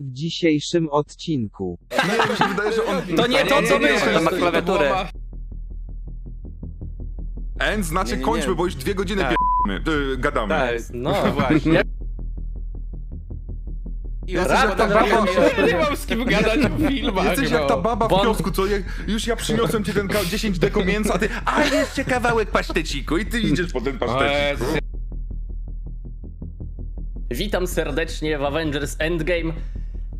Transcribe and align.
W 0.00 0.12
dzisiejszym 0.12 0.88
odcinku. 0.90 1.78
Nie, 1.90 2.32
mi 2.32 2.36
się 2.38 2.44
wydaje, 2.48 2.72
że 2.72 2.84
on... 2.84 3.16
To 3.16 3.26
nie 3.26 3.44
to, 3.46 3.62
co 3.62 3.78
myślisz. 3.78 4.14
To 4.14 4.22
ma 4.22 4.30
klawiaturę. 4.30 5.08
End 7.58 7.84
znaczy 7.86 8.10
Nie, 8.10 8.16
nie, 8.16 8.18
nie. 8.18 8.24
kończmy, 8.24 8.54
bo 8.54 8.64
już 8.64 8.74
dwie 8.74 8.94
godziny 8.94 9.22
Tak. 9.22 9.34
tak. 9.84 10.20
gadamy. 10.20 10.48
Tak, 10.54 10.70
No. 10.92 11.10
no 11.24 11.32
właśnie. 11.32 11.82
I 14.26 14.32
Jesteś 14.32 14.60
jak 14.64 14.74
ta 14.76 14.88
baba. 14.88 15.06
Nie 15.66 15.76
mam 15.78 15.96
z 15.96 16.06
kim 16.06 16.24
gadać 16.24 16.60
w 16.60 16.88
filmach. 16.88 17.24
jesteś 17.24 17.50
jak 17.50 17.68
ta 17.68 17.76
no. 17.76 17.82
baba 17.82 18.06
w 18.06 18.10
Bon- 18.10 18.22
kiosku, 18.22 18.50
co 18.50 18.66
je, 18.66 18.82
już 19.08 19.26
ja 19.26 19.36
przyniosłem 19.36 19.84
ci 19.84 19.92
ten 19.92 20.08
ka- 20.08 20.24
10 20.24 20.58
deko 20.58 20.84
mięsa, 20.84 21.14
a 21.14 21.18
ty, 21.18 21.28
a 21.44 21.64
jeszcze 21.64 22.04
kawałek 22.04 22.50
paszteciku 22.50 23.18
i 23.18 23.26
ty 23.26 23.40
idziesz 23.40 23.72
po 23.72 23.80
ten 23.80 23.96
O 23.96 23.98
pasztecik. 23.98 24.66
Witam 27.30 27.66
serdecznie 27.66 28.38
w 28.38 28.42
Avengers 28.42 28.96
Endgame. 28.98 29.52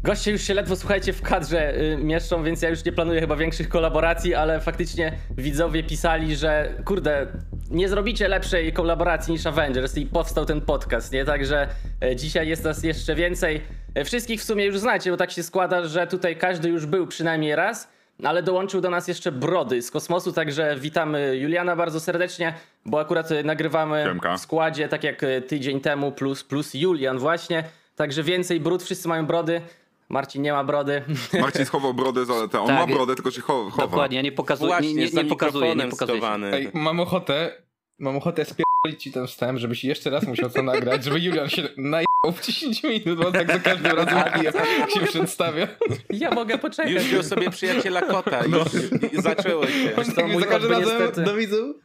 Goście 0.04 0.30
już 0.30 0.42
się 0.42 0.54
ledwo, 0.54 0.76
słuchajcie, 0.76 1.12
w 1.12 1.22
kadrze 1.22 1.74
y, 1.80 1.96
mieszczą, 1.96 2.42
więc 2.44 2.62
ja 2.62 2.68
już 2.68 2.84
nie 2.84 2.92
planuję 2.92 3.20
chyba 3.20 3.36
większych 3.36 3.68
kolaboracji, 3.68 4.34
ale 4.34 4.60
faktycznie 4.60 5.12
widzowie 5.36 5.82
pisali, 5.82 6.36
że 6.36 6.74
kurde, 6.84 7.26
nie 7.70 7.88
zrobicie 7.88 8.28
lepszej 8.28 8.72
kolaboracji 8.72 9.32
niż 9.32 9.46
Avengers 9.46 9.96
i 9.96 10.06
powstał 10.06 10.44
ten 10.46 10.60
podcast, 10.60 11.12
nie? 11.12 11.24
Także 11.24 11.68
e, 12.02 12.16
dzisiaj 12.16 12.48
jest 12.48 12.64
nas 12.64 12.82
jeszcze 12.82 13.14
więcej. 13.14 13.60
E, 13.94 14.04
Wszystkich 14.04 14.40
w 14.40 14.44
sumie 14.44 14.64
już 14.64 14.78
znacie, 14.78 15.10
bo 15.10 15.16
tak 15.16 15.30
się 15.30 15.42
składa, 15.42 15.84
że 15.88 16.06
tutaj 16.06 16.36
każdy 16.36 16.68
już 16.68 16.86
był 16.86 17.06
przynajmniej 17.06 17.56
raz, 17.56 17.88
ale 18.24 18.42
dołączył 18.42 18.80
do 18.80 18.90
nas 18.90 19.08
jeszcze 19.08 19.32
Brody 19.32 19.82
z 19.82 19.90
kosmosu, 19.90 20.32
także 20.32 20.76
witamy 20.78 21.36
Juliana 21.36 21.76
bardzo 21.76 22.00
serdecznie, 22.00 22.54
bo 22.86 23.00
akurat 23.00 23.32
e, 23.32 23.42
nagrywamy 23.42 24.04
Siemka. 24.08 24.36
w 24.36 24.40
składzie, 24.40 24.88
tak 24.88 25.04
jak 25.04 25.20
tydzień 25.48 25.80
temu, 25.80 26.12
plus, 26.12 26.44
plus 26.44 26.74
Julian 26.74 27.18
właśnie. 27.18 27.64
Także 27.96 28.22
więcej 28.22 28.60
brud, 28.60 28.82
wszyscy 28.82 29.08
mają 29.08 29.26
brody. 29.26 29.60
Marcin 30.08 30.42
nie 30.42 30.52
ma 30.52 30.64
brody. 30.64 31.02
Marcin 31.40 31.64
schował 31.66 31.94
brodę, 31.94 32.24
za 32.24 32.34
on 32.34 32.48
Tak. 32.50 32.68
ma 32.68 32.86
brodę, 32.86 33.14
tylko 33.14 33.30
się 33.30 33.40
cho- 33.40 33.70
chowa. 33.70 33.82
Dokładnie, 33.86 34.16
ja 34.16 34.22
nie 34.22 34.32
pokazuję, 34.32 34.68
Właśnie, 34.68 34.94
nie, 34.94 35.10
nie, 35.10 35.24
pokazuję, 35.24 35.74
nie 35.76 35.88
pokazuję. 35.88 36.22
Ej, 36.52 36.70
mam 36.74 37.00
ochotę, 37.00 37.62
mam 37.98 38.16
ochotę 38.16 38.44
spierdolić 38.44 39.02
ci 39.02 39.12
ten 39.12 39.26
wstęp, 39.26 39.58
żebyś 39.58 39.84
jeszcze 39.84 40.10
raz 40.10 40.26
musiał 40.26 40.50
to 40.50 40.62
nagrać, 40.62 41.04
żeby 41.04 41.20
Julian 41.20 41.48
się 41.48 41.62
najebał 41.76 42.32
w 42.36 42.40
10 42.46 42.82
minut, 42.82 43.18
bo 43.18 43.32
tak 43.32 43.52
za 43.52 43.58
każdym 43.58 43.92
razem 43.96 44.24
pije, 44.34 44.52
się 44.94 45.00
przedstawia. 45.06 45.68
Ja 46.10 46.30
mogę 46.30 46.58
poczekać. 46.58 46.92
Już 46.92 47.02
wziął 47.02 47.22
sobie 47.22 47.50
przyjaciela 47.50 48.02
kota, 48.02 48.44
już 48.44 48.82
i 49.12 49.22
zaczęło 49.22 49.66
się. 49.66 49.88
Tak 49.88 50.06
za 50.40 50.46
każdym 50.46 50.70
razem 50.70 50.98
niestety, 50.98 51.22
do 51.22 51.34
widzów. 51.34 51.76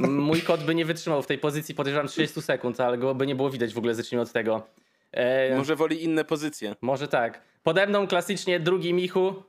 mój 0.00 0.40
kot 0.42 0.64
by 0.64 0.74
nie 0.74 0.84
wytrzymał 0.84 1.22
w 1.22 1.26
tej 1.26 1.38
pozycji, 1.38 1.74
podejrzewam 1.74 2.08
30 2.08 2.42
sekund, 2.42 2.80
ale 2.80 2.98
go 2.98 3.14
by 3.14 3.26
nie 3.26 3.34
było 3.34 3.50
widać 3.50 3.74
w 3.74 3.78
ogóle, 3.78 3.94
zacznijmy 3.94 4.22
od 4.22 4.32
tego. 4.32 4.62
E, 5.12 5.56
Może 5.56 5.76
woli 5.76 6.04
inne 6.04 6.24
pozycje. 6.24 6.74
Może 6.80 7.08
tak. 7.08 7.40
Pode 7.62 7.86
mną 7.86 8.06
klasycznie 8.06 8.60
drugi 8.60 8.94
Michu. 8.94 9.42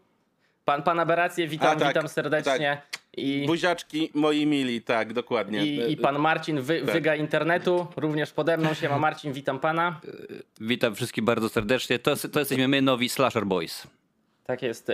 Pan, 0.65 0.83
pan 0.83 0.99
Aberrację, 0.99 1.47
witam, 1.47 1.77
A, 1.77 1.79
tak, 1.79 1.87
witam 1.87 2.07
serdecznie. 2.07 2.81
I, 3.17 3.43
Buziaczki 3.47 4.11
moi 4.13 4.45
mili, 4.45 4.81
tak, 4.81 5.13
dokładnie. 5.13 5.65
i, 5.65 5.91
I 5.91 5.97
pan 5.97 6.19
Marcin, 6.19 6.61
wy, 6.61 6.81
Tak. 6.81 6.91
wyga 6.93 7.15
internetu, 7.15 7.87
również 7.97 8.31
pode 8.31 8.57
mną 8.57 8.73
się 8.73 8.89
ma 8.89 8.99
Marcin, 8.99 9.33
witam 9.33 9.59
pana. 9.59 10.01
Witam 10.61 10.95
wszystkich 10.95 11.23
bardzo 11.23 11.49
serdecznie. 11.49 11.99
To, 11.99 12.15
to 12.31 12.39
jesteśmy 12.39 12.67
my, 12.67 12.81
nowi 12.81 13.09
Slasher 13.09 13.45
Boys. 13.45 13.87
Tak 14.45 14.61
jest. 14.61 14.91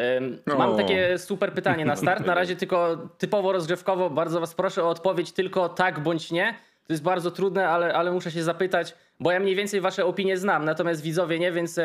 O. 0.54 0.58
Mam 0.58 0.78
takie 0.78 1.18
super 1.18 1.54
pytanie 1.54 1.86
na 1.86 1.96
start. 1.96 2.26
Na 2.26 2.34
razie 2.36 2.56
tylko 2.66 2.98
typowo 3.18 3.52
rozgrzewkowo. 3.52 4.10
Bardzo 4.10 4.40
was 4.40 4.54
proszę 4.56 4.84
o 4.84 4.90
odpowiedź 4.90 5.32
tylko 5.32 5.70
tak 5.70 6.00
bądź 6.00 6.32
nie. 6.32 6.56
To 6.88 6.94
jest 6.94 7.04
bardzo 7.04 7.32
trudne, 7.32 7.70
ale, 7.70 7.94
ale 7.94 8.12
muszę 8.12 8.32
się 8.32 8.44
zapytać, 8.44 8.96
bo 9.20 9.32
ja 9.32 9.40
mniej 9.40 9.56
więcej 9.56 9.82
wasze 9.82 10.06
opinie 10.06 10.38
znam, 10.38 10.66
natomiast 10.66 11.02
widzowie 11.02 11.40
nie, 11.40 11.52
więc 11.52 11.80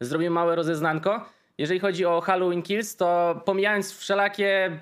zrobimy 0.00 0.30
małe 0.30 0.56
rozeznanko. 0.56 1.28
Jeżeli 1.58 1.80
chodzi 1.80 2.04
o 2.04 2.20
Halloween 2.20 2.62
Kills, 2.62 2.96
to 2.96 3.40
pomijając 3.44 3.92
wszelakie 3.92 4.80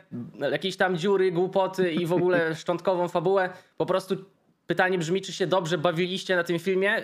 jakieś 0.52 0.76
tam 0.76 0.96
dziury, 0.96 1.32
głupoty 1.32 1.92
i 1.92 2.06
w 2.06 2.12
ogóle 2.12 2.54
szczątkową 2.60 3.08
fabułę, 3.08 3.50
po 3.76 3.86
prostu 3.86 4.16
pytanie 4.66 4.98
brzmi, 4.98 5.22
czy 5.22 5.32
się 5.32 5.46
dobrze 5.46 5.78
bawiliście 5.78 6.36
na 6.36 6.44
tym 6.44 6.58
filmie, 6.58 7.02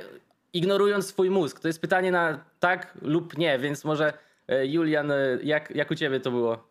ignorując 0.52 1.06
swój 1.06 1.30
mózg. 1.30 1.60
To 1.60 1.68
jest 1.68 1.80
pytanie 1.80 2.10
na 2.10 2.44
tak 2.60 2.98
lub 3.02 3.38
nie, 3.38 3.58
więc 3.58 3.84
może 3.84 4.12
e, 4.48 4.66
Julian, 4.66 5.10
e, 5.10 5.16
jak, 5.42 5.70
jak 5.70 5.90
u 5.90 5.94
ciebie 5.94 6.20
to 6.20 6.30
było? 6.30 6.68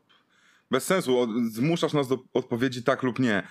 Bez 0.72 0.84
sensu, 0.84 1.28
zmuszasz 1.52 1.94
nas 1.94 2.08
do 2.08 2.18
odpowiedzi 2.34 2.84
tak 2.84 3.04
lub 3.04 3.20
nie. 3.20 3.44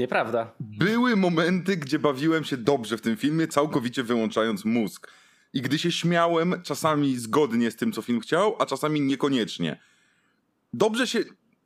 Nieprawda. 0.00 0.52
Były 0.60 1.16
momenty, 1.16 1.76
gdzie 1.76 1.98
bawiłem 1.98 2.44
się 2.44 2.56
dobrze 2.56 2.98
w 2.98 3.00
tym 3.00 3.16
filmie, 3.16 3.48
całkowicie 3.48 4.02
wyłączając 4.02 4.64
mózg. 4.64 5.10
I 5.52 5.62
gdy 5.62 5.78
się 5.78 5.92
śmiałem, 5.92 6.62
czasami 6.62 7.16
zgodnie 7.16 7.70
z 7.70 7.76
tym, 7.76 7.92
co 7.92 8.02
film 8.02 8.20
chciał, 8.20 8.56
a 8.58 8.66
czasami 8.66 9.00
niekoniecznie. 9.00 9.80
Dobrze 10.72 11.06
się. 11.06 11.18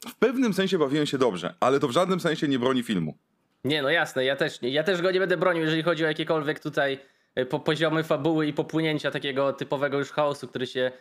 W 0.08 0.14
pewnym 0.14 0.54
sensie 0.54 0.78
bawiłem 0.78 1.06
się 1.06 1.18
dobrze, 1.18 1.54
ale 1.60 1.80
to 1.80 1.88
w 1.88 1.90
żadnym 1.90 2.20
sensie 2.20 2.48
nie 2.48 2.58
broni 2.58 2.82
filmu. 2.82 3.18
Nie, 3.64 3.82
no 3.82 3.90
jasne, 3.90 4.24
ja 4.24 4.36
też, 4.36 4.60
nie. 4.60 4.68
ja 4.68 4.82
też 4.82 5.02
go 5.02 5.10
nie 5.10 5.20
będę 5.20 5.36
bronił, 5.36 5.62
jeżeli 5.62 5.82
chodzi 5.82 6.04
o 6.04 6.08
jakiekolwiek 6.08 6.60
tutaj 6.60 6.98
e, 7.34 7.46
po, 7.46 7.60
poziomy 7.60 8.04
fabuły 8.04 8.46
i 8.46 8.52
popłynięcia 8.52 9.10
takiego 9.10 9.52
typowego 9.52 9.98
już 9.98 10.10
chaosu, 10.10 10.48
który 10.48 10.66
się 10.66 10.92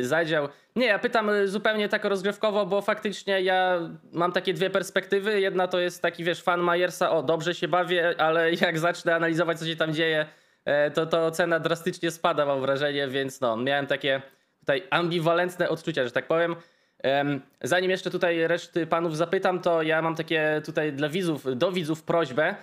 zadział. 0.00 0.48
Nie, 0.76 0.86
ja 0.86 0.98
pytam 0.98 1.30
e, 1.30 1.48
zupełnie 1.48 1.88
tak 1.88 2.04
rozgrywkowo, 2.04 2.66
bo 2.66 2.82
faktycznie 2.82 3.40
ja 3.40 3.80
mam 4.12 4.32
takie 4.32 4.54
dwie 4.54 4.70
perspektywy. 4.70 5.40
Jedna 5.40 5.68
to 5.68 5.78
jest 5.78 6.02
taki, 6.02 6.24
wiesz, 6.24 6.42
fan 6.42 6.60
Myersa, 6.60 7.10
o, 7.10 7.22
dobrze 7.22 7.54
się 7.54 7.68
bawię, 7.68 8.14
ale 8.18 8.52
jak 8.52 8.78
zacznę 8.78 9.14
analizować, 9.14 9.58
co 9.58 9.66
się 9.66 9.76
tam 9.76 9.94
dzieje, 9.94 10.26
e, 10.64 10.90
to, 10.90 11.06
to 11.06 11.30
cena 11.30 11.60
drastycznie 11.60 12.10
spada, 12.10 12.46
mam 12.46 12.60
wrażenie, 12.60 13.08
więc 13.08 13.40
no, 13.40 13.56
miałem 13.56 13.86
takie 13.86 14.22
tutaj 14.60 14.82
ambiwalentne 14.90 15.68
odczucia, 15.68 16.04
że 16.04 16.10
tak 16.10 16.26
powiem. 16.26 16.56
Em, 17.02 17.40
Zanim 17.62 17.90
jeszcze 17.90 18.10
tutaj 18.10 18.46
reszty 18.46 18.86
panów 18.86 19.16
zapytam, 19.16 19.60
to 19.60 19.82
ja 19.82 20.02
mam 20.02 20.14
takie 20.14 20.62
tutaj 20.64 20.92
dla 20.92 21.08
widzów, 21.08 21.58
do 21.58 21.72
widzów 21.72 22.02
prośbę, 22.02 22.54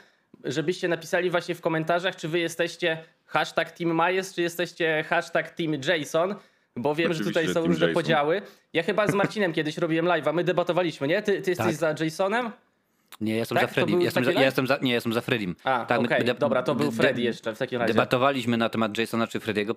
żebyście 0.44 0.88
napisali 0.88 1.30
właśnie 1.30 1.56
w 1.56 1.62
komentarzach, 1.62 2.16
czy 2.16 2.28
wy 2.28 2.40
jesteście 2.40 2.98
hashtag 3.26 3.72
Team 3.72 3.96
Myers, 3.96 4.36
czy 4.36 4.42
jesteście 4.42 5.04
hashtag 5.10 5.52
Team 5.52 5.74
Jason, 5.74 6.36
bo 6.76 6.96
wiem, 6.96 7.14
że 7.14 7.20
Oczywiście 7.20 7.42
tutaj 7.42 7.54
są 7.54 7.68
różne 7.68 7.88
Jason. 7.88 8.04
podziały. 8.04 8.42
Ja 8.74 8.84
chyba 8.84 9.08
z 9.08 9.14
Marcinem 9.14 9.54
kiedyś 9.58 9.78
robiłem 9.78 10.06
live'a, 10.06 10.34
my 10.34 10.44
debatowaliśmy, 10.44 11.08
nie? 11.08 11.22
Ty, 11.22 11.42
ty 11.42 11.52
jesteś 11.52 11.78
Tak. 11.80 11.98
za 11.98 12.04
Jasonem? 12.06 12.52
Nie, 13.22 13.32
ja 13.34 13.40
jestem 13.40 13.58
Tak? 13.58 13.68
za 13.70 13.74
Freddym. 13.74 14.00
Ja 14.02 14.06
jestem 14.06 14.26
za, 14.26 14.32
ja 14.32 14.42
jestem 14.44 14.68
za, 14.68 14.78
nie, 14.82 14.94
jestem 14.94 15.14
za 15.14 15.22
Freddym. 15.22 15.56
A, 15.64 15.86
Tak, 15.86 16.02
my 16.02 16.08
okej, 16.08 16.26
de- 16.26 16.34
dobra, 16.34 16.64
to 16.64 16.76
był 16.76 16.92
de- 16.92 16.98
Freddy 16.98 17.22
jeszcze 17.22 17.56
w 17.56 17.58
takim 17.58 17.80
razie. 17.80 17.94
Debatowaliśmy 17.94 18.58
na 18.58 18.70
temat 18.70 18.98
Jasona 18.98 19.28
czy 19.28 19.40
Freddiego, 19.40 19.76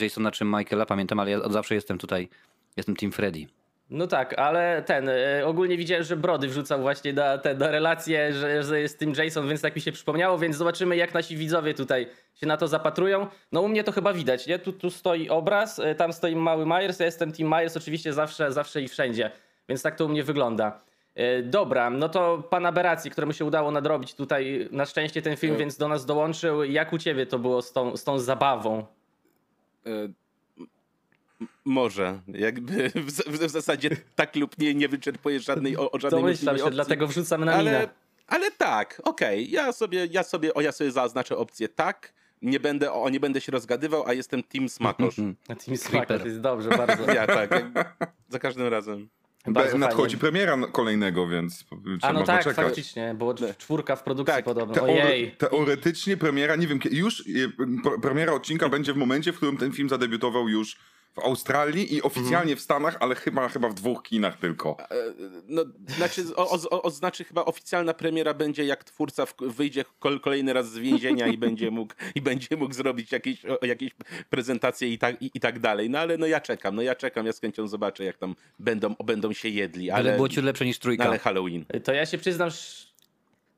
Jasona 0.00 0.30
czy 0.30 0.44
Michaela, 0.44 0.86
pamiętam, 0.86 1.20
ale 1.20 1.30
ja 1.30 1.38
od 1.42 1.52
zawsze 1.52 1.74
jestem 1.74 1.98
tutaj, 1.98 2.28
jestem 2.76 2.96
Team 2.96 3.12
Freddy. 3.12 3.46
No 3.90 4.06
tak, 4.06 4.38
ale 4.38 4.82
ten, 4.86 5.08
e, 5.08 5.46
ogólnie 5.46 5.76
widziałem, 5.76 6.04
że 6.04 6.16
Brody 6.16 6.48
wrzucał 6.48 6.80
właśnie 6.80 7.12
na, 7.12 7.38
te, 7.38 7.54
na 7.54 7.70
relację, 7.70 8.32
że, 8.32 8.62
że 8.62 8.80
jest 8.80 8.98
tym 8.98 9.12
Jason, 9.12 9.48
więc 9.48 9.60
tak 9.60 9.76
mi 9.76 9.82
się 9.82 9.92
przypomniało, 9.92 10.38
więc 10.38 10.56
zobaczymy 10.56 10.96
jak 10.96 11.14
nasi 11.14 11.36
widzowie 11.36 11.74
tutaj 11.74 12.06
się 12.34 12.46
na 12.46 12.56
to 12.56 12.68
zapatrują. 12.68 13.26
No 13.52 13.60
u 13.60 13.68
mnie 13.68 13.84
to 13.84 13.92
chyba 13.92 14.12
widać, 14.12 14.46
nie? 14.46 14.58
Tu, 14.58 14.72
tu 14.72 14.90
stoi 14.90 15.28
obraz, 15.28 15.78
e, 15.78 15.94
tam 15.94 16.12
stoi 16.12 16.36
mały 16.36 16.66
Myers, 16.66 16.98
ja 17.00 17.06
jestem 17.06 17.32
Team 17.32 17.50
Myers 17.50 17.76
oczywiście 17.76 18.12
zawsze, 18.12 18.52
zawsze 18.52 18.82
i 18.82 18.88
wszędzie, 18.88 19.30
więc 19.68 19.82
tak 19.82 19.96
to 19.96 20.04
u 20.04 20.08
mnie 20.08 20.24
wygląda. 20.24 20.80
E, 21.14 21.42
Dobra, 21.42 21.90
no 21.90 22.08
to 22.08 22.42
pan 22.50 22.66
Aberracji, 22.66 23.10
któremu 23.10 23.32
się 23.32 23.44
udało 23.44 23.70
nadrobić 23.70 24.14
tutaj 24.14 24.68
na 24.70 24.86
szczęście 24.86 25.22
ten 25.22 25.36
film, 25.36 25.56
więc 25.56 25.76
do 25.76 25.88
nas 25.88 26.06
dołączył. 26.06 26.64
Jak 26.64 26.92
u 26.92 26.98
ciebie 26.98 27.26
to 27.26 27.38
było 27.38 27.62
z 27.62 27.72
tą, 27.72 27.96
z 27.96 28.04
tą 28.04 28.18
zabawą? 28.18 28.84
Może. 31.64 32.20
Jakby 32.28 32.90
w, 32.94 33.10
w 33.46 33.48
zasadzie 33.50 33.90
tak 34.14 34.36
lub 34.36 34.58
nie, 34.58 34.74
nie 34.74 34.88
wyczerpuje 34.88 35.40
żadnej, 35.40 35.76
o, 35.76 35.90
o 35.90 36.00
żadnej 36.00 36.20
Domyślam 36.22 36.54
możliwej 36.54 36.58
się, 36.58 36.64
opcji. 36.64 36.74
dlatego 36.74 37.06
wrzucam 37.06 37.44
na 37.44 37.58
minę. 37.58 37.70
ale, 37.78 37.88
ale 38.26 38.50
tak, 38.50 39.00
okej. 39.04 39.50
Ja 39.50 39.72
sobie, 39.72 40.06
ja 40.10 40.22
sobie, 40.22 40.54
o 40.54 40.60
ja 40.60 40.72
sobie 40.72 40.90
zaznaczę 40.90 41.36
opcję 41.36 41.68
tak. 41.68 42.12
Nie 42.42 42.60
będę, 42.60 42.92
o, 42.92 43.08
nie 43.10 43.20
będę 43.20 43.40
się 43.40 43.52
rozgadywał, 43.52 44.04
a 44.06 44.12
jestem 44.12 44.42
team 44.42 44.68
smakosz. 44.68 45.16
Team 45.46 45.78
Creeper. 45.90 46.26
jest 46.26 46.40
dobrze, 46.40 46.68
bardzo. 46.68 47.12
Ja 47.14 47.26
tak. 47.26 47.50
Za 48.28 48.38
każdym 48.38 48.66
razem. 48.68 49.08
Bardzo 49.46 49.78
nadchodzi 49.78 50.16
fajnie. 50.16 50.20
premiera 50.32 50.66
kolejnego, 50.72 51.28
więc 51.28 51.64
A 52.02 52.12
no 52.12 52.22
tak, 52.24 52.38
poczekać. 52.44 52.66
faktycznie, 52.66 53.14
było 53.18 53.34
czwórka 53.58 53.96
w 53.96 54.02
produkcji 54.02 54.34
Tak, 54.34 54.44
podobno. 54.44 54.74
Teore- 54.74 54.82
Ojej. 55.06 55.30
teoretycznie 55.30 56.16
premiera, 56.16 56.56
nie 56.56 56.66
wiem, 56.66 56.78
już 56.90 57.24
pr- 57.84 58.00
premiera 58.02 58.32
odcinka 58.32 58.68
będzie 58.68 58.92
w 58.92 58.96
momencie, 58.96 59.32
w 59.32 59.36
którym 59.36 59.56
ten 59.56 59.72
film 59.72 59.88
zadebiutował 59.88 60.48
już 60.48 60.76
w 61.16 61.18
Australii 61.18 61.94
i 61.94 62.02
oficjalnie 62.02 62.56
w 62.56 62.60
Stanach, 62.60 62.96
ale 63.00 63.14
chyba, 63.14 63.48
chyba 63.48 63.68
w 63.68 63.74
dwóch 63.74 64.02
kinach 64.02 64.38
tylko. 64.38 64.76
E, 64.80 64.96
No, 65.48 65.64
znaczy, 65.96 66.36
o, 66.36 66.50
o, 66.70 66.82
o, 66.82 66.90
znaczy 66.90 67.24
chyba 67.24 67.44
oficjalna 67.44 67.94
premiera 67.94 68.34
będzie 68.34 68.64
jak 68.64 68.84
twórca 68.84 69.26
w, 69.26 69.34
wyjdzie 69.40 69.84
kol, 69.98 70.20
kolejny 70.20 70.52
raz 70.52 70.70
z 70.70 70.78
więzienia 70.78 71.26
i 71.26 71.38
będzie 71.38 71.70
mógł, 71.70 71.94
i 72.14 72.20
będzie 72.20 72.56
mógł 72.56 72.74
zrobić 72.74 73.12
jakieś, 73.12 73.42
jakieś 73.62 73.90
prezentacje 74.30 74.88
i 74.88 74.98
tak, 74.98 75.22
i, 75.22 75.30
i 75.34 75.40
tak 75.40 75.58
dalej. 75.58 75.90
No 75.90 75.98
ale 75.98 76.18
no 76.18 76.26
ja 76.26 76.40
czekam, 76.40 76.76
no 76.76 76.82
ja 76.82 76.94
czekam, 76.94 77.26
ja 77.26 77.32
z 77.32 77.40
chęcią 77.40 77.68
zobaczę 77.68 78.04
jak 78.04 78.18
tam 78.18 78.34
będą, 78.58 78.94
będą 79.04 79.32
się 79.32 79.48
jedli, 79.48 79.90
Ale, 79.90 80.08
ale, 80.08 80.16
było 80.16 80.28
ciut 80.28 80.44
lepsze 80.44 80.64
niż 80.64 80.78
no, 80.78 80.82
trójka. 80.82 81.04
ale 81.04 81.18
Halloween. 81.18 81.64
To 81.84 81.92
ja 81.92 82.06
się 82.06 82.18
przyznam, 82.18 82.50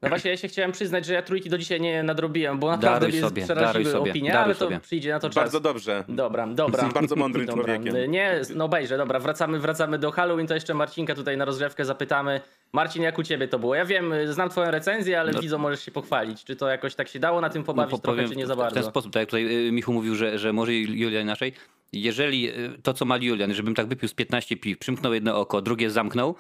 No 0.03 0.09
właśnie, 0.09 0.31
ja 0.31 0.37
się 0.37 0.49
chciałem 0.49 0.73
przyznać, 0.73 1.07
że 1.07 1.15
ja 1.15 1.23
trójki 1.23 1.51
do 1.51 1.59
dzisiaj 1.59 1.81
nie 1.81 2.03
nadrobiłem, 2.03 2.59
bo 2.59 2.71
naprawdę 2.71 3.01
Daruj 3.01 3.13
mnie 3.13 3.21
sobie, 3.29 3.43
przeraziły 3.45 3.85
sobie, 3.85 4.11
opinie, 4.11 4.39
ale 4.39 4.55
to 4.55 4.61
sobie. 4.61 4.81
przyjdzie 4.81 5.11
na 5.13 5.21
to 5.21 5.29
czas. 5.29 5.35
Bardzo 5.35 5.61
dobrze. 5.61 6.05
Dobra, 6.09 6.47
dobra. 6.47 6.77
Jesteś 6.79 6.95
bardzo 7.01 7.17
mądrym 7.17 7.47
Dobra. 7.47 7.65
człowiekiem. 7.65 8.11
Nie, 8.11 8.41
no 8.55 8.65
obejrzę, 8.65 8.97
dobra, 8.97 9.19
wracamy, 9.21 9.59
wracamy 9.59 9.99
do 9.99 10.11
Halloween, 10.11 10.47
to 10.47 10.55
jeszcze 10.55 10.75
Marcinka 10.75 11.15
tutaj 11.15 11.37
na 11.37 11.45
rozgrzewkę 11.45 11.85
zapytamy. 11.85 12.41
Marcin, 12.73 13.03
jak 13.03 13.19
u 13.19 13.23
ciebie 13.23 13.49
to 13.49 13.59
było? 13.59 13.75
Ja 13.75 13.85
wiem, 13.85 14.13
znam 14.27 14.49
twoją 14.49 14.71
recenzję, 14.71 15.21
ale 15.21 15.33
No- 15.33 15.41
widzą, 15.41 15.59
możesz 15.59 15.85
się 15.85 15.91
pochwalić. 15.91 16.45
Czy 16.45 16.57
to 16.57 16.69
jakoś 16.69 16.95
tak 16.95 17.09
się 17.09 17.19
dało 17.19 17.41
na 17.41 17.51
tym 17.51 17.65
pobawić 17.65 17.93
No, 17.93 17.99
trochę, 17.99 18.17
powiem 18.17 18.31
czy 18.31 18.37
nie 18.37 18.45
w- 18.45 18.49
za 18.49 18.55
W 18.55 18.59
bardzo? 18.59 18.75
ten 18.81 18.91
sposób, 18.91 19.13
tak 19.13 19.21
jak 19.21 19.29
tutaj 19.29 19.67
y, 19.69 19.73
Michu 19.73 19.93
mówił, 19.93 20.15
że, 20.15 20.39
że 20.39 20.53
może 20.53 20.75
Julian 20.75 21.23
inaczej. 21.23 21.53
Jeżeli 21.93 22.49
y, 22.51 22.79
to, 22.83 22.95
co 22.95 23.05
ma 23.05 23.17
Julian, 23.17 23.55
żebym 23.55 23.75
tak 23.75 23.87
wypił 23.87 24.09
z 24.09 24.15
15 24.15 24.57
piw, 24.57 24.79
przymknął 24.79 25.15
jedno 25.15 25.41
oko, 25.41 25.63
drugie 25.63 25.91
zamknął, 25.91 26.35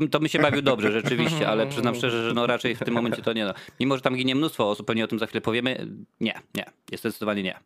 to 0.00 0.06
to 0.08 0.18
bym 0.18 0.28
się 0.28 0.38
bawił 0.38 0.62
dobrze, 0.62 0.92
rzeczywiście, 1.02 1.48
ale 1.48 1.66
przyznam 1.66 1.94
szczerze, 1.94 2.28
że 2.28 2.34
no 2.34 2.46
raczej 2.46 2.74
w 2.74 2.78
tym 2.78 2.94
momencie 2.94 3.22
to 3.22 3.32
nie. 3.32 3.44
No. 3.44 3.54
Mimo, 3.80 3.96
że 3.96 4.02
tam 4.02 4.16
ginie 4.16 4.34
mnóstwo 4.34 4.70
osób, 4.70 4.86
pewnie 4.86 5.04
o 5.04 5.08
tym 5.08 5.18
za 5.18 5.26
chwilę 5.26 5.40
powiemy, 5.40 5.86
nie, 6.20 6.34
nie, 6.54 6.64
jest 6.90 7.02
zdecydowanie 7.04 7.42
nie. 7.42 7.58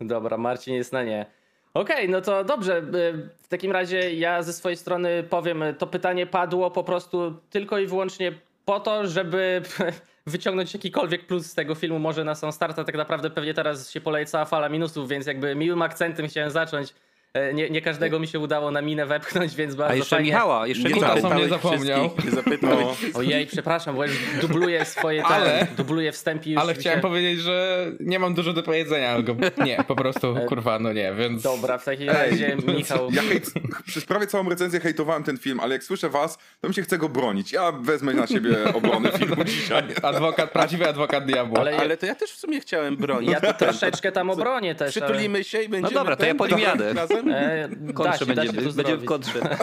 Dobra, 0.00 0.36
Marcin 0.36 0.74
jest 0.74 0.92
na 0.92 1.04
nie. 1.04 1.26
Okej, 1.74 2.08
no 2.08 2.20
to 2.20 2.44
dobrze. 2.44 2.78
y, 2.78 3.28
W 3.42 3.48
takim 3.48 3.72
razie 3.72 4.14
ja 4.14 4.42
ze 4.42 4.52
swojej 4.52 4.76
strony 4.76 5.22
powiem, 5.22 5.64
to 5.78 5.86
pytanie 5.86 6.26
padło 6.26 6.70
po 6.70 6.84
prostu 6.84 7.34
tylko 7.50 7.78
i 7.78 7.86
wyłącznie 7.86 8.32
po 8.64 8.80
to, 8.80 9.06
żeby 9.06 9.62
wyciągnąć 10.26 10.74
jakikolwiek 10.74 11.26
plus 11.26 11.46
z 11.46 11.54
tego 11.54 11.74
filmu. 11.74 11.98
Może 11.98 12.24
na 12.24 12.34
sam 12.34 12.52
start, 12.52 12.78
a 12.78 12.84
tak 12.84 12.94
naprawdę 12.94 13.30
pewnie 13.30 13.54
teraz 13.54 13.90
się 13.90 14.00
poleje 14.00 14.26
cała 14.26 14.44
fala 14.44 14.68
minusów, 14.68 15.08
więc 15.08 15.26
jakby 15.26 15.54
miłym 15.54 15.82
akcentem 15.82 16.28
chciałem 16.28 16.50
zacząć. 16.50 16.94
E, 17.34 17.54
Nie, 17.54 17.70
nie 17.70 17.82
każdego 17.82 18.18
mi 18.18 18.26
się 18.28 18.38
udało 18.38 18.70
na 18.70 18.82
minę 18.82 19.06
wepchnąć, 19.06 19.54
więc 19.54 19.74
bardzo 19.74 19.92
A 19.92 19.96
jeszcze 19.96 20.16
fajnie. 20.16 20.30
Michała, 20.30 20.66
jeszcze 20.66 20.88
Nie 20.88 20.94
Michał. 20.94 21.08
zapytał. 21.20 21.30
zapytałeś 21.30 21.50
nie 21.50 21.56
zapomniał. 21.86 22.10
Nie 22.24 22.30
zapytałeś. 22.30 22.86
No. 23.14 23.18
Ojej, 23.18 23.46
przepraszam, 23.46 23.96
bo 23.96 24.04
już 24.04 24.16
dubluję 24.40 24.84
swoje 24.84 25.24
Ale- 25.24 25.66
ten, 25.66 25.76
dubluję 25.76 26.12
wstęp 26.12 26.46
i 26.46 26.50
już 26.50 26.62
Ale 26.62 26.74
chciałem 26.74 26.98
się... 26.98 27.02
powiedzieć, 27.02 27.40
że 27.40 27.86
nie 28.00 28.18
mam 28.18 28.34
dużo 28.34 28.52
do 28.52 28.62
powiedzenia, 28.62 29.16
nie, 29.64 29.84
po 29.88 29.96
prostu 29.96 30.36
kurwa, 30.48 30.78
no 30.78 30.92
nie, 30.92 31.14
więc... 31.14 31.42
Dobra, 31.42 31.78
w 31.78 31.84
takim 31.84 32.08
Ej, 32.08 32.30
razie 32.30 32.56
Michał... 32.76 33.08
Ja 33.12 33.22
hejt, 33.22 33.50
przez 33.86 34.04
prawie 34.04 34.26
całą 34.26 34.48
recenzję 34.48 34.80
hejtowałem 34.80 35.22
ten 35.24 35.38
film, 35.38 35.60
ale 35.60 35.74
jak 35.74 35.84
słyszę 35.84 36.08
was, 36.08 36.38
to 36.60 36.68
mi 36.68 36.74
się 36.74 36.82
chce 36.82 36.98
go 36.98 37.08
bronić. 37.08 37.52
Ja 37.52 37.72
wezmę 37.72 38.14
na 38.14 38.26
siebie 38.26 38.56
obronę 38.74 39.10
filmu 39.12 39.44
dzisiaj. 39.44 39.82
Adwokat, 40.02 40.50
prawdziwy 40.50 40.88
adwokat 40.88 41.24
diabła. 41.26 41.60
Ale- 41.60 41.76
Ale 41.76 41.96
to 41.96 42.06
ja 42.06 42.14
też 42.14 42.30
w 42.30 42.38
sumie 42.38 42.60
chciałem 42.60 42.96
bronić. 42.96 43.30
Ja 43.30 43.40
to 43.40 43.54
troszeczkę 43.54 44.12
tam 44.12 44.30
obronię 44.30 44.74
też. 44.74 44.90
Przytulimy 44.90 45.44
się 45.44 45.62
i 45.62 45.68
będziemy 45.68 45.94
dobra, 45.94 46.16
to 46.16 46.26
ja 46.26 46.34
ten- 46.76 47.17
da 47.22 47.92
Kontrze 47.92 48.26
da 48.26 48.34
będzie, 48.34 48.60
się 48.60 48.66
to 48.68 48.72
będzie 48.72 48.96
w 48.96 49.04
kontrze. 49.04 49.40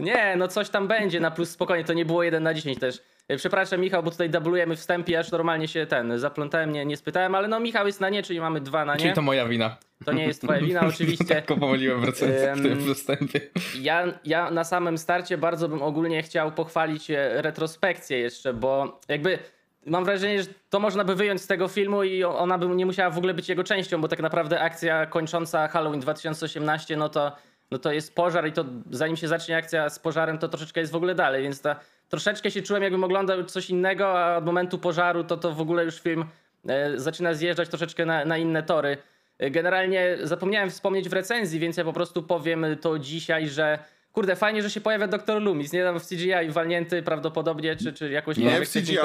Nie, 0.00 0.36
no 0.36 0.48
coś 0.48 0.68
tam 0.68 0.88
będzie 0.88 1.20
na 1.20 1.30
plus 1.30 1.50
spokojnie, 1.50 1.84
to 1.84 1.92
nie 1.92 2.04
było 2.04 2.22
1 2.22 2.42
na 2.42 2.54
10 2.54 2.78
też. 2.78 3.02
E, 3.28 3.36
Przepraszam 3.36 3.80
Michał, 3.80 4.02
bo 4.02 4.10
tutaj 4.10 4.30
dublujemy 4.30 4.76
wstępie, 4.76 5.18
aż 5.18 5.30
normalnie 5.30 5.68
się 5.68 5.86
ten 5.86 6.18
zaplątałem, 6.18 6.72
nie, 6.72 6.84
nie 6.84 6.96
spytałem, 6.96 7.34
ale 7.34 7.48
no 7.48 7.60
Michał 7.60 7.86
jest 7.86 8.00
na 8.00 8.08
nie, 8.08 8.22
czyli 8.22 8.40
mamy 8.40 8.60
dwa 8.60 8.84
na 8.84 8.96
Czyli 8.96 9.08
nie. 9.08 9.14
to 9.14 9.22
moja 9.22 9.48
wina. 9.48 9.76
To 10.04 10.12
nie 10.12 10.26
jest 10.26 10.42
twoja 10.42 10.60
wina 10.60 10.80
oczywiście. 10.88 11.24
Tylko 11.24 11.56
pomyliłem 11.56 12.00
w 12.00 12.04
recenzji 12.04 12.48
w 12.60 12.62
tym 12.62 12.94
wstępie. 12.94 13.40
Ja, 13.80 14.04
ja 14.24 14.50
na 14.50 14.64
samym 14.64 14.98
starcie 14.98 15.38
bardzo 15.38 15.68
bym 15.68 15.82
ogólnie 15.82 16.22
chciał 16.22 16.52
pochwalić 16.52 17.10
e, 17.10 17.42
retrospekcję 17.42 18.18
jeszcze, 18.18 18.54
bo 18.54 19.00
jakby 19.08 19.38
mam 19.86 20.04
wrażenie, 20.04 20.42
że 20.42 20.48
to 20.70 20.80
można 20.80 21.04
by 21.04 21.14
wyjąć 21.14 21.42
z 21.42 21.46
tego 21.46 21.68
filmu 21.68 22.02
i 22.04 22.24
ona 22.24 22.58
by 22.58 22.66
nie 22.66 22.86
musiała 22.86 23.10
w 23.10 23.18
ogóle 23.18 23.34
być 23.34 23.48
jego 23.48 23.64
częścią, 23.64 24.00
bo 24.00 24.08
tak 24.08 24.20
naprawdę 24.20 24.60
akcja 24.60 25.06
kończąca 25.06 25.68
Halloween 25.68 26.00
2018, 26.00 26.96
no 26.96 27.08
to, 27.08 27.32
no 27.70 27.78
to 27.78 27.92
jest 27.92 28.14
pożar 28.14 28.48
i 28.48 28.52
to 28.52 28.64
zanim 28.90 29.16
się 29.16 29.28
zacznie 29.28 29.56
akcja 29.56 29.90
z 29.90 29.98
pożarem, 29.98 30.38
to 30.38 30.48
troszeczkę 30.48 30.80
jest 30.80 30.92
w 30.92 30.96
ogóle 30.96 31.14
dalej, 31.14 31.42
więc 31.42 31.60
ta, 31.60 31.76
troszeczkę 32.08 32.50
się 32.50 32.62
czułem 32.62 32.82
jakbym 32.82 33.04
oglądał 33.04 33.44
coś 33.44 33.70
innego, 33.70 34.20
a 34.20 34.36
od 34.36 34.44
momentu 34.44 34.78
pożaru 34.78 35.24
to 35.24 35.36
to 35.36 35.52
w 35.52 35.60
ogóle 35.60 35.84
już 35.84 36.00
film 36.00 36.24
e, 36.68 36.98
zaczyna 36.98 37.34
zjeżdżać 37.34 37.68
troszeczkę 37.68 38.06
na, 38.06 38.24
na 38.24 38.38
inne 38.38 38.62
tory. 38.62 38.96
E, 39.38 39.50
Generalnie 39.50 40.18
zapomniałem 40.22 40.70
wspomnieć 40.70 41.08
w 41.08 41.12
recenzji, 41.12 41.60
więc 41.60 41.76
ja 41.76 41.84
po 41.84 41.92
prostu 41.92 42.22
powiem 42.22 42.66
to 42.80 42.98
dzisiaj, 42.98 43.48
że 43.48 43.78
kurde, 44.12 44.36
fajnie, 44.36 44.62
że 44.62 44.70
się 44.70 44.80
pojawia 44.80 45.06
Dr. 45.06 45.42
Loomis, 45.42 45.72
nie 45.72 45.84
tam 45.84 46.00
w 46.00 46.08
CGI 46.08 46.50
walnięty 46.50 47.02
prawdopodobnie, 47.02 47.76
czy, 47.76 47.92
czy 47.92 48.10
jakoś 48.10 48.36
Nie 48.36 48.64
w 48.64 48.72
CGI. 48.72 48.96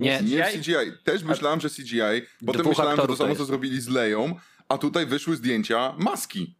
Nie, 0.00 0.20
Nie 0.22 0.44
w 0.44 0.52
CGI. 0.52 0.72
Też 1.04 1.22
myślałem, 1.22 1.60
że 1.60 1.68
CGI. 1.70 2.00
Potem 2.46 2.66
myślałem, 2.66 2.96
że 2.96 3.06
to 3.06 3.16
samo, 3.16 3.28
jest. 3.28 3.38
co 3.40 3.44
zrobili 3.44 3.80
z 3.80 3.88
Leją, 3.88 4.34
a 4.68 4.78
tutaj 4.78 5.06
wyszły 5.06 5.36
zdjęcia 5.36 5.94
maski. 5.98 6.54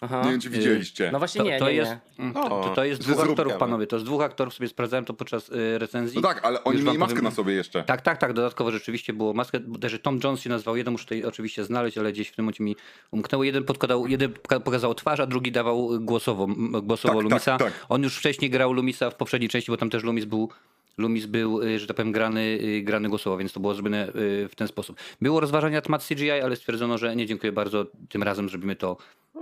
Aha. 0.00 0.22
Nie 0.24 0.30
wiem, 0.30 0.40
czy 0.40 0.50
widzieliście. 0.50 1.10
No 1.12 1.18
właśnie 1.18 1.38
To, 1.40 1.44
nie, 1.46 1.58
to, 1.58 1.68
nie, 1.68 1.74
jest, 1.74 1.90
nie. 2.18 2.24
mm, 2.24 2.36
O, 2.36 2.48
to, 2.48 2.74
to 2.74 2.84
jest 2.84 3.00
dwóch 3.00 3.10
aktorów, 3.12 3.36
zróbkami. 3.36 3.58
panowie. 3.60 3.86
To 3.86 3.96
jest 3.96 4.06
dwóch 4.06 4.22
aktorów, 4.22 4.54
sobie 4.54 4.68
sprawdzałem 4.68 5.04
to 5.04 5.14
podczas 5.14 5.48
y, 5.48 5.78
recenzji. 5.78 6.16
No 6.22 6.28
tak, 6.28 6.44
ale 6.44 6.64
oni 6.64 6.76
Już 6.76 6.86
mieli 6.86 6.98
maskę 6.98 7.14
powiem- 7.14 7.24
na 7.24 7.30
sobie 7.30 7.52
jeszcze. 7.54 7.82
Tak, 7.84 8.00
tak, 8.02 8.18
tak. 8.18 8.32
Dodatkowo 8.32 8.70
rzeczywiście 8.70 9.12
było 9.12 9.32
maskę. 9.32 9.60
Też 9.80 9.98
Tom 10.02 10.20
Jones 10.24 10.40
się 10.40 10.50
nazwał. 10.50 10.76
Jeden 10.76 10.92
muszę 10.92 11.04
tutaj 11.04 11.24
oczywiście 11.24 11.64
znaleźć, 11.64 11.98
ale 11.98 12.12
gdzieś 12.12 12.28
w 12.28 12.36
tym 12.36 12.44
momencie 12.44 12.64
mi 12.64 12.76
umknęło. 13.10 13.44
Jeden 13.44 13.64
podkładał, 13.64 14.06
jeden 14.06 14.32
poka- 14.32 14.60
pokazał 14.60 14.94
twarz, 14.94 15.20
a 15.20 15.26
drugi 15.26 15.52
dawał 15.52 15.90
głosową, 16.00 16.44
m, 16.44 16.72
głosowo 16.82 17.14
Tak, 17.14 17.22
Lumisa. 17.22 17.58
tak, 17.58 17.72
tak. 17.72 17.86
On 17.88 18.02
już 18.02 18.16
wcześniej 18.18 18.50
grał 18.50 18.72
Lumisa 18.72 19.10
w 19.10 19.14
poprzedniej 19.14 19.48
części, 19.48 19.70
bo 19.70 19.76
tam 19.76 19.90
też 19.90 20.02
Lumis 20.02 20.24
był. 20.24 20.50
Lumis 20.96 21.26
był, 21.26 21.62
y, 21.62 21.78
że 21.78 21.86
tak 21.86 21.96
powiem, 21.96 22.12
grany, 22.12 22.40
y, 22.62 22.82
grany 22.82 23.08
głosowo, 23.08 23.36
więc 23.36 23.52
to 23.52 23.60
było 23.60 23.74
zrobione 23.74 24.08
y, 24.08 24.48
w 24.48 24.54
ten 24.54 24.68
sposób. 24.68 24.96
Było 25.20 25.40
rozważanie 25.40 25.74
na 25.76 25.80
temat 25.80 26.06
CGI, 26.08 26.30
ale 26.30 26.56
stwierdzono, 26.56 26.98
że 26.98 27.16
nie, 27.16 27.26
dziękuję 27.26 27.52
bardzo. 27.52 27.86
Tym 28.08 28.22
razem 28.22 28.48
zrobimy 28.48 28.76
to 28.76 28.96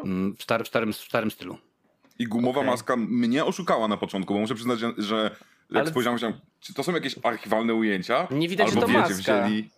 mm, 0.04 0.36
w, 0.36 0.42
star, 0.42 0.64
w, 0.64 0.68
starym, 0.68 0.92
w 0.92 0.96
starym 0.96 1.30
stylu. 1.30 1.58
I 2.18 2.26
gumowa 2.26 2.60
Okej. 2.60 2.70
maska 2.70 2.96
mnie 2.96 3.44
oszukała 3.44 3.88
na 3.88 3.96
początku, 3.96 4.34
bo 4.34 4.40
muszę 4.40 4.54
przyznać, 4.54 4.78
że, 4.78 4.92
że 4.98 5.22
jak 5.70 5.80
Ale- 5.82 5.90
spojrzałem, 5.90 6.14
myślałem, 6.14 6.38
czy 6.60 6.74
to 6.74 6.82
są 6.82 6.92
jakieś 6.92 7.14
archiwalne 7.22 7.74
ujęcia? 7.74 8.28
Nie 8.30 8.48
widać, 8.48 8.68
Albo 8.68 8.80
że 8.80 8.86
to 8.86 8.92
wiecie, 8.92 9.00
maska. 9.14 9.46
wzięli... 9.46 9.70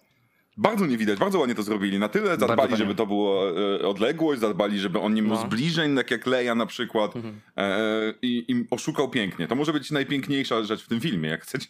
Bardzo 0.57 0.87
nie 0.87 0.97
widać, 0.99 1.19
bardzo 1.19 1.39
ładnie 1.39 1.55
to 1.55 1.63
zrobili. 1.63 1.99
Na 1.99 2.09
tyle 2.09 2.37
zadbali, 2.37 2.77
żeby 2.77 2.95
to 2.95 3.07
było 3.07 3.51
e, 3.81 3.89
odległość, 3.89 4.41
zadbali, 4.41 4.79
żeby 4.79 4.99
on 5.01 5.15
nie 5.15 5.23
miał 5.23 5.31
No. 5.31 5.35
Mhm. 5.37 5.51
zbliżeń, 5.53 5.97
tak 5.97 6.11
jak 6.11 6.27
Leia 6.27 6.55
na 6.55 6.67
przykład. 6.67 7.13
E, 7.57 8.15
i, 8.23 8.45
I 8.49 8.65
oszukał 8.71 9.11
pięknie. 9.11 9.49
To 9.49 9.55
może 9.55 9.73
być 9.73 9.91
najpiękniejsza 9.91 10.63
rzecz 10.63 10.85
w 10.85 10.89
tym 10.89 11.01
filmie, 11.01 11.29
jak 11.29 11.43
chcecie. 11.43 11.67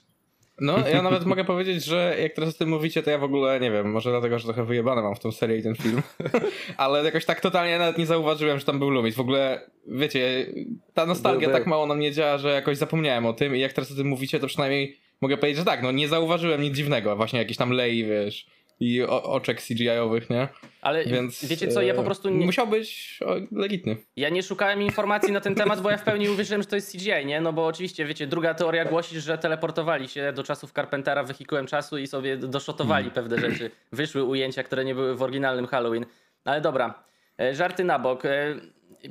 No, 0.61 0.89
ja 0.89 1.03
nawet 1.03 1.27
mogę 1.27 1.45
powiedzieć, 1.45 1.85
że 1.85 2.17
jak 2.23 2.33
teraz 2.33 2.55
o 2.55 2.59
tym 2.59 2.69
mówicie, 2.69 3.03
to 3.03 3.11
ja 3.11 3.19
w 3.19 3.25
ogóle 3.25 3.61
nie 3.61 3.71
wiem, 3.71 3.91
może 3.91 4.11
dlatego, 4.11 4.39
że 4.39 4.45
trochę 4.45 4.65
wyjebane 4.65 5.03
mam 5.03 5.15
w 5.15 5.21
tą 5.21 5.33
serię 5.33 5.59
i 5.59 5.63
ten 5.63 5.75
film, 5.75 6.03
ale 6.77 7.05
jakoś 7.05 7.25
tak 7.25 7.41
totalnie 7.41 7.79
nawet 7.79 7.99
nie 7.99 8.07
zauważyłem, 8.07 8.59
że 8.59 8.65
tam 8.65 8.79
był 8.79 8.91
Loomis. 8.91 9.15
W 9.15 9.21
ogóle, 9.21 9.71
wiecie, 9.87 10.47
ta 10.95 11.07
nostalgia 11.07 11.51
tak 11.51 11.67
mało 11.67 11.87
na 11.87 11.95
mnie 11.95 12.13
działa, 12.13 12.39
że 12.39 12.49
jakoś 12.49 12.77
zapomniałem 12.77 13.27
o 13.27 13.33
tym 13.33 13.57
i 13.57 13.61
jak 13.61 13.73
teraz 13.73 13.93
o 13.93 13.95
tym 13.95 14.07
mówicie, 14.07 14.41
to 14.41 14.47
przynajmniej 14.47 14.97
mogę 15.21 15.37
powiedzieć, 15.37 15.59
że 15.59 15.65
tak, 15.65 15.83
no 15.83 15.93
nie 15.93 16.09
zauważyłem 16.09 16.63
nic 16.63 16.77
dziwnego, 16.77 17.17
właśnie 17.17 17.39
jakieś 17.39 17.57
tam 17.57 17.71
lei, 17.71 18.05
wiesz, 18.05 18.47
i 18.81 19.03
o, 19.03 19.23
oczek 19.23 19.63
CGI-owych, 19.63 20.31
nie? 20.31 20.49
Ale 20.83 21.05
Więc 21.05 21.45
wiecie 21.45 21.69
co, 21.69 21.83
ja 21.83 21.95
po 21.95 22.03
e, 22.03 22.05
prostu 22.05 22.31
nie, 22.31 22.47
Musiał 22.47 22.67
być 22.67 23.21
legitny. 23.53 23.97
Ja 24.17 24.29
nie 24.29 24.43
szukałem 24.43 24.83
informacji 24.83 25.33
na 25.33 25.41
ten 25.41 25.55
temat, 25.55 25.81
bo 25.81 25.91
ja 25.91 25.97
w 25.97 26.05
pełni 26.05 26.29
uwierzyłem, 26.29 26.63
że 26.63 26.69
to 26.69 26.77
jest 26.77 26.93
CGI, 26.93 27.27
nie? 27.27 27.41
No 27.41 27.53
bo 27.53 27.67
oczywiście, 27.67 28.05
wiecie, 28.05 28.27
druga 28.27 28.55
teoria 28.55 28.85
głosi, 28.85 29.21
że 29.21 29.39
teleportowali 29.39 30.09
się 30.09 30.33
do 30.33 30.45
czasów 30.45 30.73
Carpentera 30.73 31.25
wehikułem 31.25 31.67
czasu 31.67 31.99
i 31.99 32.07
sobie 32.07 32.37
doszotowali 32.37 33.11
pewne 33.11 33.39
rzeczy. 33.39 33.71
Wyszły 33.93 34.25
ujęcia, 34.25 34.63
które 34.63 34.85
nie 34.85 34.95
były 34.95 35.15
w 35.15 35.23
oryginalnym 35.23 35.67
Halloween. 35.67 36.07
Ale 36.45 36.61
dobra, 36.61 37.05
e, 37.41 37.55
żarty 37.55 37.85
na 37.85 37.99
bok. 37.99 38.23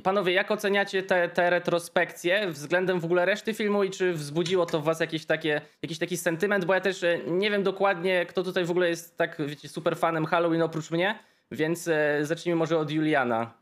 Panowie, 0.02 0.32
jak 0.32 0.50
oceniacie 0.50 1.02
te, 1.02 1.28
te 1.28 1.50
retrospekcje 1.50 2.50
względem 2.50 3.00
w 3.00 3.04
ogóle 3.04 3.24
reszty 3.24 3.54
filmu 3.54 3.84
i 3.84 3.90
czy 3.90 4.12
wzbudziło 4.12 4.66
to 4.66 4.80
w 4.80 4.84
was 4.84 5.00
jakieś 5.00 5.26
takie, 5.26 5.60
jakiś 5.82 5.98
taki 5.98 6.16
sentyment? 6.16 6.64
Bo 6.64 6.74
ja 6.74 6.80
też 6.80 7.02
e, 7.02 7.18
nie 7.26 7.50
wiem 7.50 7.62
dokładnie, 7.62 8.26
kto 8.26 8.42
tutaj 8.42 8.64
w 8.64 8.70
ogóle 8.70 8.88
jest 8.88 9.16
tak, 9.16 9.36
wiecie, 9.46 9.68
super 9.68 9.96
fanem 9.96 10.26
Halloween 10.26 10.62
oprócz 10.62 10.90
mnie, 10.90 11.18
więc 11.50 11.88
e, 11.88 12.18
zacznijmy 12.22 12.58
może 12.58 12.78
od 12.78 12.90
Juliana. 12.90 13.52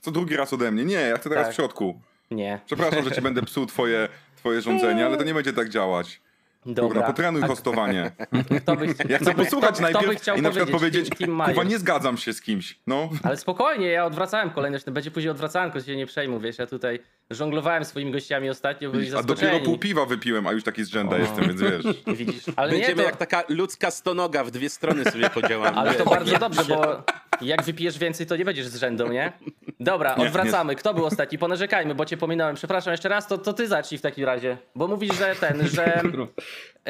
Co 0.00 0.10
drugi 0.10 0.36
raz 0.36 0.52
ode 0.52 0.70
mnie. 0.70 0.84
Nie, 0.84 0.94
ja 0.94 1.16
chcę 1.16 1.28
teraz 1.28 1.44
Tak. 1.44 1.52
w 1.52 1.56
środku. 1.56 2.00
Nie. 2.30 2.60
Przepraszam, 2.66 3.04
że 3.04 3.10
ci 3.12 3.20
będę 3.20 3.42
psuł 3.42 3.66
twoje, 3.66 4.08
twoje 4.36 4.60
rządzenie, 4.60 5.04
ale 5.06 5.16
to 5.16 5.24
nie 5.24 5.34
będzie 5.34 5.52
tak 5.52 5.68
działać. 5.68 6.20
Kurwa, 6.64 6.82
Dobra. 6.82 7.02
potrenuj 7.02 7.42
hostowanie. 7.42 8.10
Kto 8.62 8.76
by, 8.76 8.86
Ja 9.08 9.18
chcę 9.18 9.34
posłuchać 9.34 9.70
kto, 9.76 9.84
kto 9.84 9.86
by 9.86 9.92
najpierw 9.92 10.22
chciał 10.22 10.36
i 10.36 10.42
na 10.42 10.50
przykład 10.50 10.70
powiedzieć, 10.70 11.08
team 11.18 11.30
kurwa, 11.30 11.46
Myers. 11.52 11.68
nie 11.70 11.78
zgadzam 11.78 12.16
się 12.16 12.32
z 12.32 12.40
kimś. 12.40 12.78
No, 12.86 13.08
Ale 13.22 13.36
spokojnie, 13.36 13.86
ja 13.86 14.04
odwracałem 14.04 14.50
kolejność, 14.50 14.84
będzie 14.90 15.10
później 15.10 15.30
odwracanko, 15.30 15.80
się 15.80 15.96
nie 15.96 16.06
przejmuj, 16.06 16.40
wiesz, 16.40 16.58
ja 16.58 16.66
tutaj 16.66 17.00
żonglowałem 17.34 17.84
swoimi 17.84 18.12
gościami 18.12 18.50
ostatnio, 18.50 18.90
byli 18.90 19.14
a 19.16 19.22
dopiero 19.22 19.60
pół 19.60 19.78
piwa 19.78 20.06
wypiłem, 20.06 20.46
a 20.46 20.52
już 20.52 20.64
taki 20.64 20.84
zrzęda 20.84 21.18
jestem, 21.18 21.44
więc 21.44 21.60
wiesz. 21.60 21.82
Widzisz, 22.18 22.44
ale 22.56 22.72
nie, 22.72 22.78
Będziemy 22.78 23.02
to, 23.02 23.08
jak 23.08 23.16
taka 23.16 23.44
ludzka 23.48 23.90
stonoga, 23.90 24.44
w 24.44 24.50
dwie 24.50 24.70
strony 24.70 25.04
sobie 25.04 25.30
podziałamy. 25.30 25.76
ale 25.78 25.94
to 25.94 26.04
bardzo 26.04 26.38
dobrze, 26.38 26.62
bo 26.64 27.02
jak 27.40 27.62
wypijesz 27.62 27.98
więcej, 27.98 28.26
to 28.26 28.36
nie 28.36 28.44
będziesz 28.44 28.66
z 28.66 28.76
rzędą, 28.76 29.08
nie? 29.12 29.32
Dobra, 29.80 30.14
Nie, 30.18 30.24
odwracamy. 30.26 30.74
Kto 30.76 30.94
był 30.94 31.04
ostatni? 31.04 31.38
Ponarzekajmy, 31.38 31.94
bo 31.94 32.04
cię 32.06 32.16
pominąłem. 32.16 32.56
Przepraszam 32.56 32.90
jeszcze 32.90 33.08
raz, 33.08 33.26
to, 33.28 33.38
to 33.38 33.52
ty 33.52 33.68
zacznij 33.68 33.98
w 33.98 34.02
takim 34.02 34.24
razie. 34.24 34.56
Bo 34.74 34.88
mówisz, 34.88 35.18
że 35.18 35.34
ten, 35.40 35.68
że 35.68 36.02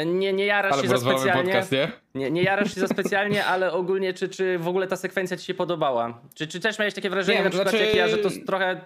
nie, 0.07 0.33
nie 0.33 0.47
jarasz 0.47 0.73
Ale 0.73 0.83
się 0.83 0.89
za 0.89 0.99
specjalnie. 0.99 1.45
podcast, 1.45 1.73
nie? 1.73 1.89
Nie, 2.15 2.31
nie 2.31 2.43
jarasz 2.43 2.75
się 2.75 2.81
za 2.81 2.89
specjalnie, 2.89 3.45
ale 3.45 3.73
ogólnie 3.73 4.15
czy, 4.15 4.29
czy 4.29 4.59
w 4.59 4.69
ogóle 4.69 4.87
ta 4.87 4.97
sekwencja 4.97 5.37
ci 5.37 5.47
się 5.47 5.55
podobała? 5.55 6.21
Czy, 6.35 6.47
czy 6.47 6.61
też 6.61 6.79
miałeś 6.79 6.95
takie 6.95 7.11
wrażenie 7.11 7.39
Nie, 7.39 7.45
na 7.45 7.51
przykład 7.51 7.71
znaczy- 7.71 7.85
jak 7.87 7.95
ja, 7.95 8.09
że 8.09 8.19
to 8.19 8.29
trochę 8.47 8.81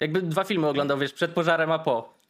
jakby 0.00 0.22
dwa 0.22 0.44
filmy 0.44 0.68
oglądał, 0.68 0.98
wiesz, 0.98 1.12
przed 1.12 1.30
pożarem, 1.30 1.72
a 1.72 1.78
po? 1.78 2.20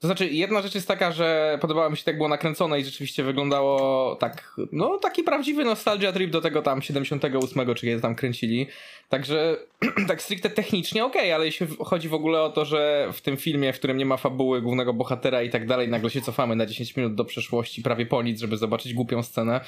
To 0.00 0.06
znaczy, 0.06 0.26
jedna 0.26 0.62
rzecz 0.62 0.74
jest 0.74 0.88
taka, 0.88 1.12
że 1.12 1.58
podobało 1.60 1.90
mi 1.90 1.96
się, 1.96 2.04
tak 2.04 2.16
było 2.16 2.28
nakręcone 2.28 2.80
i 2.80 2.84
rzeczywiście 2.84 3.22
wyglądało 3.22 4.16
tak, 4.16 4.56
no 4.72 4.98
taki 4.98 5.22
prawdziwy 5.22 5.64
nostalgia 5.64 6.12
trip 6.12 6.30
do 6.30 6.40
tego 6.40 6.62
tam 6.62 6.82
78, 6.82 7.74
czy 7.74 7.86
kiedy 7.86 8.02
tam 8.02 8.14
kręcili. 8.14 8.66
Także 9.08 9.56
tak 10.08 10.22
stricte 10.22 10.50
technicznie 10.50 11.04
okej, 11.04 11.32
ale 11.32 11.46
jeśli 11.46 11.66
chodzi 11.84 12.08
w 12.08 12.14
ogóle 12.14 12.42
o 12.42 12.50
to, 12.50 12.64
że 12.64 13.08
w 13.12 13.20
tym 13.20 13.36
filmie, 13.36 13.72
w 13.72 13.78
którym 13.78 13.96
nie 13.96 14.06
ma 14.06 14.16
fabuły 14.16 14.62
głównego 14.62 14.92
bohatera 14.92 15.42
i 15.42 15.50
tak 15.50 15.66
dalej, 15.66 15.88
nagle 15.88 16.10
się 16.10 16.20
cofamy 16.20 16.56
na 16.56 16.66
10 16.66 16.96
minut 16.96 17.14
do 17.14 17.24
przeszłości, 17.24 17.82
prawie 17.82 18.06
po 18.06 18.22
nic, 18.22 18.40
żeby 18.40 18.56
zobaczyć 18.56 18.94
głupią 18.94 19.22
scenę, 19.22 19.60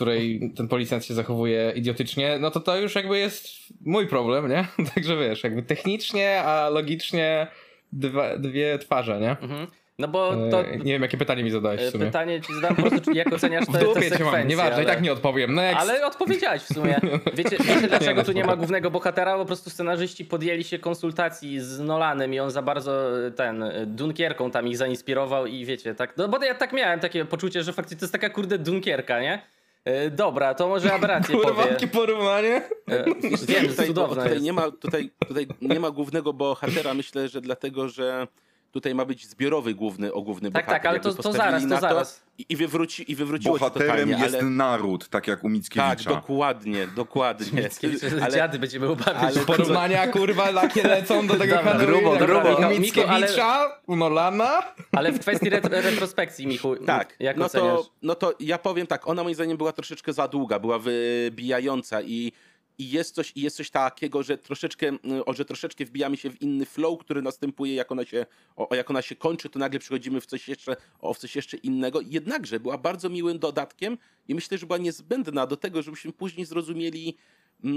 której 0.00 0.52
ten 0.56 0.68
policjant 0.68 1.04
się 1.04 1.14
zachowuje 1.14 1.72
idiotycznie, 1.76 2.38
no 2.38 2.50
to 2.50 2.60
to 2.60 2.76
już 2.76 2.94
jakby 2.94 3.18
jest 3.18 3.48
mój 3.84 4.06
problem, 4.06 4.48
nie? 4.48 4.64
Także 4.94 5.16
wiesz, 5.16 5.44
jakby 5.44 5.62
technicznie, 5.62 6.42
a 6.42 6.68
logicznie 6.68 7.46
dwa, 7.92 8.38
dwie 8.38 8.78
twarze, 8.78 9.20
nie? 9.20 9.30
Mhm. 9.30 9.66
No 9.98 10.08
bo 10.08 10.36
to 10.50 10.60
E, 10.66 10.76
Nie 10.76 10.92
wiem, 10.92 11.02
jakie 11.02 11.16
pytanie 11.18 11.44
mi 11.44 11.50
zadałeś 11.50 11.80
w 11.80 11.84
e, 11.84 11.90
sumie. 11.90 12.06
pytanie 12.06 12.40
ci 12.40 12.54
zadam 12.54 12.76
po 12.76 12.82
prostu, 12.82 13.12
jak 13.12 13.32
oceniasz 13.32 13.66
te, 13.72 13.78
te 13.78 14.02
sekwencje. 14.02 14.24
mam, 14.24 14.48
nieważne, 14.48 14.74
ale... 14.74 14.82
i 14.82 14.86
tak 14.86 15.02
nie 15.02 15.12
odpowiem. 15.12 15.54
Next. 15.54 15.80
Ale 15.80 16.06
odpowiedziałeś 16.06 16.62
w 16.62 16.74
sumie. 16.74 17.00
Wiecie, 17.36 17.56
wiecie 17.60 17.88
dlaczego 17.88 18.20
no, 18.20 18.24
tu 18.26 18.32
nie 18.32 18.44
ma 18.44 18.56
głównego 18.56 18.90
bohatera? 18.90 19.36
Po 19.36 19.44
prostu 19.44 19.70
scenarzyści 19.70 20.24
podjęli 20.24 20.64
się 20.64 20.78
konsultacji 20.78 21.60
z 21.60 21.80
Nolanem 21.80 22.34
i 22.34 22.40
on 22.40 22.50
za 22.50 22.62
bardzo 22.62 23.26
e, 23.26 23.30
ten 23.30 23.64
Dunkierką 23.86 24.50
tam 24.50 24.68
ich 24.68 24.76
zainspirował 24.76 25.46
i 25.46 25.64
wiecie, 25.64 25.94
tak. 25.94 26.16
No 26.16 26.28
bo 26.28 26.44
ja 26.44 26.54
tak 26.54 26.72
miałem 26.72 27.00
takie 27.00 27.24
poczucie, 27.24 27.62
że 27.62 27.72
faktycznie 27.72 27.98
to 27.98 28.04
jest 28.04 28.12
taka 28.12 28.30
kurde 28.30 28.58
Dunkierka, 28.58 29.20
nie? 29.20 29.42
E, 29.84 30.10
Dobra, 30.10 30.54
to 30.54 30.68
może 30.68 30.92
aberrację 30.94 31.34
Kurwa, 31.36 31.54
powie. 31.54 31.70
jakie 31.72 31.88
porównanie. 31.88 32.56
E, 32.88 33.04
Wiem, 33.46 33.68
tutaj, 33.68 33.86
cudowne 33.86 34.14
tutaj, 34.16 34.30
jest. 34.30 34.42
nie 34.44 34.52
ma, 34.52 34.70
tutaj, 34.70 35.10
tutaj 35.28 35.46
nie 35.62 35.80
ma 35.80 35.90
głównego 35.90 36.32
bohatera, 36.32 36.94
myślę, 36.94 37.28
że 37.28 37.40
dlatego, 37.40 37.88
że 37.88 38.26
tutaj 38.72 38.94
ma 38.94 39.04
być 39.04 39.26
zbiorowy 39.26 39.74
główny, 39.74 40.12
o 40.12 40.22
główny 40.22 40.50
Tak, 40.52 40.64
bohater. 40.66 40.82
tak, 40.82 40.86
ale 40.86 41.00
to- 41.00 41.14
to 41.14 41.32
zaraz, 41.32 41.62
to 41.68 41.80
zaraz. 41.80 42.22
I, 42.38 42.46
i, 42.48 42.56
wywróci, 42.56 43.12
I 43.12 43.16
wywróciło 43.16 43.56
się 43.58 43.60
Bohaterem 43.60 43.88
totalnie, 43.90 44.24
jest 44.24 44.34
ale... 44.34 44.44
naród, 44.44 45.08
tak 45.08 45.26
jak 45.28 45.38
u 45.38 45.42
Tak, 45.42 45.52
Mickiewicza. 45.52 46.10
dokładnie, 46.10 46.86
dokładnie. 46.86 47.68
Ale... 48.22 48.32
Dziady 48.32 48.58
będziemy 48.58 48.90
ubawiać. 48.90 49.36
ale- 49.36 49.46
Porównania, 49.46 50.06
kurwa, 50.08 50.50
lakie 50.50 50.82
lecą 50.82 51.26
do 51.26 51.34
tego 51.34 51.54
Dobra, 51.56 51.74
grubo, 51.74 52.16
grubo. 52.16 52.68
Mickiewicza, 52.78 53.78
Nolana. 53.88 54.62
Ale 54.92 55.12
w 55.12 55.20
kwestii 55.20 55.50
ret 55.50 55.64
retrospekcji, 55.66 56.46
Michu, 56.46 56.76
Tak, 56.86 57.16
jak 57.20 57.36
no 57.36 57.44
oceniasz? 57.46 57.78
to, 57.80 57.90
no 58.02 58.14
to 58.14 58.34
ja 58.40 58.58
powiem 58.58 58.86
tak, 58.86 59.08
ona 59.08 59.22
moim 59.22 59.34
zdaniem 59.34 59.56
była 59.56 59.72
troszeczkę 59.72 60.12
za 60.12 60.28
długa, 60.28 60.58
była 60.58 60.78
wybijająca 60.78 62.02
i, 62.02 62.32
i 62.80 62.90
jest 62.90 63.14
coś 63.14 63.32
i 63.34 63.40
jest 63.40 63.56
coś 63.56 63.70
takiego, 63.70 64.22
że 64.22 64.38
troszeczkę, 64.38 64.88
mm, 64.88 65.22
że 65.34 65.44
troszeczkę 65.44 65.84
wbijamy 65.84 66.16
się 66.16 66.30
w 66.30 66.42
inny 66.42 66.66
flow, 66.66 66.98
który 66.98 67.22
następuje, 67.22 67.74
jak 67.74 67.92
ona 67.92 68.04
się, 68.04 68.26
o, 68.56 68.74
jak 68.74 68.90
ona 68.90 69.02
się 69.02 69.16
kończy, 69.16 69.48
to 69.48 69.58
nagle 69.58 69.78
przechodzimy 69.78 70.20
w 70.20 70.26
coś 70.26 70.48
jeszcze, 70.48 70.76
o, 71.00 71.14
w 71.14 71.18
coś 71.18 71.36
jeszcze 71.36 71.56
innego. 71.56 72.00
Jednakże 72.00 72.60
była 72.60 72.78
bardzo 72.78 73.08
miłym 73.08 73.38
dodatkiem 73.38 73.98
i 74.28 74.34
myślę, 74.34 74.58
że 74.58 74.66
była 74.66 74.78
niezbędna 74.78 75.46
do 75.46 75.56
tego, 75.56 75.82
żebyśmy 75.82 76.12
później 76.12 76.46
zrozumieli, 76.46 77.16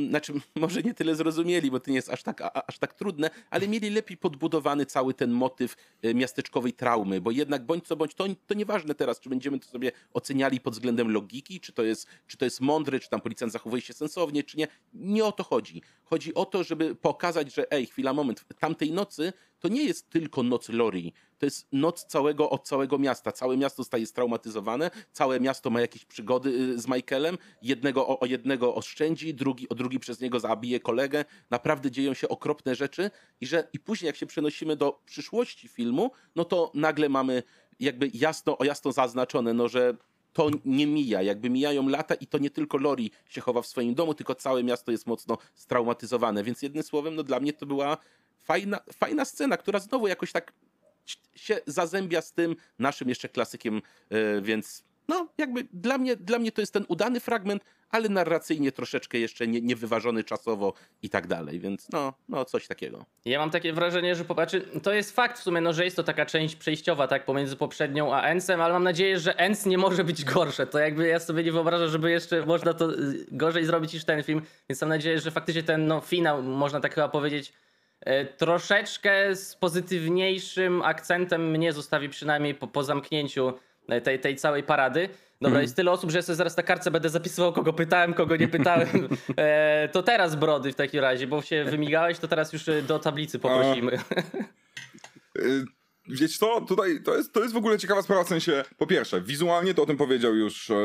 znaczy 0.10 0.34
może 0.56 0.82
nie 0.82 0.94
tyle 0.94 1.16
zrozumieli, 1.16 1.72
bo 1.72 1.80
to 1.80 1.92
nie 1.92 1.96
jest 1.96 2.10
aż 2.10 2.24
tak, 2.24 2.42
a, 2.42 2.68
aż 2.68 2.80
tak 2.80 2.94
trudne, 2.94 3.30
ale 3.50 3.68
mieli 3.68 3.90
lepiej 3.90 4.18
podbudowany 4.18 4.86
cały 4.86 5.14
ten 5.14 5.32
motyw 5.32 5.76
e, 6.02 6.14
miasteczkowej 6.14 6.74
traumy, 6.74 7.22
bo 7.22 7.32
jednak 7.32 7.66
bądź 7.66 7.88
co 7.88 7.96
bądź, 7.96 8.16
to, 8.16 8.26
to 8.48 8.54
nieważne 8.54 8.96
teraz, 8.96 9.20
czy 9.20 9.30
będziemy 9.30 9.60
to 9.60 9.68
sobie 9.68 9.92
oceniali 10.14 10.60
pod 10.60 10.74
względem 10.74 11.12
logiki, 11.12 11.60
czy 11.60 11.74
to, 11.74 11.84
jest, 11.84 12.08
czy 12.28 12.38
to 12.38 12.46
jest 12.46 12.62
mądre, 12.62 13.00
czy 13.00 13.10
tam 13.10 13.22
policjant 13.22 13.54
zachowuje 13.54 13.82
się 13.82 13.94
sensownie, 13.94 14.44
czy 14.44 14.58
nie. 14.58 14.68
Nie 14.94 15.26
o 15.26 15.32
to 15.32 15.44
chodzi. 15.44 15.82
Chodzi 16.04 16.34
o 16.34 16.46
to, 16.46 16.64
żeby 16.64 16.96
pokazać, 16.96 17.54
że 17.54 17.72
ej, 17.72 17.86
chwila, 17.86 18.14
moment, 18.14 18.46
tamtej 18.60 18.92
nocy 18.92 19.34
to 19.60 19.68
nie 19.68 19.84
jest 19.84 20.10
tylko 20.10 20.44
noc 20.44 20.70
Lori, 20.70 21.14
to 21.44 21.48
jest 21.48 21.68
noc 21.72 22.06
całego, 22.06 22.50
od 22.50 22.68
całego 22.68 22.98
miasta. 22.98 23.32
Całe 23.32 23.58
miasto 23.58 23.84
zostaje 23.84 24.06
straumatyzowane, 24.06 24.92
całe 25.12 25.40
miasto 25.40 25.70
ma 25.70 25.82
jakieś 25.82 26.06
przygody 26.06 26.50
y, 26.50 26.80
z 26.80 26.88
Michaelem, 26.88 27.38
jednego 27.62 28.08
o, 28.08 28.20
o 28.20 28.26
jednego 28.26 28.76
oszczędzi, 28.76 29.34
drugi, 29.34 29.70
o 29.70 29.76
drugi 29.76 30.00
przez 30.00 30.20
niego 30.20 30.40
zabije 30.40 30.80
kolegę. 30.80 31.26
Naprawdę 31.50 31.92
dzieją 31.92 32.14
się 32.14 32.30
okropne 32.30 32.76
rzeczy 32.76 33.12
i 33.42 33.48
że 33.48 33.68
i 33.74 33.80
później 33.80 34.08
jak 34.08 34.16
się 34.16 34.26
przenosimy 34.26 34.76
do 34.76 35.02
przyszłości 35.06 35.68
filmu, 35.68 36.12
no 36.36 36.46
to 36.46 36.72
nagle 36.74 37.10
mamy 37.10 37.44
jakby 37.80 38.10
jasno, 38.14 38.58
o 38.58 38.64
jasno 38.64 38.92
zaznaczone, 38.92 39.54
no 39.54 39.68
że 39.68 39.98
to 40.34 40.50
nie 40.66 40.88
mija, 40.88 41.22
jakby 41.22 41.50
mijają 41.50 41.90
lata 41.90 42.16
i 42.16 42.28
to 42.28 42.38
nie 42.38 42.50
tylko 42.50 42.78
Lori 42.78 43.12
się 43.30 43.42
chowa 43.42 43.62
w 43.62 43.68
swoim 43.68 43.96
domu, 43.96 44.14
tylko 44.14 44.36
całe 44.36 44.64
miasto 44.64 44.92
jest 44.92 45.08
mocno 45.08 45.38
straumatyzowane, 45.56 46.44
więc 46.44 46.62
jednym 46.62 46.84
słowem, 46.84 47.16
no 47.16 47.24
dla 47.24 47.40
mnie 47.40 47.54
to 47.54 47.66
była 47.66 47.98
fajna, 48.38 48.80
fajna 48.94 49.26
scena, 49.26 49.58
która 49.58 49.80
znowu 49.80 50.08
jakoś 50.08 50.32
tak 50.32 50.54
się 51.36 51.60
zazębia 51.68 52.22
z 52.22 52.34
tym 52.34 52.56
naszym 52.80 53.10
jeszcze 53.10 53.30
klasykiem, 53.30 53.82
e, 54.10 54.42
więc 54.42 54.84
no 55.08 55.28
jakby 55.38 55.68
dla 55.74 55.98
mnie, 55.98 56.16
dla 56.16 56.40
mnie 56.40 56.52
to 56.52 56.62
jest 56.62 56.74
ten 56.74 56.86
udany 56.88 57.20
fragment, 57.20 57.64
ale 57.90 58.10
narracyjnie 58.10 58.72
troszeczkę 58.72 59.18
jeszcze 59.18 59.48
nie, 59.48 59.62
niewyważony 59.62 60.24
czasowo 60.24 60.74
i 61.02 61.10
tak 61.10 61.28
dalej, 61.28 61.60
więc 61.60 61.90
no, 61.90 62.14
no 62.30 62.46
coś 62.46 62.68
takiego. 62.68 63.06
Ja 63.26 63.40
mam 63.40 63.50
takie 63.50 63.74
wrażenie, 63.74 64.16
że 64.16 64.26
popatrzę, 64.26 64.62
to 64.62 64.94
jest 64.94 65.16
fakt 65.16 65.40
w 65.40 65.44
sumie, 65.44 65.62
no, 65.62 65.74
że 65.74 65.86
jest 65.86 65.96
to 65.96 66.04
taka 66.04 66.26
część 66.26 66.56
przejściowa, 66.56 67.08
tak, 67.08 67.26
pomiędzy 67.26 67.56
poprzednią 67.56 68.16
a 68.16 68.22
Ensem, 68.22 68.62
ale 68.62 68.74
mam 68.74 68.84
nadzieję, 68.84 69.20
że 69.20 69.38
Ens 69.40 69.66
nie 69.66 69.78
może 69.78 70.04
być 70.04 70.26
gorsze. 70.26 70.68
To 70.68 70.80
jakby 70.80 71.08
ja 71.08 71.20
sobie 71.20 71.44
nie 71.44 71.52
wyobrażam, 71.52 71.90
żeby 71.90 72.12
jeszcze 72.12 72.46
można 72.46 72.74
to 72.74 72.94
y, 72.94 73.26
gorzej 73.32 73.66
zrobić 73.66 73.94
niż 73.94 74.06
ten 74.06 74.24
film, 74.24 74.42
więc 74.70 74.82
mam 74.82 74.90
nadzieję, 74.90 75.20
że 75.20 75.32
faktycznie 75.32 75.64
ten 75.64 75.88
no, 75.88 76.02
finał, 76.02 76.44
można 76.44 76.80
tak 76.80 76.96
chyba 76.96 77.10
powiedzieć, 77.10 77.54
troszeczkę 78.38 79.36
z 79.36 79.56
pozytywniejszym 79.56 80.82
akcentem 80.82 81.52
mnie 81.52 81.74
zostawi 81.74 82.10
przynajmniej 82.10 82.56
po, 82.56 82.68
po 82.68 82.84
zamknięciu 82.84 83.54
e, 83.90 84.02
tej, 84.02 84.20
tej 84.20 84.36
całej 84.36 84.64
parady. 84.64 85.10
Dobra, 85.42 85.62
jest 85.62 85.76
tyle 85.76 85.92
osób, 85.92 86.12
że 86.12 86.18
ja 86.18 86.22
sobie 86.22 86.36
zaraz 86.36 86.58
na 86.58 86.64
kartce 86.64 86.92
będę 86.92 87.10
zapisywał, 87.10 87.54
kogo 87.54 87.74
pytałem, 87.74 88.14
kogo 88.14 88.36
nie 88.36 88.48
pytałem. 88.48 88.88
E, 89.38 89.90
to 89.92 90.04
teraz 90.04 90.36
Brody 90.36 90.72
w 90.72 90.76
takim 90.76 91.00
razie, 91.00 91.28
bo 91.28 91.42
się 91.42 91.66
wymigałeś, 91.66 92.20
to 92.20 92.28
teraz 92.28 92.54
już 92.54 92.70
e, 92.70 92.82
do 92.82 93.00
tablicy 93.00 93.40
poprosimy. 93.40 94.00
Y, 95.38 95.66
Wiecie 96.08 96.38
co, 96.38 96.62
tutaj 96.62 97.04
to 97.04 97.16
jest, 97.18 97.34
to 97.34 97.42
jest 97.42 97.54
w 97.54 97.58
ogóle 97.58 97.78
ciekawa 97.78 98.02
sprawa, 98.02 98.24
w 98.24 98.28
sensie, 98.28 98.64
po 98.78 98.88
pierwsze, 98.88 99.22
wizualnie 99.22 99.74
to 99.74 99.84
o 99.84 99.86
tym 99.86 99.98
powiedział 99.98 100.36
już, 100.36 100.70
e, 100.70 100.76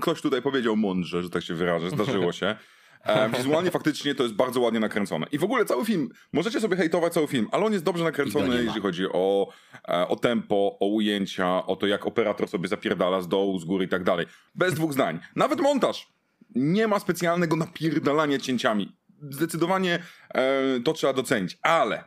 ktoś 0.00 0.22
tutaj 0.22 0.42
powiedział 0.42 0.76
mądrze, 0.76 1.22
że 1.22 1.30
tak 1.30 1.42
się 1.42 1.54
wyrażę, 1.54 1.90
zdarzyło 1.90 2.32
się. 2.40 2.56
E, 3.04 3.30
wizualnie 3.36 3.70
faktycznie 3.70 4.14
to 4.14 4.22
jest 4.22 4.34
bardzo 4.34 4.60
ładnie 4.60 4.80
nakręcone. 4.80 5.26
I 5.32 5.38
w 5.38 5.44
ogóle 5.44 5.64
cały 5.64 5.84
film, 5.84 6.08
możecie 6.32 6.60
sobie 6.60 6.76
hejtować 6.76 7.12
cały 7.12 7.26
film, 7.26 7.48
ale 7.52 7.64
on 7.64 7.72
jest 7.72 7.84
dobrze 7.84 8.04
nakręcony, 8.04 8.62
jeżeli 8.64 8.80
chodzi 8.80 9.06
o, 9.12 9.52
e, 9.88 10.08
o 10.08 10.16
tempo, 10.16 10.76
o 10.80 10.86
ujęcia, 10.86 11.66
o 11.66 11.76
to 11.76 11.86
jak 11.86 12.06
operator 12.06 12.48
sobie 12.48 12.68
zapierdala 12.68 13.20
z 13.20 13.28
dołu, 13.28 13.58
z 13.58 13.64
góry 13.64 13.84
i 13.84 13.88
tak 13.88 14.04
dalej. 14.04 14.26
Bez 14.54 14.74
dwóch 14.74 14.92
zdań. 14.92 15.18
Nawet 15.36 15.60
montaż. 15.60 16.08
Nie 16.54 16.88
ma 16.88 17.00
specjalnego 17.00 17.56
napierdalania 17.56 18.38
cięciami. 18.38 18.96
Zdecydowanie 19.30 19.98
e, 20.34 20.80
to 20.84 20.92
trzeba 20.92 21.12
docenić, 21.12 21.58
ale 21.62 22.04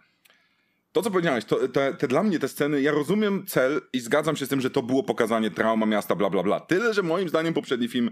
to, 0.91 1.01
co 1.01 1.11
powiedziałeś, 1.11 1.45
to, 1.45 1.67
te, 1.67 1.93
te 1.93 2.07
dla 2.07 2.23
mnie 2.23 2.39
te 2.39 2.47
sceny, 2.47 2.81
ja 2.81 2.91
rozumiem 2.91 3.45
cel 3.47 3.81
i 3.93 3.99
zgadzam 3.99 4.35
się 4.35 4.45
z 4.45 4.49
tym, 4.49 4.61
że 4.61 4.69
to 4.69 4.83
było 4.83 5.03
pokazanie 5.03 5.51
trauma 5.51 5.85
miasta, 5.85 6.15
bla, 6.15 6.29
bla, 6.29 6.43
bla. 6.43 6.59
Tyle, 6.59 6.93
że 6.93 7.03
moim 7.03 7.29
zdaniem 7.29 7.53
poprzedni 7.53 7.87
film 7.87 8.11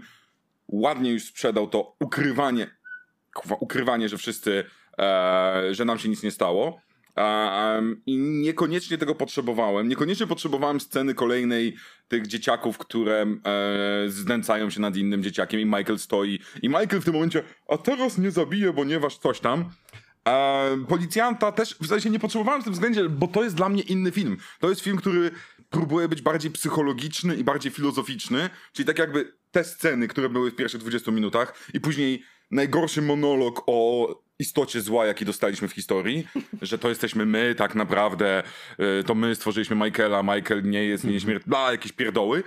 ładnie 0.72 1.12
już 1.12 1.24
sprzedał 1.24 1.68
to 1.68 1.96
ukrywanie, 2.00 2.76
ukrywanie, 3.60 4.08
że 4.08 4.18
wszyscy, 4.18 4.64
e, 4.98 5.74
że 5.74 5.84
nam 5.84 5.98
się 5.98 6.08
nic 6.08 6.22
nie 6.22 6.30
stało. 6.30 6.80
E, 7.16 7.82
I 8.06 8.18
niekoniecznie 8.18 8.98
tego 8.98 9.14
potrzebowałem. 9.14 9.88
Niekoniecznie 9.88 10.26
potrzebowałem 10.26 10.80
sceny 10.80 11.14
kolejnej 11.14 11.76
tych 12.08 12.26
dzieciaków, 12.26 12.78
które 12.78 13.26
e, 13.44 14.08
znęcają 14.08 14.70
się 14.70 14.80
nad 14.80 14.96
innym 14.96 15.22
dzieciakiem 15.22 15.60
i 15.60 15.64
Michael 15.64 15.98
stoi. 15.98 16.40
I 16.62 16.68
Michael 16.68 17.00
w 17.00 17.04
tym 17.04 17.14
momencie, 17.14 17.42
a 17.68 17.78
teraz 17.78 18.18
nie 18.18 18.30
zabiję, 18.30 18.72
ponieważ 18.72 19.18
coś 19.18 19.40
tam. 19.40 19.70
E, 20.28 20.84
policjanta 20.88 21.52
też 21.52 21.76
w 21.80 21.86
sensie 21.86 22.10
nie 22.10 22.18
potrzebowałem 22.18 22.60
w 22.60 22.64
tym 22.64 22.72
względzie, 22.72 23.08
bo 23.08 23.28
to 23.28 23.44
jest 23.44 23.56
dla 23.56 23.68
mnie 23.68 23.82
inny 23.82 24.10
film. 24.10 24.36
To 24.60 24.68
jest 24.68 24.80
film, 24.80 24.96
który 24.96 25.30
próbuje 25.70 26.08
być 26.08 26.22
bardziej 26.22 26.50
psychologiczny 26.50 27.36
i 27.36 27.44
bardziej 27.44 27.72
filozoficzny, 27.72 28.50
czyli 28.72 28.86
tak 28.86 28.98
jakby 28.98 29.39
te 29.50 29.64
sceny, 29.64 30.08
które 30.08 30.28
były 30.28 30.50
w 30.50 30.56
pierwszych 30.56 30.80
20 30.80 31.12
minutach 31.12 31.68
i 31.74 31.80
później 31.80 32.22
najgorszy 32.50 33.02
monolog 33.02 33.62
o 33.66 34.08
istocie 34.38 34.80
zła, 34.80 35.06
jaki 35.06 35.24
dostaliśmy 35.24 35.68
w 35.68 35.72
historii, 35.72 36.26
że 36.62 36.78
to 36.78 36.88
jesteśmy 36.88 37.26
my 37.26 37.54
tak 37.54 37.74
naprawdę, 37.74 38.42
e, 38.78 39.04
to 39.04 39.14
my 39.14 39.34
stworzyliśmy 39.34 39.76
Michaela, 39.76 40.22
Michael 40.22 40.62
nie 40.64 40.84
jest 40.84 41.04
nieśmiertelny, 41.04 41.50
bla, 41.50 41.72
jakieś 41.72 41.92
pierdoły 41.92 42.42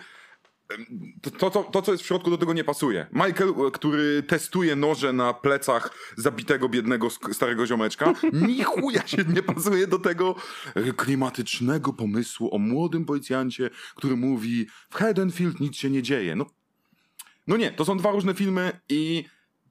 to, 1.40 1.50
to, 1.50 1.64
to, 1.64 1.82
co 1.82 1.92
jest 1.92 2.04
w 2.04 2.08
środku, 2.08 2.30
do 2.30 2.38
tego 2.38 2.54
nie 2.54 2.64
pasuje. 2.64 3.08
Michael, 3.12 3.54
e, 3.68 3.72
który 3.72 4.24
testuje 4.24 4.76
noże 4.76 5.14
na 5.14 5.34
plecach 5.34 6.14
zabitego, 6.18 6.70
biednego, 6.70 7.10
starego 7.10 7.68
ziomeczka, 7.68 8.14
ni 8.48 8.64
chuja 8.64 9.08
się 9.08 9.18
nie 9.34 9.44
pasuje 9.44 9.88
do 9.88 10.00
tego 10.00 10.36
e, 10.76 10.94
klimatycznego 10.94 11.94
pomysłu 11.94 12.56
o 12.56 12.58
młodym 12.58 13.06
policjancie, 13.06 13.70
który 13.96 14.16
mówi 14.16 14.68
w 14.90 14.96
Haddonfield 14.96 15.60
nic 15.60 15.76
się 15.76 15.90
nie 15.90 16.02
dzieje. 16.02 16.36
No, 16.36 16.46
no 17.48 17.58
nie, 17.58 17.72
to 17.72 17.86
są 17.86 17.98
dwa 17.98 18.12
różne 18.12 18.34
filmy 18.34 18.80
i 18.90 19.26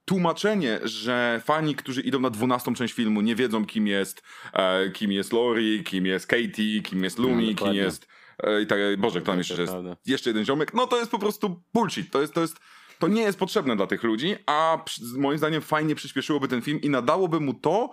tłumaczenie, 0.05 0.81
że 0.85 1.41
fani, 1.45 1.75
którzy 1.75 2.01
idą 2.01 2.21
na 2.21 2.31
12 2.31 2.75
część 2.75 2.95
filmu, 2.95 3.21
nie 3.21 3.37
wiedzą, 3.37 3.67
kim 3.67 3.87
jest, 3.87 4.23
e, 4.53 4.91
kim 4.91 5.13
jest 5.13 5.33
Lori, 5.33 5.85
kim 5.85 6.07
jest 6.07 6.27
Katie, 6.27 6.83
kim 6.83 7.05
jest 7.05 7.19
Lumi, 7.19 7.47
kim 7.47 7.55
dokładnie. 7.55 7.81
jest. 7.81 8.07
E, 8.43 8.63
I 8.63 8.67
tak, 8.67 8.79
Boże, 8.99 9.21
kto 9.21 9.27
tam 9.27 9.35
To 9.35 9.41
jeszcze 9.41 9.61
jest? 9.61 9.73
prawda. 9.73 9.97
Jeszcze 10.07 10.31
jeden 10.31 10.45
ziomek. 10.45 10.75
No 10.75 10.87
to 10.87 10.99
jest 10.99 11.11
po 11.11 11.19
prostu 11.19 11.63
bullshit. 11.75 12.11
To 12.11 12.21
jest, 12.21 12.35
to 12.35 12.41
jest. 12.41 12.57
To 12.99 13.09
nie 13.09 13.23
jest 13.23 13.39
potrzebne 13.39 13.77
dla 13.77 13.87
tych 13.87 14.03
ludzi, 14.03 14.37
a 14.47 14.79
przy- 14.85 15.01
moim 15.19 15.39
zdaniem 15.39 15.63
fajnie 15.63 15.95
przyspieszyłoby 15.95 16.49
ten 16.49 16.63
film 16.63 16.81
i 16.81 16.91
nadałoby 16.91 17.41
mu 17.41 17.55
to, 17.55 17.91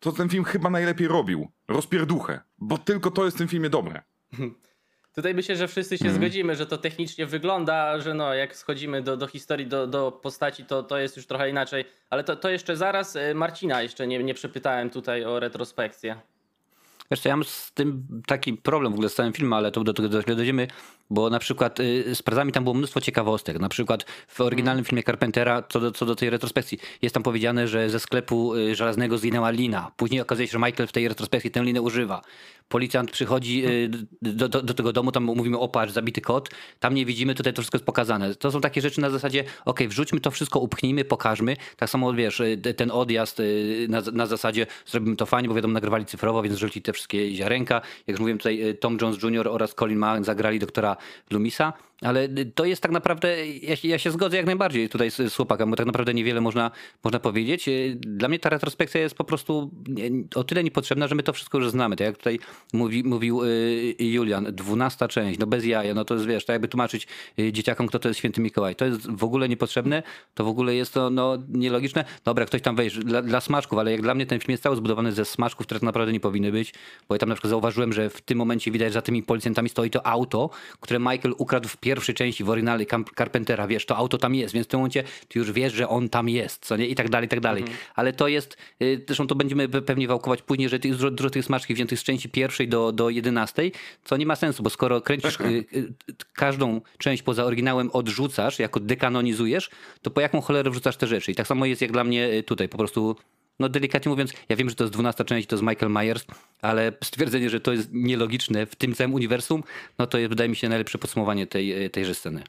co 0.00 0.12
ten 0.12 0.28
film 0.28 0.44
chyba 0.44 0.70
najlepiej 0.70 1.08
robił. 1.08 1.48
Rozpierduchę. 1.68 2.40
Bo 2.58 2.78
tylko 2.78 3.10
to 3.10 3.24
jest 3.24 3.36
w 3.36 3.38
tym 3.38 3.48
filmie 3.48 3.70
dobre. 3.70 4.02
Tutaj 5.14 5.34
myślę, 5.34 5.56
że 5.56 5.68
wszyscy 5.68 5.98
się 5.98 6.04
Mhm. 6.04 6.22
zgodzimy, 6.22 6.56
że 6.56 6.66
to 6.66 6.78
technicznie 6.78 7.26
wygląda, 7.26 8.00
że 8.00 8.14
no 8.14 8.34
jak 8.34 8.56
schodzimy 8.56 9.02
do, 9.02 9.16
do 9.16 9.26
historii, 9.26 9.66
do, 9.66 9.86
do 9.86 10.12
postaci, 10.12 10.64
to, 10.64 10.82
to 10.82 10.98
jest 10.98 11.16
już 11.16 11.26
trochę 11.26 11.50
inaczej. 11.50 11.84
Ale 12.10 12.24
to, 12.24 12.36
to 12.36 12.50
jeszcze 12.50 12.76
zaraz 12.76 13.16
e, 13.16 13.34
Marcina 13.34 13.82
jeszcze 13.82 14.06
nie, 14.06 14.18
nie 14.24 14.34
przepytałem 14.34 14.90
tutaj 14.90 15.24
o 15.24 15.40
retrospekcję. 15.40 16.20
Wiesz 17.10 17.20
co, 17.20 17.28
ja 17.28 17.36
mam 17.36 17.44
z 17.44 17.72
tym 17.72 18.06
taki 18.26 18.52
problem 18.52 18.92
w 18.92 18.94
ogóle 18.94 19.08
z 19.08 19.14
całym 19.14 19.32
filmem, 19.32 19.52
ale 19.52 19.70
to 19.72 19.84
do 19.84 19.92
tego 19.94 20.08
do, 20.08 20.22
dojdziemy, 20.22 20.68
bo 21.10 21.30
na 21.30 21.38
przykład 21.38 21.80
y, 21.80 22.14
z 22.14 22.22
Prazami 22.22 22.52
tam 22.52 22.64
było 22.64 22.74
mnóstwo 22.74 23.00
ciekawostek. 23.00 23.58
Na 23.58 23.68
przykład 23.68 24.04
w 24.28 24.40
oryginalnym 24.40 24.84
filmie 24.84 25.02
Carpentera, 25.02 25.62
co 25.68 25.80
do, 25.80 25.92
co 25.92 26.06
do 26.06 26.16
tej 26.16 26.30
retrospekcji, 26.30 26.78
jest 27.02 27.14
tam 27.14 27.22
powiedziane, 27.22 27.68
że 27.68 27.90
ze 27.90 28.00
sklepu 28.00 28.54
y, 28.54 28.74
żelaznego 28.74 29.18
zginęła 29.18 29.50
lina. 29.50 29.90
Później 29.96 30.20
okazuje 30.20 30.48
się, 30.48 30.52
że 30.52 30.58
Michael 30.58 30.88
w 30.88 30.92
tej 30.92 31.08
retrospekcji 31.08 31.50
tę 31.50 31.62
linę 31.62 31.82
używa. 31.82 32.22
Policjant 32.68 33.10
przychodzi 33.10 33.66
y, 33.66 33.90
do, 34.22 34.48
do, 34.48 34.62
do 34.62 34.74
tego 34.74 34.92
domu, 34.92 35.12
tam 35.12 35.24
mówimy 35.24 35.58
o 35.58 35.68
patrz, 35.68 35.92
zabity 35.92 36.20
kot, 36.20 36.48
tam 36.80 36.94
nie 36.94 37.06
widzimy, 37.06 37.34
tutaj 37.34 37.52
to 37.52 37.62
wszystko 37.62 37.76
jest 37.76 37.86
pokazane. 37.86 38.34
To 38.34 38.50
są 38.50 38.60
takie 38.60 38.80
rzeczy 38.80 39.00
na 39.00 39.10
zasadzie, 39.10 39.44
okej, 39.64 39.88
wrzućmy 39.88 40.20
to 40.20 40.30
wszystko, 40.30 40.60
upchnijmy, 40.60 41.04
pokażmy. 41.04 41.56
Tak 41.76 41.90
samo, 41.90 42.12
wiesz, 42.12 42.40
y, 42.40 42.74
ten 42.76 42.90
odjazd 42.90 43.40
y, 43.40 43.86
na, 43.88 44.02
na 44.12 44.26
zasadzie 44.26 44.66
zrobimy 44.86 45.16
to 45.16 45.26
fajnie, 45.26 45.48
bo 45.48 45.54
wiadomo, 45.54 45.74
nagrywali 45.74 46.06
cyfrowo, 46.06 46.42
więc 46.42 46.56
rzucili 46.56 46.82
te 46.82 46.92
wszystkie 46.92 47.34
ziarenka. 47.34 47.74
Jak 47.74 48.08
już 48.08 48.20
mówiłem 48.20 48.38
tutaj, 48.38 48.76
Tom 48.80 48.98
Jones 49.00 49.22
Jr. 49.22 49.48
oraz 49.48 49.74
Colin 49.74 49.98
Mann 49.98 50.24
zagrali 50.24 50.58
doktora 50.58 50.96
Lumisa. 51.30 51.74
Ale 52.02 52.24
y, 52.24 52.52
to 52.54 52.64
jest 52.64 52.82
tak 52.82 52.92
naprawdę, 52.92 53.46
ja, 53.46 53.76
się- 53.76 53.88
ja 53.88 53.98
się 53.98 54.10
zgodzę 54.10 54.36
jak 54.36 54.46
najbardziej 54.46 54.88
tutaj 54.88 55.10
z, 55.10 55.16
z 55.16 55.36
chłopakiem, 55.36 55.70
bo 55.70 55.76
tak 55.76 55.86
naprawdę 55.86 56.14
niewiele 56.14 56.40
można, 56.40 56.70
można 57.04 57.20
powiedzieć. 57.20 57.68
Y, 57.68 57.96
Dla 58.00 58.28
mnie 58.28 58.38
ta 58.38 58.48
retrospekcja 58.48 59.00
jest 59.00 59.14
po 59.14 59.24
prostu 59.24 59.70
o 60.34 60.44
tyle 60.44 60.64
niepotrzebna, 60.64 61.08
że 61.08 61.14
my 61.14 61.22
to 61.22 61.32
wszystko 61.32 61.58
już 61.58 61.70
znamy. 61.70 61.96
Tak 61.96 62.06
jak 62.06 62.16
tutaj 62.16 62.38
mówi, 62.72 63.04
mówił 63.04 63.44
y, 63.44 63.94
Julian, 63.98 64.44
dwunasta 64.52 65.08
część, 65.08 65.38
no 65.38 65.46
bez 65.46 65.64
jaja, 65.64 65.94
no 65.94 66.04
to 66.04 66.14
jest 66.14 66.26
wiesz, 66.26 66.44
tak 66.44 66.54
jakby 66.54 66.68
tłumaczyć 66.68 67.06
dzieciakom, 67.52 67.86
kto 67.86 67.98
to 67.98 68.08
jest 68.08 68.18
święty 68.18 68.40
Mikołaj. 68.40 68.76
To 68.76 68.84
jest 68.84 69.10
w 69.10 69.24
ogóle 69.24 69.48
niepotrzebne, 69.48 70.02
to 70.34 70.44
w 70.44 70.48
ogóle 70.48 70.74
jest 70.74 70.94
to 70.94 71.10
no, 71.10 71.38
nielogiczne. 71.48 72.04
Dobra, 72.24 72.44
ktoś 72.46 72.62
tam 72.62 72.76
wejść 72.76 72.98
dla, 72.98 73.22
dla 73.22 73.40
smaczków, 73.40 73.78
ale 73.78 73.92
jak 73.92 74.02
dla 74.02 74.14
mnie 74.14 74.26
ten 74.26 74.40
film 74.40 74.50
jest 74.50 74.62
cały 74.62 74.76
zbudowany 74.76 75.12
ze 75.12 75.24
smaczków, 75.24 75.66
które 75.66 75.80
tak 75.80 75.86
naprawdę 75.86 76.12
nie 76.12 76.20
powinny 76.20 76.52
być, 76.52 76.74
bo 77.08 77.14
ja 77.14 77.18
tam 77.18 77.28
na 77.28 77.34
przykład 77.34 77.50
zauważyłem, 77.50 77.92
że 77.92 78.10
w 78.10 78.20
tym 78.20 78.38
momencie 78.38 78.70
widać, 78.70 78.88
że 78.88 78.92
za 78.92 79.02
tymi 79.02 79.22
policjantami 79.22 79.68
stoi 79.68 79.90
to 79.90 80.06
auto, 80.06 80.50
które 80.80 80.98
Michael 81.00 81.34
ukradł 81.38 81.68
w 81.68 81.76
pierwszej 81.90 82.14
części, 82.14 82.44
w 82.44 82.48
Carpentera, 83.18 83.66
wiesz, 83.66 83.86
to 83.86 83.96
auto 83.96 84.18
tam 84.18 84.34
jest, 84.34 84.54
więc 84.54 84.66
w 84.66 84.70
tym 84.70 84.80
momencie 84.80 85.04
ty 85.28 85.38
już 85.38 85.52
wiesz, 85.52 85.72
że 85.72 85.88
on 85.88 86.08
tam 86.08 86.28
jest, 86.28 86.66
co 86.66 86.76
nie? 86.76 86.86
I 86.86 86.94
tak 86.94 87.08
dalej, 87.08 87.26
i 87.26 87.28
tak 87.28 87.40
dalej. 87.40 87.64
Ale 87.94 88.12
to 88.12 88.28
jest, 88.28 88.56
y, 88.82 89.04
zresztą 89.06 89.26
to 89.26 89.34
będziemy 89.34 89.68
pe- 89.68 89.82
pewnie 89.82 90.08
wałkować 90.08 90.42
później, 90.42 90.68
że 90.68 90.78
tych, 90.78 90.92
dużo, 90.92 91.10
dużo 91.10 91.30
tych 91.30 91.44
smaczków 91.44 91.74
wziętych 91.74 92.00
z 92.00 92.02
części 92.02 92.28
pierwszej 92.28 92.68
do, 92.68 92.92
do 92.92 93.10
jedenastej, 93.10 93.72
co 94.04 94.16
nie 94.16 94.26
ma 94.26 94.36
sensu, 94.36 94.62
bo 94.62 94.70
skoro 94.70 95.00
kręcisz 95.00 95.40
y, 95.40 95.44
y, 95.44 95.92
każdą 96.32 96.80
część 96.98 97.22
poza 97.22 97.44
oryginałem 97.44 97.90
odrzucasz, 97.92 98.58
jako 98.58 98.80
dekanonizujesz, 98.80 99.70
to 100.02 100.10
po 100.10 100.20
jaką 100.20 100.40
cholerę 100.40 100.70
wrzucasz 100.70 100.96
te 100.96 101.06
rzeczy? 101.06 101.32
I 101.32 101.34
tak 101.34 101.46
samo 101.46 101.66
jest 101.66 101.82
jak 101.82 101.92
dla 101.92 102.04
mnie 102.04 102.42
tutaj, 102.42 102.68
po 102.68 102.78
prostu 102.78 103.16
no 103.60 103.68
delikatnie 103.68 104.10
mówiąc, 104.10 104.32
ja 104.48 104.56
wiem, 104.56 104.68
że 104.68 104.74
to 104.74 104.84
jest 104.84 104.94
12 104.94 105.24
część, 105.24 105.48
to 105.48 105.56
jest 105.56 105.62
Michael 105.62 105.92
Myers, 105.92 106.24
ale 106.62 106.92
stwierdzenie, 107.04 107.50
że 107.50 107.60
to 107.60 107.72
jest 107.72 107.88
nielogiczne 107.92 108.66
w 108.66 108.76
tym 108.76 108.94
całym 108.94 109.14
uniwersum, 109.14 109.62
no 109.98 110.06
to 110.06 110.18
jest, 110.18 110.28
wydaje 110.28 110.50
mi 110.50 110.56
się, 110.56 110.68
najlepsze 110.68 110.98
podsumowanie 110.98 111.46
tej, 111.46 111.84
y, 111.84 111.90
tejże 111.90 112.14
sceny. 112.14 112.42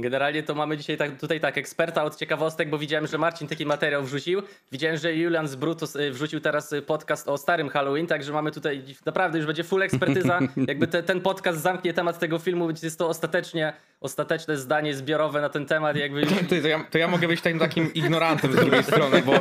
Generalnie 0.00 0.42
to 0.42 0.54
mamy 0.54 0.76
dzisiaj 0.76 0.96
tak, 0.96 1.20
tutaj 1.20 1.40
tak 1.40 1.58
eksperta 1.58 2.04
od 2.04 2.16
ciekawostek, 2.16 2.70
bo 2.70 2.78
widziałem, 2.78 3.06
że 3.06 3.18
Marcin 3.18 3.48
taki 3.48 3.66
materiał 3.66 4.02
wrzucił. 4.02 4.42
Widziałem, 4.72 4.96
że 4.96 5.14
Julian 5.14 5.48
z 5.48 5.56
Brutus 5.56 5.96
y, 5.96 6.10
wrzucił 6.10 6.40
teraz 6.40 6.72
y, 6.72 6.82
podcast 6.82 7.28
o 7.28 7.38
starym 7.38 7.68
Halloween, 7.68 8.06
także 8.06 8.32
mamy 8.32 8.50
tutaj 8.50 8.82
naprawdę 9.06 9.38
już 9.38 9.46
będzie 9.46 9.64
full 9.64 9.82
ekspertyza. 9.82 10.40
Jakby 10.68 10.86
te, 10.86 11.02
ten 11.02 11.20
podcast 11.20 11.60
zamknie 11.60 11.92
temat 11.92 12.18
tego 12.18 12.38
filmu, 12.38 12.66
więc 12.66 12.82
jest 12.82 12.98
to 12.98 13.08
ostatecznie, 13.08 13.72
ostateczne 14.00 14.56
zdanie 14.56 14.94
zbiorowe 14.94 15.40
na 15.40 15.48
ten 15.48 15.66
temat. 15.66 15.96
Jakby 15.96 16.26
to, 16.62 16.68
ja, 16.68 16.84
to 16.90 16.98
ja 16.98 17.08
mogę 17.08 17.28
być 17.28 17.40
takim, 17.40 17.58
takim 17.58 17.94
ignorantem 17.94 18.52
z 18.52 18.56
drugiej 18.56 18.82
strony, 18.82 19.22
bo, 19.22 19.32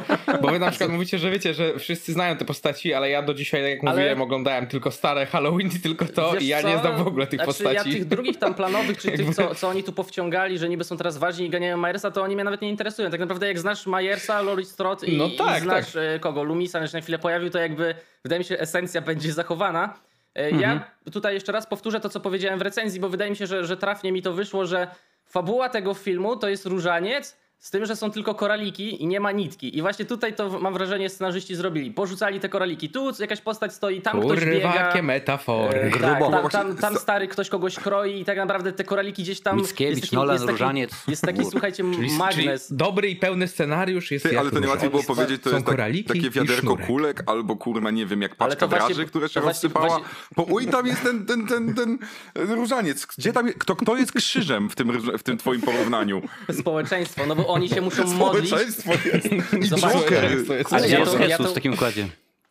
bo 0.42 0.48
wy 0.48 0.60
na 0.60 0.70
przykład 0.70 0.92
mówicie, 0.92 1.18
że 1.20 1.32
wiecie, 1.32 1.54
że 1.54 1.80
wszyscy 1.80 2.14
znają 2.14 2.38
te 2.38 2.46
postaci, 2.46 2.94
ale 2.94 3.10
ja 3.10 3.22
do 3.22 3.34
dzisiaj, 3.34 3.62
tak 3.62 3.70
jak 3.70 3.80
Ale- 3.82 3.92
mówiłem, 3.92 4.22
oglądałem 4.22 4.68
tylko 4.68 4.92
stare 4.92 5.26
Halloween 5.26 5.68
i 5.68 5.80
tylko 5.80 6.06
to 6.06 6.32
Wiesz 6.32 6.44
i 6.44 6.48
ja 6.48 6.62
co? 6.62 6.70
nie 6.70 6.78
znam 6.78 7.04
w 7.04 7.08
ogóle 7.08 7.28
tych 7.28 7.38
znaczy, 7.40 7.48
postaci. 7.48 7.76
Ja 7.76 7.84
tych 7.84 8.06
drugich 8.06 8.40
tam 8.40 8.54
planowych, 8.54 8.98
czy 8.98 9.12
tych, 9.12 9.36
co, 9.36 9.56
co 9.56 9.70
oni 9.70 9.84
tu 9.84 9.94
powciągali, 9.94 10.58
że 10.58 10.70
niby 10.70 10.84
są 10.84 10.98
teraz 10.98 11.18
ważni 11.18 11.46
i 11.46 11.50
ganiają 11.50 11.78
Myersa, 11.78 12.12
to 12.12 12.24
oni 12.24 12.36
mnie 12.36 12.44
nawet 12.44 12.62
nie 12.62 12.70
interesują. 12.70 13.12
Tak 13.12 13.20
naprawdę 13.20 13.48
jak 13.48 13.60
znasz 13.60 13.88
Myersa, 13.88 14.42
Laurie 14.42 14.66
Strode 14.66 15.08
i, 15.08 15.18
No 15.18 15.30
tak, 15.30 15.60
i 15.60 15.64
znasz 15.64 15.96
e, 15.96 16.20
kogo, 16.20 16.44
Lumisa, 16.44 16.88
że 16.88 16.98
na 16.98 17.02
chwilę 17.02 17.20
pojawił, 17.20 17.50
to 17.50 17.60
jakby 17.60 17.96
wydaje 18.24 18.40
mi 18.40 18.46
się 18.46 18.60
esencja 18.60 19.02
będzie 19.02 19.34
zachowana. 19.34 19.94
E, 20.36 20.48
Mhm. 20.50 20.62
Ja 20.62 21.12
tutaj 21.12 21.34
jeszcze 21.34 21.52
raz 21.52 21.68
powtórzę 21.68 22.00
to, 22.00 22.10
co 22.10 22.20
powiedziałem 22.20 22.60
w 22.60 22.62
recenzji, 22.62 23.00
bo 23.00 23.10
wydaje 23.10 23.32
mi 23.32 23.38
się, 23.38 23.48
że, 23.48 23.66
że 23.66 23.78
trafnie 23.78 24.12
mi 24.12 24.22
to 24.22 24.34
wyszło, 24.34 24.66
że 24.66 24.88
fabuła 25.26 25.70
tego 25.70 25.94
filmu 25.94 26.36
to 26.36 26.50
jest 26.50 26.66
różaniec, 26.66 27.38
z 27.60 27.72
tym, 27.72 27.86
że 27.86 27.96
są 27.96 28.12
tylko 28.12 28.36
koraliki 28.36 29.04
i 29.04 29.08
nie 29.08 29.20
ma 29.20 29.32
nitki. 29.32 29.78
I 29.78 29.82
właśnie 29.82 30.06
tutaj 30.06 30.34
to 30.36 30.60
mam 30.60 30.74
wrażenie 30.74 31.10
scenarzyści 31.10 31.56
zrobili. 31.56 31.92
Porzucali 31.92 32.40
te 32.40 32.50
koraliki. 32.50 32.90
Tu 32.90 33.12
jakaś 33.20 33.42
postać 33.42 33.74
stoi, 33.74 34.02
tam 34.02 34.20
ktoś 34.22 34.40
Kurwa, 34.40 34.52
biega. 34.54 34.76
jakie 34.76 35.04
metafory. 35.04 35.80
E, 35.80 35.90
Grubo. 35.90 36.32
Tak, 36.32 36.42
tam, 36.42 36.50
tam, 36.50 36.78
tam 36.78 36.96
stary 36.96 37.28
ktoś 37.28 37.50
kogoś 37.50 37.76
kroi 37.76 38.22
i 38.22 38.26
tak 38.26 38.38
naprawdę 38.38 38.72
te 38.72 38.84
koraliki 38.84 39.24
gdzieś 39.24 39.42
tam... 39.42 39.58
Mickiewicz, 39.58 39.90
jest 39.98 40.02
taki, 40.02 40.16
Nolan, 40.16 40.34
jest 40.34 40.46
taki, 40.46 40.52
Różaniec. 40.52 40.92
Jest 41.08 41.22
taki, 41.22 41.46
słuchajcie, 41.46 41.84
Czyli, 41.96 42.12
magnes. 42.12 42.68
czyli 42.68 42.78
dobry 42.78 43.10
i 43.10 43.16
pełny 43.16 43.48
scenariusz 43.48 44.12
jest 44.12 44.30
Ty, 44.30 44.40
ale 44.40 44.52
to 44.52 44.60
nie 44.60 44.68
łatwiej 44.68 44.90
było 44.90 45.04
powiedzieć, 45.04 45.44
to 45.44 45.50
Są 45.50 45.56
jest 45.56 45.68
tak, 45.68 45.78
takie 46.08 46.30
wiaderko 46.30 46.78
kulek, 46.78 47.24
albo 47.26 47.56
kurna, 47.56 47.92
nie 47.92 48.06
wiem, 48.06 48.22
jak 48.22 48.36
paczka 48.36 48.56
to 48.60 48.68
właśnie- 48.68 48.88
draży, 48.88 49.06
które 49.06 49.30
się 49.30 49.40
rozsypała. 49.40 49.88
właśnie- 49.88 50.06
Bo 50.36 50.44
uj, 50.44 50.68
tam 50.68 50.88
jest 50.88 51.04
ten, 51.04 51.26
ten, 51.26 51.48
ten, 51.48 51.76
ten 51.76 52.00
różaniec. 52.34 53.06
Gdzie 53.18 53.34
tam, 53.34 53.48
je- 53.48 53.54
kto, 53.54 53.76
kto 53.76 53.96
jest 53.96 54.12
krzyżem 54.12 54.70
w 54.70 54.76
tym, 54.76 55.18
w 55.18 55.24
tym 55.24 55.38
twoim 55.38 55.62
porównaniu? 55.62 56.22
Społeczeństwo, 56.60 57.26
no 57.26 57.36
bo 57.36 57.49
oni 57.50 57.70
się 57.70 57.82
muszą 57.82 58.04
modlić. 58.14 58.48
Społeczeństwo 58.50 58.92
jest. 59.14 59.26
I 59.76 59.80
Joker. 59.82 60.30
Ale 60.72 60.90
ja 60.90 61.06
to- 61.06 61.20
ja 61.28 61.38
to- 61.38 61.44
w 61.44 61.54
takim 61.54 61.74
układzie? 61.74 62.08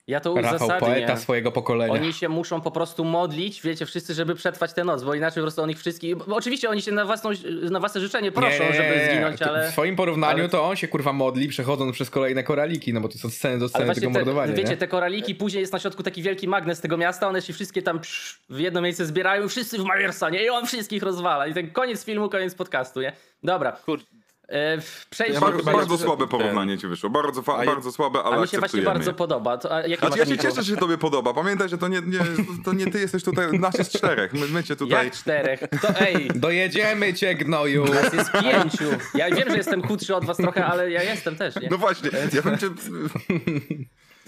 Ja 0.07 0.21
to 0.21 0.35
Rafał, 0.35 0.55
uzasadnię. 0.57 0.87
poeta 0.89 1.17
swojego 1.17 1.53
pokolenia. 1.53 1.93
Oni 1.93 2.13
się 2.13 2.29
muszą 2.29 2.61
po 2.61 2.71
prostu 2.71 3.05
modlić, 3.05 3.63
wiecie, 3.63 3.87
wszyscy, 3.87 4.15
żeby 4.15 4.35
przetrwać 4.35 4.73
tę 4.73 4.85
noc, 4.85 5.05
bo 5.05 5.15
inaczej 5.15 5.41
po 5.41 5.45
prostu 5.45 5.63
on 5.63 5.71
ich 5.71 5.79
wszystkich... 5.79 6.17
Bo 6.17 6.37
oczywiście 6.37 6.71
oni 6.71 6.83
się 6.83 6.93
na, 6.93 7.05
własną, 7.05 7.31
na 7.71 7.81
własne 7.81 8.01
życzenie 8.01 8.33
proszą, 8.33 8.65
Nie, 8.65 8.73
żeby 8.75 9.01
zginąć, 9.11 9.43
ale... 9.43 9.69
W 9.69 9.73
swoim 9.73 9.97
porównaniu 9.97 10.39
ale- 10.39 10.49
to 10.49 10.65
on 10.65 10.77
się 10.77 10.89
kurwa 10.89 11.13
modli, 11.13 11.49
przechodząc 11.49 11.95
przez 11.95 12.11
kolejne 12.11 12.43
koraliki, 12.43 12.93
no 12.93 13.01
bo 13.01 13.09
to 13.09 13.19
są 13.19 13.31
sceny 13.31 13.59
do 13.59 13.69
sceny 13.69 13.95
tego 13.95 14.07
te, 14.07 14.13
mordowania. 14.13 14.53
wiecie, 14.53 14.71
nie? 14.71 14.77
te 14.77 14.89
koraliki, 14.89 15.35
później 15.35 15.61
jest 15.61 15.73
na 15.73 15.79
środku 15.79 16.03
taki 16.03 16.23
wielki 16.23 16.49
magnes 16.49 16.81
tego 16.81 16.97
miasta, 16.97 17.29
one 17.29 17.43
się 17.43 17.53
wszystkie 17.53 17.83
tam 17.83 17.99
psz, 17.99 18.41
w 18.51 18.59
jedno 18.59 18.81
miejsce 18.81 19.07
zbierają, 19.07 19.45
i 19.45 19.49
wszyscy 19.49 19.79
w 19.79 19.85
Myersa, 19.85 20.31
nie? 20.31 20.45
I 20.45 20.49
on 20.49 20.67
wszystkich 20.67 21.03
rozwala. 21.03 21.47
I 21.47 21.55
ten 21.55 21.71
koniec 21.71 22.05
filmu, 22.05 22.29
koniec 22.29 22.55
podcastu, 22.55 23.01
nie? 23.01 23.13
Dobra, 23.43 23.73
Kur... 23.73 24.01
e, 24.49 24.79
przejdźmy... 25.11 25.41
Bardzo, 25.41 25.63
bardzo 25.63 25.93
jest- 25.95 26.05
słabe 26.05 26.27
porównanie 26.27 26.79
ci 26.79 26.87
wyszło. 26.87 27.11
Bardzo, 27.11 27.43
fa- 27.43 27.65
bardzo 27.65 27.93
słabe, 27.93 28.23
ale 28.23 28.37
A 28.37 28.41
mi 28.41 28.49
się 28.49 28.59
właśnie 28.59 28.83
bardzo 28.83 29.11
je. 29.11 29.15
podoba. 29.17 29.59
To, 29.59 29.69
Znaczy, 29.99 30.19
ja 30.19 30.27
się 30.27 30.39
cieszę, 30.39 30.63
że 30.63 30.75
się 30.75 30.77
tobie 30.77 30.99
podoba. 30.99 31.35
Pamiętaj, 31.35 31.69
że 31.69 31.79
to 31.79 31.89
nie, 31.89 32.01
nie, 32.01 32.19
to 32.65 32.73
nie 32.73 32.87
ty 32.87 33.01
jesteś 33.01 33.25
tutaj, 33.25 33.59
nas 33.59 33.79
jest 33.79 33.93
czterech. 33.93 34.33
My, 34.33 34.47
my 34.49 34.65
cię 34.65 34.77
tutaj... 34.77 35.05
Jak 35.05 35.15
czterech? 35.15 35.61
To 35.83 35.89
ej, 36.01 36.31
Dojedziemy 36.35 37.15
cię, 37.15 37.35
gnoju! 37.35 37.85
nas 37.85 38.13
jest 38.15 38.31
pięciu. 38.33 38.85
Ja 39.15 39.31
wiem, 39.31 39.51
że 39.51 39.57
jestem 39.57 39.83
chudszy 39.83 40.17
od 40.17 40.25
was 40.25 40.37
trochę, 40.37 40.67
ale 40.67 40.91
ja 40.91 41.03
jestem 41.03 41.37
też, 41.37 41.57
nie? 41.57 41.69
No 41.71 41.79
właśnie, 41.79 42.11
ja 42.33 42.43
bym 42.43 42.59
cię... 42.59 42.67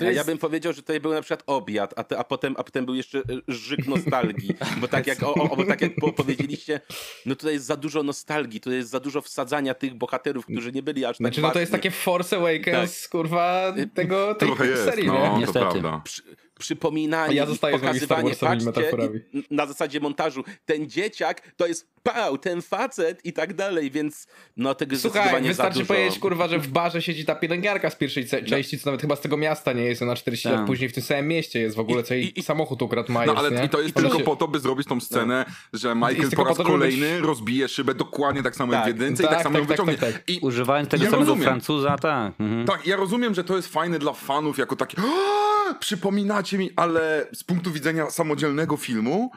To 0.00 0.04
Ja, 0.04 0.10
jest- 0.10 0.18
ja 0.18 0.24
bym 0.32 0.38
powiedział, 0.38 0.72
że 0.72 0.82
tutaj 0.82 1.00
był 1.00 1.12
na 1.12 1.20
przykład 1.22 1.42
obiad, 1.46 1.94
a, 1.96 2.04
te, 2.04 2.18
a, 2.18 2.24
potem, 2.24 2.54
a 2.58 2.64
potem 2.64 2.84
był 2.86 2.94
jeszcze 2.94 3.22
żyk 3.48 3.86
nostalgii. 3.86 4.54
Bo 4.80 4.88
tak 4.88 5.06
jak, 5.06 5.22
o, 5.22 5.34
o, 5.34 5.56
bo 5.56 5.64
tak 5.64 5.80
jak 5.80 5.92
po, 6.00 6.12
powiedzieliście, 6.12 6.80
no 7.26 7.36
tutaj 7.36 7.54
jest 7.54 7.66
za 7.66 7.76
dużo 7.76 8.02
nostalgii, 8.02 8.60
tutaj 8.60 8.78
jest 8.78 8.90
za 8.90 9.00
dużo 9.00 9.22
wsadzania 9.22 9.74
tych 9.74 9.94
bohaterów, 9.94 10.44
którzy 10.46 10.72
nie 10.72 10.82
byli 10.82 11.04
aż 11.04 11.10
tak 11.10 11.16
Znaczy, 11.16 11.40
no 11.42 11.50
to 11.50 11.60
jest 11.60 11.72
takie 11.72 11.90
Force 11.90 12.36
Awakens, 12.36 13.08
kurwa, 13.08 13.74
tego, 13.94 14.34
tej 14.34 14.48
Trochę 14.48 14.66
jest, 14.66 14.84
serii, 14.84 15.06
no, 15.06 15.14
nie? 15.14 15.30
to 15.30 15.38
Niestety. 15.38 15.58
prawda. 15.58 16.00
Przy, 16.04 16.22
przypominanie 16.60 17.34
Ja 17.34 17.44
i 17.44 17.46
zostaję 17.46 17.78
Star 17.78 17.88
pokazywanie, 17.88 18.34
patrzcie, 18.40 19.20
i 19.32 19.44
na 19.50 19.66
zasadzie 19.66 20.00
montażu, 20.00 20.44
ten 20.64 20.90
dzieciak 20.90 21.52
to 21.56 21.66
jest 21.66 21.90
pał, 22.02 22.38
ten 22.38 22.62
facet 22.62 23.24
i 23.26 23.32
tak 23.32 23.54
dalej, 23.54 23.90
więc 23.90 24.26
no 24.56 24.74
tego 24.74 24.96
Słuchaj, 24.96 25.10
zdecydowanie 25.22 25.48
wystarczy 25.48 25.74
za 25.74 25.80
dużo. 25.80 25.94
powiedzieć, 25.94 26.18
kurwa, 26.18 26.48
że 26.48 26.58
w 26.58 26.68
barze 26.68 27.02
siedzi 27.02 27.24
ta 27.24 27.34
pielęgniarka 27.34 27.90
z 27.90 27.96
pierwszej 27.96 28.26
ce- 28.26 28.42
części, 28.44 28.78
co 28.78 28.90
nawet 28.90 29.00
chyba 29.00 29.16
z 29.16 29.20
tego 29.20 29.36
miasta 29.36 29.72
nie 29.72 29.82
jest, 29.82 30.02
ona 30.02 30.16
40 30.16 30.48
Tak. 30.48 30.58
lat 30.58 30.66
później 30.66 30.88
w 30.88 30.92
tym 30.92 31.02
samym 31.02 31.28
mieście 31.28 31.60
jest 31.60 31.76
w 31.76 31.80
ogóle, 31.80 32.02
co 32.02 32.14
jej 32.14 32.24
i- 32.24 32.38
i- 32.38 32.42
samochód 32.42 32.82
ukradł 32.82 33.12
Myers, 33.12 33.26
No 33.26 33.34
ale 33.34 33.50
nie? 33.50 33.64
i 33.64 33.68
to 33.68 33.80
jest 33.80 33.96
Ona 33.96 34.02
tylko 34.02 34.18
się- 34.18 34.24
po 34.24 34.36
to, 34.36 34.48
by 34.48 34.58
zrobić 34.60 34.86
tą 34.88 35.00
scenę, 35.00 35.44
że 35.72 35.94
Michael 35.94 36.30
po 36.36 36.44
raz 36.44 36.56
to, 36.56 36.64
kolejny 36.64 37.20
rozbije 37.20 37.68
szybę 37.68 37.94
dokładnie 37.94 38.42
tak 38.42 38.56
samo 38.56 38.72
jak 38.72 38.82
w 38.82 38.86
Tak. 38.86 38.94
jedynce 38.94 39.22
i 39.22 39.26
tak 39.26 39.34
Tak, 39.34 39.42
samo 39.42 39.52
tak, 39.52 39.62
ją 39.62 39.66
tak, 39.66 39.76
wyciągnie. 39.76 39.96
tak, 39.98 40.12
tak. 40.12 40.30
I 40.30 40.38
Używając 40.42 40.88
tego 40.88 41.04
Ja 41.04 41.10
samego 41.10 41.26
rozumiem. 41.28 41.44
Francuza, 41.48 41.98
tak. 41.98 42.32
Mhm. 42.40 42.66
Tak, 42.66 42.86
ja 42.86 42.96
rozumiem, 42.96 43.34
że 43.34 43.44
to 43.44 43.56
jest 43.56 43.68
fajne 43.68 43.98
dla 43.98 44.12
fanów 44.12 44.58
jako 44.58 44.76
takie 44.76 44.96
"Aaa, 44.98 45.59
przypominacie 45.74 46.59
mi, 46.59 46.70
ale 46.76 47.26
z 47.33 47.44
punktu 47.44 47.72
widzenia 47.72 48.11
samodzielnego 48.11 48.76
filmu 48.76 49.30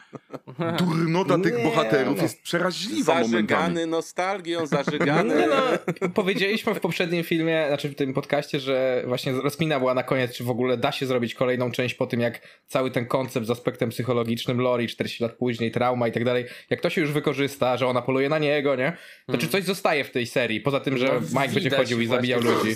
durnota 0.77 1.37
tych 1.39 1.57
Nie, 1.57 1.63
bohaterów 1.63 2.17
no. 2.17 2.23
jest 2.23 2.41
przeraźliwa 2.41 3.13
momentami. 3.13 3.47
Zażegany 3.47 3.87
nostalgią, 3.87 4.65
zażegany... 4.77 5.35
Nie 5.35 5.47
no, 5.47 6.09
powiedzieliśmy 6.09 6.75
w 6.75 6.79
poprzednim 6.79 7.23
filmie, 7.23 7.65
znaczy 7.67 7.89
w 7.89 7.95
tym 7.95 8.13
podcaście, 8.13 8.59
że 8.59 9.03
właśnie 9.07 9.31
rozkmina 9.31 9.79
była 9.79 9.93
na 9.93 10.03
koniec, 10.03 10.33
czy 10.33 10.43
w 10.43 10.49
ogóle 10.49 10.77
da 10.77 10.91
się 10.91 11.05
zrobić 11.05 11.35
kolejną 11.35 11.71
część 11.71 11.95
po 11.95 12.07
tym, 12.07 12.19
jak 12.19 12.41
cały 12.67 12.91
ten 12.91 13.05
koncept 13.05 13.47
z 13.47 13.49
aspektem 13.49 13.89
psychologicznym 13.89 14.61
Lori 14.61 14.87
40 14.87 15.23
lat 15.23 15.31
później, 15.31 15.71
trauma 15.71 16.07
i 16.07 16.11
tak 16.11 16.25
dalej, 16.25 16.45
jak 16.69 16.81
to 16.81 16.89
się 16.89 17.01
już 17.01 17.11
wykorzysta, 17.11 17.77
że 17.77 17.87
ona 17.87 18.01
poluje 18.01 18.29
na 18.29 18.39
niego, 18.39 18.75
nie? 18.75 18.97
To 19.27 19.37
czy 19.37 19.47
coś 19.47 19.63
zostaje 19.63 20.03
w 20.03 20.11
tej 20.11 20.27
serii, 20.27 20.61
poza 20.61 20.79
tym, 20.79 20.97
że 20.97 21.05
No, 21.05 21.41
Mike 21.41 21.53
będzie 21.53 21.69
chodził 21.69 22.01
i 22.01 22.07
zabijał 22.07 22.41
ludzi. 22.41 22.75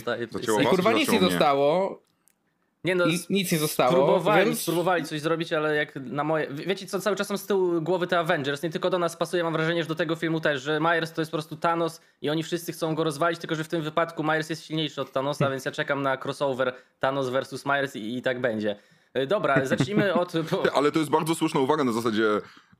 I 0.61 0.65
kurwa 0.65 0.93
nic 0.93 1.11
nie 1.11 1.19
zostało, 1.19 2.06
Nie 2.87 2.95
no, 2.95 3.05
i 3.05 3.19
nic 3.29 3.51
nie 3.51 3.57
zostało, 3.57 3.93
Próbowali, 3.93 4.45
więc... 4.45 4.65
próbowali 4.65 5.03
coś 5.03 5.21
zrobić, 5.21 5.53
ale 5.53 5.75
jak 5.75 5.95
na 5.95 6.23
moje. 6.23 6.47
Wie- 6.47 6.65
Wiecie 6.65 6.85
co, 6.85 6.99
cały 6.99 7.15
czas 7.15 7.27
są 7.27 7.37
z 7.37 7.45
tyłu 7.45 7.81
głowy 7.81 8.07
te 8.07 8.19
Avengers. 8.19 8.63
Nie 8.63 8.69
tylko 8.69 8.89
do 8.89 8.99
nas 8.99 9.17
pasuje, 9.17 9.43
mam 9.43 9.53
wrażenie, 9.53 9.83
że 9.83 9.89
do 9.89 9.95
tego 9.95 10.15
filmu 10.15 10.39
też, 10.39 10.61
że 10.61 10.79
Myers 10.79 11.11
to 11.13 11.21
jest 11.21 11.31
po 11.31 11.35
prostu 11.37 11.55
Thanos 11.55 12.01
i 12.21 12.29
oni 12.29 12.43
wszyscy 12.43 12.71
chcą 12.71 12.95
go 12.95 13.03
rozwalić, 13.03 13.39
tylko 13.39 13.55
że 13.55 13.63
w 13.63 13.67
tym 13.67 13.81
wypadku 13.81 14.23
Myers 14.23 14.49
jest 14.49 14.65
silniejszy 14.65 15.01
od 15.01 15.11
Thanosa, 15.11 15.49
więc 15.49 15.65
ja 15.65 15.71
czekam 15.71 16.01
na 16.01 16.17
crossover 16.25 16.73
Thanos 16.99 17.29
versus 17.29 17.65
Myers 17.65 17.95
i, 17.95 18.17
i 18.17 18.21
tak 18.21 18.41
będzie. 18.41 18.75
E, 19.17 19.27
Dobra, 19.27 19.65
zacznijmy 19.65 20.13
od. 20.21 20.33
Ale 20.73 20.91
to 20.91 20.99
jest 20.99 21.11
bardzo 21.11 21.35
słuszna 21.35 21.59
uwaga 21.59 21.83
na 21.83 21.91
zasadzie 21.91 22.23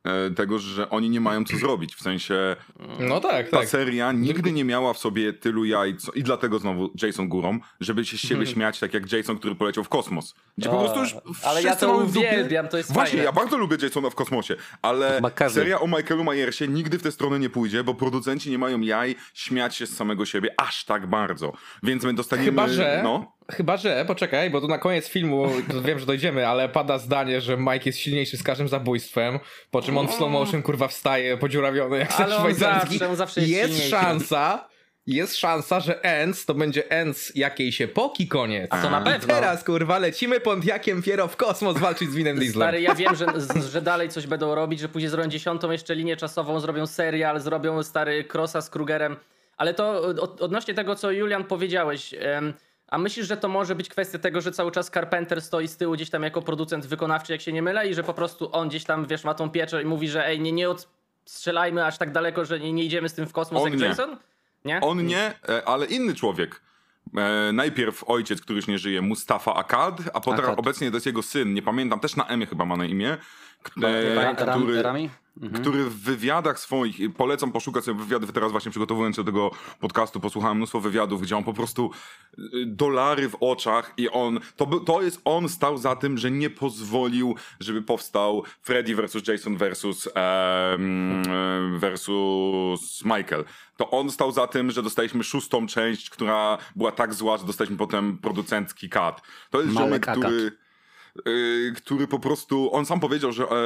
e, 0.03 0.31
tego, 0.31 0.59
że 0.59 0.89
oni 0.89 1.09
nie 1.09 1.21
mają 1.21 1.45
co 1.45 1.57
zrobić. 1.57 1.95
W 1.95 2.01
sensie 2.01 2.55
No 2.99 3.19
tak, 3.19 3.49
ta 3.49 3.57
tak. 3.59 3.69
seria 3.69 4.11
nigdy 4.11 4.51
nie 4.51 4.63
miała 4.63 4.93
w 4.93 4.97
sobie 4.97 5.33
tylu 5.33 5.65
jaj, 5.65 5.97
co, 5.97 6.11
i 6.11 6.23
dlatego 6.23 6.59
znowu 6.59 6.89
Jason 7.01 7.27
górą, 7.29 7.59
żeby 7.79 8.05
się 8.05 8.17
z 8.17 8.19
siebie 8.19 8.45
śmiać 8.45 8.79
tak 8.79 8.93
jak 8.93 9.11
Jason, 9.11 9.37
który 9.37 9.55
poleciał 9.55 9.83
w 9.83 9.89
kosmos. 9.89 10.35
Gdzie 10.57 10.69
po 10.69 10.77
prostu 10.79 10.99
już 10.99 11.15
ale 11.43 11.63
ja 11.63 11.75
to 11.75 11.93
mamy 11.93 12.05
w 12.05 12.13
dupie- 12.13 12.17
uwielbiam, 12.33 12.67
to 12.67 12.77
jest 12.77 12.93
Właśnie, 12.93 13.11
fajne. 13.11 13.23
ja 13.25 13.31
bardzo 13.31 13.57
lubię 13.57 13.77
Jasona 13.81 14.09
w 14.09 14.15
kosmosie, 14.15 14.55
ale 14.81 15.21
seria 15.49 15.79
o 15.79 15.87
Michaelu 15.87 16.23
Myersie 16.23 16.67
nigdy 16.67 16.99
w 16.99 17.03
tę 17.03 17.11
stronę 17.11 17.39
nie 17.39 17.49
pójdzie, 17.49 17.83
bo 17.83 17.93
producenci 17.93 18.49
nie 18.51 18.57
mają 18.57 18.81
jaj 18.81 19.15
śmiać 19.33 19.75
się 19.75 19.87
z 19.87 19.95
samego 19.95 20.25
siebie 20.25 20.49
aż 20.57 20.85
tak 20.85 21.07
bardzo. 21.07 21.53
Więc 21.83 22.03
my 22.03 22.13
dostaniemy... 22.13 22.45
Chyba, 22.49 22.67
że. 22.67 23.01
No, 23.03 23.36
Chyba, 23.51 23.77
że. 23.77 24.05
Poczekaj, 24.07 24.49
bo 24.49 24.61
tu 24.61 24.67
na 24.67 24.77
koniec 24.77 25.07
filmu, 25.07 25.47
wiem, 25.83 25.99
że 25.99 26.05
dojdziemy, 26.05 26.47
ale 26.47 26.69
pada 26.69 26.97
zdanie, 26.97 27.41
że 27.41 27.57
Mike 27.57 27.81
jest 27.85 27.99
silniejszy 27.99 28.37
z 28.37 28.43
każdym 28.43 28.67
zabójstwem. 28.67 29.39
Po 29.71 29.81
czym 29.81 29.97
on 29.97 30.07
w 30.07 30.13
slow 30.13 30.31
motion 30.31 30.61
kurwa 30.61 30.87
wstaje 30.87 31.37
podziurawiony 31.37 31.97
jak 31.97 32.11
Ale 32.21 32.37
on 32.37 32.53
zawsze- 32.53 33.09
on 33.09 33.15
zawsze 33.15 33.41
jest 33.41 33.51
jest 33.51 33.69
silniejszy. 33.73 33.89
szansa. 33.89 34.67
Jest 35.07 35.35
szansa, 35.37 35.79
że 35.79 36.03
Ends 36.03 36.45
to 36.45 36.53
będzie 36.53 36.91
Ends 36.91 37.31
jakiejś 37.35 37.81
epoki 37.81 38.27
koniec. 38.27 38.67
A 38.73 38.81
to 38.81 38.89
na 38.89 39.01
pewno. 39.01 39.27
Teraz 39.35 39.63
kurwa 39.63 39.97
lecimy 39.99 40.39
Pontiakiem 40.39 41.01
Fiero 41.01 41.27
w 41.27 41.35
kosmos 41.35 41.77
walczyć 41.77 42.09
z 42.11 42.15
Winem 42.15 42.37
Dieslem. 42.39 42.67
Stary, 42.67 42.81
ja 42.81 42.95
wiem, 42.95 43.15
że, 43.15 43.25
że 43.71 43.81
dalej 43.81 44.09
coś 44.09 44.27
będą 44.27 44.55
robić, 44.55 44.79
że 44.79 44.89
później 44.89 45.09
zrobią 45.09 45.29
dziesiątą 45.29 45.71
jeszcze 45.71 45.95
linię 45.95 46.17
czasową, 46.17 46.59
zrobią 46.59 46.87
serial, 46.87 47.39
zrobią 47.39 47.83
stary 47.83 48.25
Crossa 48.33 48.61
z 48.61 48.69
Krugerem. 48.69 49.15
Ale 49.57 49.73
to 49.73 50.01
od, 50.01 50.41
odnośnie 50.41 50.73
tego, 50.73 50.95
co 50.95 51.11
Julian 51.11 51.43
powiedziałeś, 51.43 52.13
em, 52.19 52.53
a 52.87 52.97
myślisz, 52.97 53.27
że 53.27 53.37
to 53.37 53.47
może 53.47 53.75
być 53.75 53.89
kwestia 53.89 54.19
tego, 54.19 54.41
że 54.41 54.51
cały 54.51 54.71
czas 54.71 54.89
Carpenter 54.89 55.41
stoi 55.41 55.67
z 55.67 55.77
tyłu 55.77 55.93
gdzieś 55.93 56.09
tam 56.09 56.23
jako 56.23 56.41
producent 56.41 56.85
wykonawczy, 56.85 57.31
jak 57.31 57.41
się 57.41 57.53
nie 57.53 57.61
mylę, 57.61 57.87
i 57.87 57.93
że 57.93 58.03
po 58.03 58.13
prostu 58.13 58.49
on 58.51 58.69
gdzieś 58.69 58.83
tam, 58.83 59.05
wiesz, 59.05 59.23
ma 59.23 59.33
tą 59.33 59.49
pieczę 59.49 59.81
i 59.81 59.85
mówi, 59.85 60.09
że 60.09 60.27
ej, 60.27 60.39
nie, 60.39 60.51
nie 60.51 60.69
odstrzelajmy 60.69 61.85
aż 61.85 61.97
tak 61.97 62.11
daleko, 62.11 62.45
że 62.45 62.59
nie, 62.59 62.73
nie 62.73 62.83
idziemy 62.83 63.09
z 63.09 63.13
tym 63.13 63.27
w 63.27 63.33
kosmos 63.33 63.63
On 63.63 63.71
jak 63.71 63.79
nie. 63.79 63.85
Jason? 63.85 64.17
Nie? 64.65 64.81
on 64.81 65.05
nie, 65.05 65.33
e, 65.49 65.67
ale 65.67 65.85
inny 65.85 66.15
człowiek. 66.15 66.61
E, 67.17 67.51
najpierw 67.53 68.03
ojciec, 68.09 68.41
który 68.41 68.55
już 68.55 68.67
nie 68.67 68.79
żyje, 68.79 69.01
Mustafa 69.01 69.55
Akkad, 69.55 69.97
a 70.13 70.21
potem 70.21 70.45
Akkad. 70.45 70.59
obecnie 70.59 70.91
to 70.91 70.95
jest 70.95 71.05
jego 71.05 71.23
syn, 71.23 71.53
nie 71.53 71.61
pamiętam, 71.61 71.99
też 71.99 72.15
na 72.15 72.27
M 72.27 72.45
chyba 72.45 72.65
ma 72.65 72.77
na 72.77 72.85
imię, 72.85 73.11
e, 73.11 73.17
który, 73.63 74.15
Rami? 74.81 75.09
Mhm. 75.41 75.61
który 75.61 75.83
w 75.83 75.99
wywiadach 75.99 76.59
swoich, 76.59 76.97
polecam 77.17 77.51
poszukać 77.51 77.83
sobie 77.83 77.99
wywiady, 77.99 78.33
teraz 78.33 78.51
właśnie 78.51 78.71
przygotowując 78.71 79.15
się 79.15 79.23
do 79.23 79.31
tego 79.31 79.51
podcastu, 79.79 80.19
posłuchałem 80.19 80.57
mnóstwo 80.57 80.79
wywiadów, 80.79 81.21
gdzie 81.21 81.37
on 81.37 81.43
po 81.43 81.53
prostu 81.53 81.91
y, 82.39 82.43
dolary 82.65 83.29
w 83.29 83.37
oczach 83.39 83.93
i 83.97 84.09
on, 84.09 84.39
to, 84.55 84.65
to 84.65 85.01
jest, 85.01 85.21
on 85.25 85.49
stał 85.49 85.77
za 85.77 85.95
tym, 85.95 86.17
że 86.17 86.31
nie 86.31 86.49
pozwolił, 86.49 87.35
żeby 87.59 87.81
powstał 87.81 88.43
Freddy 88.61 88.95
versus 88.95 89.27
Jason 89.27 89.57
versus, 89.57 90.09
em, 90.15 91.23
versus 91.79 93.05
Michael. 93.05 93.45
To 93.77 93.89
on 93.89 94.11
stał 94.11 94.31
za 94.31 94.47
tym, 94.47 94.71
że 94.71 94.83
dostaliśmy 94.83 95.23
szóstą 95.23 95.67
część, 95.67 96.09
która 96.09 96.57
była 96.75 96.91
tak 96.91 97.13
zła, 97.13 97.37
że 97.37 97.45
dostaliśmy 97.45 97.77
potem 97.77 98.17
producencki 98.17 98.89
cut. 98.89 99.15
To 99.49 99.61
jest 99.61 99.73
Malek 99.73 100.05
ziomek, 100.05 100.25
który 100.25 100.66
który 101.75 102.07
po 102.07 102.19
prostu, 102.19 102.73
on 102.73 102.85
sam 102.85 102.99
powiedział, 102.99 103.31
że, 103.31 103.43
e, 103.43 103.57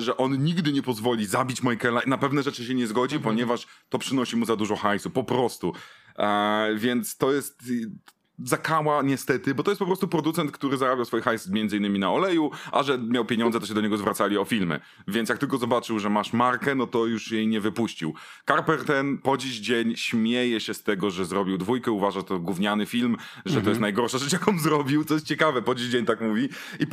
że 0.00 0.16
on 0.16 0.44
nigdy 0.44 0.72
nie 0.72 0.82
pozwoli 0.82 1.26
zabić 1.26 1.62
Michaela 1.62 2.00
i 2.00 2.08
na 2.08 2.18
pewne 2.18 2.42
rzeczy 2.42 2.64
się 2.64 2.74
nie 2.74 2.86
zgodzi, 2.86 3.16
Mhm. 3.16 3.34
ponieważ 3.34 3.66
to 3.88 3.98
przynosi 3.98 4.36
mu 4.36 4.46
za 4.46 4.56
dużo 4.56 4.76
hajsu, 4.76 5.10
po 5.10 5.24
prostu. 5.24 5.72
E, 6.18 6.74
więc 6.76 7.16
to 7.16 7.32
jest 7.32 7.62
y, 7.70 7.90
zakała 8.44 9.02
niestety, 9.02 9.54
bo 9.54 9.62
to 9.62 9.70
jest 9.70 9.78
po 9.78 9.86
prostu 9.86 10.08
producent, 10.08 10.52
który 10.52 10.76
zarabiał 10.76 11.04
swój 11.04 11.22
hajs 11.22 11.48
między 11.48 11.76
innymi 11.76 11.98
na 11.98 12.12
oleju, 12.12 12.50
a 12.72 12.82
że 12.82 12.98
miał 12.98 13.24
pieniądze, 13.24 13.60
to 13.60 13.66
się 13.66 13.74
do 13.74 13.80
niego 13.80 13.96
zwracali 13.96 14.38
o 14.38 14.44
filmy. 14.44 14.80
Więc 15.08 15.28
jak 15.28 15.38
tylko 15.38 15.58
zobaczył, 15.58 15.98
że 15.98 16.10
masz 16.10 16.32
markę, 16.32 16.74
no 16.74 16.86
to 16.86 17.06
już 17.06 17.32
jej 17.32 17.48
nie 17.48 17.60
wypuścił. 17.60 18.14
Carper 18.48 18.84
ten 18.84 19.18
po 19.18 19.36
dziś 19.36 19.58
dzień 19.58 19.96
śmieje 19.96 20.60
się 20.60 20.74
z 20.74 20.82
tego, 20.82 21.10
że 21.10 21.24
zrobił 21.24 21.58
dwójkę, 21.58 21.90
uważa 21.90 22.20
że 22.20 22.24
to 22.24 22.38
gówniany 22.38 22.86
film, 22.86 23.16
że 23.44 23.62
to 23.62 23.68
jest 23.68 23.80
najgorsza 23.80 24.18
rzecz, 24.18 24.32
jaką 24.32 24.58
zrobił, 24.58 25.04
co 25.04 25.14
jest 25.14 25.26
ciekawe, 25.26 25.62
po 25.62 25.74
dziś 25.74 25.88
dzień 25.88 26.06
tak 26.06 26.20
mówi. 26.20 26.48
I, 26.80 26.82
e, 26.82 26.86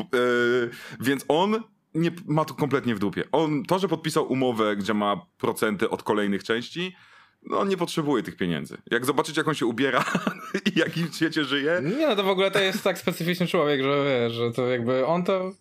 więc 0.99 1.25
on 1.27 1.63
nie 1.93 2.11
ma 2.27 2.45
to 2.45 2.53
kompletnie 2.53 2.95
w 2.95 2.99
dupie. 2.99 3.23
On, 3.31 3.63
to, 3.63 3.79
że 3.79 3.87
podpisał 3.87 4.31
umowę, 4.31 4.75
gdzie 4.75 4.93
ma 4.93 5.25
procenty 5.37 5.89
od 5.89 6.03
kolejnych 6.03 6.43
części, 6.43 6.95
no 7.43 7.59
on 7.59 7.69
nie 7.69 7.77
potrzebuje 7.77 8.23
tych 8.23 8.35
pieniędzy. 8.35 8.77
Jak 8.91 9.05
zobaczycie, 9.05 9.41
jak 9.41 9.47
on 9.47 9.53
się 9.53 9.65
ubiera 9.65 10.05
i 10.75 10.79
jakim 10.79 11.13
świecie 11.13 11.43
żyje, 11.43 11.81
Nie 11.83 12.07
no, 12.07 12.15
to 12.15 12.23
w 12.23 12.29
ogóle 12.29 12.51
to 12.51 12.59
jest 12.59 12.83
tak 12.83 12.97
specyficzny 12.97 13.47
człowiek, 13.47 13.83
że 13.83 14.03
wiesz, 14.05 14.33
że 14.33 14.51
to 14.51 14.67
jakby 14.67 15.05
on 15.05 15.23
to... 15.23 15.51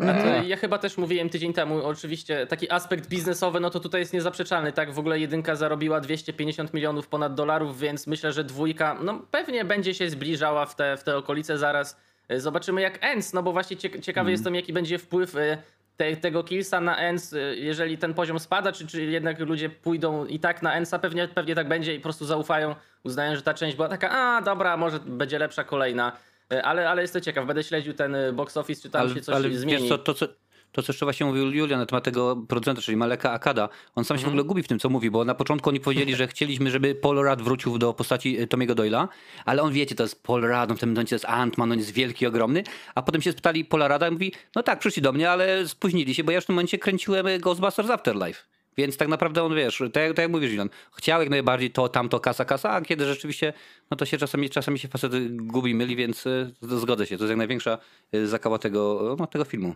A 0.00 0.14
to 0.14 0.46
ja 0.46 0.56
chyba 0.56 0.78
też 0.78 0.98
mówiłem 0.98 1.28
tydzień 1.28 1.52
temu, 1.52 1.84
oczywiście 1.84 2.46
taki 2.46 2.70
aspekt 2.70 3.08
biznesowy, 3.08 3.60
no 3.60 3.70
to 3.70 3.80
tutaj 3.80 4.00
jest 4.00 4.12
niezaprzeczalny, 4.12 4.72
tak? 4.72 4.92
W 4.92 4.98
ogóle 4.98 5.20
jedynka 5.20 5.56
zarobiła 5.56 6.00
250 6.00 6.74
milionów 6.74 7.08
ponad 7.08 7.34
dolarów, 7.34 7.78
więc 7.78 8.06
myślę, 8.06 8.32
że 8.32 8.44
dwójka, 8.44 8.98
no 9.02 9.26
pewnie 9.30 9.64
będzie 9.64 9.94
się 9.94 10.10
zbliżała 10.10 10.66
w 10.66 10.76
te, 10.76 10.96
w 10.96 11.04
te 11.04 11.16
okolice 11.16 11.58
zaraz. 11.58 11.96
E, 12.28 12.40
Zobaczymy 12.40 12.80
jak 12.80 12.98
Ends, 13.00 13.32
no 13.32 13.42
bo 13.42 13.52
właśnie 13.52 13.76
cie, 13.76 14.00
ciekawy 14.00 14.30
jestem, 14.30 14.54
jaki 14.54 14.72
będzie 14.72 14.98
wpływ 14.98 15.36
e, 15.36 15.62
te, 15.96 16.16
tego 16.16 16.44
Killsa 16.44 16.80
na 16.80 16.96
Ends, 16.96 17.32
e, 17.32 17.38
jeżeli 17.56 17.98
ten 17.98 18.14
poziom 18.14 18.38
spada, 18.38 18.72
czy, 18.72 18.86
czy 18.86 19.02
jednak 19.04 19.38
ludzie 19.40 19.70
pójdą 19.70 20.26
i 20.26 20.40
tak 20.40 20.62
na 20.62 20.74
Endsa, 20.74 20.98
pewnie, 20.98 21.28
pewnie 21.28 21.54
tak 21.54 21.68
będzie 21.68 21.94
i 21.94 21.98
po 21.98 22.02
prostu 22.02 22.24
zaufają, 22.26 22.74
uznają, 23.04 23.36
że 23.36 23.42
ta 23.42 23.54
część 23.54 23.76
była 23.76 23.88
taka, 23.88 24.10
a 24.10 24.42
dobra, 24.42 24.76
może 24.76 25.00
będzie 25.00 25.38
lepsza 25.38 25.64
kolejna. 25.64 26.12
E, 26.52 26.62
Ale, 26.62 26.90
ale 26.90 27.02
jestem 27.02 27.22
ciekaw, 27.22 27.46
będę 27.46 27.64
śledził 27.64 27.94
ten 27.94 28.14
e, 28.14 28.32
box 28.32 28.56
office, 28.56 28.82
czy 28.82 28.90
tam 28.90 29.00
ale, 29.00 29.14
się 29.14 29.20
coś 29.20 29.34
ale 29.34 29.50
zmieni. 29.50 29.80
wiesz 29.80 29.88
co, 29.88 29.98
to 29.98 30.14
co, 30.14 30.26
to 30.74 30.82
co 30.82 30.92
jeszcze 30.92 31.06
właśnie 31.06 31.26
mówił 31.26 31.52
Julian 31.52 31.80
na 31.80 31.86
temat 31.86 32.04
tego 32.04 32.36
producenta, 32.48 32.82
czyli 32.82 32.96
Maleka 32.96 33.32
Akada, 33.32 33.68
on 33.94 34.04
sam 34.04 34.18
się 34.18 34.24
w 34.24 34.28
ogóle 34.28 34.44
gubi 34.44 34.62
w 34.62 34.68
tym, 34.68 34.78
co 34.78 34.88
mówi, 34.88 35.10
bo 35.10 35.24
na 35.24 35.34
początku 35.34 35.68
oni 35.70 35.80
powiedzieli, 35.80 36.16
że 36.16 36.26
chcieliśmy, 36.26 36.70
żeby 36.70 36.94
Paul 36.94 37.16
Rudd 37.16 37.42
wrócił 37.42 37.78
do 37.78 37.94
postaci 37.94 38.38
e, 38.40 38.46
Tomiego 38.46 38.74
Doyla, 38.74 39.08
ale 39.44 39.62
on 39.62 39.72
wiecie, 39.72 39.94
to 39.94 40.02
jest 40.02 40.22
Paul 40.22 40.40
Rudd, 40.42 40.70
on 40.70 40.76
w 40.76 40.80
tym 40.80 40.88
momencie 40.88 41.10
to 41.10 41.14
jest 41.14 41.24
Ant-Man, 41.24 41.72
on 41.72 41.78
jest 41.78 41.90
wielki, 41.92 42.26
ogromny, 42.26 42.62
a 42.94 43.02
potem 43.02 43.22
się 43.22 43.32
spytali 43.32 43.64
Paula 43.64 43.88
Rudda 43.88 44.08
i 44.08 44.10
mówi, 44.10 44.32
no 44.56 44.62
tak, 44.62 44.78
przyszli 44.78 45.02
do 45.02 45.12
mnie, 45.12 45.30
ale 45.30 45.68
spóźnili 45.68 46.14
się, 46.14 46.24
bo 46.24 46.30
ja 46.30 46.36
już 46.36 46.44
w 46.44 46.46
tym 46.46 46.54
momencie 46.54 46.78
kręciłem 46.78 47.26
e, 47.26 47.38
Ghostbusters 47.38 47.90
Afterlife. 47.90 48.42
Więc 48.76 48.96
tak 48.96 49.08
naprawdę 49.08 49.42
on, 49.42 49.54
wiesz, 49.54 49.78
tak, 49.92 50.02
jak- 50.02 50.16
tak 50.16 50.18
jak 50.22 50.30
mówisz, 50.30 50.50
Julian, 50.50 50.68
chciał 50.96 51.20
jak 51.20 51.30
najbardziej 51.30 51.70
to, 51.70 51.88
tamto, 51.88 52.20
kasa, 52.20 52.44
kasa, 52.44 52.70
a 52.70 52.80
kiedy 52.80 53.06
rzeczywiście, 53.06 53.52
no 53.90 53.96
to 53.96 54.04
się 54.04 54.18
czasami, 54.18 54.50
czasami 54.50 54.78
się 54.78 54.88
facety 54.88 55.28
gubi, 55.30 55.74
myli, 55.74 55.96
więc 55.96 56.26
e, 56.26 56.50
zgodzę 56.62 57.06
się, 57.06 57.18
to 57.18 57.24
jest 57.24 57.30
jak 57.30 57.38
największa 57.38 57.78
zakała 58.24 58.58
tego, 58.58 59.16
no, 59.18 59.26
tego 59.26 59.44
filmu. 59.44 59.74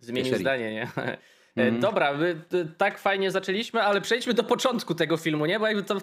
Zmienił 0.00 0.30
serii. 0.30 0.44
zdanie, 0.44 0.72
nie? 0.74 0.88
Mhm. 1.56 1.80
Dobra, 1.80 2.12
my 2.14 2.36
tak 2.78 2.98
fajnie 2.98 3.30
zaczęliśmy, 3.30 3.82
ale 3.82 4.00
przejdźmy 4.00 4.34
do 4.34 4.44
początku 4.44 4.94
tego 4.94 5.16
filmu, 5.16 5.46
nie? 5.46 5.60
Bo 5.60 5.66
jakby 5.66 5.82
to, 5.82 5.96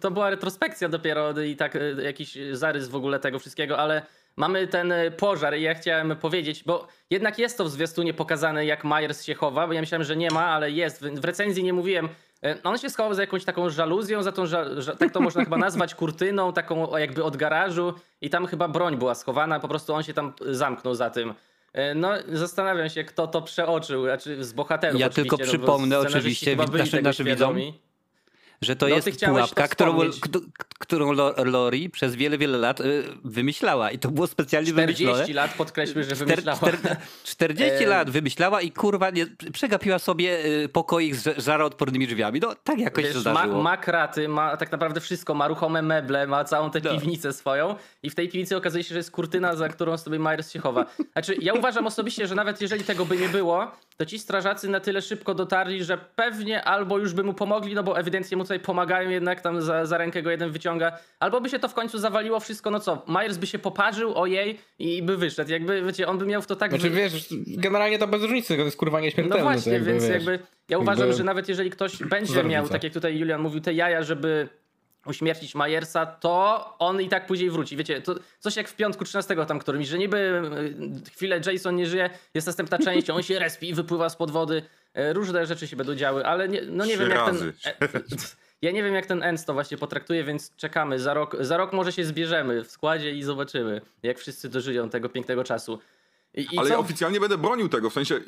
to 0.00 0.10
była 0.10 0.30
retrospekcja 0.30 0.88
dopiero 0.88 1.40
i 1.40 1.56
tak 1.56 1.76
e, 1.76 1.80
jakiś 2.02 2.38
zarys 2.52 2.88
w 2.88 2.96
ogóle 2.96 3.20
tego 3.20 3.38
wszystkiego, 3.38 3.78
ale 3.78 4.02
mamy 4.36 4.66
ten 4.66 4.92
e, 4.92 5.10
pożar 5.10 5.56
i 5.56 5.62
ja 5.62 5.74
chciałem 5.74 6.16
powiedzieć, 6.16 6.64
bo 6.64 6.88
jednak 7.10 7.38
jest 7.38 7.58
to 7.58 7.64
w 7.64 7.70
zwiastunie 7.70 8.14
pokazane, 8.14 8.66
jak 8.66 8.84
Myers 8.84 9.24
się 9.24 9.34
chowa, 9.34 9.66
bo 9.66 9.72
ja 9.72 9.80
myślałem, 9.80 10.04
że 10.04 10.16
nie 10.16 10.30
ma, 10.30 10.46
ale 10.46 10.70
jest. 10.70 11.04
W 11.04 11.24
recenzji 11.24 11.64
nie 11.64 11.72
mówiłem. 11.72 12.08
On 12.64 12.78
się 12.78 12.90
schował 12.90 13.14
za 13.14 13.22
jakąś 13.22 13.44
taką 13.44 13.70
żaluzją, 13.70 14.22
za 14.22 14.32
tą, 14.32 14.44
ża- 14.44 14.96
tak 14.96 15.12
to 15.12 15.20
można 15.20 15.44
chyba 15.44 15.56
nazwać, 15.56 15.94
kurtyną, 16.04 16.52
taką 16.52 16.96
jakby 16.98 17.24
od 17.24 17.36
garażu 17.36 17.94
i 18.20 18.30
tam 18.30 18.46
chyba 18.46 18.68
broń 18.68 18.96
była 18.96 19.14
schowana, 19.14 19.60
po 19.60 19.68
prostu 19.68 19.94
on 19.94 20.02
się 20.02 20.14
tam 20.14 20.32
zamknął 20.40 20.94
za 20.94 21.10
tym. 21.10 21.34
E, 21.74 21.94
No, 21.94 22.08
zastanawiam 22.32 22.88
się, 22.88 23.04
kto 23.04 23.26
to 23.26 23.42
przeoczył, 23.42 24.04
znaczy 24.04 24.44
z 24.44 24.52
bohaterów 24.52 25.00
Ja 25.00 25.10
tylko 25.10 25.36
no 25.40 25.44
przypomnę 25.44 25.96
scenarzyści 26.00 26.50
oczywiście 26.50 26.56
byli 26.56 27.02
naszym- 27.02 27.26
widzom. 27.26 27.56
Że 28.64 28.76
to 28.76 28.88
No, 28.88 28.94
jest 28.94 29.24
pułapka, 29.26 29.68
którą, 29.68 29.98
którą 30.78 31.12
Lo- 31.12 31.34
Lori 31.44 31.90
przez 31.90 32.14
wiele, 32.16 32.38
wiele 32.38 32.58
lat 32.58 32.80
y, 32.80 33.02
wymyślała. 33.24 33.90
I 33.90 33.98
to 33.98 34.10
było 34.10 34.26
specjalnie 34.26 34.72
40 34.72 35.04
wymyślone. 35.04 35.34
lat 35.34 35.54
podkreślmy, 35.54 36.04
że 36.04 36.14
wymyślała. 36.14 36.58
czter- 36.58 36.96
40 37.24 37.72
E, 37.84 37.86
lat 37.86 38.10
wymyślała 38.10 38.60
i 38.60 38.70
kurwa 38.72 39.10
nie, 39.10 39.26
przegapiła 39.52 39.98
sobie 39.98 40.44
y, 40.44 40.68
pokoik 40.68 41.14
z 41.16 41.44
żaroodpornymi 41.44 42.06
drzwiami. 42.06 42.40
No 42.40 42.54
tak 42.64 42.78
jakoś 42.78 43.04
się 43.04 43.12
Wiesz, 43.14 43.24
ma, 43.24 43.32
zdarzyło. 43.32 43.62
ma 43.62 43.76
kraty, 43.76 44.28
ma 44.28 44.56
tak 44.56 44.72
naprawdę 44.72 45.00
wszystko, 45.00 45.34
ma 45.34 45.48
ruchome 45.48 45.82
meble, 45.82 46.26
ma 46.26 46.44
całą 46.44 46.70
tę 46.70 46.80
No. 46.84 46.90
piwnicę 46.90 47.32
swoją 47.32 47.74
i 48.02 48.10
w 48.10 48.14
tej 48.14 48.28
piwnicy 48.28 48.56
okazuje 48.56 48.84
się, 48.84 48.88
że 48.88 48.96
jest 48.98 49.10
kurtyna, 49.10 49.56
za 49.56 49.68
którą 49.68 49.98
sobie 49.98 50.18
Myers 50.18 50.50
się 50.50 50.58
chowa. 50.58 50.86
Znaczy, 51.12 51.36
ja 51.40 51.52
uważam 51.54 51.86
osobiście, 51.86 52.26
że 52.26 52.34
nawet 52.34 52.60
jeżeli 52.60 52.84
tego 52.84 53.04
by 53.04 53.16
nie 53.16 53.28
było, 53.28 53.70
to 53.96 54.06
ci 54.06 54.18
strażacy 54.18 54.68
na 54.68 54.80
tyle 54.80 55.02
szybko 55.02 55.34
dotarli, 55.34 55.84
że 55.84 55.98
pewnie 56.16 56.64
albo 56.64 56.98
już 56.98 57.12
by 57.12 57.22
mu 57.22 57.34
pomogli, 57.34 57.74
no 57.74 57.82
bo 57.82 57.98
ewidentnie 57.98 58.36
mu 58.36 58.44
tutaj 58.44 58.60
pomagają, 58.60 59.10
jednak 59.10 59.40
tam 59.40 59.62
za, 59.62 59.86
za 59.86 59.98
rękę 59.98 60.22
go 60.22 60.30
jeden 60.30 60.50
wyciąga, 60.50 60.98
albo 61.20 61.40
by 61.40 61.50
się 61.50 61.58
to 61.58 61.68
w 61.68 61.74
końcu 61.74 61.98
zawaliło 61.98 62.40
wszystko, 62.40 62.70
no 62.70 62.80
co, 62.80 63.02
Myers 63.08 63.36
by 63.36 63.46
się 63.46 63.58
poparzył, 63.58 64.14
ojej, 64.14 64.58
i 64.78 65.02
by 65.02 65.16
wyszedł. 65.16 65.50
Jakby, 65.50 65.82
wiecie, 65.82 66.08
on 66.08 66.18
by 66.18 66.26
miał 66.26 66.42
w 66.42 66.46
to 66.46 66.56
tak... 66.56 66.70
Znaczy 66.70 66.90
wy- 66.90 66.96
wiesz, 66.96 67.28
generalnie 67.46 67.98
to 67.98 68.06
bez 68.06 68.22
różnicy, 68.22 68.56
to 68.56 68.62
jest 68.62 68.76
kurwa 68.76 68.98
no 68.98 69.04
nieśmiertelny. 69.04 69.44
to 69.44 69.50
właśnie, 69.50 69.72
jakby, 69.72 69.90
więc 69.90 70.02
wiesz. 70.02 70.12
jakby 70.12 70.38
ja 70.68 70.78
uważam, 70.78 71.00
jakby- 71.00 71.16
że 71.16 71.24
nawet 71.24 71.48
jeżeli 71.48 71.70
ktoś 71.70 71.96
będzie 71.96 72.44
miał, 72.44 72.68
tak 72.68 72.84
jak 72.84 72.92
tutaj 72.92 73.18
Julian 73.18 73.40
mówił, 73.40 73.60
te 73.60 73.74
jaja, 73.74 74.02
żeby 74.02 74.48
uśmiercić 75.06 75.54
Majersa, 75.54 76.06
to 76.06 76.74
on 76.78 77.00
i 77.02 77.08
tak 77.08 77.26
później 77.26 77.50
wróci. 77.50 77.76
Wiecie, 77.76 78.00
to 78.00 78.14
coś 78.38 78.56
jak 78.56 78.68
w 78.68 78.76
piątku 78.76 79.04
13 79.04 79.36
tam 79.46 79.58
którymś, 79.58 79.86
że 79.88 79.98
niby 79.98 80.16
y, 81.06 81.10
chwilę 81.10 81.40
Jason 81.46 81.76
nie 81.76 81.86
żyje, 81.86 82.10
jest 82.34 82.46
następna 82.46 82.78
część, 82.78 83.10
on 83.10 83.22
się 83.22 83.38
respi 83.38 83.68
i 83.68 83.74
wypływa 83.74 84.08
spod 84.08 84.30
wody. 84.30 84.62
Y, 84.98 85.12
Różne 85.12 85.46
rzeczy 85.46 85.68
się 85.68 85.76
będą 85.76 85.94
działy, 85.94 86.24
ale 86.26 86.48
nie, 86.48 86.62
no 86.62 86.84
nie 86.84 86.90
Trzy 86.96 87.00
wiem 87.00 87.10
jak 87.10 87.18
razy. 87.18 87.52
ten... 87.78 87.88
e, 87.88 88.02
Ja 88.62 88.70
nie 88.70 88.82
wiem 88.82 88.94
jak 88.94 89.06
ten 89.06 89.22
Ends 89.22 89.44
to 89.44 89.52
właśnie 89.54 89.76
potraktuje, 89.78 90.24
więc 90.24 90.56
czekamy. 90.56 90.98
Za 90.98 91.14
rok, 91.14 91.36
za 91.40 91.56
rok 91.56 91.72
może 91.72 91.92
się 91.92 92.04
zbierzemy 92.04 92.64
w 92.64 92.70
składzie 92.70 93.10
i 93.12 93.22
zobaczymy, 93.22 93.80
jak 94.02 94.18
wszyscy 94.18 94.48
dożyją 94.48 94.90
tego 94.90 95.08
pięknego 95.08 95.44
czasu. 95.44 95.78
I, 96.34 96.54
i 96.54 96.58
Ale 96.58 96.68
co? 96.68 96.74
ja 96.74 96.78
oficjalnie 96.80 97.20
będę 97.20 97.38
bronił 97.38 97.68
tego, 97.68 97.90
w 97.90 97.92
sensie 97.92 98.14
e, 98.14 98.20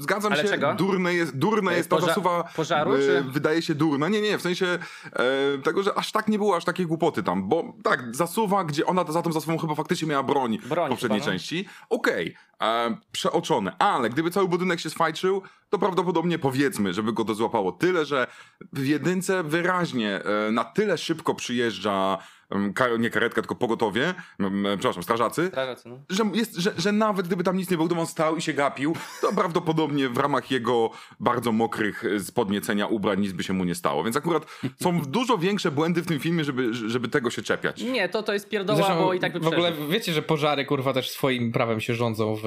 zgadzam 0.00 0.32
Ale 0.32 0.42
się, 0.42 0.48
czego? 0.48 0.74
durne 0.74 1.14
jest, 1.14 1.36
durne 1.38 1.72
E, 1.72 1.76
jest 1.76 1.90
ta 1.90 1.96
poża- 1.96 2.06
zasuwa, 2.06 2.44
pożaru, 2.56 2.94
e, 2.94 2.98
czy- 2.98 3.24
wydaje 3.28 3.62
się 3.62 3.74
durna. 3.74 4.08
Nie, 4.08 4.20
nie, 4.20 4.38
w 4.38 4.42
sensie 4.42 4.66
e, 5.12 5.58
tego, 5.64 5.82
że 5.82 5.94
aż 5.98 6.12
tak 6.12 6.28
nie 6.28 6.38
było, 6.38 6.56
aż 6.56 6.64
takiej 6.64 6.86
głupoty 6.86 7.22
tam, 7.22 7.48
bo 7.48 7.64
tak, 7.84 8.16
zasuwa, 8.16 8.64
gdzie 8.64 8.86
ona 8.86 9.04
za 9.12 9.22
tą 9.22 9.32
zasuwą 9.32 9.58
chyba 9.58 9.74
faktycznie 9.74 10.08
miała 10.08 10.22
broń, 10.22 10.58
Broń 10.68 10.86
w 10.86 10.90
poprzedniej 10.90 11.20
chyba, 11.20 11.32
no. 11.32 11.38
części, 11.38 11.68
okej, 11.90 12.34
e, 12.62 12.96
przeoczone, 13.12 13.76
ale 13.78 14.10
gdyby 14.10 14.30
cały 14.30 14.48
budynek 14.48 14.80
się 14.80 14.90
sfajczył, 14.90 15.42
to 15.70 15.78
prawdopodobnie 15.78 16.38
powiedzmy, 16.38 16.94
żeby 16.94 17.12
go 17.12 17.24
to 17.24 17.34
złapało. 17.34 17.72
Tyle, 17.72 18.04
że 18.04 18.26
w 18.72 18.86
jedynce 18.86 19.42
wyraźnie 19.44 20.20
e, 20.24 20.50
na 20.52 20.64
tyle 20.64 20.98
szybko 20.98 21.34
przyjeżdża 21.34 22.18
nie 22.98 23.10
karetka, 23.10 23.42
tylko 23.42 23.54
pogotowie, 23.54 24.14
e, 24.40 24.76
przepraszam, 24.78 25.02
strażacy, 25.02 25.46
Strażacy, 25.46 25.88
no. 25.88 25.98
że, 26.10 26.24
jest, 26.34 26.56
że, 26.56 26.72
że 26.78 26.92
nawet 26.92 27.26
gdyby 27.26 27.44
tam 27.44 27.56
nic 27.56 27.70
nie 27.70 27.76
było, 27.76 27.86
gdyby 27.86 28.00
on 28.00 28.06
stał 28.06 28.36
i 28.36 28.42
się 28.42 28.52
gapił, 28.52 28.96
to 29.20 29.32
prawdopodobnie 29.32 30.08
w 30.08 30.16
ramach 30.16 30.50
jego 30.50 30.90
bardzo 31.20 31.52
mokrych 31.52 32.04
e, 32.04 32.20
z 32.20 32.30
podniecenia 32.30 32.86
ubrań 32.86 33.20
nic 33.20 33.32
by 33.32 33.42
się 33.42 33.52
mu 33.52 33.64
nie 33.64 33.74
stało. 33.74 34.04
Więc 34.04 34.16
akurat 34.16 34.46
są 34.82 35.00
dużo 35.00 35.38
większe 35.38 35.70
błędy 35.70 36.02
w 36.02 36.06
tym 36.06 36.20
filmie, 36.20 36.44
żeby, 36.44 36.74
żeby 36.74 37.08
tego 37.08 37.30
się 37.30 37.42
czepiać. 37.42 37.82
Nie, 37.82 38.08
to 38.08 38.22
to 38.22 38.32
jest 38.32 38.48
pierdoła, 38.48 38.76
Zresztą 38.76 38.96
bo 38.96 39.14
i 39.14 39.20
tak 39.20 39.32
by 39.32 39.40
w 39.40 39.46
ogóle 39.46 39.72
wiecie, 39.90 40.12
że 40.12 40.22
pożary 40.22 40.64
kurwa 40.64 40.92
też 40.92 41.10
swoim 41.10 41.52
prawem 41.52 41.80
się 41.80 41.94
rządzą 41.94 42.34
w, 42.34 42.42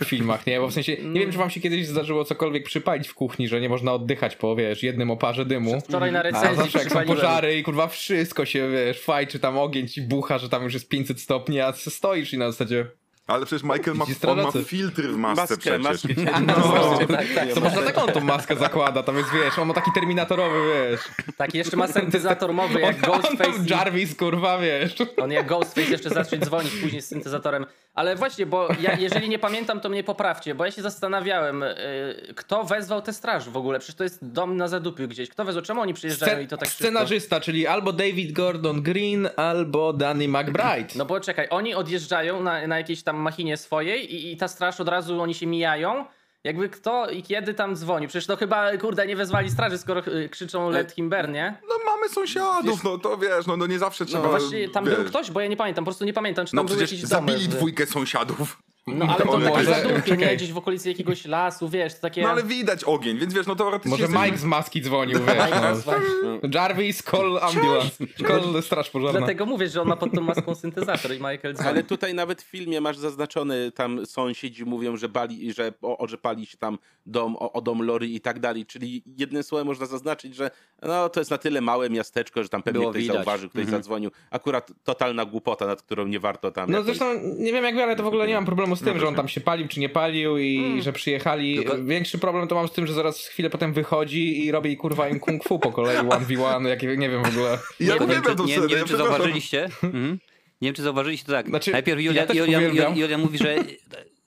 w 0.00 0.04
filmach, 0.04 0.46
nie? 0.46 0.60
Bo 0.60 0.68
w 0.68 0.72
sensie, 0.72 0.96
nie 1.04 1.20
wiem 1.20 1.32
czy 1.32 1.38
wam 1.38 1.50
się 1.50 1.60
kiedyś 1.60 1.86
zdarzyło 1.86 2.24
cokolwiek 2.24 2.64
przypalić 2.64 3.08
w 3.08 3.14
kuchni, 3.14 3.48
że 3.48 3.60
nie 3.60 3.68
można 3.68 3.92
oddychać 3.92 4.36
po, 4.36 4.56
wiesz, 4.56 4.82
jednym 4.82 5.10
oparze 5.10 5.46
dymu. 5.46 5.80
Wczoraj 5.80 6.12
na 6.12 6.18
A 6.18 6.22
recenzji 6.22 6.56
zawsze 6.56 6.78
jak 6.78 6.92
są 6.92 7.04
pożary 7.04 7.58
i 7.58 7.62
kurwa 7.62 7.88
wszystko 7.88 8.44
się, 8.44 8.70
wiesz, 8.70 9.00
fajczy, 9.10 9.38
tam 9.38 9.58
ogień 9.58 9.88
ci 9.88 10.02
bucha, 10.02 10.38
że 10.38 10.48
tam 10.48 10.62
już 10.64 10.74
jest 10.74 10.88
500 10.88 11.20
stopni, 11.20 11.60
a 11.60 11.72
stoisz 11.72 12.32
i 12.32 12.38
na 12.38 12.50
zasadzie... 12.52 12.86
Ale 13.30 13.46
przecież 13.46 13.62
Michael 13.62 13.96
ma, 13.96 14.04
on 14.28 14.42
ma 14.42 14.50
filtry 14.64 15.08
w 15.08 15.16
masce 15.16 15.42
Maskę, 15.42 15.56
przecież. 15.56 15.82
maskę. 15.82 16.08
No, 16.46 16.98
tak, 17.16 17.26
tak. 17.34 17.52
to 17.54 17.60
można 17.60 17.82
taką 17.82 18.06
tą 18.06 18.20
maskę 18.20 18.56
zakłada, 18.56 19.02
tam 19.02 19.16
jest, 19.16 19.28
wiesz, 19.32 19.58
on 19.58 19.68
ma 19.68 19.74
taki 19.74 19.90
terminatorowy, 19.94 20.58
wiesz. 20.90 21.00
Tak, 21.36 21.54
jeszcze 21.54 21.76
ma 21.76 21.88
syntezator 21.88 22.52
mowy 22.52 22.80
jak 22.80 22.96
on, 23.08 23.14
on 23.14 23.20
Ghostface. 23.20 23.50
i- 23.66 23.70
Jarvis, 23.70 24.14
kurwa, 24.16 24.58
wiesz. 24.58 24.96
On 25.22 25.30
jak 25.32 25.46
Ghostface 25.46 25.90
jeszcze 25.90 26.10
zacznie 26.10 26.38
dzwonić 26.38 26.72
później 26.82 27.02
z 27.02 27.06
syntezatorem. 27.08 27.66
Ale 27.94 28.16
właśnie, 28.16 28.46
bo 28.46 28.68
ja, 28.80 28.96
jeżeli 28.98 29.28
nie 29.28 29.38
pamiętam, 29.38 29.80
to 29.80 29.88
mnie 29.88 30.04
poprawcie, 30.04 30.54
bo 30.54 30.64
ja 30.64 30.70
się 30.70 30.82
zastanawiałem, 30.82 31.62
y, 31.62 32.32
kto 32.36 32.64
wezwał 32.64 33.02
tę 33.02 33.12
straż 33.12 33.48
w 33.48 33.56
ogóle? 33.56 33.78
Przecież 33.78 33.94
to 33.96 34.04
jest 34.04 34.18
dom 34.32 34.56
na 34.56 34.68
zadupiu 34.68 35.08
gdzieś. 35.08 35.28
Kto 35.28 35.44
wezwał? 35.44 35.64
Czemu 35.64 35.80
oni 35.80 35.94
przyjeżdżają 35.94 36.36
Scen- 36.38 36.42
i 36.44 36.48
to 36.48 36.56
tak 36.56 36.68
szybko? 36.68 36.84
scenarzysta, 36.84 37.40
czyli 37.40 37.66
albo 37.66 37.92
David 37.92 38.32
Gordon 38.32 38.82
Green, 38.82 39.28
albo 39.36 39.92
Danny 39.92 40.28
McBride. 40.28 40.88
No 40.96 41.04
bo 41.04 41.20
czekaj, 41.20 41.46
oni 41.50 41.74
odjeżdżają 41.74 42.42
na, 42.42 42.66
na 42.66 42.78
jakiejś 42.78 43.02
tam 43.02 43.16
machinie 43.20 43.56
swojej 43.56 44.14
i, 44.14 44.32
i 44.32 44.36
ta 44.36 44.48
straż 44.48 44.80
od 44.80 44.88
razu, 44.88 45.22
oni 45.22 45.34
się 45.34 45.46
mijają. 45.46 46.04
Jakby 46.44 46.68
kto 46.68 47.10
i 47.10 47.22
kiedy 47.22 47.54
tam 47.54 47.76
dzwoni? 47.76 48.08
Przecież 48.08 48.26
to 48.26 48.36
chyba, 48.36 48.76
kurde, 48.76 49.06
nie 49.06 49.16
wezwali 49.16 49.50
straży, 49.50 49.78
skoro 49.78 50.06
y, 50.06 50.28
krzyczą 50.28 50.70
Let 50.70 50.92
him 50.92 51.10
burn, 51.10 51.32
nie? 51.32 51.54
No 51.68 51.74
mamy 51.92 52.08
sąsiadów, 52.08 52.84
no 52.84 52.98
to 52.98 53.16
wiesz, 53.16 53.46
no, 53.46 53.56
no 53.56 53.66
nie 53.66 53.78
zawsze 53.78 54.06
trzeba... 54.06 54.22
No 54.22 54.28
właśnie, 54.28 54.68
tam 54.68 54.84
wiesz. 54.84 54.94
był 54.94 55.04
ktoś, 55.04 55.30
bo 55.30 55.40
ja 55.40 55.46
nie 55.46 55.56
pamiętam, 55.56 55.84
po 55.84 55.88
prostu 55.88 56.04
nie 56.04 56.12
pamiętam, 56.12 56.46
czy 56.46 56.56
No 56.56 56.64
tam 56.64 56.80
jakieś 56.80 57.02
domy. 57.02 57.08
zabili 57.32 57.48
dwójkę 57.48 57.86
sąsiadów. 57.86 58.58
No 58.86 59.06
ale 59.06 59.18
to 59.18 59.24
może- 59.24 59.64
zadupie, 59.64 60.16
nie? 60.16 60.36
Gdzieś 60.36 60.52
w 60.52 60.58
okolicy 60.58 60.88
jakiegoś 60.88 61.24
lasu, 61.26 61.68
wiesz, 61.68 61.94
to 61.94 62.00
takie... 62.00 62.22
No 62.22 62.28
ale 62.28 62.42
widać 62.42 62.84
ogień, 62.84 63.18
więc 63.18 63.34
wiesz, 63.34 63.46
no 63.46 63.56
teoretycznie... 63.56 63.90
Może 63.90 64.02
jesteśmy- 64.02 64.26
Mike 64.26 64.38
z 64.38 64.44
maski 64.44 64.82
dzwonił, 64.82 65.18
wiesz. 65.18 65.86
No. 66.22 66.48
Jarvis, 66.54 67.02
call 67.02 67.38
ambulance. 67.42 68.06
Call 68.28 68.62
straż 68.62 68.90
pożarna. 68.90 69.18
Dlatego 69.18 69.46
mówię, 69.46 69.68
że 69.68 69.82
on 69.82 69.88
ma 69.88 69.96
pod 69.96 70.12
tą 70.14 70.20
maską 70.20 70.54
syntezator 70.54 71.10
i 71.10 71.14
Michael 71.14 71.54
dzwoni. 71.54 71.68
Ale 71.68 71.82
tutaj 71.82 72.14
nawet 72.14 72.42
w 72.42 72.46
filmie 72.46 72.80
masz 72.80 72.98
zaznaczony, 72.98 73.72
tam 73.72 74.06
sąsiedzi 74.06 74.64
mówią, 74.64 74.96
że, 74.96 75.08
bali, 75.08 75.52
że, 75.52 75.72
o, 75.82 75.98
o, 75.98 76.08
że 76.08 76.18
pali 76.18 76.46
się 76.46 76.56
tam 76.58 76.78
dom, 77.06 77.36
o, 77.36 77.52
o 77.52 77.60
dom 77.60 77.82
Lory 77.82 78.06
i 78.06 78.20
tak 78.20 78.40
dalej. 78.40 78.66
Czyli 78.66 79.02
jednym 79.18 79.42
słowem 79.42 79.66
można 79.66 79.86
zaznaczyć, 79.86 80.34
że 80.36 80.50
no, 80.82 81.08
to 81.08 81.20
jest 81.20 81.30
na 81.30 81.38
tyle 81.38 81.60
małe 81.60 81.90
miasteczko, 81.90 82.42
że 82.42 82.48
tam 82.48 82.62
pewnie 82.62 82.80
Było 82.80 82.90
ktoś 82.90 83.02
widać. 83.02 83.16
zauważył, 83.16 83.50
ktoś 83.50 83.66
zadzwonił. 83.66 84.10
Akurat 84.30 84.72
totalna 84.84 85.24
głupota, 85.24 85.66
nad 85.66 85.82
którą 85.82 86.06
nie 86.06 86.20
warto 86.20 86.50
tam 86.50 86.70
No 86.70 86.78
jakoś... 86.78 86.86
zresztą 86.96 87.20
nie 87.38 87.52
wiem 87.52 87.64
jak 87.64 87.74
wy, 87.74 87.82
ale 87.82 87.96
to 87.96 88.02
w 88.02 88.06
ogóle 88.06 88.28
nie 88.28 88.34
mam 88.34 88.44
problemu 88.46 88.69
z 88.76 88.82
tym, 88.82 88.98
że 89.00 89.08
on 89.08 89.14
tam 89.14 89.28
się 89.28 89.40
palił 89.40 89.68
czy 89.68 89.80
nie 89.80 89.88
palił 89.88 90.38
i 90.38 90.82
że 90.82 90.92
przyjechali. 90.92 91.56
Tylko- 91.56 91.84
Większy 91.84 92.18
problem 92.18 92.48
to 92.48 92.54
mam 92.54 92.68
z 92.68 92.72
tym, 92.72 92.86
że 92.86 92.92
zaraz 92.94 93.26
chwilę 93.26 93.50
potem 93.50 93.72
wychodzi 93.72 94.44
i 94.44 94.50
robi 94.50 94.76
kurwa 94.76 95.08
im 95.08 95.20
kung 95.20 95.44
fu 95.44 95.58
po 95.58 95.72
kolei 95.72 95.96
1v1, 95.98 96.66
jak 96.66 96.82
nie 96.82 97.10
wiem 97.10 97.22
w 97.22 97.28
ogóle. 97.28 97.58
Ja 97.80 97.94
nie, 97.94 98.00
uwielbiam 98.04 98.36
wiem, 98.36 98.36
czy, 98.36 98.42
nie, 98.44 98.56
nie 98.56 98.62
ja 98.72 98.76
wiem, 98.78 98.86
czy 98.88 98.96
zauważyliście. 98.96 99.64
Mhm. 99.82 100.18
Nie 100.60 100.68
wiem, 100.68 100.74
czy 100.74 100.82
zauważyliście 100.82 101.26
to 101.26 101.32
tak. 101.32 101.48
Znaczy, 101.48 101.72
Najpierw 101.72 102.00
ja 102.00 102.06
Julian, 102.06 102.26
też 102.26 102.36
Julian, 102.36 102.62
uwielbiam. 102.62 102.76
Julian, 102.92 102.98
Julian 102.98 103.20
mówi, 103.20 103.38
że 103.38 103.56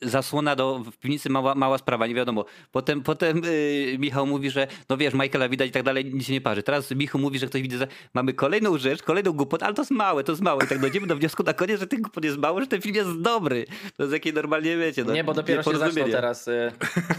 zasłona 0.05 0.55
do, 0.55 0.79
w 0.79 0.97
piwnicy 0.97 1.29
mała, 1.29 1.55
mała 1.55 1.77
sprawa, 1.77 2.07
nie 2.07 2.15
wiadomo. 2.15 2.45
Potem, 2.71 3.01
potem 3.03 3.41
yy, 3.43 3.97
Michał 3.99 4.27
mówi, 4.27 4.49
że 4.49 4.67
no 4.89 4.97
wiesz, 4.97 5.13
Michaela 5.13 5.49
widać 5.49 5.69
i 5.69 5.71
tak 5.71 5.83
dalej, 5.83 6.05
nic 6.05 6.27
się 6.27 6.33
nie 6.33 6.41
parzy. 6.41 6.63
Teraz 6.63 6.91
Michał 6.91 7.21
mówi, 7.21 7.39
że 7.39 7.47
ktoś 7.47 7.61
widzi, 7.61 7.77
że 7.77 7.87
mamy 8.13 8.33
kolejną 8.33 8.77
rzecz, 8.77 9.03
kolejną 9.03 9.31
głupotę, 9.31 9.65
ale 9.65 9.75
to 9.75 9.81
jest 9.81 9.91
małe, 9.91 10.23
to 10.23 10.31
jest 10.31 10.41
małe. 10.41 10.65
I 10.65 10.67
tak 10.67 10.79
dojdziemy 10.79 11.07
do 11.07 11.15
wniosku 11.15 11.43
na 11.43 11.53
koniec, 11.53 11.79
że 11.79 11.87
tych 11.87 12.01
głupot 12.01 12.23
jest 12.23 12.37
mało, 12.37 12.59
że 12.61 12.67
ten 12.67 12.81
film 12.81 12.95
jest 12.95 13.21
dobry. 13.21 13.65
To 13.97 14.03
jest 14.03 14.13
jakie 14.13 14.33
normalnie 14.33 14.77
wiecie. 14.77 15.03
No, 15.03 15.13
Nie, 15.13 15.23
bo 15.23 15.33
dopiero 15.33 15.63
się 15.63 15.71
zaczął 15.71 15.87
nieporozumienie. 15.87 16.11
teraz. 16.13 16.47
y. 16.47 16.71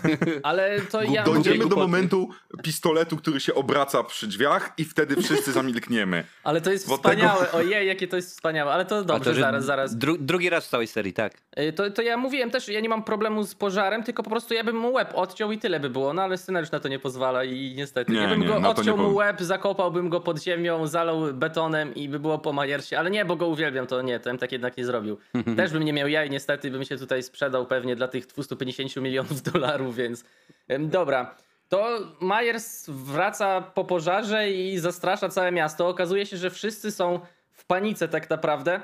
Ale 0.43 0.81
to 0.81 1.03
ja 1.03 1.23
Dojdziemy 1.25 1.69
do 1.69 1.77
momentu 1.77 2.29
pistoletu, 2.63 3.17
który 3.17 3.41
się 3.41 3.55
obraca 3.55 4.03
przy 4.05 4.27
drzwiach 4.27 4.73
i 4.79 4.85
wtedy 4.85 5.23
wszyscy 5.23 5.53
zamilkniemy. 5.53 6.25
Ale 6.45 6.61
to 6.61 6.73
jest 6.73 6.89
Bo 6.89 6.97
wspaniałe. 6.97 7.53
Ojej, 7.53 7.87
jakie 7.89 8.09
to 8.09 8.17
jest 8.17 8.31
wspaniałe. 8.31 8.73
Ale 8.73 8.85
to 8.85 9.05
dobrze, 9.05 9.31
to, 9.35 9.41
zaraz, 9.41 9.65
zaraz. 9.65 9.97
Dru, 9.97 10.17
drugi 10.19 10.51
raz 10.51 10.67
w 10.67 10.71
całej 10.71 10.87
serii, 10.87 11.13
tak. 11.13 11.33
Y, 11.59 11.73
To, 11.73 11.91
to 11.91 12.03
ja 12.03 12.17
mówiłem 12.17 12.51
też, 12.51 12.69
ja 12.75 12.81
nie 12.81 12.89
mam 12.89 13.05
problemu 13.05 13.45
z 13.45 13.55
pożarem, 13.55 14.03
tylko 14.03 14.23
po 14.23 14.31
prostu 14.31 14.55
ja 14.55 14.65
bym 14.65 14.77
mu 14.77 14.93
łeb 14.93 15.13
odciął 15.15 15.53
i 15.53 15.59
tyle 15.59 15.81
by 15.81 15.91
było, 15.91 16.13
no 16.13 16.23
ale 16.23 16.39
scenariusz 16.39 16.71
na 16.71 16.81
to 16.81 16.89
nie 16.89 16.99
pozwala 16.99 17.45
i 17.45 17.75
niestety. 17.77 18.13
Nie, 18.13 18.21
ja 18.21 18.29
bym 18.29 18.41
nie, 18.41 18.47
go 18.47 18.61
na 18.61 18.75
to 18.75 18.81
odciął 18.81 18.99
mu 18.99 19.15
łeb, 19.15 19.41
zakopałbym 19.41 20.09
go 20.09 20.21
pod 20.21 20.43
ziemią, 20.43 20.87
zalał 20.87 21.35
betonem 21.35 21.95
i 21.95 22.09
by 22.09 22.19
było 22.19 22.39
po 22.39 22.53
Majersie, 22.53 22.99
ale 22.99 23.11
nie, 23.11 23.25
bo 23.25 23.37
go 23.37 23.49
uwielbiam, 23.49 23.87
to 23.87 24.03
nie, 24.03 24.21
to 24.21 24.31
bym 24.31 24.39
tak 24.39 24.53
jednak 24.53 24.77
nie 24.77 24.85
zrobił. 24.85 25.19
Też 25.57 25.73
bym 25.73 25.83
nie 25.83 25.93
miał 25.93 26.09
jaj, 26.09 26.31
niestety 26.31 26.71
bym 26.71 26.85
się 26.85 26.99
tutaj 26.99 27.23
sprzedał 27.23 27.67
pewnie 27.67 27.97
dla 27.97 28.09
tych 28.09 28.27
250 28.27 28.97
milionów 28.97 29.43
dolarów, 29.53 29.97
więc 29.97 30.25
dobra. 30.79 31.35
To 31.69 31.99
Myers 32.21 32.89
wraca 32.89 33.61
po 33.61 33.85
pożarze 33.85 34.51
i 34.51 34.79
zastrasza 34.79 35.29
całe 35.29 35.53
miasto. 35.53 35.89
Okazuje 35.89 36.27
się, 36.27 36.37
że 36.37 36.51
wszyscy 36.51 36.93
są 36.93 37.21
w 37.51 37.65
panice 37.65 38.09
tak 38.09 38.31
naprawdę. 38.31 38.81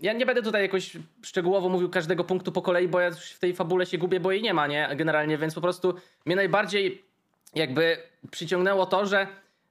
Ja 0.00 0.12
nie 0.12 0.26
będę 0.26 0.42
tutaj 0.42 0.62
jakoś 0.62 0.96
szczegółowo 1.22 1.68
mówił 1.68 1.90
każdego 1.90 2.24
punktu 2.24 2.52
po 2.52 2.62
kolei, 2.62 2.88
bo 2.88 3.00
ja 3.00 3.10
w 3.10 3.38
tej 3.38 3.54
fabule 3.54 3.86
się 3.86 3.98
gubię, 3.98 4.20
bo 4.20 4.32
jej 4.32 4.42
nie 4.42 4.54
ma, 4.54 4.66
nie? 4.66 4.88
Generalnie, 4.96 5.38
więc 5.38 5.54
po 5.54 5.60
prostu 5.60 5.94
mnie 6.26 6.36
najbardziej 6.36 7.04
jakby 7.54 7.96
przyciągnęło 8.30 8.86
to, 8.86 9.06
że 9.06 9.26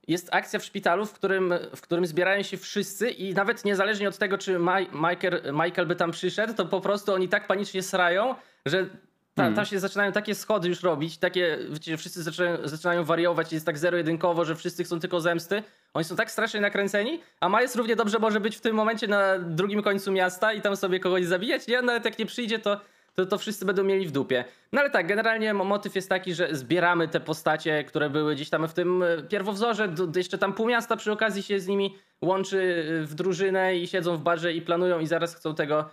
jest 0.07 0.29
akcja 0.31 0.59
w 0.59 0.65
szpitalu, 0.65 1.05
w 1.05 1.13
którym, 1.13 1.53
w 1.75 1.81
którym 1.81 2.05
zbierają 2.05 2.43
się 2.43 2.57
wszyscy 2.57 3.09
i 3.09 3.33
nawet 3.33 3.65
niezależnie 3.65 4.07
od 4.07 4.17
tego, 4.17 4.37
czy 4.37 4.59
Michael, 4.93 5.41
Michael 5.53 5.87
by 5.87 5.95
tam 5.95 6.11
przyszedł, 6.11 6.53
to 6.53 6.65
po 6.65 6.81
prostu 6.81 7.13
oni 7.13 7.29
tak 7.29 7.47
panicznie 7.47 7.83
srają, 7.83 8.35
że 8.65 8.89
ta, 9.35 9.51
tam 9.51 9.65
się 9.65 9.79
zaczynają 9.79 10.11
takie 10.11 10.35
schody 10.35 10.69
już 10.69 10.83
robić, 10.83 11.17
takie, 11.17 11.57
wiecie, 11.69 11.97
wszyscy 11.97 12.23
zaczynają, 12.23 12.67
zaczynają 12.67 13.03
wariować, 13.03 13.53
jest 13.53 13.65
tak 13.65 13.77
zero-jedynkowo, 13.77 14.45
że 14.45 14.55
wszyscy 14.55 14.83
chcą 14.83 14.99
tylko 14.99 15.21
zemsty. 15.21 15.63
Oni 15.93 16.05
są 16.05 16.15
tak 16.15 16.31
strasznie 16.31 16.61
nakręceni, 16.61 17.19
a 17.39 17.49
Miles 17.49 17.75
równie 17.75 17.95
dobrze 17.95 18.19
może 18.19 18.39
być 18.39 18.57
w 18.57 18.61
tym 18.61 18.75
momencie 18.75 19.07
na 19.07 19.39
drugim 19.39 19.81
końcu 19.83 20.11
miasta 20.11 20.53
i 20.53 20.61
tam 20.61 20.75
sobie 20.75 20.99
kogoś 20.99 21.25
zabijać, 21.25 21.67
nie? 21.67 21.81
Nawet 21.81 22.05
jak 22.05 22.19
nie 22.19 22.25
przyjdzie, 22.25 22.59
to, 22.59 22.79
to, 23.15 23.25
to 23.25 23.37
wszyscy 23.37 23.65
będą 23.65 23.83
mieli 23.83 24.07
w 24.07 24.11
dupie. 24.11 24.45
No 24.71 24.81
ale 24.81 24.89
tak, 24.89 25.07
generalnie 25.07 25.53
mo- 25.53 25.63
motyw 25.63 25.95
jest 25.95 26.09
taki, 26.09 26.33
że 26.33 26.47
zbieramy 26.51 27.07
te 27.07 27.19
postacie, 27.19 27.83
które 27.83 28.09
były 28.09 28.35
gdzieś 28.35 28.49
tam 28.49 28.67
w 28.67 28.73
tym 28.73 29.03
e, 29.03 29.23
pierwowzorze, 29.23 29.93
jeszcze 30.15 30.37
tam 30.37 30.53
pół 30.53 30.67
miasta 30.67 30.95
przy 30.95 31.11
okazji 31.11 31.43
się 31.43 31.59
z 31.59 31.67
nimi 31.67 31.97
łączy 32.21 32.85
e, 33.01 33.05
w 33.05 33.15
drużynę 33.15 33.77
i 33.77 33.87
siedzą 33.87 34.17
w 34.17 34.21
barze 34.21 34.53
i 34.53 34.61
planują 34.61 34.99
i 34.99 35.07
zaraz 35.07 35.35
chcą 35.35 35.55
tego 35.55 35.89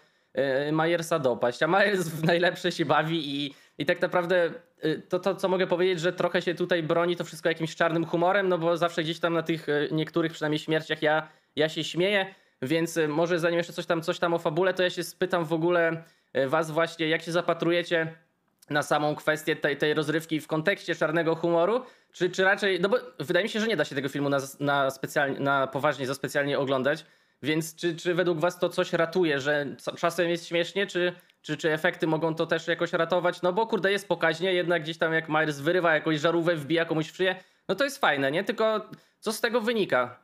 Majersa 0.72 1.18
dopaść. 1.18 1.62
A 1.62 1.66
Majers 1.66 2.22
najlepsze 2.22 2.72
się 2.72 2.84
bawi 2.84 3.36
i, 3.36 3.54
i 3.78 3.86
tak 3.86 4.00
naprawdę 4.00 4.52
e, 4.80 4.98
to, 4.98 5.18
to, 5.18 5.34
co 5.34 5.48
mogę 5.48 5.66
powiedzieć, 5.66 6.00
że 6.00 6.12
trochę 6.12 6.42
się 6.42 6.54
tutaj 6.54 6.82
broni 6.82 7.16
to 7.16 7.24
wszystko 7.24 7.48
jakimś 7.48 7.76
czarnym 7.76 8.06
humorem, 8.06 8.48
no 8.48 8.58
bo 8.58 8.76
zawsze 8.76 9.02
gdzieś 9.02 9.20
tam 9.20 9.34
na 9.34 9.42
tych 9.42 9.68
e, 9.68 9.88
niektórych 9.90 10.32
przynajmniej 10.32 10.58
śmierciach 10.58 11.02
ja, 11.02 11.28
ja 11.56 11.68
się 11.68 11.84
śmieję, 11.84 12.34
więc 12.62 12.96
e, 12.96 13.08
może 13.08 13.38
zanim 13.38 13.58
jeszcze 13.58 13.72
coś 13.72 13.86
tam, 13.86 14.02
coś 14.02 14.18
tam 14.18 14.34
o 14.34 14.38
fabule, 14.38 14.74
to 14.74 14.82
ja 14.82 14.90
się 14.90 15.04
spytam 15.04 15.44
w 15.44 15.52
ogóle 15.52 16.04
e, 16.32 16.48
was 16.48 16.70
właśnie, 16.70 17.08
jak 17.08 17.22
się 17.22 17.32
zapatrujecie 17.32 18.14
na 18.70 18.82
samą 18.82 19.14
kwestię 19.14 19.56
tej, 19.56 19.76
tej 19.76 19.94
rozrywki 19.94 20.40
w 20.40 20.46
kontekście 20.46 20.94
czarnego 20.94 21.34
humoru, 21.34 21.82
czy, 22.12 22.30
czy 22.30 22.44
raczej, 22.44 22.80
no 22.80 22.88
bo 22.88 22.96
wydaje 23.18 23.44
mi 23.44 23.50
się, 23.50 23.60
że 23.60 23.66
nie 23.66 23.76
da 23.76 23.84
się 23.84 23.94
tego 23.94 24.08
filmu 24.08 24.28
na, 24.28 24.38
na, 24.60 24.90
specjalnie, 24.90 25.40
na 25.40 25.66
poważnie, 25.66 26.06
za 26.06 26.14
specjalnie 26.14 26.58
oglądać, 26.58 27.04
więc 27.42 27.74
czy, 27.74 27.96
czy 27.96 28.14
według 28.14 28.38
was 28.38 28.58
to 28.58 28.68
coś 28.68 28.92
ratuje, 28.92 29.40
że 29.40 29.66
czasem 29.98 30.28
jest 30.28 30.46
śmiesznie, 30.46 30.86
czy, 30.86 31.12
czy, 31.42 31.56
czy 31.56 31.72
efekty 31.72 32.06
mogą 32.06 32.34
to 32.34 32.46
też 32.46 32.68
jakoś 32.68 32.92
ratować? 32.92 33.42
No 33.42 33.52
bo 33.52 33.66
kurde, 33.66 33.92
jest 33.92 34.08
pokaźnie, 34.08 34.54
jednak 34.54 34.82
gdzieś 34.82 34.98
tam 34.98 35.12
jak 35.12 35.28
Myers 35.28 35.58
wyrywa 35.58 35.94
jakąś 35.94 36.20
żarówkę, 36.20 36.56
wbija 36.56 36.84
komuś 36.84 37.10
w 37.10 37.16
szyję, 37.16 37.36
no 37.68 37.74
to 37.74 37.84
jest 37.84 37.98
fajne, 37.98 38.30
nie? 38.30 38.44
Tylko 38.44 38.90
co 39.20 39.32
z 39.32 39.40
tego 39.40 39.60
wynika? 39.60 40.18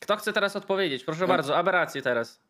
Kto 0.00 0.16
chce 0.16 0.32
teraz 0.32 0.56
odpowiedzieć? 0.56 1.04
Proszę 1.04 1.26
bardzo, 1.26 1.56
aberracje 1.56 2.02
teraz. 2.02 2.40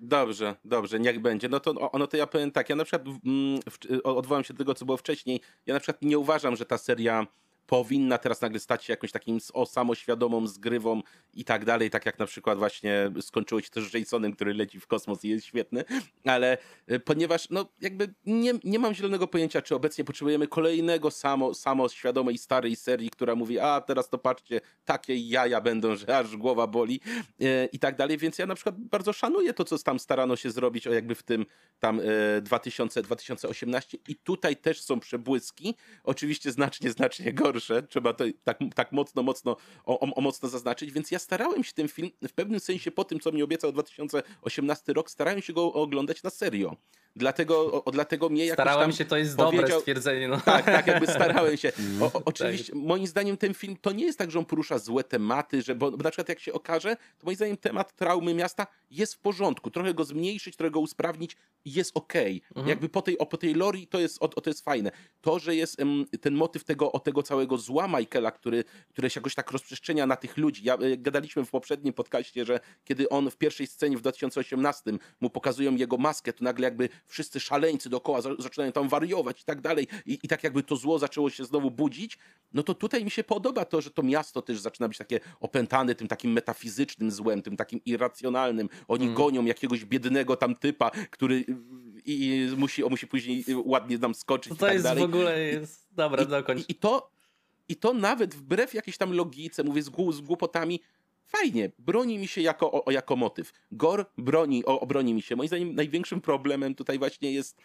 Dobrze, 0.00 0.54
dobrze, 0.64 1.00
niech 1.00 1.20
będzie. 1.20 1.48
No 1.48 1.60
to, 1.60 1.70
o- 1.70 1.98
no 1.98 2.06
to 2.06 2.16
ja 2.16 2.26
powiem 2.26 2.50
tak, 2.50 2.68
ja 2.68 2.76
na 2.76 2.84
przykład 2.84 3.08
mm, 3.26 3.60
odwołam 4.04 4.44
się 4.44 4.54
do 4.54 4.58
tego, 4.58 4.74
co 4.74 4.84
było 4.84 4.96
wcześniej. 4.96 5.40
Ja 5.66 5.74
na 5.74 5.80
przykład 5.80 6.02
nie 6.02 6.18
uważam, 6.18 6.56
że 6.56 6.66
ta 6.66 6.78
seria 6.78 7.26
powinna 7.68 8.18
teraz 8.18 8.40
nagle 8.40 8.60
stać 8.60 8.84
się 8.84 8.92
jakąś 8.92 9.12
takim 9.12 9.38
samoświadomą 9.66 10.46
zgrywą 10.46 11.02
i 11.34 11.44
tak 11.44 11.64
dalej, 11.64 11.90
tak 11.90 12.06
jak 12.06 12.18
na 12.18 12.26
przykład 12.26 12.58
właśnie 12.58 13.10
skończyło 13.20 13.60
się 13.60 13.70
też 13.70 13.94
Jasonem, 13.94 14.32
który 14.32 14.54
leci 14.54 14.80
w 14.80 14.86
kosmos 14.86 15.24
i 15.24 15.28
jest 15.28 15.46
świetny, 15.46 15.84
ale 16.24 16.58
y, 16.92 17.00
ponieważ 17.00 17.50
no 17.50 17.66
jakby 17.80 18.14
nie, 18.26 18.52
nie 18.64 18.78
mam 18.78 18.94
zielonego 18.94 19.26
pojęcia, 19.26 19.62
czy 19.62 19.74
obecnie 19.74 20.04
potrzebujemy 20.04 20.46
kolejnego 20.46 21.10
samo, 21.10 21.54
samoświadomej 21.54 22.38
starej 22.38 22.76
serii, 22.76 23.10
która 23.10 23.34
mówi, 23.34 23.58
a 23.58 23.80
teraz 23.80 24.08
to 24.08 24.18
patrzcie, 24.18 24.60
takie 24.84 25.16
jaja 25.16 25.60
będą, 25.60 25.96
że 25.96 26.18
aż 26.18 26.36
głowa 26.36 26.66
boli 26.66 27.00
e, 27.40 27.66
i 27.66 27.78
tak 27.78 27.96
dalej, 27.96 28.18
więc 28.18 28.38
ja 28.38 28.46
na 28.46 28.54
przykład 28.54 28.78
bardzo 28.78 29.12
szanuję 29.12 29.54
to, 29.54 29.64
co 29.64 29.78
tam 29.78 29.98
starano 29.98 30.36
się 30.36 30.50
zrobić, 30.50 30.86
o 30.86 30.92
jakby 30.92 31.14
w 31.14 31.22
tym 31.22 31.46
tam 31.80 32.00
e, 32.36 32.40
2000, 32.40 33.02
2018 33.02 33.98
i 34.08 34.16
tutaj 34.16 34.56
też 34.56 34.80
są 34.82 35.00
przebłyski, 35.00 35.74
oczywiście 36.04 36.52
znacznie, 36.52 36.90
znacznie 36.90 37.32
gorsze, 37.32 37.57
trzeba 37.88 38.12
to 38.12 38.24
tak, 38.44 38.58
tak 38.74 38.92
mocno, 38.92 39.22
mocno, 39.22 39.56
o, 39.84 40.00
o, 40.00 40.14
o 40.14 40.20
mocno 40.20 40.48
zaznaczyć, 40.48 40.92
więc 40.92 41.10
ja 41.10 41.18
starałem 41.18 41.64
się 41.64 41.72
ten 41.72 41.88
film 41.88 42.10
w 42.28 42.32
pewnym 42.32 42.60
sensie 42.60 42.90
po 42.90 43.04
tym, 43.04 43.20
co 43.20 43.32
mi 43.32 43.42
obiecał 43.42 43.72
2018 43.72 44.92
rok, 44.92 45.10
starałem 45.10 45.42
się 45.42 45.52
go 45.52 45.72
oglądać 45.72 46.22
na 46.22 46.30
serio. 46.30 46.76
Dlatego, 47.18 47.72
o, 47.72 47.84
o, 47.84 47.90
dlatego 47.90 48.28
mnie 48.28 48.46
jakoś 48.46 48.64
Starałem 48.64 48.92
się, 48.92 49.04
to 49.04 49.16
jest 49.16 49.36
dobre 49.36 49.80
stwierdzenie. 49.80 50.28
No. 50.28 50.40
tak, 50.40 50.64
tak, 50.64 50.86
jakby 50.86 51.06
starałem 51.06 51.56
się. 51.56 51.72
O, 52.00 52.10
Tak. 52.10 52.16
o, 52.16 52.22
oczywiście, 52.24 52.72
moim 52.74 53.06
zdaniem 53.06 53.36
ten 53.36 53.54
film 53.54 53.76
to 53.80 53.92
nie 53.92 54.04
jest 54.04 54.18
tak, 54.18 54.30
że 54.30 54.38
on 54.38 54.44
porusza 54.44 54.78
złe 54.78 55.04
tematy, 55.04 55.62
że, 55.62 55.74
bo, 55.74 55.90
bo 55.90 55.96
na 55.96 56.10
przykład 56.10 56.28
jak 56.28 56.40
się 56.40 56.52
okaże, 56.52 56.96
to 56.96 57.26
moim 57.26 57.36
zdaniem 57.36 57.56
temat 57.56 57.96
traumy 57.96 58.34
miasta 58.34 58.66
jest 58.90 59.14
w 59.14 59.18
porządku. 59.18 59.70
Trochę 59.70 59.94
go 59.94 60.04
zmniejszyć, 60.04 60.56
trochę 60.56 60.70
go 60.70 60.80
usprawnić 60.80 61.36
jest 61.64 61.90
okej. 61.94 62.42
Mhm. 62.48 62.68
Jakby 62.68 62.88
po 62.88 63.02
tej, 63.02 63.18
o, 63.18 63.26
po 63.26 63.36
tej 63.36 63.54
lori 63.54 63.86
to 63.86 63.98
jest, 63.98 64.22
o, 64.22 64.24
o, 64.24 64.40
to 64.40 64.50
jest 64.50 64.64
fajne. 64.64 64.90
To, 65.20 65.38
że 65.38 65.56
jest 65.56 65.76
ten 66.20 66.34
motyw 66.34 66.64
tego, 66.64 66.92
o 66.92 66.98
tego 66.98 67.22
całego 67.22 67.47
zła 67.56 67.88
Michaela, 67.88 68.30
który, 68.30 68.64
który 68.88 69.10
się 69.10 69.20
jakoś 69.20 69.34
tak 69.34 69.50
rozprzestrzenia 69.50 70.06
na 70.06 70.16
tych 70.16 70.36
ludzi. 70.36 70.64
Ja, 70.64 70.74
e, 70.74 70.96
gadaliśmy 70.96 71.44
w 71.44 71.50
poprzednim 71.50 71.92
podcaście, 71.94 72.44
że 72.44 72.60
kiedy 72.84 73.08
on 73.08 73.30
w 73.30 73.36
pierwszej 73.36 73.66
scenie 73.66 73.96
w 73.96 74.00
2018 74.00 74.92
mu 75.20 75.30
pokazują 75.30 75.76
jego 75.76 75.96
maskę, 75.96 76.32
to 76.32 76.44
nagle 76.44 76.64
jakby 76.64 76.88
wszyscy 77.06 77.40
szaleńcy 77.40 77.88
dookoła 77.90 78.20
za- 78.20 78.34
zaczynają 78.38 78.72
tam 78.72 78.88
wariować 78.88 79.40
i 79.42 79.44
tak 79.44 79.60
dalej. 79.60 79.86
I, 80.06 80.18
I 80.22 80.28
tak 80.28 80.44
jakby 80.44 80.62
to 80.62 80.76
zło 80.76 80.98
zaczęło 80.98 81.30
się 81.30 81.44
znowu 81.44 81.70
budzić. 81.70 82.18
No 82.52 82.62
to 82.62 82.74
tutaj 82.74 83.04
mi 83.04 83.10
się 83.10 83.24
podoba 83.24 83.64
to, 83.64 83.80
że 83.80 83.90
to 83.90 84.02
miasto 84.02 84.42
też 84.42 84.60
zaczyna 84.60 84.88
być 84.88 84.98
takie 84.98 85.20
opętane 85.40 85.94
tym 85.94 86.08
takim 86.08 86.32
metafizycznym 86.32 87.10
złem, 87.10 87.42
tym 87.42 87.56
takim 87.56 87.80
irracjonalnym. 87.84 88.68
Oni 88.88 89.14
gonią 89.14 89.44
jakiegoś 89.44 89.84
biednego 89.84 90.36
tam 90.36 90.54
typa, 90.56 90.90
który 90.90 91.34
y, 91.34 91.44
i, 92.04 92.28
i 92.52 92.56
musi, 92.56 92.82
musi 92.84 93.06
później 93.06 93.44
y, 93.48 93.56
ładnie 93.64 93.98
nam 93.98 94.14
skoczyć 94.14 94.48
To, 94.48 94.54
i 94.54 94.58
to 94.58 94.64
tak 94.66 94.72
jest 94.74 94.84
dalej. 94.84 95.02
w 95.02 95.04
ogóle 95.04 95.40
jest. 95.40 95.88
Dobra, 95.90 96.24
dokończ. 96.24 96.60
I, 96.68 96.72
i, 96.72 96.74
to, 96.74 97.10
I 97.68 97.76
to 97.76 97.92
nawet 97.92 98.34
wbrew 98.34 98.74
jakiejś 98.74 98.98
tam 98.98 99.12
logice, 99.12 99.64
mówię 99.64 99.82
z, 99.82 99.90
głu- 99.90 100.12
z 100.12 100.20
głupotami, 100.20 100.80
fajnie, 101.26 101.70
broni 101.78 102.18
mi 102.18 102.28
się 102.28 102.40
jako, 102.40 102.84
o, 102.84 102.90
jako 102.90 103.16
motyw. 103.16 103.52
Gor 103.72 104.06
broni, 104.18 104.64
o, 104.64 104.80
obroni 104.80 105.14
mi 105.14 105.22
się. 105.22 105.36
Moim 105.36 105.48
zdaniem 105.48 105.74
największym 105.74 106.20
problemem 106.20 106.74
tutaj 106.74 106.98
właśnie 106.98 107.32
jest, 107.32 107.56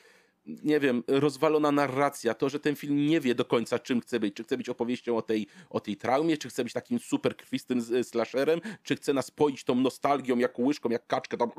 nie 0.46 0.80
wiem, 0.80 1.04
rozwalona 1.08 1.72
narracja, 1.72 2.34
to, 2.34 2.50
że 2.50 2.60
ten 2.60 2.76
film 2.76 3.08
nie 3.08 3.20
wie 3.20 3.36
do 3.36 3.46
końca, 3.46 3.80
czym 3.80 4.02
chce 4.02 4.20
być. 4.20 4.36
Czy 4.36 4.44
chce 4.44 4.58
być 4.58 4.70
opowieścią 4.70 5.18
o 5.18 5.22
tej, 5.22 5.48
o 5.70 5.80
tej 5.80 5.98
traumie, 5.98 6.38
czy 6.38 6.50
chce 6.50 6.64
być 6.64 6.74
takim 6.74 7.00
super 7.00 7.38
krwistym 7.38 8.04
slasherem, 8.04 8.62
czy 8.84 8.96
chce 8.96 9.14
nas 9.14 9.32
poić 9.32 9.64
tą 9.64 9.76
nostalgią, 9.76 10.38
jak 10.38 10.60
łyżką, 10.60 10.90
jak 10.90 11.08
kaczkę 11.08 11.38
tam, 11.38 11.52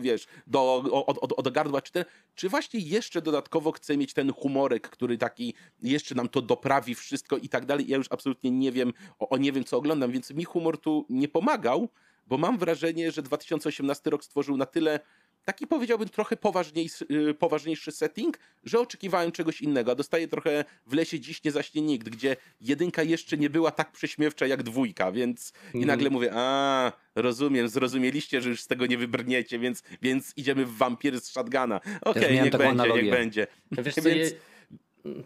wiesz, 0.00 0.26
do, 0.46 0.76
od, 1.06 1.18
od, 1.18 1.32
od 1.32 1.52
gardła, 1.52 1.82
czy, 1.82 1.92
ten, 1.92 2.04
czy 2.34 2.48
właśnie 2.48 2.80
jeszcze 2.80 3.22
dodatkowo 3.22 3.72
chce 3.72 3.96
mieć 3.96 4.14
ten 4.14 4.32
humorek, 4.32 4.88
który 4.88 5.18
taki 5.18 5.54
jeszcze 5.82 6.14
nam 6.14 6.28
to 6.28 6.42
doprawi 6.42 6.94
wszystko 6.94 7.36
i 7.36 7.48
tak 7.48 7.66
dalej. 7.66 7.88
Ja 7.88 7.96
już 7.96 8.06
absolutnie 8.10 8.50
nie 8.50 8.72
wiem, 8.72 8.92
o, 9.18 9.28
o 9.28 9.36
nie 9.36 9.52
wiem, 9.52 9.64
co 9.64 9.76
oglądam, 9.76 10.12
więc 10.12 10.30
mi 10.30 10.44
humor 10.44 10.80
tu 10.80 11.06
nie 11.08 11.28
pomagał, 11.28 11.88
bo 12.26 12.38
mam 12.38 12.58
wrażenie, 12.58 13.12
że 13.12 13.22
2018 13.22 14.10
rok 14.10 14.24
stworzył 14.24 14.56
na 14.56 14.66
tyle 14.66 15.00
taki 15.46 15.66
powiedziałbym 15.66 16.08
trochę 16.08 16.36
poważniejszy, 16.36 17.06
y, 17.30 17.34
poważniejszy 17.34 17.92
setting, 17.92 18.38
że 18.64 18.80
oczekiwałem 18.80 19.32
czegoś 19.32 19.60
innego, 19.60 19.92
a 19.92 19.94
dostaję 19.94 20.28
trochę 20.28 20.64
w 20.86 20.92
lesie 20.92 21.20
dziś 21.20 21.44
nie 21.44 21.52
zaśnie 21.52 21.82
nikt, 21.82 22.08
gdzie 22.08 22.36
jedynka 22.60 23.02
jeszcze 23.02 23.36
nie 23.36 23.50
była 23.50 23.70
tak 23.70 23.92
prześmiewcza 23.92 24.46
jak 24.46 24.62
dwójka, 24.62 25.12
więc 25.12 25.52
i 25.64 25.66
Mhm. 25.66 25.86
nagle 25.86 26.10
mówię, 26.10 26.30
a 26.34 26.92
rozumiem, 27.14 27.68
zrozumieliście, 27.68 28.40
że 28.42 28.48
już 28.48 28.60
z 28.60 28.66
tego 28.66 28.86
nie 28.86 28.98
wybrniecie, 28.98 29.58
więc, 29.58 29.82
więc 30.02 30.32
idziemy 30.36 30.64
w 30.66 30.76
wampiry 30.76 31.20
z 31.20 31.28
shotguna. 31.30 31.80
Okej, 32.02 32.22
miałem 32.22 32.34
niech 32.44 32.52
będzie, 32.52 32.58
niech 32.64 32.70
analogię. 32.72 33.10
będzie. 33.10 33.46
Wiesz 33.72 33.94
Więc- 34.04 34.06
je... 34.06 34.30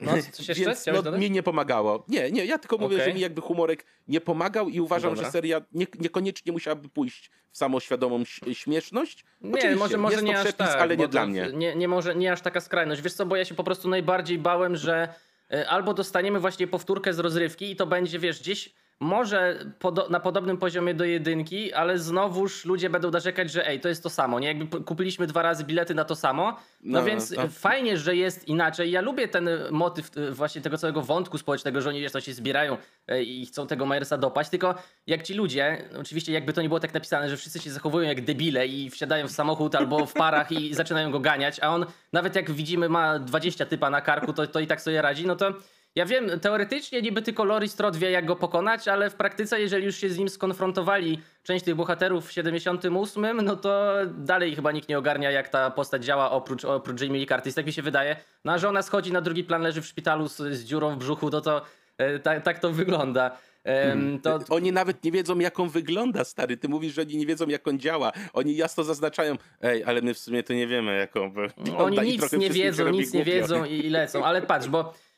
No, 0.01 0.13
coś 0.33 0.49
jeszcze 0.49 0.65
Więc 0.65 0.81
chciałeś 0.81 0.99
no, 0.99 1.03
dodać? 1.03 1.21
mi 1.21 1.31
nie 1.31 1.43
pomagało. 1.43 2.05
Nie, 2.09 2.31
nie, 2.31 2.45
ja 2.45 2.59
tylko 2.59 2.79
mówię, 2.79 2.97
Okej. 2.97 3.09
że 3.09 3.15
mi 3.15 3.21
jakby 3.21 3.41
humorek 3.41 3.85
nie 4.09 4.21
pomagał 4.21 4.69
i 4.69 4.81
uważam, 4.81 5.11
Dobra. 5.11 5.25
że 5.27 5.33
seria 5.33 5.61
nie, 5.73 5.87
niekoniecznie 5.99 6.53
musiałaby 6.53 6.89
pójść 6.89 7.31
w 7.51 7.59
samoświadomą 7.59 8.25
śmieszność. 8.53 9.25
Nie, 9.41 9.51
Oczywiście, 9.51 9.77
może, 9.77 9.99
może 9.99 10.23
nie 10.23 10.33
to 10.33 10.39
aż 10.39 10.45
przepis, 10.45 10.67
tak. 10.67 10.81
ale 10.81 10.97
nie 10.97 11.09
dla 11.09 11.27
mnie. 11.27 11.49
Nie, 11.55 11.77
nie, 11.77 11.89
może, 11.89 12.15
nie 12.15 12.33
aż 12.33 12.41
taka 12.41 12.61
skrajność. 12.61 13.03
Wiesz 13.03 13.13
co, 13.15 13.27
bo 13.27 13.37
ja 13.37 13.45
się 13.45 13.55
po 13.55 13.65
prostu 13.65 13.89
najbardziej 13.89 14.39
bałem, 14.39 14.77
że 14.77 15.09
y, 15.55 15.69
albo 15.69 15.95
dostaniemy 15.95 16.41
właśnie 16.41 16.67
powtórkę 16.67 17.15
z 17.15 17.19
rozrywki 17.19 17.71
i 17.71 17.77
to 17.77 17.87
będzie, 17.87 18.19
wiesz, 18.19 18.41
gdzieś 18.41 18.75
może 19.01 19.59
podo- 19.79 20.11
na 20.11 20.21
podobnym 20.21 20.57
poziomie 20.57 20.95
do 20.95 21.05
jedynki, 21.05 21.73
ale 21.73 21.99
znowuż 21.99 22.65
ludzie 22.65 22.91
będą 22.91 23.11
narzekać, 23.11 23.51
że 23.53 23.67
ej, 23.69 23.81
to 23.81 23.89
jest 23.89 24.03
to 24.03 24.11
samo, 24.11 24.41
nie? 24.41 24.49
Jakby 24.49 24.81
kupiliśmy 24.85 25.27
dwa 25.27 25.43
razy 25.43 25.65
bilety 25.65 25.95
na 25.95 26.05
to 26.05 26.15
samo, 26.17 26.57
no, 26.83 26.99
No, 27.01 27.05
więc 27.07 27.35
to- 27.35 27.49
fajnie, 27.49 27.97
że 27.99 28.17
jest 28.17 28.49
inaczej. 28.49 28.91
Ja 28.91 29.01
lubię 29.01 29.29
ten 29.29 29.49
motyw 29.71 30.17
y, 30.17 30.31
właśnie 30.33 30.61
tego 30.63 30.79
całego 30.79 31.03
wątku 31.03 31.39
społecznego, 31.39 31.81
że 31.81 31.89
oni 31.89 32.01
wiesz, 32.01 32.13
to 32.13 32.21
się 32.21 32.33
zbierają 32.33 32.77
y, 33.13 33.23
i 33.25 33.47
chcą 33.47 33.67
tego 33.67 33.87
Myersa 33.87 34.19
dopaść, 34.19 34.51
tylko 34.51 34.75
jak 35.07 35.23
ci 35.23 35.35
ludzie, 35.35 35.89
oczywiście 36.01 36.33
jakby 36.33 36.53
to 36.53 36.63
nie 36.63 36.69
było 36.69 36.81
tak 36.81 36.95
napisane, 36.95 37.31
że 37.31 37.37
wszyscy 37.37 37.59
się 37.59 37.71
zachowują 37.71 38.09
jak 38.09 38.25
debile 38.25 38.67
i 38.67 38.91
wsiadają 38.91 39.29
w 39.29 39.33
samochód 39.33 39.75
albo 39.75 40.07
w 40.07 40.13
parach 40.13 40.53
i 40.53 40.75
zaczynają 40.75 41.11
go 41.11 41.21
ganiać, 41.21 41.61
a 41.61 41.69
on 41.69 41.87
nawet 42.13 42.37
jak 42.37 42.51
widzimy 42.51 42.89
ma 42.89 43.19
20 43.19 43.67
typa 43.67 43.91
na 43.91 44.01
karku, 44.01 44.33
to, 44.33 44.47
to 44.47 44.61
i 44.61 44.67
tak 44.67 44.81
sobie 44.81 45.03
radzi, 45.03 45.27
no 45.27 45.37
to 45.37 45.53
ja 45.95 46.07
wiem, 46.07 46.41
teoretycznie 46.41 47.03
niby 47.03 47.23
tylko 47.23 47.45
Lori 47.45 47.69
Strode 47.69 47.99
wie 47.99 48.11
jak 48.11 48.27
go 48.27 48.37
pokonać, 48.37 48.89
ale 48.89 49.11
w 49.11 49.15
praktyce 49.15 49.61
jeżeli 49.61 49.85
już 49.85 49.97
się 49.97 50.11
z 50.11 50.19
nim 50.19 50.29
skonfrontowali 50.29 51.21
część 51.43 51.65
tych 51.65 51.75
bohaterów 51.75 52.29
w 52.29 52.33
78, 52.33 53.41
no 53.43 53.57
to 53.57 53.93
dalej 54.19 54.57
chyba 54.57 54.73
nikt 54.73 54.89
nie 54.89 54.99
ogarnia 54.99 55.31
jak 55.31 55.49
ta 55.49 55.71
postać 55.71 56.05
działa 56.05 56.31
oprócz, 56.31 56.65
oprócz 56.65 57.01
Jamie 57.03 57.21
Lee 57.21 57.27
Curtis, 57.27 57.55
tak 57.55 57.67
mi 57.67 57.73
się 57.73 57.83
wydaje. 57.83 58.17
No 58.45 58.53
a 58.53 58.59
że 58.59 58.69
ona 58.69 58.83
schodzi 58.83 59.13
na 59.13 59.21
drugi 59.21 59.45
plan, 59.45 59.63
leży 59.63 59.83
w 59.83 59.87
szpitalu 59.87 60.29
z, 60.29 60.37
z 60.37 60.65
dziurą 60.65 60.95
w 60.95 60.99
brzuchu, 60.99 61.31
no 61.31 61.41
to 61.41 61.63
e, 61.99 62.19
tak, 62.19 62.43
tak 62.43 62.59
to 62.59 62.71
wygląda. 62.73 63.37
Em, 63.65 64.21
to, 64.21 64.39
Oni 64.49 64.73
nawet 64.73 65.05
nie 65.05 65.13
wiedzą, 65.13 65.39
jak 65.39 65.61
on 65.61 65.69
wygląda, 65.69 66.25
stary. 66.25 66.57
Ty 66.57 66.69
mówisz, 66.69 66.95
że 66.95 67.03
oni 67.03 67.17
nie 67.17 67.27
wiedzą, 67.27 67.49
jak 67.49 67.69
on 67.69 67.79
działa. 67.79 68.13
Oni 68.33 68.57
jasno 68.57 68.85
zaznaczają, 68.85 69.35
ej, 69.63 69.85
ale 69.85 70.03
my 70.03 70.15
w 70.15 70.19
sumie 70.19 70.43
to 70.43 70.53
nie 70.53 70.67
wiemy, 70.67 70.97
jak 70.97 71.17
on 71.17 71.33
wygląda. 71.33 71.85
Oni 71.85 72.01
nic 72.01 72.33
nie 72.33 72.51
wiedzą, 72.51 72.89
nic 72.89 73.13
nie 73.13 73.25
wiedzą 73.25 73.65
i, 73.65 73.91
lecą. 73.91 74.25
Ale 74.25 74.43
patrz, 74.43 74.69
bo 74.69 74.81
e, 74.81 75.10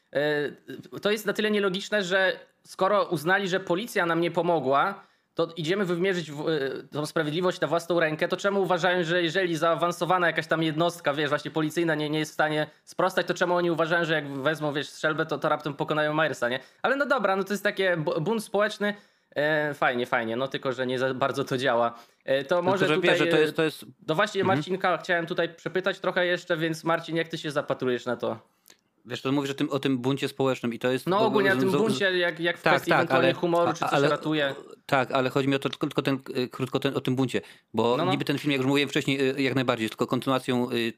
to 1.03 1.11
jest 1.11 1.27
na 1.27 1.33
tyle 1.33 1.51
nielogiczne, 1.51 2.03
że 2.03 2.39
skoro 2.65 3.05
uznali, 3.05 3.49
że 3.49 3.61
policja 3.61 4.07
nam 4.07 4.21
nie 4.21 4.31
pomogła, 4.31 5.05
to 5.35 5.49
idziemy 5.57 5.85
wymierzyć 5.85 6.31
w, 6.31 6.49
e, 6.49 6.83
tą 6.91 7.07
sprawiedliwość 7.07 7.61
na 7.61 7.69
własną 7.69 8.01
rękę, 8.01 8.29
to 8.29 8.37
czemu 8.37 8.63
uważają, 8.63 9.05
że 9.05 9.23
jeżeli 9.23 9.57
zaawansowana 9.57 10.27
jakaś 10.27 10.47
tam 10.47 10.63
jednostka, 10.63 11.15
wiesz, 11.15 11.29
właśnie 11.29 11.51
policyjna 11.51 11.95
nie, 11.95 12.11
nie 12.11 12.19
jest 12.19 12.31
w 12.31 12.35
stanie 12.35 12.67
sprostać, 12.85 13.27
to 13.27 13.35
czemu 13.35 13.55
oni 13.55 13.71
uważają, 13.71 14.05
że 14.05 14.15
jak 14.15 14.29
wezmą, 14.29 14.73
wiesz, 14.73 14.89
strzelbę, 14.89 15.27
to, 15.27 15.39
to 15.39 15.49
raptem 15.49 15.75
pokonają 15.75 16.15
Myersa, 16.15 16.49
nie? 16.49 16.61
Ale 16.83 16.97
no 16.97 17.07
dobra, 17.07 17.37
no 17.37 17.45
to 17.45 17.53
jest 17.53 17.65
takie 17.65 17.97
bu- 17.97 18.21
bunt 18.21 18.45
społeczny, 18.45 18.95
e, 19.37 19.75
fajnie, 19.75 20.07
fajnie, 20.07 20.37
no 20.37 20.49
tylko, 20.49 20.73
że 20.73 20.87
nie 20.87 20.99
za 20.99 21.15
bardzo 21.15 21.45
to 21.45 21.59
działa. 21.59 21.99
E, 22.25 22.45
to 22.45 22.63
może 22.63 22.87
Tylko, 22.87 23.01
tutaj... 23.01 23.19
że 23.19 23.27
to 23.27 23.37
e, 23.37 23.41
jest, 23.41 23.57
to 23.57 23.63
jest 23.63 23.85
no 24.09 24.15
właśnie 24.15 24.45
Marcinka 24.45 24.99
chciałem 24.99 25.27
tutaj 25.27 25.55
przepytać 25.55 25.99
trochę 25.99 26.27
jeszcze, 26.27 26.57
więc 26.57 26.85
Marcin, 26.85 27.17
jak 27.17 27.29
ty 27.29 27.39
się 27.39 27.51
zapatrujesz 27.51 28.07
na 28.07 28.17
to? 28.17 28.52
Wiesz, 29.05 29.23
to 29.23 29.33
mówisz 29.33 29.51
o 29.51 29.55
tym, 29.55 29.71
o 29.71 29.79
tym 29.79 29.99
buncie 29.99 30.29
społecznym 30.29 30.75
i 30.75 30.79
to 30.79 30.93
jest... 30.93 31.07
No 31.07 31.21
ogólnie 31.21 31.55
na 31.55 31.61
tym 31.61 31.71
buncie, 31.71 32.19
jak, 32.19 32.41
jak 32.41 32.59
w 32.59 32.63
Tak, 32.63 32.73
kwestii 32.73 32.91
tak, 32.91 32.99
ewentualnie 32.99 33.29
ale- 33.29 33.35
humoru, 33.35 33.73
czy 33.73 33.79
coś 33.79 33.93
ale- 33.93 34.09
ratuje. 34.09 34.55
Tak, 34.87 35.13
ale 35.13 35.31
chodzi 35.31 35.49
mi 35.49 35.55
o 35.55 35.59
to 35.59 35.69
tylko, 35.71 36.03
ten, 36.03 36.19
y, 36.37 36.49
krótko 36.49 36.79
ten, 36.81 36.97
o 36.97 37.01
tym 37.01 37.17
buncie, 37.17 37.41
bo 37.75 37.97
No, 37.97 38.05
no. 38.05 38.11
niby 38.13 38.25
ten 38.25 38.39
film, 38.39 38.53
jak 38.53 38.59
już 38.61 38.67
mówiłem 38.69 38.89
wcześniej, 38.89 39.31
y, 39.39 39.43
jak 39.43 39.55
najbardziej 39.55 39.89
tylko 39.89 40.07
kontynuacją 40.07 40.71
y, 40.73 40.93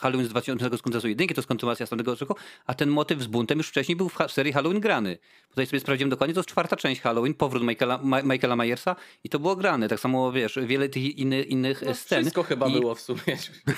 Halloween 0.00 0.26
z 0.26 0.28
2000 0.30 0.64
z 0.64 0.82
kontynuacją 0.82 1.08
jedynki, 1.08 1.34
to 1.34 1.38
jest 1.38 1.48
kontynuacja 1.48 1.86
z 1.86 1.90
tamtego 1.90 2.14
roku, 2.14 2.36
a 2.66 2.74
ten 2.74 2.88
motyw 2.90 3.22
z 3.22 3.26
buntem 3.26 3.58
już 3.58 3.68
wcześniej 3.68 3.96
był 3.96 4.08
w 4.08 4.32
serii 4.32 4.52
Halloween 4.52 4.80
grany. 4.80 5.18
Tutaj 5.48 5.66
sobie 5.66 5.80
sprawdziłem 5.80 6.10
dokładnie, 6.10 6.34
to 6.34 6.40
jest 6.40 6.48
czwarta 6.48 6.76
część 6.76 7.00
Halloween, 7.00 7.34
powrót 7.34 7.62
Michaela, 7.62 7.98
Ma- 8.02 8.22
Michaela 8.22 8.56
Myersa 8.56 8.96
i 9.24 9.28
to 9.28 9.38
było 9.38 9.56
grane. 9.56 9.88
Tak 9.88 10.00
samo, 10.00 10.32
wiesz, 10.32 10.58
wiele 10.66 10.88
tych 10.88 11.18
inny, 11.18 11.42
innych 11.42 11.82
No, 11.86 11.94
scen. 11.94 12.20
wszystko 12.22 12.42
chyba 12.42 12.66
I- 12.68 12.72
było 12.80 12.94
w 12.94 13.00
sumie. 13.00 13.20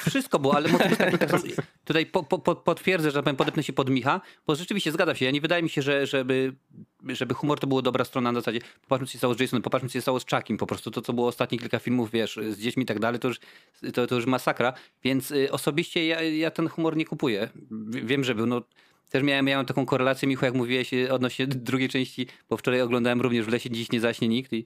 wszystko 0.09 0.39
było, 0.39 0.57
ale 0.57 0.69
motyw 0.69 0.99
tak 0.99 1.31
samo, 1.31 1.43
tutaj 1.85 2.07
po, 2.07 2.23
po, 2.23 2.39
po, 2.39 2.57
potwierdzę, 2.57 3.11
że 3.11 3.15
tak 3.15 3.25
powiem, 3.25 3.37
podepnę 3.37 3.63
się 3.63 3.73
pod 3.73 3.91
Micha, 3.91 4.21
bo 4.47 4.55
rzeczywiście 4.55 4.93
zgadza 4.93 5.15
się. 5.15 5.25
Ja 5.25 5.31
nie 5.31 5.41
wydaje 5.41 5.63
mi 5.63 5.71
się, 5.71 5.83
że, 5.83 6.07
żeby, 6.07 6.53
żeby 7.07 7.35
humor 7.35 7.61
to 7.61 7.67
była 7.67 7.83
dobra 7.83 8.05
strona 8.05 8.33
na 8.33 8.41
zasadzie 8.41 8.61
popatrzmy, 8.83 9.07
co 9.07 9.13
się 9.13 9.19
stało 9.19 9.35
z 9.35 9.41
Jasonem, 9.41 9.63
popatrzmy, 9.63 9.89
co 9.89 9.93
się 9.93 10.01
stało 10.01 10.21
z 10.21 10.25
Chuckiem, 10.31 10.57
po 10.57 10.67
prostu 10.67 10.91
to, 10.91 11.03
co 11.03 11.13
było 11.13 11.29
ostatnie 11.29 11.59
kilka 11.59 11.79
filmów, 11.79 12.11
wiesz, 12.11 12.41
z 12.51 12.59
dziećmi 12.59 12.83
i 12.83 12.87
tak 12.87 12.99
dalej, 12.99 13.21
to 13.21 13.29
już, 13.29 13.41
to, 13.95 14.07
to 14.07 14.15
już 14.15 14.27
masakra, 14.27 14.73
więc 15.05 15.31
y, 15.31 15.53
osobiście 15.53 16.07
ja, 16.07 16.23
ja 16.23 16.51
ten 16.51 16.69
humor 16.69 16.97
nie 16.97 17.05
kupuję. 17.05 17.49
Wiem, 17.89 18.25
że 18.25 18.35
był, 18.35 18.47
no 18.47 18.63
też 19.11 19.23
miałem, 19.23 19.45
miałem 19.45 19.67
taką 19.67 19.87
korelację, 19.87 20.29
Michu, 20.29 20.45
jak 20.45 20.55
mówiłeś 20.55 20.95
y, 20.95 21.13
odnośnie 21.13 21.47
drugiej 21.47 21.89
części, 21.89 22.27
bo 22.51 22.57
wczoraj 22.57 22.81
oglądałem 22.81 23.21
również 23.21 23.47
w 23.47 23.49
lesie, 23.49 23.71
dziś 23.71 23.93
nie 23.93 24.01
zaśnie 24.01 24.29
nikt 24.29 24.53
i 24.53 24.65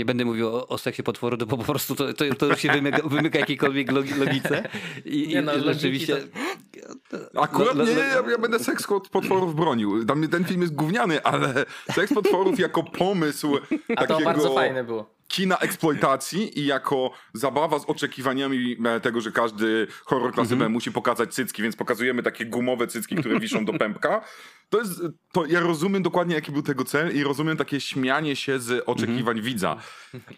nie 0.00 0.04
będę 0.04 0.24
mówił 0.24 0.48
o, 0.48 0.68
o 0.68 0.78
seksie 0.78 1.02
potworu, 1.02 1.36
to 1.36 1.46
po 1.46 1.58
prostu 1.58 1.94
to, 1.94 2.12
to, 2.14 2.24
to 2.34 2.46
już 2.46 2.58
się 2.60 2.72
wymyka, 2.72 3.02
wymyka 3.08 3.38
jakiejkolwiek 3.38 3.92
logi- 3.92 4.16
logice. 4.18 4.68
I, 5.04 5.28
Nie 5.28 5.40
i 5.40 5.42
no, 5.44 5.52
rzeczywiście. 5.60 6.16
Akurat 7.40 7.74
Lo- 7.76 7.84
lo- 7.84 7.90
nie, 7.90 7.98
ja, 7.98 8.22
ja 8.30 8.38
będę 8.38 8.58
seks 8.58 8.86
potworów 9.12 9.54
bronił. 9.54 10.04
Dla 10.04 10.14
mnie 10.14 10.28
ten 10.28 10.44
film 10.44 10.60
jest 10.60 10.74
gówniany, 10.74 11.22
ale 11.22 11.64
seks 11.92 12.14
potworów 12.14 12.58
jako 12.58 12.82
pomysł 12.82 13.56
A 13.96 14.00
to 14.00 14.06
takiego 14.06 14.24
bardzo 14.30 14.54
fajne 14.54 14.84
było. 14.84 15.10
kina 15.28 15.56
eksploitacji 15.58 16.60
i 16.60 16.66
jako 16.66 17.10
zabawa 17.34 17.78
z 17.78 17.84
oczekiwaniami 17.84 18.76
e, 18.84 19.00
tego, 19.00 19.20
że 19.20 19.32
każdy 19.32 19.86
horror 20.04 20.32
klasy 20.32 20.56
B 20.56 20.68
musi 20.68 20.92
pokazać 20.92 21.34
cycki, 21.34 21.62
więc 21.62 21.76
pokazujemy 21.76 22.22
takie 22.22 22.46
gumowe 22.46 22.86
cycki, 22.86 23.16
które 23.16 23.40
wiszą 23.40 23.64
do 23.64 23.72
pępka. 23.72 24.20
To 24.70 24.78
jest, 24.78 25.02
to 25.32 25.46
ja 25.46 25.60
rozumiem 25.60 26.02
dokładnie 26.02 26.34
jaki 26.34 26.52
był 26.52 26.62
tego 26.62 26.84
cel 26.84 27.16
i 27.16 27.24
rozumiem 27.24 27.56
takie 27.56 27.80
śmianie 27.80 28.36
się 28.36 28.58
z 28.58 28.82
oczekiwań 28.86 29.40
widza. 29.40 29.76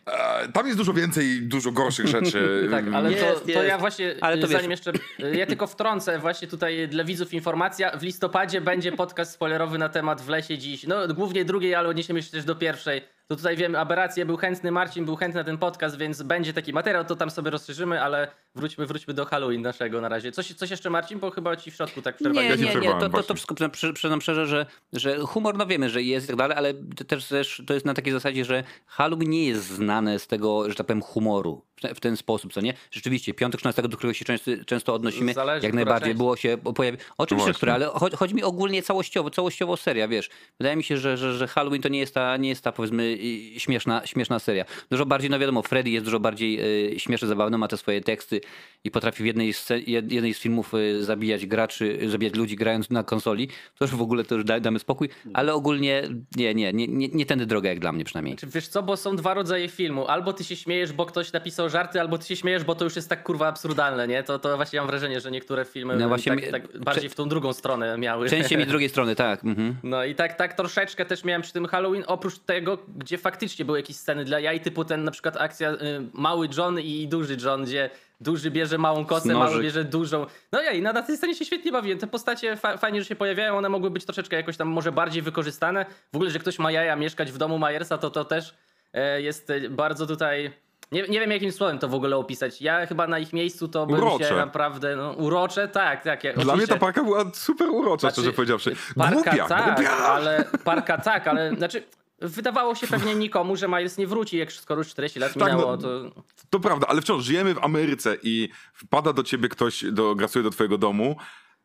E, 0.06 0.48
tam 0.48 0.66
jest 0.66 0.78
dużo 0.78 0.92
więcej, 0.92 1.42
dużo 1.42 1.72
gorszych 1.72 2.06
rzeczy. 2.06 2.42
Tak, 2.70 2.84
ale 2.94 3.10
to, 3.10 3.16
Jest, 3.26 3.42
to 3.44 3.50
jest. 3.50 3.68
ja 3.68 3.78
właśnie, 3.78 4.14
Ale 4.20 4.38
to 4.38 4.46
zanim 4.46 4.70
wiesz- 4.70 4.86
jeszcze, 4.86 4.92
ja 5.38 5.46
tylko 5.46 5.66
wtrącę 5.66 6.18
właśnie 6.18 6.48
tutaj 6.48 6.88
dla 6.88 7.04
widzów 7.04 7.34
informacja. 7.34 7.96
W 7.98 8.02
listopadzie 8.02 8.60
będzie 8.60 8.92
podcast 8.92 9.32
spoilerowy 9.32 9.78
na 9.78 9.88
temat 9.88 10.20
w 10.22 10.28
lesie 10.28 10.58
dziś. 10.58 10.86
No 10.86 11.08
głównie 11.14 11.44
drugiej, 11.44 11.74
ale 11.74 11.88
odniesiemy 11.88 12.22
się 12.22 12.30
też 12.30 12.44
do 12.44 12.54
pierwszej. 12.54 13.02
To 13.28 13.36
tutaj 13.36 13.56
wiem, 13.56 13.76
aberracje 13.76 14.26
był 14.26 14.36
chętny, 14.36 14.70
Marcin 14.72 15.04
był 15.04 15.16
chętny 15.16 15.40
na 15.40 15.44
ten 15.44 15.58
podcast, 15.58 15.98
więc 15.98 16.22
będzie 16.22 16.52
taki 16.52 16.72
materiał, 16.72 17.04
to 17.04 17.16
tam 17.16 17.30
sobie 17.30 17.50
rozszerzymy, 17.50 18.02
ale 18.02 18.28
wróćmy, 18.55 18.86
wróćmy 18.86 19.14
do 19.14 19.24
Halloween 19.24 19.62
naszego 19.62 20.00
na 20.00 20.09
razie. 20.09 20.32
Coś, 20.32 20.55
coś 20.55 20.70
jeszcze 20.70 20.90
Marcin, 20.90 21.18
bo 21.18 21.30
chyba 21.30 21.57
ci 21.57 21.70
w 21.70 21.74
środku 21.74 22.03
tak 22.03 22.16
przerwali. 22.16 22.48
Nie, 22.48 22.57
nie, 22.57 22.74
nie, 22.74 22.90
to, 23.00 23.09
to, 23.09 23.22
to 23.22 23.34
wszystko 23.34 23.55
przy- 23.72 23.92
przyznam 23.92 24.20
szczerze, 24.20 24.46
że, 24.46 24.66
że 24.92 25.18
humor, 25.18 25.57
no 25.57 25.66
wiemy, 25.66 25.90
że 25.90 26.03
jest 26.03 26.26
i 26.26 26.28
tak 26.28 26.36
dalej, 26.36 26.57
ale 26.57 26.74
to 26.74 27.05
też, 27.05 27.26
też 27.28 27.62
to 27.66 27.74
jest 27.74 27.86
na 27.86 27.94
takiej 27.94 28.12
zasadzie, 28.12 28.44
że 28.44 28.64
Halloween 28.86 29.30
nie 29.30 29.46
jest 29.46 29.64
znane 29.68 30.18
z 30.18 30.26
tego, 30.26 30.68
że 30.68 30.74
tak 30.74 30.86
powiem, 30.86 31.03
humoru 31.03 31.64
w 31.76 31.80
te- 31.80 31.94
w 31.94 32.00
ten 32.00 32.16
sposób, 32.16 32.53
co 32.53 32.61
nie? 32.61 32.74
Rzeczywiście, 32.90 33.34
piątek 33.34 33.61
13, 33.61 33.82
do 33.82 33.96
którego 33.96 34.14
się 34.14 34.24
często, 34.24 34.50
często 34.66 34.94
odnosimy, 34.94 35.34
Zależy, 35.34 35.66
jak 35.66 35.74
najbardziej 35.74 36.09
część. 36.11 36.18
było 36.18 36.36
się 36.36 36.59
pojawi. 36.74 36.98
Oczywiście, 37.18 37.53
które, 37.53 37.74
ale 37.74 37.86
chodzi, 37.86 38.16
chodzi 38.16 38.34
mi 38.34 38.42
ogólnie 38.42 38.82
całościowo, 38.82 39.30
całościowo 39.30 39.76
seria, 39.76 40.09
wiesz. 40.09 40.30
Wydaje 40.59 40.76
mi 40.76 40.84
się, 40.84 40.96
że, 40.96 41.16
że, 41.16 41.34
że 41.34 41.46
Halloween 41.48 41.82
to 41.82 41.88
nie 41.88 41.98
jest 41.98 42.14
ta, 42.14 42.36
nie 42.36 42.48
jest 42.48 42.64
ta 42.64 42.72
powiedzmy 42.72 43.18
śmieszna, 43.59 44.07
śmieszna 44.07 44.38
seria. 44.38 44.64
Dużo 44.90 45.07
bardziej, 45.07 45.30
no 45.30 45.38
wiadomo, 45.38 45.62
Freddy 45.62 45.90
jest 45.90 46.05
dużo 46.05 46.20
bardziej 46.20 46.61
y, 46.94 47.00
śmieszny, 47.00 47.28
zabawny, 47.28 47.59
ma 47.59 47.68
te 47.68 47.76
swoje 47.76 48.00
teksty 48.00 48.40
i 48.84 48.90
potrafi 48.90 49.22
w 49.22 49.26
jednej 49.26 49.53
z, 49.53 49.68
jednej 49.86 50.34
z 50.34 50.38
filmów 50.38 50.74
y, 50.74 51.05
zabijać 51.05 51.47
graczy, 51.47 51.99
y, 52.03 52.11
zabijać 52.11 52.34
ludzi 52.34 52.57
grając 52.57 52.90
na 52.90 53.05
konsoli. 53.05 53.49
To 53.78 53.84
już 53.84 53.95
w 53.95 54.03
ogóle 54.03 54.24
to 54.24 54.34
już 54.34 54.45
da, 54.45 54.61
damy 54.61 54.78
spokój, 54.78 55.09
ale 55.34 55.55
ogólnie 55.55 56.03
nie, 56.36 56.55
nie, 56.55 56.72
nie, 56.72 56.88
nie, 56.88 57.09
nie 57.09 57.26
tędy 57.26 57.47
droga 57.47 57.68
jak 57.68 57.78
dla 57.78 57.93
mnie 57.93 58.05
przynajmniej. 58.05 58.36
Czy 58.36 58.47
Wiesz 58.47 58.68
co, 58.68 58.82
bo 58.82 58.97
są 58.97 59.16
dwa 59.16 59.34
rodzaje 59.34 59.68
filmu. 59.68 60.07
Albo 60.07 60.32
ty 60.32 60.45
się 60.45 60.57
śmiejesz, 60.57 60.93
bo 60.93 61.07
ktoś 61.07 61.32
napisał 61.32 61.70
żarty, 61.70 62.01
albo 62.01 62.18
ty 62.18 62.26
się 62.26 62.36
śmiejesz, 62.36 62.64
bo 62.64 62.74
to 62.74 62.84
już 62.84 62.97
jest 62.97 63.09
tak 63.09 63.22
kurwa 63.22 63.47
absurdalne, 63.47 64.09
nie? 64.09 64.22
To, 64.22 64.38
to 64.38 64.57
właśnie 64.57 64.78
mam 64.78 64.88
wrażenie, 64.88 65.20
że 65.20 65.30
niektóre 65.30 65.64
filmy 65.64 65.97
No 65.97 66.09
właśnie 66.09 66.36
tak, 66.36 66.51
tak 66.51 66.78
bardziej 66.78 67.11
w 67.11 67.14
tą 67.14 67.28
drugą 67.28 67.53
stronę 67.53 67.99
miały. 67.99 68.28
Częściej 68.28 68.59
mi 68.59 68.66
drugiej 68.72 68.88
strony, 68.88 69.14
tak. 69.14 69.45
Mhm. 69.45 69.76
No 69.82 70.05
i 70.05 70.14
tak, 70.14 70.34
tak 70.34 70.55
troszeczkę 70.55 71.05
też 71.05 71.24
miałem 71.24 71.43
przy 71.43 71.53
tym 71.53 71.66
Halloween, 71.66 72.05
oprócz 72.07 72.38
tego, 72.38 72.78
gdzie 72.97 73.18
faktycznie 73.18 73.64
były 73.64 73.78
jakieś 73.78 73.97
sceny 73.97 74.24
dla 74.24 74.40
jaj, 74.40 74.61
typu 74.61 74.84
ten 74.84 75.05
na 75.05 75.11
przykład 75.11 75.36
akcja 75.36 75.72
y, 75.72 75.76
mały 76.12 76.49
John 76.59 76.80
i 76.80 77.09
duży 77.09 77.36
John, 77.45 77.64
gdzie 77.64 77.90
duży 78.22 78.50
bierze 78.50 78.78
małą 78.78 79.04
Nożyk. 79.34 79.50
mały 79.52 79.62
bierze 79.62 79.84
dużą. 79.84 80.26
No 80.52 80.62
ja 80.62 80.70
i 80.70 80.82
na, 80.82 81.02
tej 81.02 81.16
scenie 81.16 81.34
się 81.34 81.44
świetnie 81.44 81.72
bawiłem. 81.72 81.98
Te 81.98 82.06
postacie 82.06 82.56
fa 82.56 82.76
fajnie, 82.76 83.00
że 83.02 83.08
się 83.08 83.16
pojawiają, 83.16 83.56
one 83.58 83.68
mogły 83.68 83.90
być 83.90 84.04
troszeczkę 84.04 84.36
jakoś 84.36 84.56
tam 84.56 84.68
może 84.68 84.92
bardziej 84.92 85.22
wykorzystane. 85.22 85.86
W 86.12 86.16
ogóle, 86.16 86.30
że 86.30 86.38
ktoś 86.38 86.58
ma 86.58 86.72
jaja 86.72 86.96
mieszkać 86.96 87.32
w 87.32 87.38
domu 87.38 87.58
Myersa, 87.58 87.98
to 87.98 88.10
to 88.10 88.24
też 88.24 88.54
e, 88.92 89.22
jest 89.22 89.50
e, 89.50 89.70
bardzo 89.70 90.06
tutaj... 90.06 90.52
Nie, 90.92 91.02
nie 91.02 91.20
wiem 91.20 91.30
jakim 91.30 91.52
słowem 91.52 91.78
to 91.78 91.88
w 91.88 91.94
ogóle 91.94 92.16
opisać. 92.16 92.62
Ja 92.62 92.86
chyba 92.86 93.06
na 93.06 93.18
ich 93.18 93.32
miejscu 93.32 93.68
to 93.68 93.86
bym 93.86 93.96
Urocze. 93.96 94.28
się 94.28 94.34
naprawdę... 94.34 94.96
No, 94.96 95.12
urocze, 95.12 95.68
tak, 95.68 96.04
tak. 96.04 96.24
ja- 96.24 96.32
Dla 96.32 96.56
mnie 96.56 96.66
ta 96.66 96.76
parka 96.76 97.04
była 97.04 97.24
super 97.34 97.68
urocza, 97.68 98.00
znaczy, 98.00 98.14
szczerze 98.14 98.32
powiedziawszy. 98.32 98.76
Parka 98.96 99.14
głupia, 99.14 99.46
tak, 99.46 99.74
głupia! 99.74 99.90
ale 99.90 100.44
parka 100.64 100.98
tak, 100.98 101.28
ale 101.28 101.56
znaczy 101.56 101.82
wydawało 102.22 102.74
się 102.74 102.86
pewnie 102.86 103.14
nikomu, 103.14 103.56
że 103.56 103.68
Miles 103.68 103.98
nie 103.98 104.06
wróci, 104.06 104.36
jak 104.36 104.52
skoro 104.52 104.80
już 104.80 104.88
40 104.88 105.18
lat 105.18 105.34
Tak, 105.34 105.52
minęło, 105.52 105.70
no, 105.70 105.78
to 105.78 106.12
To 106.50 106.60
prawda, 106.60 106.86
ale 106.86 107.00
wciąż 107.02 107.24
żyjemy 107.24 107.54
w 107.54 107.58
Ameryce 107.64 108.16
i 108.22 108.48
wpada 108.74 109.12
do 109.12 109.22
ciebie 109.22 109.48
ktoś, 109.48 109.84
do, 109.92 110.14
grasuje 110.14 110.42
do 110.42 110.50
twojego 110.50 110.78
domu, 110.78 111.16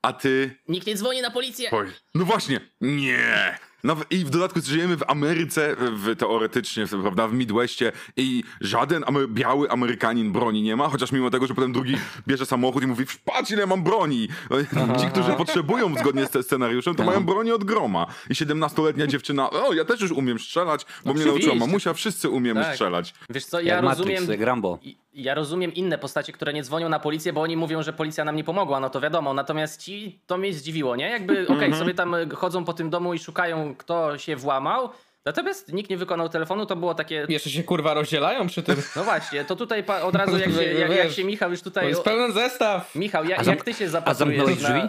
a 0.02 0.14
ty 0.14 0.56
nikt 0.68 0.88
nie 0.88 0.96
dzwoni 0.96 1.22
na 1.22 1.32
policję. 1.32 1.70
powiesz, 1.70 1.94
no 2.16 2.26
właśnie, 2.26 2.60
nie, 2.82 3.58
Naw- 3.84 4.06
I 4.10 4.18
w 4.26 4.30
dodatku 4.30 4.60
żyjemy 4.62 4.98
w 4.98 5.04
Ameryce, 5.10 5.76
w, 5.80 6.16
teoretycznie, 6.16 6.86
w, 6.86 7.02
prawda, 7.02 7.28
w 7.28 7.34
Midwestie 7.34 7.92
i 8.18 8.44
żaden 8.62 9.04
amer- 9.04 9.28
biały 9.30 9.70
Amerykanin 9.72 10.32
broni 10.32 10.62
nie 10.62 10.76
ma, 10.76 10.90
chociaż 10.90 11.12
mimo 11.12 11.30
tego, 11.30 11.48
że 11.48 11.54
potem 11.56 11.74
drugi 11.74 11.98
bierze 12.28 12.46
samochód 12.46 12.84
i 12.84 12.88
mówi, 12.88 13.06
patrz 13.26 13.52
ile 13.52 13.66
mam 13.68 13.84
broni. 13.84 14.28
Ci, 15.02 15.08
którzy 15.08 15.32
potrzebują 15.34 15.96
zgodnie 16.00 16.26
z 16.28 16.46
scenariuszem, 16.46 16.96
to 16.96 17.04
mają 17.04 17.24
broni 17.26 17.52
od 17.52 17.64
groma. 17.64 18.08
I 18.30 18.34
17-letnia 18.34 19.08
dziewczyna, 19.14 19.50
o, 19.50 19.74
ja 19.74 19.86
też 19.86 20.02
już 20.02 20.12
umiem 20.12 20.40
strzelać, 20.40 20.86
bo 21.06 21.14
mnie 21.14 21.24
Oczywiście. 21.24 21.48
nauczyła 21.48 21.68
mamusia, 21.68 21.94
wszyscy 21.94 22.30
umiemy 22.30 22.62
Tak. 22.64 22.72
strzelać. 22.74 23.14
Wiesz 23.30 23.46
co, 23.46 23.60
ja 23.62 23.76
Jak 23.76 23.84
rozumiem... 23.84 24.14
Matrix, 24.14 24.30
jak 24.32 24.42
Rambo. 24.42 24.80
I- 24.82 24.98
Ja 25.18 25.34
rozumiem 25.34 25.74
inne 25.74 25.98
postacie, 25.98 26.34
które 26.34 26.54
nie 26.54 26.64
dzwonią 26.64 26.90
na 26.90 27.00
policję, 27.00 27.34
bo 27.34 27.42
oni 27.42 27.58
mówią, 27.58 27.84
że 27.84 27.94
policja 27.94 28.26
nam 28.26 28.36
nie 28.36 28.44
pomogła, 28.44 28.80
no 28.80 28.90
to 28.90 29.02
wiadomo. 29.02 29.34
Natomiast 29.34 29.82
ci 29.84 30.20
to 30.28 30.38
mnie 30.38 30.54
zdziwiło, 30.54 30.96
nie? 30.96 31.10
Jakby, 31.10 31.34
okej, 31.44 31.54
Mhm. 31.66 31.76
sobie 31.76 31.94
tam 31.94 32.14
y, 32.16 32.30
chodzą 32.36 32.66
po 32.66 32.74
tym 32.74 32.90
domu 32.90 33.14
i 33.14 33.20
szukają, 33.20 33.76
kto 33.76 34.18
się 34.18 34.36
włamał. 34.36 34.90
Natomiast 35.26 35.74
nikt 35.74 35.90
nie 35.90 35.98
wykonał 35.98 36.30
telefonu, 36.30 36.66
to 36.66 36.76
było 36.76 36.94
takie. 36.94 37.26
Jeszcze 37.30 37.50
się 37.50 37.64
kurwa 37.64 37.94
rozdzielają 37.94 38.48
przy 38.48 38.64
tym. 38.64 38.76
No 38.96 39.04
właśnie, 39.04 39.46
to 39.46 39.56
tutaj 39.56 39.84
pa- 39.84 40.02
od 40.02 40.16
razu 40.16 40.38
jak 40.38 40.52
się, 40.56 40.64
jak, 40.64 40.92
jak 40.92 41.12
się 41.12 41.24
Michał 41.24 41.52
już 41.52 41.60
To 41.60 41.64
tutaj. 41.64 41.88
jest 41.90 42.02
pełen 42.04 42.32
zestaw. 42.34 42.96
Michał, 42.96 43.26
ja, 43.26 43.38
A 43.38 43.44
zam- 43.44 43.56
jak 43.56 43.64
ty 43.64 43.74
się 43.74 43.86
a 43.86 43.90
zapatrujesz 43.90 44.62
na... 44.62 44.70
drzwi? 44.70 44.82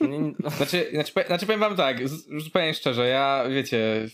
No, 0.40 0.50
Znaczy, 0.50 0.86
znaczy, 0.92 1.12
znaczy 1.26 1.46
powiem 1.46 1.60
wam 1.60 1.76
tak, 1.76 2.08
z- 2.08 2.42
zupełnie 2.44 2.74
szczerze, 2.74 3.08
ja 3.08 3.44
wiecie, 3.50 4.08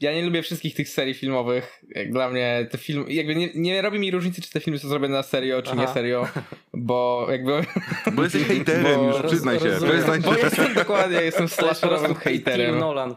ja 0.00 0.12
nie 0.12 0.22
lubię 0.22 0.42
wszystkich 0.42 0.74
tych 0.74 0.88
serii 0.88 1.14
filmowych. 1.14 1.82
Jak 1.88 2.12
dla 2.12 2.28
mnie 2.30 2.66
te 2.70 2.78
filmy, 2.78 3.12
jakby 3.12 3.34
nie, 3.36 3.48
nie 3.54 3.82
robi 3.82 3.98
mi 3.98 4.10
różnicy, 4.10 4.42
czy 4.42 4.50
te 4.50 4.60
filmy 4.60 4.78
są 4.78 4.88
zrobione 4.88 5.14
na 5.14 5.22
serio, 5.22 5.62
czy 5.62 5.76
nie 5.76 5.82
Aha. 5.82 5.94
serio, 5.94 6.28
bo 6.74 7.26
jakby... 7.30 7.64
Bo 8.12 8.22
jesteś 8.22 8.42
hejterem, 8.42 8.84
Bo 9.00 9.06
już 9.06 9.16
roz- 9.16 9.26
przyznaj 9.26 9.58
się. 9.58 9.64
To 9.64 9.70
rozumiem. 9.70 9.96
jest 9.96 10.24
Bo 10.24 10.34
jestem 10.34 10.74
dokładnie, 10.74 11.16
jestem 11.22 11.42
jest 11.42 11.54
slasherowym 11.54 12.14
hejterem. 12.14 12.78
Nolan. 12.78 13.14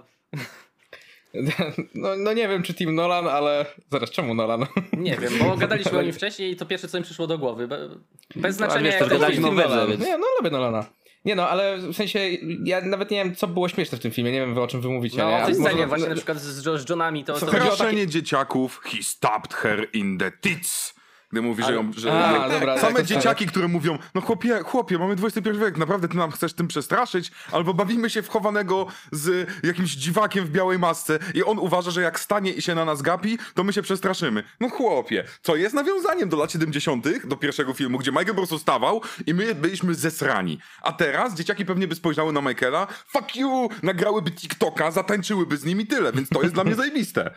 No, 1.95 2.15
no 2.17 2.33
nie 2.33 2.47
wiem, 2.47 2.63
czy 2.63 2.73
Team 2.73 2.95
Nolan, 2.95 3.27
ale... 3.27 3.65
Zaraz, 3.91 4.11
czemu 4.11 4.33
Nolan? 4.33 4.65
Nie 4.97 5.17
wiem, 5.17 5.33
bo 5.39 5.57
gadaliśmy 5.57 5.97
o 5.99 6.01
nim 6.01 6.13
wcześniej 6.13 6.51
i 6.51 6.55
to 6.55 6.65
pierwsze, 6.65 6.87
co 6.87 6.97
mi 6.97 7.03
przyszło 7.03 7.27
do 7.27 7.37
głowy. 7.37 7.67
Be- 7.67 7.89
Bez 8.35 8.55
znaczenia, 8.55 8.89
jak 8.91 8.99
to 8.99 9.07
gadaliśmy 9.07 9.43
film. 9.43 9.59
o 9.59 9.61
Wedze, 9.63 9.75
Nolan. 9.75 9.99
Nie, 9.99 10.17
no 10.17 10.25
lubię 10.39 10.49
Nolana. 10.51 10.85
Nie 11.25 11.35
no, 11.35 11.49
ale 11.49 11.77
w 11.77 11.95
sensie, 11.95 12.19
ja 12.63 12.81
nawet 12.81 13.11
nie 13.11 13.17
wiem, 13.23 13.35
co 13.35 13.47
było 13.47 13.69
śmieszne 13.69 13.97
w 13.97 14.01
tym 14.01 14.11
filmie, 14.11 14.31
nie 14.31 14.39
wiem, 14.39 14.57
o 14.57 14.67
czym 14.67 14.81
wy 14.81 14.89
mówicie. 14.89 15.17
No, 15.17 15.31
nie? 15.31 15.45
tej 15.45 15.55
Może- 15.55 15.69
scenie 15.69 15.87
właśnie 15.87 16.09
na 16.09 16.15
przykład 16.15 16.37
z, 16.37 16.81
z 16.81 16.89
Johnami, 16.89 17.23
to... 17.23 17.39
to 17.39 17.45
takie- 17.45 18.07
dzieciaków, 18.07 18.81
he 18.83 19.03
stabbed 19.03 19.53
her 19.53 19.87
in 19.93 20.17
the 20.17 20.31
tits. 20.31 20.92
Gdy 21.33 21.41
mówi, 21.41 21.63
że 21.63 21.73
ją... 21.73 21.91
Że, 21.97 22.25
A, 22.25 22.49
dobra, 22.49 22.77
Same 22.77 22.95
tak, 22.95 23.05
dzieciaki, 23.05 23.45
które 23.45 23.67
mówią, 23.67 23.97
no 24.15 24.21
chłopie, 24.21 24.59
chłopie, 24.63 24.97
mamy 24.97 25.13
XXI 25.13 25.39
wiek, 25.59 25.77
naprawdę 25.77 26.07
ty 26.07 26.17
nam 26.17 26.31
chcesz 26.31 26.53
tym 26.53 26.67
przestraszyć? 26.67 27.31
Albo 27.51 27.73
bawimy 27.73 28.09
się 28.09 28.21
w 28.21 28.29
chowanego 28.29 28.87
z 29.11 29.49
jakimś 29.63 29.91
dziwakiem 29.91 30.45
w 30.45 30.49
białej 30.49 30.79
masce 30.79 31.19
i 31.33 31.43
on 31.43 31.59
uważa, 31.59 31.91
że 31.91 32.01
jak 32.01 32.19
stanie 32.19 32.51
i 32.51 32.61
się 32.61 32.75
na 32.75 32.85
nas 32.85 33.01
gapi, 33.01 33.37
to 33.53 33.63
my 33.63 33.73
się 33.73 33.81
przestraszymy. 33.81 34.43
No 34.59 34.69
chłopie, 34.69 35.23
co 35.41 35.55
jest 35.55 35.75
nawiązaniem 35.75 36.29
do 36.29 36.37
lat 36.37 36.51
70., 36.51 37.27
do 37.27 37.37
pierwszego 37.37 37.73
filmu, 37.73 37.97
gdzie 37.97 38.11
Michael 38.11 38.27
po 38.27 38.33
prostu 38.33 38.59
stawał 38.59 39.01
i 39.27 39.33
my 39.33 39.55
byliśmy 39.55 39.95
zesrani. 39.95 40.59
A 40.81 40.91
teraz 40.91 41.35
dzieciaki 41.35 41.65
pewnie 41.65 41.87
by 41.87 41.95
spojrzały 41.95 42.33
na 42.33 42.41
Michaela, 42.41 42.87
fuck 43.07 43.35
you, 43.35 43.69
nagrałyby 43.83 44.31
TikToka, 44.31 44.91
zatańczyłyby 44.91 45.57
z 45.57 45.65
nimi 45.65 45.87
tyle, 45.87 46.11
więc 46.11 46.29
to 46.29 46.41
jest 46.41 46.53
dla 46.53 46.63
mnie 46.63 46.75
zajebiste. 46.83 47.31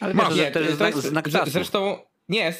Ale 0.00 0.14
Masz. 0.14 0.34
wiesz, 0.34 0.52
to 0.52 0.60
jest 0.60 0.76
znak, 0.76 0.96
znak 0.98 1.30
czasu. 1.30 1.50
Zresztą, 1.50 1.98
nie, 2.28 2.52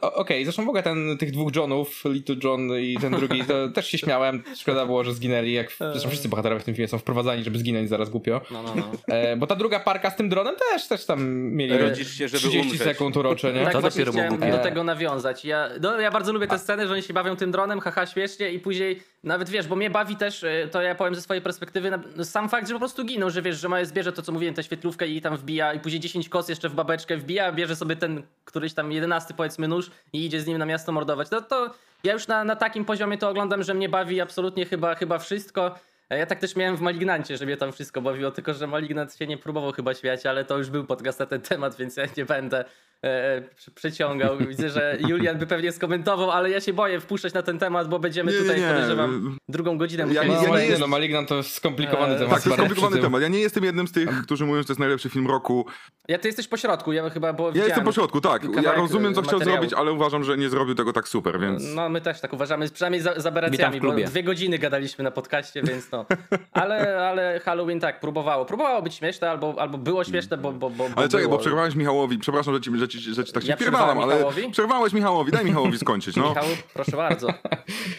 okej, 0.00 0.44
zresztą 0.44 0.64
w 0.64 0.68
ogóle 0.68 0.82
ten, 0.82 1.18
tych 1.18 1.30
dwóch 1.30 1.56
Johnów, 1.56 2.02
Little 2.04 2.36
John 2.44 2.70
i 2.80 2.96
ten 3.00 3.12
drugi, 3.12 3.44
to 3.44 3.68
też 3.74 3.86
się 3.88 3.98
śmiałem. 3.98 4.42
Szkoda 4.56 4.86
było, 4.86 5.04
że 5.04 5.14
zginęli, 5.14 5.52
jak 5.52 5.72
zresztą 5.78 6.08
wszyscy 6.08 6.28
bohaterowie 6.28 6.60
w 6.60 6.64
tym 6.64 6.74
filmie 6.74 6.88
są 6.88 6.98
wprowadzani, 6.98 7.44
żeby 7.44 7.58
zginąć 7.58 7.88
zaraz 7.88 8.10
głupio. 8.10 8.40
No, 8.50 8.62
no, 8.62 8.74
no. 8.76 9.14
E, 9.14 9.36
bo 9.36 9.46
ta 9.46 9.56
druga 9.56 9.80
parka 9.80 10.10
z 10.10 10.16
tym 10.16 10.28
dronem 10.28 10.54
też, 10.70 10.88
też 10.88 11.06
tam 11.06 11.30
mieli 11.32 11.78
Rodzisz 11.78 12.14
się, 12.14 12.28
żeby 12.28 12.38
30 12.38 12.60
umrzeć. 12.60 12.82
sekund 12.82 13.16
urocze, 13.16 13.52
nie? 13.52 13.64
Tak 13.72 13.72
To 13.72 13.82
dopiero 13.82 14.12
chciałem 14.12 14.50
do 14.50 14.58
tego 14.58 14.84
nawiązać. 14.84 15.44
Ja, 15.44 15.68
no, 15.80 16.00
ja 16.00 16.10
bardzo 16.10 16.32
lubię 16.32 16.46
te 16.46 16.58
sceny, 16.58 16.86
że 16.86 16.92
oni 16.92 17.02
się 17.02 17.14
bawią 17.14 17.36
tym 17.36 17.50
dronem, 17.50 17.80
haha, 17.80 18.06
śmiesznie 18.06 18.50
i 18.50 18.58
później, 18.60 19.02
nawet 19.24 19.50
wiesz, 19.50 19.66
bo 19.66 19.76
mnie 19.76 19.90
bawi 19.90 20.16
też, 20.16 20.42
y, 20.42 20.68
to 20.72 20.82
ja 20.82 20.94
powiem 20.94 21.14
ze 21.14 21.22
swojej 21.22 21.42
perspektywy, 21.42 21.90
no, 22.16 22.24
sam 22.24 22.48
fakt, 22.48 22.68
że 22.68 22.74
po 22.74 22.80
prostu 22.80 23.04
giną, 23.04 23.30
że 23.30 23.42
wiesz, 23.42 23.60
że 23.60 23.68
ma 23.68 23.84
zbierze 23.84 24.12
to, 24.12 24.22
co 24.22 24.32
mówiłem, 24.32 24.54
tę 24.54 24.62
świetlówkę 24.62 25.06
i 25.06 25.20
tam 25.20 25.36
wbija 25.36 25.74
i 25.74 25.80
później 25.80 26.00
10 26.00 26.28
kos 26.28 26.48
jeszcze 26.48 26.68
w 26.68 26.74
babeczkę 26.74 27.16
wbija, 27.16 27.52
bierze 27.52 27.76
sobie 27.76 27.96
ten 27.96 28.22
któryś 28.44 28.74
tam 28.74 28.91
11 28.92 29.34
powiedzmy 29.34 29.68
nóż 29.68 29.90
i 30.12 30.24
idzie 30.26 30.40
z 30.40 30.46
nim 30.46 30.58
na 30.58 30.66
miasto 30.66 30.92
mordować. 30.92 31.30
No 31.30 31.40
to 31.40 31.70
ja 32.04 32.12
już 32.12 32.26
na, 32.28 32.44
na 32.44 32.56
takim 32.56 32.84
poziomie 32.84 33.18
to 33.18 33.28
oglądam, 33.28 33.62
że 33.62 33.74
mnie 33.74 33.88
bawi 33.88 34.20
absolutnie 34.20 34.66
chyba, 34.66 34.94
chyba 34.94 35.18
wszystko. 35.18 35.74
E, 36.10 36.18
Ja 36.18 36.26
tak 36.26 36.38
też 36.38 36.56
miałem 36.56 36.76
w 36.76 36.80
Malignancie, 36.80 37.36
że 37.36 37.46
mnie 37.46 37.56
tam 37.56 37.72
wszystko 37.72 38.02
bawiło, 38.02 38.30
tylko 38.30 38.54
że 38.54 38.66
Malignant 38.66 39.14
się 39.16 39.26
nie 39.26 39.38
próbował 39.38 39.72
chyba 39.72 39.94
śmiać, 39.94 40.26
ale 40.26 40.44
to 40.44 40.58
już 40.58 40.70
był 40.70 40.84
podcast 40.84 41.18
na 41.20 41.26
ten 41.26 41.40
temat, 41.40 41.76
więc 41.76 41.96
ja 41.96 42.04
nie 42.16 42.24
będę 42.24 42.64
e, 43.04 43.42
przy- 43.56 43.70
przeciągał. 43.70 44.38
Widzę, 44.38 44.70
że 44.70 44.98
Julian 45.08 45.38
by 45.38 45.46
pewnie 45.46 45.72
skomentował, 45.72 46.30
ale 46.30 46.50
ja 46.50 46.60
się 46.60 46.72
boję 46.72 47.00
wpuszczać 47.00 47.34
na 47.34 47.42
ten 47.42 47.58
temat, 47.58 47.88
bo 47.88 47.98
będziemy 47.98 48.32
Nie, 48.32 48.38
tutaj, 48.38 48.60
nie. 48.60 48.68
podejrzewam, 48.68 49.36
drugą 49.48 49.78
godzinę 49.78 50.02
Ja 50.02 50.06
musieli 50.08 50.28
nie- 50.30 50.34
No, 50.36 50.42
ja 50.42 50.48
ale 50.48 50.58
nie 50.58 50.64
nie, 50.64 50.70
jest- 50.70 50.80
no 50.80 50.86
Malignant 50.86 51.28
to 51.28 51.34
jest 51.36 51.54
skomplikowany 51.54 52.12
Eee, 52.12 52.18
temat. 52.18 52.34
Tak, 52.34 52.42
to 52.44 52.50
skomplikowany 52.54 53.02
temat. 53.02 53.22
Ja 53.22 53.28
nie 53.28 53.38
jestem 53.40 53.64
jednym 53.64 53.88
z 53.88 53.92
tych, 53.92 54.22
którzy 54.22 54.46
mówią, 54.46 54.60
że 54.60 54.66
to 54.66 54.72
jest 54.72 54.80
najlepszy 54.80 55.08
film 55.10 55.26
roku. 55.26 55.66
Ja 56.08 56.18
ty 56.18 56.28
jesteś 56.28 56.48
po 56.48 56.56
środku, 56.56 56.92
ja 56.92 57.10
chyba, 57.10 57.32
bo 57.32 57.50
Ja 57.54 57.64
jestem 57.64 57.84
po 57.84 57.92
środku, 57.92 58.20
tak. 58.20 58.42
Ja 58.62 58.72
rozumiem, 58.72 59.14
co 59.14 59.20
e, 59.20 59.24
chciał 59.24 59.38
materiału. 59.38 59.60
zrobić, 59.62 59.72
ale 59.78 59.92
uważam, 59.92 60.24
że 60.24 60.38
nie 60.38 60.48
zrobił 60.48 60.74
tego 60.74 60.92
tak 60.92 61.08
super, 61.08 61.40
więc... 61.40 61.62
No 61.74 61.88
my 61.88 62.00
też 62.00 62.20
tak 62.20 62.32
uważamy, 62.32 62.68
przynajmniej 62.70 63.02
za, 63.02 63.20
za 63.20 63.30
w 63.30 63.34
bo 63.34 63.80
klubie. 63.80 64.04
dwie 64.04 64.22
godziny 64.22 64.58
gadaliśmy 64.58 65.04
na 65.04 65.10
podcaście, 65.10 65.62
więc 65.62 65.90
no. 65.92 66.06
Ale, 66.52 67.06
ale 67.08 67.40
Halloween 67.44 67.80
tak, 67.80 68.00
próbowało. 68.00 68.44
Próbowało 68.44 68.82
być 68.82 68.94
śmieszne, 68.94 69.30
albo, 69.30 69.54
albo 69.58 69.78
było 69.78 70.04
śmieszne, 70.04 70.36
bo, 70.36 70.52
bo, 70.52 70.70
bo, 70.70 70.88
Ale 70.96 71.08
czekaj, 71.08 71.26
było. 71.26 71.36
bo 71.36 71.42
przerwałeś 71.42 71.74
Michałowi, 71.74 72.18
przepraszam, 72.18 72.54
że 72.54 72.60
ci, 72.60 72.78
że 72.78 72.88
ci, 73.00 73.14
że 73.14 73.24
ci 73.24 73.32
tak 73.32 73.42
się 73.42 73.48
Ja 73.48 73.56
przerwałem 73.56 73.98
ale 73.98 74.14
Michałowi? 74.14 74.50
przerwałeś 74.50 74.92
Michałowi, 74.92 75.32
daj 75.32 75.44
Michałowi 75.44 75.78
skończyć, 75.78 76.16
no. 76.16 76.28
Michał, 76.28 76.44
proszę 76.74 76.96
bardzo. 76.96 77.34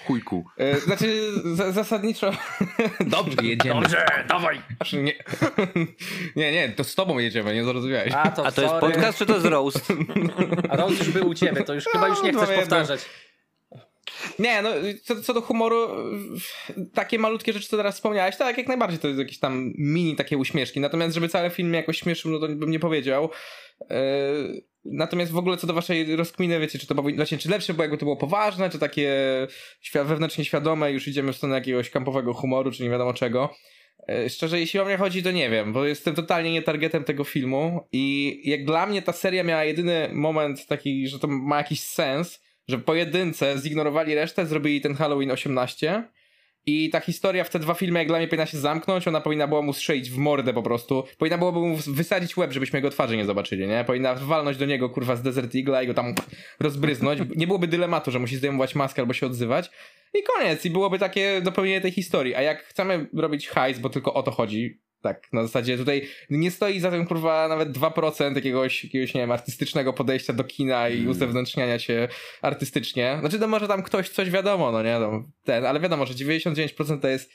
Chujku. 0.08 0.46
E, 0.58 0.80
Znaczy, 0.80 1.32
za, 1.56 1.72
zasadniczo... 1.72 2.32
Dobrze, 3.00 3.38
jedziemy. 3.48 3.82
Dobrze, 3.82 4.06
dawaj! 4.30 4.62
Aż 4.80 4.94
Nie, 4.94 5.02
nie, 6.36 6.52
nie, 6.52 6.70
to 6.70 6.84
z 6.84 6.96
tobą 6.96 7.20
jedziemy, 7.20 7.54
nie 7.54 7.64
zrozumiałeś. 7.64 8.14
A 8.14 8.32
to, 8.32 8.46
A 8.46 8.52
to 8.52 8.62
jest 8.62 8.74
podcast, 8.74 9.18
czy 9.18 9.26
to 9.26 9.34
jest 9.34 9.46
roast? 9.46 9.94
A 10.70 10.76
Rose 10.76 10.96
już 10.98 11.10
był 11.10 11.28
u 11.28 11.34
ciebie, 11.34 11.64
to 11.64 11.74
już 11.74 11.86
chyba 11.86 12.08
już 12.08 12.24
nie 12.24 12.32
No, 12.32 12.40
chcesz 12.42 12.56
no, 12.56 12.62
powtarzać. 12.62 13.06
Nie, 14.40 14.62
no 14.62 14.70
co, 15.04 15.22
co 15.22 15.34
do 15.34 15.42
humoru, 15.42 15.88
takie 16.94 17.20
malutkie 17.20 17.54
rzeczy, 17.54 17.68
co 17.68 17.78
teraz 17.78 17.96
wspomniałeś, 17.96 18.38
tak, 18.38 18.58
jak 18.58 18.68
najbardziej 18.68 19.00
to 19.00 19.08
jest 19.08 19.20
jakieś 19.20 19.40
tam 19.40 19.74
mini 19.78 20.16
takie 20.16 20.38
uśmieszki. 20.38 20.80
Natomiast, 20.80 21.16
żeby 21.16 21.30
cały 21.30 21.50
film 21.50 21.74
jakoś 21.74 22.00
śmieszył, 22.00 22.32
no 22.32 22.40
to 22.40 22.48
bym 22.48 22.72
nie 22.72 22.80
powiedział. 22.80 23.30
Yy, 23.90 24.64
natomiast 24.86 25.32
w 25.32 25.38
ogóle 25.38 25.58
co 25.58 25.68
do 25.68 25.74
waszej 25.74 26.16
rozkminy, 26.16 26.60
wiecie, 26.60 26.80
czy 26.80 26.88
to 26.88 26.96
powinno, 26.96 27.18
właśnie, 27.18 27.38
czy 27.38 27.50
lepsze 27.50 27.74
było, 27.74 27.84
jakby 27.84 27.98
to 27.98 28.06
było 28.06 28.18
poważne, 28.18 28.70
czy 28.70 28.80
takie 28.80 29.12
wewnętrznie 29.94 30.46
świadome, 30.46 30.92
już 30.92 31.08
idziemy 31.08 31.34
w 31.34 31.36
stronę 31.36 31.56
jakiegoś 31.56 31.90
kampowego 31.90 32.34
humoru, 32.34 32.72
czy 32.72 32.84
nie 32.84 32.90
wiadomo 32.90 33.14
czego. 33.14 33.56
Yy, 34.08 34.30
Szczerze, 34.30 34.60
jeśli 34.60 34.80
o 34.80 34.86
mnie 34.86 34.98
chodzi, 34.98 35.24
to 35.24 35.32
nie 35.32 35.50
wiem, 35.50 35.74
bo 35.74 35.86
jestem 35.86 36.16
totalnie 36.16 36.52
nie 36.52 36.62
targetem 36.62 37.04
tego 37.04 37.24
filmu 37.24 37.88
i 37.92 38.42
jak 38.44 38.66
dla 38.66 38.86
mnie 38.86 39.02
ta 39.02 39.14
seria 39.14 39.44
miała 39.44 39.64
jedyny 39.64 40.10
moment 40.14 40.68
taki, 40.68 41.08
że 41.08 41.20
to 41.20 41.28
ma 41.28 41.58
jakiś 41.58 41.82
sens, 41.82 42.42
że 42.68 42.80
pojedynce 42.80 43.58
zignorowali 43.58 44.16
resztę, 44.16 44.46
zrobili 44.46 44.82
ten 44.82 44.96
Halloween 44.96 45.32
18 45.32 46.04
i 46.66 46.90
ta 46.90 47.00
historia 47.00 47.44
w 47.44 47.50
te 47.50 47.60
dwa 47.60 47.74
filmy 47.74 48.00
jak 48.00 48.08
dla 48.08 48.18
mnie 48.18 48.28
powinna 48.28 48.46
się 48.46 48.58
zamknąć, 48.58 49.08
ona 49.08 49.22
powinna 49.22 49.48
była 49.48 49.62
mu 49.62 49.74
strzelić 49.74 50.12
w 50.12 50.18
mordę 50.18 50.54
po 50.54 50.64
prostu, 50.64 51.04
powinna 51.18 51.38
byłoby 51.38 51.60
mu 51.60 51.76
wysadzić 51.76 52.38
łeb, 52.38 52.52
żebyśmy 52.52 52.78
jego 52.78 52.90
twarzy 52.90 53.18
nie 53.18 53.26
zobaczyli, 53.26 53.68
nie? 53.68 53.84
Powinna 53.88 54.16
walnąć 54.16 54.58
do 54.58 54.66
niego 54.66 54.90
kurwa 54.90 55.16
z 55.16 55.22
Desert 55.22 55.54
Eagle'a 55.54 55.84
i 55.84 55.88
go 55.88 55.94
tam 55.94 56.16
rozbryznąć, 56.60 57.22
nie 57.36 57.48
byłoby 57.48 57.68
dylematu, 57.68 58.12
że 58.12 58.20
musi 58.20 58.36
zdejmować 58.36 58.76
maskę 58.76 59.02
albo 59.02 59.14
się 59.14 59.26
odzywać. 59.26 59.72
I 60.14 60.24
koniec, 60.24 60.66
i 60.66 60.70
byłoby 60.70 61.00
takie 61.00 61.42
dopełnienie 61.42 61.82
tej 61.82 61.92
historii, 61.92 62.36
a 62.36 62.42
jak 62.42 62.64
chcemy 62.64 63.10
robić 63.14 63.48
hajs, 63.48 63.80
bo 63.80 63.90
tylko 63.90 64.14
o 64.14 64.24
to 64.24 64.32
chodzi, 64.32 64.82
tak, 65.04 65.34
na 65.34 65.44
zasadzie 65.44 65.78
tutaj 65.78 66.08
nie 66.30 66.52
stoi 66.52 66.80
za 66.80 66.92
tym 66.92 67.06
kurwa 67.06 67.48
nawet 67.48 67.70
2% 67.70 68.36
jakiegoś, 68.36 68.84
jakiegoś 68.84 69.14
nie 69.14 69.22
wiem, 69.22 69.32
artystycznego 69.32 69.94
podejścia 69.94 70.34
do 70.34 70.44
kina 70.44 70.90
i 70.90 71.08
uzewnętrzniania 71.08 71.80
się 71.80 72.08
artystycznie. 72.42 73.18
Znaczy, 73.20 73.40
no 73.40 73.48
może 73.48 73.68
tam 73.68 73.84
ktoś 73.84 74.10
coś 74.10 74.30
wiadomo, 74.30 74.72
no 74.72 74.84
nie, 74.84 75.00
no, 75.00 75.24
ten, 75.44 75.66
ale 75.66 75.80
wiadomo, 75.80 76.06
że 76.06 76.14
99% 76.14 77.00
to 77.00 77.08
jest 77.08 77.32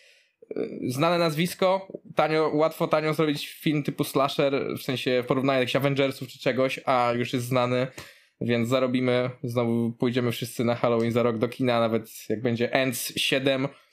y, 0.57 0.81
znane 0.89 1.19
nazwisko, 1.19 1.93
tanio, 2.15 2.51
łatwo 2.55 2.89
tanio 2.89 3.15
zrobić 3.15 3.49
film 3.49 3.83
typu 3.83 4.05
slasher, 4.05 4.53
w 4.79 4.83
sensie 4.83 5.23
w 5.23 5.27
porównaniu 5.27 5.61
jakichś 5.61 5.77
Avengersów 5.77 6.29
czy 6.29 6.39
czegoś, 6.39 6.81
a 6.87 7.13
już 7.17 7.33
jest 7.33 7.47
znany, 7.47 7.87
więc 8.41 8.69
zarobimy, 8.69 9.31
znowu 9.43 9.93
pójdziemy 9.93 10.33
wszyscy 10.33 10.65
na 10.65 10.75
Halloween 10.75 11.13
za 11.13 11.23
rok 11.23 11.39
do 11.39 11.49
kina, 11.49 11.81
nawet 11.81 12.11
jak 12.29 12.43
będzie 12.43 12.73
Ends 12.73 13.13
7, 13.17 13.65
e, 13.65 13.69
w 13.69 13.88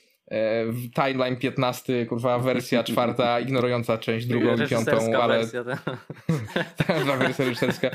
timeline 0.94 1.36
15, 1.36 2.06
kurwa, 2.06 2.38
wersja 2.38 2.84
czwarta, 2.84 3.40
ignorująca 3.40 3.98
część 3.98 4.26
drugą 4.36 4.54
i 4.56 4.68
piątą, 4.68 5.22
ale 5.22 5.38
wersja. 5.38 5.64
tak. 5.64 6.06
ta 7.06 7.16
wersja 7.16 7.44
reżyserska. 7.44 7.90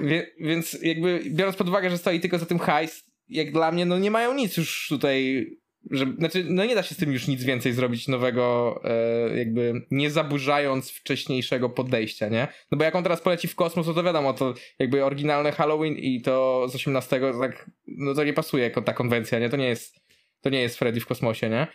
Wie, 0.00 0.26
więc 0.40 0.78
jakby 0.82 1.22
biorąc 1.30 1.56
pod 1.56 1.68
uwagę, 1.68 1.90
że 1.90 1.98
stoi 1.98 2.20
tylko 2.20 2.38
za 2.38 2.46
tym 2.46 2.58
hajs, 2.58 3.04
jak 3.28 3.52
dla 3.52 3.72
mnie, 3.72 3.86
no 3.86 3.98
nie 3.98 4.10
mają 4.10 4.34
nic 4.34 4.56
już 4.56 4.86
tutaj 4.88 5.46
że, 5.90 6.06
znaczy, 6.18 6.44
no 6.48 6.64
nie 6.64 6.74
da 6.74 6.82
się 6.82 6.94
z 6.94 6.98
tym 6.98 7.12
już 7.12 7.28
nic 7.28 7.44
więcej 7.44 7.72
zrobić 7.72 8.08
nowego, 8.08 8.80
e, 8.84 9.38
jakby 9.38 9.86
nie 9.90 10.10
zaburzając 10.10 10.90
wcześniejszego 10.90 11.70
podejścia, 11.70 12.28
nie? 12.28 12.48
No 12.70 12.78
bo 12.78 12.84
jak 12.84 12.94
on 12.94 13.02
teraz 13.02 13.20
poleci 13.20 13.48
w 13.48 13.54
kosmos, 13.54 13.86
no 13.86 13.94
to 13.94 14.02
wiadomo, 14.02 14.32
to 14.32 14.54
jakby 14.78 15.04
oryginalne 15.04 15.52
Halloween 15.52 15.94
i 15.96 16.22
to 16.22 16.66
z 16.68 16.74
18, 16.74 17.20
to 17.20 17.40
tak, 17.40 17.70
no 17.86 18.14
to 18.14 18.24
nie 18.24 18.32
pasuje 18.32 18.64
jako 18.64 18.82
ta 18.82 18.92
konwencja, 18.92 19.38
nie? 19.38 19.48
To 19.48 19.56
nie 19.56 19.68
jest, 19.68 20.00
to 20.40 20.50
nie 20.50 20.62
jest 20.62 20.78
Freddy 20.78 21.00
w 21.00 21.06
kosmosie, 21.06 21.48
nie? 21.48 21.66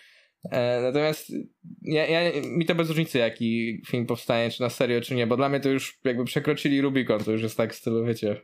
E, 0.51 0.82
natomiast 0.82 1.30
ja, 1.82 2.05
ja, 2.05 2.32
mi 2.43 2.66
to 2.66 2.76
bez 2.76 2.88
różnicy, 2.88 3.18
jaki 3.18 3.82
film 3.88 4.05
powstanie, 4.05 4.51
czy 4.51 4.61
na 4.61 4.70
serio, 4.70 5.01
czy 5.01 5.16
nie, 5.16 5.28
bo 5.28 5.38
dla 5.38 5.49
mnie 5.49 5.59
to 5.59 5.70
już 5.70 5.99
jakby 6.03 6.26
przekroczyli 6.26 6.82
Rubikon, 6.82 7.24
to 7.24 7.32
już 7.32 7.41
jest 7.41 7.57
tak 7.57 7.74
w 7.74 7.76
stylu, 7.76 8.05
wiecie, 8.05 8.41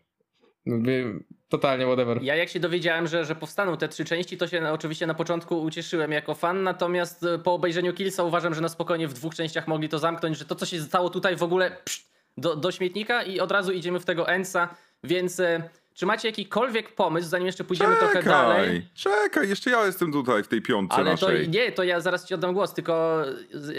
totalnie 1.49 1.85
whatever. 1.85 2.23
Ja 2.23 2.35
jak 2.35 2.49
się 2.49 2.59
dowiedziałem, 2.59 3.07
że, 3.07 3.25
że 3.25 3.35
powstaną 3.35 3.77
te 3.77 3.87
trzy 3.87 4.05
części, 4.05 4.37
to 4.37 4.47
się 4.47 4.69
oczywiście 4.69 5.07
na 5.07 5.13
początku 5.13 5.61
ucieszyłem 5.61 6.11
jako 6.11 6.35
fan, 6.35 6.63
natomiast 6.63 7.23
e, 7.23 7.39
po 7.39 7.53
obejrzeniu 7.53 7.93
Killsa 7.93 8.23
uważam, 8.23 8.53
że 8.53 8.61
na 8.61 8.69
spokojnie 8.69 9.07
w 9.07 9.13
dwóch 9.13 9.35
częściach 9.35 9.67
mogli 9.67 9.89
to 9.89 9.99
zamknąć, 9.99 10.37
że 10.37 10.45
to 10.45 10.55
co 10.55 10.65
się 10.65 10.81
stało 10.81 11.09
tutaj 11.09 11.35
w 11.35 11.43
ogóle 11.43 11.71
psz, 11.71 12.09
do, 12.37 12.55
do 12.55 12.71
śmietnika 12.71 13.23
i 13.23 13.39
od 13.39 13.51
razu 13.51 13.71
idziemy 13.71 13.99
w 13.99 14.05
tego 14.05 14.29
Ensa, 14.29 14.75
więc 15.03 15.39
e, 15.39 15.69
czy 15.99 16.05
macie 16.05 16.27
jakikolwiek 16.27 16.95
pomysł, 16.95 17.29
zanim 17.29 17.45
jeszcze 17.47 17.63
pójdziemy 17.63 17.95
trochę 17.95 18.23
dalej? 18.23 18.85
czekaj, 18.95 19.49
jeszcze 19.49 19.69
ja 19.69 19.85
jestem 19.85 20.11
tutaj 20.11 20.43
w 20.43 20.47
tej 20.47 20.61
piątce 20.61 20.97
Ale 20.97 21.17
to 21.17 21.27
naszej. 21.27 21.49
nie, 21.49 21.71
to 21.71 21.83
ja 21.83 21.99
zaraz 22.01 22.25
ci 22.25 22.33
oddam 22.33 22.53
głos, 22.53 22.73
tylko 22.73 23.21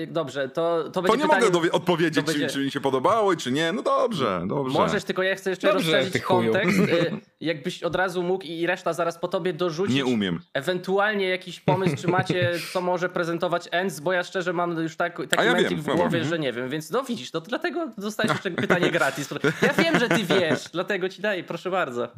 dobrze, 0.07 0.49
to, 0.49 0.85
to 0.85 0.91
To 0.91 1.03
będzie 1.03 1.17
nie 1.19 1.23
pytanie... 1.25 1.41
mogę 1.41 1.53
dowie- 1.53 1.73
odpowiedzieć, 1.73 2.15
to 2.27 2.33
czy, 2.33 2.47
czy 2.47 2.59
mi 2.65 2.71
się 2.71 2.81
podobało, 2.81 3.37
czy 3.37 3.53
nie. 3.53 3.73
No 3.73 3.83
dobrze, 3.83 4.43
dobrze. 4.47 4.79
Możesz, 4.79 5.05
tylko 5.05 5.23
ja 5.23 5.35
chcę 5.35 5.51
jeszcze 5.51 5.73
Dobrze, 5.73 5.93
rozszerzyć 5.93 6.23
kontekst. 6.23 6.79
y, 6.79 7.11
Jakbyś 7.41 7.83
od 7.83 7.95
razu 7.97 8.23
mógł 8.23 8.45
i 8.45 8.67
reszta 8.67 8.93
zaraz 8.93 9.19
po 9.19 9.29
tobie 9.29 9.53
dorzucić. 9.53 9.95
Nie 9.97 10.05
umiem. 10.05 10.41
Ewentualnie 10.55 11.29
jakiś 11.29 11.61
pomysł, 11.61 11.97
czy 11.97 12.09
macie, 12.09 12.51
co 12.73 12.81
może 12.81 13.09
prezentować 13.09 13.69
Ends, 13.71 14.01
bo 14.01 14.13
ja 14.13 14.23
szczerze 14.25 14.53
mam 14.53 14.79
już 14.79 14.97
tak, 14.97 15.17
taki 15.31 15.45
ja 15.45 15.55
wiem, 15.55 15.75
w 15.77 15.77
dobra. 15.77 15.95
głowie, 15.95 16.25
że 16.25 16.39
nie 16.39 16.53
wiem, 16.53 16.69
więc 16.69 16.91
no 16.91 17.03
widzisz, 17.03 17.31
to 17.31 17.41
dlatego 17.41 17.89
dostajesz 17.99 18.33
jeszcze 18.33 18.51
pytanie 18.67 18.91
gratis. 18.91 19.29
Ja 19.63 19.73
wiem, 19.73 19.99
że 19.99 20.09
ty 20.09 20.25
wiesz, 20.25 20.65
dlatego 20.73 21.09
ci 21.09 21.23
daję, 21.23 21.45
proszę 21.45 21.71
bardzo. 21.71 22.09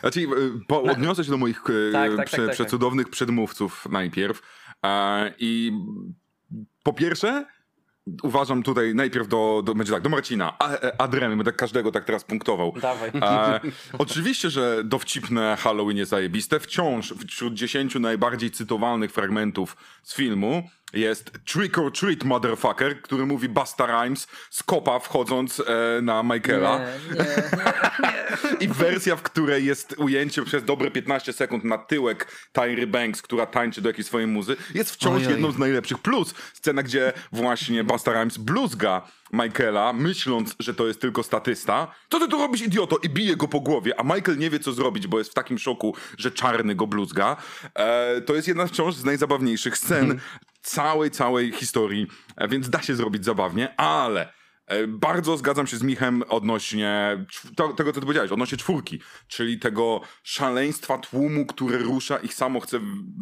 Znaczy, 0.00 0.20
e, 0.20 0.26
po, 0.68 0.82
odniosę 0.82 1.24
się 1.24 1.30
do 1.30 1.36
moich 1.36 1.62
e, 1.70 1.92
Tak, 1.92 2.08
tak, 2.08 2.16
tak, 2.16 2.26
prze, 2.26 2.36
tak, 2.36 2.46
tak. 2.46 2.54
przecudownych 2.54 3.08
przedmówców 3.08 3.86
najpierw. 3.90 4.42
I 5.38 5.72
po 6.82 6.92
pierwsze, 6.92 7.46
uważam 8.22 8.62
tutaj 8.62 8.94
najpierw 8.94 9.28
do, 9.28 9.62
do, 9.64 9.74
będzie 9.74 9.92
tak, 9.92 10.02
do 10.02 10.08
Marcina, 10.08 10.56
e, 10.60 11.00
Adremy, 11.00 11.36
będę 11.36 11.52
każdego 11.52 11.92
tak 11.92 12.04
teraz 12.04 12.24
punktował. 12.24 12.72
Dawaj. 12.80 13.10
E, 13.14 13.60
oczywiście, 13.98 14.50
że 14.50 14.84
dowcipne 14.84 15.56
Halloween 15.60 15.96
jest 15.96 16.10
zajebiste. 16.10 16.60
Wciąż 16.60 17.14
wśród 17.28 17.54
10 17.54 17.94
najbardziej 17.94 18.50
cytowalnych 18.50 19.12
fragmentów 19.12 19.76
z 20.02 20.14
filmu 20.14 20.62
jest 20.92 21.32
Trick 21.44 21.78
or 21.78 21.92
Treat 21.92 22.24
Motherfucker, 22.24 23.02
który 23.02 23.26
mówi 23.26 23.48
Basta 23.48 23.86
Rhymes 23.86 24.26
z 24.50 24.62
kopa 24.62 24.98
wchodząc 24.98 25.60
e, 25.60 26.02
na 26.02 26.22
Michaela. 26.22 26.80
I 28.60 28.68
wersja, 28.68 29.16
w 29.16 29.22
której 29.22 29.64
jest 29.64 29.94
ujęcie 29.98 30.42
przez 30.42 30.64
dobre 30.64 30.90
15 30.90 31.32
sekund 31.32 31.64
na 31.64 31.78
tyłek 31.78 32.32
Tyry 32.52 32.86
Banks, 32.86 33.22
która 33.22 33.46
tańczy 33.46 33.80
do 33.80 33.88
jakiejś 33.88 34.06
swojej 34.06 34.26
muzy, 34.26 34.56
jest 34.74 34.90
wciąż 34.90 35.16
Ojoj. 35.16 35.32
jedną 35.32 35.52
z 35.52 35.58
najlepszych. 35.58 35.98
Plus 35.98 36.34
scena, 36.54 36.82
gdzie 36.82 37.12
właśnie 37.32 37.84
Basta 37.84 38.12
Rhymes 38.12 38.38
bluzga 38.38 39.02
Michaela, 39.32 39.92
myśląc, 39.92 40.54
że 40.58 40.74
to 40.74 40.86
jest 40.86 41.00
tylko 41.00 41.22
statysta. 41.22 41.94
Co 42.10 42.20
ty 42.20 42.28
tu 42.28 42.38
robisz, 42.38 42.62
idioto? 42.62 42.96
I 43.02 43.08
bije 43.08 43.36
go 43.36 43.48
po 43.48 43.60
głowie, 43.60 44.00
a 44.00 44.02
Michael 44.02 44.38
nie 44.38 44.50
wie, 44.50 44.60
co 44.60 44.72
zrobić, 44.72 45.06
bo 45.06 45.18
jest 45.18 45.30
w 45.30 45.34
takim 45.34 45.58
szoku, 45.58 45.94
że 46.18 46.30
czarny 46.30 46.74
go 46.74 46.86
bluzga. 46.86 47.36
E, 47.74 48.20
to 48.20 48.34
jest 48.34 48.48
jedna 48.48 48.66
wciąż 48.66 48.94
z 48.94 49.04
najzabawniejszych 49.04 49.78
scen 49.78 50.20
całej, 50.62 51.10
całej 51.10 51.52
historii, 51.52 52.06
e, 52.36 52.48
więc 52.48 52.70
da 52.70 52.82
się 52.82 52.94
zrobić 52.94 53.24
zabawnie, 53.24 53.80
ale 53.80 54.32
e, 54.66 54.86
bardzo 54.86 55.36
zgadzam 55.36 55.66
się 55.66 55.76
z 55.76 55.82
Michem 55.82 56.22
odnośnie 56.28 57.24
to, 57.56 57.68
tego, 57.72 57.90
co 57.92 57.94
ty 58.00 58.06
powiedziałeś, 58.06 58.30
odnośnie 58.32 58.58
czwórki, 58.58 59.00
czyli 59.28 59.58
tego 59.58 60.00
szaleństwa 60.22 60.98
tłumu, 60.98 61.46
które 61.46 61.78
rusza 61.78 62.16
i 62.18 62.28
samo 62.28 62.60
chce, 62.60 62.80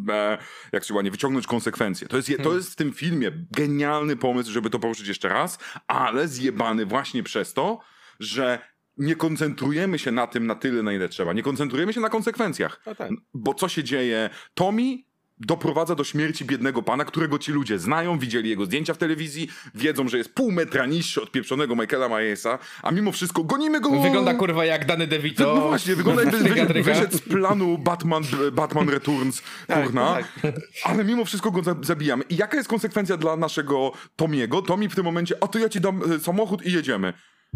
e, 0.09 0.37
jak 0.71 0.83
się 0.83 0.93
ładnie, 0.93 1.11
wyciągnąć 1.11 1.47
konsekwencje. 1.47 2.07
To 2.07 2.17
jest, 2.17 2.29
je- 2.29 2.37
to 2.37 2.55
jest 2.55 2.71
w 2.73 2.75
tym 2.75 2.93
filmie 2.93 3.31
genialny 3.51 4.15
pomysł, 4.15 4.51
żeby 4.51 4.69
to 4.69 4.79
poruszyć 4.79 5.07
jeszcze 5.07 5.29
raz, 5.29 5.59
ale 5.87 6.27
zjebany 6.27 6.85
właśnie 6.85 7.23
przez 7.23 7.53
to, 7.53 7.79
że 8.19 8.59
nie 8.97 9.15
koncentrujemy 9.15 9.99
się 9.99 10.11
na 10.11 10.27
tym 10.27 10.47
na 10.47 10.55
tyle, 10.55 10.83
na 10.83 10.93
ile 10.93 11.09
trzeba. 11.09 11.33
Nie 11.33 11.43
koncentrujemy 11.43 11.93
się 11.93 11.99
na 12.01 12.09
konsekwencjach. 12.09 12.81
No 12.85 12.95
tak. 12.95 13.11
Bo 13.33 13.53
co 13.53 13.69
się 13.69 13.83
dzieje? 13.83 14.29
Tommy 14.53 14.97
doprowadza 15.39 15.95
do 15.95 16.03
śmierci 16.03 16.45
biednego 16.45 16.83
pana, 16.83 17.05
którego 17.05 17.39
ci 17.39 17.51
ludzie 17.51 17.79
znają, 17.79 18.19
widzieli 18.19 18.49
jego 18.49 18.65
zdjęcia 18.65 18.93
w 18.93 18.97
telewizji, 18.97 19.47
wiedzą, 19.75 20.07
że 20.07 20.17
jest 20.17 20.33
pół 20.33 20.51
metra 20.51 20.85
niższy 20.85 21.21
od 21.21 21.31
pieprzonego 21.31 21.75
Michaela 21.75 22.09
Myersa, 22.09 22.59
a 22.83 22.91
mimo 22.91 23.11
wszystko 23.11 23.43
gonimy 23.43 23.81
go! 23.81 23.89
Wygląda 24.01 24.33
kurwa 24.33 24.65
jak 24.65 24.85
Dany 24.85 25.07
DeVito. 25.07 25.55
No 25.55 25.67
właśnie, 25.67 25.95
wygląda 25.95 26.23
jakby 26.23 26.37
Tryga, 26.39 26.65
wyszedł, 26.83 27.17
z 27.17 27.21
planu 27.21 27.77
Batman, 27.77 28.23
Batman 28.51 28.89
Returns, 28.89 29.41
kurna. 29.73 30.15
tak. 30.15 30.53
Ale 30.83 31.03
mimo 31.03 31.25
wszystko 31.25 31.51
go 31.51 31.63
za- 31.63 31.75
zabijamy. 31.81 32.23
I 32.29 32.35
jaka 32.35 32.57
jest 32.57 32.69
konsekwencja 32.69 33.17
dla 33.17 33.35
naszego 33.37 33.91
Tomiego? 34.15 34.61
Tomi 34.61 34.89
w 34.89 34.95
tym 34.95 35.05
momencie, 35.05 35.35
a 35.41 35.47
to 35.47 35.59
ja 35.59 35.69
ci 35.69 35.81
dam 35.81 36.01
e, 36.13 36.19
samochód 36.19 36.65
i 36.65 36.71
jedziemy. 36.71 37.13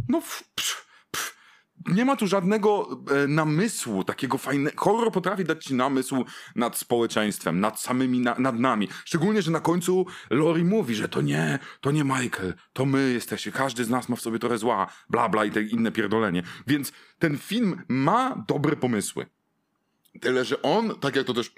No 0.10 0.22
psz, 0.22 0.44
psz. 0.56 0.91
Nie 1.88 2.06
ma 2.06 2.16
tu 2.16 2.28
żadnego 2.28 2.90
e, 3.24 3.28
namysłu, 3.28 4.04
takiego 4.04 4.38
fajnego. 4.38 4.76
Horror 4.78 5.12
potrafi 5.12 5.44
dać 5.44 5.64
ci 5.64 5.74
namysł 5.74 6.26
nad 6.56 6.78
społeczeństwem, 6.78 7.60
nad 7.60 7.80
samymi, 7.80 8.20
na, 8.20 8.36
nad 8.40 8.60
nami. 8.60 8.88
Szczególnie, 9.06 9.42
że 9.42 9.52
na 9.52 9.60
końcu 9.60 10.06
Lori 10.30 10.64
mówi, 10.64 10.96
że 10.96 11.10
to 11.10 11.22
nie, 11.22 11.60
to 11.82 11.92
nie 11.92 12.04
Michael, 12.04 12.54
to 12.74 12.86
my 12.86 13.12
jesteśmy, 13.14 13.52
każdy 13.52 13.86
z 13.86 13.90
nas 13.90 14.10
ma 14.10 14.16
w 14.16 14.22
sobie 14.22 14.40
trochę 14.40 14.58
zła, 14.58 14.88
bla 15.10 15.30
bla 15.30 15.46
i 15.46 15.52
te 15.52 15.62
inne 15.62 15.92
pierdolenie. 15.92 16.44
Więc 16.68 16.92
ten 17.20 17.38
film 17.38 17.82
ma 17.88 18.46
dobre 18.48 18.76
pomysły. 18.76 19.26
Tyle, 20.22 20.46
że 20.46 20.62
on, 20.62 21.00
tak 21.00 21.16
jak 21.16 21.26
to 21.26 21.34
też 21.34 21.52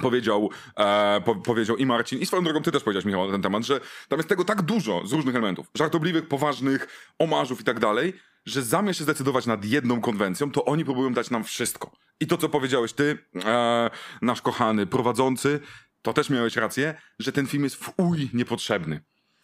powiedział, 0.00 0.50
e, 0.76 1.20
po, 1.24 1.34
powiedział 1.34 1.76
i 1.76 1.86
Marcin, 1.86 2.18
i 2.18 2.26
swoją 2.26 2.44
drogą 2.44 2.62
ty 2.62 2.72
też 2.72 2.82
powiedziałeś, 2.82 3.04
Michał, 3.04 3.26
na 3.26 3.32
ten 3.32 3.42
temat, 3.42 3.64
że 3.64 3.80
tam 4.08 4.18
jest 4.18 4.28
tego 4.28 4.44
tak 4.44 4.62
dużo 4.62 5.06
z 5.06 5.12
różnych 5.12 5.34
elementów, 5.34 5.66
żartobliwych, 5.74 6.28
poważnych, 6.28 6.88
omarzów 7.18 7.60
i 7.60 7.64
tak 7.64 7.80
dalej, 7.80 8.12
że 8.46 8.62
zamiast 8.62 8.98
się 8.98 9.04
zdecydować 9.04 9.46
nad 9.46 9.64
jedną 9.64 10.00
konwencją, 10.00 10.50
to 10.50 10.64
oni 10.64 10.84
próbują 10.84 11.12
dać 11.12 11.30
nam 11.30 11.44
wszystko. 11.44 11.90
I 12.20 12.26
to, 12.26 12.38
co 12.38 12.48
powiedziałeś 12.48 12.92
ty, 12.92 13.18
e, 13.44 13.90
nasz 14.22 14.42
kochany 14.42 14.86
prowadzący, 14.86 15.60
to 16.02 16.12
też 16.12 16.30
miałeś 16.30 16.56
rację, 16.56 16.94
że 17.18 17.32
ten 17.32 17.46
film 17.46 17.64
jest 17.64 17.76
w 17.76 17.92
uj 17.96 18.30
niepotrzebny. 18.32 19.00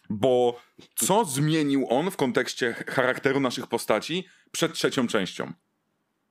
Bo 0.09 0.61
co 0.95 1.25
zmienił 1.25 1.85
on 1.89 2.11
w 2.11 2.17
kontekście 2.17 2.73
charakteru 2.87 3.39
naszych 3.39 3.67
postaci 3.67 4.27
przed 4.51 4.73
trzecią 4.73 5.07
częścią? 5.07 5.53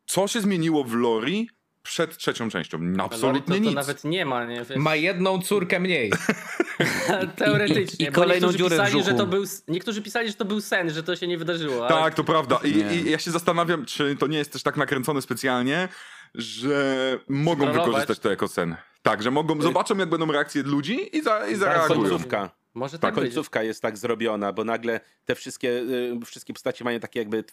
Co 0.06 0.28
się 0.28 0.40
zmieniło 0.40 0.84
w 0.84 0.94
Lori 0.94 1.50
przed 1.88 2.16
trzecią 2.16 2.50
częścią? 2.50 2.78
Lori 2.78 3.00
Absolutnie 3.00 3.40
to, 3.56 3.62
to 3.62 3.68
nic. 3.68 3.74
nawet 3.74 4.04
nie 4.04 4.26
ma, 4.26 4.44
nie? 4.44 4.64
Wiesz, 4.64 4.76
Ma 4.78 4.96
jedną 4.96 5.42
córkę 5.42 5.80
mniej. 5.80 6.12
Teoretycznie. 7.36 8.06
I- 8.06 8.08
i 8.08 8.12
bo 8.12 8.20
kolejną 8.20 8.46
niektórzy 8.46 8.58
dziurę 8.58 8.76
w 8.76 8.80
pisali, 8.80 8.92
że 9.04 9.10
brzuchu. 9.12 9.18
to 9.18 9.26
był, 9.26 9.44
niektórzy 9.68 10.02
pisali, 10.02 10.28
że 10.28 10.34
to 10.34 10.44
był 10.44 10.60
sen, 10.60 10.90
że 10.90 11.02
to 11.02 11.16
się 11.16 11.26
nie 11.26 11.38
wydarzyło. 11.38 11.86
ale- 11.86 11.88
Tak, 12.02 12.14
to 12.14 12.24
prawda. 12.24 12.60
I. 12.64 12.68
I 12.96 13.10
ja 13.10 13.18
się 13.18 13.30
zastanawiam, 13.30 13.84
czy 13.84 14.16
to 14.16 14.26
nie 14.26 14.38
jest 14.38 14.52
też 14.52 14.62
tak 14.62 14.76
nakręcone 14.76 15.22
specjalnie, 15.22 15.88
że 16.34 17.18
mogą 17.28 17.72
wykorzystać 17.72 18.18
to 18.18 18.30
jako 18.30 18.48
sen. 18.48 18.76
Tak, 19.02 19.22
że 19.22 19.30
mogą, 19.30 19.62
zobaczą 19.62 19.96
jak 19.98 20.08
będą 20.08 20.32
reakcje 20.32 20.62
ludzi 20.62 21.16
i, 21.16 21.22
za, 21.22 21.46
i 21.48 21.54
zareagują. 21.54 22.00
Końcówka. 22.00 22.50
Może 22.74 22.98
tak, 22.98 23.14
Ta 23.14 23.20
być. 23.20 23.30
końcówka 23.30 23.62
jest 23.62 23.82
tak 23.82 23.98
zrobiona, 23.98 24.52
bo 24.52 24.64
nagle 24.64 25.00
te 25.24 25.34
wszystkie, 25.34 25.68
y, 25.70 26.18
wszystkie 26.26 26.52
postacie 26.52 26.84
mają 26.84 27.00
takie 27.00 27.18
jakby 27.18 27.44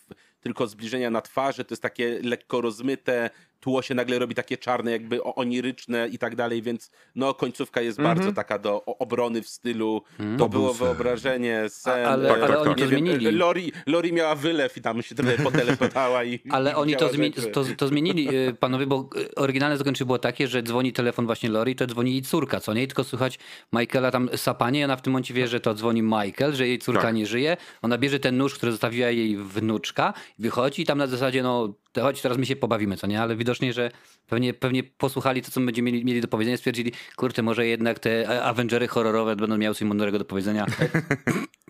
tylko 0.46 0.68
zbliżenia 0.68 1.10
na 1.10 1.22
twarzy, 1.22 1.66
to 1.66 1.74
jest 1.74 1.82
takie 1.82 2.20
lekko 2.24 2.62
rozmyte, 2.62 3.30
tło 3.60 3.82
się 3.82 3.96
nagle 3.96 4.20
robi 4.20 4.36
takie 4.36 4.58
czarne, 4.58 4.92
jakby 4.92 5.24
oniryczne 5.24 6.08
i 6.12 6.18
tak 6.18 6.36
dalej, 6.36 6.62
więc 6.62 6.92
no 7.16 7.34
końcówka 7.34 7.82
jest 7.82 8.02
bardzo 8.02 8.32
taka 8.32 8.60
do 8.60 8.86
obrony 8.86 9.42
w 9.42 9.50
stylu, 9.50 10.02
to 10.18 10.24
Mhm. 10.24 10.38
To 10.40 10.50
był 10.50 10.60
było 10.62 10.74
sen. 10.74 10.88
wyobrażenie, 10.88 11.64
sen. 11.70 12.06
ale- 12.06 12.34
ale 12.34 12.48
nie 12.50 12.58
oni 12.58 12.76
to 12.76 12.88
zmienili. 12.88 13.32
Lori, 13.46 13.72
Lori 13.88 14.14
miała 14.14 14.36
wylew 14.36 14.78
i 14.78 14.82
tam 14.82 15.02
się 15.02 15.16
trochę 15.16 15.38
potelepotała 15.50 16.24
i 16.24 16.40
Ale 16.50 16.72
i 16.72 16.74
oni 16.74 16.96
to, 16.96 17.08
zmieni- 17.10 17.52
to, 17.52 17.64
to 17.78 17.88
zmienili, 17.88 18.36
y, 18.36 18.54
panowie, 18.60 18.88
bo 18.88 19.10
y, 19.18 19.36
oryginalne 19.36 19.78
zakończenie 19.78 20.06
było 20.06 20.20
takie, 20.20 20.48
że 20.48 20.64
dzwoni 20.64 20.94
telefon 20.94 21.26
właśnie 21.26 21.50
Lori, 21.50 21.76
to 21.76 21.88
dzwoni 21.88 22.12
jej 22.12 22.22
córka, 22.22 22.60
co 22.60 22.74
nie? 22.74 22.88
Tylko 22.88 23.04
słychać 23.04 23.40
Michaela 23.74 24.12
tam 24.12 24.30
sapanie 24.36 24.80
i 24.80 24.84
ona 24.84 24.96
w 24.96 25.02
tym 25.02 25.14
momencie 25.14 25.34
wie, 25.34 25.48
że 25.48 25.60
to 25.60 25.74
dzwoni 25.74 26.02
Michael, 26.02 26.54
że 26.54 26.68
jej 26.68 26.80
córka 26.80 27.02
Tak. 27.02 27.16
nie 27.16 27.26
żyje. 27.26 27.58
Ona 27.82 27.98
bierze 27.98 28.20
ten 28.20 28.38
nóż, 28.38 28.56
który 28.56 28.72
zostawiła 28.72 29.10
jej 29.10 29.38
wnuczka, 29.38 30.14
wychodzi 30.40 30.82
i 30.82 30.86
tam 30.86 30.98
na 30.98 31.08
zasadzie, 31.08 31.44
no 31.44 31.74
to 31.92 32.02
chodź, 32.02 32.22
teraz 32.22 32.38
my 32.38 32.46
się 32.46 32.56
pobawimy, 32.56 32.98
co 32.98 33.08
nie? 33.08 33.22
Ale 33.22 33.36
widocznie, 33.36 33.74
że 33.74 33.92
pewnie, 34.28 34.54
pewnie 34.54 34.84
posłuchali 34.84 35.42
to, 35.42 35.52
co 35.52 35.62
będziemy 35.62 35.92
mieli, 35.92 36.06
mieli 36.06 36.22
do 36.22 36.28
powiedzenia, 36.28 36.58
stwierdzili, 36.58 36.92
kurczę, 37.16 37.42
może 37.42 37.68
jednak 37.68 38.00
te 38.00 38.44
Avengery 38.44 38.88
horrorowe 38.88 39.36
będą 39.36 39.58
miały 39.58 39.76
coś 39.76 39.88
mądrego 39.88 40.20
do 40.20 40.26
powiedzenia. 40.26 40.66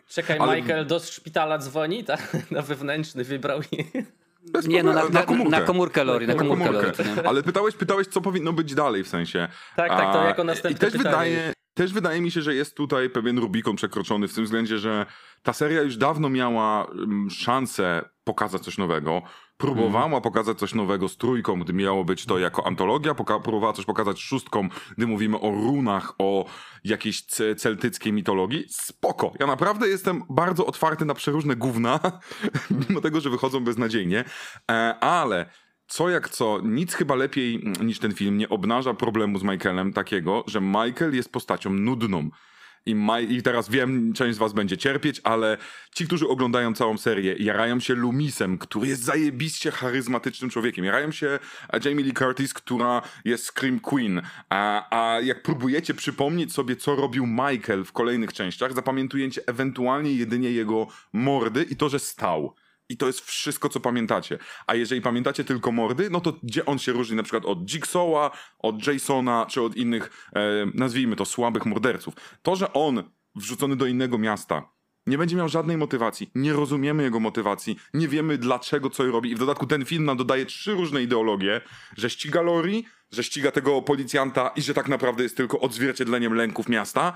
Czekaj, 0.07 0.38
Ale- 0.39 0.55
Michael 0.61 0.86
do 0.88 0.99
szpitala 0.99 1.57
dzwoni, 1.57 2.03
tak? 2.03 2.38
Na 2.51 2.61
wewnętrzny 2.61 3.24
wybrał 3.24 3.59
i... 3.61 3.86
Bez 4.53 4.68
Nie, 4.68 4.84
no 4.84 4.93
na, 4.93 5.01
problemu, 5.01 5.20
na, 5.20 5.26
komórkę. 5.26 5.59
na 5.59 5.66
komórkę 5.66 6.03
Lori, 6.03 6.28
na 6.28 6.34
Na 6.34 6.39
komórkę 6.39 6.72
Lori. 6.72 6.91
komórkę. 6.91 7.22
nie? 7.22 7.28
Ale 7.30 7.43
pytałeś, 7.43 7.76
pytałeś, 7.76 8.07
co 8.07 8.22
powinno 8.22 8.53
być 8.53 8.76
dalej 8.76 9.03
w 9.03 9.07
sensie. 9.07 9.47
Tak, 9.76 9.89
tak, 9.89 10.13
to 10.13 10.24
jako 10.24 10.43
następne 10.43 10.78
I 10.78 10.80
też 10.91 10.93
pytanie. 10.93 11.09
wydaje, 11.36 11.53
też 11.76 11.93
wydaje 11.93 12.21
mi 12.21 12.32
się, 12.32 12.41
że 12.41 12.55
jest 12.55 12.76
tutaj 12.76 13.09
pewien 13.09 13.39
Rubikon 13.39 13.76
przekroczony 13.76 14.28
w 14.28 14.34
tym 14.34 14.43
względzie, 14.43 14.78
że 14.78 15.05
ta 15.43 15.53
seria 15.53 15.82
już 15.82 15.97
dawno 15.97 16.30
miała 16.30 16.86
mm, 16.91 17.30
szansę 17.30 18.09
pokazać 18.23 18.61
coś 18.61 18.78
nowego. 18.78 19.21
Próbowała 19.57 20.05
Mhm. 20.05 20.21
pokazać 20.21 20.59
coś 20.59 20.73
nowego 20.73 21.09
z 21.09 21.17
trójką, 21.17 21.59
gdy 21.59 21.73
miało 21.73 22.05
być 22.05 22.26
to 22.26 22.39
jako 22.39 22.67
antologia, 22.67 23.13
poka- 23.13 23.41
próbowała 23.41 23.73
coś 23.73 23.86
pokazać 23.86 24.17
z 24.17 24.19
szóstką, 24.19 24.69
gdy 24.97 25.07
mówimy 25.07 25.39
o 25.39 25.51
runach, 25.51 26.13
o 26.17 26.45
jakiejś 26.84 27.21
ce- 27.26 27.55
celtyckiej 27.55 28.13
mitologii. 28.13 28.65
Spoko. 28.69 29.32
Ja 29.39 29.47
naprawdę 29.47 29.88
jestem 29.88 30.23
bardzo 30.30 30.65
otwarty 30.65 31.05
na 31.05 31.13
przeróżne 31.13 31.55
gówna, 31.55 31.99
mimo 32.89 33.01
tego, 33.01 33.21
że 33.21 33.30
wychodzą 33.30 33.59
beznadziejnie, 33.63 34.23
e, 34.71 34.95
ale 34.99 35.49
co 35.88 36.09
jak 36.09 36.29
co, 36.29 36.61
nic 36.63 36.93
chyba 36.93 37.15
lepiej 37.15 37.55
mm, 37.55 37.88
niż 37.88 37.99
ten 37.99 38.13
film 38.13 38.38
nie 38.38 38.49
obnaża 38.49 38.93
problemu 38.93 39.39
z 39.39 39.43
Michaelem 39.43 39.93
takiego, 39.93 40.43
że 40.47 40.61
Michael 40.61 41.15
jest 41.15 41.31
postacią 41.31 41.69
nudną. 41.69 42.29
I, 42.86 42.95
I 43.29 43.43
teraz 43.43 43.69
wiem, 43.69 44.13
część 44.13 44.36
z 44.36 44.38
was 44.38 44.53
będzie 44.53 44.77
cierpieć, 44.77 45.21
ale 45.23 45.57
ci, 45.95 46.07
którzy 46.07 46.27
oglądają 46.27 46.73
całą 46.73 46.97
serię, 46.97 47.36
jarają 47.39 47.79
się 47.79 47.95
Lumisem, 47.95 48.57
który 48.57 48.88
jest 48.88 49.03
zajebiście 49.03 49.71
charyzmatycznym 49.71 50.49
człowiekiem. 50.49 50.86
Jarają 50.86 51.11
się 51.11 51.39
e, 51.69 51.79
Jamie 51.86 52.03
Lee 52.03 52.13
Curtis, 52.13 52.53
która 52.53 53.01
jest 53.25 53.45
Scream 53.45 53.79
Queen. 53.79 54.21
A, 54.49 54.88
a 54.89 55.21
jak 55.21 55.41
próbujecie 55.41 55.93
przypomnieć 55.93 56.53
sobie, 56.53 56.75
co 56.75 56.95
robił 56.95 57.27
Michael 57.27 57.83
w 57.86 57.91
kolejnych 57.91 58.33
częściach, 58.33 58.73
zapamiętujecie 58.73 59.41
ewentualnie 59.47 60.13
jedynie 60.13 60.51
jego 60.51 60.88
mordy 61.13 61.63
i 61.63 61.75
to, 61.75 61.89
że 61.89 61.99
stał. 61.99 62.55
I 62.89 62.97
to 62.97 63.07
jest 63.07 63.21
wszystko, 63.21 63.69
co 63.69 63.79
pamiętacie. 63.79 64.38
A 64.67 64.75
jeżeli 64.75 65.01
pamiętacie 65.01 65.43
tylko 65.43 65.71
mordy, 65.71 66.09
no 66.09 66.21
to 66.21 66.33
gdzie 66.43 66.65
on 66.65 66.79
się 66.79 66.91
różni 66.91 67.15
na 67.15 67.23
przykład 67.23 67.45
od 67.45 67.59
Jigsaw'a, 67.59 68.29
od 68.59 68.88
Jasona, 68.88 69.45
czy 69.49 69.61
od 69.61 69.75
innych, 69.75 70.29
e, 70.36 70.41
nazwijmy 70.73 71.15
to, 71.15 71.25
słabych 71.25 71.65
morderców. 71.65 72.13
To, 72.41 72.55
że 72.55 72.73
on 72.73 73.03
wrzucony 73.36 73.75
do 73.75 73.86
innego 73.86 74.17
miasta 74.17 74.75
nie 75.07 75.17
będzie 75.17 75.36
miał 75.36 75.49
żadnej 75.49 75.77
motywacji, 75.77 76.31
nie 76.36 76.53
rozumiemy 76.53 77.03
jego 77.03 77.19
motywacji, 77.19 77.79
nie 77.93 78.07
wiemy 78.07 78.38
dlaczego, 78.38 78.89
co 78.89 79.05
robi. 79.05 79.31
I 79.31 79.36
w 79.36 79.39
dodatku 79.39 79.67
ten 79.67 79.86
film 79.86 80.05
nam 80.05 80.17
dodaje 80.17 80.45
trzy 80.45 80.71
różne 80.71 81.03
ideologie, 81.03 81.61
że 81.97 82.09
ściga 82.09 82.41
Lori, 82.41 82.86
że 83.11 83.23
ściga 83.23 83.51
tego 83.51 83.81
policjanta 83.81 84.51
i 84.55 84.61
że 84.61 84.73
tak 84.73 84.88
naprawdę 84.88 85.23
jest 85.23 85.38
tylko 85.38 85.59
odzwierciedleniem 85.59 86.33
lęków 86.33 86.69
miasta, 86.69 87.13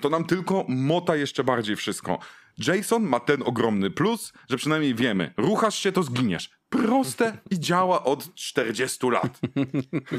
to 0.00 0.10
nam 0.10 0.24
tylko 0.24 0.64
mota 0.68 1.16
jeszcze 1.16 1.44
bardziej 1.44 1.76
wszystko. 1.76 2.18
Jason 2.58 3.02
ma 3.02 3.20
ten 3.20 3.42
ogromny 3.42 3.90
plus, 3.90 4.32
że 4.50 4.56
przynajmniej 4.56 4.94
wiemy, 4.94 5.34
ruchasz 5.36 5.78
się, 5.78 5.92
to 5.92 6.02
zginiesz. 6.02 6.50
Proste 6.68 7.38
i 7.50 7.60
działa 7.60 8.04
od 8.04 8.34
40 8.34 9.10
lat. 9.10 9.40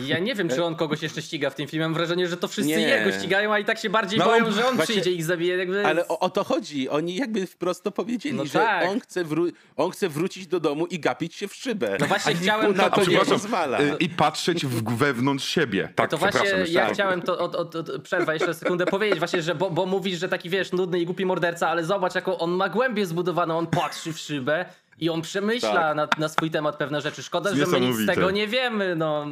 Ja 0.07 0.19
nie 0.19 0.35
wiem, 0.35 0.49
czy 0.49 0.63
on 0.63 0.75
kogoś 0.75 1.01
jeszcze 1.01 1.21
ściga 1.21 1.49
w 1.49 1.55
tym 1.55 1.67
filmie. 1.67 1.85
Mam 1.85 1.93
wrażenie, 1.93 2.27
że 2.27 2.38
to 2.38 2.47
wszyscy 2.47 2.69
Nie. 2.69 2.79
jego 2.79 3.11
ścigają, 3.19 3.53
a 3.53 3.59
i 3.59 3.65
tak 3.65 3.79
się 3.79 3.89
bardziej 3.89 4.19
No, 4.19 4.25
boją, 4.25 4.51
że 4.51 4.67
on 4.67 4.75
właśnie- 4.75 4.93
przyjdzie 4.93 5.11
i 5.11 5.15
ich 5.15 5.25
zabije. 5.25 5.57
Jakby... 5.57 5.85
Ale 5.85 6.07
o, 6.07 6.19
o 6.19 6.29
to 6.29 6.43
chodzi. 6.43 6.89
Oni 6.89 7.15
jakby 7.15 7.47
wprost 7.47 7.83
to 7.83 7.91
powiedzieli, 7.91 8.35
No 8.35 8.45
że 8.45 8.51
tak. 8.51 8.89
on, 8.89 8.99
chce 8.99 9.23
on 9.75 9.91
chce 9.91 10.09
wrócić 10.09 10.47
do 10.47 10.59
domu 10.59 10.85
i 10.85 10.99
gapić 10.99 11.35
się 11.35 11.47
w 11.47 11.55
szybę. 11.55 11.97
No 11.99 12.05
właśnie 12.05 12.35
chciałem 12.35 12.75
na 12.75 12.89
to 12.89 13.05
nie 13.05 13.19
pozwala. 13.19 13.81
Y, 13.81 13.95
I 13.99 14.09
patrzeć 14.09 14.65
w, 14.65 14.97
wewnątrz 14.97 15.45
siebie. 15.45 15.89
Tak, 15.95 16.09
to 16.11 16.17
właśnie 16.17 16.49
ja 16.69 16.93
chciałem 16.93 17.21
to 17.21 17.39
od, 17.39 17.55
od, 17.55 17.75
od 17.75 18.01
przerwę 18.03 18.33
jeszcze 18.33 18.53
sekundę 18.53 18.85
powiedzieć 18.85 19.19
właśnie, 19.19 19.41
że 19.41 19.55
bo, 19.55 19.69
bo 19.69 19.85
mówisz, 19.85 20.19
że 20.19 20.29
taki 20.29 20.49
wiesz, 20.49 20.71
nudny 20.71 20.99
i 20.99 21.05
głupi 21.05 21.25
morderca, 21.25 21.69
ale 21.69 21.83
zobacz 21.85 22.13
jaką 22.28 22.38
on 22.43 22.51
ma 22.51 22.69
głębię 22.69 23.05
zbudowaną, 23.05 23.57
on 23.57 23.67
patrzy 23.67 24.13
w 24.13 24.19
szybę 24.19 24.65
i 24.99 25.09
on 25.09 25.21
przemyśla 25.21 25.73
Tak. 25.73 25.95
na, 25.95 26.07
na 26.17 26.30
swój 26.30 26.51
temat 26.51 26.75
pewne 26.75 27.01
rzeczy. 27.01 27.23
Szkoda, 27.23 27.55
że 27.55 27.65
my 27.65 27.80
nic 27.82 27.97
z 27.97 28.05
tego 28.05 28.32
nie 28.32 28.47
wiemy, 28.47 28.95
no. 28.95 29.25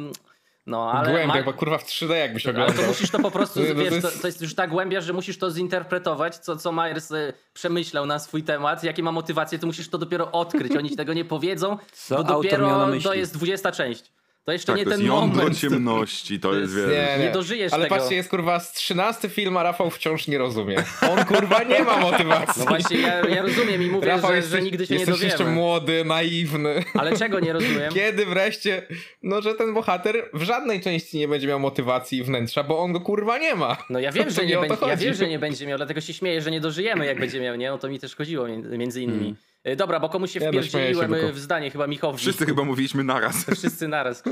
No, 0.66 0.92
ale, 0.92 1.10
Głębia, 1.10 1.34
ma- 1.34 1.42
bo 1.42 1.52
kurwa 1.52 1.78
w 1.78 1.84
3D 1.84 2.10
jakbyś 2.14 2.46
ale 2.46 2.54
to 2.54 2.62
oglądał. 2.62 2.86
musisz 2.86 3.10
to 3.10 3.18
po 3.18 3.30
prostu, 3.30 3.60
No 3.62 3.66
to 3.68 3.74
wiesz, 3.74 3.88
to, 3.88 3.94
jest- 4.08 4.22
to 4.22 4.28
jest 4.28 4.42
już 4.42 4.54
tak 4.54 4.70
głębia, 4.70 5.00
że 5.00 5.12
musisz 5.12 5.38
to 5.38 5.50
zinterpretować, 5.50 6.36
co, 6.36 6.56
co 6.56 6.72
Myers 6.72 7.10
y, 7.10 7.32
przemyślał 7.54 8.06
na 8.06 8.18
swój 8.18 8.42
temat, 8.42 8.84
jakie 8.84 9.02
ma 9.02 9.12
motywacje, 9.12 9.58
to 9.58 9.66
musisz 9.66 9.88
to 9.88 9.98
dopiero 9.98 10.32
odkryć. 10.32 10.76
Oni 10.76 10.90
ci 10.90 10.96
tego 10.96 11.12
nie 11.12 11.24
powiedzą, 11.24 11.78
Co 11.92 12.16
bo 12.16 12.24
dopiero 12.24 12.88
to 13.04 13.14
jest 13.14 13.34
20 13.34 13.72
część. 13.72 14.04
To 14.46 14.52
jeszcze 14.52 14.66
Tak, 14.66 14.76
nie 14.76 14.84
to 14.84 14.90
jest 14.90 15.00
ten 15.02 15.06
jądro 15.06 15.36
moment. 15.42 15.58
ciemności, 15.58 16.40
to, 16.40 16.48
To 16.50 16.54
jest, 16.58 16.74
jest- 16.76 16.88
wiesz... 16.88 17.20
Nie 17.20 17.30
dożyjesz 17.30 17.72
Ale 17.72 17.84
tego. 17.84 17.96
patrzcie, 17.96 18.14
jest 18.14 18.28
kurwa 18.28 18.60
z 18.60 18.72
13 18.72 19.28
film, 19.28 19.56
a 19.56 19.62
Rafał 19.62 19.90
wciąż 19.90 20.26
nie 20.28 20.38
rozumie. 20.38 20.76
On 21.10 21.24
kurwa 21.24 21.62
nie 21.62 21.82
ma 21.82 21.96
motywacji. 21.96 22.62
No 22.62 22.68
właśnie, 22.68 22.98
ja, 23.00 23.28
ja 23.28 23.42
rozumiem 23.42 23.82
i 23.82 23.86
mówię, 23.86 24.06
Rafał, 24.08 24.30
że, 24.30 24.36
jesteś, 24.36 24.52
że 24.52 24.62
nigdy 24.62 24.86
się 24.86 24.94
nie 24.94 25.00
jesteś 25.00 25.20
jeszcze 25.22 25.38
dowiemy. 25.38 25.56
młody, 25.56 26.04
naiwny. 26.04 26.84
Ale 26.94 27.16
czego 27.16 27.40
nie 27.40 27.52
rozumiem? 27.52 27.92
Kiedy 27.94 28.26
wreszcie, 28.26 28.82
no 29.22 29.42
że 29.42 29.54
ten 29.54 29.74
bohater 29.74 30.30
w 30.34 30.42
żadnej 30.42 30.80
części 30.80 31.18
nie 31.18 31.28
będzie 31.28 31.46
miał 31.46 31.60
motywacji 31.60 32.18
i 32.18 32.22
wnętrza, 32.22 32.62
bo 32.64 32.78
on 32.78 32.92
go 32.92 33.00
kurwa 33.00 33.38
nie 33.38 33.54
ma. 33.54 33.76
No 33.90 33.98
ja 33.98 34.12
wiem, 34.12 34.24
To 34.24 34.30
że 34.30 34.42
nie 34.42 34.48
nie, 34.48 34.60
będzie, 34.68 34.86
ja 34.86 34.96
wiem, 34.96 35.14
że 35.14 35.28
nie 35.28 35.38
będzie 35.38 35.66
miał, 35.66 35.76
dlatego 35.78 36.00
się 36.00 36.12
śmieję, 36.12 36.42
że 36.42 36.50
nie 36.50 36.60
dożyjemy, 36.60 37.06
jak 37.06 37.20
będzie 37.20 37.40
miał, 37.40 37.56
nie? 37.56 37.72
O 37.72 37.78
to 37.78 37.88
mi 37.88 37.98
też 38.00 38.16
chodziło 38.16 38.46
między 38.78 39.02
innymi. 39.02 39.30
E, 39.30 39.45
Dobra, 39.76 40.00
bo 40.00 40.08
komuś 40.08 40.30
się 40.30 40.40
Ja 40.40 40.52
się, 40.52 40.62
wpierdzieliłem 40.62 41.14
e, 41.14 41.32
w 41.32 41.38
zdanie, 41.38 41.70
chyba 41.70 41.86
Michowi. 41.86 42.18
Wszyscy 42.18 42.46
chyba 42.46 42.64
mówiliśmy 42.64 43.04
naraz. 43.04 43.44
Wszyscy 43.56 43.88
naraz. 43.88 44.22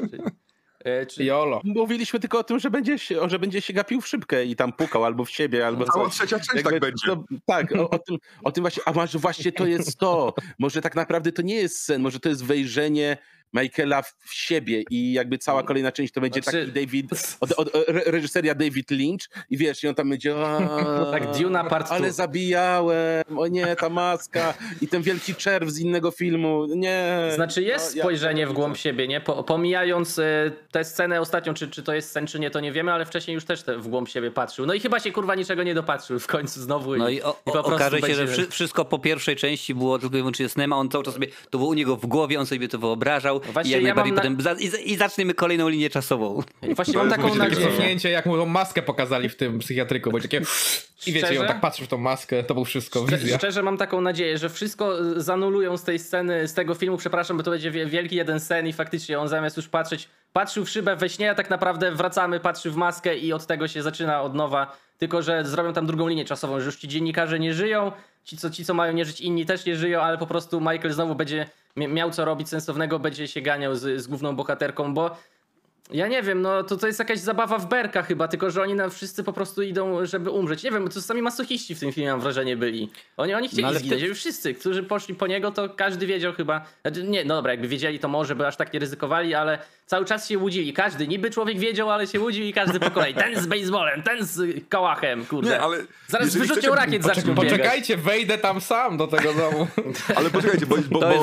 E, 0.85 1.07
Czy... 1.07 1.25
Jolo. 1.25 1.61
Mówiliśmy 1.65 2.21
tylko 2.21 2.39
o 2.39 2.45
tym, 2.45 2.59
że 2.59 2.71
będzie, 2.71 2.99
się, 2.99 3.29
że 3.29 3.39
będzie 3.39 3.61
się 3.61 3.73
gapił 3.73 4.01
w 4.01 4.09
szybkę 4.09 4.45
i 4.45 4.57
tam 4.57 4.73
pukał 4.73 5.05
albo 5.05 5.25
w 5.25 5.31
siebie, 5.31 5.67
albo 5.67 5.85
Cała 5.85 6.09
trzecia 6.09 6.39
część 6.39 6.55
Jakby 6.55 6.71
tak 6.71 6.81
będzie. 6.81 7.07
To, 7.07 7.25
tak, 7.47 7.73
o, 7.73 7.91
o, 7.91 7.99
tym, 7.99 8.17
o 8.43 8.53
tym 8.53 8.65
właśnie, 8.65 8.83
a 8.87 8.93
może 8.93 9.19
właśnie 9.19 9.53
to 9.53 9.67
jest 9.67 9.99
to. 9.99 10.35
Może 10.59 10.81
tak 10.81 10.95
naprawdę 10.95 11.33
to 11.33 11.43
nie 11.43 11.55
jest 11.55 11.79
sen, 11.79 12.03
może 12.03 12.21
to 12.21 12.29
jest 12.29 12.45
wejrzenie 12.45 13.17
Michaela 13.55 14.03
w 14.03 14.15
w 14.25 14.35
siebie 14.35 14.83
i 14.91 15.13
jakby 15.13 15.39
cała 15.39 15.63
kolejna 15.63 15.93
część 15.93 16.13
to 16.13 16.21
będzie 16.21 16.43
Znaczy- 16.43 16.61
taki 16.67 16.87
David, 16.87 17.07
od, 17.41 17.53
od, 17.53 17.75
re- 17.89 18.03
reżyseria 18.07 18.55
David 18.55 18.91
Lynch 18.91 19.29
i 19.51 19.57
wiesz, 19.57 19.85
i 19.85 19.89
on 19.89 19.95
tam 19.95 20.11
będzie 20.11 20.35
"A, 20.47 20.61
Tak, 21.13 21.37
Duna 21.39 21.65
part 21.65 21.87
ale 21.93 22.07
two. 22.09 22.13
zabijałem, 22.15 23.25
o 23.39 23.47
nie, 23.47 23.77
ta 23.77 23.89
maska 23.89 24.55
i 24.81 24.89
ten 24.89 25.03
wielki 25.03 25.35
czerw 25.35 25.71
z 25.71 25.79
innego 25.81 26.11
filmu, 26.11 26.67
nie. 26.67 27.31
Znaczy 27.35 27.63
jest 27.63 27.91
No, 27.95 27.97
ja- 27.99 28.03
spojrzenie 28.03 28.47
w 28.47 28.49
ja- 28.49 28.55
głąb 28.55 28.77
siebie, 28.77 29.09
nie? 29.09 29.21
Po, 29.21 29.45
pomijając 29.45 30.19
e, 30.19 30.51
tę 30.71 30.85
scenę 30.85 31.21
ostatnią, 31.21 31.55
czy, 31.55 31.69
czy 31.69 31.83
to 31.83 31.95
jest 31.95 32.11
sen, 32.13 32.27
czy 32.27 32.41
nie, 32.41 32.51
to 32.51 32.61
nie 32.61 32.73
wiemy, 32.73 32.93
ale 32.93 33.05
wcześniej 33.07 33.35
już 33.35 33.45
też 33.45 33.63
te, 33.63 33.79
w 33.79 33.89
głąb 33.89 34.09
siebie 34.09 34.31
patrzył. 34.31 34.67
No 34.67 34.75
i 34.75 34.81
chyba 34.81 35.01
się 35.01 35.13
kurwa 35.13 35.35
niczego 35.35 35.63
nie 35.63 35.75
dopatrzył 35.75 36.19
w 36.19 36.27
końcu 36.27 36.61
znowu. 36.61 36.97
No 36.97 37.09
i 37.09 37.23
o, 37.23 37.33
po 37.45 37.51
o, 37.51 37.53
prostu 37.53 37.75
okaże 37.75 38.01
się, 38.01 38.15
że 38.15 38.27
wszy, 38.27 38.47
wszystko 38.47 38.85
po 38.85 38.99
pierwszej 38.99 39.37
części 39.37 39.75
było 39.75 39.99
tylko 39.99 40.17
i 40.17 40.21
wyłącznie 40.21 40.49
snem, 40.49 40.73
a 40.73 40.77
on 40.77 40.89
cały 40.89 41.05
czas 41.05 41.15
sobie, 41.15 41.27
to 41.51 41.59
było 41.59 41.71
u 41.71 41.75
niego 41.75 41.97
w 41.97 42.07
głowie, 42.07 42.41
on 42.41 42.47
sobie 42.47 42.69
to 42.69 42.79
wyobrażał 42.79 43.41
Właśnie 43.53 43.71
i 43.71 43.75
jak 43.75 43.83
ja 43.83 43.87
najbardziej 43.87 44.13
mam 44.13 44.17
na- 44.35 44.43
potem 44.45 44.71
za, 44.71 44.79
i, 44.79 44.93
i 44.93 44.97
zaczniemy 44.97 45.35
kolejną 45.35 45.69
linię 45.69 45.91
czasową. 45.91 46.43
Właśnie 46.77 46.95
mam 46.99 47.11
taką 47.11 47.35
nadzieję. 47.35 48.13
jak 48.13 48.27
mu 48.27 48.37
tą 48.37 48.47
maskę 48.47 48.83
pokazali 48.83 49.29
w 49.29 49.37
tym 49.37 49.59
psychiatryku, 49.59 50.11
bo 50.11 50.21
takie... 50.21 50.41
I 51.07 51.13
wiecie, 51.13 51.27
Szczerze? 51.27 51.41
on 51.41 51.47
tak 51.47 51.61
patrzy 51.61 51.85
w 51.85 51.89
tą 51.89 51.99
maskę, 51.99 52.43
to 52.45 52.55
był 52.55 52.65
wszystko, 52.65 53.07
Szczerze, 53.07 53.23
wizja. 53.23 53.39
szczerze 53.39 53.63
mam 53.63 53.77
taką 53.77 54.01
nadzieję, 54.01 54.39
że 54.39 54.49
wszystko 54.51 55.01
y, 55.17 55.23
zanulują 55.23 55.77
z 55.77 55.83
tej 55.85 55.99
sceny, 55.99 56.49
z 56.49 56.55
tego 56.55 56.75
filmu, 56.75 56.97
przepraszam, 56.97 57.37
bo 57.37 57.43
to 57.43 57.51
będzie 57.51 57.71
wie- 57.71 57.87
wielki 57.87 58.17
jeden 58.17 58.41
sen 58.41 58.67
i 58.67 58.73
faktycznie 58.73 59.19
on 59.19 59.29
zamiast 59.29 59.57
już 59.57 59.69
patrzeć, 59.69 60.09
patrzył 60.33 60.65
w 60.65 60.71
szybę 60.71 60.97
we 60.97 61.09
śnie, 61.09 61.31
a 61.31 61.35
tak 61.35 61.51
naprawdę 61.51 61.93
wracamy, 61.93 62.41
patrzy 62.41 62.71
w 62.71 62.77
maskę 62.77 63.17
i 63.19 63.33
od 63.33 63.47
tego 63.47 63.69
się 63.69 63.83
zaczyna 63.83 64.23
od 64.23 64.35
nowa, 64.35 64.77
tylko 64.99 65.23
że 65.23 65.45
zrobią 65.45 65.73
tam 65.73 65.87
drugą 65.87 66.09
linię 66.09 66.25
czasową, 66.25 66.61
że 66.61 66.67
już 66.67 66.77
ci 66.77 66.89
dziennikarze 66.89 67.39
nie 67.39 67.55
żyją, 67.55 67.93
ci 68.25 68.37
co, 68.37 68.51
ci 68.51 68.65
co 68.65 68.75
mają 68.75 68.93
nie 68.93 69.05
żyć, 69.05 69.21
inni 69.21 69.47
też 69.47 69.67
nie 69.67 69.77
żyją, 69.77 70.01
ale 70.01 70.19
po 70.19 70.27
prostu 70.27 70.61
Michael 70.61 70.93
znowu 70.93 71.15
będzie 71.15 71.47
mia- 71.77 71.89
miał 71.89 72.11
co 72.11 72.25
robić 72.25 72.49
sensownego, 72.49 72.99
będzie 72.99 73.29
się 73.29 73.41
ganiał 73.41 73.75
z, 73.75 74.03
z 74.03 74.07
główną 74.07 74.37
bohaterką, 74.37 74.95
bo 74.95 75.17
ja 75.91 76.09
nie 76.09 76.23
wiem, 76.23 76.43
no 76.43 76.63
to, 76.63 76.77
to 76.77 76.87
jest 76.87 76.99
jakaś 76.99 77.19
zabawa 77.19 77.59
w 77.59 77.69
berka 77.69 78.03
chyba, 78.03 78.29
tylko 78.29 78.51
że 78.51 78.63
oni 78.63 78.75
nam 78.75 78.91
wszyscy 78.91 79.25
po 79.25 79.33
prostu 79.33 79.63
idą, 79.63 80.07
żeby 80.07 80.31
umrzeć. 80.31 80.63
Nie 80.63 80.71
wiem, 80.71 80.89
to 80.89 81.03
sami 81.03 81.23
masochiści 81.23 81.75
w 81.75 81.81
tym 81.81 81.93
filmie 81.93 82.11
mam 82.11 82.21
wrażenie 82.21 82.57
byli. 82.57 82.91
Oni, 83.17 83.35
oni 83.35 83.49
chcieli 83.49 83.63
No 83.63 83.75
zginąć, 83.75 84.03
już 84.03 84.19
wszyscy, 84.19 84.55
którzy 84.55 84.83
poszli 84.83 85.15
po 85.15 85.27
niego, 85.27 85.51
to 85.51 85.69
każdy 85.69 86.07
wiedział 86.07 86.33
chyba. 86.33 86.65
Znaczy, 86.83 87.03
nie, 87.03 87.25
no 87.25 87.35
dobra, 87.35 87.53
jakby 87.53 87.69
wiedzieli 87.69 87.99
to 87.99 88.09
może, 88.09 88.35
by 88.37 88.47
aż 88.47 88.57
tak 88.57 88.73
nie 88.73 88.81
ryzykowali, 88.81 89.35
ale 89.35 89.59
cały 89.87 90.05
czas 90.05 90.29
się 90.29 90.39
łudzili. 90.39 90.73
Każdy, 90.73 91.09
niby 91.09 91.31
człowiek 91.31 91.59
wiedział, 91.59 91.91
ale 91.91 92.07
się 92.07 92.21
łudził 92.21 92.45
i 92.45 92.53
każdy 92.53 92.81
po 92.81 92.91
kolei. 92.91 93.15
Ten 93.15 93.41
z 93.43 93.47
baseballem, 93.47 94.03
ten 94.03 94.25
z 94.27 94.69
kałachem, 94.69 95.27
kurde. 95.27 95.51
Nie, 95.51 95.61
ale 95.61 95.79
Zaraz 96.09 96.33
wyrzucił 96.37 96.55
chcecie- 96.55 96.75
rakiet, 96.77 97.03
Poczek- 97.03 97.15
zaczną 97.15 97.35
biegać. 97.35 97.51
poczekajcie, 97.53 97.97
wejdę 97.97 98.39
tam 98.39 98.61
sam 98.61 98.97
do 98.97 99.07
tego 99.07 99.35
domu. 99.35 99.67
Ale 100.17 100.31
poczekajcie, 100.31 100.67
bo, 100.67 100.77
bo, 100.77 100.83
bo 100.89 101.01
dobre, 101.01 101.17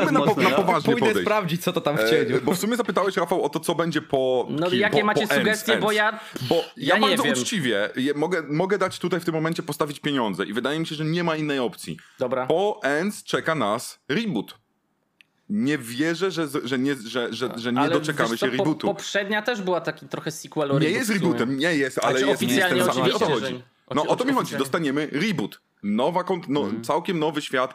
jest 0.00 0.12
na, 0.12 0.20
po, 0.20 0.26
mocne, 0.26 0.42
na 0.42 0.50
no. 0.50 0.56
poważnie 0.56 0.92
Pójdę 0.92 1.06
podejść. 1.06 1.26
sprawdzić, 1.26 1.62
co 1.62 1.72
to 1.72 1.80
tam 1.80 1.96
w 1.96 2.10
cieniu. 2.10 2.36
E, 2.36 2.40
bo 2.40 2.52
w 2.52 2.58
sumie 2.58 2.76
zapytałeś, 2.76 3.16
Rafał, 3.16 3.42
o 3.44 3.48
to, 3.48 3.60
co 3.60 3.74
będzie 3.74 4.02
po. 4.02 4.46
No 4.50 4.70
ki- 4.70 4.78
jakie 4.78 5.00
po, 5.00 5.06
macie 5.06 5.26
po 5.26 5.34
sugestie, 5.34 5.72
ends, 5.72 5.84
bo 5.84 5.92
ja... 5.92 6.20
Bo 6.48 6.54
ja, 6.54 6.62
Ja 6.76 6.94
nie 6.94 7.00
bardzo 7.00 7.22
wiem. 7.22 7.32
uczciwie 7.32 7.90
je, 7.96 8.14
mogę, 8.14 8.42
mogę 8.48 8.78
dać 8.78 8.98
tutaj 8.98 9.20
w 9.20 9.24
tym 9.24 9.34
momencie 9.34 9.62
postawić 9.62 10.00
pieniądze 10.00 10.44
i 10.44 10.52
wydaje 10.52 10.80
mi 10.80 10.86
się, 10.86 10.94
że 10.94 11.04
nie 11.04 11.24
ma 11.24 11.36
innej 11.36 11.58
opcji. 11.58 11.96
Dobra. 12.18 12.46
Po 12.46 12.80
Ends 12.82 13.24
czeka 13.24 13.54
nas 13.54 14.00
reboot. 14.08 14.58
Nie 15.50 15.78
wierzę, 15.78 16.30
że, 16.30 16.48
że, 16.64 16.78
nie, 16.78 16.94
że, 16.94 17.32
że, 17.34 17.50
że 17.56 17.72
nie 17.72 17.80
Ale 17.80 17.90
doczekamy 17.90 18.30
wiesz 18.30 18.40
się 18.40 18.46
rebootu. 18.46 18.86
Po, 18.86 18.94
poprzednia 18.94 19.42
też 19.42 19.62
była 19.62 19.80
taki 19.80 20.06
trochę 20.08 20.30
sequel 20.30 20.70
o 20.72 20.74
nie 20.78 20.86
reboot 20.86 20.98
jest 20.98 21.10
rebootem, 21.10 21.58
nie 21.58 21.74
jest, 21.74 21.98
ale 22.04 22.12
jest, 22.20 22.24
nie 22.24 22.30
jest 22.30 22.42
oficjalnie 22.42 22.84
ten 22.84 22.92
sam. 22.94 23.02
O 23.14 23.18
to 23.18 23.26
chodzi. 23.26 23.46
że- 23.46 23.62
No 23.94 24.02
o 24.02 24.16
to 24.16 24.24
mi 24.24 24.30
chodzi, 24.32 24.38
oficjalnie. 24.38 24.58
dostaniemy 24.64 25.08
reboot. 25.12 25.60
Nowa, 25.82 26.20
kont- 26.22 26.44
no, 26.48 26.60
Mhm. 26.60 26.84
całkiem 26.84 27.18
nowy 27.18 27.42
świat, 27.42 27.74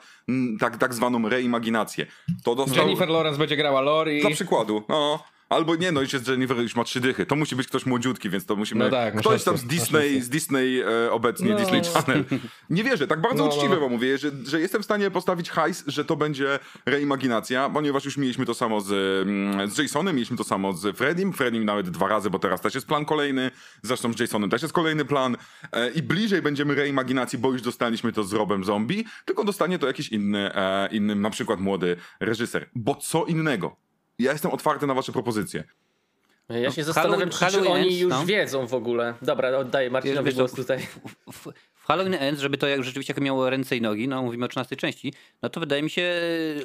tak, 0.59 0.77
tak 0.77 0.93
zwaną 0.93 1.29
reimaginację. 1.29 2.05
To 2.43 2.55
dostał... 2.55 2.77
Jennifer 2.77 3.09
Lawrence 3.09 3.39
będzie 3.39 3.55
grała 3.57 3.81
Lori. 3.81 4.21
Dla 4.21 4.29
przykładu, 4.29 4.83
no. 4.89 5.23
Albo 5.53 5.75
nie, 5.75 5.91
no 5.91 6.01
już 6.01 6.13
jest 6.13 6.27
Jennifer, 6.27 6.57
już 6.57 6.75
ma 6.75 6.83
trzy 6.83 7.01
dychy. 7.01 7.25
To 7.25 7.35
musi 7.35 7.55
być 7.55 7.67
ktoś 7.67 7.85
młodziutki, 7.85 8.29
więc 8.29 8.45
to 8.45 8.55
musimy... 8.55 8.85
No 8.85 8.91
tak, 8.91 9.15
masz 9.15 9.23
ktoś 9.25 9.43
tam 9.43 9.53
rację, 9.53 9.67
z 9.67 9.71
Disney, 9.71 10.21
z 10.21 10.29
Disney 10.29 10.81
e, 10.81 11.11
obecnie, 11.11 11.49
No. 11.49 11.57
Disney 11.57 11.81
Channel. 11.93 12.25
Nie 12.69 12.83
wierzę, 12.83 13.07
tak 13.07 13.21
bardzo 13.21 13.37
No, 13.37 13.49
no, 13.49 13.55
uczciwie 13.55 13.75
no. 13.75 13.81
wam 13.81 13.91
mówię, 13.91 14.17
że, 14.17 14.31
że 14.47 14.59
jestem 14.59 14.81
w 14.81 14.85
stanie 14.85 15.11
postawić 15.11 15.49
hajs, 15.49 15.83
że 15.87 16.05
to 16.05 16.15
będzie 16.15 16.59
reimaginacja, 16.85 17.69
ponieważ 17.69 18.05
już 18.05 18.17
mieliśmy 18.17 18.45
to 18.45 18.53
samo 18.53 18.81
z, 18.81 18.91
mm, 19.27 19.69
z 19.71 19.77
Jasonem, 19.77 20.15
mieliśmy 20.15 20.37
to 20.37 20.43
samo 20.43 20.73
z 20.73 20.97
Fredim, 20.97 21.33
Fredim 21.33 21.65
nawet 21.65 21.89
dwa 21.89 22.07
razy, 22.07 22.29
bo 22.29 22.39
teraz 22.39 22.61
też 22.61 22.75
jest 22.75 22.87
plan 22.87 23.05
kolejny, 23.05 23.51
zresztą 23.83 24.13
z 24.13 24.19
Jasonem 24.19 24.49
też 24.49 24.61
jest 24.61 24.73
kolejny 24.73 25.05
plan 25.05 25.37
e, 25.71 25.89
i 25.89 26.03
bliżej 26.03 26.41
będziemy 26.41 26.75
reimaginacji, 26.75 27.39
bo 27.39 27.51
już 27.51 27.61
dostaliśmy 27.61 28.13
to 28.13 28.23
z 28.23 28.33
Robem 28.33 28.63
Zombie, 28.63 29.05
tylko 29.25 29.43
dostanie 29.43 29.79
to 29.79 29.87
jakiś 29.87 30.09
inny, 30.09 30.55
e, 30.55 30.89
inny 30.91 31.15
na 31.15 31.29
przykład 31.29 31.59
młody 31.59 31.95
reżyser. 32.19 32.69
Bo 32.75 32.95
co 32.95 33.25
innego? 33.25 33.82
Ja 34.19 34.31
jestem 34.31 34.51
otwarty 34.51 34.87
na 34.87 34.93
wasze 34.93 35.11
propozycje. 35.11 35.63
Ja 36.49 36.71
się 36.71 36.81
w 36.83 36.85
zastanawiam, 36.85 37.29
Halloween- 37.29 37.63
czy, 37.63 37.69
oni 37.69 37.99
już 37.99 38.09
no. 38.09 38.25
wiedzą 38.25 38.67
w 38.67 38.73
ogóle. 38.73 39.13
Dobra, 39.21 39.57
oddaję 39.57 39.89
Marcinowi 39.89 40.25
Wiesz, 40.25 40.35
głos 40.35 40.51
tutaj. 40.51 40.79
W, 40.79 41.31
w, 41.33 41.47
w 41.83 41.87
Halloween 41.87 42.13
Ends, 42.13 42.41
żeby 42.41 42.57
to 42.57 42.67
jak 42.67 42.83
rzeczywiście 42.83 43.13
miało 43.21 43.49
ręce 43.49 43.77
i 43.77 43.81
nogi, 43.81 44.07
no 44.07 44.23
mówimy 44.23 44.45
o 44.45 44.47
13 44.47 44.75
części, 44.75 45.13
no 45.41 45.49
to 45.49 45.59
wydaje 45.59 45.83
mi 45.83 45.89
się, 45.89 46.13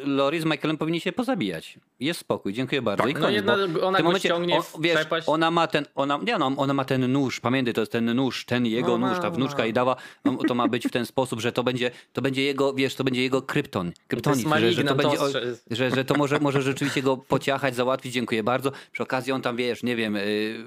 Lori 0.05 0.41
z 0.41 0.45
Michaelem 0.45 0.77
powinni 0.79 1.01
się 1.01 1.13
pozabijać. 1.13 1.79
Jest 2.01 2.21
spokój, 2.21 2.53
dziękuję 2.53 2.83
bardzo. 2.83 3.03
Tak. 3.03 3.11
I 3.11 3.15
No 3.15 3.21
koniec, 3.21 3.37
jedna- 3.37 3.57
bo 3.69 3.81
ona 3.81 3.97
w 3.97 3.97
tym 3.97 4.05
go 4.05 4.09
momencie, 4.09 4.29
ściągnie, 4.29 4.59
o, 4.59 4.65
wiesz, 4.81 4.97
przepaść. 4.97 5.29
ona 5.29 5.51
ma 5.51 5.67
ten, 5.67 5.85
ona, 5.95 6.19
nie 6.27 6.39
no, 6.39 6.53
ona 6.57 6.75
ma 6.75 6.85
ten 6.85 7.13
nóż, 7.13 7.41
pamiętaj, 7.41 7.75
to 7.75 7.81
jest 7.81 7.93
ten 7.93 8.15
nóż, 8.15 8.45
ten 8.45 8.67
jego 8.67 8.99
No, 8.99 9.09
nóż, 9.09 9.19
ta 9.21 9.31
wnuczka 9.31 9.67
i 9.67 9.73
dała, 9.73 9.97
no, 10.25 10.37
to 10.49 10.55
ma 10.55 10.69
być 10.69 10.87
w 10.87 10.91
ten 10.91 11.07
sposób, 11.07 11.41
że 11.41 11.53
to 11.53 11.65
będzie, 11.65 11.91
to 12.13 12.23
będzie 12.23 12.43
jego, 12.43 12.73
wiesz, 12.75 12.95
to 12.95 13.05
będzie 13.05 13.23
jego 13.23 13.43
krypton, 13.43 13.93
kryptonit, 14.09 14.49
że, 14.61 14.73
że 14.73 14.85
to 14.85 14.95
będzie, 14.95 15.21
o, 15.21 15.29
że, 15.71 15.91
że 15.91 16.05
to 16.05 16.15
może, 16.15 16.41
może 16.41 16.63
rzeczywiście 16.63 17.03
go 17.03 17.17
pociachać, 17.17 17.75
załatwić, 17.75 18.13
dziękuję 18.13 18.43
bardzo. 18.43 18.73
Przy 18.93 19.03
okazji 19.03 19.33
on 19.33 19.43
tam, 19.43 19.57
wiesz, 19.57 19.83
nie 19.83 19.97
wiem, 19.97 20.15
yy, 20.15 20.65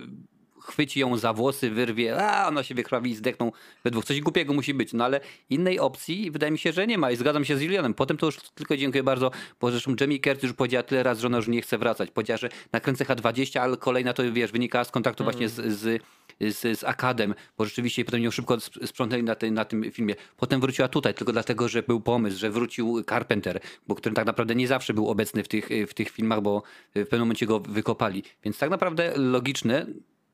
chwyci 0.71 0.99
ją 0.99 1.17
za 1.17 1.33
włosy, 1.33 1.69
wyrwie, 1.69 2.17
a 2.27 2.47
ona 2.47 2.63
się 2.63 2.75
wykrwawi 2.75 3.11
i 3.11 3.15
zdechną 3.15 3.51
we 3.83 3.91
dwóch. 3.91 4.05
Coś 4.05 4.21
głupiego 4.21 4.53
musi 4.53 4.73
być, 4.73 4.93
no 4.93 5.05
ale 5.05 5.19
innej 5.49 5.79
opcji 5.79 6.31
wydaje 6.31 6.51
mi 6.51 6.59
się, 6.59 6.71
że 6.71 6.87
nie 6.87 6.97
ma 6.97 7.11
i 7.11 7.15
zgadzam 7.15 7.45
się 7.45 7.57
z 7.57 7.61
Julianem. 7.61 7.93
Potem 7.93 8.17
to 8.17 8.25
już 8.25 8.37
tylko 8.37 8.77
dziękuję 8.77 9.03
bardzo, 9.03 9.31
bo 9.61 9.71
zresztą 9.71 9.95
Jamie 9.99 10.19
Curtis 10.19 10.43
już 10.43 10.53
powiedziała 10.53 10.83
tyle 10.83 11.03
razy, 11.03 11.21
że 11.21 11.27
ona 11.27 11.37
już 11.37 11.47
nie 11.47 11.61
chce 11.61 11.77
wracać. 11.77 12.11
Powiedziała, 12.11 12.37
że 12.37 12.49
nakręcę 12.71 13.05
H20, 13.05 13.59
ale 13.59 13.77
kolejna 13.77 14.13
to, 14.13 14.23
wiesz, 14.31 14.51
wynika 14.51 14.83
z 14.83 14.91
kontaktu 14.91 15.23
właśnie 15.23 15.49
z, 15.49 15.73
z, 15.79 16.03
z, 16.39 16.79
z 16.79 16.83
Akadem, 16.83 17.35
bo 17.57 17.65
rzeczywiście 17.65 18.05
potem 18.05 18.21
ją 18.21 18.31
szybko 18.31 18.53
sp- 18.65 18.87
sprzątnęli 18.87 19.23
na, 19.23 19.35
tej, 19.35 19.51
na 19.51 19.65
tym 19.65 19.91
filmie. 19.91 20.15
Potem 20.37 20.61
wróciła 20.61 20.87
tutaj, 20.87 21.13
tylko 21.13 21.33
dlatego, 21.33 21.67
że 21.67 21.83
był 21.83 22.01
pomysł, 22.01 22.39
że 22.39 22.49
wrócił 22.49 23.03
Carpenter, 23.03 23.59
bo 23.87 23.95
który 23.95 24.15
tak 24.15 24.25
naprawdę 24.25 24.55
nie 24.55 24.67
zawsze 24.67 24.93
był 24.93 25.09
obecny 25.09 25.43
w 25.43 25.47
tych, 25.47 25.69
w 25.87 25.93
tych 25.93 26.09
filmach, 26.09 26.41
bo 26.41 26.63
w 26.95 27.03
pewnym 27.03 27.19
momencie 27.19 27.45
go 27.45 27.59
wykopali. 27.59 28.23
Więc 28.43 28.57
tak 28.57 28.69
naprawdę 28.69 29.13
logiczne, 29.15 29.85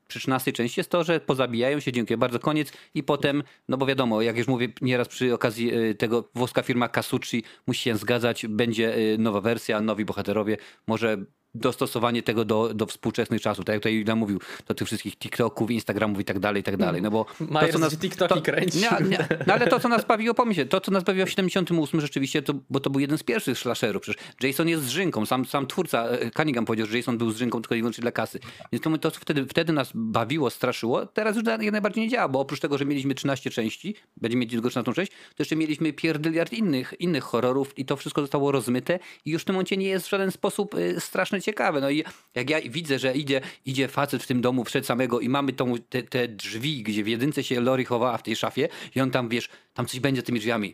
przy 0.08 0.20
13 0.20 0.54
części 0.54 0.80
jest 0.80 0.90
to, 0.90 1.04
że 1.04 1.20
pozabijają 1.20 1.80
się, 1.80 1.92
dziękuję 1.92 2.18
bardzo, 2.18 2.40
koniec 2.40 2.72
i 2.94 3.04
potem, 3.04 3.44
no 3.68 3.78
bo 3.78 3.86
wiadomo, 3.86 4.22
jak 4.22 4.38
już 4.38 4.48
mówię 4.48 4.68
nieraz 4.82 5.08
przy 5.08 5.34
okazji 5.34 5.74
y, 5.76 5.96
tego, 5.96 6.30
włoska 6.36 6.62
firma 6.62 6.90
Casucci 6.90 7.44
musi 7.68 7.82
się 7.82 7.98
zgadzać, 7.98 8.48
będzie 8.48 8.98
y, 8.98 9.18
nowa 9.18 9.42
wersja, 9.42 9.82
nowi 9.82 10.06
bohaterowie, 10.06 10.58
może 10.88 11.18
dostosowanie 11.56 12.24
tego 12.24 12.46
do, 12.46 12.74
do 12.74 12.86
współczesnych 12.86 13.42
czasów, 13.42 13.66
tak 13.66 13.74
jak 13.74 13.82
tutaj 13.82 13.94
Julia 13.94 14.16
mówił, 14.16 14.40
do 14.68 14.74
tych 14.74 14.88
wszystkich 14.88 15.18
TikToków, 15.18 15.72
Instagramów 15.72 16.20
i 16.20 16.26
tak 16.26 16.40
dalej, 16.40 16.62
i 16.62 16.64
tak 16.64 16.78
dalej, 16.78 17.02
no 17.02 17.12
bo 17.12 17.26
Myers 17.40 17.98
TikToki 17.98 18.42
kręci. 18.42 18.78
nie, 18.78 19.10
nie, 19.10 19.28
no 19.48 19.54
ale 19.54 19.68
to, 19.68 19.80
co 19.80 19.90
nas 19.90 20.06
bawiło, 20.06 20.34
pomyśl, 20.34 20.68
to, 20.68 20.82
co 20.82 20.92
nas 20.92 21.04
bawiło 21.04 21.26
w 21.26 21.30
78 21.30 22.02
rzeczywiście, 22.02 22.42
to, 22.42 22.54
bo 22.70 22.80
to 22.80 22.90
był 22.90 23.00
jeden 23.00 23.18
z 23.18 23.24
pierwszych 23.24 23.58
slasherów. 23.58 24.02
Przecież 24.02 24.24
Jason 24.42 24.68
jest 24.68 24.84
zrzynką, 24.84 25.26
sam, 25.26 25.46
sam 25.46 25.68
twórca 25.68 26.06
e, 26.06 26.32
Cunningham 26.32 26.66
powiedział, 26.66 26.88
że 26.88 26.98
Jason 26.98 27.18
był 27.18 27.32
zrzynką 27.32 27.62
tylko 27.62 27.76
i 27.76 27.78
wyłącznie 27.78 28.02
dla 28.02 28.12
kasy. 28.12 28.40
Więc 28.72 28.84
to, 28.84 28.98
to 28.98 29.12
co 29.12 29.20
wtedy, 29.20 29.46
wtedy 29.46 29.74
nas 29.74 29.92
bawiło, 29.96 30.50
straszyło, 30.50 31.06
teraz 31.06 31.36
już 31.36 31.46
jak 31.46 31.72
najbardziej 31.72 32.04
nie 32.04 32.10
działa, 32.10 32.28
bo 32.28 32.40
oprócz 32.40 32.60
tego, 32.60 32.78
że 32.78 32.86
mieliśmy 32.86 33.16
13 33.16 33.50
części, 33.50 33.96
będziemy 34.18 34.42
mieć 34.42 34.52
tylko 34.52 34.70
13 34.70 34.94
część, 34.94 35.12
to 35.12 35.36
jeszcze 35.40 35.56
mieliśmy 35.56 35.94
pierdyliard 35.94 36.54
innych, 36.54 36.94
innych 37.00 37.24
horrorów 37.24 37.78
i 37.78 37.86
to 37.86 37.96
wszystko 37.96 38.22
zostało 38.22 38.52
rozmyte 38.52 39.00
i 39.26 39.32
już 39.32 39.42
w 39.42 39.46
tym 39.46 39.56
momencie 39.56 39.78
nie 39.78 39.88
jest 39.88 40.08
w 40.08 40.10
żaden 40.10 40.32
sposób 40.32 40.76
y, 40.76 41.00
strasznie 41.42 41.54
ciekawe. 41.54 41.82
No 41.82 41.90
i 41.90 42.04
jak 42.36 42.50
ja 42.50 42.62
widzę, 42.62 43.00
że 43.00 43.14
idzie, 43.14 43.42
idzie 43.66 43.88
facet 43.88 44.24
w 44.24 44.28
tym 44.28 44.42
domu 44.42 44.64
przed 44.64 44.86
samego 44.86 45.20
i 45.20 45.30
mamy 45.30 45.54
tą, 45.54 45.76
te, 45.90 46.04
te 46.04 46.28
drzwi, 46.28 46.84
gdzie 46.84 47.04
w 47.04 47.08
jedynce 47.08 47.44
się 47.44 47.62
Lori 47.62 47.86
chowała 47.86 48.18
w 48.18 48.24
tej 48.24 48.36
szafie 48.36 48.70
i 48.96 49.02
on 49.02 49.12
tam, 49.12 49.30
wiesz, 49.30 49.50
tam 49.74 49.86
coś 49.86 50.00
będzie 50.00 50.24
tymi 50.24 50.40
drzwiami. 50.40 50.74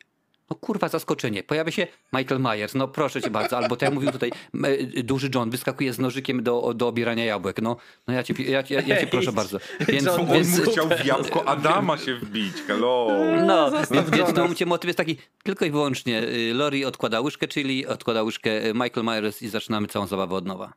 No 0.54 0.58
kurwa, 0.60 0.88
zaskoczenie. 0.88 1.43
Pojawia 1.43 1.72
się 1.72 1.88
Michael 2.14 2.41
Myers, 2.41 2.76
no 2.76 2.88
proszę 2.88 3.22
cię 3.22 3.30
bardzo. 3.30 3.58
Albo 3.58 3.76
tak 3.76 3.82
jak 3.82 3.93
mówił 3.93 4.12
tutaj 4.12 4.32
e, 4.64 5.04
duży 5.04 5.30
John, 5.36 5.49
wyskakuje 5.49 5.93
z 5.93 5.99
nożykiem 5.99 6.43
do, 6.43 6.74
do 6.74 6.88
obierania 6.88 7.26
jabłek. 7.26 7.62
No, 7.62 7.78
no 8.08 8.14
ja, 8.14 8.24
cię, 8.24 8.34
ja, 8.43 8.64
ja, 8.70 8.82
ja 8.82 9.01
cię 9.01 9.08
proszę 9.08 9.32
bardzo. 9.32 9.60
Więc, 9.88 10.06
John, 10.06 10.22
On 10.22 10.28
więc, 10.28 10.66
mu 10.66 10.72
chciał 10.72 10.88
w 10.89 11.06
jabłko 11.06 11.47
Adama 11.47 11.97
się 11.97 12.16
wbić, 12.16 12.54
hello. 12.68 13.08
no, 13.45 13.72
Zostaw 13.72 13.91
więc, 13.91 14.10
więc 14.10 14.10
w 14.10 14.18
Johna. 14.18 14.34
tym 14.34 14.43
momencie 14.43 14.66
motyw 14.66 14.88
jest 14.88 14.97
taki 14.97 15.18
tylko 15.43 15.66
i 15.66 15.72
wyłącznie 15.72 16.24
y, 16.24 16.54
Lori 16.54 16.86
odkłada 16.86 17.22
łyżkę 17.22 17.47
chili, 17.47 17.88
odkłada 17.88 18.24
łyżkę 18.24 18.66
y, 18.66 18.74
Michael 18.74 19.04
Myers 19.06 19.41
i 19.41 19.49
zaczynamy 19.49 19.88
całą 19.88 20.08
zabawę 20.08 20.36
od 20.36 20.45
nowa. 20.45 20.74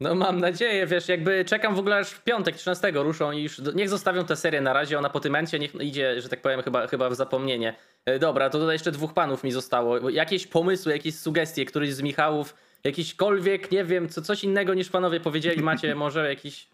No 0.00 0.14
mam 0.14 0.40
nadzieję, 0.40 0.86
wiesz, 0.86 1.08
jakby 1.08 1.44
czekam 1.44 1.74
w 1.74 1.78
ogóle 1.78 1.96
aż 1.96 2.10
w 2.10 2.24
piątek 2.24 2.56
13 2.56 2.90
ruszą 2.94 3.32
i 3.32 3.42
już 3.42 3.58
niech 3.74 3.88
zostawią 3.88 4.24
tę 4.24 4.36
serię 4.36 4.60
na 4.60 4.72
razie, 4.72 4.98
ona 4.98 5.10
po 5.10 5.20
tym 5.20 5.32
momencie 5.32 5.58
niech 5.58 5.74
idzie, 5.74 6.20
że 6.22 6.28
tak 6.28 6.42
powiem, 6.42 6.62
chyba, 6.62 6.86
chyba 6.86 7.10
w 7.10 7.14
zapomnienie. 7.14 7.74
E, 8.06 8.18
Dobra, 8.18 8.50
to 8.50 8.58
tutaj 8.58 8.74
jeszcze 8.74 8.92
dwóch 8.92 9.14
panów 9.14 9.44
mi 9.44 9.52
zostało. 9.52 10.10
Jakieś 10.10 10.46
pomysły, 10.46 10.92
jakieś 10.92 11.14
sugestie, 11.14 11.64
któryś 11.64 11.92
z 11.92 12.02
Michałów, 12.02 12.54
jakiśkolwiek, 12.84 13.70
nie 13.70 13.84
wiem, 13.84 14.08
co, 14.08 14.22
coś 14.22 14.44
innego 14.44 14.74
niż 14.74 14.88
panowie 14.90 15.20
powiedzieli, 15.20 15.62
macie 15.62 15.94
może 16.04 16.28
jakiś... 16.28 16.66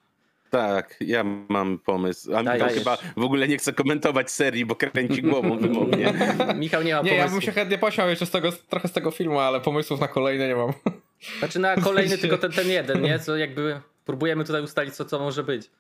Tak, 0.51 0.97
ja 1.01 1.25
mam 1.49 1.79
pomysł. 1.79 2.37
A 2.37 2.41
Michał 2.43 2.59
Dajesz. 2.59 2.79
chyba 2.79 2.99
w 3.17 3.23
ogóle 3.25 3.49
nie 3.49 3.57
chce 3.59 3.73
komentować 3.73 4.31
serii, 4.31 4.67
bo 4.67 4.75
kręci 4.77 5.23
głową 5.23 5.59
wymownie. 5.59 6.13
Michał 6.55 6.83
nie 6.83 6.95
ma 6.95 7.01
Nie, 7.01 7.11
pomysłu. 7.11 7.27
ja 7.27 7.29
bym 7.29 7.41
się 7.41 7.53
chętnie 7.53 7.79
posiał 7.79 8.09
jeszcze 8.09 8.27
z 8.27 8.31
tego, 8.31 8.53
trochę 8.69 8.89
z 8.89 8.93
tego 8.93 9.11
filmu, 9.11 9.39
ale 9.39 9.61
pomysłów 9.61 10.01
na 10.01 10.09
kolejne 10.09 10.49
nie 10.49 10.57
mam. 10.57 10.73
Znaczy 11.39 11.59
na 11.59 11.77
kolejny 11.77 12.11
sensie- 12.11 12.21
tylko 12.21 12.39
ten, 12.39 12.53
ten 12.53 12.69
jeden, 12.69 13.03
nie? 13.03 13.19
Co 13.19 13.37
jakby 13.37 13.81
próbujemy 14.05 14.45
tutaj 14.45 14.63
ustalić, 14.63 14.95
co, 14.95 15.05
co 15.05 15.19
może 15.19 15.45
być. 15.45 15.71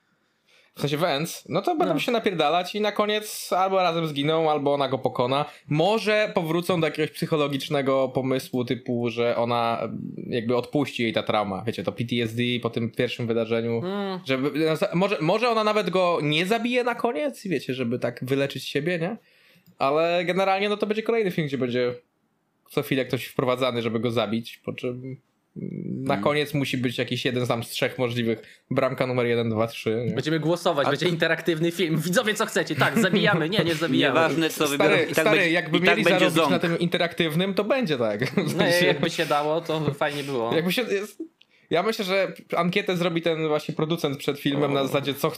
W 0.74 0.80
sensie 0.80 0.96
Vance, 0.96 1.42
no 1.48 1.62
to 1.62 1.76
będą 1.76 1.94
No. 1.94 2.00
się 2.00 2.12
napierdalać 2.12 2.74
i 2.74 2.80
na 2.80 2.92
koniec 2.92 3.52
albo 3.52 3.76
razem 3.76 4.06
zginą, 4.06 4.50
albo 4.50 4.74
ona 4.74 4.88
go 4.88 4.98
pokona. 4.98 5.44
Może 5.68 6.30
powrócą 6.34 6.80
do 6.80 6.86
jakiegoś 6.86 7.10
psychologicznego 7.10 8.08
pomysłu 8.08 8.64
typu, 8.64 9.10
że 9.10 9.36
ona 9.36 9.78
mm, 9.82 10.12
jakby 10.26 10.56
odpuści 10.56 11.02
jej 11.02 11.12
ta 11.12 11.22
trauma. 11.22 11.62
Wiecie, 11.66 11.82
to 11.84 11.92
PTSD 11.92 12.42
po 12.62 12.70
tym 12.70 12.90
pierwszym 12.90 13.26
wydarzeniu. 13.26 13.78
Mm. 13.84 14.20
Żeby, 14.26 14.50
może, 14.94 15.16
może 15.20 15.48
ona 15.48 15.64
nawet 15.64 15.90
go 15.90 16.18
nie 16.22 16.46
zabije 16.46 16.84
na 16.84 16.94
koniec, 16.94 17.46
wiecie, 17.46 17.74
żeby 17.74 17.98
tak 17.98 18.24
wyleczyć 18.24 18.64
siebie, 18.68 18.98
nie? 18.98 19.16
Ale 19.78 20.24
generalnie 20.24 20.68
no 20.68 20.76
to 20.76 20.86
będzie 20.86 21.02
kolejny 21.02 21.30
film, 21.30 21.46
gdzie 21.46 21.58
będzie 21.58 21.94
co 22.70 22.82
chwilę 22.82 23.04
ktoś 23.04 23.24
wprowadzany, 23.26 23.82
żeby 23.82 24.00
go 24.00 24.10
zabić, 24.10 24.60
po 24.64 24.72
czym 24.72 25.16
na 25.86 26.16
koniec 26.16 26.54
musi 26.54 26.78
być 26.78 26.98
jakiś 26.98 27.24
jeden 27.24 27.46
tam 27.46 27.64
z 27.64 27.68
trzech 27.68 27.98
możliwych. 27.98 28.64
Bramka 28.70 29.06
numer 29.06 29.26
1, 29.26 29.50
2, 29.50 29.66
3. 29.66 30.04
Nie? 30.06 30.14
Będziemy 30.14 30.40
głosować, 30.40 30.88
będzie 30.88 31.08
interaktywny 31.08 31.70
film. 31.70 31.96
Widzowie, 32.00 32.34
co 32.34 32.46
chcecie? 32.46 32.76
Tak, 32.76 32.98
zabijamy. 32.98 33.48
Nie, 33.48 33.64
nie 33.64 33.74
zabijamy. 33.74 34.14
Nieważne 34.14 34.50
co 34.50 34.68
wybiorą, 34.68 34.90
Stary, 34.90 35.02
i 35.02 35.14
tak 35.14 35.24
stary 35.24 35.30
będzie, 35.30 35.50
jakby 35.52 35.78
i 35.78 35.80
tak 35.80 35.90
mieli 35.90 36.04
będzie 36.04 36.30
zarobić 36.30 36.34
ząb. 36.34 36.50
na 36.50 36.58
tym 36.58 36.78
interaktywnym, 36.78 37.54
to 37.54 37.64
będzie 37.64 37.98
tak. 37.98 38.36
No, 38.36 38.48
sensie, 38.48 38.86
jakby 38.86 39.10
się 39.10 39.26
dało, 39.26 39.60
to 39.60 39.94
fajnie 39.94 40.24
było. 40.24 40.54
jakby 40.54 40.72
się, 40.72 40.84
ja 41.70 41.82
myślę, 41.82 42.04
że 42.04 42.32
ankietę 42.56 42.96
zrobi 42.96 43.22
ten 43.22 43.48
właśnie 43.48 43.74
producent 43.74 44.16
przed 44.16 44.38
filmem 44.38 44.72
na 44.72 44.84
zasadzie 44.86 45.14
co, 45.14 45.32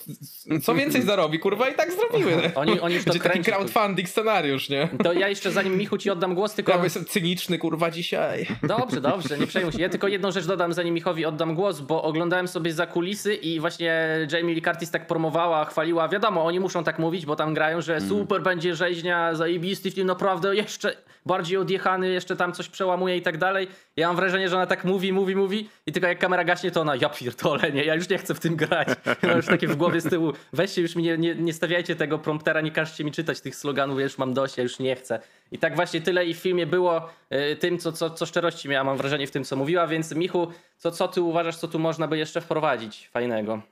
co 0.62 0.74
więcej 0.74 1.02
zarobi, 1.02 1.38
kurwa 1.38 1.68
i 1.68 1.74
tak 1.74 1.92
zrobimy. 1.92 2.36
nie? 2.36 2.54
Oni, 2.54 2.80
oni 2.80 2.94
już 2.94 3.04
to 3.04 3.10
Będzie 3.12 3.28
taki 3.28 3.42
crowdfunding 3.42 4.08
scenariusz, 4.08 4.68
nie? 4.68 4.88
To 5.04 5.12
ja 5.12 5.28
jeszcze 5.28 5.50
zanim 5.50 5.76
Michu 5.76 5.98
ci 5.98 6.10
oddam 6.10 6.34
głos, 6.34 6.54
tylko... 6.54 6.72
Ja 6.72 6.84
jestem 6.84 7.04
cyniczny, 7.04 7.58
kurwa, 7.58 7.90
dzisiaj. 7.90 8.46
Dobrze, 8.62 9.00
dobrze, 9.00 9.38
nie 9.38 9.46
przejmuj 9.46 9.72
się. 9.72 9.80
Ja 9.80 9.88
tylko 9.88 10.08
jedną 10.08 10.30
rzecz 10.30 10.46
dodam, 10.46 10.72
zanim 10.72 10.94
Michowi 10.94 11.24
oddam 11.24 11.54
głos, 11.54 11.80
bo 11.80 12.02
oglądałem 12.02 12.48
sobie 12.48 12.72
za 12.72 12.86
kulisy 12.86 13.34
i 13.34 13.60
właśnie 13.60 14.06
Jamie 14.32 14.54
Lee 14.54 14.62
Curtis 14.62 14.90
tak 14.90 15.06
promowała, 15.06 15.64
chwaliła. 15.64 16.08
Wiadomo, 16.08 16.44
oni 16.44 16.60
muszą 16.60 16.84
tak 16.84 16.98
mówić, 16.98 17.26
bo 17.26 17.36
tam 17.36 17.54
grają, 17.54 17.80
że 17.80 18.00
super 18.00 18.42
będzie 18.42 18.74
rzeźnia, 18.74 19.34
zajebisty 19.34 19.90
film, 19.90 20.06
naprawdę 20.06 20.56
jeszcze 20.56 20.96
bardziej 21.26 21.58
odjechany, 21.58 22.08
jeszcze 22.08 22.36
tam 22.36 22.52
coś 22.52 22.68
przełamuje 22.68 23.16
i 23.16 23.22
tak 23.22 23.38
dalej. 23.38 23.68
Ja 23.97 24.07
mam 24.07 24.16
wrażenie, 24.16 24.49
że 24.49 24.57
ona 24.57 24.66
tak 24.66 24.84
mówi, 24.84 25.12
mówi, 25.12 25.36
mówi 25.36 25.68
i 25.86 25.93
tylko 25.93 26.09
jak 26.09 26.18
kamera 26.18 26.45
gaśnie, 26.45 26.70
to 26.70 26.80
ona, 26.80 26.97
ja 26.97 27.09
pierdolę, 27.09 27.72
nie, 27.72 27.84
ja 27.84 27.95
już 27.95 28.09
nie 28.09 28.18
chcę 28.18 28.34
w 28.34 28.40
tym 28.40 28.57
grać. 28.57 28.88
Ja 29.22 29.36
już 29.36 29.47
takie 29.47 29.68
w 29.68 29.76
głowie 29.76 30.01
z 30.01 30.11
tyłu, 30.11 30.32
weźcie 30.53 30.82
już 30.82 30.97
mi, 30.97 31.03
nie, 31.03 31.18
nie, 31.18 31.34
nie 31.34 31.53
stawiajcie 31.53 31.97
tego 31.97 32.18
promptera, 32.18 32.61
nie 32.61 32.70
każcie 32.70 33.05
mi 33.05 33.12
czytać 33.12 33.40
tych 33.40 33.57
sloganów, 33.57 33.99
ja 33.99 34.05
już 34.05 34.18
mam 34.18 34.34
dość, 34.34 34.57
ja 34.57 34.62
już 34.62 34.78
nie 34.78 34.97
chcę. 34.97 35.20
I 35.53 35.59
tak 35.59 35.76
właśnie 35.76 36.01
tyle 36.01 36.26
i 36.26 36.34
w 36.34 36.38
filmie 36.38 36.66
było 36.66 37.09
y, 37.53 37.57
tym, 37.57 37.78
co, 37.78 37.93
co, 37.93 38.11
co 38.11 38.26
szczerości 38.26 38.68
miała, 38.68 38.84
mam 38.84 38.97
wrażenie, 38.97 39.26
w 39.26 39.30
tym, 39.30 39.45
co 39.45 39.57
mówiła, 39.57 39.86
więc 39.86 40.14
Michu, 40.14 40.53
co, 40.76 40.90
co 40.90 41.09
ty 41.09 41.22
uważasz, 41.22 41.57
co 41.57 41.68
tu 41.68 41.78
można 41.78 42.09
by 42.09 42.18
jeszcze 42.18 42.40
wprowadzić 42.40 43.09
fajnego? 43.09 43.62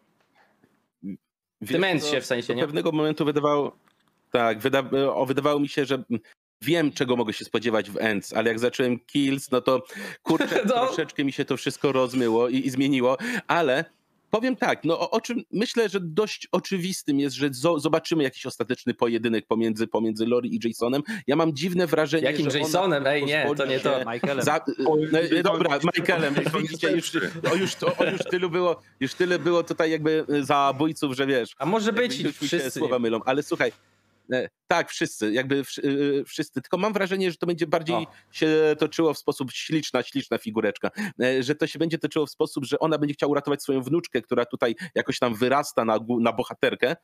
Wiesz 1.60 1.72
Demencie 1.72 2.16
co, 2.16 2.20
w 2.20 2.24
sensie, 2.24 2.48
do 2.48 2.54
nie? 2.54 2.62
pewnego 2.62 2.92
momentu 2.92 3.24
wydawało, 3.24 3.76
tak, 4.30 4.58
wyda, 4.58 4.82
o, 5.14 5.26
wydawało 5.26 5.60
mi 5.60 5.68
się, 5.68 5.84
że 5.84 6.02
wiem, 6.62 6.92
czego 6.92 7.16
mogę 7.16 7.32
się 7.32 7.44
spodziewać 7.44 7.90
w 7.90 7.96
Ends, 7.96 8.32
ale 8.32 8.48
jak 8.50 8.58
zacząłem 8.58 8.98
Kills, 8.98 9.50
no 9.50 9.60
to 9.60 9.82
kurczę, 10.22 10.62
No. 10.68 10.86
troszeczkę 10.86 11.24
mi 11.24 11.32
się 11.32 11.44
to 11.44 11.56
wszystko 11.56 11.92
rozmyło 11.92 12.48
i, 12.48 12.66
i 12.66 12.70
zmieniło, 12.70 13.16
ale 13.46 13.84
powiem 14.30 14.56
tak, 14.56 14.84
no 14.84 15.00
o, 15.00 15.10
o 15.10 15.20
czym 15.20 15.42
myślę, 15.52 15.88
że 15.88 16.00
dość 16.02 16.48
oczywistym 16.52 17.20
jest, 17.20 17.36
że 17.36 17.48
zo, 17.52 17.80
zobaczymy 17.80 18.22
jakiś 18.22 18.46
ostateczny 18.46 18.94
pojedynek 18.94 19.46
pomiędzy, 19.46 19.86
pomiędzy 19.86 20.26
Lori 20.26 20.54
i 20.54 20.68
Jasonem. 20.68 21.02
Ja 21.26 21.36
mam 21.36 21.52
dziwne 21.56 21.86
wrażenie, 21.86 22.24
Jakim 22.24 22.50
że 22.50 22.58
Jasonem? 22.58 23.06
Ej, 23.06 23.24
nie, 23.24 23.46
to 23.56 23.66
nie 23.66 23.80
to. 23.80 23.98
Michaelem. 24.12 24.44
Za, 24.44 24.60
no, 24.78 24.96
dobra, 25.42 25.78
Michaelem, 25.98 26.34
widzicie, 26.62 26.90
już, 26.90 27.12
o, 27.52 27.54
już, 27.54 27.74
to, 27.74 27.96
o, 27.96 28.04
już 28.04 28.20
tylu 28.30 28.50
było, 28.50 28.80
już 29.00 29.14
tyle 29.14 29.38
było 29.38 29.62
tutaj 29.62 29.90
jakby 29.90 30.24
zabójców, 30.40 31.16
że 31.16 31.26
wiesz, 31.26 31.54
A 31.58 31.66
może 31.66 31.92
być 31.92 32.14
się 32.14 32.32
wszyscy. 32.32 32.70
słowa 32.70 32.98
mylą, 32.98 33.20
ale 33.24 33.42
słuchaj, 33.42 33.68
e, 33.68 33.72
tak, 34.66 34.90
wszyscy, 34.90 35.32
jakby 35.32 35.62
wsz- 35.62 36.20
e, 36.20 36.24
wszyscy, 36.24 36.60
tylko 36.62 36.78
mam 36.78 36.92
wrażenie, 36.92 37.30
że 37.30 37.36
to 37.36 37.46
będzie 37.46 37.66
bardziej 37.66 37.96
O. 37.96 38.06
się 38.32 38.76
toczyło 38.78 39.14
w 39.14 39.18
sposób 39.18 39.52
śliczna, 39.52 40.02
śliczna 40.02 40.38
figureczka, 40.38 40.90
e, 41.22 41.42
że 41.42 41.54
to 41.54 41.66
się 41.66 41.78
będzie 41.78 41.98
toczyło 41.98 42.26
w 42.26 42.30
sposób, 42.30 42.64
że 42.64 42.78
ona 42.78 42.98
będzie 42.98 43.14
chciała 43.14 43.30
uratować 43.30 43.62
swoją 43.62 43.82
wnuczkę, 43.82 44.22
która 44.22 44.44
tutaj 44.44 44.74
jakoś 44.94 45.18
tam 45.18 45.34
wyrasta 45.34 45.84
na, 45.84 45.98
na 46.20 46.32
bohaterkę, 46.32 46.96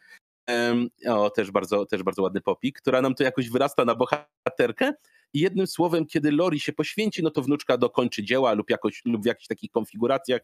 o, 1.08 1.30
też 1.30 1.50
bardzo, 1.50 1.86
też 1.86 2.02
bardzo 2.02 2.22
ładny 2.22 2.40
popik, 2.40 2.78
która 2.80 3.02
nam 3.02 3.14
tu 3.14 3.22
jakoś 3.22 3.50
wyrasta 3.50 3.84
na 3.84 3.94
bohaterkę. 3.94 4.92
I 5.32 5.40
jednym 5.40 5.66
słowem, 5.66 6.06
kiedy 6.06 6.32
Lori 6.32 6.60
się 6.60 6.72
poświęci, 6.72 7.22
no 7.22 7.30
to 7.30 7.42
wnuczka 7.42 7.78
dokończy 7.78 8.24
dzieła 8.24 8.52
lub, 8.52 8.70
jakoś, 8.70 9.02
lub 9.04 9.22
w 9.22 9.26
jakichś 9.26 9.46
takich 9.46 9.70
konfiguracjach, 9.70 10.40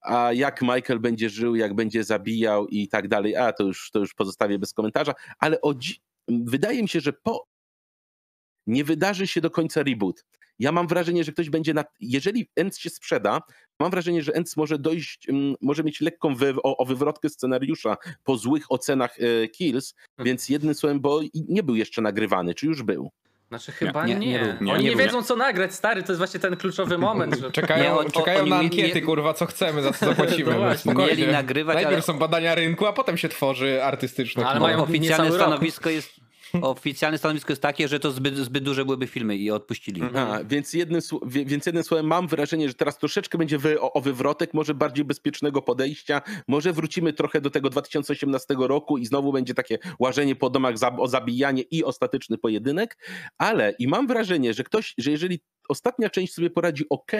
a 0.00 0.32
jak 0.32 0.62
Michael 0.62 0.98
będzie 1.00 1.30
żył, 1.30 1.56
jak 1.56 1.74
będzie 1.74 2.04
zabijał 2.04 2.66
i 2.66 2.88
tak 2.88 3.08
dalej, 3.08 3.36
a 3.36 3.52
to 3.52 3.64
już, 3.64 3.90
to 3.90 3.98
już 3.98 4.14
pozostawię 4.14 4.58
bez 4.58 4.72
komentarza, 4.72 5.14
ale 5.38 5.60
o 5.60 5.74
dzi- 5.74 6.00
wydaje 6.44 6.82
mi 6.82 6.88
się, 6.88 7.00
że 7.00 7.12
po 7.12 7.46
nie 8.66 8.84
wydarzy 8.84 9.26
się 9.26 9.40
do 9.40 9.50
końca 9.50 9.82
reboot. 9.82 10.24
Ja 10.58 10.72
mam 10.72 10.86
wrażenie, 10.86 11.24
że 11.24 11.32
ktoś 11.32 11.50
będzie 11.50 11.74
na. 11.74 11.84
Jeżeli 12.00 12.50
Ents 12.56 12.78
się 12.78 12.90
sprzeda, 12.90 13.40
mam 13.80 13.90
wrażenie, 13.90 14.22
że 14.22 14.32
Ents 14.34 14.56
może 14.56 14.78
dojść, 14.78 15.28
mm, 15.28 15.54
może 15.60 15.84
mieć 15.84 16.00
lekką 16.00 16.34
wy, 16.34 16.54
o, 16.62 16.76
o 16.76 16.84
wywrotkę 16.84 17.28
scenariusza 17.28 17.96
po 18.24 18.36
złych 18.36 18.72
ocenach 18.72 19.16
e, 19.20 19.48
Kills, 19.48 19.94
więc 20.18 20.48
jednym 20.48 20.74
słowem, 20.74 21.00
bo 21.00 21.20
nie 21.48 21.62
był 21.62 21.74
jeszcze 21.74 22.02
nagrywany, 22.02 22.54
czy 22.54 22.66
już 22.66 22.82
był? 22.82 23.10
Znaczy 23.48 23.72
chyba 23.72 24.06
nie. 24.06 24.14
nie, 24.14 24.26
nie. 24.26 24.56
Nie, 24.60 24.72
Oni 24.72 24.84
nie 24.84 24.96
wiedzą 24.96 25.22
co 25.22 25.36
nagrać, 25.36 25.74
stary, 25.74 26.02
to 26.02 26.12
jest 26.12 26.18
właśnie 26.18 26.40
ten 26.40 26.56
kluczowy 26.56 26.98
moment, 26.98 27.38
że... 27.38 27.50
Czekają, 27.60 27.84
Nie, 27.84 27.92
o- 27.94 28.10
czekają 28.10 28.46
na 28.46 28.56
ankiety, 28.56 29.00
nie- 29.00 29.06
kurwa, 29.06 29.34
co 29.34 29.46
chcemy, 29.46 29.82
za 29.82 29.92
co 29.92 30.06
zapłacimy. 30.06 30.50
No 30.84 30.92
no. 30.94 31.06
Mieli 31.06 31.26
nagrywać, 31.26 31.74
Najpierw 31.74 31.94
ale- 31.94 32.02
są 32.02 32.18
badania 32.18 32.54
rynku, 32.54 32.86
a 32.86 32.92
potem 32.92 33.16
się 33.18 33.28
tworzy 33.28 33.84
artystyczne 33.84 34.42
No, 34.42 34.48
ale 34.48 34.58
kino. 34.58 34.66
mają 34.66 34.82
oficjalne 34.82 35.32
stanowisko 35.32 35.90
jest 35.90 36.19
oficjalne 36.62 37.18
stanowisko 37.18 37.52
jest 37.52 37.62
takie, 37.62 37.88
że 37.88 38.00
to 38.00 38.10
zbyt, 38.10 38.36
zbyt 38.36 38.64
duże 38.64 38.84
byłyby 38.84 39.06
filmy 39.06 39.36
i 39.36 39.50
odpuścili. 39.50 40.02
A, 40.14 40.44
więc, 40.44 40.72
jednym, 40.72 41.00
więc 41.26 41.66
jednym 41.66 41.84
słowem 41.84 42.06
mam 42.06 42.28
wrażenie, 42.28 42.68
że 42.68 42.74
teraz 42.74 42.98
troszeczkę 42.98 43.38
będzie 43.38 43.58
wy, 43.58 43.80
o, 43.80 43.92
o 43.92 44.00
wywrotek, 44.00 44.54
może 44.54 44.74
bardziej 44.74 45.04
bezpiecznego 45.04 45.62
podejścia, 45.62 46.22
może 46.48 46.72
wrócimy 46.72 47.12
trochę 47.12 47.40
do 47.40 47.50
tego 47.50 47.70
2018 47.70 48.54
roku 48.58 48.98
i 48.98 49.06
znowu 49.06 49.32
będzie 49.32 49.54
takie 49.54 49.78
łażenie 49.98 50.36
po 50.36 50.50
domach, 50.50 50.74
zabijanie 51.06 51.62
i 51.62 51.84
ostateczny 51.84 52.38
pojedynek, 52.38 52.98
ale 53.38 53.74
i 53.78 53.88
mam 53.88 54.06
wrażenie, 54.06 54.54
że 54.54 54.64
ktoś, 54.64 54.94
że 54.98 55.10
jeżeli 55.10 55.40
ostatnia 55.70 56.10
część 56.10 56.34
sobie 56.34 56.50
poradzi 56.50 56.84
ok, 56.90 57.12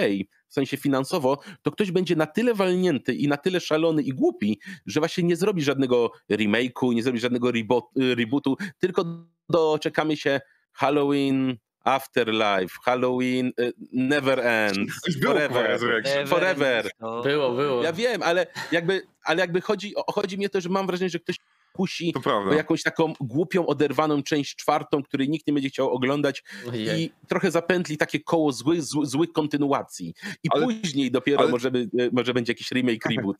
w 0.48 0.54
sensie 0.54 0.76
finansowo, 0.76 1.38
to 1.62 1.70
ktoś 1.70 1.90
będzie 1.90 2.16
na 2.16 2.26
tyle 2.26 2.54
walnięty 2.54 3.14
i 3.14 3.28
na 3.28 3.36
tyle 3.36 3.60
szalony 3.60 4.02
i 4.02 4.10
głupi, 4.12 4.58
że 4.86 5.00
właśnie 5.00 5.24
nie 5.24 5.36
zrobi 5.36 5.62
żadnego 5.62 6.10
remake'u, 6.30 6.94
nie 6.94 7.02
zrobi 7.02 7.20
żadnego 7.20 7.50
rebo- 7.50 7.90
rebootu, 7.96 8.56
tylko 8.78 9.04
doczekamy 9.48 10.16
się 10.16 10.40
Halloween 10.72 11.56
Afterlife, 11.84 12.76
Halloween 12.84 13.52
y, 13.60 13.72
Never 13.92 14.42
kurwa 15.24 15.48
Forever. 15.48 16.02
Forever. 16.26 16.90
To- 17.00 17.22
Było, 17.22 17.50
było. 17.54 17.82
Ja 17.82 17.92
wiem, 17.92 18.22
ale 18.22 18.46
jakby, 18.72 19.02
ale 19.24 19.40
jakby 19.40 19.60
chodzi, 19.60 19.94
chodzi 20.14 20.38
mi 20.38 20.46
o 20.46 20.48
to, 20.48 20.60
że 20.60 20.68
mam 20.68 20.86
wrażenie, 20.86 21.10
że 21.10 21.18
ktoś 21.18 21.36
kusi 21.72 22.12
o 22.50 22.54
jakąś 22.54 22.82
taką 22.82 23.12
głupią, 23.20 23.66
oderwaną 23.66 24.22
część 24.22 24.56
czwartą, 24.56 25.02
której 25.02 25.28
nikt 25.28 25.46
nie 25.46 25.52
będzie 25.52 25.68
chciał 25.68 25.90
oglądać 25.90 26.42
Ojej. 26.68 27.02
i 27.02 27.12
trochę 27.28 27.50
zapętli 27.50 27.96
takie 27.96 28.20
koło 28.20 28.52
złych, 28.52 28.82
zły, 28.82 29.06
złych 29.06 29.32
kontynuacji. 29.32 30.14
I 30.44 30.48
Ale- 30.50 30.62
później 30.66 31.10
dopiero 31.10 31.40
ale- 31.40 31.50
może, 31.50 31.70
by, 31.70 31.88
e, 31.98 32.08
może 32.12 32.34
będzie 32.34 32.50
jakiś 32.50 32.70
remake, 32.70 33.06
reboot. 33.16 33.36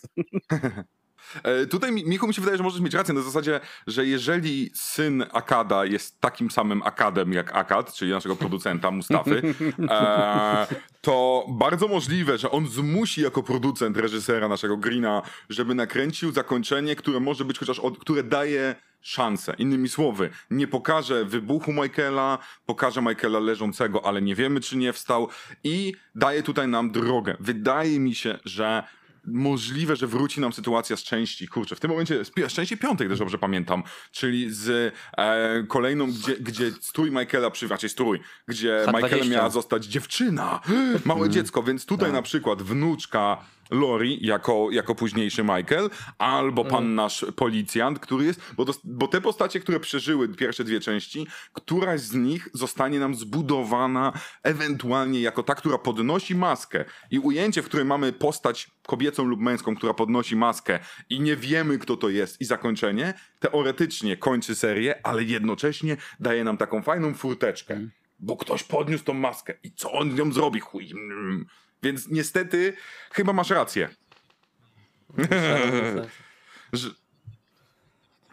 E, 1.43 1.67
Tutaj 1.67 1.93
mi- 1.93 2.05
Michu 2.05 2.27
mi 2.29 2.35
się 2.35 2.41
wydaje, 2.41 2.57
że 2.59 2.63
możesz 2.65 2.81
mieć 2.81 2.95
rację 2.95 3.15
na 3.15 3.21
zasadzie, 3.23 3.61
że 3.87 4.07
jeżeli 4.07 4.71
syn 4.75 5.25
Akada 5.33 5.85
jest 5.85 6.21
takim 6.21 6.51
samym 6.51 6.83
Akadem 6.83 7.33
jak 7.33 7.57
Akad, 7.57 7.95
czyli 7.95 8.11
naszego 8.11 8.37
producenta 8.37 8.91
Mustafy, 8.91 9.43
e, 9.91 10.67
to 11.01 11.47
bardzo 11.49 11.89
możliwe, 11.89 12.39
że 12.39 12.51
on 12.51 12.67
zmusi 12.69 13.21
jako 13.23 13.43
producent 13.43 13.97
reżysera 13.97 14.49
naszego 14.49 14.77
Greena, 14.77 15.23
żeby 15.49 15.75
nakręcił 15.75 16.33
zakończenie, 16.33 16.97
które 16.97 17.21
może 17.21 17.45
być 17.45 17.59
chociaż, 17.59 17.79
od, 17.79 17.99
które 17.99 18.23
daje 18.23 18.75
szansę. 19.01 19.55
Innymi 19.59 19.89
słowy, 19.89 20.31
nie 20.51 20.67
pokaże 20.69 21.25
wybuchu 21.25 21.73
Michaela, 21.73 22.39
pokaże 22.67 23.03
Michaela 23.03 23.39
leżącego, 23.39 24.07
ale 24.07 24.23
nie 24.23 24.35
wiemy, 24.35 24.61
czy 24.61 24.77
nie 24.77 24.93
wstał 24.93 25.29
i 25.65 25.93
daje 26.15 26.43
tutaj 26.43 26.69
nam 26.69 26.91
drogę. 26.91 27.37
Wydaje 27.41 28.01
mi 28.01 28.15
się, 28.15 28.39
że 28.45 28.83
możliwe, 29.27 29.97
że 29.97 30.07
wróci 30.07 30.41
nam 30.41 30.53
sytuacja 30.53 30.97
z 30.97 31.03
części, 31.03 31.49
kurczę, 31.49 31.77
w 31.77 31.81
tym 31.81 31.91
momencie 31.91 32.25
z, 32.25 32.53
części 32.53 32.77
piątej 32.77 33.09
też 33.09 33.19
dobrze 33.19 33.39
pamiętam, 33.39 33.83
czyli 34.11 34.55
z 34.55 34.95
e, 35.17 35.65
kolejną, 35.69 36.07
gdzie, 36.07 36.37
gdzie 36.37 36.73
strój 36.81 37.11
Michaela, 37.11 37.51
przy, 37.51 37.69
raczej 37.69 37.91
strój, 37.91 38.21
gdzie 38.49 38.85
H20. 38.87 39.03
Michaelem 39.03 39.29
miała 39.29 39.51
zostać 39.51 39.85
dziewczyna, 39.85 40.61
małe 41.05 41.31
dziecko, 41.31 41.63
więc 41.63 41.87
tutaj 41.87 42.13
na 42.13 42.23
przykład 42.23 42.63
wnuczka 42.63 43.45
Lori 43.71 44.19
jako, 44.27 44.69
jako 44.71 44.95
późniejszy 44.95 45.43
Michael, 45.43 45.91
albo 46.19 46.65
pan 46.65 46.95
nasz 46.95 47.27
policjant, 47.37 47.99
który 47.99 48.25
jest, 48.25 48.41
bo, 48.57 48.65
to, 48.65 48.73
bo 48.85 49.09
te 49.09 49.21
postacie, 49.21 49.61
które 49.61 49.81
przeżyły 49.81 50.29
pierwsze 50.29 50.65
dwie 50.65 50.81
części, 50.81 51.27
któraś 51.53 52.01
z 52.01 52.15
nich 52.15 52.49
zostanie 52.53 53.01
nam 53.01 53.15
zbudowana 53.15 54.13
ewentualnie 54.43 55.21
jako 55.21 55.43
ta, 55.43 55.55
która 55.55 55.79
podnosi 55.79 56.35
maskę. 56.35 56.85
I 57.11 57.19
ujęcie, 57.19 57.63
w 57.63 57.65
którym 57.65 57.87
mamy 57.87 58.13
postać 58.13 58.71
kobiecą 58.87 59.25
lub 59.25 59.41
męską, 59.41 59.77
która 59.77 59.95
podnosi 59.95 60.37
maskę 60.37 60.79
i 61.11 61.21
nie 61.21 61.37
wiemy, 61.37 61.79
kto 61.79 61.97
to 61.97 62.09
jest 62.09 62.41
i 62.41 62.45
zakończenie, 62.45 63.15
teoretycznie 63.39 64.17
kończy 64.17 64.55
serię, 64.55 65.07
ale 65.07 65.23
jednocześnie 65.23 65.97
daje 66.21 66.45
nam 66.45 66.57
taką 66.57 66.83
fajną 66.83 67.15
furteczkę, 67.15 67.81
bo 68.19 68.37
ktoś 68.37 68.63
podniósł 68.63 69.05
tą 69.05 69.15
maskę 69.15 69.55
i 69.63 69.73
co 69.73 69.93
on 69.93 70.13
z 70.13 70.15
nią 70.15 70.33
zrobi, 70.33 70.61
chuj. 70.61 70.93
Więc 71.83 72.09
niestety 72.09 72.77
chyba 73.13 73.33
masz 73.33 73.51
rację. 73.51 73.89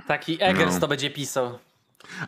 Taki 0.08 0.44
Eggers 0.44 0.74
No. 0.74 0.80
to 0.80 0.88
będzie 0.88 1.10
pisał. 1.10 1.60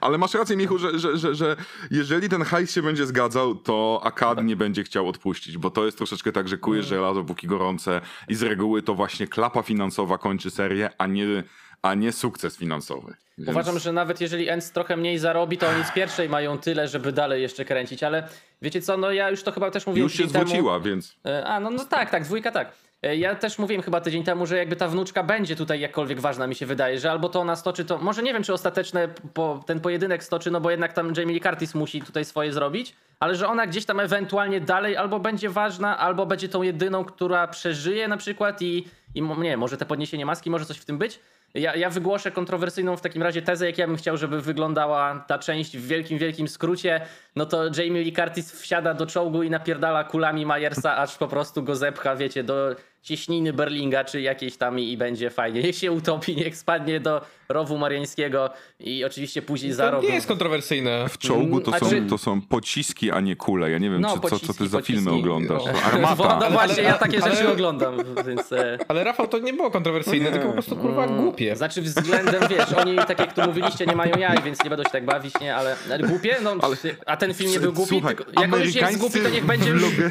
Ale 0.01 0.17
masz 0.17 0.33
rację, 0.33 0.57
Michu, 0.57 0.77
że, 0.77 0.99
że, 0.99 1.17
że, 1.17 1.35
że 1.35 1.55
jeżeli 1.91 2.29
ten 2.29 2.43
hajs 2.43 2.71
się 2.71 2.81
będzie 2.81 3.05
zgadzał, 3.05 3.55
to 3.55 4.01
Akad 4.03 4.43
nie 4.43 4.55
będzie 4.55 4.83
chciał 4.83 5.07
odpuścić, 5.07 5.57
bo 5.57 5.69
to 5.69 5.85
jest 5.85 5.97
troszeczkę 5.97 6.31
tak, 6.31 6.47
że 6.47 6.57
kujesz 6.57 6.85
żelazo 6.85 7.23
póki 7.23 7.47
gorące 7.47 8.01
i 8.27 8.35
z 8.35 8.43
reguły 8.43 8.81
to 8.81 8.95
właśnie 8.95 9.27
klapa 9.27 9.61
finansowa 9.61 10.17
kończy 10.17 10.51
serię, 10.51 10.89
a 10.97 11.07
nie, 11.07 11.43
a 11.81 11.93
nie 11.93 12.11
sukces 12.11 12.57
finansowy. 12.57 13.13
Więc... 13.37 13.49
Uważam, 13.49 13.79
że 13.79 13.93
nawet 13.93 14.21
jeżeli 14.21 14.49
Ents 14.49 14.71
trochę 14.71 14.97
mniej 14.97 15.19
zarobi, 15.19 15.57
to 15.57 15.69
oni 15.69 15.83
z 15.83 15.91
pierwszej 15.91 16.29
mają 16.29 16.57
tyle, 16.57 16.87
żeby 16.87 17.11
dalej 17.11 17.41
jeszcze 17.41 17.65
kręcić, 17.65 18.03
ale 18.03 18.27
wiecie 18.61 18.81
co, 18.81 18.97
no 18.97 19.11
ja 19.11 19.29
już 19.29 19.43
to 19.43 19.51
chyba 19.51 19.71
też 19.71 19.87
mówiłem 19.87 20.05
Już 20.05 20.11
się 20.13 20.17
tydzień 20.17 20.33
temu. 20.33 20.45
zwróciła, 20.45 20.79
więc... 20.79 21.15
E, 21.25 21.45
A, 21.45 21.59
no, 21.59 21.69
no 21.69 21.85
tak, 21.85 22.09
tak, 22.09 22.23
dwójka 22.23 22.51
tak. 22.51 22.71
E, 23.03 23.15
Ja 23.15 23.35
też 23.35 23.59
mówiłem 23.59 23.81
chyba 23.83 24.01
tydzień 24.01 24.23
temu, 24.23 24.45
że 24.45 24.57
jakby 24.57 24.75
ta 24.75 24.87
wnuczka 24.87 25.23
będzie 25.23 25.55
tutaj 25.55 25.79
jakkolwiek 25.79 26.19
ważna, 26.21 26.47
mi 26.47 26.55
się 26.55 26.65
wydaje, 26.65 26.99
że 26.99 27.11
albo 27.11 27.29
to 27.29 27.39
ona 27.39 27.55
stoczy, 27.55 27.85
to 27.85 27.97
może 27.97 28.23
nie 28.23 28.33
wiem, 28.33 28.43
czy 28.43 28.53
ostateczne 28.53 29.07
po, 29.33 29.63
ten 29.65 29.79
pojedynek 29.79 30.23
stoczy, 30.23 30.51
no 30.51 30.61
bo 30.61 30.71
jednak 30.71 30.93
tam 30.93 31.13
Jamie 31.17 31.33
Lee 31.33 31.41
Curtis 31.41 31.75
musi 31.75 32.01
tutaj 32.01 32.25
swoje 32.25 32.53
zrobić, 32.53 32.95
ale 33.19 33.35
że 33.35 33.47
ona 33.47 33.67
gdzieś 33.67 33.85
tam 33.85 33.99
ewentualnie 33.99 34.61
dalej 34.61 34.97
albo 34.97 35.19
będzie 35.19 35.49
ważna, 35.49 35.97
albo 35.97 36.25
będzie 36.25 36.49
tą 36.49 36.61
jedyną, 36.61 37.05
która 37.05 37.47
przeżyje 37.47 38.07
na 38.07 38.17
przykład 38.17 38.61
i, 38.61 38.87
i 39.15 39.21
nie, 39.21 39.57
może 39.57 39.77
te 39.77 39.85
podniesienie 39.85 40.25
maski, 40.25 40.49
może 40.49 40.65
coś 40.65 40.77
w 40.77 40.85
tym 40.85 40.97
być. 40.97 41.19
Ja, 41.53 41.75
ja 41.75 41.89
wygłoszę 41.89 42.31
kontrowersyjną 42.31 42.97
w 42.97 43.01
takim 43.01 43.23
razie 43.23 43.41
tezę, 43.41 43.65
jak 43.65 43.77
ja 43.77 43.87
bym 43.87 43.97
chciał, 43.97 44.17
żeby 44.17 44.41
wyglądała 44.41 45.25
ta 45.27 45.39
część 45.39 45.77
w 45.77 45.87
wielkim, 45.87 46.17
wielkim 46.17 46.47
skrócie. 46.47 47.01
No 47.39 47.45
to 47.45 47.63
Jamie 47.77 48.01
Lee 48.01 48.13
Curtis 48.13 48.51
wsiada 48.51 48.93
do 48.93 49.05
czołgu 49.05 49.43
i 49.43 49.49
napierdala 49.49 50.03
kulami 50.03 50.45
Myersa, 50.45 50.97
aż 50.97 51.17
po 51.17 51.27
prostu 51.27 51.63
go 51.63 51.75
zepcha, 51.75 52.15
wiecie, 52.15 52.43
do 52.43 52.75
cieśniny 53.01 53.53
Berlinga 53.53 54.03
czy 54.03 54.21
jakiejś 54.21 54.57
tam 54.57 54.79
i, 54.79 54.91
i 54.91 54.97
będzie 54.97 55.29
fajnie. 55.29 55.61
Niech 55.63 55.75
się 55.75 55.91
utopi, 55.91 56.35
niech 56.35 56.57
spadnie 56.57 56.99
do 56.99 57.21
rowu 57.49 57.77
mariańskiego 57.77 58.49
i 58.79 59.03
oczywiście 59.05 59.41
później 59.41 59.73
za 59.73 59.91
To 59.91 60.01
nie 60.01 60.09
jest 60.09 60.27
kontrowersyjne. 60.27 61.09
W 61.09 61.17
czołgu 61.17 61.61
to, 61.61 61.73
A 61.73 61.79
są, 61.79 61.89
czy- 61.89 62.01
to 62.01 62.17
są 62.17 62.41
pociski, 62.41 63.11
a 63.11 63.19
nie 63.19 63.35
kule. 63.35 63.71
Ja 63.71 63.77
nie 63.77 63.89
wiem, 63.89 64.01
No, 64.01 64.13
czy, 64.15 64.21
co, 64.21 64.29
co 64.29 64.39
ty 64.39 64.47
pociski, 64.47 64.67
za 64.69 64.81
filmy 64.81 65.03
pociski. 65.11 65.19
oglądasz. 65.29 65.61
O. 65.61 65.65
To 65.65 65.83
armata. 65.83 66.39
No 66.41 66.49
właśnie, 66.49 66.83
ja 66.83 66.93
takie 66.93 67.23
ale- 67.23 67.35
rzeczy 67.35 67.49
oglądam, 67.49 67.97
więc... 68.27 68.51
E... 68.51 68.77
Ale 68.87 69.03
Rafał, 69.03 69.27
to 69.27 69.39
nie 69.39 69.53
było 69.53 69.71
kontrowersyjne, 69.71 70.31
tylko 70.31 70.47
po 70.47 70.53
prostu 70.53 70.75
kurwa 70.75 71.07
głupie. 71.07 71.55
Znaczy 71.55 71.81
względem, 71.81 72.43
wiesz, 72.49 72.73
oni 72.73 72.95
tak 72.97 73.19
jak 73.19 73.33
tu 73.33 73.41
mówiliście, 73.41 73.85
nie 73.85 73.95
mają 73.95 74.17
jaj, 74.17 74.41
więc 74.45 74.63
nie 74.63 74.69
będą 74.69 74.83
się 74.83 74.89
tak 74.89 75.05
bawić, 75.05 75.39
nie, 75.41 75.55
ale, 75.55 75.75
ale 75.93 75.99
głupie? 76.07 76.35
No, 76.43 76.55
Ale- 76.61 76.75
a 77.05 77.17
ten 77.17 77.28
film 77.33 77.51
nie 77.51 77.59
był 77.59 77.73
głupi, 77.73 77.89
Słuchaj, 77.89 78.15
tylko, 78.15 78.41
jak 78.41 78.53
on 78.53 78.61
już 78.61 78.75
jest 78.75 78.97
głupi, 78.97 79.19
to 79.21 79.29
niech 79.29 79.45
będzie... 79.45 79.73
vloge- 79.73 80.09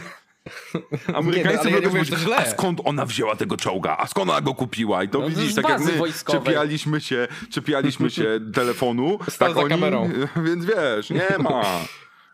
Amerykańscy 1.14 1.70
nie 1.70 1.82
to 1.82 1.88
mówią, 1.88 2.04
źle. 2.04 2.36
A 2.36 2.44
skąd 2.44 2.80
ona 2.84 3.06
wzięła 3.06 3.36
tego 3.36 3.56
czołga? 3.56 3.96
A 4.00 4.06
skąd 4.06 4.30
ona 4.30 4.40
go 4.40 4.54
kupiła? 4.54 5.04
I 5.04 5.08
to 5.08 5.18
No, 5.18 5.24
to 5.24 5.30
widzisz, 5.30 5.52
z 5.52 5.54
tak 5.56 5.68
jak 5.68 5.80
my 5.80 5.92
wojskowej. 5.92 6.40
czepialiśmy 6.42 7.00
się, 7.00 7.28
czepialiśmy 7.50 8.10
się 8.10 8.40
telefonu, 8.54 9.18
Stał 9.30 9.48
tak 9.48 9.54
za 9.56 9.60
oni, 9.60 9.68
kamerą. 9.70 10.10
więc 10.46 10.64
wiesz, 10.64 11.10
nie 11.10 11.38
ma. 11.38 11.62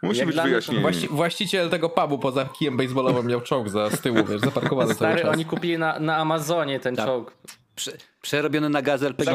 Musi 0.02 0.18
Jak 0.18 0.26
być 0.26 0.36
to 0.36 0.42
wyjaśnienie. 0.42 0.80
Właści 0.80 1.08
właściciel 1.08 1.70
tego 1.70 1.88
pubu 1.88 2.18
poza 2.18 2.44
kijem 2.44 2.76
baseballowym 2.76 3.26
miał 3.26 3.40
czołg 3.40 3.68
za 3.68 3.90
z 3.90 4.00
tyłu, 4.00 4.24
wiesz, 4.24 4.40
zaparkowany 4.40 4.86
cały 4.94 4.96
Stary, 4.96 5.22
czas. 5.22 5.32
oni 5.32 5.44
kupili 5.44 5.78
na, 5.78 5.98
na 5.98 6.16
Amazonie 6.16 6.80
ten 6.80 6.96
Tak. 6.96 7.06
czołg. 7.06 7.32
Prze, 7.76 7.92
przerobiony 8.22 8.68
na 8.68 8.82
gaz 8.82 9.02
LPG. 9.02 9.30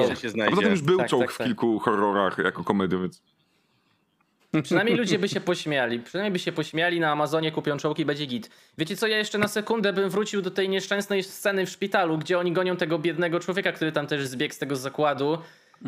A 0.52 0.56
tym 0.56 0.72
już 0.72 0.82
był 0.82 0.98
Tak, 0.98 1.10
czołg 1.10 1.24
tak, 1.24 1.32
w 1.32 1.38
tak. 1.38 1.48
kilku 1.48 1.80
horrorach 1.80 2.38
jako 2.38 2.64
komedia, 2.64 2.98
więc... 3.00 3.22
Przynajmniej 4.64 4.98
ludzie 4.98 5.20
by 5.20 5.30
się 5.30 5.42
pośmiali. 5.42 6.00
Przynajmniej 6.00 6.32
by 6.32 6.40
się 6.40 6.52
pośmiali, 6.52 7.00
na 7.00 7.12
Amazonie 7.12 7.52
kupią 7.52 7.78
czołg 7.78 8.00
i 8.00 8.06
będzie 8.06 8.26
git. 8.26 8.50
Wiecie 8.78 8.96
co, 8.98 9.08
ja 9.08 9.18
jeszcze 9.18 9.38
na 9.38 9.48
sekundę 9.48 9.94
bym 9.94 10.10
wrócił 10.10 10.42
do 10.42 10.52
tej 10.52 10.70
nieszczęsnej 10.70 11.24
sceny 11.24 11.66
w 11.66 11.70
szpitalu, 11.70 12.18
gdzie 12.18 12.40
oni 12.40 12.52
gonią 12.52 12.78
tego 12.78 13.00
biednego 13.00 13.40
człowieka, 13.40 13.72
który 13.72 13.92
tam 13.92 14.08
też 14.08 14.28
zbiegł 14.28 14.54
z 14.54 14.58
tego 14.58 14.76
zakładu. 14.76 15.38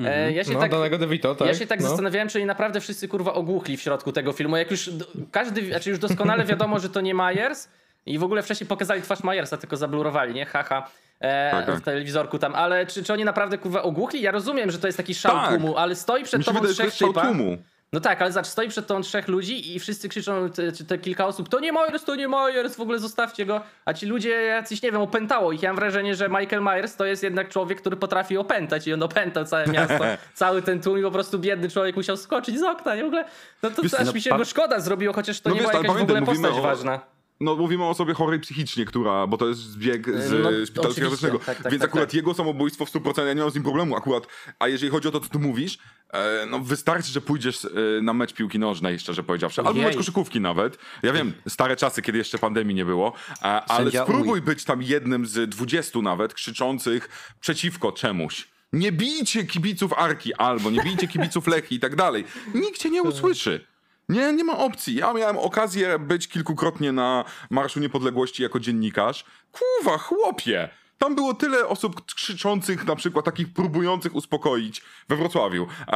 E, 0.05 0.31
ja 0.31 0.43
się 0.43 0.53
No, 0.53 0.59
tak... 0.59 0.71
danego 0.71 0.97
DeVito, 0.97 1.35
tak? 1.35 1.47
Ja 1.47 1.53
się 1.53 1.67
tak 1.67 1.79
no. 1.81 1.87
zastanawiałem, 1.87 2.29
czy 2.29 2.45
naprawdę 2.45 2.81
wszyscy 2.81 3.07
kurwa 3.07 3.33
ogłuchli 3.33 3.77
w 3.77 3.81
środku 3.81 4.11
tego 4.11 4.31
filmu. 4.33 4.57
Jak 4.57 4.71
już 4.71 4.89
każdy, 5.31 5.65
znaczy 5.65 5.89
już 5.89 5.99
doskonale 5.99 6.45
wiadomo, 6.45 6.79
że 6.79 6.89
to 6.89 7.01
nie 7.01 7.13
Myers 7.15 7.67
i 8.05 8.19
w 8.19 8.23
ogóle 8.23 8.43
wcześniej 8.43 8.67
pokazali 8.67 9.01
twarz 9.01 9.23
Myersa, 9.23 9.57
tylko 9.57 9.77
zablurowali, 9.77 10.33
nie? 10.33 10.45
Haha. 10.45 10.87
E, 11.21 11.75
w 11.77 11.81
telewizorku 11.81 12.39
tam, 12.39 12.55
ale 12.55 12.85
czy, 12.85 13.03
czy 13.03 13.13
oni 13.13 13.25
naprawdę 13.25 13.57
kurwa 13.57 13.81
ogłuchli? 13.83 14.21
Ja 14.21 14.31
rozumiem, 14.31 14.71
że 14.71 14.79
to 14.79 14.87
jest 14.87 14.97
taki 14.97 15.15
szał 15.15 15.35
Tak. 15.35 15.49
tłumu, 15.49 15.77
ale 15.77 15.95
stoi 15.95 16.23
przed 16.23 16.39
Mi 16.39 16.43
się 16.45 16.51
tobą 16.53 16.67
wydaje, 16.67 16.91
trzech 16.91 17.07
typa. 17.07 17.21
tłumu. 17.25 17.57
No 17.93 17.99
tak, 17.99 18.21
ale 18.21 18.31
zobacz, 18.31 18.47
stoi 18.47 18.69
przed 18.69 18.87
tą 18.87 19.01
trzech 19.01 19.27
ludzi 19.27 19.75
i 19.75 19.79
wszyscy 19.79 20.09
krzyczą, 20.09 20.49
te, 20.49 20.71
czy 20.71 20.85
te 20.85 20.97
kilka 20.97 21.25
osób, 21.25 21.49
to 21.49 21.59
nie 21.59 21.71
Myers, 21.71 22.03
to 22.03 22.15
nie 22.15 22.27
Myers, 22.27 22.75
w 22.75 22.79
ogóle 22.79 22.99
zostawcie 22.99 23.45
go. 23.45 23.61
A 23.85 23.93
ci 23.93 24.05
ludzie 24.05 24.29
jacyś, 24.29 24.81
nie 24.81 24.91
wiem, 24.91 25.01
opętało 25.01 25.51
ich. 25.51 25.63
Ja 25.63 25.69
mam 25.69 25.75
wrażenie, 25.75 26.15
że 26.15 26.29
Michael 26.29 26.61
Myers 26.61 26.95
to 26.95 27.05
jest 27.05 27.23
jednak 27.23 27.49
człowiek, 27.49 27.81
który 27.81 27.95
potrafi 27.95 28.37
opętać 28.37 28.87
i 28.87 28.93
on 28.93 29.03
opętał 29.03 29.45
całe 29.45 29.67
miasto. 29.67 29.99
Cały 30.33 30.61
ten 30.61 30.81
tłum 30.81 30.99
i 30.99 31.01
po 31.01 31.11
prostu 31.11 31.39
biedny 31.39 31.69
człowiek 31.69 31.95
musiał 31.95 32.17
skoczyć 32.17 32.59
z 32.59 32.63
okna, 32.63 32.95
nie? 32.95 33.03
W 33.03 33.07
ogóle, 33.07 33.25
no 33.63 33.71
to 33.71 33.81
Wiesz, 33.81 33.93
aż 33.93 34.05
no, 34.05 34.13
mi 34.13 34.21
się 34.21 34.37
go 34.37 34.45
szkoda 34.45 34.79
zrobiło, 34.79 35.13
chociaż 35.13 35.41
to 35.41 35.49
No 35.49 35.55
nie 35.55 35.61
wiesz, 35.61 35.71
była 35.71 35.83
jakaś 35.83 35.97
w 35.97 36.03
ogóle 36.03 36.21
postać 36.21 36.51
o- 36.51 36.61
ważna. 36.61 36.99
No 37.41 37.55
mówimy 37.55 37.83
o 37.83 37.89
osobie 37.89 38.13
chorej 38.13 38.39
psychicznie, 38.39 38.85
która, 38.85 39.27
bo 39.27 39.37
to 39.37 39.47
jest 39.47 39.59
zbieg 39.59 40.05
z 40.05 40.31
No, 40.31 40.49
oczywiście. 40.49 40.89
psychiatrycznego, 40.89 41.39
Tak, 41.39 41.57
tak, 41.63 41.71
więc 41.71 41.81
tak, 41.81 41.89
akurat 41.89 42.07
tak. 42.09 42.13
jego 42.13 42.33
samobójstwo 42.33 42.85
w 42.85 42.91
100% 42.91 43.25
ja 43.25 43.33
nie 43.33 43.41
mam 43.41 43.51
z 43.51 43.53
nim 43.55 43.63
problemu 43.63 43.95
akurat, 43.95 44.27
a 44.59 44.67
jeżeli 44.67 44.91
chodzi 44.91 45.07
o 45.07 45.11
to, 45.11 45.19
co 45.19 45.29
ty 45.29 45.39
mówisz, 45.39 45.77
e, 46.13 46.45
no 46.49 46.59
wystarczy, 46.59 47.11
że 47.11 47.21
pójdziesz 47.21 47.65
e, 47.65 47.69
na 48.01 48.13
mecz 48.13 48.33
piłki 48.33 48.59
nożnej, 48.59 48.99
szczerze 48.99 49.23
powiedziawszy, 49.23 49.61
albo 49.61 49.71
Ojej. 49.71 49.85
mecz 49.85 49.95
koszykówki 49.97 50.41
nawet, 50.41 50.77
ja 51.03 51.13
wiem, 51.13 51.33
stare 51.49 51.75
czasy, 51.75 52.01
kiedy 52.01 52.17
jeszcze 52.17 52.37
pandemii 52.37 52.75
nie 52.75 52.85
było, 52.85 53.13
e, 53.41 53.43
ale 53.43 53.83
Sędzia 53.83 54.03
spróbuj 54.03 54.39
uj. 54.39 54.41
być 54.41 54.63
tam 54.63 54.81
jednym 54.83 55.25
z 55.25 55.49
20 55.49 56.01
nawet, 56.01 56.33
krzyczących 56.33 57.09
przeciwko 57.39 57.91
czemuś. 57.91 58.47
Nie 58.73 58.91
bijcie 58.91 59.43
kibiców 59.45 59.93
Arki 59.93 60.33
albo 60.33 60.71
nie 60.71 60.83
bijcie 60.83 61.07
kibiców 61.07 61.47
Lechi 61.47 61.75
i 61.75 61.79
tak 61.79 61.95
dalej. 61.95 62.25
Nikt 62.53 62.77
cię 62.77 62.89
nie 62.89 63.03
usłyszy. 63.11 63.65
Nie, 64.11 64.33
nie 64.33 64.43
ma 64.43 64.57
opcji. 64.57 64.95
Ja 64.95 65.13
miałem 65.13 65.37
okazję 65.37 65.99
być 65.99 66.27
kilkukrotnie 66.27 66.91
na 66.91 67.25
Marszu 67.49 67.79
Niepodległości 67.79 68.43
jako 68.43 68.59
dziennikarz. 68.59 69.25
Kuwa, 69.51 69.97
chłopie! 69.97 70.69
Tam 70.97 71.15
było 71.15 71.33
tyle 71.33 71.67
osób 71.67 72.05
krzyczących, 72.05 72.85
na 72.85 72.95
przykład 72.95 73.25
takich 73.25 73.53
próbujących 73.53 74.15
uspokoić 74.15 74.81
we 75.09 75.15
Wrocławiu. 75.15 75.67
E, 75.87 75.91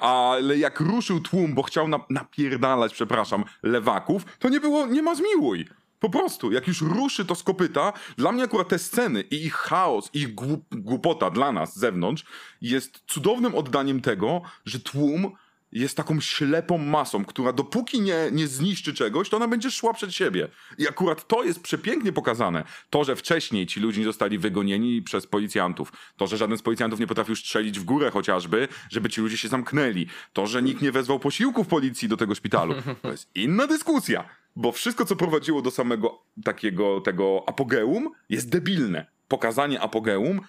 ale 0.00 0.58
jak 0.58 0.80
ruszył 0.80 1.20
tłum, 1.20 1.54
bo 1.54 1.62
chciał 1.62 1.88
na, 1.88 2.00
napierdalać, 2.10 2.92
przepraszam, 2.92 3.44
lewaków, 3.62 4.22
to 4.38 4.48
nie 4.48 4.60
było, 4.60 4.86
nie 4.86 5.02
ma 5.02 5.14
zmiłuj. 5.14 5.68
Po 6.00 6.10
prostu, 6.10 6.52
jak 6.52 6.68
już 6.68 6.80
ruszy 6.80 7.24
to 7.24 7.34
z 7.34 7.42
kopyta, 7.42 7.92
dla 8.16 8.32
mnie 8.32 8.44
akurat 8.44 8.68
te 8.68 8.78
sceny 8.78 9.20
i 9.20 9.44
ich 9.44 9.54
chaos, 9.54 10.10
ich 10.12 10.34
głup, 10.34 10.64
głupota 10.70 11.30
dla 11.30 11.52
nas 11.52 11.74
z 11.74 11.78
zewnątrz 11.78 12.24
jest 12.60 13.02
cudownym 13.06 13.54
oddaniem 13.54 14.00
tego, 14.00 14.42
że 14.64 14.80
tłum 14.80 15.32
jest 15.72 15.96
taką 15.96 16.20
ślepą 16.20 16.78
masą, 16.78 17.24
która 17.24 17.52
dopóki 17.52 18.00
nie, 18.00 18.16
nie 18.32 18.46
zniszczy 18.46 18.94
czegoś, 18.94 19.28
to 19.28 19.36
ona 19.36 19.48
będzie 19.48 19.70
szła 19.70 19.94
przed 19.94 20.14
siebie. 20.14 20.48
I 20.78 20.88
akurat 20.88 21.26
to 21.26 21.44
jest 21.44 21.60
przepięknie 21.60 22.12
pokazane. 22.12 22.64
To, 22.90 23.04
że 23.04 23.16
wcześniej 23.16 23.66
ci 23.66 23.80
ludzie 23.80 24.00
nie 24.00 24.06
zostali 24.06 24.38
wygonieni 24.38 25.02
przez 25.02 25.26
policjantów, 25.26 25.92
to, 26.16 26.26
że 26.26 26.36
żaden 26.36 26.58
z 26.58 26.62
policjantów 26.62 27.00
nie 27.00 27.06
potrafił 27.06 27.36
strzelić 27.36 27.80
w 27.80 27.84
górę 27.84 28.10
chociażby, 28.10 28.68
żeby 28.90 29.10
ci 29.10 29.20
ludzie 29.20 29.36
się 29.36 29.48
zamknęli, 29.48 30.06
to, 30.32 30.46
że 30.46 30.62
nikt 30.62 30.82
nie 30.82 30.92
wezwał 30.92 31.18
posiłków 31.18 31.68
policji 31.68 32.08
do 32.08 32.16
tego 32.16 32.34
szpitalu, 32.34 32.74
to 33.02 33.10
jest 33.10 33.30
inna 33.34 33.66
dyskusja. 33.66 34.24
Bo 34.56 34.72
wszystko, 34.72 35.04
co 35.04 35.16
prowadziło 35.16 35.62
do 35.62 35.70
samego 35.70 36.22
takiego 36.44 37.00
tego 37.00 37.44
apogeum, 37.46 38.10
jest 38.28 38.48
debilne. 38.48 39.06
Pokazanie 39.28 39.80
apogeum 39.80 40.40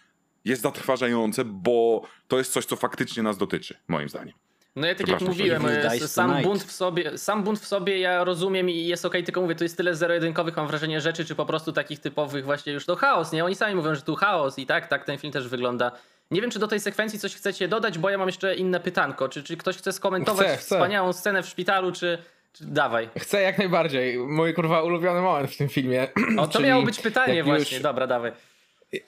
jest 0.45 0.61
zatrważające, 0.61 1.45
bo 1.45 2.01
to 2.28 2.38
jest 2.38 2.53
coś, 2.53 2.65
co 2.65 2.76
faktycznie 2.76 3.24
nas 3.24 3.38
dotyczy, 3.38 3.78
moim 3.88 4.09
zdaniem. 4.09 4.36
No 4.76 4.88
ja 4.88 4.95
tak 4.95 5.07
jak 5.07 5.22
mówiłem, 5.22 5.65
e, 5.65 5.99
sam 5.99 6.41
bunt 6.43 6.63
w 6.63 6.72
sobie, 6.72 7.17
sam 7.17 7.43
bunt 7.43 7.59
w 7.59 7.67
sobie 7.67 7.99
ja 7.99 8.24
rozumiem 8.24 8.69
i 8.69 8.86
jest 8.86 9.05
okej, 9.05 9.24
tylko 9.24 9.41
mówię, 9.41 9.55
to 9.55 9.63
jest 9.63 9.78
tyle 9.78 9.95
zero-jedynkowych 9.95 10.57
mam 10.57 10.67
wrażenie 10.67 11.01
rzeczy, 11.01 11.26
czy 11.26 11.36
po 11.36 11.45
prostu 11.45 11.72
takich 11.72 11.99
typowych 11.99 12.45
właśnie 12.45 12.74
już 12.74 12.86
to 12.86 12.95
chaos, 12.95 13.32
nie? 13.32 13.45
Oni 13.45 13.55
sami 13.55 13.76
mówią, 13.76 13.95
że 13.95 14.01
tu 14.01 14.15
chaos 14.15 14.59
i 14.59 14.65
tak, 14.65 14.88
tak 14.88 15.05
ten 15.05 15.17
film 15.17 15.34
też 15.34 15.47
wygląda. 15.47 15.91
Nie 16.32 16.41
wiem, 16.41 16.51
czy 16.51 16.59
do 16.59 16.67
tej 16.67 16.80
sekwencji 16.80 17.19
coś 17.19 17.36
chcecie 17.36 17.67
dodać, 17.67 17.97
bo 17.97 18.09
ja 18.09 18.17
mam 18.17 18.28
jeszcze 18.28 18.55
inne 18.55 18.80
pytanko. 18.80 19.30
Czy, 19.30 19.43
czy 19.43 19.57
ktoś 19.57 19.78
chce 19.78 19.93
skomentować 19.93 20.47
Chcę, 20.47 20.57
chcę. 20.57 20.76
wspaniałą 20.76 21.13
scenę 21.13 21.43
w 21.43 21.47
szpitalu, 21.47 21.91
czy, 21.91 22.17
czy 22.53 22.65
dawaj. 22.65 23.09
Chcę 23.17 23.41
jak 23.41 23.57
najbardziej. 23.57 24.17
Mój 24.17 24.53
kurwa 24.53 24.82
ulubiony 24.84 25.22
moment 25.22 25.51
w 25.51 25.57
tym 25.57 25.69
filmie. 25.69 26.07
O, 26.38 26.47
to 26.47 26.59
miało 26.59 26.84
być 26.84 26.99
pytanie 26.99 27.43
właśnie, 27.43 27.78
już- 27.78 27.84
dobra, 27.84 28.07
dawaj. 28.07 28.32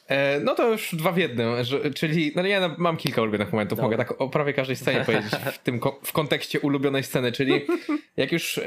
E, 0.07 0.39
no 0.39 0.55
to 0.55 0.71
już 0.71 0.95
dwa 0.95 1.11
w 1.11 1.17
jednym, 1.17 1.63
że, 1.63 1.91
czyli, 1.91 2.31
no 2.35 2.43
no, 2.61 2.75
mam 2.77 2.97
kilka 2.97 3.21
ulubionych 3.21 3.51
momentów, 3.51 3.77
Dobra. 3.77 3.83
mogę 3.83 3.97
tak 3.97 4.21
o 4.21 4.29
prawie 4.29 4.53
każdej 4.53 4.75
scenie 4.75 5.01
powiedzieć 5.05 5.31
w 5.53 5.57
tym 5.57 5.79
w 6.03 6.11
kontekście 6.11 6.59
ulubionej 6.59 7.03
sceny, 7.03 7.31
czyli 7.31 7.61
jak 8.17 8.31
już, 8.31 8.57
e, 8.57 8.63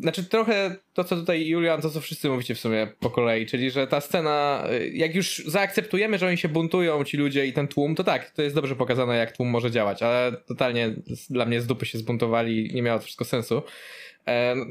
znaczy 0.00 0.24
trochę 0.24 0.76
to 0.92 1.04
co 1.04 1.16
tutaj 1.16 1.46
Julian, 1.46 1.80
to 1.80 1.90
co 1.90 2.00
wszyscy 2.00 2.28
mówicie 2.28 2.54
w 2.54 2.60
sumie 2.60 2.88
po 3.00 3.10
kolei, 3.10 3.46
czyli 3.46 3.70
że 3.70 3.86
ta 3.86 4.00
scena, 4.00 4.64
e, 4.70 4.88
jak 4.88 5.14
już 5.14 5.42
zaakceptujemy, 5.46 6.18
że 6.18 6.26
oni 6.26 6.38
się 6.38 6.48
buntują, 6.48 7.04
ci 7.04 7.16
ludzie 7.16 7.46
i 7.46 7.52
ten 7.52 7.68
tłum, 7.68 7.94
to 7.94 8.04
tak, 8.04 8.30
to 8.30 8.42
jest 8.42 8.54
dobrze 8.54 8.76
pokazane 8.76 9.16
jak 9.16 9.36
tłum 9.36 9.48
może 9.48 9.70
działać, 9.70 10.02
ale 10.02 10.32
totalnie 10.48 10.94
dla 11.30 11.46
mnie 11.46 11.60
z 11.60 11.66
dupy 11.66 11.86
się 11.86 11.98
zbuntowali, 11.98 12.70
nie 12.74 12.82
miało 12.82 12.98
to 12.98 13.04
wszystko 13.04 13.24
sensu. 13.24 13.62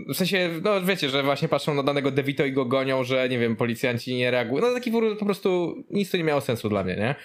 W 0.09 0.15
sensie, 0.15 0.49
no 0.63 0.81
wiecie, 0.81 1.09
że 1.09 1.23
właśnie 1.23 1.47
patrzą 1.47 1.73
na 1.73 1.83
danego 1.83 2.11
DeVito 2.11 2.45
i 2.45 2.51
go 2.51 2.65
gonią, 2.65 3.03
że 3.03 3.29
nie 3.29 3.39
wiem, 3.39 3.55
policjanci 3.55 4.15
nie 4.15 4.31
reagują. 4.31 4.61
No 4.67 4.73
taki 4.73 4.91
po- 4.91 5.25
prostu 5.25 5.75
nic 5.89 6.11
to 6.11 6.17
nie 6.17 6.23
miało 6.23 6.41
sensu 6.41 6.69
dla 6.69 6.83
mnie, 6.83 6.95
nie? 6.95 7.15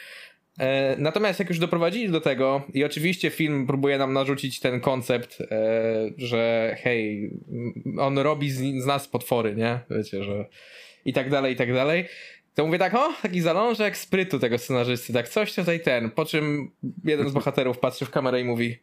E, 0.61 0.97
Natomiast 0.99 1.39
jak 1.39 1.49
już 1.49 1.59
doprowadzili 1.59 2.09
do 2.13 2.21
tego 2.21 2.63
i 2.75 2.85
oczywiście 2.85 3.31
film 3.31 3.67
próbuje 3.67 3.99
nam 3.99 4.13
narzucić 4.13 4.61
ten 4.61 4.81
koncept, 4.81 5.41
e, 5.41 5.47
że 6.17 6.75
hej, 6.83 7.31
on 7.99 8.19
robi 8.19 8.51
z 8.51 8.87
nas 8.87 9.09
potwory, 9.09 9.55
nie? 9.55 9.79
Wiecie, 9.91 10.25
że 10.25 10.47
i 11.05 11.13
tak 11.13 11.31
dalej, 11.31 11.53
i 11.55 11.57
tak 11.57 11.73
dalej. 11.75 12.05
To 12.55 12.67
mówię 12.67 12.79
tak, 12.79 12.95
o, 12.95 13.13
taki 13.23 13.41
zalążek 13.41 13.97
sprytu 13.97 14.39
tego 14.39 14.59
scenarzysty, 14.59 15.13
tak 15.13 15.29
coś 15.29 15.55
tutaj 15.55 15.81
ten, 15.81 16.11
po 16.11 16.25
czym 16.25 16.71
jeden 17.05 17.29
z 17.29 17.33
bohaterów 17.33 17.79
patrzy 17.79 18.05
w 18.05 18.11
kamerę 18.11 18.41
i 18.41 18.45
mówi 18.45 18.79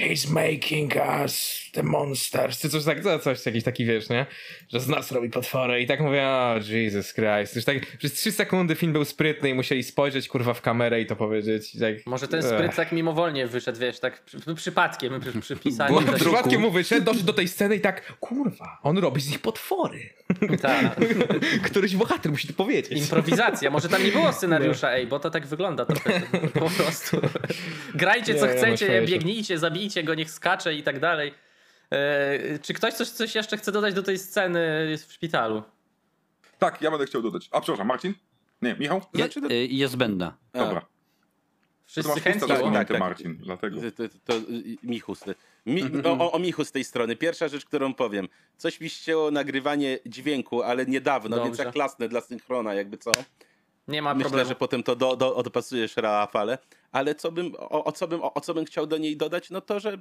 He's 0.00 0.30
making 0.32 0.94
us 1.22 1.67
the 1.78 1.82
monsters. 1.82 2.60
Czy 2.60 2.68
coś 2.68 2.84
tak, 2.84 3.02
co- 3.02 3.18
coś, 3.18 3.46
jakiś 3.46 3.64
taki 3.64 3.84
wiesz, 3.84 4.08
nie? 4.08 4.26
Że 4.72 4.80
z 4.80 4.88
nas 4.88 5.12
robi 5.12 5.30
potwory. 5.30 5.80
I 5.80 5.86
tak 5.86 6.00
mówię, 6.00 6.26
o 6.26 6.54
Jesus 6.68 7.14
Christ. 7.14 7.56
Już 7.56 7.64
tak, 7.64 7.96
przez 7.98 8.12
trzy 8.12 8.32
sekundy 8.32 8.74
film 8.74 8.92
był 8.92 9.04
sprytny 9.04 9.48
i 9.48 9.54
musieli 9.54 9.82
spojrzeć 9.82 10.28
kurwa 10.28 10.54
w 10.54 10.62
kamerę 10.62 11.00
i 11.00 11.06
to 11.06 11.16
powiedzieć. 11.16 11.74
i 11.74 11.80
Tak, 11.80 11.94
Może 12.06 12.28
ten 12.28 12.40
Ech. 12.40 12.46
spryt 12.46 12.74
tak 12.76 12.92
mimowolnie 12.92 13.46
wyszedł, 13.46 13.78
wiesz, 13.80 14.00
tak 14.00 14.24
przy, 14.24 14.54
przypadkiem, 14.54 15.20
przy, 15.20 15.40
przypisanie. 15.40 16.00
Bo- 16.00 16.12
Przypadkiem 16.12 16.60
mu 16.60 16.70
wyszedł, 16.70 17.04
doszedł 17.04 17.26
do 17.26 17.32
tej 17.32 17.48
sceny 17.48 17.76
i 17.76 17.80
tak, 17.80 18.12
kurwa, 18.20 18.78
on 18.82 18.98
robi 18.98 19.20
z 19.20 19.28
nich 19.30 19.38
potwory. 19.38 20.00
Tak. 20.62 20.96
Któryś 21.70 21.96
bohater 21.96 22.32
musi 22.32 22.48
to 22.48 22.54
powiedzieć. 22.54 22.98
Improwizacja. 22.98 23.70
Może 23.70 23.88
tam 23.88 24.04
nie 24.04 24.12
było 24.12 24.32
scenariusza, 24.32 24.92
ej, 24.92 25.06
bo 25.06 25.18
to 25.20 25.30
tak 25.30 25.46
wygląda 25.46 25.84
trochę. 25.84 26.20
Po 26.54 26.70
prostu. 26.70 27.20
Grajcie 27.94 28.34
co 28.34 28.46
Nie, 28.46 28.52
masz 28.52 28.56
chcecie, 28.60 29.02
biegnijcie, 29.02 29.58
zabijcie 29.58 30.02
go, 30.04 30.14
niech 30.14 30.30
skacze 30.30 30.74
i 30.74 30.82
tak 30.82 31.00
dalej. 31.00 31.34
E, 31.90 32.58
czy 32.58 32.74
ktoś 32.74 32.94
coś, 32.94 33.08
coś 33.08 33.34
jeszcze 33.34 33.56
chce 33.56 33.72
dodać 33.72 33.94
do 33.94 34.02
tej 34.02 34.18
sceny 34.18 34.60
w 35.08 35.12
szpitalu? 35.12 35.62
Tak, 36.58 36.82
ja 36.82 36.90
będę 36.90 37.06
chciał 37.06 37.22
dodać. 37.22 37.48
A 37.52 37.60
przepraszam, 37.60 37.86
Marcin? 37.86 38.14
Nie, 38.62 38.74
Michał? 38.74 38.98
Je, 39.14 39.18
Znaczy, 39.24 39.40
to- 39.42 39.50
y, 39.50 39.54
jest 39.66 39.92
zbędna. 39.92 40.36
Dobra. 40.52 40.86
Wszyscy 41.86 42.20
chętnie. 42.20 42.48
tak, 42.48 42.58
dokumenty, 42.58 42.92
tak. 42.92 43.00
Marcin, 43.00 43.36
dlatego. 43.36 43.80
To, 43.80 44.08
to, 44.08 44.14
to 44.24 44.34
Michus. 44.82 45.20
Mi, 45.66 45.82
o, 46.04 46.10
o- 46.18 46.32
o 46.32 46.38
Michu 46.38 46.64
z 46.64 46.72
tej 46.72 46.84
strony. 46.84 47.16
Pierwsza 47.16 47.48
rzecz, 47.48 47.64
którą 47.64 47.94
powiem. 47.94 48.28
Coś 48.56 48.80
mi 48.80 48.90
ścięło 48.90 49.30
nagrywanie 49.30 49.98
dźwięku, 50.06 50.62
ale 50.62 50.86
niedawno, 50.86 51.36
więc 51.36 51.48
Dobrze. 51.48 51.64
ja 51.64 51.72
klasnę 51.72 52.08
dla 52.08 52.20
synchrona, 52.20 52.74
jakby 52.74 52.98
co. 52.98 53.10
Nie 53.88 54.02
ma 54.02 54.14
Myślę, 54.14 54.24
problemu. 54.28 54.48
że 54.48 54.54
potem 54.54 54.82
to 54.82 54.96
do, 54.96 55.16
do, 55.16 55.42
dopasujesz 55.42 55.96
Rafale. 55.96 56.58
Ale 56.92 57.14
co 57.14 57.32
bym, 57.32 57.54
o, 57.58 57.84
o, 57.84 57.92
co 57.92 58.08
bym, 58.08 58.22
o, 58.22 58.34
o 58.34 58.40
co 58.40 58.54
bym 58.54 58.64
chciał 58.64 58.86
do 58.86 58.98
niej 58.98 59.16
dodać, 59.16 59.50
no 59.50 59.60
to, 59.60 59.80
że 59.80 59.98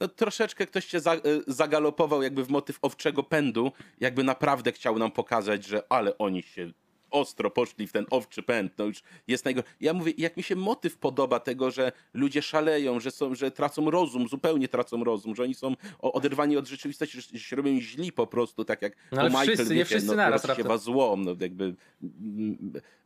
no, 0.00 0.08
troszeczkę 0.08 0.66
ktoś 0.66 0.86
cię 0.86 1.00
za, 1.00 1.14
y, 1.14 1.20
zagalopował 1.46 2.22
jakby 2.22 2.44
w 2.44 2.48
motyw 2.48 2.78
owczego 2.82 3.22
pędu, 3.22 3.72
jakby 4.00 4.24
naprawdę 4.24 4.72
chciał 4.72 4.98
nam 4.98 5.10
pokazać, 5.10 5.64
że 5.64 5.82
ale 5.88 6.18
oni 6.18 6.42
się 6.42 6.72
ostro 7.10 7.50
poszli 7.50 7.86
w 7.86 7.92
ten 7.92 8.06
owczy 8.10 8.42
pęd, 8.42 8.72
no 8.78 8.84
już 8.84 9.02
jest 9.28 9.44
najgo... 9.44 9.62
Ja 9.80 9.94
mówię, 9.94 10.12
jak 10.18 10.36
mi 10.36 10.42
się 10.42 10.56
motyw 10.56 10.96
podoba 10.96 11.40
tego, 11.40 11.70
że 11.70 11.92
ludzie 12.14 12.42
szaleją, 12.42 13.00
że, 13.00 13.10
są, 13.10 13.34
że 13.34 13.50
tracą 13.50 13.90
rozum, 13.90 14.28
zupełnie 14.28 14.68
tracą 14.68 15.04
rozum, 15.04 15.34
że 15.34 15.42
oni 15.42 15.54
są 15.54 15.74
oderwani 15.98 16.56
od 16.56 16.68
rzeczywistości, 16.68 17.20
że 17.20 17.38
się 17.38 17.56
robią 17.56 17.80
źli 17.80 18.12
po 18.12 18.26
prostu, 18.26 18.64
tak 18.64 18.82
jak 18.82 18.96
No 19.12 19.20
ale 19.20 19.30
Michael, 19.30 19.54
wszyscy, 19.54 19.74
nie 19.74 19.78
wiecie, 19.78 19.84
wszyscy 19.84 20.08
no, 20.08 20.14
naraz 20.14 20.44
rozsiewa 20.44 20.68
raptem. 20.68 20.84
złom, 20.84 21.24
no 21.24 21.34
jakby 21.40 21.74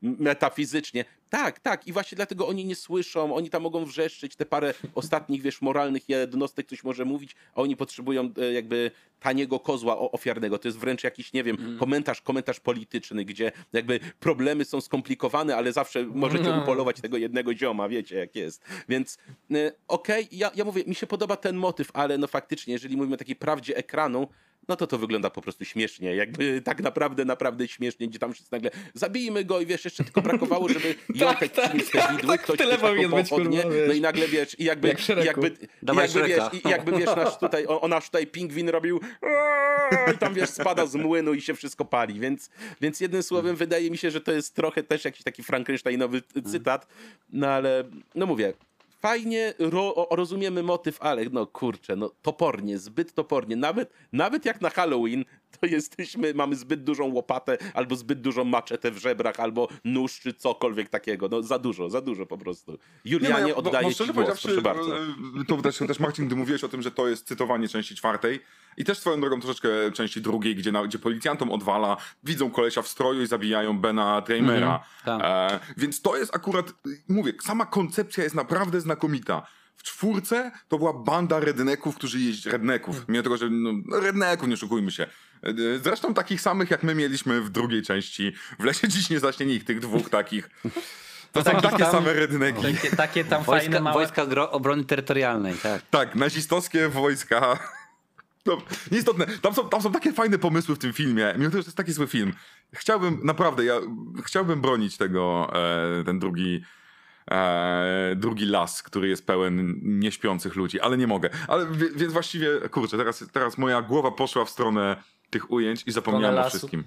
metafizycznie. 0.03 1.05
Tak, 1.31 1.61
tak 1.61 1.87
i 1.87 1.93
właśnie 1.93 2.16
dlatego 2.16 2.49
oni 2.49 2.65
nie 2.65 2.77
słyszą, 2.77 3.35
oni 3.35 3.51
tam 3.51 3.62
mogą 3.62 3.85
wrzeszczeć, 3.85 4.37
te 4.37 4.47
parę 4.47 4.74
ostatnich, 4.95 5.43
wiesz, 5.43 5.62
moralnych 5.62 6.09
jednostek 6.09 6.66
coś 6.66 6.85
może 6.85 7.05
mówić, 7.05 7.37
a 7.55 7.61
oni 7.61 7.77
potrzebują 7.77 8.31
e, 8.39 8.53
jakby 8.53 8.91
taniego 9.23 9.61
kozła 9.61 9.99
ofiarnego. 9.99 10.59
To 10.59 10.69
jest 10.69 10.78
wręcz 10.78 11.05
jakiś, 11.05 11.32
nie 11.32 11.44
wiem, 11.44 11.57
Mm. 11.61 11.78
komentarz, 11.78 12.20
komentarz 12.23 12.61
polityczny, 12.61 13.24
gdzie 13.24 13.53
jakby 13.73 14.01
problemy 14.20 14.65
są 14.65 14.81
skomplikowane, 14.81 15.57
ale 15.57 15.73
zawsze 15.73 16.03
możecie 16.07 16.44
No. 16.44 16.62
upolować 16.62 17.01
tego 17.01 17.16
jednego 17.16 17.55
zioma, 17.55 17.89
wiecie 17.89 18.16
jak 18.16 18.36
jest. 18.36 18.65
Więc 18.89 19.19
e, 19.55 19.73
okej, 19.89 20.28
ja, 20.32 20.51
ja 20.55 20.65
mówię, 20.65 20.82
mi 20.86 20.94
się 20.94 21.07
podoba 21.07 21.36
ten 21.36 21.57
motyw, 21.57 21.90
ale 21.94 22.19
no 22.19 22.27
faktycznie, 22.27 22.73
jeżeli 22.73 22.97
mówimy 22.97 23.15
o 23.15 23.19
takiej 23.19 23.36
prawdzie 23.36 23.77
ekranu, 23.77 24.28
no 24.68 24.76
to 24.76 24.86
to 24.86 24.98
wygląda 24.98 25.30
po 25.30 25.43
prostu 25.43 25.64
śmiesznie. 25.64 26.14
Jakby 26.14 26.60
tak 26.64 26.80
naprawdę, 26.82 27.24
naprawdę 27.24 27.68
śmiesznie, 27.68 28.09
gdzie 28.09 28.18
tam 28.18 28.32
wszyscy 28.32 28.52
nagle 28.52 28.70
zabijmy 28.94 29.44
go 29.44 29.60
i 29.60 29.66
wiesz, 29.66 29.84
jeszcze 29.84 30.05
tylko 30.05 30.22
brakowało, 30.22 30.68
żeby 30.68 30.94
jąkać 31.14 31.52
tak, 31.52 31.72
tak, 31.72 32.06
te 32.09 32.12
widły, 32.12 32.36
tak, 32.36 32.43
ktoś 32.43 32.59
tyle 32.59 32.78
powinien 32.78 33.10
być, 33.10 33.28
kurwa, 33.28 33.51
no 33.86 33.93
i 33.93 34.01
nagle 34.01 34.28
wiesz, 34.28 34.60
i 34.60 34.64
jakby, 34.64 34.89
Jak 34.89 35.09
jakby, 35.09 35.56
jakby 35.82 36.22
wiesz, 36.28 36.43
i 36.64 36.68
jakby 36.68 36.93
wiesz, 36.93 37.16
nasz 37.16 37.39
tutaj, 37.39 37.66
o, 37.66 37.89
nasz 37.89 38.05
tutaj 38.05 38.26
pingwin 38.26 38.68
robił 38.68 39.01
i 40.14 40.18
tam 40.18 40.34
wiesz, 40.34 40.51
spada 40.51 40.86
z 40.86 40.94
młynu 40.94 41.34
i 41.34 41.40
się 41.40 41.55
wszystko 41.55 41.84
pali, 41.84 42.20
więc, 42.20 42.51
więc 42.80 43.01
jednym 43.01 43.22
słowem 43.22 43.56
wydaje 43.56 43.90
mi 43.90 43.98
się, 43.98 44.10
że 44.10 44.20
to 44.20 44.32
jest 44.32 44.55
trochę 44.55 44.82
też 44.82 45.05
jakiś 45.05 45.22
taki 45.22 45.43
Frankensteinowy 45.43 46.22
cytat, 46.52 46.86
no 47.32 47.48
ale, 47.48 47.84
no 48.14 48.26
mówię, 48.26 48.52
fajnie 49.03 49.55
ro, 49.59 50.09
rozumiemy 50.11 50.62
motyw, 50.62 51.03
ale 51.03 51.24
no 51.33 51.47
kurczę, 51.47 51.97
no 51.97 52.11
topornie, 52.23 52.79
zbyt 52.79 53.15
topornie. 53.15 53.57
Nawet, 53.57 53.93
nawet 54.12 54.45
jak 54.45 54.61
na 54.61 54.70
Halloween, 54.70 55.24
to 55.61 55.66
jesteśmy, 55.66 56.35
mamy 56.35 56.57
zbyt 56.57 56.85
dużą 56.85 57.05
łopatę, 57.12 57.59
albo 57.74 57.97
zbyt 57.97 58.20
dużą 58.20 58.45
maczetę 58.45 58.91
w 58.91 58.99
żebrach, 58.99 59.41
albo 59.41 59.69
nóż, 59.85 60.20
czy 60.20 60.35
cokolwiek 60.35 60.89
takiego. 60.89 61.29
No 61.29 61.43
za 61.43 61.59
dużo, 61.59 61.91
za 61.91 62.01
dużo 62.01 62.27
po 62.27 62.39
prostu. 62.39 62.79
Julianie, 63.05 63.53
no, 63.53 63.57
oddaję 63.57 63.89
ci 63.89 63.95
szczerze 63.95 64.12
głos, 64.12 64.43
proszę 64.43 64.62
bardzo. 64.62 64.99
e, 64.99 65.45
To 65.49 65.57
też, 65.57 65.79
też 65.79 66.01
Marcin, 66.01 66.27
gdy 66.27 66.37
mówiłeś 66.37 66.65
o 66.65 66.69
tym, 66.69 66.83
że 66.83 66.91
to 66.91 67.09
jest 67.09 67.27
cytowanie 67.27 67.69
części 67.69 67.95
czwartej 67.95 68.41
i 68.77 68.85
też 68.85 68.99
swoją 68.99 69.20
drogą 69.20 69.41
troszeczkę 69.41 69.69
części 69.93 70.20
drugiej, 70.20 70.57
gdzie, 70.57 70.73
na, 70.73 70.87
gdzie 70.87 70.99
policjantom 70.99 71.51
odwala, 71.51 71.97
widzą 72.24 72.51
kolesia 72.51 72.83
w 72.83 72.89
stroju 72.89 73.23
i 73.23 73.27
zabijają 73.27 73.79
Bena 73.79 74.20
Dreymera. 74.20 74.85
tak. 75.05 75.20
e, 75.24 75.61
więc 75.77 76.03
to 76.03 76.16
jest 76.16 76.37
akurat, 76.37 76.74
mówię, 77.09 77.33
sama 77.43 77.66
koncepcja 77.66 78.24
jest 78.24 78.37
naprawdę 78.37 78.81
znakomita. 78.81 79.47
W 79.77 79.82
czwórce 79.82 80.51
to 80.69 80.78
była 80.78 80.93
banda 80.93 81.40
redneków, 81.40 81.97
którzy 81.97 82.20
jeździ... 82.20 82.51
Redneków. 82.51 83.05
Mimo 83.09 83.23
tego, 83.23 83.36
że... 83.36 83.51
No, 83.51 84.01
redneków, 84.01 84.49
nie 84.49 84.57
szukujmy 84.57 84.90
się. 84.90 85.07
E, 85.43 85.78
Zresztą 85.82 86.15
takich 86.15 86.40
samych, 86.40 86.70
jak 86.70 86.82
my 86.82 86.94
mieliśmy 86.94 87.40
w 87.40 87.51
drugiej 87.51 87.82
części. 87.82 88.32
W 88.59 88.65
lesie 88.65 88.89
dziś 88.89 89.11
nie 89.11 89.20
zaśnie 89.20 89.47
ich, 89.47 89.65
tych 89.65 89.81
dwóch 89.81 90.11
takich. 90.11 90.51
To 91.32 91.40
są 91.40 91.44
Takich 91.44 91.62
takie 91.70 91.82
tam- 91.85 91.93
same 91.93 92.12
redneki. 92.12 92.62
Takie, 92.74 92.97
takie 92.97 93.24
tam 93.24 93.44
fajne 93.44 93.62
Wojska, 93.65 93.81
małe... 93.82 93.94
wojska 93.94 94.51
obrony 94.51 94.85
terytorialnej, 94.85 95.55
tak. 95.62 95.82
Tak, 95.90 96.15
nazistowskie 96.15 96.89
wojska. 96.89 97.59
No, 98.47 98.59
nieistotne. 98.93 99.27
Tam 99.27 99.55
są, 99.55 99.69
tam 99.69 99.82
są 99.82 99.93
takie 99.93 100.12
fajne 100.12 100.39
pomysły 100.39 100.74
w 100.74 100.78
tym 100.78 100.93
filmie, 100.93 101.35
mimo 101.39 101.51
tego, 101.51 101.59
że 101.61 101.65
to 101.65 101.69
jest 101.69 101.77
taki 101.77 101.93
zły 101.93 102.07
film. 102.07 102.32
Chciałbym, 102.74 103.20
naprawdę, 103.24 103.65
ja 103.65 103.74
chciałbym 104.24 104.61
bronić 104.61 104.97
tego, 104.97 105.53
e, 106.01 106.05
ten 106.05 106.19
drugi, 106.19 106.65
e, 107.31 108.15
drugi 108.16 108.47
las, 108.47 108.82
który 108.82 109.09
jest 109.09 109.27
pełen 109.27 109.81
nieśpiących 109.82 110.57
ludzi, 110.57 110.81
ale 110.81 110.97
nie 110.97 111.07
mogę. 111.07 111.31
Ale 111.49 111.66
więc 111.97 112.12
właściwie, 112.12 112.69
kurczę, 112.70 112.97
teraz, 112.97 113.24
teraz 113.32 113.59
moja 113.59 113.82
głowa 113.82 114.11
poszła 114.11 114.44
w 114.44 114.51
stronę 114.51 114.97
tych 115.31 115.51
ujęć 115.51 115.82
i 115.86 115.93
zapomniałem 115.93 116.39
o 116.39 116.49
wszystkim. 116.49 116.85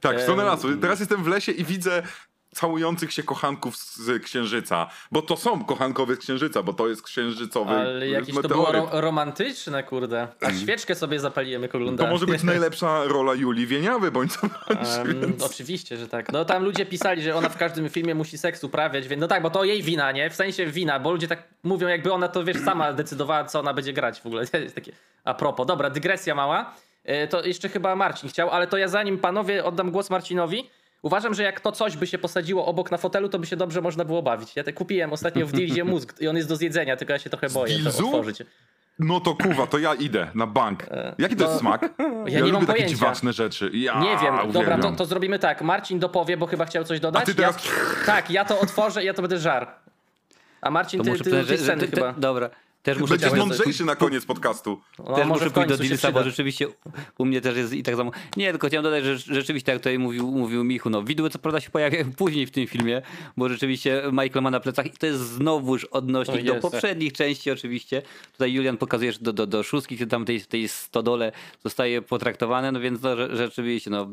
Tak, 0.00 0.18
w 0.18 0.22
stronę 0.22 0.44
lasu. 0.44 0.76
Teraz 0.76 1.00
jestem 1.00 1.24
w 1.24 1.26
lesie 1.26 1.52
i 1.52 1.64
widzę 1.64 2.02
całujących 2.56 3.12
się 3.12 3.22
kochanków 3.22 3.76
z 3.76 4.22
księżyca. 4.22 4.86
Bo 5.12 5.22
to 5.22 5.36
są 5.36 5.64
kochankowie 5.64 6.16
z 6.16 6.18
księżyca, 6.18 6.62
bo 6.62 6.72
to 6.72 6.88
jest 6.88 7.02
księżycowy 7.02 7.70
Ale 7.74 8.08
jakieś 8.08 8.34
to 8.34 8.48
było 8.48 8.62
meteoryt. 8.62 8.92
ro 8.92 9.00
romantyczne, 9.00 9.82
kurde. 9.82 10.28
A 10.40 10.52
świeczkę 10.52 10.94
sobie 10.94 11.20
zapaliłem, 11.20 11.62
jak 11.62 11.72
To 11.72 11.78
oglądałem. 11.78 12.12
może 12.12 12.26
być 12.26 12.42
najlepsza 12.52 13.04
rola 13.04 13.34
Julii 13.34 13.66
Wieniawy, 13.66 14.10
bądź 14.10 14.32
co 14.32 14.46
Em, 15.00 15.20
więc... 15.20 15.42
Oczywiście, 15.42 15.96
że 15.96 16.08
tak. 16.08 16.32
No 16.32 16.44
tam 16.44 16.64
ludzie 16.64 16.86
pisali, 16.86 17.22
że 17.22 17.34
ona 17.34 17.48
w 17.48 17.56
każdym 17.56 17.88
filmie 17.88 18.14
musi 18.14 18.38
seks 18.38 18.64
uprawiać, 18.64 19.08
więc 19.08 19.20
no 19.20 19.28
tak, 19.28 19.42
bo 19.42 19.50
to 19.50 19.64
jej 19.64 19.82
wina, 19.82 20.12
nie? 20.12 20.30
W 20.30 20.34
sensie 20.34 20.66
wina, 20.66 21.00
bo 21.00 21.12
ludzie 21.12 21.28
tak 21.28 21.42
mówią, 21.62 21.88
jakby 21.88 22.12
ona 22.12 22.28
to 22.28 22.44
wiesz, 22.44 22.56
sama 22.64 22.92
decydowała, 22.92 23.44
co 23.44 23.60
ona 23.60 23.74
będzie 23.74 23.92
grać 23.92 24.20
w 24.20 24.26
ogóle. 24.26 24.46
To 24.52 24.58
jest 24.58 24.74
takie. 24.74 24.92
A 25.24 25.34
propos, 25.34 25.66
dobra, 25.66 25.90
dygresja 25.90 26.34
mała. 26.34 26.74
E, 27.04 27.28
To 27.28 27.44
jeszcze 27.44 27.68
chyba 27.68 27.96
Marcin 27.96 28.28
chciał, 28.30 28.50
ale 28.50 28.66
to 28.66 28.76
ja 28.76 28.88
zanim 28.88 29.18
panowie 29.18 29.64
oddam 29.64 29.90
głos 29.90 30.10
Marcinowi. 30.10 30.70
Uważam, 31.02 31.34
że 31.34 31.42
jak 31.42 31.60
to 31.60 31.72
coś 31.72 31.96
by 31.96 32.06
się 32.06 32.18
posadziło 32.18 32.66
obok 32.66 32.90
na 32.90 32.96
fotelu, 32.96 33.28
to 33.28 33.38
by 33.38 33.46
się 33.46 33.56
dobrze 33.56 33.80
można 33.80 34.04
było 34.04 34.22
bawić. 34.22 34.56
Ja 34.56 34.64
te 34.64 34.72
kupiłem 34.72 35.12
ostatnio 35.12 35.46
w 35.46 35.52
Dilzie 35.52 35.84
mózg 35.94 36.20
i 36.20 36.28
on 36.28 36.36
jest 36.36 36.48
do 36.48 36.56
zjedzenia, 36.56 36.96
tylko 36.96 37.12
ja 37.12 37.18
się 37.18 37.30
trochę 37.30 37.50
boję 37.50 37.78
to 37.78 37.88
otworzyć. 37.88 38.42
No 38.98 39.20
to 39.20 39.34
kuwa, 39.34 39.66
to 39.66 39.78
ja 39.78 39.94
idę 39.94 40.30
na 40.34 40.46
bank. 40.46 40.86
Jaki 41.18 41.36
to 41.36 41.42
jest 41.44 41.54
no, 41.54 41.60
smak? 41.60 41.80
Ja, 42.26 42.40
nie 42.40 42.40
mam 42.40 42.52
lubię 42.52 42.66
takie 42.66 42.72
pojęcia. 42.72 42.88
dziwaczne 42.94 43.32
rzeczy. 43.32 43.70
Ja 43.74 44.00
Nie 44.00 44.08
wiem, 44.10 44.36
dobra, 44.36 44.42
uwielbiam. 44.44 44.80
to, 44.82 44.92
to 44.92 45.04
zrobimy 45.04 45.38
tak. 45.38 45.62
Marcin 45.62 45.98
dopowie, 45.98 46.36
bo 46.36 46.46
chyba 46.46 46.64
chciał 46.64 46.84
coś 46.84 47.00
dodać. 47.00 47.22
A 47.22 47.26
ty 47.26 47.34
teraz- 47.34 47.64
Ja, 47.64 47.70
tak, 48.06 48.30
ja 48.30 48.44
to 48.44 48.60
otworzę 48.60 49.02
i 49.02 49.06
ja 49.06 49.14
to 49.14 49.22
będę 49.22 49.38
żar. 49.38 49.74
A 50.60 50.70
Marcin, 50.70 51.00
To 51.04 51.12
ty, 51.12 51.18
ty, 51.18 51.30
ty 51.30 51.44
że 51.44 51.58
sceny 51.58 51.88
te, 51.88 51.96
chyba. 51.96 52.12
te, 52.12 52.20
dobra. 52.20 52.50
Też 52.86 52.98
muszę 52.98 53.18
Będziesz 53.18 53.38
mądrzejszy 53.38 53.84
na 53.84 53.96
koniec 53.96 54.24
podcastu. 54.24 54.80
No, 54.98 55.04
też 55.04 55.26
może 55.26 55.44
muszę 55.44 55.50
pójść 55.50 55.68
do 55.68 55.78
Dilsa, 55.78 56.12
bo 56.12 56.22
rzeczywiście 56.24 56.66
u 57.18 57.24
mnie 57.24 57.40
też 57.40 57.56
jest 57.56 57.72
i 57.72 57.82
tak 57.82 57.96
samo. 57.96 58.10
Nie, 58.36 58.50
tylko 58.50 58.68
chciałem 58.68 58.84
dodać, 58.84 59.04
że 59.04 59.18
rzeczywiście, 59.18 59.72
jak 59.72 59.80
tutaj 59.80 59.98
mówił, 59.98 60.30
mówił 60.30 60.64
Michu, 60.64 60.90
no 60.90 61.02
widły 61.02 61.30
co 61.30 61.38
prawda 61.38 61.60
się 61.60 61.70
pojawiają 61.70 62.12
później 62.16 62.46
w 62.46 62.50
tym 62.50 62.66
filmie, 62.66 63.02
bo 63.36 63.48
rzeczywiście 63.48 64.02
Michael 64.12 64.42
ma 64.42 64.50
na 64.50 64.60
plecach 64.60 64.86
i 64.86 64.90
to 64.90 65.06
jest 65.06 65.20
znowuż 65.20 65.84
odnośnik 65.84 66.50
O 66.50 66.54
do 66.54 66.60
poprzednich 66.60 67.12
części 67.12 67.50
oczywiście. 67.50 68.02
Tutaj 68.32 68.52
Julian 68.52 68.76
pokazuje, 68.76 69.12
że 69.12 69.18
do, 69.18 69.32
do, 69.32 69.46
do 69.46 69.62
szóstki, 69.62 69.98
kiedy 69.98 70.10
tam 70.10 70.24
tej, 70.24 70.40
tej 70.40 70.68
stodole 70.68 71.32
zostaje 71.64 72.02
potraktowane, 72.02 72.72
no 72.72 72.80
więc 72.80 73.02
no, 73.02 73.36
rzeczywiście, 73.36 73.90
no 73.90 74.10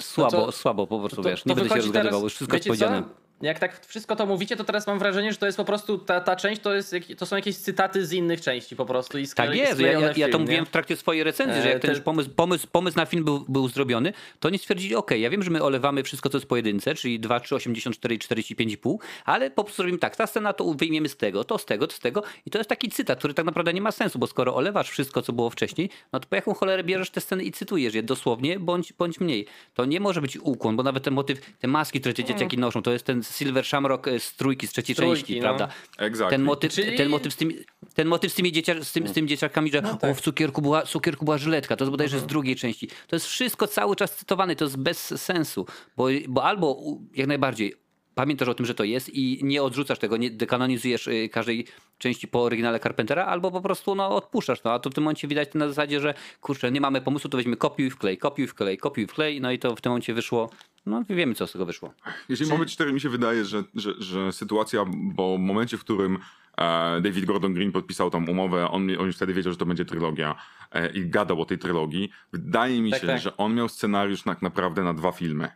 słabo, 0.00 0.36
No 0.36 0.46
to- 0.46 0.52
słabo 0.52 0.86
po 0.86 1.00
prostu, 1.00 1.22
To- 1.22 1.28
wiesz, 1.28 1.42
to 1.42 1.48
nie 1.48 1.54
będę 1.54 1.70
się 1.70 1.76
rozgadywał, 1.76 2.22
już 2.22 2.34
wszystko 2.34 2.56
jest 2.56 2.68
wiecie 2.68 2.86
co? 2.86 3.29
Jak 3.42 3.58
tak 3.58 3.86
wszystko 3.86 4.16
to 4.16 4.26
mówicie, 4.26 4.56
to 4.56 4.64
teraz 4.64 4.86
mam 4.86 4.98
wrażenie, 4.98 5.32
że 5.32 5.38
to 5.38 5.46
jest 5.46 5.58
po 5.58 5.64
prostu 5.64 5.98
ta, 5.98 6.20
ta 6.20 6.36
część, 6.36 6.60
to, 6.62 6.74
jest, 6.74 6.94
to 7.18 7.26
są 7.26 7.36
jakieś 7.36 7.56
cytaty 7.56 8.06
z 8.06 8.12
innych 8.12 8.40
części 8.40 8.76
po 8.76 8.86
prostu. 8.86 9.18
I 9.18 9.28
Tak 9.28 9.54
jest, 9.54 9.80
ja, 9.80 9.92
ja, 9.92 10.00
ja 10.00 10.26
to 10.26 10.32
film, 10.32 10.40
mówiłem 10.40 10.62
nie? 10.64 10.66
w 10.66 10.70
trakcie 10.70 10.96
swojej 10.96 11.24
recenzji, 11.24 11.62
że 11.62 11.68
E, 11.68 11.72
jak 11.72 11.82
ten 11.82 11.94
te- 11.94 12.00
pomysł, 12.00 12.30
pomysł, 12.30 12.66
pomysł 12.72 12.96
na 12.96 13.06
film 13.06 13.24
był, 13.24 13.44
był 13.48 13.68
zrobiony, 13.68 14.12
to 14.40 14.48
oni 14.48 14.58
stwierdzili, 14.58 14.94
ok, 14.94 15.10
ja 15.10 15.30
wiem, 15.30 15.42
że 15.42 15.50
my 15.50 15.62
olewamy 15.62 16.02
wszystko, 16.02 16.28
co 16.28 16.38
jest 16.38 16.46
pojedyncze, 16.48 16.94
czyli 16.94 17.20
2, 17.20 17.40
3, 17.40 17.54
84 17.54 18.14
i 18.14 18.18
45,5, 18.18 18.96
ale 19.24 19.50
po 19.50 19.64
prostu 19.64 19.82
robimy 19.82 19.98
tak, 19.98 20.16
ta 20.16 20.26
scena 20.26 20.52
to 20.52 20.74
wyjmiemy 20.74 21.08
z 21.08 21.16
tego, 21.16 21.44
to 21.44 21.58
z 21.58 21.64
tego, 21.64 21.86
to 21.86 21.94
z 21.96 21.98
tego 22.00 22.22
i 22.46 22.50
to 22.50 22.58
jest 22.58 22.68
taki 22.70 22.88
cytat, 22.88 23.18
który 23.18 23.34
tak 23.34 23.46
naprawdę 23.46 23.72
nie 23.74 23.80
ma 23.80 23.92
sensu, 23.92 24.18
bo 24.18 24.26
skoro 24.26 24.54
olewasz 24.54 24.90
wszystko, 24.90 25.22
co 25.22 25.32
było 25.32 25.50
wcześniej, 25.50 25.90
no 26.12 26.20
to 26.20 26.26
po 26.28 26.36
jaką 26.36 26.54
cholerę 26.54 26.84
bierzesz 26.84 27.10
te 27.10 27.20
sceny 27.20 27.44
i 27.44 27.52
cytujesz 27.52 27.94
je 27.94 28.02
dosłownie, 28.02 28.58
bądź, 28.58 28.92
bądź 28.92 29.20
mniej. 29.20 29.46
To 29.74 29.84
nie 29.84 30.00
może 30.00 30.20
być 30.20 30.36
ukłon, 30.36 30.76
bo 30.76 30.82
nawet 30.82 31.02
ten 31.04 31.14
motyw, 31.14 31.40
te 31.58 31.68
maski, 31.68 32.00
które 32.00 32.14
te 32.14 32.24
dzieciaki 32.24 32.58
noszą, 32.58 32.82
to 32.82 32.92
jest 32.92 33.04
ten 33.04 33.22
Silver 33.30 33.64
Shamrock 33.64 34.08
e, 34.08 34.20
z 34.20 34.36
trójki, 34.36 34.66
z 34.66 34.72
trzeciej 34.72 34.96
trójki, 34.96 35.20
części, 35.20 35.36
no. 35.36 35.42
prawda? 35.42 35.68
Exactly. 35.98 36.30
Ten 36.30 36.42
motyw, 36.42 36.72
Czyli- 36.72 36.96
ten 36.96 37.08
motyw 37.08 37.32
z 37.32 37.36
tymi, 37.36 37.56
ten 37.94 38.08
motyw 38.08 38.32
z 38.32 38.34
tymi, 38.34 38.52
dziecia, 38.52 38.84
z, 38.84 38.92
tym, 38.92 39.08
z 39.08 39.12
tymi 39.12 39.28
dzieciakami, 39.28 39.70
że 39.70 39.82
o, 40.02 40.14
w 40.14 40.20
cukierku 40.20 40.62
była, 40.62 40.82
cukierku 40.82 41.24
była 41.24 41.38
żyletka, 41.38 41.76
to 41.76 41.84
jest 41.84 41.90
bodajże 41.90 42.18
z 42.18 42.26
drugiej 42.26 42.56
części. 42.56 42.88
To 42.88 43.16
jest 43.16 43.26
wszystko 43.26 43.66
cały 43.66 43.96
czas 43.96 44.16
cytowane, 44.16 44.56
to 44.56 44.64
jest 44.64 44.76
bez 44.76 45.22
sensu, 45.22 45.66
bo, 45.96 46.06
bo 46.28 46.44
albo 46.44 46.82
jak 47.14 47.26
najbardziej 47.26 47.74
pamiętasz 48.20 48.48
o 48.48 48.54
tym, 48.54 48.66
że 48.66 48.74
to 48.74 48.84
jest 48.84 49.08
i 49.14 49.40
nie 49.42 49.62
odrzucasz 49.62 49.98
tego, 49.98 50.16
nie 50.16 50.30
dekanonizujesz 50.30 51.06
y, 51.06 51.28
każdej 51.32 51.66
części 51.98 52.28
po 52.28 52.42
oryginale 52.42 52.80
Carpentera, 52.80 53.24
albo 53.24 53.50
po 53.50 53.60
prostu 53.60 53.94
no, 53.94 54.08
odpuszczasz 54.16 54.60
to. 54.60 54.72
A 54.72 54.78
to 54.78 54.90
w 54.90 54.94
tym 54.94 55.04
momencie 55.04 55.28
widać 55.28 55.54
na 55.54 55.68
zasadzie, 55.68 56.00
że 56.00 56.14
kurczę, 56.40 56.72
nie 56.72 56.80
mamy 56.80 57.00
pomysłu, 57.00 57.30
to 57.30 57.36
weźmy 57.36 57.56
kopiuj 57.56 57.90
wklej, 57.90 58.18
kopiuj 58.18 58.46
wklej, 58.46 58.78
kopiuj 58.78 59.06
wklej, 59.06 59.40
no 59.40 59.52
i 59.52 59.58
to 59.58 59.76
w 59.76 59.80
tym 59.80 59.90
momencie 59.90 60.14
wyszło, 60.14 60.50
no 60.86 61.04
wiemy 61.10 61.34
co 61.34 61.46
z 61.46 61.52
tego 61.52 61.66
wyszło. 61.66 61.92
Jeżeli 62.28 62.50
mamy 62.50 62.66
cztery, 62.66 62.92
mi 62.92 63.00
się 63.00 63.08
wydaje, 63.08 63.44
że, 63.44 63.64
że, 63.74 63.94
że 63.98 64.32
sytuacja, 64.32 64.84
bo 65.14 65.36
w 65.36 65.40
momencie, 65.40 65.76
w 65.76 65.80
którym 65.80 66.18
e, 66.58 67.00
David 67.00 67.24
Gordon 67.24 67.54
Green 67.54 67.72
podpisał 67.72 68.10
tą 68.10 68.26
umowę, 68.26 68.70
on, 68.70 68.90
on 68.98 69.06
już 69.06 69.16
wtedy 69.16 69.34
wiedział, 69.34 69.52
że 69.52 69.58
to 69.58 69.66
będzie 69.66 69.84
trylogia 69.84 70.34
e, 70.72 70.92
i 70.92 71.08
gadał 71.10 71.40
o 71.40 71.44
tej 71.44 71.58
trylogii. 71.58 72.10
Wydaje 72.32 72.82
mi 72.82 72.90
Tak, 72.90 73.00
się, 73.00 73.06
tak. 73.06 73.20
że 73.20 73.36
on 73.36 73.54
miał 73.54 73.68
scenariusz 73.68 74.22
tak 74.22 74.42
naprawdę 74.42 74.84
na 74.84 74.94
dwa 74.94 75.12
filmy, 75.12 75.50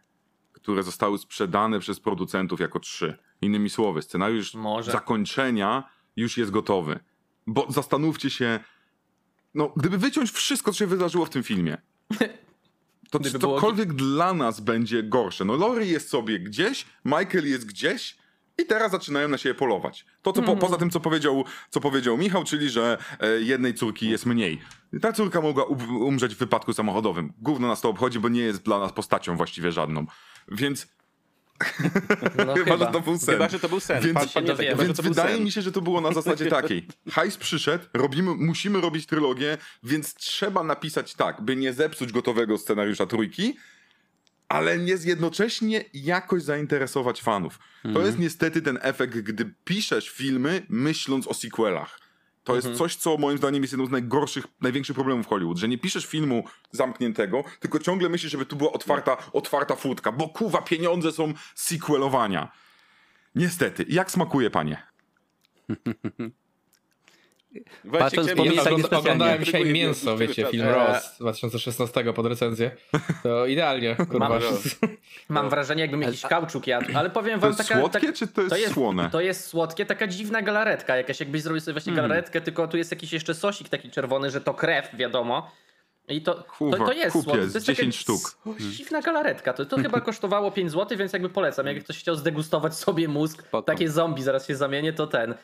które 0.64 0.82
zostały 0.82 1.18
sprzedane 1.18 1.78
przez 1.80 2.00
producentów 2.00 2.60
jako 2.60 2.80
trzy. 2.80 3.18
Innymi 3.40 3.70
słowy, 3.70 4.02
scenariusz 4.02 4.54
Może. 4.54 4.92
zakończenia 4.92 5.84
już 6.16 6.38
jest 6.38 6.50
gotowy. 6.50 7.00
Bo 7.46 7.66
zastanówcie 7.68 8.30
się, 8.30 8.60
no, 9.54 9.72
gdyby 9.76 9.98
wyciąć 9.98 10.30
wszystko, 10.30 10.72
co 10.72 10.78
się 10.78 10.86
wydarzyło 10.86 11.26
w 11.26 11.30
tym 11.30 11.42
filmie, 11.42 11.76
to 13.10 13.20
czy 13.20 13.38
było- 13.38 13.54
cokolwiek 13.54 13.92
dla 13.92 14.34
nas 14.34 14.60
będzie 14.60 15.02
gorsze. 15.02 15.44
No 15.44 15.56
Lori 15.56 15.88
jest 15.88 16.08
sobie 16.08 16.40
gdzieś, 16.40 16.86
Michael 17.04 17.48
jest 17.48 17.66
gdzieś 17.66 18.16
i 18.62 18.66
teraz 18.66 18.92
zaczynają 18.92 19.28
na 19.28 19.38
siebie 19.38 19.54
polować. 19.54 20.06
To 20.22 20.32
co 20.32 20.42
po, 20.42 20.56
poza 20.56 20.76
tym, 20.76 20.90
co 20.90 21.00
powiedział, 21.00 21.44
co 21.70 21.80
powiedział 21.80 22.18
Michał, 22.18 22.44
czyli 22.44 22.68
że 22.70 22.98
e, 23.20 23.40
jednej 23.40 23.74
córki 23.74 24.10
jest 24.10 24.26
mniej. 24.26 24.60
Ta 25.02 25.12
córka 25.12 25.40
mogła 25.40 25.64
u- 25.64 26.04
umrzeć 26.06 26.34
w 26.34 26.38
wypadku 26.38 26.72
samochodowym. 26.72 27.32
Gówno 27.38 27.68
nas 27.68 27.80
to 27.80 27.88
obchodzi, 27.88 28.20
bo 28.20 28.28
nie 28.28 28.40
jest 28.40 28.62
dla 28.62 28.78
nas 28.78 28.92
postacią 28.92 29.36
właściwie 29.36 29.72
żadną. 29.72 30.06
Więc 30.48 30.86
No, 32.46 32.54
chyba, 32.64 32.76
że 32.76 32.86
to 32.86 33.00
był 33.00 33.18
sen. 33.18 33.34
Chyba, 33.34 33.48
że 33.48 33.60
to 33.60 33.68
był 33.68 33.80
sen. 33.80 34.02
Więc, 34.02 34.18
więc 34.82 35.00
wydaje 35.00 35.34
sen. 35.34 35.44
mi 35.44 35.52
się, 35.52 35.62
że 35.62 35.72
to 35.72 35.80
było 35.80 36.00
na 36.00 36.12
zasadzie 36.12 36.46
takiej. 36.46 36.86
Hajs 37.10 37.36
przyszedł, 37.36 37.84
robimy, 37.94 38.34
musimy 38.34 38.80
robić 38.80 39.06
trylogię, 39.06 39.58
więc 39.82 40.14
trzeba 40.14 40.62
napisać 40.62 41.14
tak, 41.14 41.42
by 41.42 41.56
nie 41.56 41.72
zepsuć 41.72 42.12
gotowego 42.12 42.58
scenariusza 42.58 43.06
trójki, 43.06 43.56
ale 44.48 44.78
nie 44.78 44.96
jednocześnie 45.04 45.84
jakoś 45.94 46.42
zainteresować 46.42 47.22
fanów. 47.22 47.58
To 47.94 48.06
jest 48.06 48.18
niestety 48.18 48.62
ten 48.62 48.78
efekt, 48.82 49.18
gdy 49.18 49.54
piszesz 49.64 50.08
filmy 50.10 50.66
myśląc 50.68 51.26
o 51.26 51.34
sequelach. 51.34 52.03
To 52.44 52.56
jest 52.56 52.74
coś, 52.74 52.96
co 52.96 53.16
moim 53.16 53.38
zdaniem 53.38 53.62
jest 53.62 53.72
jedną 53.72 53.86
z 53.86 53.90
najgorszych, 53.90 54.46
największych 54.60 54.94
problemów 54.94 55.26
Hollywood, 55.26 55.58
że 55.58 55.68
nie 55.68 55.78
piszesz 55.78 56.06
filmu 56.06 56.44
zamkniętego, 56.70 57.44
tylko 57.60 57.78
ciągle 57.78 58.08
myślisz, 58.08 58.32
żeby 58.32 58.46
tu 58.46 58.56
była 58.56 58.72
otwarta, 58.72 59.16
otwarta 59.32 59.76
furtka, 59.76 60.12
bo 60.12 60.28
kuwa, 60.28 60.62
pieniądze 60.62 61.12
są 61.12 61.34
sequelowania. 61.54 62.52
Niestety. 63.34 63.86
Jak 63.88 64.10
smakuje, 64.10 64.50
panie? 64.50 64.86
Wojciech, 67.84 68.00
Patrząc 68.00 68.32
po 68.32 68.44
miejscach 68.44 68.72
ogląda, 68.72 68.98
oglądałem 68.98 69.44
dzisiaj 69.44 69.64
Mięso, 69.64 70.16
wiecie, 70.16 70.46
film. 70.46 70.68
Ross 70.68 71.04
z 71.14 71.18
2016 71.18 72.12
pod 72.12 72.26
recenzję. 72.26 72.70
To 73.22 73.46
idealnie, 73.46 73.96
kurwa. 74.10 74.28
Mam-. 74.28 74.40
Mam 75.28 75.50
wrażenie, 75.50 75.82
jakbym 75.82 76.02
jakiś 76.02 76.22
kauczuk 76.22 76.66
jadł, 76.66 76.86
ale 76.94 77.10
powiem 77.10 77.34
To 77.34 77.46
wam 77.46 77.50
jest 77.56 77.68
taka... 77.68 77.80
słodkie, 77.80 78.06
tak- 78.06 78.14
czy 78.16 78.26
to 78.26 78.56
jest, 78.56 78.74
słone? 78.74 79.10
To 79.10 79.20
jest 79.20 79.46
słodkie, 79.46 79.86
taka 79.86 80.06
dziwna 80.06 80.42
galaretka 80.42 80.96
jakaś, 80.96 81.20
jakbyś 81.20 81.42
zrobił 81.42 81.60
sobie 81.60 81.72
właśnie 81.72 81.92
Mm. 81.92 82.04
galaretkę, 82.04 82.40
tylko 82.40 82.68
tu 82.68 82.76
jest 82.76 82.90
jakiś 82.90 83.12
jeszcze 83.12 83.34
sosik 83.34 83.68
taki 83.68 83.90
czerwony, 83.90 84.30
że 84.30 84.40
to 84.40 84.54
krew, 84.54 84.88
wiadomo. 84.96 85.50
I 86.08 86.22
to, 86.22 86.34
to, 86.34 86.42
Kurwa, 86.44 86.86
to 86.86 86.92
jest 86.92 87.12
kupię, 87.12 87.24
słodkie. 87.24 87.46
z 87.48 87.52
To 87.52 87.56
jest 87.58 87.66
taka 87.66 87.76
10 87.76 87.96
sztuk. 87.96 88.38
Dziwna 88.60 89.00
galaretka. 89.02 89.52
To, 89.52 89.64
to 89.66 89.76
chyba 89.76 90.00
kosztowało 90.10 90.50
5 90.50 90.70
zł, 90.72 90.98
więc 90.98 91.12
jakby 91.12 91.28
polecam. 91.28 91.66
Jak 91.66 91.84
ktoś 91.84 91.98
chciał 91.98 92.16
zdegustować 92.16 92.74
sobie 92.74 93.08
mózg, 93.08 93.42
Spoko. 93.42 93.62
takie 93.62 93.90
zombie, 93.90 94.22
zaraz 94.22 94.46
się 94.46 94.56
zamienię, 94.56 94.92
to 94.92 95.06
ten. 95.06 95.34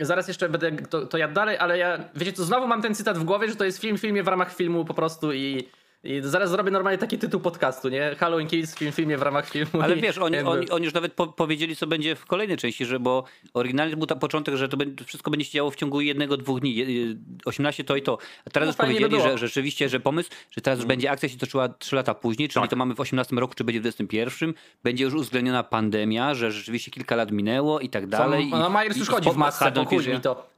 Zaraz 0.00 0.28
jeszcze 0.28 0.48
będę 0.48 0.72
to, 0.72 1.06
to 1.06 1.18
jadł 1.18 1.34
dalej, 1.34 1.58
ale 1.58 1.78
ja, 1.78 1.98
wiecie 2.14 2.32
co, 2.32 2.44
znowu 2.44 2.66
mam 2.66 2.82
ten 2.82 2.94
cytat 2.94 3.18
w 3.18 3.24
głowie, 3.24 3.48
że 3.48 3.56
to 3.56 3.64
jest 3.64 3.80
film 3.80 3.98
w 3.98 4.00
filmie 4.00 4.22
w 4.22 4.28
ramach 4.28 4.54
filmu 4.54 4.84
po 4.84 4.94
prostu 4.94 5.32
i, 5.32 5.68
i 6.04 6.20
zaraz 6.24 6.50
zrobię 6.50 6.70
normalnie 6.70 6.98
taki 6.98 7.18
tytuł 7.18 7.40
podcastu, 7.40 7.88
nie? 7.88 8.14
Halloween 8.18 8.48
Kills, 8.48 8.74
film 8.76 8.92
w 8.92 8.94
filmie 8.94 9.18
w 9.18 9.22
ramach 9.22 9.50
filmu. 9.50 9.70
Ale 9.82 9.96
wiesz, 9.96 10.18
oni, 10.18 10.38
oni, 10.38 10.70
oni 10.70 10.84
już 10.84 10.94
nawet 10.94 11.12
po, 11.12 11.26
powiedzieli, 11.26 11.76
co 11.76 11.86
będzie 11.86 12.16
w 12.16 12.26
kolejnej 12.26 12.56
części, 12.56 12.84
że 12.84 13.00
bo 13.00 13.24
oryginalnie 13.54 13.96
był 13.96 14.06
tam 14.06 14.18
początek, 14.18 14.56
że 14.56 14.68
to 14.68 14.76
wszystko 15.06 15.30
będzie 15.30 15.44
się 15.46 15.52
działo 15.52 15.70
w 15.70 15.76
ciągu 15.76 16.00
jednego, 16.00 16.36
dwóch 16.36 16.60
dni. 16.60 16.74
je- 16.74 16.92
je- 17.08 17.14
18 17.44 17.84
to 17.84 17.96
i 17.96 18.02
to. 18.02 18.18
A 18.46 18.50
teraz 18.50 18.66
No, 18.66 18.70
już 18.70 18.76
by 18.76 18.82
powiedzieli, 19.00 19.22
że 19.22 19.38
rzeczywiście, 19.38 19.88
że 19.88 20.00
pomysł, 20.00 20.30
że 20.50 20.60
teraz 20.60 20.78
już 20.78 20.86
będzie 20.88 21.10
akcja 21.10 21.28
się 21.28 21.38
toczyła 21.38 21.68
3 21.68 21.96
lata 21.96 22.14
później, 22.14 22.48
czyli 22.48 22.62
Tak. 22.62 22.70
to 22.70 22.76
mamy 22.76 22.94
w 22.94 23.00
18 23.00 23.36
roku, 23.36 23.54
czy 23.54 23.64
będzie 23.64 23.80
w 23.80 23.82
21. 23.82 24.54
Będzie 24.84 25.04
już 25.04 25.14
uwzględniona 25.14 25.62
pandemia, 25.62 26.34
że 26.34 26.52
rzeczywiście 26.52 26.90
kilka 26.90 27.16
lat 27.16 27.30
minęło 27.30 27.80
i 27.80 27.88
tak 27.88 28.06
dalej. 28.06 28.46
no, 28.50 28.70
Myers 28.70 28.96
już 28.96 29.08
chodzi 29.08 29.30
w 29.30 29.36
masce, 29.36 29.72
mi 30.14 30.20
to. 30.20 30.51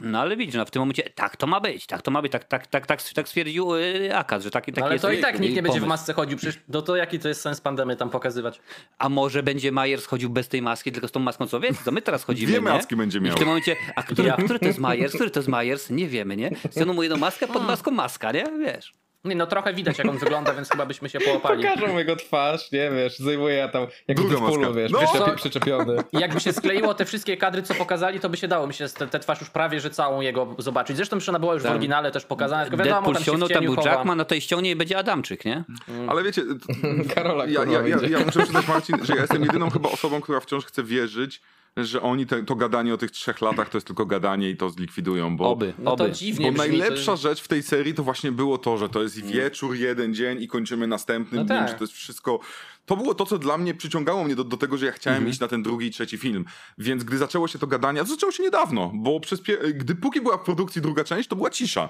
No 0.00 0.20
ale 0.20 0.36
widzisz, 0.36 0.54
no, 0.54 0.64
w 0.64 0.70
tym 0.70 0.80
momencie 0.80 1.02
tak 1.14 1.36
to 1.36 1.46
ma 1.46 1.60
być, 1.60 1.86
tak 1.86 2.02
to 2.02 2.10
ma 2.10 2.22
być, 2.22 2.32
tak, 2.32 2.44
tak, 2.44 2.66
tak, 2.66 2.86
tak, 2.86 3.02
tak 3.02 3.28
stwierdził 3.28 3.74
y, 3.76 4.16
Akaz, 4.16 4.42
że 4.42 4.50
taki, 4.50 4.72
taki 4.72 4.80
No, 4.80 4.86
ale 4.86 4.94
jest 4.94 5.02
to 5.04 5.12
i 5.12 5.18
tak 5.20 5.40
nikt 5.40 5.54
nie 5.54 5.62
będzie 5.62 5.78
w 5.78 5.82
pomysł. 5.82 5.88
masce 5.88 6.12
chodził, 6.12 6.38
przecież 6.38 6.60
no 6.68 6.82
to 6.82 6.96
jaki 6.96 7.18
to 7.18 7.28
jest 7.28 7.40
sens 7.40 7.60
pandemii 7.60 7.96
tam 7.96 8.10
pokazywać? 8.10 8.60
A 8.98 9.08
może 9.08 9.42
będzie 9.42 9.72
Myers 9.72 10.06
chodził 10.06 10.30
bez 10.30 10.48
tej 10.48 10.62
maski, 10.62 10.92
tylko 10.92 11.08
z 11.08 11.12
tą 11.12 11.20
maską, 11.20 11.46
co 11.46 11.60
wiesz, 11.60 11.76
co 11.84 11.92
my 11.92 12.02
teraz 12.02 12.24
chodzimy, 12.24 12.52
Dwie 12.52 12.60
nie? 12.60 12.64
maski 12.68 12.96
będzie 12.96 13.18
I 13.18 13.22
miał. 13.22 13.36
w 13.36 13.38
tym 13.38 13.48
momencie, 13.48 13.76
a 13.96 14.02
który, 14.02 14.28
Ja. 14.28 14.36
który 14.36 14.58
to 14.58 14.66
jest 14.66 14.78
Myers, 14.78 15.14
który 15.14 15.30
to 15.30 15.40
jest 15.40 15.48
Myers, 15.48 15.90
nie 15.90 16.08
wiemy, 16.08 16.36
nie? 16.36 16.50
Mu 16.86 17.02
jedną 17.02 17.18
maskę, 17.18 17.46
pod 17.48 17.66
maską 17.66 17.90
maska, 17.90 18.32
nie? 18.32 18.44
Wiesz. 18.58 18.94
Nie, 19.24 19.34
no 19.36 19.46
trochę 19.46 19.74
widać 19.74 19.98
jak 19.98 20.08
on 20.08 20.18
wygląda, 20.18 20.54
więc 20.54 20.68
chyba 20.70 20.86
byśmy 20.86 21.08
się 21.08 21.20
połapali. 21.20 21.64
Pokażą 21.64 21.98
jego 21.98 22.16
twarz, 22.16 22.72
nie 22.72 22.90
wiesz, 22.90 23.18
zajmuje 23.18 23.54
ja 23.54 23.68
tam, 23.68 23.86
jak 24.08 24.20
w 24.20 24.40
maska. 24.40 24.70
wiesz, 24.72 24.92
No! 24.92 24.98
przyczepi, 24.98 25.30
Co? 25.30 25.36
przyczepiony. 25.36 25.96
I 26.12 26.18
jakby 26.24 26.40
się 26.40 26.52
skleiło 26.52 26.94
te 26.94 27.04
wszystkie 27.04 27.36
kadry, 27.36 27.62
co 27.62 27.74
pokazali, 27.74 28.20
to 28.20 28.28
by 28.28 28.36
się 28.36 28.48
dało 28.48 28.66
mi 28.66 28.74
się 28.74 28.88
tę 29.10 29.18
twarz 29.18 29.40
już 29.40 29.50
prawie, 29.50 29.80
że 29.80 29.90
całą 29.90 30.20
jego 30.20 30.54
zobaczyć. 30.58 30.96
Zresztą 30.96 31.16
przecież 31.18 31.28
ona 31.28 31.38
była 31.38 31.54
już 31.54 31.62
w 31.62 31.66
Tak. 31.66 31.72
oryginale 31.72 32.10
też 32.10 32.24
pokazana, 32.24 32.62
tylko 32.62 32.76
wiadomo, 32.76 32.94
Deadpool 32.94 33.14
tam 33.14 33.20
się 33.20 33.24
ściągnął, 33.24 33.48
w 33.48 33.52
tam 33.52 33.64
był 33.64 33.76
chowa. 33.76 33.90
Jackman, 33.90 34.24
to 34.24 34.34
i 34.34 34.40
ściągnie 34.40 34.70
i 34.70 34.76
będzie 34.76 34.98
Adamczyk, 34.98 35.44
nie? 35.44 35.64
Ale 36.08 36.22
wiecie, 36.22 36.42
Karola 37.14 37.46
ja, 37.46 37.64
ja, 37.64 37.86
ja, 37.88 37.96
ja 38.08 38.18
muszę 38.26 38.40
przyznać, 38.42 38.68
Marcin, 38.68 39.04
że 39.04 39.14
ja 39.14 39.20
jestem 39.20 39.44
jedyną 39.44 39.70
chyba 39.70 39.88
osobą, 39.88 40.20
która 40.20 40.40
wciąż 40.40 40.64
chce 40.64 40.82
wierzyć, 40.82 41.40
że 41.76 42.02
oni 42.02 42.26
te, 42.26 42.42
to 42.44 42.54
gadanie 42.56 42.94
o 42.94 42.96
tych 42.96 43.10
trzech 43.10 43.40
latach 43.40 43.68
to 43.68 43.76
jest 43.76 43.86
tylko 43.86 44.06
gadanie 44.06 44.50
i 44.50 44.56
to 44.56 44.70
zlikwidują, 44.70 45.36
bo... 45.36 45.50
Oby, 45.50 45.74
No 45.78 45.96
to 45.96 46.04
oby. 46.04 46.12
dziwnie 46.12 46.46
Bo 46.52 46.58
brzmi, 46.62 46.78
najlepsza 46.78 47.12
to... 47.12 47.16
rzecz 47.16 47.40
w 47.42 47.48
tej 47.48 47.62
serii 47.62 47.94
to 47.94 48.02
właśnie 48.02 48.32
było 48.32 48.58
to, 48.58 48.78
że 48.78 48.88
to 48.88 49.02
jest 49.02 49.24
wieczór, 49.26 49.74
jeden 49.76 50.14
dzień 50.14 50.42
i 50.42 50.48
kończymy 50.48 50.86
następnym 50.86 51.40
No 51.40 51.44
dniem, 51.46 51.58
tak. 51.58 51.68
że 51.68 51.74
to 51.74 51.84
jest 51.84 51.92
wszystko... 51.94 52.40
To 52.86 52.96
było 52.96 53.14
to, 53.14 53.26
co 53.26 53.38
dla 53.38 53.58
mnie 53.58 53.74
przyciągało 53.74 54.24
mnie 54.24 54.36
do, 54.36 54.44
do 54.44 54.56
tego, 54.56 54.76
że 54.78 54.86
ja 54.86 54.92
chciałem 54.92 55.28
iść 55.28 55.40
na 55.40 55.48
ten 55.48 55.62
drugi 55.62 55.86
i 55.86 55.90
trzeci 55.90 56.18
film. 56.18 56.44
Więc 56.78 57.04
gdy 57.04 57.18
zaczęło 57.18 57.48
się 57.48 57.58
to 57.58 57.66
gadanie, 57.66 58.00
a 58.00 58.04
to 58.04 58.10
zaczęło 58.10 58.32
się 58.32 58.42
niedawno, 58.42 58.92
bo 58.94 59.20
przez 59.20 59.40
pie- 59.42 59.72
gdy 59.74 59.94
póki 59.94 60.20
była 60.20 60.36
w 60.38 60.42
produkcji 60.42 60.82
druga 60.82 61.04
część, 61.04 61.28
to 61.28 61.36
była 61.36 61.50
cisza. 61.50 61.88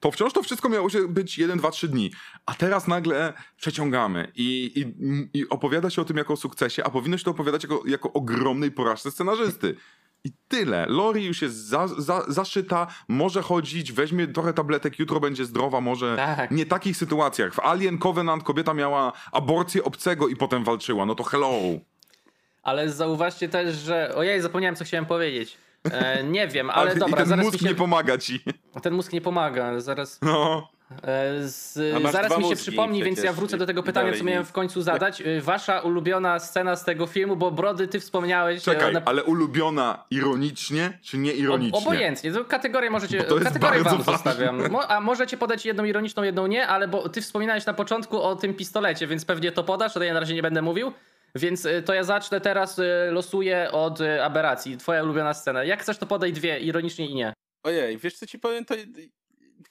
To 0.00 0.10
wciąż 0.10 0.32
to 0.32 0.42
wszystko 0.42 0.68
miało 0.68 0.90
się 0.90 1.08
być 1.08 1.38
1, 1.38 1.58
2, 1.58 1.70
3 1.70 1.88
dni. 1.88 2.10
A 2.46 2.54
teraz 2.54 2.88
nagle 2.88 3.32
przeciągamy 3.56 4.32
i, 4.34 4.72
i, 4.76 5.38
i 5.38 5.48
opowiada 5.48 5.90
się 5.90 6.02
o 6.02 6.04
tym 6.04 6.16
jako 6.16 6.32
o 6.32 6.36
sukcesie, 6.36 6.84
a 6.84 6.90
powinno 6.90 7.18
się 7.18 7.24
to 7.24 7.30
opowiadać 7.30 7.62
jako, 7.62 7.82
jako 7.86 8.12
ogromnej 8.12 8.70
porażce 8.70 9.10
scenarzysty. 9.10 9.76
I 10.24 10.30
tyle. 10.48 10.86
Lori 10.88 11.24
już 11.24 11.42
jest 11.42 11.56
za, 11.56 11.88
za, 11.88 12.24
zaszyta, 12.28 12.86
może 13.08 13.42
chodzić, 13.42 13.92
weźmie 13.92 14.26
trochę 14.26 14.52
tabletek, 14.52 14.98
jutro 14.98 15.20
będzie 15.20 15.44
zdrowa, 15.44 15.80
może 15.80 16.16
Tak. 16.16 16.50
nie 16.50 16.66
takich 16.66 16.96
sytuacjach. 16.96 17.54
W 17.54 17.60
Alien 17.60 17.98
Covenant 17.98 18.42
kobieta 18.42 18.74
miała 18.74 19.12
aborcję 19.32 19.84
obcego 19.84 20.28
i 20.28 20.36
potem 20.36 20.64
walczyła. 20.64 21.06
No 21.06 21.14
to 21.14 21.24
hello. 21.24 21.50
Ale 22.62 22.90
zauważcie 22.90 23.48
też, 23.48 23.76
że... 23.76 24.14
Ojej, 24.14 24.40
zapomniałem 24.40 24.76
co 24.76 24.84
chciałem 24.84 25.06
powiedzieć. 25.06 25.56
E, 25.84 26.24
nie 26.24 26.48
wiem, 26.48 26.70
ale 26.74 26.90
Ale 26.90 27.00
dobra, 27.00 27.14
I 27.14 27.18
ten 27.18 27.26
zaraz 27.28 27.44
mózg 27.44 27.58
się... 27.60 27.66
nie 27.66 27.74
pomaga 27.74 28.18
ci. 28.18 28.40
Ten 28.82 28.94
mózg 28.94 29.12
nie 29.12 29.20
pomaga, 29.20 29.80
zaraz... 29.80 30.18
No. 30.22 30.68
E, 31.02 31.48
Z, 31.48 31.72
zaraz 32.12 32.38
mi 32.38 32.44
się 32.48 32.56
przypomni, 32.56 33.04
więc 33.04 33.18
ja 33.18 33.22
przecież 33.22 33.36
wrócę 33.38 33.58
do 33.58 33.66
tego 33.66 33.82
pytania, 33.82 34.12
co 34.18 34.24
miałem 34.24 34.44
w 34.44 34.52
końcu 34.52 34.82
zadać. 34.82 35.20
E, 35.20 35.40
Wasza 35.40 35.80
ulubiona 35.80 36.38
scena 36.38 36.76
z 36.76 36.84
tego 36.84 37.06
filmu, 37.06 37.36
bo 37.36 37.50
Brody, 37.50 37.88
ty 37.88 38.00
wspomniałeś... 38.00 38.58
e, 38.58 38.60
Czekaj, 38.60 38.92
na- 38.92 39.02
ale 39.04 39.24
ulubiona 39.24 40.04
ironicznie, 40.10 40.98
czy 41.02 41.18
nie 41.18 41.32
ironicznie? 41.32 41.78
Obojętnie, 41.78 42.32
to 42.32 42.44
kategorię 42.44 42.90
możecie. 42.90 43.18
Bo 43.18 43.24
to 43.24 43.34
jest 43.34 43.46
Kategorię 43.46 43.84
bardzo 43.84 43.90
wam 43.96 43.98
ważne. 44.04 44.12
zostawiam. 44.32 44.70
Mo, 44.70 44.90
a 44.90 45.00
możecie 45.00 45.36
podać 45.36 45.66
jedną 45.66 45.84
ironiczną, 45.84 46.22
jedną 46.22 46.46
nie, 46.46 46.66
ale 46.66 46.88
bo 46.88 47.08
ty 47.08 47.20
wspominałeś 47.22 47.66
na 47.66 47.74
początku 47.74 48.22
o 48.22 48.36
tym 48.36 48.54
pistolecie, 48.54 49.06
więc 49.06 49.24
pewnie 49.24 49.52
to 49.52 49.64
podasz, 49.64 49.96
ale 49.96 50.06
ja 50.06 50.14
na 50.14 50.20
razie 50.20 50.34
nie 50.34 50.42
będę 50.42 50.62
mówił. 50.62 50.92
Więc 51.34 51.64
y, 51.64 51.82
to 51.82 51.94
ja 51.94 52.04
zacznę 52.04 52.40
teraz, 52.40 52.78
y, 52.78 52.82
losuję 53.10 53.70
od 53.72 54.00
y, 54.00 54.22
aberracji. 54.22 54.76
Twoja 54.76 55.02
ulubiona 55.02 55.34
scena. 55.34 55.64
Jak 55.64 55.82
chcesz, 55.82 55.98
to 55.98 56.06
podaj 56.06 56.32
dwie, 56.32 56.60
ironicznie 56.60 57.06
i 57.06 57.14
nie. 57.14 57.32
Ojej, 57.62 57.98
wiesz 57.98 58.18
co 58.18 58.26
ci 58.26 58.38
powiem, 58.38 58.64
to 58.64 58.74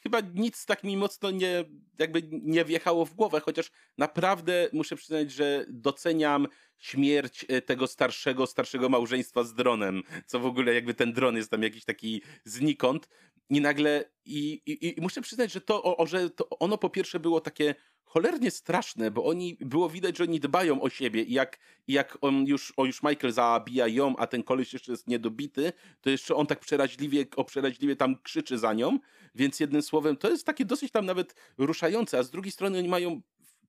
chyba 0.03 0.19
nic 0.33 0.65
tak 0.65 0.83
mi 0.83 0.97
mocno 0.97 1.31
nie, 1.31 1.63
jakby 1.99 2.21
nie 2.31 2.65
wjechało 2.65 3.05
w 3.05 3.13
głowę, 3.13 3.39
chociaż 3.39 3.71
naprawdę 3.97 4.69
muszę 4.73 4.95
przyznać, 4.95 5.31
że 5.31 5.65
doceniam 5.69 6.47
śmierć 6.77 7.45
tego 7.65 7.87
starszego, 7.87 8.47
starszego 8.47 8.89
małżeństwa 8.89 9.43
z 9.43 9.53
dronem, 9.53 10.03
co 10.25 10.39
w 10.39 10.45
ogóle 10.45 10.73
jakby 10.73 10.93
ten 10.93 11.13
dron 11.13 11.35
jest 11.35 11.51
tam 11.51 11.63
jakiś 11.63 11.85
taki 11.85 12.21
znikąd 12.43 13.09
i 13.49 13.61
nagle 13.61 14.05
i, 14.25 14.61
i, 14.65 14.99
i 14.99 15.01
muszę 15.01 15.21
przyznać, 15.21 15.51
że 15.51 15.61
to, 15.61 15.97
o, 15.97 16.07
że 16.07 16.29
to 16.29 16.49
ono 16.49 16.77
po 16.77 16.89
pierwsze 16.89 17.19
było 17.19 17.41
takie 17.41 17.75
cholernie 18.03 18.51
straszne, 18.51 19.11
bo 19.11 19.25
oni, 19.25 19.57
było 19.59 19.89
widać, 19.89 20.17
że 20.17 20.23
oni 20.23 20.39
dbają 20.39 20.81
o 20.81 20.89
siebie 20.89 21.23
i 21.23 21.33
jak, 21.33 21.59
jak 21.87 22.17
on 22.21 22.45
już, 22.45 22.73
o 22.77 22.85
już 22.85 23.03
Michael 23.03 23.33
zabija 23.33 23.87
ją, 23.87 24.15
a 24.17 24.27
ten 24.27 24.43
koleś 24.43 24.73
jeszcze 24.73 24.91
jest 24.91 25.07
niedobity, 25.07 25.73
to 26.01 26.09
jeszcze 26.09 26.35
on 26.35 26.47
tak 26.47 26.59
przeraźliwie, 26.59 27.25
o 27.35 27.43
przeraźliwie 27.43 27.95
tam 27.95 28.21
krzyczy 28.21 28.57
za 28.57 28.73
nią, 28.73 28.99
więc 29.35 29.59
jednym 29.59 29.81
słowem, 29.81 30.17
to 30.17 30.29
jest 30.29 30.45
takie 30.45 30.65
dosyć 30.65 30.91
tam 30.91 31.05
nawet 31.05 31.35
ruszające, 31.57 32.17
a 32.17 32.23
z 32.23 32.29
drugiej 32.29 32.51
strony 32.51 32.77
oni 32.77 32.87
mają 32.87 33.21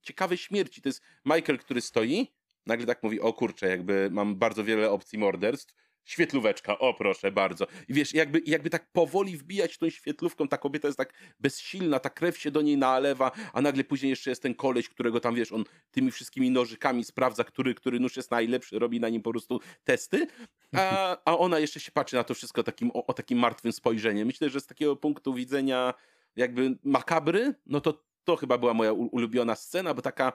ciekawe 0.03 0.37
śmierci, 0.37 0.83
to 0.83 0.89
jest 0.89 1.03
Michael, 1.25 1.59
który 1.59 1.81
stoi, 1.81 2.27
nagle 2.67 2.87
tak 2.87 3.03
mówi, 3.03 3.21
o 3.21 3.33
kurczę, 3.33 3.69
jakby 3.69 4.09
mam 4.13 4.37
bardzo 4.37 4.65
wiele 4.65 4.91
opcji 4.91 5.19
morderstw, 5.19 5.75
świetlóweczka, 6.05 6.79
o 6.79 6.95
proszę 6.95 7.33
bardzo. 7.33 7.67
I 7.89 7.95
wiesz, 7.95 8.15
jakby, 8.15 8.43
jakby 8.47 8.71
tak 8.71 8.93
powoli 8.93 9.37
wbijać 9.37 9.79
tą 9.79 9.91
świetlówką, 9.91 10.49
ta 10.49 10.59
kobieta 10.59 10.89
jest 10.89 10.99
tak 10.99 11.13
bezsilna, 11.41 11.99
ta 11.99 12.11
krew 12.11 12.39
się 12.39 12.51
do 12.51 12.63
niej 12.63 12.77
nalewa, 12.77 13.31
a 13.53 13.63
nagle 13.63 13.85
później 13.85 14.11
jeszcze 14.11 14.31
jest 14.31 14.43
ten 14.43 14.55
koleś, 14.55 14.89
którego 14.89 15.21
tam, 15.21 15.35
wiesz, 15.35 15.53
on 15.53 15.65
tymi 15.91 16.11
wszystkimi 16.11 16.51
nożykami 16.51 17.05
sprawdza, 17.05 17.45
który, 17.45 17.75
który 17.75 18.01
nóż 18.01 18.17
jest 18.17 18.31
najlepszy, 18.31 18.79
robi 18.79 19.01
na 19.01 19.09
nim 19.09 19.23
po 19.23 19.31
prostu 19.31 19.61
testy, 19.85 20.27
a, 20.77 21.17
a 21.31 21.39
ona 21.39 21.59
jeszcze 21.59 21.81
się 21.81 21.93
patrzy 21.93 22.17
na 22.17 22.25
to 22.25 22.35
wszystko 22.35 22.63
takim, 22.63 22.91
o, 22.95 23.07
o 23.07 23.13
takim 23.13 23.39
martwym 23.39 23.73
spojrzeniem. 23.73 24.27
Myślę, 24.27 24.51
że 24.51 24.61
z 24.61 24.67
takiego 24.67 24.97
punktu 24.97 25.35
widzenia 25.35 25.95
jakby 26.37 26.79
makabry, 26.85 27.55
no 27.67 27.81
to 27.81 28.05
to 28.25 28.37
chyba 28.37 28.59
była 28.59 28.75
moja 28.75 28.93
ulubiona 28.93 29.57
scena, 29.57 29.95
bo 29.95 30.03
taka 30.03 30.33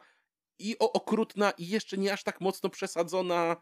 i 0.60 0.76
okrutna, 0.80 1.52
i 1.52 1.68
jeszcze 1.68 1.98
nie 1.98 2.14
aż 2.14 2.24
tak 2.24 2.42
mocno 2.42 2.70
przesadzona. 2.70 3.56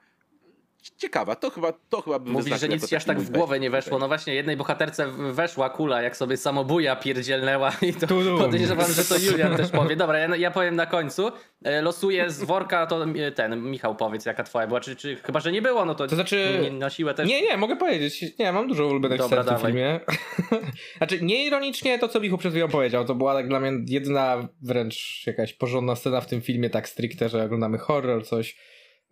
Ciekawa, 0.97 1.35
to 1.35 1.49
chyba, 1.49 1.73
to 1.89 2.01
chyba 2.01 2.19
bym 2.19 2.33
Mówisz, 2.33 2.59
że 2.59 2.69
nic 2.69 2.89
ci 2.89 2.95
aż 2.95 3.05
tak 3.05 3.21
w 3.21 3.31
głowę 3.31 3.59
nie 3.59 3.69
weszło. 3.69 3.99
No 3.99 4.07
właśnie, 4.07 4.35
jednej 4.35 4.57
bohaterce 4.57 5.07
weszła 5.31 5.69
kula, 5.69 6.01
jak 6.01 6.17
sobie 6.17 6.37
samobuja 6.37 6.95
pierdzielnęła 6.95 7.71
i 7.81 7.93
to 7.93 8.07
podejrzewam, 8.37 8.91
że 8.91 9.05
to 9.05 9.17
Julian 9.17 9.57
też 9.57 9.69
powie. 9.69 9.95
Dobra, 9.95 10.19
ja, 10.19 10.35
ja 10.35 10.51
powiem 10.51 10.75
na 10.75 10.85
końcu. 10.85 11.31
E, 11.63 11.81
Losuję 11.81 12.29
z 12.29 12.43
worka, 12.43 12.87
to 12.87 13.05
ten, 13.35 13.61
Michał 13.61 13.95
powiedz 13.95 14.25
jaka 14.25 14.43
twoja 14.43 14.67
była, 14.67 14.79
czy, 14.79 14.95
czy 14.95 15.15
chyba, 15.15 15.39
że 15.39 15.51
nie 15.51 15.61
było, 15.61 15.85
no 15.85 15.95
to, 15.95 16.07
To 16.07 16.15
znaczy- 16.15 16.59
nie, 16.61 16.71
na 16.71 16.89
siłę 16.89 17.13
też. 17.13 17.29
Nie, 17.29 17.41
nie, 17.41 17.57
mogę 17.57 17.75
powiedzieć. 17.75 18.25
Nie, 18.39 18.51
mam 18.51 18.67
dużo 18.67 18.87
ulubionych 18.87 19.19
Dobra, 19.19 19.43
scen 19.43 19.55
w 19.55 19.61
tym 19.61 19.67
filmie. 19.67 19.99
znaczy, 20.97 21.21
nieironicznie 21.21 21.99
to, 21.99 22.07
co 22.07 22.19
Michu 22.19 22.37
przed 22.37 22.51
chwilą 22.51 22.67
powiedział, 22.67 23.05
to 23.05 23.15
była 23.15 23.33
tak 23.33 23.47
dla 23.47 23.59
mnie 23.59 23.71
jedyna 23.87 24.47
wręcz 24.61 25.23
jakaś 25.27 25.53
porządna 25.53 25.95
scena 25.95 26.21
w 26.21 26.27
tym 26.27 26.41
filmie, 26.41 26.69
tak 26.69 26.89
stricte, 26.89 27.29
że 27.29 27.43
oglądamy 27.43 27.77
horror, 27.77 28.25
coś. 28.25 28.55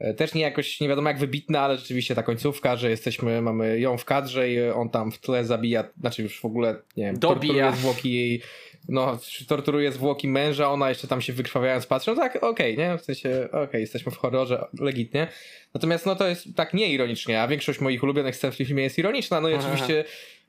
E, 0.01 0.13
Też 0.13 0.33
nie 0.33 0.41
jakoś, 0.41 0.79
nie 0.79 0.87
wiadomo 0.87 1.09
jak 1.09 1.19
wybitna, 1.19 1.59
ale 1.61 1.77
rzeczywiście 1.77 2.15
ta 2.15 2.23
końcówka, 2.23 2.75
że 2.75 2.89
jesteśmy, 2.89 3.41
mamy 3.41 3.79
ją 3.79 3.97
w 3.97 4.05
kadrze 4.05 4.51
i 4.51 4.69
on 4.69 4.89
tam 4.89 5.11
w 5.11 5.19
tle 5.19 5.45
zabija, 5.45 5.83
znaczy 5.99 6.23
już 6.23 6.41
w 6.41 6.45
ogóle, 6.45 6.75
nie 6.97 7.05
wiem, 7.05 7.19
Dobija. 7.19 7.53
torturuje 7.53 7.73
zwłoki 7.75 8.13
jej, 8.13 8.41
no, 8.89 9.19
torturuje 9.47 9.91
zwłoki 9.91 10.27
męża, 10.27 10.69
ona 10.71 10.89
jeszcze 10.89 11.07
tam 11.07 11.21
się 11.21 11.33
wykrwawiając 11.33 11.85
patrzy, 11.85 12.11
no 12.11 12.15
tak, 12.17 12.43
okej, 12.43 12.77
nie, 12.77 12.97
w 12.97 13.01
sensie, 13.01 13.47
okej, 13.51 13.81
jesteśmy 13.81 14.11
w 14.11 14.17
horrorze, 14.17 14.65
legitnie. 14.79 15.27
Natomiast 15.73 16.05
no 16.05 16.15
to 16.15 16.27
jest 16.27 16.47
tak 16.55 16.73
nieironicznie, 16.73 17.41
a 17.41 17.47
większość 17.47 17.79
moich 17.79 18.03
ulubionych 18.03 18.35
scen 18.35 18.51
w 18.51 18.57
tym 18.57 18.65
filmie 18.65 18.83
jest 18.83 18.97
ironiczna, 18.97 19.41
no 19.41 19.49
i 19.49 19.53
Aha. 19.53 19.63
oczywiście 19.67 20.03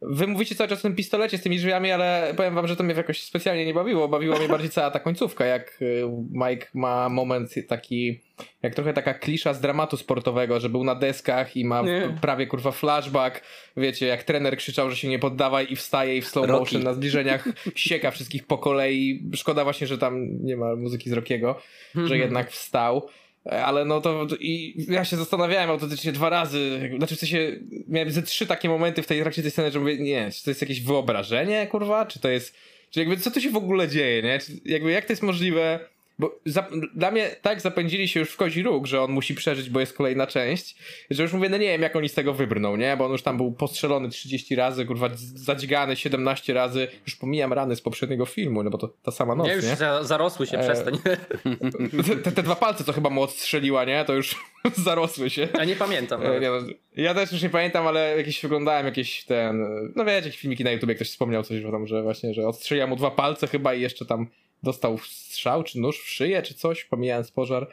wy 0.04 0.26
mówicie 0.26 0.54
cały 0.54 0.68
czas 0.68 0.78
o 0.78 0.82
tym 0.82 0.94
pistolecie 0.96 1.38
z 1.38 1.42
tymi 1.42 1.56
drzwiami, 1.56 1.90
ale 1.90 2.34
powiem 2.36 2.54
wam, 2.54 2.66
że 2.66 2.76
to 2.76 2.84
mnie 2.84 2.94
jakoś 2.94 3.22
specjalnie 3.22 3.66
nie 3.66 3.74
bawiło, 3.74 4.08
bawiła 4.08 4.38
mnie 4.38 4.48
bardziej 4.48 4.70
cała 4.70 4.90
ta 4.90 4.98
końcówka, 4.98 5.44
jak 5.44 5.78
y, 5.82 6.02
Mike 6.30 6.66
ma 6.74 7.08
moment 7.08 7.54
taki, 7.68 8.20
jak 8.62 8.74
trochę 8.74 8.92
taka 8.92 9.14
klisza 9.14 9.54
z 9.54 9.60
dramatu 9.60 9.96
sportowego, 9.96 10.60
że 10.60 10.68
był 10.68 10.84
na 10.84 10.94
deskach 10.94 11.56
i 11.56 11.64
ma 11.64 11.82
Nie. 11.82 12.18
prawie 12.20 12.46
kurwa 12.46 12.70
flashback, 12.70 13.42
wiecie, 13.76 14.06
jak 14.06 14.22
trener 14.22 14.56
krzyczał, 14.56 14.90
że 14.90 14.96
się 14.96 15.08
nie 15.08 15.18
poddawaj 15.18 15.66
i 15.70 15.76
wstaje 15.76 16.16
i 16.16 16.20
w 16.22 16.28
slow 16.28 16.48
Rocky. 16.48 16.60
motion 16.60 16.82
na 16.82 16.94
zbliżeniach 16.94 17.48
sieka 17.74 18.10
wszystkich 18.10 18.46
po 18.46 18.58
kolei. 18.58 19.22
Szkoda 19.34 19.64
właśnie, 19.64 19.86
że 19.86 19.98
tam 19.98 20.44
nie 20.44 20.56
ma 20.56 20.76
muzyki 20.76 21.10
z 21.10 21.12
Rockiego, 21.12 21.60
że 22.04 22.18
jednak 22.18 22.50
wstał. 22.50 23.08
E, 23.46 23.64
Ale 23.64 23.84
no 23.84 24.00
to 24.00 24.26
i 24.40 24.74
ja 24.88 25.04
się 25.04 25.16
zastanawiałem 25.16 25.70
autentycznie 25.70 26.12
dwa 26.12 26.28
razy, 26.28 26.90
znaczy 26.96 27.16
w 27.16 27.18
sensie 27.18 27.60
miałem 27.88 28.10
ze 28.10 28.22
trzy 28.22 28.46
takie 28.46 28.68
momenty 28.68 29.02
w 29.02 29.06
tej 29.06 29.20
trakcie 29.20 29.42
tej 29.42 29.50
sceny, 29.50 29.70
że 29.70 29.80
mówię, 29.80 29.98
nie, 29.98 30.30
czy 30.30 30.44
to 30.44 30.50
jest 30.50 30.60
jakieś 30.60 30.80
wyobrażenie, 30.80 31.66
kurwa, 31.66 32.06
czy 32.06 32.20
to 32.20 32.28
jest, 32.28 32.54
czy 32.90 33.00
jakby 33.00 33.16
co 33.16 33.30
tu 33.30 33.40
się 33.40 33.50
w 33.50 33.56
ogóle 33.56 33.88
dzieje, 33.88 34.22
nie, 34.22 34.38
czy, 34.38 34.52
jakby 34.64 34.90
jak 34.90 35.04
to 35.04 35.12
jest 35.12 35.22
możliwe, 35.22 35.80
bo 36.22 36.40
za, 36.46 36.66
dla 36.94 37.10
mnie 37.10 37.30
tak 37.42 37.60
zapędzili 37.60 38.08
się 38.08 38.20
już 38.20 38.30
w 38.30 38.36
kozi 38.36 38.62
róg, 38.62 38.86
że 38.86 39.02
on 39.02 39.10
musi 39.10 39.34
przeżyć, 39.34 39.70
bo 39.70 39.80
jest 39.80 39.96
kolejna 39.96 40.26
część, 40.26 40.76
że 41.10 41.22
już 41.22 41.32
mówię, 41.32 41.48
no 41.48 41.56
nie 41.56 41.66
wiem 41.66 41.82
jak 41.82 41.96
oni 41.96 42.08
z 42.08 42.14
tego 42.14 42.34
wybrną, 42.34 42.76
nie, 42.76 42.96
bo 42.96 43.06
on 43.06 43.12
już 43.12 43.22
tam 43.22 43.36
był 43.36 43.52
postrzelony 43.52 44.08
30 44.08 44.56
razy, 44.56 44.86
kurwa, 44.86 45.08
zadźgany 45.34 45.96
17 45.96 46.54
razy, 46.54 46.88
już 47.06 47.16
pomijam 47.16 47.52
rany 47.52 47.76
z 47.76 47.80
poprzedniego 47.80 48.26
filmu, 48.26 48.62
no 48.62 48.70
bo 48.70 48.78
to 48.78 48.88
ta 49.02 49.10
sama 49.10 49.34
noc, 49.34 49.46
nie, 49.46 49.54
już 49.54 49.64
nie? 49.64 49.76
za, 49.76 50.04
zarosły 50.04 50.46
się, 50.46 50.58
E, 50.58 50.62
przestań. 50.62 50.98
Te, 52.24 52.32
te 52.32 52.42
dwa 52.42 52.54
palce, 52.54 52.84
co 52.84 52.92
chyba 52.92 53.10
mu 53.10 53.22
odstrzeliła, 53.22 53.84
nie, 53.84 54.04
to 54.04 54.14
już 54.14 54.36
zarosły 54.84 55.30
się. 55.30 55.48
Ja 55.58 55.64
nie 55.64 55.76
pamiętam. 55.76 56.26
E. 56.26 56.40
Nie, 56.40 56.50
no, 56.50 56.58
ja 56.96 57.14
też 57.14 57.32
już 57.32 57.42
nie 57.42 57.50
pamiętam, 57.50 57.86
ale 57.86 58.16
jakieś 58.16 58.44
oglądałem 58.44 58.86
jakieś 58.86 59.24
ten. 59.24 59.66
No 59.96 60.04
wiecie, 60.04 60.26
jakieś 60.26 60.38
filmiki 60.40 60.64
na 60.64 60.70
YouTube, 60.70 60.94
ktoś 60.94 61.10
wspomniał 61.10 61.42
coś, 61.42 61.62
że 61.62 61.70
tam, 61.70 61.86
że 61.86 62.02
właśnie, 62.02 62.34
że 62.34 62.48
odstrzeliła 62.48 62.86
mu 62.86 62.96
dwa 62.96 63.10
palce 63.10 63.46
chyba 63.46 63.74
i 63.74 63.80
jeszcze 63.80 64.06
tam 64.06 64.26
dostał 64.62 64.98
strzał, 64.98 65.62
czy 65.62 65.80
nóż 65.80 66.00
w 66.00 66.08
szyję, 66.08 66.42
czy 66.42 66.54
coś, 66.54 66.84
pomijając 66.84 67.30
pożar. 67.30 67.68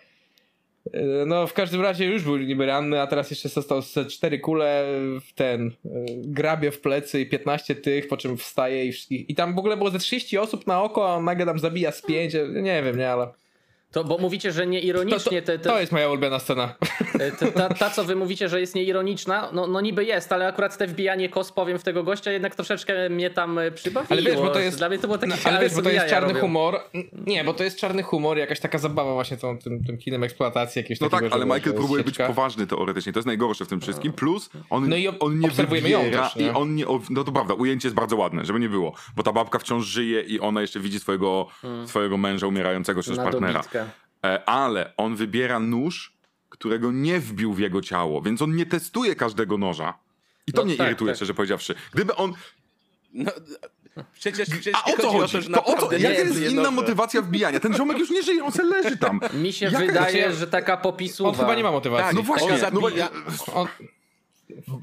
E, 0.93 1.25
No, 1.25 1.47
w 1.47 1.53
każdym 1.53 1.81
razie 1.81 2.05
już 2.05 2.23
był 2.23 2.37
niby 2.37 2.65
ranny, 2.65 3.01
a 3.01 3.07
teraz 3.07 3.29
jeszcze 3.29 3.49
został 3.49 3.81
ze 3.81 4.05
cztery 4.05 4.39
kule 4.39 4.85
w 5.21 5.33
ten, 5.33 5.67
e, 5.67 5.89
grabie 6.17 6.71
w 6.71 6.81
plecy 6.81 7.21
i 7.21 7.29
15 7.29 7.75
tych, 7.75 8.07
po 8.07 8.17
czym 8.17 8.37
wstaje 8.37 8.85
i. 8.85 8.91
I 9.09 9.35
tam 9.35 9.55
w 9.55 9.59
ogóle 9.59 9.77
było 9.77 9.89
ze 9.89 9.99
30 9.99 10.37
osób 10.37 10.67
na 10.67 10.83
oko, 10.83 11.13
a 11.13 11.21
nagle 11.21 11.45
tam 11.45 11.59
zabija 11.59 11.91
z 11.91 12.01
5, 12.01 12.33
nie 12.53 12.83
wiem, 12.83 12.97
nie, 12.97 13.09
ale. 13.09 13.27
To, 13.91 14.03
bo 14.03 14.17
mówicie, 14.17 14.51
że 14.51 14.59
To, 14.61 14.65
to, 14.65 14.69
nieironicznie 14.71 15.41
te, 15.41 15.59
te, 15.59 15.69
to 15.69 15.79
jest 15.79 15.91
moja 15.91 16.09
ulubiona 16.09 16.39
scena. 16.39 16.75
Ta, 17.39 17.51
ta, 17.51 17.73
ta, 17.73 17.89
co 17.89 18.03
wy 18.03 18.15
mówicie, 18.15 18.49
że 18.49 18.59
jest 18.59 18.75
nieironiczna, 18.75 19.49
no, 19.53 19.67
no 19.67 19.81
niby 19.81 20.05
jest, 20.05 20.31
ale 20.31 20.47
akurat 20.47 20.77
te 20.77 20.87
wbijanie 20.87 21.29
kos, 21.29 21.51
powiem, 21.51 21.79
w 21.79 21.83
tego 21.83 22.03
gościa 22.03 22.31
jednak 22.31 22.55
troszeczkę 22.55 23.09
mnie 23.09 23.29
tam 23.29 23.59
e, 23.59 23.71
przybawiło. 23.71 24.11
Ale 24.11 24.21
wiesz, 24.21 24.35
bo 24.35 24.49
to 24.49 24.59
jest- 24.59 24.77
Dla 24.77 24.89
mnie 24.89 24.97
to 24.99 25.07
było 25.07 25.17
takie 25.17 25.29
No, 25.33 25.35
ale 25.43 25.59
wiesz, 25.59 25.75
bo 25.75 25.81
to 25.81 25.89
jest 25.89 26.07
czarny 26.07 26.27
robią. 26.27 26.39
humor. 26.41 26.79
Nie, 27.27 27.43
bo 27.43 27.53
to 27.53 27.63
jest 27.63 27.77
czarny 27.79 28.03
humor, 28.03 28.37
jakaś 28.37 28.59
taka 28.59 28.77
zabawa 28.77 29.13
właśnie 29.13 29.37
tą, 29.37 29.57
tym, 29.57 29.83
tym 29.83 29.97
kinem 29.97 30.23
eksploatacji 30.23 30.79
jakiegoś 30.79 31.01
No 31.01 31.09
takiego, 31.09 31.29
tak, 31.29 31.35
ale 31.41 31.45
Michael 31.45 31.75
próbuje 31.75 32.03
być 32.03 32.17
poważny 32.17 32.67
teoretycznie, 32.67 33.13
to 33.13 33.19
jest 33.19 33.27
najgorsze 33.27 33.65
w 33.65 33.67
tym 33.67 33.81
wszystkim, 33.81 34.13
plus 34.13 34.49
on, 34.69 34.89
No 34.89 34.95
i 34.95 35.07
on 35.07 35.39
nie 35.39 35.47
obserwujemy 35.47 35.89
ją 35.89 36.11
też, 36.11 36.35
nie? 36.35 36.45
i 36.47 36.49
on 36.49 36.75
nie, 36.75 36.85
no 37.09 37.23
to 37.23 37.31
prawda, 37.31 37.53
ujęcie 37.53 37.87
jest 37.87 37.95
bardzo 37.95 38.15
ładne, 38.15 38.45
żeby 38.45 38.59
nie 38.59 38.69
było, 38.69 38.93
bo 39.15 39.23
ta 39.23 39.31
babka 39.31 39.59
wciąż 39.59 39.85
żyje 39.85 40.21
i 40.21 40.39
ona 40.39 40.61
jeszcze 40.61 40.79
widzi 40.79 40.99
swojego, 40.99 41.47
swojego 41.85 42.17
męża 42.17 42.47
umierającego 42.47 43.03
czy 43.03 43.09
też 43.09 43.17
Hmm. 43.17 43.31
Partnera. 43.33 43.53
dobitkę. 43.59 43.78
E, 44.25 44.49
ale 44.49 44.93
on 44.97 45.15
wybiera 45.15 45.59
nóż, 45.59 46.13
którego 46.49 46.91
nie 46.91 47.19
wbił 47.19 47.53
w 47.53 47.59
jego 47.59 47.81
ciało, 47.81 48.21
więc 48.21 48.41
on 48.41 48.55
nie 48.55 48.65
testuje 48.65 49.15
każdego 49.15 49.57
noża. 49.57 49.93
I 50.47 50.53
to 50.53 50.61
No 50.61 50.65
mnie 50.65 50.75
tak, 50.77 50.87
irytuje, 50.87 51.11
tak. 51.11 51.15
szczerze 51.15 51.33
powiedziawszy. 51.33 51.75
Gdyby 51.93 52.15
on... 52.15 52.33
No, 53.13 53.31
przecież, 54.13 54.49
przecież 54.49 54.73
A 54.75 54.83
o 54.83 54.97
co 54.97 55.11
chodzi 55.11 55.17
o 55.17 55.27
to, 55.27 55.41
że 55.41 55.49
To 55.49 55.63
o 55.65 55.77
co? 55.77 55.93
Jaka 55.93 56.15
jest 56.15 56.41
inna 56.51 56.71
motywacja 56.71 57.21
wbijania? 57.21 57.59
Ten 57.59 57.73
ziomek 57.73 57.97
już 57.99 58.09
nie 58.09 58.23
żyje, 58.23 58.43
on 58.43 58.51
se 58.51 58.63
leży 58.63 58.97
tam. 58.97 59.19
Mi 59.43 59.53
się 59.53 59.65
Jaka- 59.65 59.77
wydaje, 59.85 60.21
znaczy, 60.23 60.35
że 60.39 60.47
taka 60.47 60.77
popisuwa. 60.77 61.29
On 61.29 61.35
chyba 61.35 61.55
nie 61.55 61.63
ma 61.63 61.71
motywacji. 61.71 62.05
Tak, 62.05 62.15
No 62.15 62.21
właśnie, 62.23 62.53
on 62.53 62.59
no, 62.73 62.79
zabija- 62.79 63.09
On, 63.53 63.67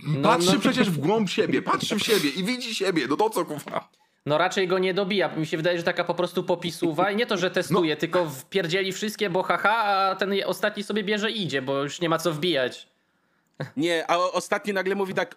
No, 0.06 0.22
patrzy 0.28 0.52
no, 0.54 0.60
przecież 0.60 0.90
w 0.90 0.98
głąb 0.98 1.30
siebie, 1.30 1.62
patrzy 1.62 1.96
w 1.96 2.02
siebie 2.02 2.30
i 2.30 2.44
widzi 2.44 2.74
siebie, 2.74 3.06
no 3.08 3.16
to 3.16 3.30
co 3.30 3.44
kuwa? 3.44 3.88
No 4.26 4.38
raczej 4.38 4.68
go 4.68 4.78
nie 4.78 4.94
dobija. 4.94 5.28
Mi 5.36 5.46
się 5.46 5.56
wydaje, 5.56 5.78
że 5.78 5.84
taka 5.84 6.04
po 6.04 6.14
prostu 6.14 6.44
popisuwa 6.44 7.10
i 7.10 7.16
nie 7.16 7.26
to, 7.26 7.36
że 7.36 7.50
testuje, 7.50 7.94
No. 7.94 8.00
tylko 8.00 8.30
wpierdzieli 8.30 8.92
wszystkie, 8.92 9.30
bo 9.30 9.42
haha, 9.42 9.70
a 10.10 10.16
ten 10.16 10.34
ostatni 10.46 10.82
sobie 10.82 11.04
bierze 11.04 11.30
i 11.30 11.42
idzie, 11.42 11.62
bo 11.62 11.82
już 11.82 12.00
nie 12.00 12.08
ma 12.08 12.18
co 12.18 12.32
wbijać. 12.32 12.88
Nie, 13.76 14.10
a 14.10 14.16
ostatni 14.16 14.72
nagle 14.72 14.94
mówi 14.94 15.14
tak, 15.14 15.36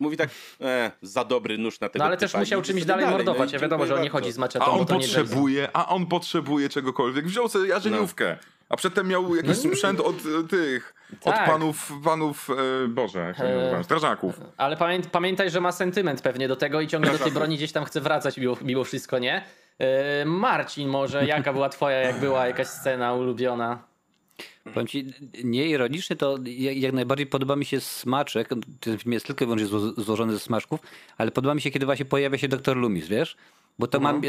mówi 0.00 0.16
tak, 0.16 0.30
e, 0.60 0.90
za 1.02 1.24
dobry 1.24 1.58
nóż 1.58 1.80
na 1.80 1.88
tego 1.88 1.98
No 2.02 2.06
ale 2.08 2.16
też 2.16 2.30
typa. 2.30 2.40
musiał 2.40 2.60
I 2.60 2.64
czymś 2.64 2.80
sobie 2.80 2.88
dalej 2.88 3.04
no 3.06 3.10
mordować. 3.12 3.50
i 3.50 3.54
Ja 3.54 3.58
wiadomo, 3.60 3.86
że 3.86 3.94
on 3.94 4.02
nie 4.02 4.10
chodzi 4.10 4.32
z 4.32 4.38
maczetą, 4.38 4.64
A 4.64 4.68
on 4.68 4.86
potrzebuje, 4.86 5.68
a 5.72 5.88
on 5.88 6.06
potrzebuje 6.06 6.68
czegokolwiek. 6.68 7.26
Wziął 7.26 7.48
sobie 7.48 7.68
jarzeniówkę. 7.68 8.36
A 8.72 8.76
przedtem 8.76 9.08
miał 9.08 9.36
jakiś 9.36 9.56
sprzęt 9.56 10.00
od 10.00 10.16
e, 10.16 10.48
tych, 10.48 10.94
od 11.24 11.34
Tak. 11.34 11.50
panów, 11.50 11.92
panów, 12.04 12.48
e, 12.84 12.88
Boże, 12.88 13.34
E, 13.38 13.84
strażaków. 13.84 14.40
Ale 14.56 14.76
pamię 14.76 15.00
pamiętaj, 15.12 15.50
że 15.50 15.60
ma 15.60 15.72
sentyment 15.72 16.22
pewnie 16.22 16.48
do 16.48 16.56
tego 16.56 16.80
i 16.80 16.86
ciągle 16.86 17.12
do 17.12 17.18
tej 17.18 17.32
broni 17.32 17.56
gdzieś 17.56 17.72
tam 17.72 17.84
chce 17.84 18.00
wracać 18.00 18.36
mimo, 18.36 18.56
mimo 18.62 18.84
wszystko, 18.84 19.18
nie? 19.18 19.44
Yy, 19.78 19.86
Marcin 20.24 20.88
może, 20.88 21.26
jaka 21.26 21.52
była 21.52 21.68
twoja, 21.68 21.96
jak 21.96 22.20
była 22.20 22.46
jakaś 22.46 22.66
scena 22.66 23.14
ulubiona? 23.14 23.82
Powiem 24.64 24.86
ci, 24.86 25.14
nieironicznie 25.44 26.16
to 26.16 26.38
jak, 26.44 26.92
najbardziej 26.92 27.26
podoba 27.26 27.56
mi 27.56 27.64
się 27.64 27.80
smaczek. 27.80 28.48
Ten 28.80 28.98
film 28.98 29.12
jest 29.12 29.26
tylko 29.26 29.44
i 29.44 29.46
wyłącznie 29.46 29.66
zło, 29.66 29.80
złożony 29.80 30.32
ze 30.32 30.38
smaczków, 30.38 30.80
ale 31.18 31.30
podoba 31.30 31.54
mi 31.54 31.60
się, 31.60 31.70
kiedy 31.70 31.86
właśnie 31.86 32.04
pojawia 32.04 32.38
się 32.38 32.48
doktor 32.48 32.76
Loomis, 32.76 33.06
wiesz? 33.06 33.36
Bo 33.78 33.86
to 33.86 34.00
mam. 34.00 34.22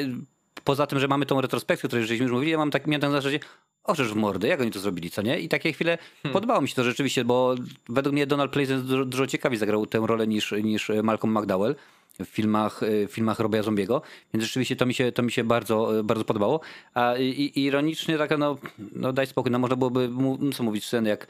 Poza 0.63 0.87
tym, 0.87 0.99
że 0.99 1.07
mamy 1.07 1.25
tą 1.25 1.41
retrospekcję, 1.41 1.87
o 1.87 1.89
której 1.89 2.05
żeśmy 2.05 2.23
już 2.23 2.31
mówili, 2.31 2.51
ja 2.51 2.57
mam 2.57 2.71
tak, 2.71 2.87
miałem 2.87 3.01
tak 3.01 3.09
na 3.09 3.17
zasadzie, 3.17 3.39
o 3.83 3.93
przecież 3.93 4.13
w 4.13 4.15
mordę, 4.15 4.47
jak 4.47 4.61
oni 4.61 4.71
to 4.71 4.79
zrobili, 4.79 5.09
co 5.09 5.21
nie? 5.21 5.39
I 5.39 5.49
takie 5.49 5.73
chwile 5.73 5.97
podobało 6.33 6.61
mi 6.61 6.69
się 6.69 6.75
to 6.75 6.83
rzeczywiście, 6.83 7.25
bo 7.25 7.55
według 7.89 8.13
mnie 8.13 8.27
Donald 8.27 8.51
Pleasence 8.51 8.87
dużo, 8.87 9.05
dużo 9.05 9.27
ciekawiej 9.27 9.59
zagrał 9.59 9.85
tę 9.85 9.99
rolę 10.05 10.27
niż, 10.27 10.51
niż 10.51 10.91
Malcolm 11.03 11.37
McDowell. 11.37 11.75
w 12.19 12.25
filmach, 12.25 12.83
y, 12.83 13.07
w 13.07 13.11
filmach 13.11 13.39
Robia 13.39 13.63
Zombiego, 13.63 14.01
więc 14.33 14.43
rzeczywiście 14.43 14.75
to 14.75 14.85
mi 14.85 14.93
się, 14.93 15.11
to 15.11 15.23
mi 15.23 15.31
się 15.31 15.43
bardzo, 15.43 15.99
y, 15.99 16.03
bardzo 16.03 16.25
podobało. 16.25 16.59
A 16.93 17.17
i, 17.17 17.51
ironicznie 17.55 18.17
taka, 18.17 18.37
no, 18.37 18.57
no 18.95 19.13
daj 19.13 19.27
spokój, 19.27 19.51
no 19.51 19.59
można 19.59 19.75
byłoby, 19.75 20.09
co 20.55 20.63
mówić, 20.63 20.85
sceny 20.85 21.09
jak 21.09 21.27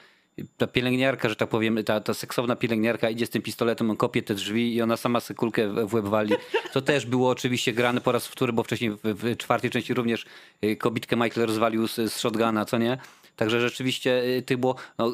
ta 0.58 0.68
pielęgniarka, 0.68 1.30
że 1.30 1.36
tak 1.36 1.50
powiem, 1.50 1.84
ta, 1.84 2.00
ta 2.02 2.14
seksowna 2.14 2.56
pielęgniarka 2.56 3.10
idzie 3.10 3.26
z 3.26 3.30
tym 3.30 3.42
pistoletem, 3.42 3.90
on 3.90 3.98
kopie 3.98 4.22
te 4.22 4.36
drzwi 4.36 4.76
i 4.76 4.82
ona 4.82 4.98
sama 4.98 5.20
sobie 5.20 5.38
kulkę 5.38 5.86
w 5.88 5.94
łeb 5.94 6.06
wali. 6.06 6.34
To 6.74 6.82
też 6.82 7.06
było 7.06 7.30
oczywiście 7.30 7.74
grane 7.74 8.02
po 8.02 8.12
raz 8.12 8.28
wtóry, 8.28 8.54
bo 8.54 8.64
wcześniej 8.64 8.92
w, 8.92 9.00
w 9.04 9.38
czwartej 9.38 9.70
części 9.70 9.94
również 9.94 10.26
y, 10.64 10.76
kobitkę 10.76 11.16
Michael 11.16 11.48
rozwalił 11.48 11.88
z, 11.88 11.96
z 11.96 12.20
shotguna, 12.20 12.66
co 12.66 12.78
nie? 12.78 12.98
Także 13.36 13.62
rzeczywiście 13.62 14.24
y, 14.24 14.42
tych 14.42 14.58
było 14.58 14.76
no, 14.98 15.14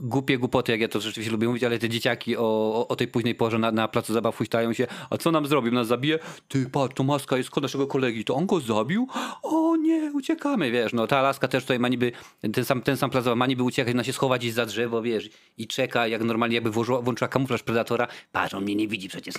głupie 0.00 0.38
głupoty, 0.38 0.72
jak 0.72 0.80
ja 0.80 0.88
to 0.88 1.00
rzeczywiście 1.00 1.32
lubię 1.32 1.46
mówić, 1.46 1.64
ale 1.64 1.78
te 1.78 1.88
dzieciaki 1.88 2.36
o, 2.36 2.86
o, 2.88 2.96
tej 2.96 3.08
późnej 3.08 3.34
porze 3.34 3.58
na, 3.58 3.72
na 3.72 3.88
placu 3.88 4.12
zabaw 4.12 4.36
huśtają 4.36 4.72
się, 4.72 4.86
a 5.10 5.18
co 5.18 5.30
nam 5.30 5.46
zrobił? 5.46 5.72
Nas 5.72 5.86
zabije? 5.86 6.18
Ty, 6.48 6.70
patrz, 6.70 6.94
to 6.94 7.04
maska 7.04 7.36
jest 7.36 7.50
kod 7.50 7.62
naszego 7.62 7.86
kolegi, 7.86 8.24
to 8.24 8.34
on 8.34 8.46
go 8.46 8.60
zabił? 8.60 9.08
O 9.42 9.76
nie, 9.76 10.12
uciekamy, 10.14 10.70
wiesz, 10.70 10.92
no 10.92 11.06
ta 11.06 11.22
laska 11.22 11.48
też 11.48 11.64
tutaj 11.64 11.78
ma 11.78 11.88
niby, 11.88 12.12
ten 12.52 12.64
sam, 12.64 12.82
ten 12.82 12.96
sam 12.96 13.10
plac 13.10 13.24
zabaw 13.24 13.38
ma 13.38 13.46
niby 13.46 13.62
uciekać, 13.62 13.94
na 13.94 14.04
się 14.04 14.12
schować 14.12 14.40
gdzieś 14.40 14.52
za 14.52 14.66
drzewo, 14.66 15.02
wiesz, 15.02 15.30
i 15.58 15.66
czeka, 15.66 16.06
jak 16.06 16.22
normalnie 16.24 16.54
jakby 16.54 16.70
włożyła, 16.70 17.02
włączyła 17.02 17.28
kamuflaż 17.28 17.62
predatora, 17.62 18.08
patrz, 18.32 18.54
on 18.54 18.64
mnie 18.64 18.74
nie 18.74 18.88
widzi 18.88 19.08
przecież. 19.08 19.34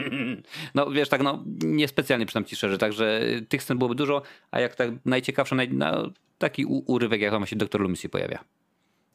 no 0.74 0.90
wiesz, 0.90 1.08
tak 1.08 1.22
no, 1.22 1.44
niespecjalnie 1.62 2.26
przynam 2.26 2.44
ci 2.44 2.56
szczerze, 2.56 2.78
także 2.78 3.20
tych 3.48 3.62
scen 3.62 3.78
byłoby 3.78 3.94
dużo, 3.94 4.22
a 4.50 4.60
jak 4.60 4.74
tak 4.74 4.90
najciekawsze, 5.04 5.54
naj, 5.54 5.68
no, 5.72 6.10
taki 6.40 6.64
u, 6.64 6.82
urywek, 6.92 7.20
jak 7.20 7.30
tam 7.32 7.46
się 7.46 7.56
doktor 7.56 7.80
Loomis 7.80 8.06
pojawia. 8.10 8.38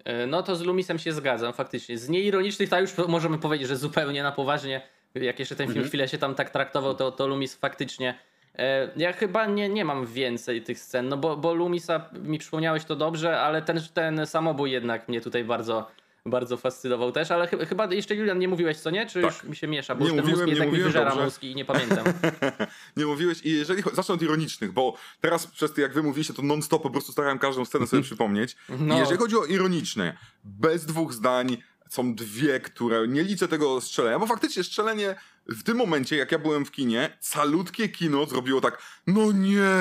E, 0.05 0.27
No 0.27 0.43
to 0.43 0.55
z 0.55 0.61
Lumisem 0.61 0.99
się 0.99 1.11
zgadzam, 1.13 1.53
faktycznie. 1.53 1.97
Z 1.97 2.09
nieironicznych, 2.09 2.69
to 2.69 2.81
już 2.81 2.97
możemy 3.07 3.37
powiedzieć, 3.37 3.67
że 3.67 3.77
zupełnie 3.77 4.23
na 4.23 4.31
poważnie, 4.31 4.81
jak 5.15 5.39
jeszcze 5.39 5.55
ten 5.55 5.73
film 5.73 5.85
chwilę 5.85 6.07
się 6.07 6.17
tam 6.17 6.35
tak 6.35 6.49
traktował, 6.49 6.95
to, 6.95 7.11
to 7.11 7.27
Lumis 7.27 7.55
faktycznie. 7.55 8.19
E, 8.57 8.89
Ja 8.95 9.13
chyba 9.13 9.45
nie, 9.45 9.69
nie 9.69 9.85
mam 9.85 10.05
więcej 10.05 10.61
tych 10.61 10.79
scen, 10.79 11.09
no 11.09 11.17
bo, 11.17 11.37
bo 11.37 11.53
Lumisa 11.53 12.09
mi 12.13 12.37
przypomniałeś 12.39 12.85
to 12.85 12.95
dobrze, 12.95 13.39
ale 13.41 13.61
ten, 13.61 13.79
ten 13.93 14.25
samobój 14.27 14.71
jednak 14.71 15.09
mnie 15.09 15.21
tutaj 15.21 15.43
bardzo, 15.43 15.87
bardzo 16.25 16.57
fascynował 16.57 17.11
też, 17.11 17.31
ale 17.31 17.47
chy- 17.47 17.65
chyba 17.65 17.93
jeszcze 17.93 18.15
Julian 18.15 18.39
nie 18.39 18.47
mówiłeś, 18.47 18.77
co 18.77 18.89
nie? 18.89 19.05
Czy 19.05 19.21
już 19.21 19.43
mi 19.43 19.55
się 19.55 19.67
miesza, 19.67 19.95
bo 19.95 20.01
Nie 20.05 20.07
już 20.09 20.15
ten 20.15 20.25
mówiłem, 20.25 20.49
mózg 20.49 20.59
nie 20.59 20.61
mi 20.65 20.67
mówiłem, 20.67 20.87
wyżera 20.87 21.09
dobrze. 21.09 21.25
mózg 21.25 21.43
i 21.43 21.55
nie 21.55 21.65
pamiętam. 21.65 22.05
nie 22.97 23.05
mówiłeś 23.05 23.41
i 23.43 23.51
jeżeli 23.51 23.83
zacznę 23.93 24.15
od 24.15 24.21
ironicznych, 24.21 24.71
bo 24.71 24.97
teraz 25.21 25.47
przez 25.47 25.73
to 25.73 25.81
jak 25.81 25.93
wy 25.93 26.03
mówiliście, 26.03 26.33
to 26.33 26.41
non-stop 26.41 26.83
po 26.83 26.89
prostu 26.89 27.11
starałem 27.11 27.39
każdą 27.39 27.65
scenę 27.65 27.87
sobie 27.87 28.03
przypomnieć. 28.03 28.55
No. 28.69 28.95
I 28.95 28.99
jeżeli 28.99 29.17
chodzi 29.17 29.37
o 29.37 29.45
ironiczne, 29.45 30.17
bez 30.43 30.85
dwóch 30.85 31.13
zdań 31.13 31.57
są 31.89 32.15
dwie, 32.15 32.59
które 32.59 33.07
nie 33.07 33.23
liczę 33.23 33.47
tego 33.47 33.81
strzelenia, 33.81 34.19
bo 34.19 34.27
faktycznie 34.27 34.63
strzelenie 34.63 35.15
w 35.47 35.63
tym 35.63 35.77
momencie, 35.77 36.17
jak 36.17 36.31
ja 36.31 36.39
byłem 36.39 36.65
w 36.65 36.71
kinie, 36.71 37.17
calutkie 37.21 37.89
kino 37.89 38.25
zrobiło 38.25 38.61
tak, 38.61 38.81
no 39.07 39.31
nie! 39.31 39.71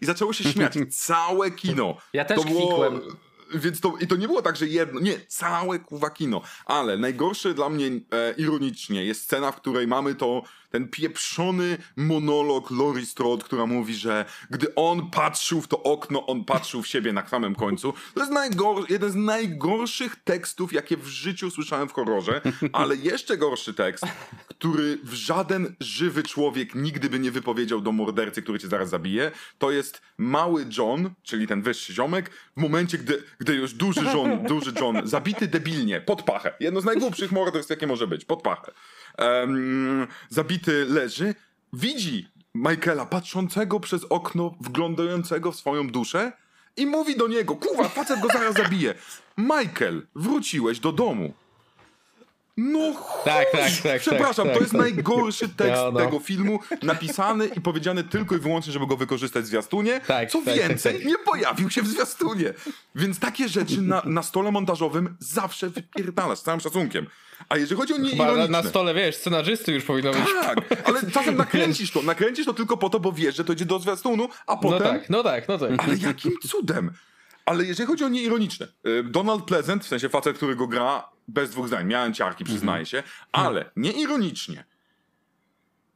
I 0.00 0.06
zaczęło 0.06 0.32
się 0.32 0.44
śmiać. 0.44 0.74
Całe 1.06 1.50
kino. 1.50 1.96
Ja 2.12 2.24
też 2.24 2.40
kwikłem. 2.40 3.00
Więc 3.54 3.80
to, 3.80 3.94
i 4.00 4.06
to 4.06 4.16
nie 4.16 4.26
było 4.26 4.42
tak, 4.42 4.56
że 4.56 4.66
jedno, 4.66 5.00
nie, 5.00 5.20
całe 5.28 5.78
kuwa 5.78 6.10
kino. 6.10 6.42
Ale 6.66 6.98
najgorsze 6.98 7.54
dla 7.54 7.68
mnie 7.68 7.86
e, 7.86 8.34
ironicznie 8.36 9.04
jest 9.04 9.22
scena, 9.22 9.52
w 9.52 9.56
której 9.56 9.86
mamy 9.86 10.14
to, 10.14 10.42
ten 10.70 10.88
pieprzony 10.88 11.78
monolog 11.96 12.70
Lori 12.70 13.06
Strode, 13.06 13.44
która 13.44 13.66
mówi, 13.66 13.94
że 13.94 14.24
gdy 14.50 14.74
on 14.74 15.10
patrzył 15.10 15.60
w 15.60 15.68
to 15.68 15.82
okno, 15.82 16.26
on 16.26 16.44
patrzył 16.44 16.82
w 16.82 16.86
siebie 16.86 17.12
na 17.12 17.28
samym 17.28 17.54
końcu. 17.54 17.94
To 18.14 18.20
jest 18.20 18.32
najgor- 18.32 18.90
jeden 18.90 19.10
z 19.10 19.14
najgorszych 19.14 20.16
tekstów, 20.16 20.72
jakie 20.72 20.96
w 20.96 21.06
życiu 21.06 21.50
słyszałem 21.50 21.88
w 21.88 21.92
horrorze, 21.92 22.40
ale 22.72 22.96
jeszcze 22.96 23.36
gorszy 23.36 23.74
tekst, 23.74 24.04
który 24.48 24.98
w 25.04 25.12
żaden 25.12 25.76
żywy 25.80 26.22
człowiek 26.22 26.74
nigdy 26.74 27.10
by 27.10 27.18
nie 27.18 27.30
wypowiedział 27.30 27.80
do 27.80 27.92
mordercy, 27.92 28.42
który 28.42 28.58
cię 28.58 28.68
zaraz 28.68 28.90
zabije, 28.90 29.30
to 29.58 29.70
jest 29.70 30.02
mały 30.18 30.66
John, 30.78 31.10
czyli 31.22 31.46
ten 31.46 31.62
wyższy 31.62 31.94
ziomek, 31.94 32.30
w 32.56 32.60
momencie, 32.60 32.98
gdy, 32.98 33.22
gdy 33.38 33.54
już 33.54 33.74
duży 33.74 34.04
John, 34.04 34.42
duży 34.42 34.72
John, 34.80 35.00
zabity 35.04 35.48
debilnie, 35.48 36.00
pod 36.00 36.22
pachę. 36.22 36.54
Jedno 36.60 36.80
z 36.80 36.84
najgłupszych 36.84 37.32
morderstw, 37.32 37.70
jakie 37.70 37.86
może 37.86 38.06
być, 38.06 38.24
pod 38.24 38.42
pachę. 38.42 38.72
Em, 39.16 40.06
zabity 40.28 40.84
leży, 40.88 41.34
widzi 41.72 42.28
Michaela 42.54 43.06
patrzącego 43.06 43.80
przez 43.80 44.04
okno, 44.04 44.54
wglądającego 44.60 45.52
w 45.52 45.56
swoją 45.56 45.88
duszę 45.88 46.32
i 46.76 46.86
mówi 46.86 47.16
do 47.16 47.28
niego, 47.28 47.56
kurwa, 47.56 47.88
facet 47.88 48.20
go 48.20 48.28
zaraz 48.32 48.54
zabije. 48.54 48.94
Michael, 49.38 50.06
wróciłeś 50.14 50.80
do 50.80 50.92
domu. 50.92 51.34
No 52.56 52.92
chuj. 52.94 53.24
Tak, 53.24 53.46
tak, 53.52 53.70
tak, 53.82 54.00
Przepraszam, 54.00 54.46
tak, 54.46 54.54
to 54.54 54.60
jest 54.60 54.72
tak. 54.72 54.80
najgorszy 54.80 55.48
tekst 55.48 55.82
No, 55.84 55.92
no. 55.92 56.00
tego 56.00 56.18
filmu, 56.18 56.58
napisany 56.82 57.46
i 57.46 57.60
powiedziany 57.60 58.04
tylko 58.04 58.36
i 58.36 58.38
wyłącznie, 58.38 58.72
żeby 58.72 58.86
go 58.86 58.96
wykorzystać 58.96 59.44
w 59.44 59.46
zwiastunie. 59.46 60.00
Tak, 60.06 60.30
Co 60.30 60.42
tak, 60.42 60.54
więcej, 60.54 60.92
tak, 60.92 61.02
tak. 61.02 61.10
nie 61.10 61.18
pojawił 61.18 61.70
się 61.70 61.82
w 61.82 61.88
zwiastunie. 61.88 62.54
Więc 62.94 63.18
takie 63.18 63.48
rzeczy 63.48 63.82
na, 63.82 64.02
na 64.04 64.22
stole 64.22 64.50
montażowym 64.52 65.16
zawsze 65.18 65.70
wypierdalasz, 65.70 66.38
z 66.38 66.42
całym 66.42 66.60
szacunkiem. 66.60 67.06
A 67.48 67.56
jeżeli 67.56 67.80
chodzi 67.80 67.94
o 67.94 67.98
nieironiczne... 67.98 68.48
na 68.48 68.62
stole, 68.62 68.94
wiesz, 68.94 69.16
scenarzysty 69.16 69.72
już 69.72 69.84
powinno 69.84 70.10
być. 70.10 70.24
Tak, 70.42 70.86
ale 70.88 71.00
czasem 71.14 71.36
nakręcisz 71.36 71.90
to. 71.90 72.02
Nakręcisz 72.02 72.46
to 72.46 72.54
tylko 72.54 72.76
po 72.76 72.90
to, 72.90 73.00
bo 73.00 73.12
wiesz, 73.12 73.36
że 73.36 73.44
to 73.44 73.52
idzie 73.52 73.64
do 73.64 73.78
zwiastunu, 73.78 74.28
a 74.46 74.54
No 74.54 74.58
potem... 74.60 74.88
tak, 74.88 75.10
no 75.10 75.22
tak, 75.22 75.48
no 75.48 75.58
tak. 75.58 75.70
Ale 75.78 75.96
jakim 75.96 76.32
cudem? 76.48 76.90
Ale 77.46 77.64
jeżeli 77.64 77.86
chodzi 77.86 78.04
o 78.04 78.08
nieironiczne, 78.08 78.66
y, 78.86 79.02
Donald 79.04 79.44
Pleasant, 79.44 79.84
w 79.84 79.88
sensie 79.88 80.08
facet, 80.08 80.36
który 80.36 80.56
go 80.56 80.66
gra, 80.66 81.08
bez 81.28 81.50
dwóch 81.50 81.68
zdań, 81.68 81.86
miałem 81.86 82.14
ciarki, 82.14 82.44
przyznaję 82.44 82.86
się, 82.86 83.02
ale 83.32 83.70
nieironicznie, 83.76 84.64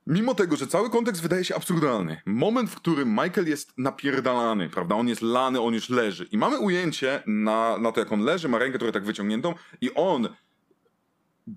mimo 0.06 0.34
tego, 0.34 0.56
że 0.56 0.66
cały 0.66 0.90
kontekst 0.90 1.22
wydaje 1.22 1.44
się 1.44 1.54
absurdalny, 1.54 2.20
moment, 2.26 2.70
w 2.70 2.74
którym 2.74 3.08
Michael 3.10 3.48
jest 3.48 3.78
napierdalany, 3.78 4.68
prawda, 4.68 4.94
on 4.94 5.08
jest 5.08 5.22
lany, 5.22 5.60
on 5.60 5.74
już 5.74 5.88
leży 5.88 6.24
i 6.32 6.38
mamy 6.38 6.58
ujęcie 6.58 7.22
na, 7.26 7.78
na 7.78 7.92
to, 7.92 8.00
jak 8.00 8.12
on 8.12 8.20
leży, 8.20 8.48
ma 8.48 8.58
rękę 8.58 8.78
trochę 8.78 8.92
tak 8.92 9.04
wyciągniętą 9.04 9.54
i 9.80 9.94
on 9.94 10.28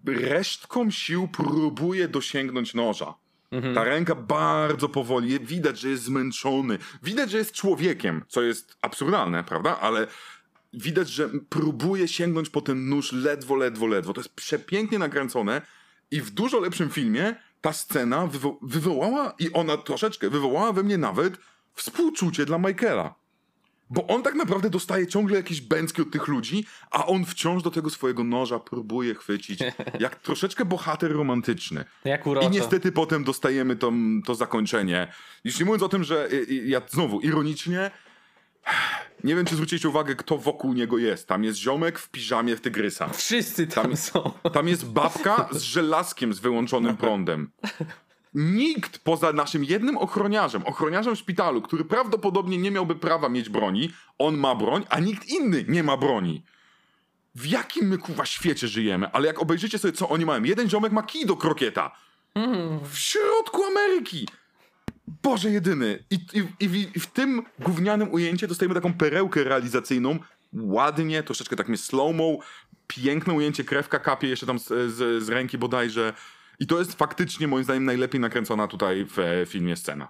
resztką 0.05 0.91
sił 0.91 1.27
próbuje 1.27 2.07
dosięgnąć 2.07 2.73
noża. 2.73 3.13
Ta 3.75 3.83
ręka 3.83 4.15
bardzo 4.15 4.89
powoli, 4.89 5.39
widać, 5.39 5.79
że 5.79 5.89
jest 5.89 6.03
zmęczony, 6.03 6.77
widać, 7.03 7.31
że 7.31 7.37
jest 7.37 7.51
człowiekiem, 7.53 8.23
co 8.27 8.41
jest 8.41 8.77
absurdalne, 8.81 9.43
prawda? 9.43 9.79
Ale 9.79 10.07
widać, 10.73 11.09
że 11.09 11.29
próbuje 11.49 12.07
sięgnąć 12.07 12.49
po 12.49 12.61
ten 12.61 12.89
nóż 12.89 13.11
ledwo, 13.11 13.55
ledwo, 13.55 13.87
ledwo. 13.87 14.13
To 14.13 14.21
jest 14.21 14.33
przepięknie 14.35 14.99
nakręcone 14.99 15.61
i 16.11 16.21
w 16.21 16.29
dużo 16.31 16.59
lepszym 16.59 16.89
filmie 16.89 17.35
ta 17.61 17.73
scena 17.73 18.27
wywo- 18.27 18.57
wywołała, 18.61 19.33
i 19.39 19.53
ona 19.53 19.77
troszeczkę 19.77 20.29
wywołała 20.29 20.73
we 20.73 20.83
mnie 20.83 20.97
nawet 20.97 21.37
współczucie 21.73 22.45
dla 22.45 22.57
Michaela. 22.57 23.15
Bo 23.89 24.07
on 24.07 24.23
tak 24.23 24.35
naprawdę 24.35 24.69
dostaje 24.69 25.07
ciągle 25.07 25.37
jakieś 25.37 25.61
bęcki 25.61 26.01
od 26.01 26.11
tych 26.11 26.27
ludzi, 26.27 26.65
a 26.91 27.05
on 27.05 27.25
wciąż 27.25 27.63
do 27.63 27.71
tego 27.71 27.89
swojego 27.89 28.23
noża 28.23 28.59
próbuje 28.59 29.15
chwycić. 29.15 29.59
Jak 29.99 30.15
troszeczkę 30.15 30.65
bohater 30.65 31.11
romantyczny. 31.11 31.85
Jak 32.05 32.27
uroczo. 32.27 32.47
I 32.47 32.51
niestety 32.51 32.91
potem 32.91 33.23
dostajemy 33.23 33.75
to, 33.75 33.91
to 34.25 34.35
zakończenie. 34.35 35.07
Już 35.43 35.59
nie 35.59 35.65
mówiąc 35.65 35.83
o 35.83 35.89
tym, 35.89 36.03
że 36.03 36.31
y, 36.31 36.35
y, 36.35 36.53
ja 36.65 36.81
znowu 36.89 37.19
ironicznie. 37.19 37.91
Nie 39.23 39.35
wiem, 39.35 39.45
czy 39.45 39.55
zwróciliście 39.55 39.89
uwagę, 39.89 40.15
kto 40.15 40.37
wokół 40.37 40.73
niego 40.73 40.97
jest. 40.97 41.27
Tam 41.27 41.43
jest 41.43 41.59
ziomek 41.59 41.99
w 41.99 42.09
piżamie 42.09 42.55
w 42.55 42.61
tygrysa. 42.61 43.09
Wszyscy 43.09 43.67
tam, 43.67 43.83
Tam- 43.83 43.97
są. 43.97 44.31
Tam 44.53 44.67
jest 44.67 44.85
babka 44.85 45.49
z 45.51 45.61
żelazkiem 45.75 46.33
z 46.33 46.39
wyłączonym 46.39 46.97
prądem. 46.97 47.51
Nikt 48.37 48.99
poza 48.99 49.33
naszym 49.33 49.63
jednym 49.63 49.97
ochroniarzem, 49.97 50.65
ochroniarzem 50.65 51.15
szpitalu, 51.15 51.61
który 51.61 51.85
prawdopodobnie 51.85 52.57
nie 52.57 52.71
miałby 52.71 52.95
prawa 52.95 53.29
mieć 53.29 53.49
broni, 53.49 53.93
on 54.17 54.37
ma 54.37 54.55
broń, 54.55 54.85
a 54.89 54.99
nikt 54.99 55.29
inny 55.29 55.65
nie 55.67 55.83
ma 55.83 55.97
broni. 55.97 56.43
W 57.35 57.45
jakim 57.45 57.87
my 57.87 57.97
kuwa 57.97 58.25
świecie 58.25 58.67
żyjemy? 58.67 59.11
Ale 59.11 59.27
jak 59.27 59.41
obejrzycie 59.41 59.79
sobie, 59.79 59.93
co 59.93 60.09
oni 60.09 60.25
mają. 60.25 60.43
Jeden 60.43 60.69
ziomek 60.69 60.91
ma 60.91 61.03
kij 61.03 61.25
do 61.25 61.35
krokieta. 61.35 61.91
W 62.91 62.97
środku 62.97 63.63
Ameryki. 63.63 64.27
Boże 65.23 65.49
jedyny. 65.49 66.03
I, 66.09 66.15
i, 66.59 66.65
I 66.95 66.99
w 66.99 67.07
tym 67.07 67.43
gównianym 67.59 68.13
ujęciu 68.13 68.47
dostajemy 68.47 68.75
taką 68.75 68.93
perełkę 68.93 69.43
realizacyjną. 69.43 70.19
Ładnie, 70.53 71.23
troszeczkę 71.23 71.55
tak 71.55 71.67
mnie 71.67 71.77
slow-mo. 71.77 72.37
Piękne 72.87 73.33
ujęcie, 73.33 73.63
krewka 73.63 73.99
kapie 73.99 74.27
jeszcze 74.27 74.45
tam 74.45 74.59
z, 74.59 74.67
z, 74.67 75.23
z 75.23 75.29
ręki 75.29 75.57
bodajże. 75.57 76.13
I 76.59 76.67
to 76.67 76.79
jest 76.79 76.93
faktycznie 76.93 77.47
moim 77.47 77.63
zdaniem 77.63 77.85
najlepiej 77.85 78.21
nakręcona 78.21 78.67
tutaj 78.67 79.05
w 79.05 79.19
e, 79.19 79.45
filmie 79.45 79.75
scena. 79.75 80.07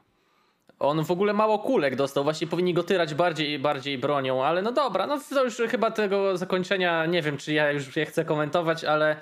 On 0.79 1.03
w 1.03 1.11
ogóle 1.11 1.33
mało 1.33 1.59
kulek 1.59 1.95
dostał, 1.95 2.23
właśnie 2.23 2.47
powinni 2.47 2.73
go 2.73 2.83
tyrać 2.83 3.13
bardziej 3.13 3.59
bardziej 3.59 3.97
bronią, 3.97 4.43
ale 4.43 4.61
no 4.61 4.71
dobra, 4.71 5.07
no 5.07 5.19
to 5.29 5.43
już 5.43 5.61
chyba 5.69 5.91
tego 5.91 6.37
zakończenia 6.37 7.05
nie 7.05 7.21
wiem, 7.21 7.37
czy 7.37 7.53
ja 7.53 7.71
już 7.71 7.95
je 7.95 8.05
chcę 8.05 8.25
komentować, 8.25 8.83
ale 8.83 9.15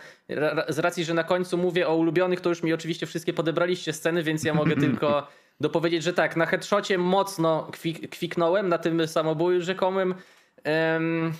z 0.70 0.80
racji, 0.80 1.06
że 1.06 1.14
na 1.14 1.24
końcu 1.24 1.58
mówię 1.58 1.88
o 1.88 1.96
ulubionych, 1.96 2.42
to 2.42 2.50
już 2.50 2.64
mi 2.64 2.74
oczywiście 2.74 3.06
wszystkie 3.06 3.34
podebraliście 3.34 3.94
sceny, 3.94 4.24
więc 4.24 4.44
ja 4.44 4.54
mogę 4.54 4.76
tylko 4.86 5.28
dopowiedzieć, 5.60 6.04
że 6.04 6.14
tak, 6.14 6.36
na 6.36 6.46
headshocie 6.46 6.98
mocno 6.98 7.68
kwik 7.72 8.10
kwiknąłem 8.10 8.70
na 8.70 8.78
tym 8.78 9.08
samobuju 9.08 9.62
rzekomym. 9.62 10.16
Em, 10.64 11.34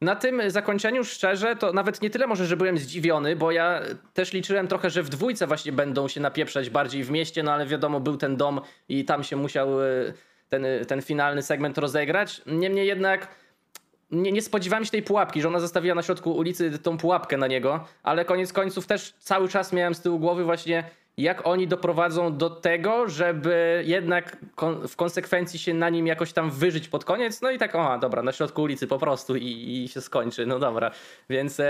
na 0.00 0.16
tym 0.16 0.50
zakończeniu 0.50 1.04
szczerze, 1.04 1.56
to 1.56 1.72
nawet 1.72 2.02
nie 2.02 2.10
tyle 2.10 2.26
może, 2.26 2.46
że 2.46 2.56
byłem 2.56 2.78
zdziwiony, 2.78 3.36
bo 3.36 3.50
ja 3.50 3.80
też 4.14 4.32
liczyłem 4.32 4.68
trochę, 4.68 4.90
że 4.90 5.02
w 5.02 5.08
dwójce 5.08 5.46
właśnie 5.46 5.72
będą 5.72 6.08
się 6.08 6.20
napieprzać 6.20 6.70
bardziej 6.70 7.04
w 7.04 7.10
mieście, 7.10 7.42
no 7.42 7.52
ale 7.52 7.66
wiadomo, 7.66 8.00
był 8.00 8.16
ten 8.16 8.36
dom 8.36 8.60
i 8.88 9.04
tam 9.04 9.24
się 9.24 9.36
musiał 9.36 9.82
y, 9.82 10.14
ten, 10.48 10.64
y, 10.64 10.84
ten 10.86 11.02
finalny 11.02 11.42
segment 11.42 11.78
rozegrać. 11.78 12.42
Niemniej 12.46 12.86
jednak 12.86 13.28
nie, 14.10 14.32
nie 14.32 14.42
spodziewałem 14.42 14.84
się 14.84 14.90
tej 14.90 15.02
pułapki, 15.02 15.42
że 15.42 15.48
ona 15.48 15.60
zostawiła 15.60 15.94
na 15.94 16.02
środku 16.02 16.32
ulicy 16.32 16.78
tą 16.78 16.98
pułapkę 16.98 17.36
na 17.36 17.46
niego, 17.46 17.84
ale 18.02 18.24
koniec 18.24 18.52
końców 18.52 18.86
też 18.86 19.14
cały 19.18 19.48
czas 19.48 19.72
miałem 19.72 19.94
z 19.94 20.00
tyłu 20.00 20.18
głowy 20.18 20.44
właśnie 20.44 20.84
jak 21.18 21.46
oni 21.46 21.68
doprowadzą 21.68 22.36
do 22.36 22.50
tego, 22.50 23.08
żeby 23.08 23.82
jednak 23.86 24.36
w 24.88 24.96
konsekwencji 24.96 25.58
się 25.58 25.74
na 25.74 25.88
nim 25.88 26.06
jakoś 26.06 26.32
tam 26.32 26.50
wyżyć 26.50 26.88
pod 26.88 27.04
koniec. 27.04 27.40
No 27.40 27.50
i 27.50 27.58
tak, 27.58 27.74
o, 27.74 27.98
dobra, 27.98 28.22
na 28.22 28.32
środku 28.32 28.62
ulicy 28.62 28.86
po 28.86 28.98
prostu 28.98 29.36
i, 29.36 29.82
i 29.84 29.88
się 29.88 30.00
skończy. 30.00 30.46
No 30.46 30.58
dobra, 30.58 30.90
więc 31.30 31.60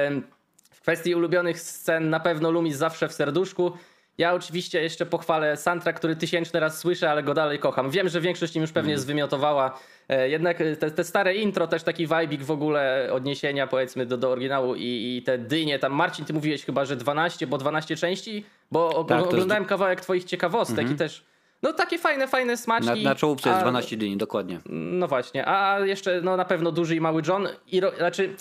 w 0.71 0.81
kwestii 0.81 1.15
ulubionych 1.15 1.61
scen 1.61 2.11
na 2.11 2.21
pewno 2.21 2.51
Lumis 2.51 2.77
zawsze 2.77 3.09
w 3.09 3.13
serduszku. 3.13 3.73
Ja 4.19 4.35
oczywiście 4.35 4.83
jeszcze 4.83 5.07
pochwalę 5.07 5.57
soundtrack, 5.57 5.99
który 5.99 6.17
tysięczny 6.17 6.61
raz 6.61 6.79
słyszę, 6.79 7.11
ale 7.11 7.23
go 7.23 7.35
dalej 7.35 7.59
kocham. 7.59 7.91
Wiem, 7.91 8.09
że 8.09 8.21
większość 8.21 8.57
im 8.57 8.63
już 8.63 8.73
pewnie 8.73 8.99
zwymiotowała. 8.99 9.79
E, 10.09 10.29
Jednak 10.29 10.61
e, 10.61 10.77
te, 10.77 10.91
te 10.91 11.05
stare 11.05 11.35
intro, 11.35 11.67
też 11.67 11.83
taki 11.83 12.07
vibik 12.07 12.43
w 12.43 12.51
ogóle 12.51 13.09
odniesienia 13.13 13.67
powiedzmy 13.67 14.07
do, 14.07 14.17
do 14.17 14.31
oryginału 14.31 14.75
i, 14.75 15.17
i 15.19 15.23
te 15.23 15.39
dynie. 15.39 15.79
Tam 15.79 15.93
Marcin, 15.93 16.25
ty 16.25 16.33
mówiłeś 16.33 16.65
chyba, 16.65 16.85
że 16.85 16.97
12, 16.97 17.47
bo 17.47 17.59
12 17.59 17.97
części, 17.97 18.45
bo 18.71 19.05
Tak, 19.05 19.09
to 19.09 19.15
jest- 19.25 19.29
oglądałem 19.35 19.65
kawałek 19.65 20.01
twoich 20.01 20.25
ciekawostek 20.25 20.91
i 20.91 20.95
też 20.95 21.25
no 21.63 21.73
takie 21.73 21.99
fajne, 21.99 22.29
fajne 22.29 22.53
Na, 22.53 22.57
smaczki. 22.57 23.05
na 23.05 23.15
czołówce 23.15 23.49
jest 23.49 23.61
a- 23.61 23.63
12 23.63 23.97
dyni, 23.97 24.17
dokładnie. 24.17 24.61
no 24.71 25.09
właśnie, 25.09 25.49
a 25.49 25.81
jeszcze 25.81 26.21
no 26.23 26.37
na 26.37 26.45
pewno 26.45 26.73
duży 26.73 26.97
i 26.97 27.01
mały 27.01 27.23
John. 27.29 27.49
Iro, 27.67 27.93
znaczy, 27.99 28.35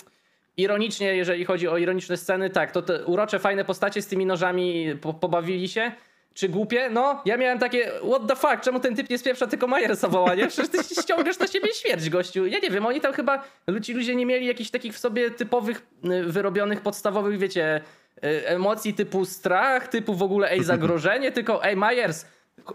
ironicznie, 0.58 1.16
jeżeli 1.16 1.44
chodzi 1.44 1.68
o 1.68 1.78
ironiczne 1.78 2.16
sceny, 2.16 2.50
tak, 2.50 2.72
to 2.72 2.82
te 2.82 3.04
urocze, 3.04 3.38
fajne 3.38 3.64
postacie 3.64 4.02
z 4.02 4.06
tymi 4.06 4.26
nożami 4.26 4.96
po, 5.00 5.14
pobawili 5.14 5.68
się. 5.68 5.92
Czy 6.34 6.48
głupie? 6.48 6.90
No, 6.90 7.22
ja 7.24 7.36
miałem 7.36 7.58
takie, 7.58 7.90
what 8.08 8.26
the 8.28 8.36
fuck, 8.36 8.60
czemu 8.60 8.80
ten 8.80 8.96
typ 8.96 9.10
nie 9.10 9.18
spieprza, 9.18 9.46
tylko 9.46 9.66
Majersa 9.66 10.08
woła, 10.08 10.34
nie? 10.34 10.48
Przecież 10.48 10.68
ty 10.68 11.02
ściągasz 11.02 11.38
na 11.38 11.46
siebie 11.46 11.74
śmierć, 11.74 12.10
gościu. 12.10 12.46
Ja 12.46 12.58
nie 12.58 12.70
wiem, 12.70 12.86
oni 12.86 13.00
tam 13.00 13.12
chyba, 13.12 13.44
ci 13.82 13.94
ludzie 13.94 14.16
nie 14.16 14.26
mieli 14.26 14.46
jakichś 14.46 14.70
takich 14.70 14.94
w 14.94 14.98
sobie 14.98 15.30
typowych, 15.30 15.82
y, 16.04 16.24
wyrobionych, 16.24 16.80
podstawowych, 16.80 17.38
wiecie, 17.38 17.80
y, 18.24 18.48
emocji 18.48 18.94
typu 18.94 19.24
strach, 19.24 19.88
typu 19.88 20.14
w 20.14 20.22
ogóle, 20.22 20.50
ej, 20.50 20.64
zagrożenie, 20.64 21.32
tylko, 21.32 21.64
ej, 21.64 21.76
Majers, 21.76 22.26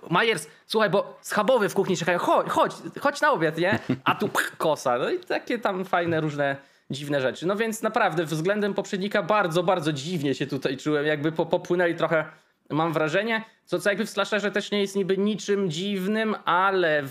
Majers, 0.10 0.47
słuchaj, 0.65 0.89
bo 0.89 1.18
schabowy 1.22 1.69
w 1.69 1.73
kuchni 1.73 1.97
czekają, 1.97 2.19
chodź, 2.19 2.47
chodź, 2.47 2.72
chodź 2.99 3.22
na 3.22 3.31
obiad, 3.31 3.57
nie? 3.57 3.80
A 4.03 4.15
tu 4.15 4.30
pch, 4.30 4.57
kosa. 4.57 4.97
No 4.97 5.10
i 5.10 5.19
takie 5.19 5.60
tam 5.60 5.85
fajne, 5.85 6.22
różne 6.22 6.55
dziwne 6.89 7.22
rzeczy. 7.22 7.47
No 7.47 7.55
więc 7.55 7.81
naprawdę 7.81 8.26
względem 8.26 8.73
poprzednika 8.73 9.23
bardzo, 9.23 9.64
bardzo 9.64 9.93
dziwnie 9.93 10.35
się 10.35 10.47
tutaj 10.47 10.77
czułem. 10.77 11.05
Jakby 11.05 11.31
po, 11.31 11.45
popłynęli 11.45 11.95
trochę, 11.95 12.26
mam 12.69 12.93
wrażenie. 12.93 13.43
Co, 13.65 13.80
co 13.80 13.89
jakby 13.89 14.05
w 14.05 14.10
slasherze 14.10 14.51
też 14.51 14.72
nie 14.72 14.81
jest 14.81 14.95
niby 14.95 15.18
niczym 15.18 15.72
dziwnym, 15.72 16.35
ale 16.45 17.03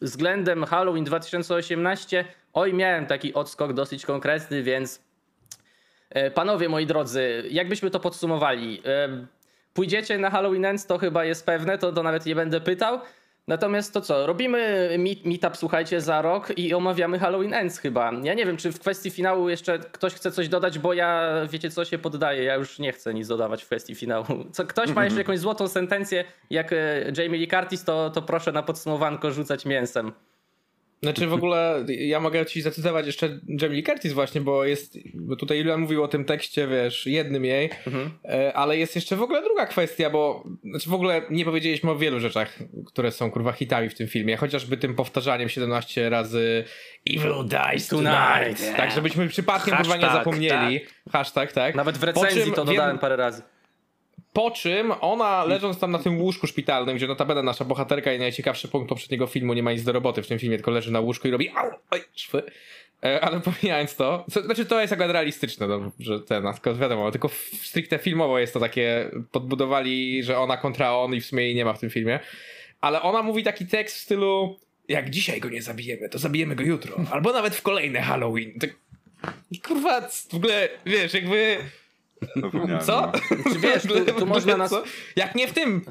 względem 0.00 0.64
Halloween 0.64 1.04
2018 1.04 2.24
oj, 2.52 2.74
miałem 2.74 3.06
taki 3.06 3.34
odskok 3.34 3.72
dosyć 3.72 4.06
konkretny, 4.06 4.62
więc 4.62 5.06
E, 6.10 6.30
Panowie 6.30 6.68
moi 6.68 6.86
drodzy, 6.86 7.44
jakbyśmy 7.50 7.90
to 7.90 8.00
podsumowali? 8.00 8.82
E, 8.84 9.08
Pójdziecie 9.74 10.18
na 10.18 10.30
Halloween 10.30 10.64
Ends, 10.64 10.86
to 10.86 10.98
chyba 10.98 11.24
jest 11.24 11.46
pewne, 11.46 11.78
to, 11.78 11.92
to 11.92 12.02
nawet 12.02 12.26
nie 12.26 12.34
będę 12.34 12.60
pytał. 12.60 13.00
Natomiast 13.48 13.94
to 13.94 14.00
co, 14.00 14.26
robimy 14.26 14.90
meet, 14.98 15.24
meetup, 15.24 15.56
słuchajcie, 15.56 16.00
za 16.00 16.22
rok 16.22 16.58
i 16.58 16.74
omawiamy 16.74 17.18
Halloween 17.18 17.54
Ends 17.54 17.78
chyba. 17.78 18.12
Ja 18.22 18.34
nie 18.34 18.46
wiem, 18.46 18.56
czy 18.56 18.72
w 18.72 18.80
kwestii 18.80 19.10
finału 19.10 19.48
jeszcze 19.48 19.78
ktoś 19.78 20.14
chce 20.14 20.32
coś 20.32 20.48
dodać, 20.48 20.78
bo 20.78 20.92
ja, 20.92 21.32
wiecie 21.50 21.70
co, 21.70 21.84
się 21.84 21.98
poddaję, 21.98 22.44
ja 22.44 22.54
już 22.54 22.78
nie 22.78 22.92
chcę 22.92 23.14
nic 23.14 23.28
dodawać 23.28 23.62
w 23.62 23.66
kwestii 23.66 23.94
finału. 23.94 24.26
Co, 24.52 24.64
ktoś 24.64 24.92
ma 24.92 25.04
jeszcze 25.04 25.20
jakąś 25.24 25.38
złotą 25.38 25.68
sentencję, 25.68 26.24
jak 26.50 26.72
e, 26.72 26.76
Jamie 27.16 27.38
Lee 27.38 27.48
Curtis, 27.48 27.84
to, 27.84 28.10
to 28.10 28.22
proszę 28.22 28.52
na 28.52 28.62
podsumowanko 28.62 29.30
rzucać 29.30 29.66
mięsem. 29.66 30.12
Znaczy 31.02 31.26
w 31.26 31.32
ogóle 31.32 31.84
ja 31.88 32.20
mogę 32.20 32.46
ci 32.46 32.62
zacytować 32.62 33.06
jeszcze 33.06 33.40
Jamie 33.60 33.82
Curtis 33.82 34.12
właśnie, 34.12 34.40
bo 34.40 34.64
jest, 34.64 34.98
bo 35.14 35.36
tutaj 35.36 35.58
Julian 35.58 35.80
mówił 35.80 36.02
o 36.02 36.08
tym 36.08 36.24
tekście, 36.24 36.66
wiesz, 36.68 37.06
jednym 37.06 37.44
jej, 37.44 37.70
e, 38.24 38.52
ale 38.52 38.78
jest 38.78 38.94
jeszcze 38.94 39.16
w 39.16 39.22
ogóle 39.22 39.42
druga 39.42 39.66
kwestia, 39.66 40.10
bo 40.10 40.44
znaczy 40.64 40.90
w 40.90 40.94
ogóle 40.94 41.22
nie 41.30 41.44
powiedzieliśmy 41.44 41.90
o 41.90 41.96
wielu 41.96 42.20
rzeczach, 42.20 42.58
które 42.86 43.12
są 43.12 43.30
kurwa 43.30 43.52
hitami 43.52 43.88
w 43.88 43.94
tym 43.94 44.08
filmie, 44.08 44.36
chociażby 44.36 44.76
tym 44.76 44.94
powtarzaniem 44.94 45.48
17 45.48 46.10
razy 46.10 46.64
Evil 47.10 47.44
dies 47.44 47.88
tonight. 47.88 48.76
Tak, 48.76 48.92
żebyśmy 48.92 49.28
przypadkiem 49.28 49.76
kurwa 49.76 49.96
nie 49.96 50.02
Hashtag, 50.02 50.24
zapomnieli. 50.24 50.80
Hashtag, 51.12 51.52
tak. 51.52 51.74
Nawet 51.74 51.98
w 51.98 52.02
recenzji 52.02 52.42
czym 52.42 52.52
to 52.52 52.64
dodałem 52.64 52.98
parę 52.98 53.16
razy. 53.16 53.42
Po 54.36 54.50
czym 54.50 54.92
ona, 55.00 55.44
leżąc 55.44 55.78
tam 55.78 55.90
na 55.90 55.98
tym 55.98 56.20
łóżku 56.20 56.46
szpitalnym, 56.46 56.96
gdzie 56.96 57.06
notabene 57.06 57.42
nasza 57.42 57.64
bohaterka 57.64 58.12
i 58.12 58.18
najciekawszy 58.18 58.68
punkt 58.68 58.88
poprzedniego 58.88 59.26
filmu 59.26 59.54
nie 59.54 59.62
ma 59.62 59.72
nic 59.72 59.84
do 59.84 59.92
roboty 59.92 60.22
w 60.22 60.28
tym 60.28 60.38
filmie, 60.38 60.56
tylko 60.56 60.70
leży 60.70 60.92
na 60.92 61.00
łóżku 61.00 61.28
i 61.28 61.30
robi 61.30 61.48
au, 61.48 61.70
oj, 61.90 62.00
szwy. 62.14 62.42
E, 63.04 63.20
Ale 63.20 63.40
pomijając 63.40 63.96
to, 63.96 64.24
co, 64.30 64.42
znaczy 64.42 64.66
to 64.66 64.80
jest 64.80 64.92
akurat 64.92 65.10
realistyczne, 65.10 65.66
no, 65.66 65.92
że 66.00 66.20
ten, 66.20 66.52
tylko 66.52 66.74
wiadomo, 66.74 67.10
tylko 67.10 67.30
stricte 67.62 67.98
filmowo 67.98 68.38
jest 68.38 68.52
to 68.52 68.60
takie, 68.60 69.10
podbudowali, 69.32 70.22
że 70.22 70.38
ona 70.38 70.56
kontra 70.56 70.92
on 70.92 71.14
i 71.14 71.20
w 71.20 71.26
sumie 71.26 71.42
jej 71.42 71.54
nie 71.54 71.64
ma 71.64 71.72
w 71.72 71.78
tym 71.78 71.90
filmie. 71.90 72.20
Ale 72.80 73.02
ona 73.02 73.22
mówi 73.22 73.42
taki 73.42 73.66
tekst 73.66 73.96
w 73.96 74.00
stylu, 74.00 74.58
jak 74.88 75.10
dzisiaj 75.10 75.40
go 75.40 75.48
nie 75.48 75.62
zabijemy, 75.62 76.08
to 76.08 76.18
zabijemy 76.18 76.56
go 76.56 76.64
jutro. 76.64 76.96
Albo 77.10 77.32
nawet 77.32 77.54
w 77.54 77.62
kolejne 77.62 78.00
Halloween. 78.00 78.58
Tak, 78.58 78.70
kurwa, 79.66 80.00
w 80.30 80.34
ogóle, 80.34 80.68
wiesz, 80.86 81.14
jakby... 81.14 81.58
Co? 82.86 83.12
no. 83.12 83.52
Czy 83.52 83.58
wiesz, 83.58 83.82
tu, 83.82 84.12
tu 84.18 84.26
można 84.36 84.56
nas... 84.56 84.70
Co? 84.70 84.82
Jak 85.16 85.34
nie 85.34 85.48
w 85.48 85.52
tym. 85.52 85.82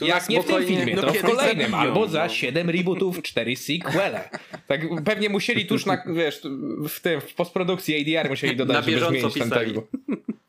Tu 0.00 0.06
jak 0.06 0.28
nie 0.28 0.42
w 0.42 0.46
tym 0.46 0.64
filmie, 0.64 0.96
no 0.96 1.02
to 1.02 1.12
w 1.12 1.22
kolejnym, 1.22 1.74
albo 1.74 2.08
za 2.08 2.22
no. 2.22 2.28
7 2.28 2.70
rebootów, 2.70 3.22
4 3.22 3.56
sequele. 3.56 4.28
Tak 4.66 4.80
pewnie 5.04 5.28
musieli 5.28 5.66
tuż 5.66 5.86
na, 5.86 6.02
wiesz, 6.06 6.42
w 6.88 7.00
tym, 7.00 7.20
w 7.20 7.34
postprodukcji 7.34 8.16
ADR 8.18 8.30
musieli 8.30 8.56
dodać, 8.56 8.76
Na 8.76 8.82
żeby 8.82 8.96
bieżąco 8.96 9.30
zmienić 9.30 9.34
ten 9.34 9.42
pisali. 9.42 9.74
tekst. 9.74 9.90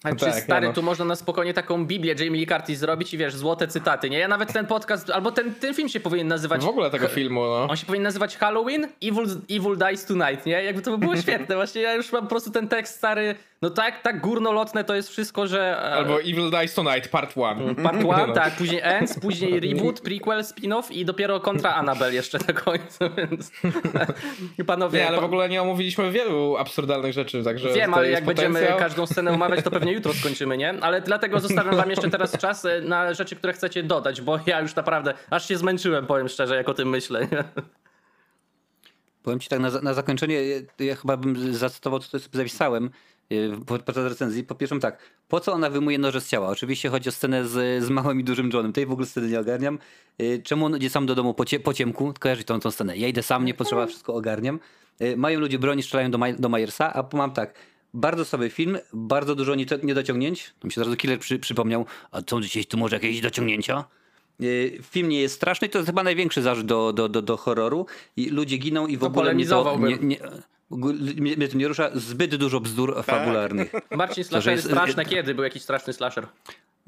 A 0.04 0.10
czy 0.16 0.26
tak, 0.26 0.36
stary, 0.44 0.62
no, 0.66 0.72
no. 0.72 0.74
tu 0.74 0.84
można 0.84 1.06
na 1.06 1.16
spokojnie 1.16 1.54
taką 1.54 1.86
Biblię 1.86 2.16
Jamie 2.20 2.40
Lee 2.40 2.48
Curtis 2.48 2.80
zrobić 2.80 3.14
i 3.14 3.18
wiesz, 3.18 3.36
złote 3.36 3.68
cytaty, 3.68 4.10
nie? 4.10 4.20
Ja 4.20 4.28
nawet 4.28 4.54
ten 4.54 4.68
podcast, 4.68 5.10
albo 5.10 5.32
ten, 5.32 5.54
ten 5.56 5.74
film 5.74 5.90
się 5.90 6.00
powinien 6.00 6.28
nazywać... 6.28 6.62
W 6.62 6.68
ogóle 6.68 6.90
tego 6.90 7.08
filmu, 7.08 7.42
no. 7.42 7.68
On 7.70 7.78
się 7.78 7.86
powinien 7.86 8.04
nazywać 8.04 8.38
Halloween, 8.38 8.88
Evil, 9.04 9.26
Evil 9.50 9.78
Dies 9.78 10.06
Tonight, 10.06 10.46
nie? 10.46 10.64
Jakby 10.64 10.82
to 10.82 10.92
by 10.92 10.98
było 10.98 11.18
świetne. 11.22 11.56
Właśnie 11.56 11.82
ja 11.82 11.94
już 11.94 12.12
mam 12.12 12.24
po 12.24 12.30
prostu 12.30 12.52
ten 12.52 12.68
tekst 12.68 12.96
stary, 12.96 13.36
no 13.62 13.70
tak, 13.70 14.02
tak 14.02 14.22
górnolotne 14.22 14.84
to 14.84 14.96
jest 14.96 15.10
wszystko, 15.10 15.48
że... 15.48 15.60
e, 15.62 15.94
Albo 15.94 16.20
Evil 16.22 16.50
Dies 16.52 16.74
Tonight, 16.74 17.08
part 17.08 17.36
1. 17.38 17.76
Part 17.76 18.04
one, 18.06 18.34
tak, 18.34 18.56
później 18.56 18.82
Ends, 18.84 19.20
później 19.20 19.60
reboot, 19.60 20.02
prequel, 20.02 20.40
spin-off 20.44 20.92
i 20.92 21.06
dopiero 21.06 21.40
kontra 21.40 21.74
Annabelle 21.76 22.14
jeszcze 22.14 22.38
na 22.48 22.54
końcu, 22.54 23.00
więc... 23.18 23.52
Panowie, 24.68 25.00
Nie, 25.00 25.08
ale 25.08 25.22
w 25.22 25.24
ogóle 25.24 25.50
nie 25.50 25.62
omówiliśmy 25.62 26.12
wielu 26.12 26.58
absurdalnych 26.58 27.14
rzeczy, 27.14 27.44
także 27.44 27.74
Wiem, 27.74 27.94
ale 27.94 28.10
jak 28.10 28.26
będziemy 28.26 28.54
potencjał. 28.54 28.80
każdą 28.80 29.06
scenę 29.06 29.32
omawiać, 29.32 29.64
to 29.66 29.72
pewnie 29.72 29.92
jutro 29.92 30.14
skończymy, 30.14 30.58
nie? 30.58 30.74
Ale 30.82 31.02
dlatego 31.02 31.40
zostawiam 31.40 31.76
wam 31.76 31.90
jeszcze 31.90 32.10
teraz 32.10 32.38
czas 32.38 32.66
e, 32.66 32.82
na 32.82 33.14
rzeczy, 33.14 33.36
które 33.36 33.54
chcecie 33.54 33.84
dodać, 33.84 34.22
bo 34.22 34.40
ja 34.46 34.60
już 34.62 34.76
naprawdę 34.76 35.14
aż 35.30 35.48
się 35.48 35.58
zmęczyłem, 35.58 36.08
powiem 36.08 36.28
szczerze, 36.30 36.56
jak 36.56 36.70
o 36.70 36.74
tym 36.74 36.90
myślę. 36.90 37.28
nie? 37.32 37.44
Powiem 39.24 39.40
ci 39.40 39.50
tak, 39.50 39.60
na, 39.60 39.70
na 39.82 39.94
zakończenie, 39.94 40.48
ja- 40.48 40.86
ja 40.86 40.96
chyba 40.96 41.18
bym 41.18 41.54
zacytował, 41.54 42.00
co 42.00 42.20
sobie 42.20 42.38
zapisałem 42.38 42.90
podczas 43.66 43.98
recenzji. 43.98 44.44
Po 44.44 44.56
pierwsze 44.56 44.80
tak, 44.80 44.98
po 45.28 45.40
co 45.40 45.54
ona 45.54 45.70
wyjmuje 45.70 45.98
noże 46.00 46.22
z 46.22 46.28
ciała? 46.28 46.48
Oczywiście 46.48 46.90
chodzi 46.90 47.10
o 47.10 47.12
scenę 47.12 47.48
z, 47.48 47.84
z 47.84 47.90
małym 47.90 48.20
i 48.20 48.24
dużym 48.24 48.50
Johnem. 48.54 48.74
Tej 48.74 48.86
w 48.86 48.92
ogóle 48.92 49.08
sceny 49.08 49.28
nie 49.30 49.40
ogarniam. 49.40 49.80
Yy, 50.20 50.42
Czemu 50.44 50.66
on 50.66 50.78
idzie 50.78 50.90
sam 50.90 51.06
do 51.06 51.16
domu 51.16 51.34
po, 51.34 51.46
cie, 51.46 51.60
po 51.60 51.74
ciemku? 51.74 52.14
Kojarzyć 52.20 52.48
tą, 52.48 52.60
tą 52.60 52.72
scenę. 52.72 52.98
Ja 52.98 53.08
idę 53.08 53.24
sam, 53.24 53.46
nie 53.46 53.54
potrzeba, 53.54 53.88
wszystko 53.88 54.14
ogarniam. 54.14 54.60
Yy, 55.00 55.18
Mają 55.18 55.40
ludzie 55.40 55.60
broni, 55.60 55.84
strzelają 55.84 56.12
do, 56.12 56.18
Maj- 56.18 56.40
do 56.40 56.50
Majersa, 56.50 56.94
a 56.94 57.18
mam 57.18 57.32
tak, 57.34 57.54
bardzo 57.94 58.26
sobie 58.26 58.50
film, 58.50 58.78
bardzo 58.94 59.36
dużo 59.36 59.56
niedo- 59.56 59.84
niedociągnięć. 59.84 60.54
Mi 60.64 60.72
się 60.72 60.82
zaraz 60.84 60.98
Killer 60.98 61.20
przy, 61.20 61.40
przypomniał, 61.40 61.86
a 62.12 62.22
co 62.22 62.42
dzisiaj 62.42 62.66
tu 62.66 62.78
może 62.78 62.96
jakieś 62.96 63.22
dociągnięcia? 63.22 63.84
Film 64.82 65.10
nie 65.10 65.22
jest 65.22 65.36
straszny, 65.36 65.70
to 65.70 65.78
jest 65.78 65.90
chyba 65.90 66.04
największy 66.04 66.42
zarzut 66.42 66.66
do, 66.66 66.94
do, 66.94 67.10
do, 67.10 67.22
do 67.22 67.38
horroru 67.38 67.86
i 68.18 68.30
ludzie 68.30 68.58
giną 68.58 68.88
i 68.88 68.98
w 68.98 69.00
To 69.00 69.08
ogóle 69.08 69.34
mnie 69.34 69.46
to 69.46 69.78
nie, 69.78 69.98
nie, 69.98 70.18
mnie, 70.72 71.48
to 71.48 71.58
nie 71.58 71.68
rusza. 71.68 71.90
Zbyt 71.94 72.36
dużo 72.36 72.60
bzdur 72.60 73.04
fabularnych. 73.04 73.72
Marcin, 73.98 74.24
że 74.24 74.30
slashery 74.30 74.56
jest- 74.56 74.68
straszne 74.68 75.06
kiedy? 75.06 75.36
Był 75.36 75.44
jakiś 75.44 75.62
straszny 75.64 75.94
slasher? 75.94 76.28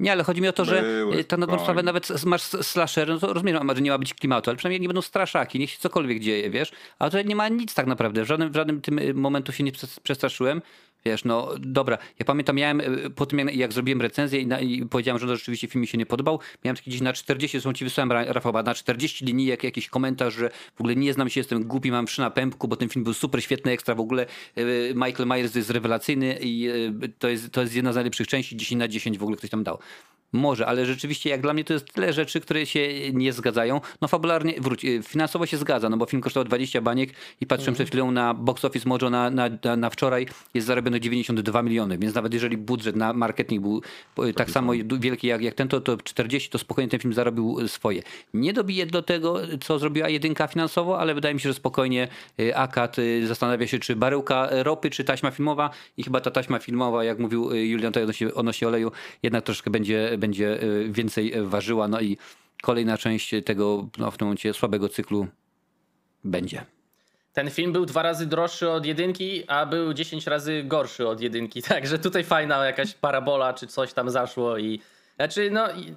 Nie, 0.00 0.12
ale 0.12 0.24
chodzi 0.24 0.40
mi 0.40 0.48
o 0.48 0.52
to, 0.52 0.64
że 0.64 0.82
Były, 0.82 1.16
yy, 1.16 1.24
tak 1.24 1.38
na 1.38 1.46
dobrą 1.46 1.56
fajnie. 1.56 1.64
sprawę 1.64 1.82
nawet 1.82 2.24
masz 2.24 2.42
slasher, 2.42 3.08
no 3.08 3.18
to 3.18 3.32
rozumiem, 3.32 3.58
że 3.76 3.82
nie 3.82 3.90
ma 3.90 3.98
być 3.98 4.14
klimatu, 4.14 4.50
ale 4.50 4.56
przynajmniej 4.56 4.80
nie 4.80 4.88
będą 4.88 5.02
straszaki, 5.02 5.58
niech 5.58 5.70
się 5.70 5.78
cokolwiek 5.78 6.20
dzieje, 6.20 6.50
wiesz? 6.50 6.72
A 6.98 7.04
tutaj 7.04 7.24
nie 7.26 7.36
ma 7.36 7.48
nic 7.48 7.74
tak 7.74 7.86
naprawdę, 7.86 8.24
w 8.24 8.26
żadnym, 8.26 8.50
w 8.50 8.54
żadnym 8.54 8.80
tym 8.80 8.98
y, 8.98 9.14
momentu 9.14 9.52
się 9.52 9.64
nie 9.64 9.72
przes- 9.72 10.00
przestraszyłem, 10.02 10.62
Wiesz, 11.06 11.24
no 11.24 11.48
dobra, 11.58 11.98
ja 12.18 12.24
pamiętam, 12.24 12.56
miałem 12.56 12.80
y, 12.80 13.10
po 13.10 13.26
tym 13.26 13.38
jak, 13.38 13.56
jak 13.56 13.72
zrobiłem 13.72 14.02
recenzję 14.02 14.40
i, 14.40 14.46
na, 14.46 14.60
i 14.60 14.86
powiedziałem, 14.86 15.20
że 15.20 15.26
no, 15.26 15.36
rzeczywiście 15.36 15.68
film 15.68 15.80
mi 15.80 15.86
się 15.86 15.98
nie 15.98 16.06
podobał, 16.06 16.40
miałem 16.64 16.76
taki 16.76 16.90
gdzieś 16.90 17.00
na 17.00 17.12
40, 17.12 17.58
zresztą 17.58 17.72
ci 17.72 17.84
wysłałem 17.84 18.12
Ra- 18.12 18.32
Rafał, 18.32 18.52
na 18.52 18.74
40 18.74 19.24
linijek 19.24 19.64
jakiś 19.64 19.88
komentarz, 19.88 20.34
że 20.34 20.50
w 20.74 20.80
ogóle 20.80 20.96
nie 20.96 21.12
znam 21.12 21.30
się, 21.30 21.40
jestem 21.40 21.64
głupi, 21.64 21.90
mam 21.90 22.04
przy 22.04 22.20
na 22.20 22.30
pępku, 22.30 22.68
bo 22.68 22.76
ten 22.76 22.88
film 22.88 23.04
był 23.04 23.14
super, 23.14 23.42
świetny, 23.42 23.72
ekstra, 23.72 23.94
w 23.94 24.00
ogóle 24.00 24.26
y, 24.58 24.92
Michael 24.94 25.28
Myers 25.28 25.54
jest 25.54 25.70
rewelacyjny 25.70 26.38
i 26.40 26.68
y, 27.04 27.12
to 27.18 27.28
jest, 27.28 27.50
to 27.50 27.60
jest 27.60 27.74
jedna 27.74 27.92
z 27.92 27.94
najlepszych 27.94 28.28
części, 28.28 28.56
10 28.56 28.78
na 28.78 28.88
10 28.88 29.18
w 29.18 29.22
ogóle 29.22 29.36
ktoś 29.36 29.50
tam 29.50 29.64
dał. 29.64 29.78
Może, 30.34 30.66
ale 30.66 30.86
rzeczywiście 30.86 31.30
jak 31.30 31.40
dla 31.40 31.54
mnie 31.54 31.64
to 31.64 31.72
jest 31.72 31.92
tyle 31.92 32.12
rzeczy, 32.12 32.40
które 32.40 32.66
się 32.66 33.12
nie 33.12 33.32
zgadzają. 33.32 33.80
No 34.00 34.08
fabularnie, 34.08 34.54
wróć, 34.60 34.86
finansowo 35.02 35.46
się 35.46 35.56
zgadza, 35.56 35.88
no 35.88 35.96
bo 35.96 36.06
film 36.06 36.22
kosztował 36.22 36.44
20 36.44 36.80
baniek 36.80 37.10
i 37.40 37.46
patrzyłem 37.46 37.74
przed 37.74 37.88
chwilą 37.88 38.10
na 38.10 38.34
box 38.34 38.64
office 38.64 38.88
Mojo 38.88 39.10
na, 39.10 39.30
na, 39.30 39.48
na, 39.64 39.76
na 39.76 39.90
wczoraj 39.90 40.26
jest 40.54 40.66
zarobione 40.66 40.93
92 41.00 41.62
miliony, 41.62 41.98
więc 41.98 42.14
nawet 42.14 42.34
jeżeli 42.34 42.56
budżet 42.56 42.96
na 42.96 43.12
marketing 43.12 43.62
był 43.62 43.82
tak 44.36 44.50
samo 44.50 44.72
wielki 44.98 45.26
jak, 45.26 45.42
jak 45.42 45.54
ten, 45.54 45.68
to, 45.68 45.80
to 45.80 45.96
40 45.96 46.50
to 46.50 46.58
spokojnie 46.58 46.90
ten 46.90 47.00
film 47.00 47.14
zarobił 47.14 47.60
y, 47.60 47.68
swoje. 47.68 48.02
Nie 48.34 48.52
dobije 48.52 48.86
do 48.86 49.02
tego, 49.02 49.40
co 49.60 49.78
zrobiła 49.78 50.08
jedynka 50.08 50.46
finansowo, 50.46 51.00
ale 51.00 51.14
wydaje 51.14 51.34
mi 51.34 51.40
się, 51.40 51.48
że 51.48 51.54
spokojnie 51.54 52.08
y, 52.40 52.56
Akat 52.56 52.96
zastanawia 53.26 53.66
się, 53.66 53.78
czy 53.78 53.96
baryłka 53.96 54.48
ropy, 54.50 54.90
czy 54.90 55.04
taśma 55.04 55.30
filmowa 55.30 55.70
i 55.96 56.02
chyba 56.02 56.20
ta 56.20 56.30
taśma 56.30 56.58
filmowa, 56.58 57.04
jak 57.04 57.18
mówił 57.18 57.54
Julian 57.54 57.92
tutaj 57.92 58.02
odnośnie, 58.02 58.34
odnośnie 58.34 58.68
oleju, 58.68 58.92
jednak 59.22 59.44
troszkę 59.44 59.70
będzie, 59.70 60.18
będzie 60.18 60.58
więcej 60.88 61.32
ważyła, 61.42 61.88
no 61.88 62.00
i 62.00 62.16
kolejna 62.62 62.98
część 62.98 63.34
tego 63.44 63.88
no, 63.98 64.10
w 64.10 64.18
tym 64.18 64.26
momencie 64.26 64.54
słabego 64.54 64.88
cyklu 64.88 65.26
będzie. 66.24 66.73
Ten 67.34 67.50
film 67.50 67.72
był 67.72 67.86
dwa 67.86 68.02
razy 68.02 68.26
droższy 68.26 68.70
od 68.70 68.86
jedynki, 68.86 69.42
a 69.48 69.66
był 69.66 69.94
10 69.94 70.26
razy 70.26 70.62
gorszy 70.64 71.08
od 71.08 71.20
jedynki. 71.20 71.62
Także 71.72 71.98
tutaj 71.98 72.24
fajna 72.24 72.66
jakaś 72.66 72.94
parabola 72.94 73.52
czy 73.54 73.66
coś 73.66 73.92
tam 73.92 74.10
zaszło 74.10 74.58
i. 74.58 74.80
Znaczy, 75.16 75.50
no. 75.52 75.70
i- 75.72 75.94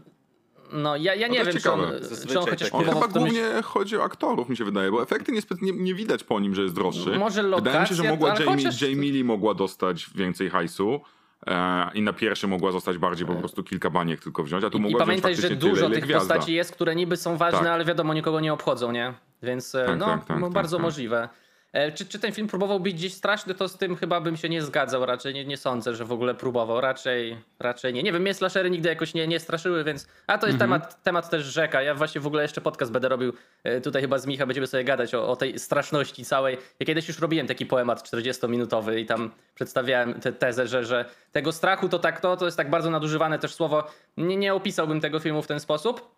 No, 0.71 0.95
ja, 0.95 1.15
ja 1.15 1.27
No 1.27 1.33
nie 1.33 1.45
wiem, 1.45 1.57
czy 1.57 1.71
on, 1.71 1.81
czy 2.29 2.39
on 2.39 2.45
chociaż 2.45 2.69
tak 2.71 2.85
chyba 2.85 3.07
głównie 3.07 3.43
chodzi 3.63 3.97
o 3.97 4.03
aktorów, 4.03 4.49
mi 4.49 4.57
się 4.57 4.65
wydaje, 4.65 4.91
bo 4.91 5.03
efekty 5.03 5.31
nie, 5.31 5.41
nie, 5.61 5.71
nie 5.71 5.95
widać 5.95 6.23
po 6.23 6.39
nim, 6.39 6.55
że 6.55 6.61
jest 6.61 6.75
droższy. 6.75 7.09
Może 7.19 7.43
Wydaje 7.43 7.81
mi 7.81 7.87
się, 7.87 7.95
że 7.95 8.03
lokacja, 8.03 8.11
mogła 8.11 8.29
Jamie, 8.45 8.63
chociaż- 8.65 8.81
Jamie 8.81 9.11
Lee 9.11 9.23
mogła 9.23 9.53
dostać 9.53 10.09
więcej 10.15 10.49
hajsu. 10.49 11.01
E, 11.47 11.89
I 11.93 12.01
na 12.01 12.13
pierwszy 12.13 12.47
mogła 12.47 12.71
zostać 12.71 12.97
bardziej 12.97 13.27
po 13.27 13.35
prostu 13.35 13.63
kilka 13.63 13.89
baniek 13.89 14.19
tylko 14.23 14.43
wziąć, 14.43 14.63
a 14.63 14.69
tu 14.69 14.77
I 14.77 14.81
mogła 14.81 15.05
wziąć 15.05 15.21
pamiętaj, 15.21 15.35
że 15.35 15.55
dużo 15.55 15.89
tych 15.89 16.03
gwiazda. 16.03 16.33
postaci 16.35 16.53
jest, 16.53 16.71
które 16.71 16.95
niby 16.95 17.17
są 17.17 17.37
ważne, 17.37 17.59
Tak. 17.59 17.67
ale 17.67 17.85
wiadomo, 17.85 18.13
nikogo 18.13 18.39
nie 18.39 18.53
obchodzą, 18.53 18.91
nie? 18.91 19.13
Więc 19.43 19.75
e, 19.75 19.85
Tak, 19.85 19.99
no, 19.99 20.05
tak, 20.05 20.25
tak, 20.25 20.39
no 20.39 20.45
tak, 20.47 20.53
bardzo 20.53 20.77
tak. 20.77 20.83
możliwe. 20.83 21.29
E, 21.77 21.91
Czy, 21.91 22.05
czy 22.05 22.19
ten 22.19 22.31
film 22.31 22.47
próbował 22.47 22.79
być 22.79 22.93
gdzieś 22.93 23.13
straszny, 23.13 23.53
to 23.55 23.67
z 23.69 23.77
tym 23.77 23.95
chyba 23.95 24.21
bym 24.21 24.37
się 24.37 24.49
nie 24.49 24.61
zgadzał. 24.61 25.05
Raczej 25.05 25.33
nie, 25.33 25.45
nie 25.45 25.57
sądzę, 25.57 25.95
że 25.95 26.05
w 26.05 26.11
ogóle 26.11 26.35
próbował. 26.35 26.81
Raczej, 26.81 27.37
raczej 27.59 27.93
nie. 27.93 28.03
Nie 28.03 28.11
wiem, 28.13 28.21
mnie 28.21 28.33
slashery 28.33 28.69
nigdy 28.69 28.89
jakoś 28.89 29.13
nie, 29.13 29.27
nie 29.27 29.39
straszyły, 29.39 29.83
więc. 29.83 30.07
A 30.27 30.37
to 30.37 30.47
jest 30.47 30.61
Mhm. 30.61 30.71
temat, 30.81 31.03
temat 31.03 31.29
też 31.29 31.43
rzeka. 31.45 31.81
Ja 31.81 31.95
właśnie 31.95 32.21
w 32.21 32.27
ogóle 32.27 32.41
jeszcze 32.41 32.61
podcast 32.61 32.91
będę 32.91 33.09
robił. 33.09 33.33
e, 33.63 33.81
Tutaj 33.81 34.01
chyba 34.01 34.17
z 34.17 34.25
Micha 34.25 34.45
będziemy 34.45 34.67
sobie 34.67 34.83
gadać 34.83 35.15
o, 35.15 35.27
o 35.27 35.35
tej 35.35 35.59
straszności 35.59 36.25
całej. 36.25 36.57
Ja 36.79 36.85
kiedyś 36.85 37.07
już 37.07 37.19
robiłem 37.19 37.47
taki 37.47 37.65
poemat 37.65 38.03
40-minutowy 38.03 38.97
i 38.97 39.05
tam 39.05 39.31
przedstawiałem 39.55 40.13
tę 40.19 40.31
tezę, 40.33 40.67
że, 40.67 40.85
że 40.85 41.05
tego 41.31 41.51
strachu 41.51 41.89
to 41.89 41.99
tak 41.99 42.21
to, 42.21 42.37
to 42.37 42.45
jest 42.45 42.57
tak 42.57 42.69
bardzo 42.69 42.89
nadużywane 42.89 43.39
też 43.39 43.53
słowo. 43.53 43.83
Nie, 44.17 44.37
nie 44.37 44.53
opisałbym 44.53 45.01
tego 45.01 45.19
filmu 45.19 45.41
w 45.41 45.47
ten 45.47 45.59
sposób. 45.59 46.11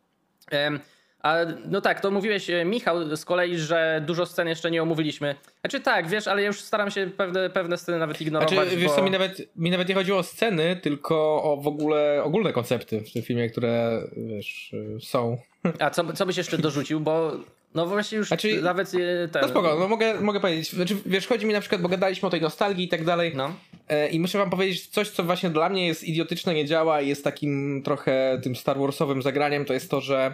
Em, 0.52 0.80
A 1.24 1.38
no 1.66 1.82
tak, 1.82 2.02
to 2.02 2.12
mówiłeś 2.12 2.50
e, 2.50 2.66
Michał 2.66 3.16
z 3.16 3.26
kolei, 3.26 3.58
że 3.58 4.04
dużo 4.08 4.26
scen 4.26 4.48
jeszcze 4.48 4.72
nie 4.72 4.84
omówiliśmy. 4.84 5.36
Znaczy 5.62 5.80
tak, 5.80 6.08
wiesz, 6.08 6.28
ale 6.28 6.42
ja 6.42 6.48
już 6.48 6.62
staram 6.62 6.92
się 6.92 7.12
pewne, 7.18 7.50
pewne 7.50 7.78
sceny 7.78 8.00
nawet 8.00 8.22
ignorować. 8.22 8.54
Znaczy, 8.54 8.78
wiesz 8.78 8.88
bo... 8.88 8.96
co, 8.96 9.04
mi 9.04 9.12
nawet, 9.12 9.56
mi 9.56 9.72
nawet 9.72 9.90
nie 9.90 9.96
chodziło 9.96 10.18
o 10.18 10.24
sceny, 10.24 10.76
tylko 10.76 11.44
o 11.44 11.58
w 11.58 11.68
ogóle 11.68 12.24
ogólne 12.24 12.54
koncepty 12.54 13.02
w 13.02 13.14
tym 13.14 13.24
filmie, 13.24 13.50
które 13.50 14.02
wiesz, 14.18 14.74
y, 14.74 15.00
są. 15.02 15.38
A 15.80 15.90
co, 15.90 16.14
co 16.14 16.26
byś 16.26 16.38
jeszcze 16.38 16.58
dorzucił, 16.58 17.00
bo 17.00 17.32
no 17.76 17.86
właśnie 17.86 18.18
już 18.18 18.28
Znaczy- 18.28 18.62
nawet 18.62 18.92
e, 18.94 19.28
ten... 19.28 19.42
No 19.42 19.48
spoko, 19.48 19.80
no 19.80 19.88
mogę, 19.88 20.22
mogę 20.22 20.40
powiedzieć. 20.40 20.72
Znaczy, 20.72 20.98
wiesz, 21.06 21.28
chodzi 21.28 21.46
mi 21.46 21.54
na 21.54 21.60
przykład, 21.60 21.82
bo 21.82 21.90
gadaliśmy 21.90 22.28
o 22.28 22.32
tej 22.32 22.42
nostalgii 22.42 22.86
i 22.86 22.90
tak 22.90 23.06
dalej. 23.06 23.32
No. 23.36 23.54
E, 23.90 24.10
I 24.10 24.20
muszę 24.20 24.38
wam 24.38 24.50
powiedzieć 24.50 24.88
coś, 24.88 25.10
co 25.10 25.24
właśnie 25.24 25.50
dla 25.50 25.70
mnie 25.70 25.88
jest 25.88 26.04
idiotyczne, 26.04 26.54
nie 26.54 26.66
działa 26.66 27.02
i 27.02 27.08
jest 27.08 27.24
takim 27.24 27.82
trochę 27.86 28.40
tym 28.44 28.56
Star 28.56 28.80
Warsowym 28.80 29.22
zagraniem, 29.22 29.66
to 29.66 29.74
jest 29.74 29.92
to, 29.92 30.02
że 30.02 30.34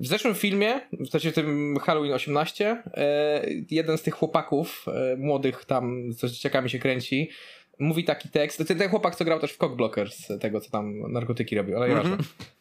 w 0.00 0.06
zeszłym 0.06 0.34
filmie, 0.34 0.80
w 0.92 1.08
sensie 1.08 1.32
tym 1.32 1.78
Halloween 1.78 2.12
18, 2.12 2.82
e, 2.94 3.42
jeden 3.70 3.98
z 3.98 4.02
tych 4.02 4.14
chłopaków 4.14 4.86
e, 4.88 5.16
młodych 5.16 5.64
tam, 5.64 6.12
co 6.16 6.28
z 6.28 6.32
dzieciakami 6.32 6.70
się 6.70 6.78
kręci, 6.78 7.30
mówi 7.78 8.04
taki 8.04 8.28
tekst, 8.28 8.68
ten, 8.68 8.78
ten 8.78 8.88
chłopak, 8.90 9.16
co 9.16 9.24
grał 9.24 9.40
też 9.40 9.52
w 9.52 9.56
Cockblockers, 9.56 10.26
tego, 10.40 10.60
co 10.60 10.70
tam 10.70 11.12
narkotyki 11.12 11.56
robił, 11.56 11.76
ale 11.76 11.88
nieważne. 11.88 12.14
E, 12.14 12.55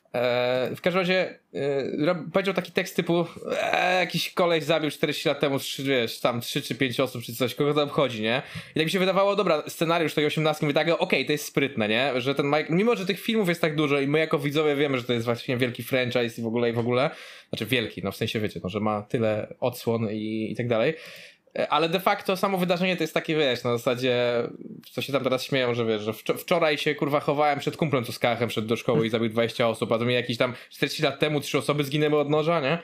w 0.75 0.79
każdym 0.81 0.99
razie 0.99 1.39
e, 1.53 2.15
powiedział 2.33 2.53
taki 2.53 2.71
tekst 2.71 2.95
typu 2.95 3.25
e, 3.61 3.99
jakiś 3.99 4.33
koleś 4.33 4.63
zabił 4.63 4.91
40 4.91 5.27
lat 5.27 5.39
temu, 5.39 5.57
wiesz, 5.79 6.19
tam 6.19 6.41
3 6.41 6.61
czy 6.61 6.75
5 6.75 6.99
osób, 6.99 7.23
czy 7.23 7.35
coś, 7.35 7.55
kogo 7.55 7.73
to 7.73 7.83
obchodzi, 7.83 8.21
nie? 8.21 8.41
I 8.75 8.79
tak 8.79 8.85
mi 8.85 8.91
się 8.91 8.99
wydawało, 8.99 9.35
dobra, 9.35 9.63
scenariusz 9.67 10.13
tej 10.13 10.25
18 10.25 10.65
mówię 10.65 10.73
tak, 10.73 10.87
okej, 10.89 11.25
to 11.25 11.31
jest 11.31 11.45
sprytne, 11.45 11.87
nie? 11.87 12.21
Że 12.21 12.35
ten 12.35 12.45
Mike, 12.45 12.65
mimo 12.69 12.95
że 12.95 13.05
tych 13.05 13.19
filmów 13.19 13.49
jest 13.49 13.61
tak 13.61 13.75
dużo 13.75 13.99
i 13.99 14.07
my 14.07 14.19
jako 14.19 14.39
widzowie 14.39 14.75
wiemy, 14.75 14.97
że 14.97 15.03
to 15.03 15.13
jest 15.13 15.25
właśnie 15.25 15.57
wielki 15.57 15.83
franchise 15.83 16.41
i 16.41 16.43
w 16.43 16.47
ogóle 16.47 16.69
i 16.69 16.73
w 16.73 16.79
ogóle, 16.79 17.09
znaczy 17.49 17.65
wielki, 17.65 18.01
no 18.03 18.11
w 18.11 18.15
sensie 18.15 18.39
wiecie, 18.39 18.59
no, 18.63 18.69
że 18.69 18.79
ma 18.79 19.01
tyle 19.01 19.53
odsłon 19.59 20.09
i, 20.11 20.51
i 20.51 20.55
tak 20.55 20.67
dalej. 20.67 20.93
E, 21.60 21.68
Ale 21.69 21.90
de 21.90 21.99
facto 21.99 22.38
samo 22.38 22.57
wydarzenie 22.57 22.98
to 22.98 23.03
jest 23.03 23.14
takie, 23.14 23.36
wiesz, 23.36 23.64
na 23.64 23.77
zasadzie, 23.77 24.15
co 24.91 25.02
się 25.02 25.14
tam 25.14 25.23
teraz 25.23 25.44
śmieją, 25.44 25.73
że 25.73 25.86
wiesz, 25.86 26.02
że 26.02 26.11
wczo- 26.11 26.38
wczoraj 26.38 26.77
się 26.77 26.95
kurwa 26.95 27.19
chowałem 27.19 27.60
przed 27.60 27.77
kumplem, 27.77 28.06
z 28.06 28.19
kachem 28.19 28.49
szedł 28.49 28.68
do 28.68 28.76
szkoły 28.76 29.07
i 29.07 29.10
zabił 29.10 29.30
20 29.30 29.68
osób, 29.68 29.91
a 29.91 29.98
to 29.99 30.06
mi 30.06 30.14
jakieś 30.14 30.38
tam 30.38 30.53
40 30.69 31.03
lat 31.03 31.19
temu 31.19 31.41
trzy 31.41 31.57
osoby 31.57 31.84
zginęły 31.84 32.19
od 32.19 32.30
noża, 32.30 32.60
nie? 32.60 32.77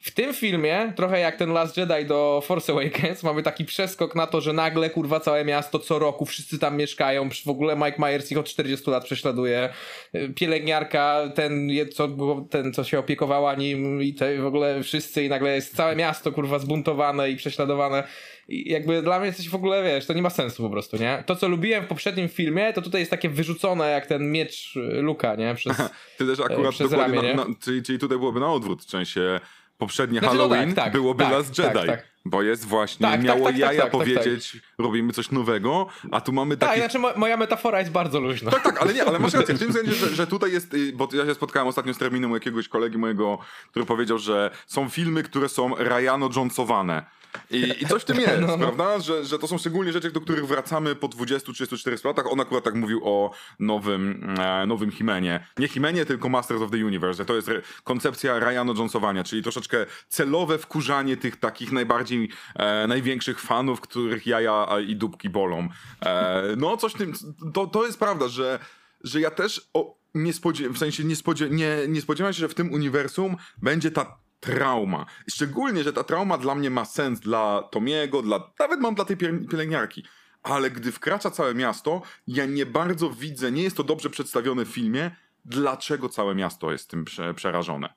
W 0.00 0.10
tym 0.10 0.34
filmie, 0.34 0.92
trochę 0.96 1.20
jak 1.20 1.36
ten 1.36 1.52
Last 1.52 1.76
Jedi 1.76 2.04
do 2.04 2.42
Force 2.44 2.72
Awakens, 2.72 3.22
mamy 3.22 3.42
taki 3.42 3.64
przeskok 3.64 4.14
na 4.14 4.26
to, 4.26 4.40
że 4.40 4.52
nagle 4.52 4.90
kurwa 4.90 5.20
całe 5.20 5.44
miasto 5.44 5.78
co 5.78 5.98
roku, 5.98 6.26
wszyscy 6.26 6.58
tam 6.58 6.76
mieszkają, 6.76 7.28
w 7.46 7.48
ogóle 7.48 7.76
Mike 7.76 7.96
Myers 7.98 8.32
ich 8.32 8.38
od 8.38 8.46
40 8.46 8.90
lat 8.90 9.04
prześladuje, 9.04 9.70
Y, 10.14 10.32
pielęgniarka, 10.34 11.28
ten 11.34 11.70
co, 11.92 12.08
ten 12.50 12.72
co 12.72 12.84
się 12.84 12.98
opiekowała 12.98 13.54
nim 13.54 14.02
i 14.02 14.14
te 14.14 14.38
w 14.38 14.46
ogóle 14.46 14.82
wszyscy 14.82 15.24
i 15.24 15.28
nagle 15.28 15.54
jest 15.54 15.76
całe 15.76 15.96
miasto 15.96 16.32
kurwa 16.32 16.58
zbuntowane 16.58 17.30
i 17.30 17.36
prześladowane. 17.36 18.04
I 18.48 18.70
jakby 18.70 19.02
dla 19.02 19.20
mnie 19.20 19.32
coś 19.32 19.48
w 19.48 19.54
ogóle, 19.54 19.82
wiesz, 19.84 20.06
to 20.06 20.12
nie 20.12 20.22
ma 20.22 20.30
sensu 20.30 20.62
po 20.62 20.70
prostu, 20.70 20.96
nie? 20.96 21.24
To 21.26 21.36
co 21.36 21.48
lubiłem 21.48 21.84
w 21.84 21.86
poprzednim 21.86 22.28
filmie, 22.28 22.72
to 22.72 22.82
tutaj 22.82 23.00
jest 23.00 23.10
takie 23.10 23.28
wyrzucone 23.28 23.90
jak 23.90 24.06
ten 24.06 24.32
miecz 24.32 24.74
Luka, 24.92 25.34
nie? 25.34 25.54
Przez... 25.54 25.76
Tyle, 26.18 26.36
że 26.36 26.44
akurat 26.44 26.74
przez 26.74 26.92
ramię, 26.92 27.22
na, 27.22 27.34
na, 27.34 27.54
czyli, 27.60 27.82
czyli 27.82 27.98
tutaj 27.98 28.18
byłoby 28.18 28.40
na 28.40 28.52
odwrót, 28.52 28.82
w 28.82 28.90
sensie 28.90 29.40
poprzednie 29.80 30.18
Znaczy, 30.18 30.36
no 30.36 30.42
Halloween 30.42 30.74
tak, 30.74 30.84
tak, 30.84 30.92
byłoby 30.92 31.24
tak, 31.24 31.32
Last 31.32 31.58
Jedi, 31.58 31.72
tak, 31.72 31.86
tak. 31.86 32.04
bo 32.24 32.42
jest 32.42 32.64
właśnie, 32.64 33.04
Tak, 33.04 33.12
tak, 33.12 33.22
miało 33.22 33.44
tak, 33.44 33.52
tak, 33.52 33.58
jaja 33.58 33.82
tak, 33.82 33.82
tak, 33.82 33.90
powiedzieć, 33.90 34.56
robimy 34.82 35.12
coś 35.12 35.30
nowego, 35.30 35.86
a 36.10 36.20
tu 36.20 36.32
mamy 36.32 36.56
Tak, 36.56 36.68
taki... 36.68 36.80
znaczy 36.80 36.98
mo- 36.98 37.12
moja 37.16 37.36
metafora 37.36 37.78
jest 37.80 37.92
bardzo 37.92 38.20
luźna. 38.20 38.50
Tak, 38.50 38.62
tak, 38.62 38.82
ale 38.82 38.94
nie, 38.94 39.04
ale 39.04 39.18
masz 39.18 39.32
rację, 39.34 39.54
w 39.54 39.58
tym 39.58 39.72
sensie, 39.82 39.92
że, 39.92 40.08
że 40.14 40.26
tutaj 40.26 40.52
jest, 40.52 40.74
y, 40.74 40.92
bo 40.92 41.08
ja 41.12 41.26
się 41.26 41.34
spotkałem 41.34 41.68
ostatnio 41.68 41.94
z 41.94 41.98
terminem 41.98 42.32
jakiegoś 42.32 42.68
kolegi 42.68 42.98
mojego, 42.98 43.38
który 43.70 43.86
powiedział, 43.86 44.18
że 44.18 44.50
są 44.66 44.88
filmy, 44.88 45.22
które 45.22 45.48
są 45.48 45.74
Ryano 45.78 46.28
Jonesowane. 46.36 47.04
I, 47.50 47.74
I 47.80 47.86
coś 47.86 48.02
w 48.02 48.04
tym 48.04 48.20
jest, 48.20 48.40
No, 48.40 48.46
no. 48.46 48.58
prawda? 48.58 48.98
Że, 48.98 49.24
że 49.24 49.38
to 49.38 49.46
są 49.48 49.58
szczególnie 49.58 49.92
rzeczy, 49.92 50.10
do 50.10 50.20
których 50.20 50.46
wracamy 50.46 50.94
po 50.94 51.08
20, 51.08 51.52
34 51.52 51.96
latach. 52.04 52.32
On 52.32 52.40
akurat 52.40 52.64
tak 52.64 52.74
mówił 52.74 53.00
o 53.04 53.30
nowym, 53.58 54.34
e, 54.38 54.66
nowym 54.66 54.90
Himenie. 54.90 55.46
Nie 55.58 55.68
Himenie, 55.68 56.06
tylko 56.06 56.28
Masters 56.28 56.62
of 56.62 56.70
the 56.70 56.76
Universe. 56.76 57.18
Że 57.18 57.24
to 57.24 57.34
jest 57.36 57.50
koncepcja 57.84 58.38
Ryano 58.38 58.74
Jonesowania, 58.74 59.24
czyli 59.24 59.42
troszeczkę 59.42 59.86
celowe 60.08 60.58
wkurzanie 60.58 61.16
tych 61.16 61.36
takich 61.36 61.72
najbardziej, 61.72 62.28
e, 62.56 62.86
największych 62.86 63.40
fanów, 63.40 63.80
których 63.80 64.26
jaja 64.26 64.66
a, 64.70 64.80
i 64.80 64.96
dupki 64.96 65.30
bolą. 65.30 65.68
E, 66.06 66.42
no, 66.56 66.76
coś 66.76 66.92
tym, 66.92 67.12
to, 67.54 67.66
to 67.66 67.86
jest 67.86 67.98
prawda, 67.98 68.28
że, 68.28 68.58
że 69.04 69.20
ja 69.20 69.30
też 69.30 69.70
o, 69.74 69.96
nie 70.14 70.32
spodzie- 70.32 70.70
w 70.70 70.78
sensie 70.78 71.04
nie, 71.04 71.14
nie, 71.50 71.76
nie 71.88 72.00
spodziewałem 72.00 72.34
się, 72.34 72.40
że 72.40 72.48
w 72.48 72.54
tym 72.54 72.72
uniwersum 72.72 73.36
będzie 73.62 73.90
ta 73.90 74.18
trauma. 74.40 75.06
Szczególnie, 75.30 75.84
że 75.84 75.92
ta 75.92 76.04
trauma 76.04 76.38
dla 76.38 76.54
mnie 76.54 76.70
ma 76.70 76.84
sens 76.84 77.20
dla 77.20 77.62
Tomiego, 77.72 78.22
dla, 78.22 78.52
nawet 78.58 78.80
mam 78.80 78.94
dla 78.94 79.04
tej 79.04 79.16
piel- 79.16 79.48
pielęgniarki. 79.48 80.04
Ale 80.42 80.70
gdy 80.70 80.92
wkracza 80.92 81.30
całe 81.30 81.54
miasto, 81.54 82.02
ja 82.26 82.46
nie 82.46 82.66
bardzo 82.66 83.10
widzę, 83.10 83.52
nie 83.52 83.62
jest 83.62 83.76
to 83.76 83.84
dobrze 83.84 84.10
przedstawione 84.10 84.64
w 84.64 84.68
filmie, 84.68 85.10
dlaczego 85.44 86.08
całe 86.08 86.34
miasto 86.34 86.72
jest 86.72 86.90
tym 86.90 87.04
prze, 87.04 87.34
przerażone. 87.34 87.94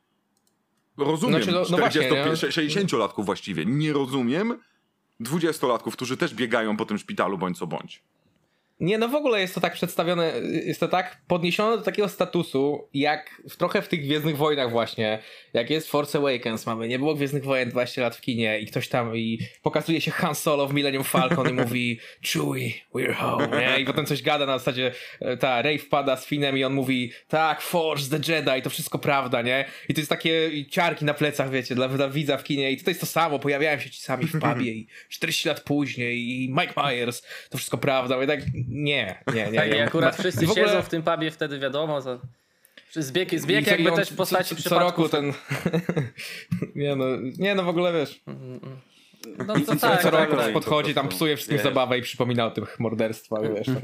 Rozumiem, 0.97 1.43
Znaczy, 1.43 1.51
no- 1.51 1.65
no 1.71 1.77
właśnie, 1.77 2.01
40 2.07 2.45
nie? 2.45 2.51
60-latków 2.85 3.25
właściwie. 3.25 3.65
Nie 3.65 3.93
rozumiem 3.93 4.57
20-latków, 5.23 5.91
którzy 5.91 6.17
też 6.17 6.33
biegają 6.33 6.77
po 6.77 6.85
tym 6.85 6.97
szpitalu 6.97 7.37
bądź 7.37 7.57
co 7.57 7.67
bądź. 7.67 8.03
Nie, 8.79 8.97
no 8.97 9.07
w 9.07 9.15
ogóle 9.15 9.41
jest 9.41 9.55
to 9.55 9.61
tak 9.61 9.73
przedstawione, 9.73 10.33
jest 10.65 10.79
to 10.79 10.87
tak 10.87 11.21
podniesione 11.27 11.77
do 11.77 11.83
takiego 11.83 12.09
statusu, 12.09 12.89
jak 12.93 13.41
w, 13.49 13.57
trochę 13.57 13.81
w 13.81 13.87
tych 13.87 14.01
Gwiezdnych 14.01 14.37
Wojnach 14.37 14.71
właśnie, 14.71 15.19
jak 15.53 15.69
jest 15.69 15.89
Force 15.89 16.17
Awakens, 16.17 16.65
mamy, 16.65 16.87
nie 16.87 16.99
było 16.99 17.15
Gwiezdnych 17.15 17.43
Wojen 17.43 17.69
20 17.69 18.01
lat 18.01 18.15
w 18.15 18.21
kinie 18.21 18.59
i 18.59 18.65
ktoś 18.65 18.87
tam 18.87 19.17
i 19.17 19.39
pokazuje 19.61 20.01
się 20.01 20.11
Han 20.11 20.35
Solo 20.35 20.67
w 20.67 20.73
Millennium 20.73 21.03
Falcon 21.03 21.49
i 21.49 21.53
mówi 21.53 21.99
Chewie, 22.27 22.71
we're 22.95 23.13
home, 23.13 23.47
nie? 23.59 23.79
I 23.79 23.85
potem 23.85 24.05
coś 24.05 24.21
gada 24.21 24.45
na 24.45 24.57
zasadzie, 24.57 24.91
e, 25.21 25.37
ta, 25.37 25.61
Rey 25.61 25.79
wpada 25.79 26.17
z 26.17 26.25
Finem 26.25 26.57
i 26.57 26.63
on 26.63 26.73
mówi 26.73 27.11
tak, 27.27 27.61
Force, 27.61 28.19
the 28.19 28.33
Jedi, 28.33 28.61
to 28.61 28.69
wszystko 28.69 28.99
prawda, 28.99 29.41
nie? 29.41 29.65
I 29.89 29.93
to 29.93 30.01
jest 30.01 30.09
takie 30.09 30.65
ciarki 30.69 31.05
na 31.05 31.13
plecach, 31.13 31.49
wiecie, 31.49 31.75
dla, 31.75 31.87
dla 31.87 32.09
widza 32.09 32.37
w 32.37 32.43
kinie 32.43 32.71
i 32.71 32.77
tutaj 32.77 32.91
jest 32.91 33.01
to 33.01 33.07
samo, 33.07 33.39
pojawiają 33.39 33.79
się 33.79 33.89
ci 33.89 34.01
sami 34.01 34.25
w 34.25 34.39
pubie 34.39 34.71
i 34.71 34.87
40 35.09 35.47
lat 35.47 35.61
później 35.61 36.19
i 36.19 36.49
Mike 36.49 36.73
Myers, 36.83 37.21
to 37.49 37.57
wszystko 37.57 37.77
prawda, 37.77 38.23
i 38.23 38.27
tak 38.27 38.39
nie, 38.69 39.23
nie, 39.33 39.51
nie. 39.51 39.59
Tak, 39.59 39.67
i 39.67 39.71
nie. 39.71 39.85
akurat 39.85 40.15
wszyscy 40.15 40.47
w 40.47 40.51
ogóle- 40.51 40.67
siedzą 40.67 40.81
w 40.81 40.89
tym 40.89 41.03
pubie, 41.03 41.31
wtedy 41.31 41.59
wiadomo, 41.59 42.01
to... 42.01 42.19
Zbieg, 42.95 43.39
zbieg 43.39 43.67
jakby 43.67 43.89
on 43.91 43.95
też 43.95 44.11
w 44.11 44.15
postaci 44.15 44.55
co, 44.55 44.69
co 44.69 44.79
roku 44.79 45.03
przypadków. 45.03 45.11
ten. 45.11 45.33
nie, 46.83 46.95
no, 46.95 47.05
nie, 47.37 47.55
no 47.55 47.63
w 47.63 47.67
ogóle 47.67 47.93
wiesz. 47.93 48.21
No, 49.47 49.53
co, 49.65 49.75
tak, 49.75 50.01
co 50.01 50.11
tak, 50.11 50.29
roku 50.29 50.35
tak. 50.35 50.53
podchodzi, 50.53 50.93
tam 50.93 51.07
psuje 51.07 51.35
wszystkim 51.35 51.57
wiesz. 51.57 51.63
zabawę 51.63 51.97
i 51.97 52.01
przypomina 52.01 52.45
o 52.45 52.51
tych 52.51 52.79
morderstwach, 52.79 53.41
wiesz. 53.55 53.67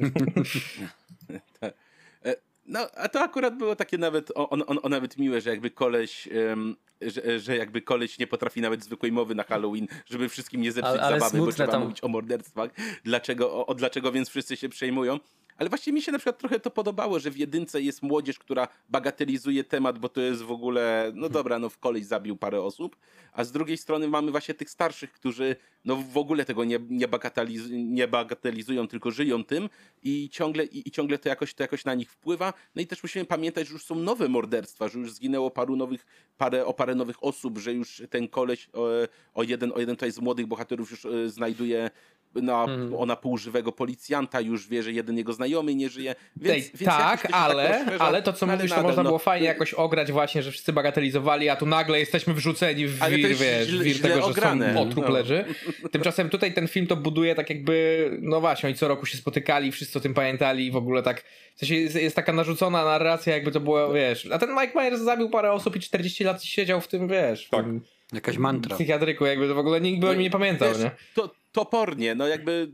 No, 2.69 2.79
a 2.95 3.09
to 3.09 3.21
akurat 3.21 3.57
było 3.57 3.75
takie 3.75 3.97
nawet, 3.97 4.31
on, 4.35 4.63
on, 4.67 4.79
o 4.83 4.89
nawet 4.89 5.17
miłe, 5.17 5.41
że 5.41 5.49
jakby 5.49 5.69
koleś, 5.71 6.27
em, 6.51 6.75
że, 7.01 7.39
że 7.39 7.57
jakby 7.57 7.81
koleś 7.81 8.19
nie 8.19 8.27
potrafi 8.27 8.61
nawet 8.61 8.83
zwykłej 8.83 9.11
mowy 9.11 9.35
na 9.35 9.43
Halloween, 9.43 9.87
żeby 10.05 10.29
wszystkim 10.29 10.61
nie 10.61 10.71
zepsuć 10.71 10.93
Ale- 10.93 11.01
ale 11.03 11.19
zabawy, 11.19 11.37
bo 11.37 11.51
trzeba 11.51 11.71
tam. 11.71 11.81
mówić 11.81 12.03
o 12.03 12.07
morderstwach. 12.07 12.71
Dlaczego, 13.03 13.53
o, 13.53 13.65
o 13.65 13.75
dlaczego 13.75 14.11
więc 14.11 14.29
wszyscy 14.29 14.57
się 14.57 14.69
przejmują? 14.69 15.19
Ale 15.59 15.69
właśnie 15.69 15.93
mi 15.93 16.01
się 16.01 16.11
na 16.11 16.17
przykład 16.17 16.37
trochę 16.37 16.59
to 16.59 16.71
podobało, 16.71 17.19
że 17.19 17.31
w 17.31 17.37
jedynce 17.37 17.81
jest 17.81 18.03
młodzież, 18.03 18.39
która 18.39 18.67
bagatelizuje 18.89 19.63
temat, 19.63 19.99
bo 19.99 20.09
to 20.09 20.21
jest 20.21 20.41
w 20.41 20.51
ogóle, 20.51 21.11
no 21.15 21.29
dobra, 21.29 21.59
no 21.59 21.69
w 21.69 21.77
koleś 21.77 22.05
zabił 22.05 22.37
parę 22.37 22.61
osób, 22.61 22.95
a 23.33 23.43
z 23.43 23.51
drugiej 23.51 23.77
strony 23.77 24.07
mamy 24.07 24.31
właśnie 24.31 24.53
tych 24.53 24.69
starszych, 24.69 25.11
którzy 25.11 25.55
no 25.85 25.95
w 25.95 26.17
ogóle 26.17 26.45
tego 26.45 26.63
nie, 26.63 26.79
nie, 26.89 27.07
bagateliz, 27.07 27.61
nie 27.71 28.07
bagatelizują, 28.07 28.87
tylko 28.87 29.11
żyją 29.11 29.43
tym 29.43 29.69
i 30.03 30.29
ciągle, 30.29 30.65
i, 30.65 30.87
i 30.87 30.91
ciągle 30.91 31.17
to 31.17 31.29
jakoś, 31.29 31.53
to 31.53 31.63
jakoś 31.63 31.85
na 31.85 31.93
nich 31.93 32.11
wpływa. 32.11 32.53
No 32.75 32.81
i 32.81 32.87
też 32.87 33.03
musimy 33.03 33.25
pamiętać, 33.25 33.67
że 33.67 33.73
już 33.73 33.85
są 33.85 33.95
nowe 33.95 34.29
morderstwa, 34.29 34.87
że 34.87 34.99
już 34.99 35.13
zginęło 35.13 35.51
paru 35.51 35.75
nowych, 35.75 36.05
parę, 36.37 36.65
o 36.65 36.73
parę 36.73 36.95
nowych 36.95 37.23
osób, 37.23 37.57
że 37.57 37.73
już 37.73 38.01
ten 38.09 38.27
koleś 38.27 38.69
o, 38.73 38.87
o, 39.33 39.43
jeden, 39.43 39.71
o 39.75 39.79
jeden 39.79 39.95
tutaj 39.95 40.11
z 40.11 40.19
młodych 40.19 40.47
bohaterów 40.47 40.91
już 40.91 41.05
e, 41.05 41.29
znajduje 41.29 41.89
na, 42.35 42.63
Mhm. 42.63 42.95
ona 42.95 43.15
półżywego 43.15 43.71
policjanta, 43.71 44.41
już 44.41 44.67
wie, 44.67 44.83
że 44.83 44.91
jeden 44.91 45.17
jego 45.17 45.33
znajomy 45.33 45.75
nie 45.75 45.89
żyje. 45.89 46.15
Więc, 46.35 46.55
Ej, 46.65 46.71
więc 46.75 46.85
tak, 46.97 47.21
to 47.21 47.27
tak 47.27 47.37
ale, 47.37 47.67
rozszerza, 47.77 48.03
ale 48.05 48.21
to 48.21 48.33
co 48.33 48.45
ale 48.45 48.55
mówisz, 48.55 48.69
to 48.69 48.75
nadal, 48.75 48.89
można 48.89 49.03
no. 49.03 49.09
było 49.09 49.19
fajnie 49.19 49.47
jakoś 49.47 49.73
ograć 49.73 50.11
właśnie, 50.11 50.43
że 50.43 50.51
wszyscy 50.51 50.73
bagatelizowali, 50.73 51.49
a 51.49 51.55
tu 51.55 51.65
nagle 51.65 51.99
jesteśmy 51.99 52.33
wrzuceni 52.33 52.87
w 52.87 52.99
to 52.99 53.09
wir, 53.09 53.35
wiesz, 53.35 53.67
źle- 53.67 53.79
w 53.79 53.83
wir 53.83 53.95
źle 53.95 54.09
tego, 54.09 54.21
że 54.21 54.27
ograne. 54.27 54.73
są 54.73 54.81
otrup 54.81 55.05
No. 55.05 55.11
leży. 55.11 55.45
Tymczasem 55.91 56.29
tutaj 56.29 56.53
ten 56.53 56.67
film 56.67 56.87
to 56.87 56.95
buduje 56.95 57.35
tak 57.35 57.49
jakby, 57.49 58.09
no 58.21 58.41
właśnie, 58.41 58.67
oni 58.67 58.75
co 58.77 58.87
roku 58.87 59.05
się 59.05 59.17
spotykali, 59.17 59.71
wszyscy 59.71 59.97
o 59.99 60.01
tym 60.01 60.13
pamiętali 60.13 60.65
i 60.65 60.71
w 60.71 60.75
ogóle 60.75 61.03
tak, 61.03 61.23
w 61.55 61.59
sensie 61.59 61.75
jest, 61.75 61.95
jest 61.95 62.15
taka 62.15 62.33
narzucona 62.33 62.85
narracja, 62.85 63.33
jakby 63.33 63.51
to 63.51 63.59
było, 63.59 63.93
wiesz, 63.93 64.27
a 64.31 64.39
ten 64.39 64.49
Mike 64.61 64.79
Myers 64.79 65.01
zabił 65.01 65.29
parę 65.29 65.51
osób 65.51 65.75
i 65.75 65.79
40 65.79 66.23
lat 66.23 66.43
siedział 66.43 66.81
w 66.81 66.87
tym, 66.87 67.07
wiesz, 67.07 67.47
w 67.47 67.49
Tak. 67.49 67.65
tym 67.65 67.81
Jakaś 68.13 68.37
mantra. 68.37 68.75
psychiatryku, 68.75 69.25
jakby 69.25 69.47
to 69.47 69.55
w 69.55 69.59
ogóle 69.59 69.81
nikt 69.81 70.01
by 70.01 70.09
o 70.09 70.13
nim 70.13 70.21
nie 70.21 70.29
pamiętał, 70.29 70.69
Wiesz, 70.69 70.79
nie? 70.83 70.91
To, 71.13 71.29
topornie, 71.51 72.15
no 72.15 72.27
jakby 72.27 72.71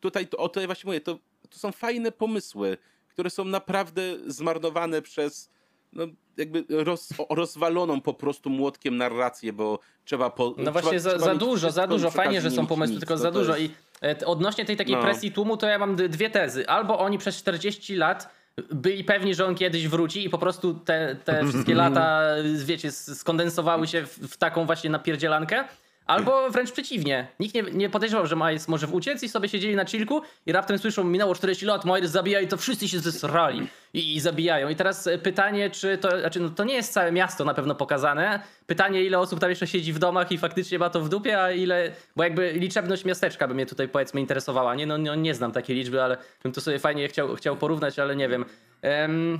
tutaj, 0.00 0.26
to, 0.26 0.36
o 0.38 0.48
to 0.48 0.60
ja 0.60 0.66
właśnie 0.66 0.88
mówię, 0.88 1.00
to, 1.00 1.18
to 1.50 1.58
są 1.58 1.72
fajne 1.72 2.12
pomysły, 2.12 2.76
które 3.08 3.30
są 3.30 3.44
naprawdę 3.44 4.02
zmarnowane 4.26 5.02
przez 5.02 5.50
no 5.92 6.06
jakby 6.36 6.64
roz, 6.68 7.08
rozwaloną 7.30 8.00
po 8.00 8.14
prostu 8.14 8.50
młotkiem 8.50 8.96
narrację, 8.96 9.52
bo 9.52 9.78
trzeba 10.04 10.30
po, 10.30 10.54
No 10.58 10.72
właśnie 10.72 10.90
trzeba, 10.90 11.00
za, 11.00 11.10
trzeba 11.10 11.24
za 11.24 11.34
dużo, 11.34 11.70
za 11.70 11.86
dużo. 11.86 12.10
Fajnie, 12.10 12.40
że 12.40 12.50
są 12.50 12.66
pomysły, 12.66 12.92
nic. 12.94 13.00
tylko 13.00 13.14
No 13.14 13.20
za 13.20 13.30
dużo. 13.30 13.56
jest- 13.56 13.72
I 14.02 14.06
e, 14.06 14.26
odnośnie 14.26 14.64
tej 14.64 14.76
takiej 14.76 14.94
No. 14.96 15.02
presji 15.02 15.32
tłumu, 15.32 15.56
to 15.56 15.66
ja 15.66 15.78
mam 15.78 15.96
dwie 15.96 16.30
tezy. 16.30 16.68
Albo 16.68 16.98
oni 16.98 17.18
przez 17.18 17.36
40 17.36 17.94
lat 17.96 18.28
byli 18.72 19.04
pewni, 19.04 19.34
że 19.34 19.46
on 19.46 19.54
kiedyś 19.54 19.88
wróci 19.88 20.24
i 20.24 20.30
po 20.30 20.38
prostu 20.38 20.74
te, 20.74 21.16
te 21.24 21.46
wszystkie 21.48 21.74
lata, 21.84 22.20
wiecie, 22.64 22.92
skondensowały 22.92 23.86
się 23.86 24.06
w, 24.06 24.18
w 24.18 24.36
taką 24.36 24.66
właśnie 24.66 24.90
napierdzielankę. 24.90 25.64
Albo 26.06 26.50
wręcz 26.50 26.72
przeciwnie. 26.72 27.26
Nikt 27.40 27.54
nie, 27.54 27.62
nie 27.62 27.90
podejrzewał, 27.90 28.26
że 28.26 28.36
Miles 28.36 28.68
może 28.68 28.86
uciec 28.86 29.22
i 29.22 29.28
sobie 29.28 29.48
siedzieli 29.48 29.76
na 29.76 29.84
chillku 29.84 30.22
i 30.46 30.52
raptem 30.52 30.78
słyszą, 30.78 31.04
minęło 31.04 31.34
40 31.34 31.66
lat, 31.66 31.84
Miles 31.84 32.10
zabija 32.10 32.40
i 32.40 32.48
to 32.48 32.56
wszyscy 32.56 32.88
się 32.88 32.98
zesrali 32.98 33.68
i, 33.94 34.16
i 34.16 34.20
zabijają. 34.20 34.68
I 34.68 34.76
teraz 34.76 35.06
e, 35.06 35.18
pytanie, 35.18 35.70
czy 35.70 35.98
to, 35.98 36.20
znaczy 36.20 36.40
no 36.40 36.48
to 36.48 36.64
nie 36.64 36.74
jest 36.74 36.92
całe 36.92 37.12
miasto 37.12 37.44
na 37.44 37.54
pewno 37.54 37.74
pokazane. 37.74 38.40
Pytanie, 38.66 39.04
ile 39.04 39.18
osób 39.18 39.40
tam 39.40 39.50
jeszcze 39.50 39.66
siedzi 39.66 39.92
w 39.92 39.98
domach 39.98 40.32
i 40.32 40.38
faktycznie 40.38 40.78
ma 40.78 40.90
to 40.90 41.00
w 41.00 41.08
dupie, 41.08 41.42
a 41.42 41.52
ile, 41.52 41.92
bo 42.16 42.24
jakby 42.24 42.52
liczebność 42.52 43.04
miasteczka 43.04 43.48
by 43.48 43.54
mnie 43.54 43.66
tutaj 43.66 43.88
powiedzmy 43.88 44.20
interesowała. 44.20 44.74
Nie, 44.74 44.86
no, 44.86 44.98
no 44.98 45.14
nie 45.14 45.34
znam 45.34 45.52
takiej 45.52 45.76
liczby, 45.76 46.02
ale 46.02 46.16
bym 46.42 46.52
to 46.52 46.60
sobie 46.60 46.78
fajnie 46.78 47.08
chciał, 47.08 47.36
chciał 47.36 47.56
porównać, 47.56 47.98
ale 47.98 48.16
nie 48.16 48.28
wiem. 48.28 48.44
Em, 48.82 49.38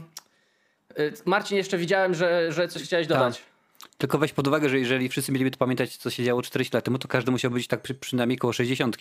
e, 0.96 1.02
Marcin, 1.24 1.56
jeszcze 1.56 1.78
widziałem, 1.78 2.14
że, 2.14 2.52
że 2.52 2.68
coś 2.68 2.82
chciałeś 2.82 3.06
dodać. 3.06 3.42
Tylko 4.04 4.18
weź 4.18 4.32
pod 4.32 4.48
uwagę, 4.48 4.68
że 4.68 4.78
jeżeli 4.78 5.08
wszyscy 5.08 5.32
mieliby 5.32 5.50
to 5.50 5.58
pamiętać, 5.58 5.96
co 5.96 6.10
się 6.10 6.24
działo 6.24 6.42
40 6.42 6.74
lat 6.76 6.84
temu, 6.84 6.98
to 6.98 7.08
każdy 7.08 7.30
musiał 7.30 7.50
być 7.50 7.66
tak 7.66 7.82
przy, 7.82 7.94
przynajmniej 7.94 8.38
koło 8.38 8.52
60. 8.52 8.96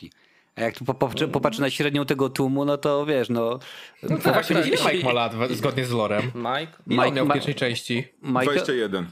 A 0.55 0.61
jak 0.61 0.77
tu 0.77 0.85
popatrzy, 0.85 1.27
popatrzy 1.27 1.61
na 1.61 1.69
średnią 1.69 2.05
tego 2.05 2.29
tłumu, 2.29 2.65
no 2.65 2.77
to 2.77 3.05
wiesz, 3.05 3.29
no... 3.29 3.59
No 4.03 4.17
to 4.17 4.33
właśnie, 4.33 4.55
ile 4.55 4.93
Mike 4.93 5.05
ma 5.05 5.13
lat, 5.13 5.33
zgodnie 5.51 5.85
z 5.85 5.91
lorem? 5.91 6.31
Mike? 6.35 6.73
Ile 6.87 7.03
on 7.03 7.13
miał 7.13 7.25
w 7.25 7.33
pierwszej 7.33 7.55
części? 7.55 8.07
Michael, 8.21 8.45
21. 8.45 9.11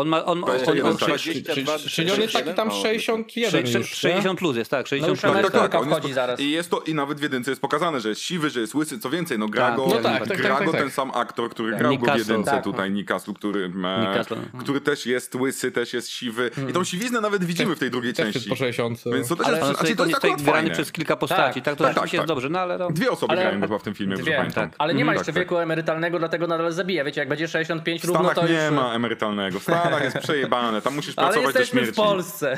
on 0.00 0.08
ma... 0.08 0.24
On, 0.24 0.44
on, 0.44 0.50
on, 0.50 0.56
21, 0.58 0.86
on, 0.86 0.96
tak. 0.96 1.08
on, 1.08 1.16
22, 1.16 1.78
Czyli 1.78 2.12
on 2.12 2.20
jest 2.20 2.32
taki 2.32 2.54
tam 2.54 2.70
61 2.70 3.66
już, 3.66 4.04
nie? 4.04 4.12
60 4.12 4.38
plus 4.38 4.56
jest, 4.56 4.70
tak, 4.70 4.86
60 4.86 5.10
już 5.10 5.20
plus. 5.20 5.52
Tak, 5.52 5.72
tak, 5.72 5.82
on 5.82 5.90
jest, 5.90 6.14
zaraz. 6.14 6.40
I 6.40 6.50
jest 6.50 6.70
to, 6.70 6.80
i 6.80 6.94
nawet 6.94 7.18
w 7.18 7.22
jedynce 7.22 7.50
jest 7.50 7.60
pokazane, 7.60 8.00
że 8.00 8.08
jest 8.08 8.20
siwy, 8.20 8.50
że 8.50 8.60
jest 8.60 8.74
łysy, 8.74 8.98
co 8.98 9.10
więcej, 9.10 9.38
no 9.38 9.48
gra 9.48 9.66
Tak, 9.68 9.76
go, 9.76 9.86
no 9.86 9.96
tak, 9.96 10.28
tak, 10.28 10.38
gra 10.38 10.56
tak, 10.56 10.66
go 10.66 10.72
tak. 10.72 10.80
ten 10.80 10.90
sam 10.90 11.10
aktor, 11.14 11.50
który 11.50 11.70
Tak. 11.70 11.78
grał 11.80 11.92
Nick 11.92 12.04
go 12.04 12.14
w 12.14 12.18
jedynce 12.18 12.50
Tak. 12.50 12.64
tutaj, 12.64 12.90
Nick 12.90 13.08
Castle, 13.08 13.34
który, 13.34 13.68
Nick 13.68 14.32
e, 14.32 14.58
który 14.58 14.80
też 14.80 15.06
jest 15.06 15.34
łysy, 15.34 15.72
też 15.72 15.92
jest 15.92 16.08
siwy 16.10 16.50
i 16.70 16.72
tą 16.72 16.84
siwiznę 16.84 17.20
nawet 17.20 17.44
widzimy 17.44 17.76
w 17.76 17.78
tej 17.78 17.90
drugiej 17.90 18.14
Też 18.14 18.32
części. 18.32 18.48
po 18.50 18.56
60. 18.56 19.00
Więc 19.12 19.28
to 19.28 19.36
też 19.36 19.46
Ale 19.46 19.56
jest, 19.56 19.68
znaczy, 19.68 19.82
sobie 19.82 19.96
to 19.96 20.02
to 20.02 20.08
jest 20.08 20.16
tutaj 20.16 20.30
akurat 20.32 20.54
fajne. 20.54 20.70
przez 20.70 20.92
kilka 20.92 21.16
postaci, 21.16 21.62
tak, 21.62 21.76
to 21.76 21.88
rzeczywiście 21.88 22.16
jest 22.16 22.28
dobrze, 22.28 22.48
no 22.48 22.58
ale 22.60 22.78
no... 22.78 22.90
Dwie 22.90 23.10
osoby 23.10 23.34
grają 23.36 23.60
chyba 23.60 23.78
w 23.78 23.82
tym 23.82 23.94
filmie, 23.94 24.16
dobrze 24.16 24.32
pamiętam. 24.32 24.70
ale 24.78 24.94
nie 24.94 25.04
ma 25.04 25.12
jeszcze 25.12 25.26
Tak, 25.26 25.34
tak. 25.34 25.42
wieku 25.44 25.58
emerytalnego, 25.58 26.18
dlatego 26.18 26.46
nadal 26.46 26.72
zabija. 26.72 27.04
Wiecie, 27.04 27.20
jak 27.20 27.28
będzie 27.28 27.48
65 27.48 28.02
W 28.02 28.04
równo, 28.04 28.34
to 28.34 28.46
nie 28.48 28.54
już... 28.64 28.72
ma 28.72 28.94
emerytalnego. 28.94 29.60
W 29.60 29.64
Stanach 29.88 30.04
jest 30.04 30.18
przejebane, 30.18 30.82
tam 30.82 30.94
musisz 30.94 31.14
Ale 31.16 31.26
pracować 31.26 31.54
do 31.54 31.60
jesteśmy 31.60 31.80
śmierci. 31.80 31.92
w 32.00 32.04
Polsce. 32.04 32.56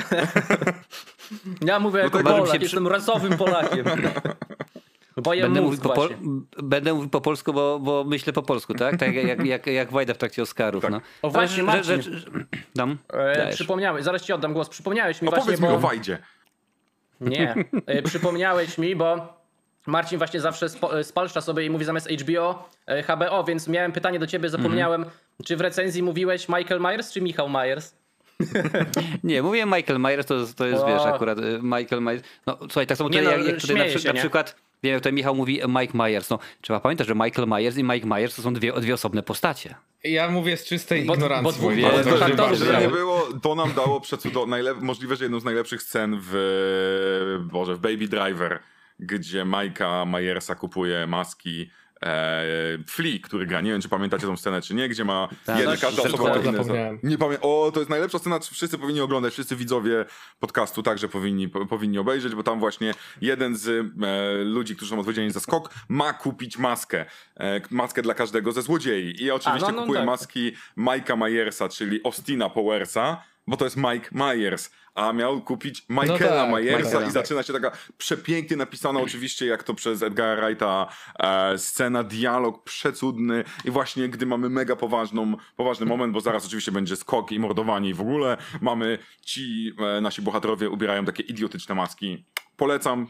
ja 1.69 1.79
mówię 1.79 1.99
jako 1.99 2.17
tak, 2.17 2.27
Polak, 2.27 2.51
się 2.51 2.57
jestem 2.57 2.87
rasowym 2.87 3.37
Polakiem. 3.37 3.85
Bo 5.17 5.33
jem 5.33 5.45
Będę 5.45 5.61
mówił, 5.61 5.81
po 5.81 5.89
pol- 5.89 6.15
będę 6.63 6.93
mówił 6.93 7.09
po 7.09 7.21
polsku, 7.21 7.53
bo, 7.53 7.79
bo 7.79 8.03
myślę 8.03 8.33
po 8.33 8.41
polsku, 8.43 8.73
tak? 8.73 8.97
Tak 8.97 9.13
jak, 9.13 9.45
jak, 9.45 9.67
jak, 9.67 9.91
Wajda 9.91 10.13
w 10.13 10.17
trakcie 10.17 10.41
Oscarów. 10.41 10.83
No. 10.89 11.01
O, 11.21 11.29
właśnie, 11.29 11.63
Marcin. 11.63 12.01
że- 12.01 12.19
że- 12.19 12.27
Dam? 12.75 12.97
E, 13.13 13.51
przypomniałeś, 13.53 14.03
zaraz 14.03 14.21
ci 14.21 14.33
oddam 14.33 14.53
głos. 14.53 14.69
Przypomniałeś 14.69 15.21
mi 15.21 15.27
Opowiedz 15.27 15.45
właśnie, 15.45 15.63
mi 15.63 15.69
bo... 15.71 15.75
o 15.75 15.79
Wajdzie. 15.79 16.17
Nie. 17.21 17.55
E, 17.85 18.01
przypomniałeś 18.01 18.77
mi, 18.77 18.95
bo 18.95 19.40
Marcin 19.87 20.17
właśnie 20.17 20.41
zawsze 20.41 20.67
e, 20.93 21.03
spalcza 21.03 21.41
sobie 21.41 21.65
i 21.65 21.69
mówi 21.69 21.85
zamiast 21.85 22.09
HBO 22.09 22.69
e, 22.87 23.03
HBO, 23.03 23.43
więc 23.43 23.67
miałem 23.67 23.91
pytanie 23.91 24.19
do 24.19 24.27
ciebie, 24.27 24.49
zapomniałem. 24.49 25.05
Czy 25.45 25.57
w 25.57 25.61
recenzji 25.61 26.03
mówiłeś 26.03 26.49
Michael 26.49 26.81
Myers 26.81 27.11
czy 27.11 27.21
Michał 27.21 27.49
Myers? 27.49 27.93
Nie, 29.23 29.43
mówię 29.43 29.65
Michael 29.65 29.99
Myers, 29.99 30.25
to, 30.25 30.35
to 30.55 30.65
jest, 30.67 30.83
O. 30.83 30.87
wiesz, 30.87 31.01
akurat 31.05 31.37
y, 31.39 31.59
Michael 31.63 32.01
Myers. 32.01 32.23
No 32.47 32.57
słuchaj, 32.61 32.87
tak 32.87 32.97
samo 32.97 33.09
tutaj, 33.09 33.23
no, 33.25 33.31
jak, 33.31 33.45
jak 33.45 33.61
tutaj 33.61 33.75
na, 33.77 33.89
się, 33.89 34.07
na 34.07 34.13
przykład, 34.13 34.55
wiem, 34.83 34.91
jak 34.93 35.01
tutaj 35.01 35.13
Michał 35.13 35.35
mówi 35.35 35.61
Mike 35.67 35.97
Myers. 35.97 36.29
No, 36.29 36.39
trzeba 36.61 36.79
pamiętać, 36.79 37.07
że 37.07 37.15
Michael 37.15 37.47
Myers 37.47 37.77
i 37.77 37.83
Mike 37.83 38.07
Myers 38.07 38.35
to 38.35 38.41
są 38.41 38.53
dwie, 38.53 38.73
dwie 38.73 38.93
osobne 38.93 39.23
postacie. 39.23 39.75
Ja 40.03 40.29
mówię 40.29 40.57
z 40.57 40.65
czystej 40.65 41.05
Bo- 41.05 41.13
ignorancji. 41.13 41.61
bo 41.61 41.67
mojej. 41.67 41.85
ale 41.85 42.03
to 42.03 42.09
to, 42.09 42.17
tak 42.19 42.27
żeby, 42.27 42.37
to 42.37 42.55
żeby 42.55 42.77
nie 42.77 42.87
było. 42.87 43.27
to 43.41 43.55
nam 43.55 43.73
dało 43.73 43.99
najlep- 44.47 44.81
możliwe, 44.81 45.15
że 45.15 45.25
jedną 45.25 45.39
z 45.39 45.43
najlepszych 45.43 45.81
scen 45.83 46.19
w, 46.21 47.39
Boże, 47.51 47.75
w 47.75 47.79
Baby 47.79 48.07
Driver, 48.07 48.59
gdzie 49.01 49.45
Majka 49.45 50.05
Majersa 50.05 50.55
kupuje 50.55 51.07
maski 51.07 51.69
e, 52.03 52.43
Flea, 52.87 53.19
który 53.23 53.45
gra. 53.45 53.61
Nie 53.61 53.71
wiem, 53.71 53.81
czy 53.81 53.89
pamiętacie 53.89 54.27
tą 54.27 54.37
scenę, 54.37 54.61
czy 54.61 54.73
nie, 54.73 54.89
gdzie 54.89 55.05
ma 55.05 55.27
Tak, 55.45 55.57
jedna, 55.57 55.73
no, 55.73 55.81
każda 55.81 56.03
osoba 56.03 56.33
tak. 56.33 57.03
Nie 57.03 57.17
pamię- 57.17 57.37
O, 57.41 57.71
to 57.73 57.79
jest 57.79 57.89
najlepsza 57.89 58.19
scena, 58.19 58.39
wszyscy 58.39 58.77
powinni 58.77 59.01
oglądać, 59.01 59.33
wszyscy 59.33 59.55
widzowie 59.55 60.05
podcastu 60.39 60.83
także 60.83 61.07
powinni, 61.07 61.49
po, 61.49 61.65
powinni 61.65 61.97
obejrzeć, 61.97 62.35
bo 62.35 62.43
tam 62.43 62.59
właśnie 62.59 62.93
jeden 63.21 63.55
z 63.55 63.67
e, 63.69 63.83
ludzi, 64.43 64.75
którzy 64.75 64.91
są 64.91 64.99
odpowiedzialni 64.99 65.31
za 65.31 65.39
skok, 65.39 65.73
ma 65.89 66.13
kupić 66.13 66.57
maskę. 66.57 67.05
E, 67.39 67.61
maskę 67.69 68.01
dla 68.01 68.13
każdego 68.13 68.51
ze 68.51 68.61
złodziei. 68.61 69.23
I 69.23 69.31
oczywiście 69.31 69.67
A, 69.67 69.71
no, 69.71 69.75
no 69.75 69.81
kupuje 69.81 69.99
tak. 69.99 70.05
maski 70.07 70.51
Majka 70.75 71.15
Majersa, 71.15 71.69
czyli 71.69 71.99
Austina 72.05 72.49
Powersa, 72.49 73.23
bo 73.47 73.57
to 73.57 73.65
jest 73.65 73.77
Mike 73.77 74.09
Myers, 74.11 74.69
a 74.95 75.13
miał 75.13 75.41
kupić 75.41 75.85
Michaela 75.89 76.43
tak, 76.43 76.51
Myersa 76.51 76.87
Michaela. 76.87 77.07
i 77.07 77.11
zaczyna 77.11 77.43
się 77.43 77.53
taka 77.53 77.71
przepięknie 77.97 78.57
napisana 78.57 78.99
oczywiście, 78.99 79.45
jak 79.45 79.63
to 79.63 79.73
przez 79.73 80.03
Edgara 80.03 80.41
Wrighta 80.41 80.87
e, 81.19 81.57
scena, 81.57 82.03
dialog 82.03 82.63
przecudny 82.63 83.43
i 83.65 83.71
właśnie 83.71 84.09
gdy 84.09 84.25
mamy 84.25 84.49
mega 84.49 84.75
poważną, 84.75 85.35
poważny 85.55 85.85
moment, 85.85 86.13
bo 86.13 86.21
zaraz 86.21 86.45
oczywiście 86.45 86.71
będzie 86.71 86.95
skok 86.95 87.31
i 87.31 87.39
mordowanie 87.39 87.89
i 87.89 87.93
w 87.93 88.01
ogóle 88.01 88.37
mamy 88.61 88.97
ci 89.21 89.73
e, 89.97 90.01
nasi 90.01 90.21
bohaterowie 90.21 90.69
ubierają 90.69 91.05
takie 91.05 91.23
idiotyczne 91.23 91.75
maski. 91.75 92.25
Polecam, 92.57 93.07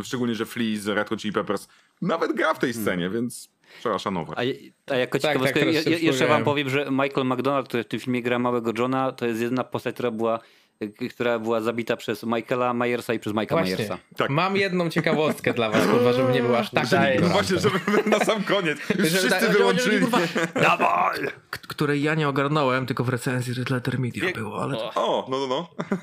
e, 0.00 0.04
szczególnie, 0.04 0.34
że 0.34 0.46
Flea 0.46 0.76
z 0.76 0.88
Red 0.88 1.08
Hot 1.08 1.20
Chili 1.20 1.34
Peppers 1.34 1.68
nawet 2.02 2.32
gra 2.32 2.54
w 2.54 2.58
tej 2.58 2.74
scenie, 2.74 3.10
więc 3.10 3.50
trzeba 3.80 3.98
szanować. 3.98 4.38
A, 4.38 4.92
a 4.92 4.96
jako 4.96 5.18
Tak, 5.18 5.30
ciekawostkę, 5.30 5.60
tak, 5.60 5.86
je, 5.86 5.98
jeszcze 5.98 6.26
wam 6.26 6.44
powiem, 6.44 6.70
że 6.70 6.86
Michael 6.90 7.26
McDonald, 7.26 7.68
który 7.68 7.84
w 7.84 7.88
tym 7.88 8.00
filmie 8.00 8.22
gra 8.22 8.38
małego 8.38 8.72
Johna, 8.78 9.12
to 9.12 9.26
jest 9.26 9.40
jedna 9.40 9.64
postać, 9.64 9.94
która 9.94 10.10
była, 10.10 10.38
y, 10.82 11.08
która 11.08 11.38
była 11.38 11.60
zabita 11.60 11.96
przez 11.96 12.22
Michaela 12.22 12.74
Myersa 12.74 13.14
i 13.14 13.18
przez 13.18 13.32
Mike'a 13.32 13.50
Właśnie. 13.50 13.76
Myersa. 13.76 13.98
Tak. 14.16 14.30
Mam 14.30 14.56
jedną 14.56 14.90
ciekawostkę 14.90 15.54
dla 15.54 15.70
was, 15.70 15.86
kurwa, 15.86 16.12
żeby 16.12 16.32
nie 16.32 16.42
było 16.42 16.58
aż 16.58 16.70
tak. 16.70 16.86
No 17.20 17.28
właśnie, 17.28 17.58
żeby 17.58 17.78
na 18.06 18.18
sam 18.18 18.42
koniec. 18.44 18.78
Już 18.78 18.96
Żeby- 19.08 19.08
wszyscy 19.08 19.40
żeby- 19.40 19.58
wyłączyli. 19.58 20.06
Dawaj! 20.62 21.18
k- 21.50 21.58
której 21.68 22.02
ja 22.02 22.14
nie 22.14 22.28
ogarnąłem, 22.28 22.86
tylko 22.86 23.04
w 23.04 23.08
recenzji 23.08 23.54
Red 23.54 23.70
Letter 23.70 23.98
Media 23.98 24.26
Wie- 24.26 24.32
było, 24.32 24.62
ale. 24.62 24.78
O, 24.94 25.26
no, 25.30 25.38
no, 25.38 25.46
no. 25.46 25.68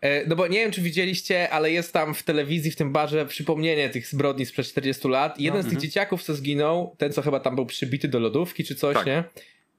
E, 0.00 0.26
No 0.26 0.36
bo 0.36 0.46
nie 0.46 0.58
wiem, 0.58 0.70
czy 0.70 0.80
widzieliście, 0.82 1.50
ale 1.50 1.70
jest 1.70 1.92
tam 1.92 2.14
w 2.14 2.22
telewizji, 2.22 2.70
w 2.70 2.76
tym 2.76 2.92
barze 2.92 3.26
przypomnienie 3.26 3.88
tych 3.90 4.06
zbrodni 4.06 4.46
sprzed 4.46 4.66
40 4.66 5.08
lat. 5.08 5.40
I 5.40 5.44
Jeden 5.44 5.62
z 5.62 5.68
tych 5.68 5.78
dzieciaków, 5.78 6.22
co 6.22 6.34
zginął, 6.34 6.94
ten, 6.98 7.12
co 7.12 7.22
chyba 7.22 7.40
tam 7.40 7.54
był 7.54 7.66
przybity 7.66 8.08
do 8.08 8.18
lodówki 8.18 8.64
czy 8.64 8.74
coś, 8.74 8.94
Tak. 8.96 9.06
nie? 9.06 9.24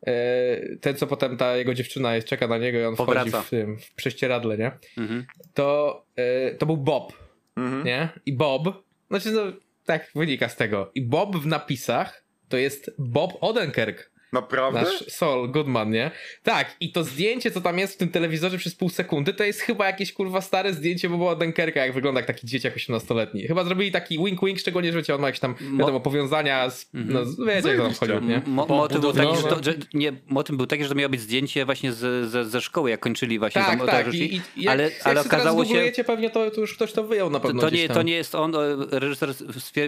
E, 0.08 0.76
Ten, 0.82 0.96
co 0.96 1.08
potem 1.08 1.38
ta 1.38 1.58
jego 1.58 1.74
dziewczyna 1.74 2.16
jest, 2.16 2.28
czeka 2.28 2.48
na 2.48 2.58
niego 2.58 2.80
i 2.80 2.84
on 2.84 2.96
wchodzi 2.96 3.06
Powraca. 3.08 3.42
w, 3.42 3.50
tym, 3.50 3.78
w 3.80 3.94
prześcieradle, 3.96 4.58
nie? 4.58 4.72
Mhm. 4.98 5.26
To, 5.54 6.06
e, 6.16 6.56
to 6.56 6.66
był 6.66 6.78
Bob, 6.78 7.14
Mhm. 7.58 7.86
nie? 7.86 8.10
I 8.26 8.34
Bob, 8.34 8.84
znaczy 9.10 9.32
no, 9.32 9.42
tak 9.86 10.12
wynika 10.16 10.50
z 10.50 10.56
tego. 10.56 10.92
I 10.96 11.02
Bob 11.02 11.36
w 11.38 11.46
napisach 11.48 12.24
to 12.50 12.58
jest 12.58 12.92
Bob 12.98 13.34
Odenkirk. 13.42 14.09
Naprawdę? 14.34 14.82
Nasz 14.82 15.06
Sol 15.08 15.52
Goodman, 15.52 15.92
nie? 15.92 16.12
Tak, 16.44 16.76
i 16.80 16.92
to 16.92 17.04
zdjęcie, 17.04 17.52
co 17.52 17.62
tam 17.62 17.80
jest 17.80 17.94
w 17.94 17.98
tym 17.98 18.10
telewizorze 18.10 18.58
przez 18.58 18.76
pół 18.76 18.90
sekundy, 18.90 19.34
to 19.34 19.44
jest 19.44 19.62
chyba 19.62 19.86
jakieś 19.88 20.14
kurwa 20.14 20.42
stare 20.42 20.74
zdjęcie 20.74 21.10
Boba 21.10 21.36
Denkerka, 21.36 21.80
jak 21.86 21.94
wygląda 21.94 22.20
jak 22.20 22.28
taki 22.28 22.48
dzieciak 22.48 22.76
18-letni. 22.76 23.48
Chyba 23.48 23.64
zrobili 23.64 23.92
taki 23.92 24.20
wink-wink, 24.20 24.60
szczególnie, 24.60 24.92
że 24.92 24.98
wiecie, 24.98 25.16
on 25.16 25.22
ma 25.22 25.28
jakieś 25.28 25.40
tam, 25.40 25.56
wiadomo, 25.80 26.00
powiązania 26.00 26.70
z, 26.70 26.90
no, 26.94 27.26
z- 27.26 27.40
wiecie, 27.40 27.70
jak 27.70 27.78
to 27.78 27.84
tam 27.84 27.94
chodzi, 27.94 28.28
nie? 28.28 28.42
Mo, 28.46 28.66
motyw, 28.66 29.02
był 29.02 29.14
taki, 29.14 29.28
no, 29.28 29.36
że 29.36 29.42
no. 29.42 29.56
to, 29.56 29.64
że, 29.64 29.74
nie, 29.94 30.14
motyw 30.28 30.58
był 30.58 30.66
taki, 30.66 30.84
że 30.84 30.90
to 30.90 30.96
miało 30.96 31.10
być 31.10 31.22
zdjęcie 31.22 31.66
właśnie 31.66 31.94
z, 31.94 32.30
ze, 32.30 32.46
ze 32.46 32.62
szkoły, 32.62 32.90
jak 32.90 33.00
kończyli 33.00 33.40
właśnie 33.40 33.62
Tak, 33.62 33.78
tam 33.78 33.88
tak, 33.88 34.06
to 34.06 34.12
i, 34.12 34.42
i 34.56 34.64
jak, 34.64 34.74
ale, 34.74 34.84
jak 34.84 34.94
ale 35.04 35.22
się 35.22 35.28
okazało 35.28 35.66
teraz 35.66 35.96
się, 35.96 36.04
pewnie 36.04 36.30
to, 36.30 36.52
to 36.52 36.62
już 36.62 36.74
ktoś 36.76 36.92
to 36.92 37.04
wyjął 37.04 37.30
na 37.30 37.40
to, 37.40 37.48
pewno 37.48 37.62
to, 37.62 37.68
gdzieś 37.68 37.82
nie, 37.82 37.90
to 37.90 38.02
nie 38.02 38.14
jest 38.14 38.36
on, 38.36 38.54
reżyser 38.92 39.30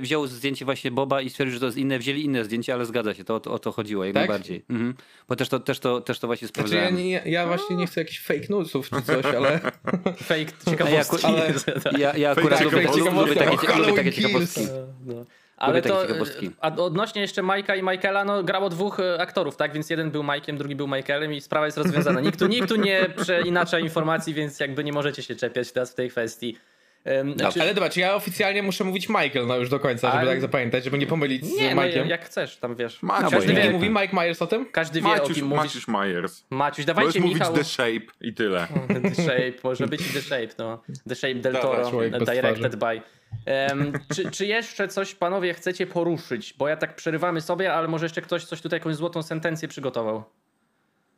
wziął 0.01 0.27
zdjęcie 0.27 0.65
właśnie 0.65 0.91
Boba 0.91 1.21
i 1.21 1.29
stwierdził, 1.29 1.53
że 1.53 1.59
to 1.59 1.65
jest 1.65 1.77
inne, 1.77 1.99
wzięli 1.99 2.25
inne 2.25 2.45
zdjęcie, 2.45 2.73
ale 2.73 2.85
zgadza 2.85 3.13
się, 3.13 3.23
to, 3.23 3.39
to 3.39 3.51
o 3.51 3.59
to 3.59 3.71
chodziło, 3.71 4.03
Tak? 4.13 4.30
Najbardziej. 4.31 4.65
Mhm. 4.69 4.93
Bo 5.27 5.35
też 5.35 5.49
to, 5.49 5.59
też, 5.59 5.79
to, 5.79 6.01
też 6.01 6.19
to 6.19 6.27
właśnie 6.27 6.47
Znaczy, 6.47 6.61
ja, 6.61 6.67
sprawdzałem. 6.67 6.95
nie, 7.07 7.21
ja 7.25 7.47
właśnie 7.47 7.75
nie 7.75 7.87
chcę 7.87 8.01
jakichś 8.01 8.19
fake 8.21 8.47
newsów 8.49 8.89
czy 8.89 9.01
coś, 9.01 9.25
ale... 9.25 9.59
Fake 10.29 10.51
ciekawostki. 10.69 11.25
Ale- 11.25 11.53
Ja, 11.97 12.17
ja 12.17 12.31
akurat 12.31 12.59
Fake 12.59 12.63
lubię, 12.63 12.89
ciekawostki. 12.89 13.39
lubię, 13.39 13.57
takie, 13.57 13.77
lubię 13.79 13.93
takie 13.93 14.11
ciekawostki. 14.13 14.61
No. 15.05 15.25
Ale 15.57 15.81
takie 15.81 15.95
to, 15.95 16.01
ciekawostki. 16.01 16.51
a 16.61 16.75
odnośnie 16.75 17.21
jeszcze 17.21 17.41
Majka 17.41 17.75
i 17.75 17.83
Michaela, 17.83 18.25
no 18.25 18.43
grało 18.43 18.69
dwóch 18.69 18.99
e, 18.99 19.21
aktorów, 19.21 19.55
tak? 19.55 19.73
Więc 19.73 19.89
jeden 19.89 20.11
był 20.11 20.23
Mike'iem, 20.23 20.57
drugi 20.57 20.75
był 20.75 20.87
Michaelem 20.87 21.33
i 21.33 21.41
sprawa 21.41 21.65
jest 21.65 21.77
rozwiązana. 21.77 22.21
Nikt 22.21 22.39
tu, 22.39 22.47
nikt 22.47 22.69
tu 22.69 22.75
nie 22.75 23.09
przeinacza 23.21 23.79
informacji, 23.79 24.33
więc 24.33 24.59
jakby 24.59 24.83
nie 24.83 24.93
możecie 24.93 25.23
się 25.23 25.35
czepiać 25.35 25.71
teraz 25.71 25.91
w 25.91 25.95
tej 25.95 26.09
kwestii. 26.09 26.57
Em, 27.03 27.33
Znaczy, 27.33 27.61
Ale 27.61 27.73
dobra, 27.73 27.89
czy 27.89 27.99
ja 27.99 28.15
oficjalnie 28.15 28.63
muszę 28.63 28.83
mówić 28.83 29.09
Michael 29.09 29.47
no 29.47 29.57
już 29.57 29.69
do 29.69 29.79
końca, 29.79 30.07
żeby 30.07 30.19
Ale- 30.21 30.31
tak 30.31 30.41
zapamiętać, 30.41 30.83
żeby 30.83 30.97
nie 30.97 31.07
pomylić 31.07 31.45
z 31.45 31.57
nie, 31.57 31.75
no 31.75 31.81
Mike'iem? 31.81 32.05
jak 32.07 32.25
chcesz, 32.25 32.57
tam 32.57 32.75
wiesz. 32.75 33.03
Maciuś, 33.03 33.23
No, 33.23 33.29
Każdy 33.31 33.53
wie, 33.53 33.71
mówi 33.71 33.89
Mike 33.89 34.15
Myers 34.15 34.41
o 34.41 34.47
tym? 34.47 34.65
każdy 34.71 35.01
wie 35.01 35.07
o 35.07 35.09
Maciuś, 35.09 35.35
kim 35.35 35.45
mówisz. 35.45 35.63
Maciuś 35.63 35.87
Myers. 35.87 36.43
Maciuś, 36.49 36.77
Możesz 36.77 36.85
dawajcie 36.85 37.19
mówić 37.19 37.33
Michał. 37.39 37.53
The 37.53 37.63
Shape 37.63 37.99
i 38.21 38.33
tyle. 38.33 38.67
The 39.15 39.23
Shape, 39.23 39.53
może 39.63 39.87
być 39.87 40.13
The 40.13 40.21
Shape, 40.21 40.47
no. 40.57 40.81
The 41.09 41.15
Shape 41.15 41.35
del 41.35 41.55
Toro, 41.55 41.91
directed 42.25 42.75
by. 42.75 43.01
Em, 43.45 43.93
czy, 44.15 44.31
czy 44.31 44.45
jeszcze 44.45 44.87
coś, 44.87 45.15
panowie, 45.15 45.53
chcecie 45.53 45.87
poruszyć? 45.87 46.53
Bo 46.57 46.67
ja 46.67 46.77
tak 46.77 46.95
przerywamy 46.95 47.41
sobie, 47.41 47.73
ale 47.73 47.87
może 47.87 48.05
jeszcze 48.05 48.21
ktoś 48.21 48.45
coś 48.45 48.61
tutaj, 48.61 48.79
jakąś 48.79 48.95
złotą 48.95 49.23
sentencję 49.23 49.67
przygotował. 49.67 50.23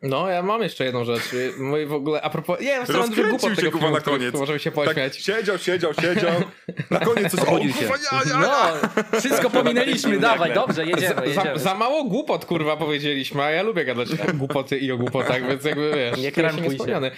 No, 0.03 0.29
ja 0.29 0.41
mam 0.41 0.61
jeszcze 0.61 0.85
jedną 0.85 1.03
rzecz. 1.05 1.21
Mój 1.59 1.85
w 1.85 1.93
ogóle, 1.93 2.21
a 2.21 2.29
propos... 2.29 2.59
Nie, 2.61 2.67
ja 2.67 2.83
mam 2.99 3.09
dużo 3.09 3.23
głupot 3.29 3.49
się 3.49 3.55
tego 3.55 3.71
filmu, 3.79 3.93
na 3.93 4.01
koniec. 4.01 4.35
możemy 4.35 4.59
się 4.59 4.71
Tak, 4.71 4.85
pośmiać. 4.85 5.17
siedział, 5.17 5.57
siedział, 5.57 5.93
siedział. 5.93 6.31
Na 6.89 6.99
koniec 6.99 7.31
coś 7.31 7.39
o, 7.47 7.47
Obudził 7.47 7.71
się. 7.73 7.89
No, 8.41 9.19
wszystko 9.19 9.49
pominęliśmy, 9.49 10.19
dawaj, 10.19 10.53
dobrze, 10.53 10.85
jedziemy, 10.85 11.15
Za, 11.15 11.25
jedziemy. 11.25 11.59
za 11.59 11.75
mało 11.75 12.03
głupot, 12.03 12.45
kurwa, 12.45 12.77
powiedzieliśmy, 12.77 13.43
a 13.43 13.51
ja 13.51 13.63
lubię 13.63 13.85
gadać 13.85 14.09
o 14.29 14.33
głupoty 14.33 14.77
i 14.77 14.91
o 14.91 14.97
głupotach, 14.97 15.41
więc 15.49 15.63
jakby, 15.65 15.91
wiesz, 15.95 16.19
Nie 16.19 16.31
krępuj 16.31 16.63
się. 16.63 16.69
niespełniony. 16.69 17.11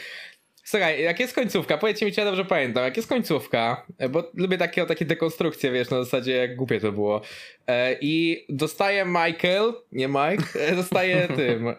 Słuchaj, 0.68 1.02
jak 1.03 1.20
jest 1.20 1.36
końcówka, 1.36 1.78
powiedzcie 1.78 2.06
mi, 2.06 2.12
czy 2.12 2.20
ja 2.22 2.26
dobrze 2.26 2.45
pamiętam, 2.45 2.84
jak 2.84 2.98
jest 2.98 3.10
końcówka, 3.10 3.86
bo 4.10 4.32
lubię 4.34 4.57
takie, 4.57 4.86
takie 4.86 5.06
dekonstrukcje, 5.06 5.72
wiesz, 5.72 5.90
na 5.90 6.03
zasadzie 6.03 6.32
jak 6.32 6.56
głupie 6.56 6.80
to 6.80 6.91
było. 6.91 7.22
E, 7.68 7.95
I 8.02 8.45
dostaje 8.49 9.06
Michael, 9.06 9.74
nie 9.91 10.07
Mike, 10.07 10.60
e, 10.60 10.76
dostaje 10.76 11.28
tym, 11.38 11.68
e, 11.68 11.76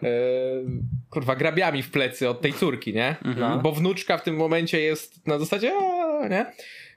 kurwa, 1.17 1.35
grabiami 1.35 1.83
w 1.83 1.91
plecy 1.91 2.29
od 2.29 2.41
tej 2.41 2.53
córki, 2.53 2.93
nie? 2.93 3.15
No. 3.37 3.57
Bo 3.57 3.71
wnuczka 3.71 4.17
w 4.17 4.23
tym 4.23 4.35
momencie 4.35 4.79
jest 4.79 5.27
na 5.27 5.39
zasadzie, 5.39 5.73
a, 6.23 6.27
nie? 6.27 6.45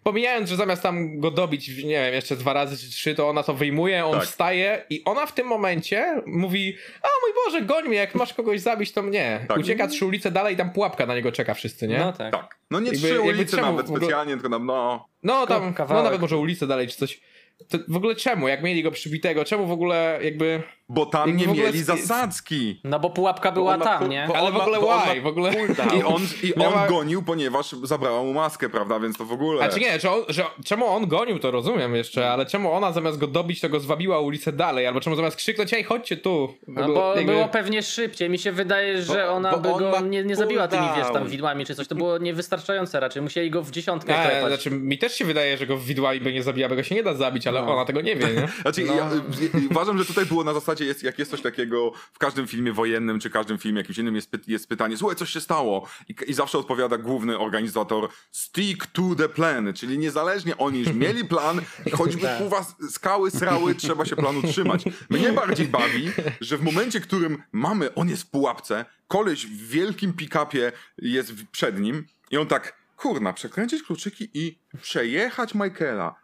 Pomijając, 0.02 0.48
że 0.50 0.56
zamiast 0.56 0.82
tam 0.82 1.20
go 1.20 1.30
dobić, 1.30 1.68
nie 1.84 1.84
wiem, 2.04 2.14
jeszcze 2.14 2.36
dwa 2.36 2.52
razy 2.52 2.76
czy 2.78 2.90
trzy, 2.90 3.14
to 3.14 3.28
ona 3.28 3.42
to 3.42 3.54
wyjmuje, 3.54 4.04
on 4.06 4.14
Tak. 4.18 4.24
wstaje 4.28 4.84
i 4.90 5.02
ona 5.04 5.26
w 5.26 5.34
tym 5.34 5.46
momencie 5.46 6.22
mówi 6.26 6.76
a 7.02 7.06
mój 7.22 7.44
Boże, 7.44 7.62
goń 7.62 7.88
mnie, 7.88 7.96
jak 7.96 8.14
masz 8.14 8.34
kogoś 8.34 8.60
zabić, 8.60 8.92
to 8.92 9.02
mnie. 9.02 9.44
Tak. 9.48 9.58
Ucieka 9.58 9.88
trzy 9.88 10.06
ulice 10.06 10.30
dalej 10.30 10.54
i 10.54 10.56
tam 10.56 10.70
pułapka 10.72 11.06
na 11.06 11.14
niego 11.14 11.32
czeka 11.32 11.54
wszyscy, 11.54 11.88
nie? 11.88 11.98
No 11.98 12.04
No, 12.04 12.12
tak. 12.12 12.32
Tak. 12.32 12.56
No 12.70 12.80
nie 12.80 12.86
Jakby- 12.86 13.00
trzy 13.00 13.14
jakby 13.14 13.28
ulice 13.28 13.56
czemu 13.56 13.70
nawet 13.70 13.86
ogóle- 13.86 14.00
specjalnie, 14.00 14.32
tylko 14.32 14.48
tam, 14.50 14.66
no... 14.66 15.06
tam, 15.46 15.66
no 15.66 15.72
kawałek. 15.72 16.04
nawet 16.04 16.20
może 16.20 16.36
ulicę 16.36 16.66
dalej 16.66 16.88
czy 16.88 16.96
coś. 16.96 17.20
To 17.68 17.78
w 17.88 17.96
ogóle 17.96 18.14
czemu? 18.14 18.48
Jak 18.48 18.62
mieli 18.62 18.82
go 18.82 18.90
przybitego, 18.90 19.44
czemu 19.44 19.66
w 19.66 19.72
ogóle 19.72 20.18
jakby... 20.22 20.62
Bo 20.92 21.06
tam 21.06 21.36
nie 21.36 21.46
mieli 21.46 21.82
zasadzki. 21.82 22.80
No 22.84 23.00
bo 23.00 23.10
pułapka 23.10 23.52
była 23.52 23.76
ma 23.76 23.84
tam, 23.84 24.08
nie? 24.08 24.24
bo- 24.28 24.36
Ale 24.36 24.50
w 24.50 24.54
ma- 24.54 24.60
ogóle 24.60 24.78
on 24.78 25.00
why? 25.00 25.16
ma 25.16 25.22
W 25.22 25.26
ogóle... 25.26 25.52
I 25.98 26.02
on, 26.02 26.22
i 26.42 26.52
Miała- 26.56 26.82
on 26.82 26.88
gonił, 26.88 27.22
ponieważ 27.22 27.72
zabrała 27.82 28.22
mu 28.22 28.32
maskę, 28.32 28.68
prawda? 28.68 29.00
Więc 29.00 29.18
to 29.18 29.24
w 29.24 29.32
ogóle... 29.32 29.64
A 29.64 29.68
czy 29.68 29.80
nie, 29.80 30.00
że, 30.00 30.10
on, 30.12 30.22
że 30.28 30.44
czemu 30.64 30.86
on 30.86 31.06
gonił, 31.08 31.38
to 31.38 31.50
rozumiem 31.50 31.94
jeszcze, 31.96 32.30
ale 32.30 32.46
czemu 32.46 32.72
ona 32.72 32.92
zamiast 32.92 33.18
go 33.18 33.26
dobić, 33.26 33.60
to 33.60 33.68
go 33.68 33.80
zwabiła 33.80 34.20
ulicę 34.20 34.52
dalej, 34.52 34.86
albo 34.86 35.00
czemu 35.00 35.16
zamiast 35.16 35.36
krzyknąć, 35.36 35.74
ej, 35.74 35.84
chodźcie 35.84 36.16
tu. 36.16 36.54
No 36.68 36.88
bo 36.88 37.14
jakby- 37.16 37.32
było 37.32 37.48
pewnie 37.48 37.82
szybciej. 37.82 38.30
Mi 38.30 38.38
się 38.38 38.52
wydaje, 38.52 39.02
że 39.02 39.24
Bo- 39.26 39.32
ona 39.32 39.50
bo 39.52 39.58
by 39.58 39.72
on 39.72 39.78
go 39.78 39.90
ma 39.90 40.00
nie, 40.00 40.24
nie 40.24 40.36
zabiła 40.36 40.68
tymi, 40.68 40.86
wiesz, 40.96 41.06
tam 41.12 41.28
widłami 41.28 41.66
czy 41.66 41.74
coś. 41.74 41.88
To 41.88 41.94
było 41.94 42.18
niewystarczające 42.18 43.00
raczej. 43.00 43.22
Musieli 43.22 43.50
go 43.50 43.62
w 43.62 43.70
dziesiątkę 43.70 44.14
klepać. 44.14 44.48
znaczy, 44.48 44.70
mi 44.70 44.98
też 44.98 45.14
się 45.14 45.24
wydaje, 45.24 45.56
że 45.58 45.66
go 45.66 45.76
widłami 45.78 46.20
by 46.20 46.32
nie 46.32 46.42
zabija, 46.42 46.68
bo 46.68 46.74
go 46.76 46.82
się 46.82 46.94
nie 46.94 47.02
da 47.02 47.14
zabić, 47.14 47.46
ale 47.46 47.62
No. 47.62 47.72
ona 47.74 47.84
tego 47.84 48.00
nie 48.00 48.16
wie, 48.16 48.26
nie? 48.26 48.48
Znaczy, 48.62 48.82
ja, 48.82 49.10
y, 49.58 49.68
uważam, 49.70 49.98
że 49.98 50.04
tutaj 50.04 50.26
było 50.26 50.44
na 50.44 50.54
zasadzie, 50.54 50.79
jest, 50.84 51.02
jak 51.02 51.18
jest 51.18 51.30
coś 51.30 51.42
takiego 51.42 51.92
w 52.12 52.18
każdym 52.18 52.46
filmie 52.46 52.72
wojennym, 52.72 53.20
czy 53.20 53.30
każdym 53.30 53.58
filmie 53.58 53.80
jakimś 53.80 53.98
innym 53.98 54.16
jest, 54.16 54.30
py, 54.30 54.40
jest 54.46 54.68
pytanie, 54.68 54.96
słuchaj, 54.96 55.16
coś 55.16 55.30
się 55.30 55.40
stało. 55.40 55.88
I, 56.08 56.14
I 56.26 56.34
zawsze 56.34 56.58
odpowiada 56.58 56.98
główny 56.98 57.38
organizator, 57.38 58.08
stick 58.30 58.86
to 58.86 59.14
the 59.18 59.28
plan, 59.28 59.72
czyli 59.74 59.98
niezależnie 59.98 60.56
oni 60.56 60.78
już 60.78 60.92
mieli 61.04 61.24
plan 61.24 61.60
i 61.86 61.90
choćby 61.90 62.28
kuwa 62.38 62.66
skały 62.90 63.30
srały, 63.30 63.74
trzeba 63.74 64.04
się 64.04 64.16
planu 64.16 64.42
trzymać. 64.42 64.84
Mnie 65.10 65.32
bardziej 65.32 65.68
bawi, 65.68 66.10
że 66.40 66.58
w 66.58 66.62
momencie, 66.62 67.00
w 67.00 67.02
którym 67.02 67.42
mamy, 67.52 67.94
on 67.94 68.08
jest 68.08 68.22
w 68.22 68.30
pułapce, 68.30 68.84
koleś 69.08 69.46
w 69.46 69.68
wielkim 69.68 70.12
pick-upie 70.12 70.72
jest 70.98 71.32
przed 71.52 71.80
nim 71.80 72.06
i 72.30 72.36
on 72.36 72.46
tak, 72.46 72.80
kurna, 72.96 73.32
przekręcić 73.32 73.82
kluczyki 73.82 74.30
i 74.34 74.58
przejechać 74.82 75.54
Michaela. 75.54 76.14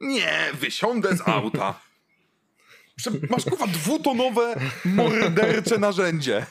Nie, 0.00 0.50
wysiądę 0.54 1.16
z 1.16 1.28
auta. 1.28 1.80
Masz 3.30 3.44
kurwa 3.44 3.66
dwutonowe 3.66 4.54
mordercze 4.84 5.78
narzędzie. 5.78 6.46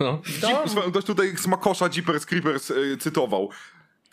No. 0.00 0.22
Jeep, 0.42 0.90
ktoś 0.90 1.04
tutaj 1.04 1.36
Smakosza 1.36 1.88
Jeepers 1.96 2.26
Creepers 2.26 2.70
y, 2.70 2.96
cytował. 3.00 3.50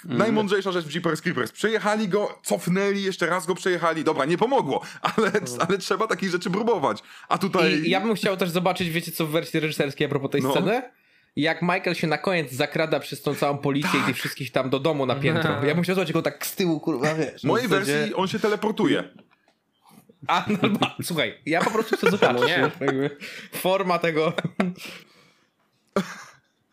Najmądrzejsza 0.05 0.71
rzecz 0.71 0.85
w 0.85 0.93
Jeepers 0.95 1.21
Creepers. 1.21 1.51
Przejechali 1.51 2.07
go, 2.07 2.39
cofnęli, 2.43 3.03
jeszcze 3.03 3.25
raz 3.25 3.45
go 3.45 3.55
przejechali. 3.55 4.03
Dobra, 4.03 4.25
nie 4.25 4.37
pomogło, 4.37 4.81
ale, 5.01 5.31
ale 5.67 5.77
trzeba 5.77 6.07
takich 6.07 6.29
rzeczy 6.29 6.49
próbować. 6.49 7.03
A 7.29 7.37
tutaj... 7.37 7.73
I 7.73 7.89
ja 7.89 8.01
bym 8.01 8.15
chciał 8.15 8.37
też 8.37 8.49
zobaczyć, 8.49 8.89
wiecie 8.89 9.11
co 9.11 9.27
w 9.27 9.31
wersji 9.31 9.59
reżyserskiej 9.59 10.05
a 10.05 10.09
propos 10.09 10.31
tej 10.31 10.41
No. 10.41 10.51
sceny? 10.51 10.81
Jak 11.35 11.61
Michael 11.61 11.95
się 11.95 12.07
na 12.07 12.17
koniec 12.17 12.51
zakrada 12.51 12.99
przez 12.99 13.21
tą 13.21 13.35
całą 13.35 13.57
policję 13.57 13.99
i 13.99 14.03
tych 14.03 14.15
wszystkich 14.15 14.51
tam 14.51 14.69
do 14.69 14.79
domu 14.79 15.05
na 15.05 15.15
piętro. 15.15 15.65
Ja 15.65 15.75
bym 15.75 15.83
chciał 15.83 15.95
zobaczyć 15.95 16.13
go 16.13 16.21
tak 16.21 16.45
z 16.45 16.55
tyłu, 16.55 16.79
kurwa, 16.79 17.15
wiesz. 17.15 17.41
W 17.41 17.43
mojej 17.45 17.67
wersji 17.67 18.13
on 18.15 18.27
się 18.27 18.39
teleportuje. 18.39 19.03
A, 20.27 20.45
no, 20.49 20.69
ba- 20.69 20.95
słuchaj, 21.03 21.37
ja 21.45 21.61
po 21.61 21.71
prostu 21.71 21.97
chcę 21.97 22.11
zobaczyć. 22.11 22.47
nie? 22.47 22.57
wiesz, 22.57 22.73
jakby 22.81 23.09
Forma 23.51 23.99
tego... 23.99 24.33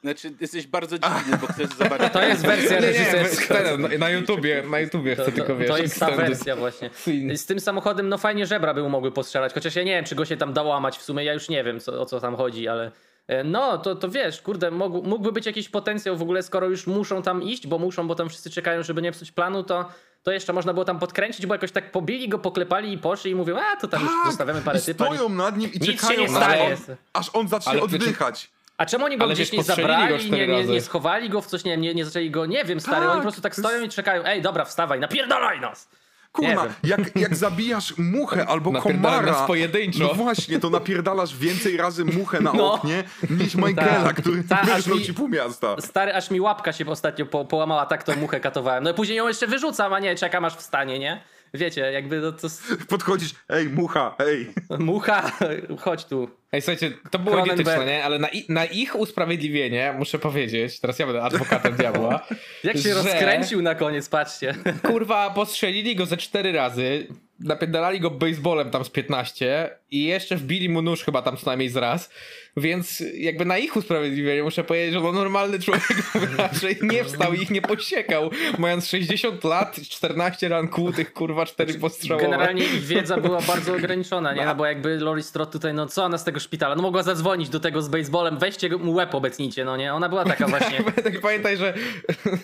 Znaczy, 0.05 0.33
jesteś 0.41 0.67
bardzo 0.67 0.99
dziwny, 0.99 1.39
bo 1.41 1.47
chcesz 1.47 1.69
zobaczyć... 1.69 2.13
To 2.13 2.23
jest 2.23 2.47
wersja 2.47 2.81
Nie, 2.81 2.81
nie, 2.81 2.93
reżyserska. 2.93 3.55
ten, 3.55 3.99
na, 3.99 4.11
YouTubie, 4.11 4.63
na 4.71 4.81
YouTubie 4.81 5.17
To, 5.17 5.23
chcę 5.23 5.33
to, 5.33 5.37
tylko, 5.37 5.57
wiesz, 5.57 5.69
to 5.69 5.79
jest 5.79 6.01
ta 6.01 6.11
wersja 6.11 6.57
właśnie. 6.57 6.91
Z 7.37 7.47
tym 7.47 7.61
samochodem, 7.61 8.09
no 8.09 8.19
fajnie 8.19 8.47
żebra 8.47 8.75
by 8.75 8.83
mu 8.83 8.89
mogły 8.89 9.13
postrzelać, 9.13 9.55
chociaż 9.55 9.77
ja 9.77 9.83
nie 9.83 9.93
wiem, 9.93 10.05
czy 10.05 10.15
go 10.15 10.25
się 10.25 10.37
tam 10.37 10.53
dało 10.53 10.69
łamać 10.71 10.99
w 10.99 11.03
sumie, 11.03 11.25
ja 11.25 11.33
już 11.33 11.49
nie 11.49 11.65
wiem, 11.65 11.81
co, 11.81 12.01
o 12.01 12.07
co 12.07 12.21
tam 12.21 12.37
chodzi, 12.37 12.69
ale 12.69 12.93
e, 13.27 13.45
no, 13.45 13.79
to, 13.79 13.95
to 13.95 14.09
wiesz, 14.09 14.43
kurde, 14.43 14.71
mógł, 14.71 15.03
mógłby 15.03 15.33
być 15.33 15.47
jakiś 15.47 15.69
potencjał 15.69 16.17
w 16.17 16.23
ogóle, 16.23 16.43
skoro 16.43 16.69
już 16.69 16.87
muszą 16.87 17.23
tam 17.23 17.43
iść, 17.43 17.67
bo 17.67 17.79
muszą, 17.79 18.09
bo 18.09 18.15
tam 18.15 18.29
wszyscy 18.29 18.51
czekają, 18.51 18.83
żeby 18.83 19.03
nie 19.03 19.13
psuć 19.13 19.33
planu, 19.33 19.63
to, 19.63 19.89
to 20.23 20.33
jeszcze 20.33 20.53
można 20.53 20.73
było 20.73 20.85
tam 20.85 20.99
podkręcić, 20.99 21.47
bo 21.47 21.55
jakoś 21.55 21.73
tak 21.73 21.93
pobili 21.93 22.29
go, 22.29 22.39
poklepali 22.39 22.93
i 22.93 22.99
poszli 22.99 23.31
i 23.31 23.35
mówią, 23.35 23.57
a 23.59 23.77
to 23.77 23.89
tam 23.89 24.03
już 24.03 24.11
Tak, 24.13 24.27
zostawiamy 24.27 24.61
parę 24.63 24.81
typa. 24.81 25.05
stoją 25.05 25.29
nad 25.29 25.57
nim 25.57 25.73
i 25.73 25.79
Nic 25.81 25.87
się 25.87 25.93
czekają, 25.97 26.21
nie 26.21 26.27
aż 26.27 26.31
stanie. 26.45 26.65
on, 26.89 26.97
aż 27.13 27.31
on 27.33 27.49
zacznie 27.49 27.73
Ale 27.73 27.83
oddychać. 27.83 28.51
A 28.77 28.87
czemu 28.87 29.05
oni 29.05 29.17
go 29.19 29.25
Ale 29.25 29.35
gdzieś 29.35 29.53
nie 29.53 29.63
zabrali, 29.63 30.31
nie, 30.31 30.47
nie, 30.47 30.65
nie 30.65 30.81
schowali 30.81 31.31
go 31.31 31.41
w 31.41 31.47
coś, 31.47 31.65
nie, 31.65 31.77
nie, 31.77 31.95
nie 31.95 32.05
zaczęli 32.05 32.31
go, 32.31 32.47
nie 32.47 32.65
wiem, 32.65 32.81
stary, 32.81 32.97
Tak, 33.01 33.09
oni 33.11 33.19
po 33.19 33.23
prostu 33.23 33.41
tak 33.41 33.53
jest- 33.53 33.61
stoją 33.69 33.83
i 33.85 33.89
czekają, 33.89 34.25
ej, 34.25 34.43
dobra, 34.43 34.65
wstawaj, 34.65 35.01
napierdalaj 35.01 35.61
nas! 35.61 35.89
Kurna, 36.33 36.67
jak, 36.85 37.17
jak 37.17 37.37
zabijasz 37.37 37.95
muchę 37.99 38.47
albo 38.47 38.73
komara, 38.83 39.35
pojedynczo. 39.47 39.99
no 40.05 40.15
właśnie, 40.15 40.61
to 40.61 40.71
napierdalasz 40.71 41.37
więcej 41.37 41.77
razy 41.77 42.05
muchę 42.05 42.41
na 42.41 42.53
No. 42.53 42.73
oknie 42.73 43.05
niż 43.31 43.55
Michaela, 43.55 44.05
Tak. 44.05 44.17
który 44.17 44.43
aż 44.51 44.67
wyrżnął 44.67 44.99
mi- 44.99 45.05
ci 45.05 45.15
pół 45.15 45.29
miasta. 45.29 45.77
Stary, 45.81 46.15
aż 46.15 46.31
mi 46.31 46.41
łapka 46.41 46.73
się 46.73 46.87
ostatnio 46.87 47.27
po, 47.27 47.45
połamała, 47.45 47.87
tak 47.87 48.03
tą 48.05 48.17
muchę 48.17 48.41
katowałem. 48.41 48.85
No 48.85 48.91
i 48.91 48.95
później 48.95 49.19
ją 49.19 49.29
jeszcze 49.29 49.47
wyrzucam, 49.47 49.93
a 49.93 49.99
nie, 49.99 50.15
czekam 50.17 50.45
aż 50.45 50.57
wstanie, 50.57 50.99
nie? 50.99 51.21
Wiecie, 51.55 51.81
jakby 51.81 52.21
no 52.21 52.33
to... 52.33 52.49
Podchodzisz, 52.89 53.35
ej, 53.49 53.69
mucha, 53.69 54.17
ej. 54.19 54.53
Mucha, 54.79 55.33
chodź 55.85 56.05
tu. 56.05 56.29
Ej, 56.53 56.63
słuchajcie, 56.63 56.91
to 57.11 57.19
było 57.19 57.39
idiotyczne, 57.39 57.87
nie? 57.87 58.05
Ale 58.05 58.19
na, 58.19 58.29
na 58.49 58.65
ich 58.65 58.97
usprawiedliwienie 58.97 59.95
muszę 59.99 60.19
powiedzieć, 60.19 60.81
teraz 60.81 60.99
ja 60.99 61.07
będę 61.07 61.23
adwokatem 61.23 61.77
diabła, 61.79 62.27
Jak 62.65 62.77
się 62.77 62.83
że, 62.83 62.95
rozkręcił 62.95 63.63
na 63.63 63.75
koniec, 63.75 64.09
patrzcie. 64.09 64.55
Kurwa, 64.89 65.31
postrzelili 65.31 65.97
go 65.97 66.07
ze 66.07 66.17
cztery 66.17 66.53
razy, 66.53 67.07
napierdalali 67.41 68.01
go 68.01 68.11
baseballem 68.11 68.71
tam 68.71 68.85
z 68.85 68.91
15 68.91 69.71
i 69.91 70.05
jeszcze 70.05 70.37
wbili 70.37 70.69
mu 70.69 70.83
nóż 70.83 71.05
chyba 71.05 71.23
tam 71.23 71.37
co 71.37 71.47
najmniej 71.47 71.69
z 71.69 71.77
raz, 71.77 72.11
więc 72.61 73.03
jakby 73.15 73.45
na 73.45 73.59
ich 73.59 73.77
usprawiedliwienie 73.77 74.43
muszę 74.43 74.65
powiedzieć, 74.65 74.95
że 74.95 75.01
no 75.01 75.13
normalny 75.13 75.59
człowiek 75.59 75.89
raczej 76.37 76.79
nie 76.93 77.05
wstał 77.05 77.35
i 77.35 77.43
ich 77.43 77.51
nie 77.51 77.63
posiekał, 77.63 78.31
mając 78.59 78.87
60 78.87 79.45
lat, 79.45 79.81
14 79.89 80.49
ran 80.49 80.69
kłutych, 80.69 81.13
kurwa, 81.13 81.47
4 81.47 81.75
postrzałowe. 81.75 82.25
Generalnie 82.25 82.65
ich 82.65 82.81
wiedza 82.81 83.17
była 83.17 83.41
bardzo 83.53 83.75
ograniczona, 83.75 84.33
nie? 84.35 84.47
No 84.47 84.55
bo 84.55 84.67
jakby 84.67 84.99
Lori 84.99 85.23
Strott 85.23 85.53
tutaj, 85.53 85.75
no 85.75 85.87
co 85.87 86.05
ona 86.05 86.19
z 86.19 86.25
tego 86.25 86.41
szpitala? 86.41 86.75
No 86.75 86.83
mogła 86.83 87.03
zadzwonić 87.03 87.49
do 87.49 87.61
tego 87.61 87.83
z 87.83 87.89
baseballem, 87.89 88.39
weźcie 88.39 88.69
mu 88.77 88.93
łeb 88.93 89.15
obecnijcie, 89.15 89.65
no 89.65 89.77
nie? 89.77 89.95
Ona 89.95 90.09
była 90.09 90.25
taka 90.25 90.47
właśnie 90.59 90.79
tak 91.05 91.21
pamiętaj, 91.21 91.57
że 91.57 91.75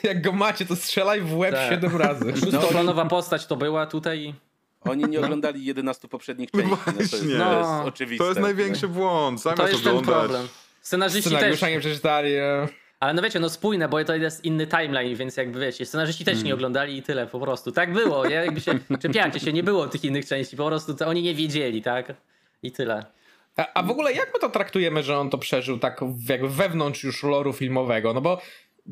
jak 0.03 0.23
go 0.23 0.33
macie, 0.33 0.67
to 0.67 0.77
strzelaj 0.77 1.21
w 1.21 1.37
łeb 1.37 1.55
Tak. 1.55 1.71
7 1.71 1.97
razy. 1.97 2.33
szóstoplanowa 2.41 3.05
postać 3.05 3.47
to 3.47 3.57
była 3.57 3.87
tutaj. 3.87 4.35
Oni 4.85 5.05
nie 5.05 5.21
oglądali 5.21 5.65
11 5.65 6.09
poprzednich 6.09 6.51
części. 6.51 6.71
No 6.71 6.77
to, 6.93 7.01
jest, 7.01 7.11
to 7.11 7.59
jest 7.59 7.71
oczywiste. 7.85 8.25
To 8.25 8.29
jest 8.29 8.41
największy 8.41 8.89
błąd, 8.89 9.43
To 9.43 9.51
zamiast 9.51 9.73
jest 9.73 9.85
ten 9.85 9.97
oglądać. 9.97 10.21
problem. 10.23 10.49
Scenarzyści 10.83 11.31
też. 11.31 11.63
Nie 11.63 11.81
przeczytali. 11.81 12.33
nie? 12.33 12.69
Ale 13.01 13.15
no 13.15 13.23
wiecie, 13.23 13.41
no 13.41 13.51
spójne, 13.51 13.89
bo 13.89 14.05
to 14.05 14.17
jest 14.17 14.45
inny 14.45 14.67
timeline, 14.67 15.17
więc 15.17 15.37
jakby 15.37 15.61
wiecie, 15.61 15.87
scenarzyści 15.87 16.25
też 16.25 16.43
nie 16.43 16.55
oglądali 16.55 16.97
i 16.99 17.03
tyle 17.03 17.27
po 17.27 17.41
prostu. 17.41 17.73
Tak 17.73 17.93
było, 17.93 18.27
nie? 18.27 18.35
Jakby 18.35 18.61
się 18.61 18.79
czepiacie 19.03 19.41
się, 19.41 19.53
nie 19.53 19.63
było 19.63 19.87
tych 19.89 20.05
innych 20.05 20.27
części, 20.27 20.57
po 20.57 20.67
prostu 20.67 20.95
to 20.95 21.07
oni 21.07 21.23
nie 21.23 21.35
wiedzieli, 21.35 21.83
tak? 21.83 22.13
I 22.63 22.73
tyle. 22.73 23.05
A, 23.57 23.67
a 23.75 23.83
w 23.83 23.91
ogóle 23.91 24.13
jak 24.13 24.31
my 24.35 24.41
to 24.41 24.49
traktujemy, 24.49 25.03
że 25.03 25.19
on 25.19 25.31
to 25.31 25.39
przeżył 25.39 25.79
tak 25.79 26.01
w- 26.05 26.29
jakby 26.29 26.49
wewnątrz 26.49 27.05
już 27.05 27.23
loru 27.23 27.53
filmowego? 27.53 28.13
No 28.15 28.21
bo 28.21 28.41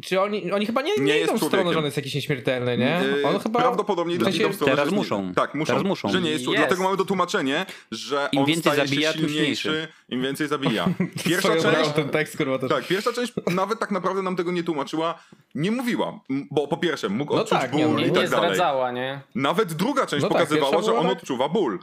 czy 0.04 0.20
oni, 0.20 0.52
oni 0.52 0.66
chyba 0.66 0.82
nie, 0.82 0.96
nie, 0.96 1.02
Nie 1.02 1.20
idą 1.20 1.38
w 1.38 1.44
stronę, 1.44 1.72
że 1.72 1.78
on 1.78 1.84
jest 1.84 1.96
jakiś 1.96 2.14
nieśmiertelny, 2.14 2.78
nie? 2.78 3.00
Yy, 3.16 3.26
On 3.26 3.38
chyba... 3.40 3.60
Prawdopodobnie 3.60 4.18
w 4.18 4.22
sensie- 4.22 4.38
idą 4.40 4.48
w 4.52 4.54
stronę, 4.54 4.72
teraz 4.72 4.90
nie- 4.90 4.96
muszą. 4.96 5.34
Tak, 5.34 5.54
muszą. 5.54 5.72
Teraz 5.72 5.86
muszą. 5.86 6.08
Że 6.08 6.20
nie 6.22 6.30
jest, 6.30 6.44
Jest. 6.44 6.56
Dlatego 6.56 6.82
mamy 6.82 6.96
to 6.96 7.04
tłumaczenie, 7.04 7.66
że 7.90 8.28
Im 8.32 8.40
on 8.40 8.46
więcej 8.46 8.72
staje 8.72 8.88
zabija, 8.88 9.12
się 9.12 9.18
silniejszy, 9.18 9.88
im 10.08 10.22
więcej 10.22 10.48
zabija. 10.48 10.88
Pierwsza 11.24 11.56
część... 11.56 11.90
ten 11.90 12.08
tekst, 12.08 12.36
kurwa, 12.36 12.58
też. 12.58 12.70
Tak, 12.70 12.86
pierwsza 12.86 13.12
część 13.12 13.32
nawet 13.46 13.78
tak 13.78 13.90
naprawdę 13.90 14.22
nam 14.22 14.36
tego 14.36 14.52
nie 14.52 14.62
tłumaczyła, 14.62 15.18
nie 15.54 15.70
mówiła, 15.70 16.20
bo 16.50 16.68
po 16.68 16.76
pierwsze 16.76 17.08
mógł 17.08 17.34
No 17.34 17.40
odczuć 17.42 17.58
tak, 17.60 17.70
ból 17.70 17.80
nie, 17.80 17.86
no 17.86 17.98
i 17.98 18.02
i 18.02 18.06
Nie 18.06 18.12
tak 18.12 18.30
dalej. 18.30 18.54
zdradzała, 18.54 18.92
nie? 18.92 19.20
Nawet 19.34 19.72
druga 19.72 20.06
część 20.06 20.22
No 20.22 20.28
tak, 20.28 20.38
pokazywała, 20.38 20.72
pierwsza 20.72 20.92
że 20.92 20.98
on 20.98 21.06
tak- 21.08 21.18
odczuwa 21.18 21.48
ból. 21.48 21.78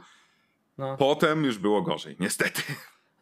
No. 0.78 0.96
Potem 0.96 1.44
już 1.44 1.58
było 1.58 1.82
gorzej, 1.82 2.16
niestety. 2.20 2.62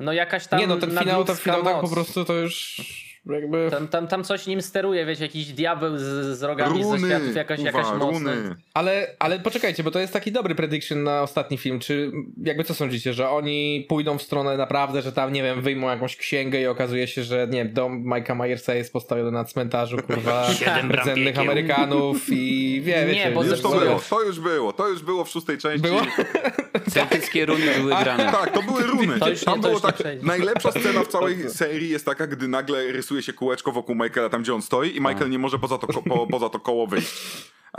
No 0.01 0.12
jakaś 0.12 0.47
tam 0.47 0.60
Nie 0.60 0.66
no, 0.66 0.77
ten 0.77 0.98
finał, 0.98 1.24
ten 1.24 1.36
finał 1.36 1.65
tak 1.65 1.81
po 1.81 1.89
prostu 1.89 2.24
to 2.24 2.32
już 2.35 2.81
jakby... 3.26 3.68
Tam, 3.70 3.88
tam, 3.88 4.06
tam 4.08 4.24
coś 4.24 4.46
nim 4.46 4.62
steruje, 4.62 5.06
wiecie, 5.06 5.22
jakiś 5.22 5.46
diabeł 5.46 5.98
z, 5.98 6.02
z 6.38 6.42
rogami 6.42 6.84
ze 6.84 6.90
Runy, 6.90 7.08
światów, 7.08 7.36
jakaś, 7.36 7.58
uwa, 7.58 7.66
jakaś 7.68 7.86
moc. 7.86 8.00
runy. 8.00 8.54
Ale, 8.74 9.06
ale 9.18 9.38
poczekajcie, 9.38 9.82
bo 9.82 9.90
to 9.90 9.98
jest 9.98 10.12
taki 10.12 10.32
dobry 10.32 10.54
prediction 10.54 11.02
na 11.02 11.22
ostatni 11.22 11.58
film. 11.58 11.80
Czy 11.80 12.12
jakby 12.42 12.64
co 12.64 12.74
sądzicie, 12.74 13.12
że 13.14 13.30
oni 13.30 13.86
pójdą 13.88 14.18
w 14.18 14.22
stronę 14.22 14.56
naprawdę, 14.56 15.02
że 15.02 15.12
tam, 15.12 15.32
nie 15.32 15.42
wiem, 15.42 15.62
wyjmą 15.62 15.88
jakąś 15.90 16.16
księgę 16.16 16.60
i 16.60 16.66
okazuje 16.66 17.06
się, 17.08 17.22
że 17.22 17.46
nie 17.50 17.64
wiem, 17.64 17.72
dom 17.72 18.04
Mike'a 18.04 18.36
Myersa 18.36 18.74
jest 18.74 18.92
postawiony 18.92 19.30
na 19.30 19.44
cmentarzu, 19.44 19.96
kurwa, 19.96 20.48
rdzennych. 20.92 21.38
Amerykanów 21.38 22.26
i 22.30 22.80
wie, 22.84 22.96
Nie, 23.00 23.06
wiecie, 23.06 23.30
bo 23.34 23.44
Już 23.44 23.60
to 23.60 23.68
było, 23.68 24.00
to 24.10 24.22
już 24.22 24.40
było, 24.40 24.72
to 24.72 24.88
już 24.88 25.02
było 25.02 25.24
w 25.24 25.28
szóstej 25.30 25.58
części. 25.58 25.82
Było? 25.82 26.00
Celtyckie 26.94 27.46
runy 27.46 27.64
były 27.78 27.94
grane. 28.02 28.32
Tak, 28.32 28.52
to 28.52 28.62
były 28.62 28.82
runy. 28.82 29.18
To 29.18 29.28
już 29.30 29.40
nie- 29.40 29.44
tam 29.44 29.60
to 29.62 29.68
było 29.68 29.80
nie 29.86 29.92
tak. 29.92 30.22
Najlepsza 30.22 30.70
scena 30.72 31.04
w 31.04 31.08
całej 31.08 31.36
serii 31.50 31.90
jest 31.90 32.04
taka, 32.06 32.26
gdy 32.26 32.48
nagle 32.48 32.92
rysuje 32.92 33.17
się 33.22 33.32
kółeczko 33.32 33.72
wokół 33.72 33.94
Michaela 33.94 34.28
tam, 34.28 34.42
gdzie 34.42 34.54
on 34.54 34.62
stoi 34.62 34.96
i 34.96 35.00
Michael 35.00 35.30
nie 35.30 35.38
może 35.38 35.58
poza 35.58 35.78
to, 35.78 35.86
ko- 35.86 36.02
po, 36.02 36.26
poza 36.26 36.48
to 36.48 36.60
koło 36.60 36.86
wyjść. 36.86 37.12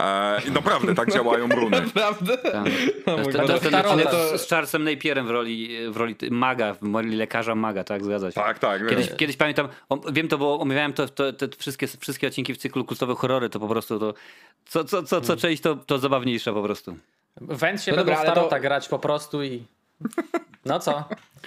E, 0.00 0.40
I 0.48 0.50
naprawdę 0.50 0.94
tak 0.94 1.12
działają 1.12 1.48
runy. 1.48 1.80
Naprawdę? 1.94 2.38
Tak. 2.38 2.64
To, 3.04 3.16
Boże. 3.16 3.38
to, 3.38 3.58
ten 3.58 3.70
Tarota. 3.72 3.94
odcinek 3.94 4.10
to 4.10 4.38
z 4.38 4.48
Charlesem 4.48 4.84
Napierem 4.84 5.26
w 5.26 5.30
roli, 5.30 5.68
w 5.90 5.96
roli 5.96 6.16
maga, 6.30 6.74
w 6.82 6.94
roli 6.94 7.16
lekarza 7.16 7.54
maga, 7.54 7.84
tak, 7.84 8.04
zgadza 8.04 8.30
się. 8.30 8.34
Tak, 8.34 8.58
tak. 8.58 8.88
Kiedyś, 8.88 9.08
kiedyś 9.16 9.36
pamiętam, 9.36 9.68
o, 9.88 10.00
wiem 10.12 10.28
to, 10.28 10.38
bo 10.38 10.60
omawiałem 10.60 10.92
to, 10.92 11.08
to, 11.08 11.32
te 11.32 11.48
wszystkie, 11.58 11.86
wszystkie 11.86 12.26
odcinki 12.26 12.54
w 12.54 12.58
cyklu 12.58 12.84
kultowe 12.84 13.14
horrory, 13.14 13.48
to 13.50 13.60
po 13.60 13.68
prostu 13.68 13.98
to, 13.98 14.14
co, 14.66 14.84
co, 14.84 15.02
co, 15.02 15.20
co 15.20 15.36
część 15.36 15.62
to, 15.62 15.76
to 15.76 15.98
zabawniejsze 15.98 16.52
po 16.52 16.62
prostu. 16.62 16.96
Węd 17.40 17.82
się 17.82 17.90
No 17.92 17.96
dobra, 17.96 18.16
ale 18.18 18.34
to- 18.34 18.60
grać 18.60 18.88
po 18.88 18.98
prostu 18.98 19.42
i... 19.42 19.62
No 20.64 20.78
co? 20.80 21.04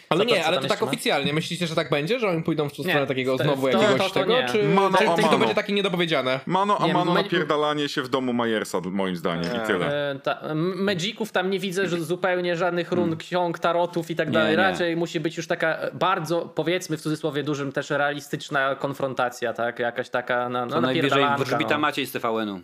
Ale 0.10 0.20
Co 0.24 0.30
to- 0.30 0.36
nie, 0.36 0.42
co 0.42 0.48
ale 0.48 0.58
to 0.62 0.68
tak 0.68 0.84
oficjalnie. 0.84 1.34
Myślicie, 1.34 1.68
że 1.68 1.76
tak 1.76 1.90
będzie? 1.90 2.20
Że 2.20 2.28
oni 2.30 2.44
pójdą 2.44 2.70
w 2.70 2.78
Nie, 2.80 2.84
stronę 2.86 3.08
takiego 3.08 3.38
to- 3.38 3.44
znowu 3.44 3.62
to- 3.62 3.82
jakiegoś 3.82 3.98
to- 3.98 4.14
to 4.14 4.20
tego? 4.20 4.34
nie. 4.42 4.48
Czy, 4.50 4.64
Mano 4.64 4.98
czy, 4.98 5.04
czy 5.04 5.16
to 5.16 5.22
mano. 5.22 5.38
będzie 5.38 5.56
takie 5.56 5.74
niedopowiedziane? 5.74 6.40
Mano 6.46 6.78
a 6.80 6.88
Nie, 6.88 6.94
mano 6.94 7.14
napierdalanie 7.14 7.90
się 7.90 8.02
w 8.02 8.10
domu 8.10 8.34
Majersa, 8.34 8.80
moim 8.92 9.16
zdaniem, 9.16 9.46
i 9.64 9.68
tyle. 9.68 10.12
E, 10.12 10.20
ta, 10.20 10.40
m- 10.40 10.84
Magików 10.84 11.32
tam 11.32 11.50
nie 11.50 11.60
widzę 11.60 11.88
że 11.90 11.98
zupełnie 12.04 12.56
żadnych 12.56 12.92
run, 12.92 13.00
Hmm. 13.00 13.18
ksiąg, 13.18 13.60
tarotów 13.60 14.12
i 14.12 14.16
tak 14.16 14.28
Nie, 14.28 14.34
dalej. 14.34 14.52
nie. 14.52 14.58
Raczej 14.58 14.96
musi 14.96 15.20
być 15.20 15.38
już 15.38 15.48
taka 15.48 15.76
e, 15.78 15.92
bardzo, 15.94 16.42
powiedzmy 16.42 16.98
w 16.98 17.02
cudzysłowie 17.02 17.44
dużym, 17.44 17.72
też 17.72 17.90
realistyczna 17.90 18.76
konfrontacja, 18.76 19.54
tak? 19.54 19.80
Jakaś 19.80 20.10
taka 20.10 20.50
na, 20.50 20.68
To 20.68 20.76
no, 20.76 20.82
najwyżej 20.82 21.10
napierdalanka, 21.10 21.44
wróżbita 21.46 21.74
no. 21.76 21.80
Maciej 21.80 22.06
z 22.06 22.12
TVN-u. 22.12 22.60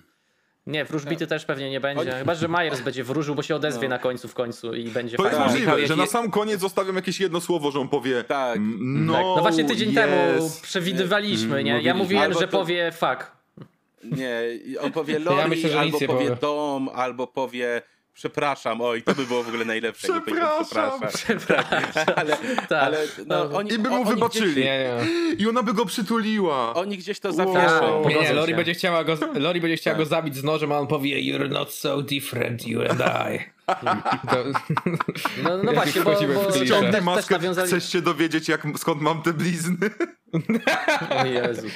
Nie, 0.68 0.86
wróżbity 0.86 1.28
też 1.28 1.46
pewnie 1.46 1.70
nie 1.70 1.80
będzie. 1.80 2.12
Chyba, 2.12 2.36
że 2.36 2.48
Myers 2.48 2.82
będzie 2.82 3.04
wróżył, 3.04 3.36
bo 3.36 3.44
się 3.44 3.56
odezwie 3.56 3.88
No. 3.88 3.96
na 3.96 4.00
końcu 4.00 4.28
w 4.28 4.34
końcu 4.34 4.74
i 4.74 4.90
będzie 4.90 5.18
To 5.18 5.24
jest 5.24 5.36
fajnie. 5.38 5.52
możliwe, 5.52 5.72
Michał, 5.72 5.88
że 5.88 5.96
na 5.96 6.06
sam 6.06 6.32
koniec 6.32 6.60
zostawiam 6.60 6.96
jakieś 6.96 7.20
jedno 7.20 7.42
słowo, 7.42 7.72
że 7.72 7.80
on 7.80 7.90
powie 7.90 8.24
Tak. 8.24 8.58
"Mm, 8.58 9.06
No, 9.06 9.14
No 9.36 9.42
właśnie 9.42 9.64
tydzień 9.66 9.90
yes. 9.90 9.96
temu 9.96 10.50
przewidywaliśmy, 10.62 11.64
nie? 11.64 11.82
Ja 11.82 11.94
mówiłem, 11.94 12.24
Albo 12.24 12.40
że 12.40 12.48
to- 12.48 12.58
powie 12.58 12.92
fuck. 12.92 13.32
Nie, 14.04 14.42
on 14.82 14.92
powie 14.92 15.20
Lori, 15.20 15.50
myślę, 15.50 15.70
że 15.70 15.80
albo 15.80 16.00
powie 16.00 16.08
powie. 16.08 16.36
dom, 16.42 16.90
albo 16.96 17.28
powie 17.28 17.82
przepraszam. 18.14 18.82
Oj, 18.82 19.04
to 19.04 19.16
by 19.16 19.26
było 19.26 19.44
w 19.44 19.48
ogóle 19.48 19.66
najlepsze. 19.66 20.08
jakby 20.08 20.22
powiedział 20.32 20.66
Przepraszam. 20.66 21.00
przepraszam. 21.16 22.06
ale, 22.16 22.38
Tak. 22.70 22.84
ale 22.84 22.98
no, 23.26 23.50
No. 23.50 23.58
oni, 23.58 23.74
I 23.74 23.80
by 23.80 23.90
mu 23.90 24.06
wybaczyli. 24.06 24.52
Gdzieś, 24.52 24.66
Nie, 24.66 24.80
nie. 25.30 25.34
I 25.38 25.50
ona 25.50 25.64
by 25.64 25.74
go 25.74 25.86
przytuliła. 25.86 26.74
oni 26.74 26.98
gdzieś 26.98 27.20
to 27.20 27.28
Wow. 27.30 27.38
zawieszą. 27.38 28.10
Nie, 28.10 28.16
nie, 28.22 28.34
Lori 28.40 28.56
będzie 28.56 28.74
chciała 28.74 29.04
go, 29.04 29.18
Lori 29.34 29.62
będzie 29.62 29.78
chciała 29.78 29.98
go 29.98 30.06
zabić 30.06 30.36
z 30.36 30.44
nożem, 30.44 30.72
a 30.72 30.78
on 30.80 30.88
powie 30.88 31.16
You're 31.34 31.50
not 31.50 31.74
so 31.74 32.02
different, 32.02 32.68
you 32.68 32.82
and 32.90 33.00
I. 33.02 33.40
To, 34.30 34.38
No, 35.44 35.58
no 35.64 35.72
właśnie, 35.74 36.02
bo, 36.02 36.12
bo 36.34 36.66
Ściągnij 36.66 37.02
maskę, 37.02 37.36
nawiązali... 37.36 37.68
chcesz 37.68 37.92
się 37.92 38.02
dowiedzieć, 38.02 38.48
jak, 38.50 38.64
skąd 38.78 39.02
mam 39.02 39.22
te 39.22 39.34
blizny? 39.34 39.78
O 41.24 41.26
Jezu. 41.26 41.68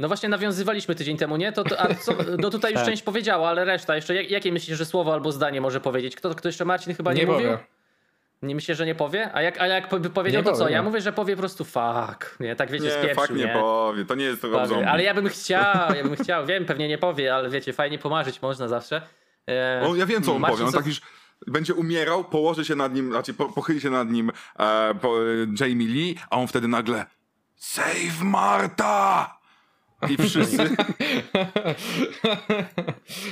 No 0.00 0.08
właśnie 0.08 0.28
nawiązywaliśmy 0.28 0.94
tydzień 0.94 1.16
temu, 1.16 1.36
nie? 1.36 1.52
To, 1.52 1.64
to, 1.64 1.80
a 1.80 1.94
co, 1.94 2.12
no 2.38 2.50
tutaj 2.50 2.72
już 2.72 2.80
Tak. 2.80 2.88
część 2.90 3.02
powiedziała, 3.02 3.48
ale 3.48 3.64
reszta 3.64 3.96
jeszcze, 3.96 4.14
jak, 4.14 4.30
jakie 4.30 4.52
myślisz, 4.52 4.78
że 4.78 4.84
słowo 4.84 5.12
albo 5.14 5.32
zdanie 5.32 5.60
może 5.60 5.80
powiedzieć? 5.80 6.16
Kto, 6.16 6.34
kto 6.34 6.48
jeszcze 6.48 6.64
Marcin 6.64 6.94
chyba 6.94 7.12
nie, 7.12 7.20
nie 7.20 7.26
mówił? 7.26 7.50
powie. 7.50 7.64
Nie 8.42 8.54
myślisz, 8.54 8.78
że 8.78 8.86
nie 8.86 8.94
powie? 8.94 9.30
A 9.34 9.42
jak, 9.42 9.60
a 9.60 9.66
jak 9.66 10.00
by 10.00 10.10
powiedział, 10.10 10.40
Nie 10.42 10.44
to 10.44 10.52
co? 10.52 10.58
powie, 10.58 10.72
Ja 10.74 10.82
mówię, 10.82 11.00
że 11.00 11.12
powie 11.12 11.36
po 11.36 11.40
prostu 11.40 11.64
fuck. 11.64 12.36
Nie, 12.40 12.56
tak 12.56 12.70
wiecie, 12.70 12.84
Nie, 12.84 12.90
spieprzył, 12.90 13.14
fakt 13.14 13.30
nie 13.34 13.44
nie? 13.44 13.52
powie, 13.52 14.04
to 14.04 14.14
nie 14.14 14.24
jest 14.24 14.42
to 14.42 14.48
Powie. 14.48 14.66
zombie. 14.66 14.84
Ale 14.84 15.02
ja 15.02 15.14
bym 15.14 15.28
chciał, 15.28 15.94
ja 15.96 16.02
bym 16.04 16.16
chciał, 16.16 16.46
wiem, 16.46 16.64
pewnie 16.66 16.88
nie 16.88 16.98
powie, 16.98 17.34
ale 17.34 17.50
wiecie, 17.50 17.72
fajnie 17.72 17.98
pomarzyć 17.98 18.42
można 18.42 18.68
zawsze. 18.68 19.02
E, 19.48 19.82
On, 19.86 19.96
ja 19.98 20.06
wiem, 20.06 20.22
co 20.22 20.32
on 20.34 20.40
Marcin, 20.40 20.56
powie. 20.56 20.66
On 20.66 20.72
co- 20.72 20.78
tak 20.78 20.86
już 20.86 21.00
będzie 21.46 21.74
umierał, 21.74 22.24
położy 22.24 22.64
się 22.64 22.74
nad 22.76 22.94
nim, 22.94 23.10
znaczy 23.12 23.34
po, 23.34 23.48
pochyli 23.48 23.80
się 23.80 23.90
nad 23.90 24.10
nim 24.10 24.32
e, 24.58 24.94
po, 25.00 25.14
Jamie 25.60 25.86
Lee, 25.86 26.16
a 26.30 26.36
on 26.36 26.46
wtedy 26.48 26.68
nagle 26.68 27.06
Save 27.56 28.22
Marta! 28.22 29.39
I 30.08 30.16
wszyscy... 30.16 30.56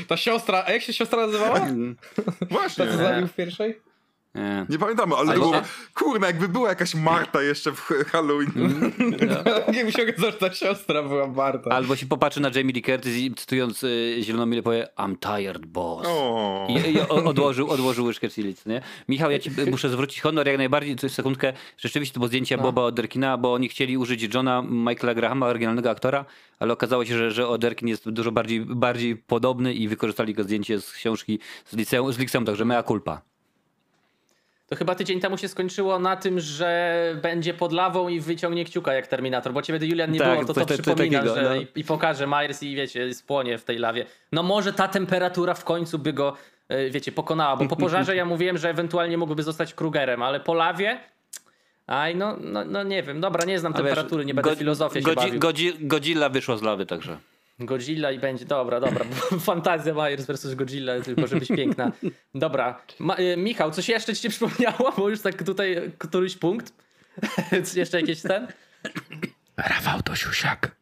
Ta 0.08 0.16
siostra, 0.16 0.64
a 0.66 0.72
jak 0.72 0.82
się 0.82 0.92
siostra 0.92 1.26
nazywała? 1.26 1.60
Właśnie. 2.50 2.84
Ta 2.84 2.92
co 2.92 2.98
zabił 2.98 3.26
w 3.26 3.34
pierwszej? 3.34 3.80
Nie. 4.34 4.66
Nie 4.68 4.78
pamiętamy, 4.78 5.14
ale 5.14 5.26
to 5.26 5.32
Albo- 5.32 5.50
było... 5.50 5.62
Kurna, 5.94 6.26
jakby 6.26 6.48
była 6.48 6.68
jakaś 6.68 6.94
Marta 6.94 7.42
jeszcze 7.42 7.72
w 7.72 7.80
Halloween. 8.12 8.50
Jakby 9.72 9.92
się 9.92 10.02
okazało, 10.02 10.30
że 10.32 10.38
ta 10.38 10.54
siostra 10.54 11.02
była 11.02 11.26
Marta. 11.26 11.70
Albo 11.70 11.96
się 11.96 12.06
popatrzy 12.06 12.40
na 12.40 12.50
Jamie 12.54 12.72
Lee 12.72 12.82
Curtis 12.82 13.16
i 13.16 13.34
cytując 13.34 13.84
y, 13.84 14.16
Zieloną 14.20 14.46
Milę 14.46 14.62
powie 14.62 14.88
I'm 14.98 15.16
tired, 15.18 15.66
boss. 15.66 16.06
O. 16.08 16.66
I, 16.70 16.92
i 16.92 17.00
odłożył, 17.00 17.70
odłożył 17.70 18.04
łyżkę 18.04 18.28
chili, 18.28 18.54
co 18.54 18.70
nie? 18.70 18.80
Michał, 19.08 19.30
ja 19.30 19.38
ci 19.38 19.50
muszę 19.70 19.88
zwrócić 19.88 20.20
honor 20.20 20.46
jak 20.46 20.58
najbardziej, 20.58 20.96
coś 20.96 21.12
sekundkę. 21.12 21.52
Rzeczywiście 21.78 22.14
to 22.14 22.20
było 22.20 22.28
zdjęcie 22.28 22.56
No. 22.56 22.62
Boba 22.62 22.82
Oderkina, 22.82 23.36
bo 23.36 23.52
oni 23.52 23.68
chcieli 23.68 23.98
użyć 23.98 24.34
Johna 24.34 24.62
Michaela 24.62 25.14
Grahama, 25.14 25.46
oryginalnego 25.46 25.90
aktora, 25.90 26.24
ale 26.58 26.72
okazało 26.72 27.04
się, 27.04 27.16
że, 27.16 27.30
że 27.30 27.48
Oderkin 27.48 27.88
jest 27.88 28.10
dużo 28.10 28.32
bardziej, 28.32 28.60
bardziej 28.60 29.16
podobny 29.16 29.74
i 29.74 29.88
wykorzystali 29.88 30.34
go 30.34 30.44
zdjęcie 30.44 30.80
z 30.80 30.92
książki 30.92 31.38
z 31.66 31.76
liceum, 31.76 32.12
z 32.12 32.18
liceum 32.18 32.44
także 32.44 32.64
mea 32.64 32.82
culpa. 32.82 33.22
To 34.68 34.76
chyba 34.76 34.94
tydzień 34.94 35.20
temu 35.20 35.38
się 35.38 35.48
skończyło 35.48 35.98
na 35.98 36.16
tym, 36.16 36.40
że 36.40 37.02
będzie 37.22 37.54
pod 37.54 37.72
lawą 37.72 38.08
i 38.08 38.20
wyciągnie 38.20 38.64
kciuka 38.64 38.92
jak 38.94 39.06
Terminator, 39.06 39.52
bo 39.52 39.62
ciebie 39.62 39.86
Julian 39.86 40.10
nie 40.12 40.18
Tak, 40.18 40.32
było, 40.32 40.44
to 40.44 40.54
to, 40.54 40.66
coś 40.66 40.80
przypomina, 40.80 41.18
takiego, 41.18 41.34
że 41.34 41.42
no. 41.42 41.54
i, 41.54 41.66
i 41.76 41.84
pokaże 41.84 42.26
Myers 42.26 42.62
i 42.62 42.74
wiecie, 42.74 43.14
spłonie 43.14 43.58
w 43.58 43.64
tej 43.64 43.78
lawie. 43.78 44.06
No 44.32 44.42
może 44.42 44.72
ta 44.72 44.88
temperatura 44.88 45.54
w 45.54 45.64
końcu 45.64 45.98
by 45.98 46.12
go, 46.12 46.36
e, 46.68 46.90
wiecie, 46.90 47.12
pokonała, 47.12 47.56
bo 47.56 47.66
po 47.68 47.76
pożarze 47.86 48.16
ja 48.16 48.24
mówiłem, 48.24 48.58
że 48.58 48.70
ewentualnie 48.70 49.18
mógłby 49.18 49.42
zostać 49.42 49.74
Krugerem, 49.74 50.22
ale 50.22 50.40
po 50.40 50.54
lawie... 50.54 50.98
Aj, 51.86 52.16
no, 52.16 52.36
no, 52.40 52.64
no 52.64 52.82
nie 52.82 53.02
wiem, 53.02 53.20
dobra, 53.20 53.44
nie 53.44 53.58
znam 53.58 53.72
A 53.72 53.76
wiesz, 53.76 53.84
temperatury, 53.86 54.24
nie 54.24 54.34
będę 54.34 54.50
Go- 54.50 54.56
filozofię 54.56 55.00
się 55.02 55.06
Godzi- 55.06 55.14
bawił. 55.16 55.40
Godzi- 55.40 55.74
Godzilla 55.86 56.28
wyszła 56.28 56.56
z 56.56 56.62
lawy 56.62 56.86
także. 56.86 57.18
Godzilla 57.58 58.12
i 58.12 58.18
będzie, 58.18 58.44
dobra, 58.44 58.80
dobra. 58.80 59.04
Fantazja 59.40 59.94
Myers 59.94 60.26
versus 60.26 60.54
Godzilla, 60.54 61.00
tylko 61.00 61.26
żeby 61.26 61.40
być 61.40 61.48
piękna. 61.48 61.92
Dobra. 62.34 62.82
Ma, 62.98 63.16
y, 63.18 63.36
Michał, 63.36 63.70
coś 63.70 63.88
jeszcze 63.88 64.14
ci 64.16 64.22
się 64.22 64.28
przypomniało? 64.28 64.92
Bo 64.96 65.08
już 65.08 65.20
tak 65.20 65.42
tutaj 65.42 65.92
któryś 65.98 66.36
punkt. 66.36 66.72
Czy 67.72 67.78
jeszcze 67.80 68.00
jakiś 68.00 68.22
ten? 68.22 68.46
Rafał 69.56 70.02
to 70.02 70.14
siusiak. 70.14 70.76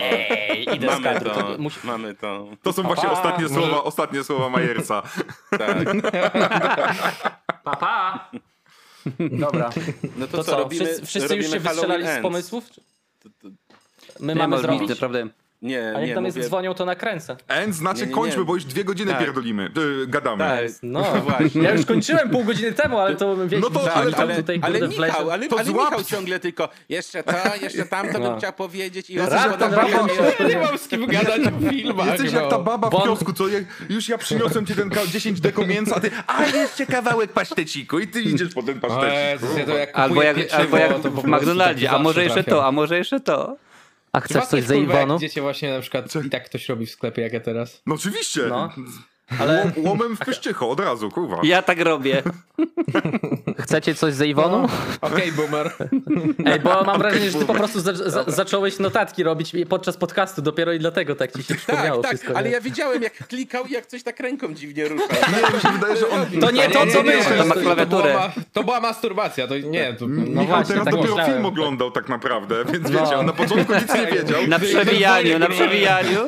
Ej, 0.00 0.62
idę 0.76 0.86
z 0.86 0.90
Mamy 0.90 1.02
kadru. 1.04 1.30
to, 1.30 1.42
To 1.42 1.58
musi... 1.58 1.78
mamy 1.84 2.14
to. 2.14 2.46
To 2.62 2.72
są 2.72 2.82
właśnie 2.82 3.08
A, 3.08 3.12
ostatnie 3.12 3.42
może- 3.42 3.54
słowa, 3.54 3.82
ostatnie 3.84 4.24
słowa 4.24 4.48
Majersa. 4.48 5.02
Tak. 5.58 5.88
Pa, 7.64 7.76
pa. 7.76 8.30
Dobra. 9.30 9.70
No 10.16 10.26
to, 10.26 10.36
To 10.36 10.44
co, 10.44 10.50
co, 10.50 10.58
robimy? 10.58 10.84
wszyscy, 10.84 11.06
wszyscy 11.06 11.36
już 11.36 11.46
robimy 11.46 11.48
się 11.48 11.60
wystrzelali 11.60 12.04
Halloween 12.04 12.06
z 12.06 12.10
Ends. 12.10 12.22
pomysłów? 12.22 12.64
My 14.20 14.34
Nie 14.34 14.38
mamy 14.38 14.58
zrobić? 14.58 14.88
naprawdę. 14.88 15.28
Nie, 15.62 15.92
A 15.96 16.00
jak 16.00 16.08
nie, 16.08 16.14
tam 16.14 16.24
mówię... 16.24 16.38
jest 16.38 16.48
dzwonią, 16.48 16.74
to 16.74 16.84
nakręcę. 16.84 17.36
End 17.48 17.74
znaczy 17.74 18.00
Nie, 18.00 18.06
nie, 18.06 18.12
kończmy, 18.14 18.38
nie. 18.40 18.44
bo 18.44 18.54
już 18.54 18.64
dwie 18.64 18.84
godziny 18.84 19.10
Tak. 19.10 19.20
pierdolimy. 19.20 19.70
y, 20.02 20.06
gadamy. 20.06 20.38
Tak, 20.44 20.60
No, 20.82 21.00
no 21.14 21.20
właśnie. 21.20 21.62
Ja 21.62 21.72
już 21.74 21.86
kończyłem 21.86 22.30
pół 22.30 22.44
godziny 22.44 22.72
temu, 22.72 22.98
ale 22.98 23.16
to 23.16 23.36
wiecie, 23.36 23.58
No 23.58 23.70
to- 23.70 23.84
tak, 23.84 23.96
ale- 23.96 24.12
tam 24.12 24.20
ale, 24.20 24.36
tutaj 24.36 24.60
ale. 24.62 24.88
Michał, 24.88 25.30
ale, 25.30 25.48
To 25.48 25.56
ale 25.58 25.64
złap- 25.64 25.84
Michał 25.90 26.04
ciągle 26.04 26.40
tylko 26.40 26.68
jeszcze 26.88 27.22
to, 27.22 27.32
jeszcze 27.62 27.84
tamto 27.84 28.18
No. 28.18 28.30
bym 28.30 28.38
chciał 28.38 28.52
powiedzieć 28.52 29.10
i 29.10 29.14
Jesteś 29.14 29.40
o 29.44 29.48
jak 29.48 29.56
ta 29.56 29.68
baba- 29.68 29.88
Ja 30.40 30.46
nie 30.48 30.56
mam 30.56 30.78
z 30.78 30.88
kim 30.88 31.06
gadać 31.06 31.40
o 31.46 31.70
filmach. 31.70 32.06
Jesteś 32.06 32.32
no. 32.32 32.40
jak 32.40 32.50
ta 32.50 32.58
baba 32.58 32.90
w 32.90 33.02
kiosku, 33.04 33.32
co 33.32 33.44
już 33.88 34.08
ja 34.08 34.18
przyniosłem 34.18 34.66
ci 34.66 34.74
ten 34.74 34.90
ka- 34.90 35.06
10 35.06 35.40
deko 35.40 35.66
mięsa, 35.66 35.96
a 35.96 36.00
ty, 36.00 36.10
a 36.26 36.44
jeszcze 36.46 36.86
kawałek 36.86 37.32
paszteciku 37.32 37.98
i 37.98 38.08
ty 38.08 38.22
idziesz 38.22 38.54
po 38.54 38.62
ten 38.62 38.80
pasztecik. 38.80 39.42
Jezus, 39.42 39.68
ja 39.68 39.74
jak 39.74 39.98
Albo 39.98 40.22
jak, 40.22 40.36
albo 40.52 40.76
jak 40.76 40.98
w 40.98 41.24
McDonaldzie, 41.24 41.90
a 41.90 41.98
może 41.98 42.24
jeszcze 42.24 42.44
to, 42.44 42.66
a 42.66 42.72
może 42.72 42.98
jeszcze 42.98 43.20
to. 43.20 43.56
A 44.12 44.20
chcesz 44.20 44.46
coś 44.46 44.64
ze 44.64 44.74
jak 44.74 44.84
Iwonu? 44.84 45.16
Idziecie 45.16 45.42
właśnie 45.42 45.72
na 45.72 45.80
przykład 45.80 46.14
i 46.26 46.30
tak 46.30 46.44
ktoś 46.44 46.68
robi 46.68 46.86
w 46.86 46.90
sklepie 46.90 47.22
jak 47.22 47.32
ja 47.32 47.40
teraz. 47.40 47.82
No 47.86 47.94
oczywiście. 47.94 48.46
No. 48.48 48.74
Ale 49.38 49.64
Łom- 49.64 49.86
Łomem 49.88 50.16
w 50.16 50.18
pyszczycho, 50.20 50.70
od 50.70 50.80
razu, 50.80 51.10
kurwa. 51.10 51.40
Ja 51.42 51.62
tak 51.62 51.80
robię. 51.80 52.22
chcecie 53.64 53.94
coś 53.94 54.14
ze 54.14 54.26
Iwoną? 54.26 54.66
Okej, 55.00 55.32
boomer. 55.32 55.70
Ej, 56.46 56.60
bo 56.60 56.84
mam 56.84 56.98
wrażenie, 56.98 57.30
że 57.30 57.38
ty 57.38 57.44
po 57.44 57.54
prostu 57.54 57.80
za, 57.80 57.92
za, 58.10 58.24
zacząłeś 58.26 58.78
notatki 58.78 59.22
robić 59.22 59.52
podczas 59.68 59.96
podcastu 59.96 60.42
dopiero 60.42 60.72
i 60.72 60.78
dlatego 60.78 61.14
tak 61.14 61.32
ci 61.32 61.42
się 61.42 61.54
przypomniało 61.54 62.02
Tak, 62.02 62.10
tak, 62.10 62.18
wszystko. 62.20 62.38
ale 62.38 62.46
nie? 62.48 62.54
ja 62.54 62.60
widziałem 62.60 63.02
jak 63.02 63.12
klikał 63.28 63.64
i 63.66 63.72
jak 63.72 63.86
coś 63.86 64.02
tak 64.02 64.20
ręką 64.20 64.54
dziwnie 64.54 64.88
ruszał. 64.88 65.08
Nie, 65.10 65.54
mi 65.56 65.60
się 65.62 65.68
wydaje, 65.72 65.96
że 65.96 66.08
on... 66.08 66.26
To 66.40 66.50
nie 66.50 66.68
to, 66.68 66.86
co 66.86 67.02
myślisz. 67.02 67.38
To 67.38 67.44
ma 67.46 67.54
to, 67.54 67.60
klawiaturę. 67.60 68.08
była 68.10 68.26
ma, 68.28 68.32
to 68.52 68.64
była 68.64 68.80
masturbacja, 68.80 69.46
to 69.48 69.58
nie. 69.58 69.94
To, 69.94 70.06
Michał 70.08 70.34
No 70.34 70.44
właśnie, 70.44 70.66
teraz 70.68 70.84
tak 70.84 70.94
dopiero 70.94 71.14
myślałem. 71.14 71.32
film 71.34 71.46
oglądał 71.46 71.90
tak 71.90 72.08
naprawdę, 72.08 72.64
więc 72.72 72.90
No. 72.90 73.00
wiecie, 73.04 73.18
on 73.18 73.26
na 73.26 73.32
początku 73.32 73.74
nic 73.74 73.94
nie 73.94 74.06
wiedział. 74.06 74.46
Na 74.48 74.58
przewijaniu, 74.58 75.38
na 75.38 75.48
przewijaniu. 75.48 76.18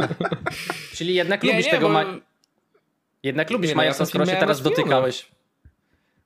Czyli 0.94 1.14
jednak 1.14 1.42
Nie, 1.42 1.50
lubisz 1.50 1.66
nie, 1.66 1.72
tego 1.72 1.88
bo-. 1.88 2.31
Jednak 3.22 3.50
lubisz 3.50 3.68
Nie, 3.70 3.76
no, 3.76 3.94
ten 3.94 4.06
skoro 4.06 4.26
się 4.26 4.36
teraz 4.36 4.62
dotykałeś. 4.62 5.28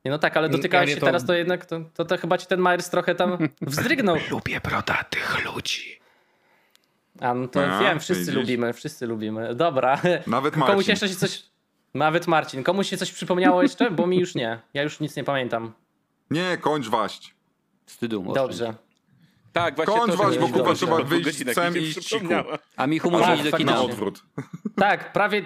Nie, 0.05 0.11
no 0.11 0.19
tak, 0.19 0.37
ale 0.37 0.49
dotykałeś 0.49 0.91
się 0.91 0.97
to- 0.97 1.07
teraz, 1.07 1.25
to 1.27 1.35
jednak 1.35 1.67
to, 1.67 1.81
to, 1.95 2.05
to 2.05 2.19
chyba 2.19 2.39
ci 2.39 2.47
ten 2.47 2.61
Myers 2.61 2.91
trochę 2.91 3.15
tam 3.15 3.39
wzdrygnął. 3.61 4.17
Lubię 4.31 4.61
brodatych 4.61 5.45
ludzi. 5.45 6.01
A 7.21 7.35
no 7.35 7.49
to 7.49 7.65
A, 7.67 7.81
wiem, 7.81 8.01
wszyscy 8.01 8.21
widzisz. 8.25 8.35
lubimy, 8.35 8.73
wszyscy 8.73 9.07
lubimy. 9.07 9.55
Dobra. 9.55 10.01
Nawet 10.27 10.55
Komuś 10.55 10.69
Marcin. 10.69 10.91
jeszcze 10.91 11.09
się 11.09 11.15
coś... 11.17 11.43
Nawet 11.95 12.27
Marcin. 12.27 12.63
Komuś 12.63 12.89
się 12.91 12.97
coś 12.97 13.13
przypomniało 13.13 13.63
jeszcze? 13.63 13.91
Bo 13.91 14.07
mi 14.07 14.19
już 14.19 14.35
nie. 14.35 14.59
Ja 14.75 14.83
już 14.83 15.01
nic 15.01 15.17
nie 15.17 15.25
pamiętam. 15.25 15.73
Nie, 16.31 16.57
kończ 16.61 16.89
waść. 16.89 17.35
Wstydu. 17.87 18.33
Dobrze. 18.35 18.75
Tak, 19.53 19.77
właśnie 19.77 19.95
Kończ 19.95 20.13
to, 20.13 20.17
was, 20.17 20.37
bo 20.37 20.49
Dobrze. 20.49 20.75
trzeba 20.75 21.03
wyjść 21.05 21.39
z 21.39 21.55
cem 21.55 21.77
i 21.77 21.81
iść. 21.81 22.15
A 22.77 22.87
Michu 22.87 23.11
Tak, 23.11 23.21
może 23.21 23.35
iść 23.35 23.45
do. 23.45 23.51
Na 23.51 23.57
kina. 23.59 23.81
odwrót. 23.81 24.23
Tak, 24.77 25.13
prawie 25.13 25.45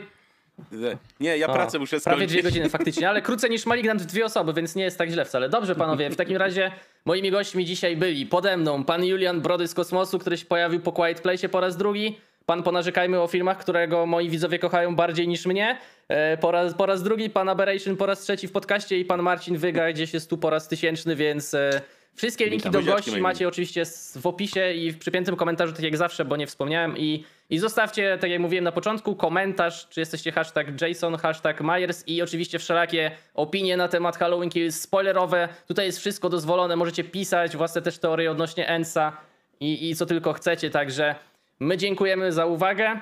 Nie, 1.20 1.36
ja 1.38 1.46
O, 1.46 1.52
pracę 1.52 1.78
muszę 1.78 2.00
Prawie 2.00 2.16
skończyć. 2.18 2.32
dwie 2.32 2.42
godziny 2.42 2.68
faktycznie, 2.68 3.08
ale 3.08 3.22
krócej 3.22 3.50
niż 3.50 3.66
Malignant 3.66 4.02
w 4.02 4.06
dwie 4.06 4.24
osoby, 4.24 4.52
więc 4.52 4.74
nie 4.76 4.84
jest 4.84 4.98
tak 4.98 5.10
źle 5.10 5.24
wcale. 5.24 5.48
Dobrze 5.48 5.74
panowie, 5.74 6.10
w 6.10 6.16
takim 6.16 6.36
razie 6.36 6.70
moimi 7.04 7.30
gośćmi 7.30 7.64
dzisiaj 7.64 7.96
byli 7.96 8.26
pode 8.26 8.56
mną 8.56 8.84
pan 8.84 9.04
Julian 9.04 9.40
Brody 9.40 9.68
z 9.68 9.74
Kosmosu, 9.74 10.18
który 10.18 10.36
się 10.36 10.46
pojawił 10.46 10.80
po 10.80 10.92
Quiet 10.92 11.20
Place 11.20 11.48
po 11.48 11.60
raz 11.60 11.76
drugi. 11.76 12.18
Pan 12.46 12.62
Ponarzekajmy 12.62 13.20
o 13.20 13.26
filmach, 13.26 13.58
którego 13.58 14.06
moi 14.06 14.28
widzowie 14.28 14.58
kochają 14.58 14.96
bardziej 14.96 15.28
niż 15.28 15.46
mnie. 15.46 15.78
E, 16.08 16.36
Po 16.36 16.50
raz, 16.50 16.74
po 16.74 16.86
raz 16.86 17.02
drugi, 17.02 17.30
pan 17.30 17.48
Aberration 17.48 17.96
po 17.96 18.06
raz 18.06 18.20
trzeci 18.20 18.48
w 18.48 18.52
podcaście 18.52 18.98
i 18.98 19.04
pan 19.04 19.22
Marcin 19.22 19.56
Wyga 19.56 19.92
gdzieś 19.92 20.14
jest 20.14 20.30
tu 20.30 20.38
po 20.38 20.50
raz 20.50 20.68
tysięczny, 20.68 21.16
więc 21.16 21.54
e, 21.54 21.80
wszystkie 22.14 22.44
linki 22.46 22.68
Witam. 22.68 22.84
do 22.84 22.92
gości 22.92 23.20
macie 23.20 23.48
oczywiście 23.48 23.82
w 24.20 24.26
opisie 24.26 24.72
i 24.72 24.90
w 24.90 24.98
przypiętym 24.98 25.36
komentarzu, 25.36 25.72
tak 25.72 25.82
jak 25.82 25.96
zawsze, 25.96 26.24
bo 26.24 26.36
nie 26.36 26.46
wspomniałem. 26.46 26.98
I, 26.98 27.24
I 27.50 27.58
zostawcie, 27.58 28.18
tak 28.20 28.30
jak 28.30 28.40
mówiłem 28.40 28.64
na 28.64 28.72
początku, 28.72 29.16
komentarz, 29.16 29.88
czy 29.88 30.00
jesteście 30.00 30.32
hashtag 30.32 30.80
Jason, 30.80 31.16
hashtag 31.16 31.60
Myers 31.60 32.04
i 32.06 32.22
oczywiście 32.22 32.58
wszelakie 32.58 33.10
opinie 33.34 33.76
na 33.76 33.88
temat 33.88 34.16
Halloween 34.16 34.50
Kills 34.50 34.80
spoilerowe. 34.80 35.48
Tutaj 35.68 35.86
jest 35.86 35.98
wszystko 35.98 36.28
dozwolone, 36.28 36.76
możecie 36.76 37.04
pisać 37.04 37.56
własne 37.56 37.82
też 37.82 37.98
teorie 37.98 38.30
odnośnie 38.30 38.68
Ensa 38.68 39.16
i, 39.60 39.90
i 39.90 39.96
co 39.96 40.06
tylko 40.06 40.32
chcecie, 40.32 40.70
także 40.70 41.14
my 41.60 41.76
dziękujemy 41.76 42.32
za 42.32 42.46
uwagę. 42.46 43.00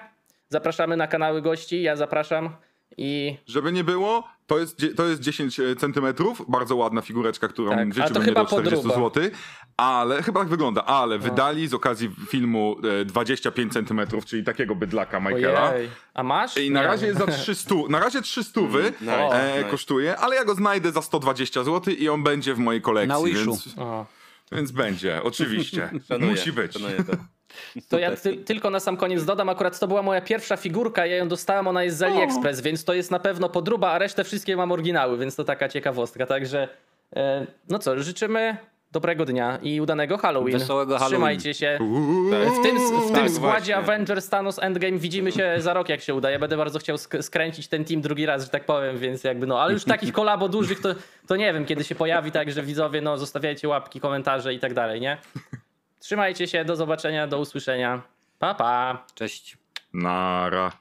Zapraszamy 0.48 0.96
na 0.96 1.06
kanały 1.06 1.42
gości, 1.42 1.82
ja 1.82 1.96
zapraszam 1.96 2.50
i 2.96 3.36
Żeby 3.46 3.72
nie 3.72 3.84
było, 3.84 4.28
to 4.48 4.58
jest, 4.58 4.82
to 4.96 5.06
jest 5.06 5.20
10 5.20 5.60
centymetrów, 5.78 6.42
bardzo 6.48 6.76
ładna 6.76 7.00
figureczka, 7.00 7.48
którą 7.48 7.70
Tak, 7.70 7.88
w 7.90 7.94
życiu 7.94 8.14
do 8.14 8.20
40 8.46 8.76
podróba. 8.76 8.94
zł, 8.94 9.22
ale 9.76 10.22
chyba 10.22 10.40
tak 10.40 10.48
wygląda, 10.48 10.84
ale 10.84 11.18
wydali 11.18 11.68
z 11.68 11.74
okazji 11.74 12.10
filmu 12.28 12.76
e, 13.00 13.04
25 13.04 13.72
centymetrów, 13.72 14.24
czyli 14.24 14.44
takiego 14.44 14.74
bydlaka 14.74 15.20
Michaela. 15.20 15.70
ojej. 15.72 15.88
A 16.14 16.22
masz? 16.22 16.56
I 16.56 16.70
na 16.70 16.82
razie 16.82 17.06
jest 17.06 17.18
za 17.18 17.26
300, 17.26 17.74
na 17.88 17.98
razie 18.00 18.22
300 18.22 18.60
wy 18.60 18.92
nice, 19.00 19.52
e, 19.52 19.58
nice. 19.58 19.70
kosztuje, 19.70 20.16
ale 20.16 20.36
ja 20.36 20.44
go 20.44 20.54
znajdę 20.54 20.92
za 20.92 21.02
120 21.02 21.64
zł 21.64 21.94
i 21.94 22.08
on 22.08 22.22
będzie 22.22 22.54
w 22.54 22.58
mojej 22.58 22.82
kolekcji, 22.82 23.08
Na 23.22 23.24
Wishu. 23.28 23.44
więc, 23.50 23.74
więc 24.52 24.70
będzie, 24.70 25.22
oczywiście. 25.22 25.90
Szanuję, 26.08 26.30
Musi 26.30 26.52
być. 26.52 26.72
To. 27.88 27.98
Ja 27.98 28.16
ty, 28.16 28.36
tylko 28.36 28.70
na 28.70 28.80
sam 28.80 28.96
koniec 28.96 29.24
dodam, 29.24 29.48
akurat 29.48 29.78
to 29.78 29.88
była 29.88 30.02
moja 30.02 30.20
pierwsza 30.20 30.56
figurka, 30.56 31.06
ja 31.06 31.16
ją 31.16 31.28
dostałem, 31.28 31.66
ona 31.68 31.84
jest 31.84 31.96
z 31.96 32.02
AliExpress, 32.02 32.60
więc 32.60 32.84
to 32.84 32.94
jest 32.94 33.10
na 33.10 33.18
pewno 33.18 33.48
podruba, 33.48 33.90
a 33.90 33.98
resztę 33.98 34.24
wszystkie 34.24 34.56
mam 34.56 34.72
oryginały, 34.72 35.18
więc 35.18 35.36
to 35.36 35.44
taka 35.44 35.68
ciekawostka. 35.68 36.26
Także 36.26 36.68
e, 37.16 37.46
no 37.68 37.78
co, 37.78 37.98
życzymy 38.02 38.56
dobrego 38.92 39.24
dnia 39.24 39.58
i 39.62 39.80
udanego 39.80 40.18
Halloween. 40.18 40.58
Wesołego 40.58 40.92
Halloween. 40.98 41.10
Trzymajcie 41.16 41.54
się. 41.54 41.78
W 42.60 42.62
tym, 42.62 42.76
w 42.78 43.12
Tak, 43.12 43.20
tym 43.20 43.28
składzie 43.28 43.38
właśnie. 43.40 43.76
Avengers 43.76 44.28
Thanos 44.28 44.58
Endgame 44.58 44.98
widzimy 44.98 45.32
się 45.32 45.54
za 45.58 45.74
rok, 45.74 45.88
jak 45.88 46.00
się 46.00 46.14
uda. 46.14 46.30
Ja 46.30 46.38
będę 46.38 46.56
bardzo 46.56 46.78
chciał 46.78 46.96
sk- 46.96 47.22
skręcić 47.22 47.68
ten 47.68 47.84
team 47.84 48.00
drugi 48.00 48.26
raz, 48.26 48.44
że 48.44 48.50
tak 48.50 48.64
powiem, 48.64 48.98
więc 48.98 49.24
jakby 49.24 49.46
no, 49.46 49.60
ale 49.60 49.72
już 49.72 49.84
takich 49.84 50.12
kolabo 50.12 50.48
dużych 50.48 50.80
to, 50.80 50.88
to 51.26 51.36
nie 51.36 51.52
wiem, 51.52 51.64
kiedy 51.66 51.84
się 51.84 51.94
pojawi, 51.94 52.32
także 52.32 52.62
widzowie, 52.62 53.00
no 53.00 53.18
zostawiajcie 53.18 53.68
łapki, 53.68 54.00
komentarze 54.00 54.54
i 54.54 54.58
tak 54.58 54.74
dalej, 54.74 55.00
nie? 55.00 55.18
Trzymajcie 55.98 56.48
się, 56.48 56.64
do 56.64 56.76
zobaczenia, 56.76 57.26
do 57.26 57.38
usłyszenia. 57.38 58.02
Pa, 58.38 58.54
pa. 58.54 59.06
Cześć. 59.14 59.58
Nara. 59.92 60.72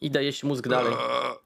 Idę 0.00 0.24
jeść 0.24 0.44
mózg 0.44 0.68
dalej. 0.68 0.92
Eee, 0.92 1.36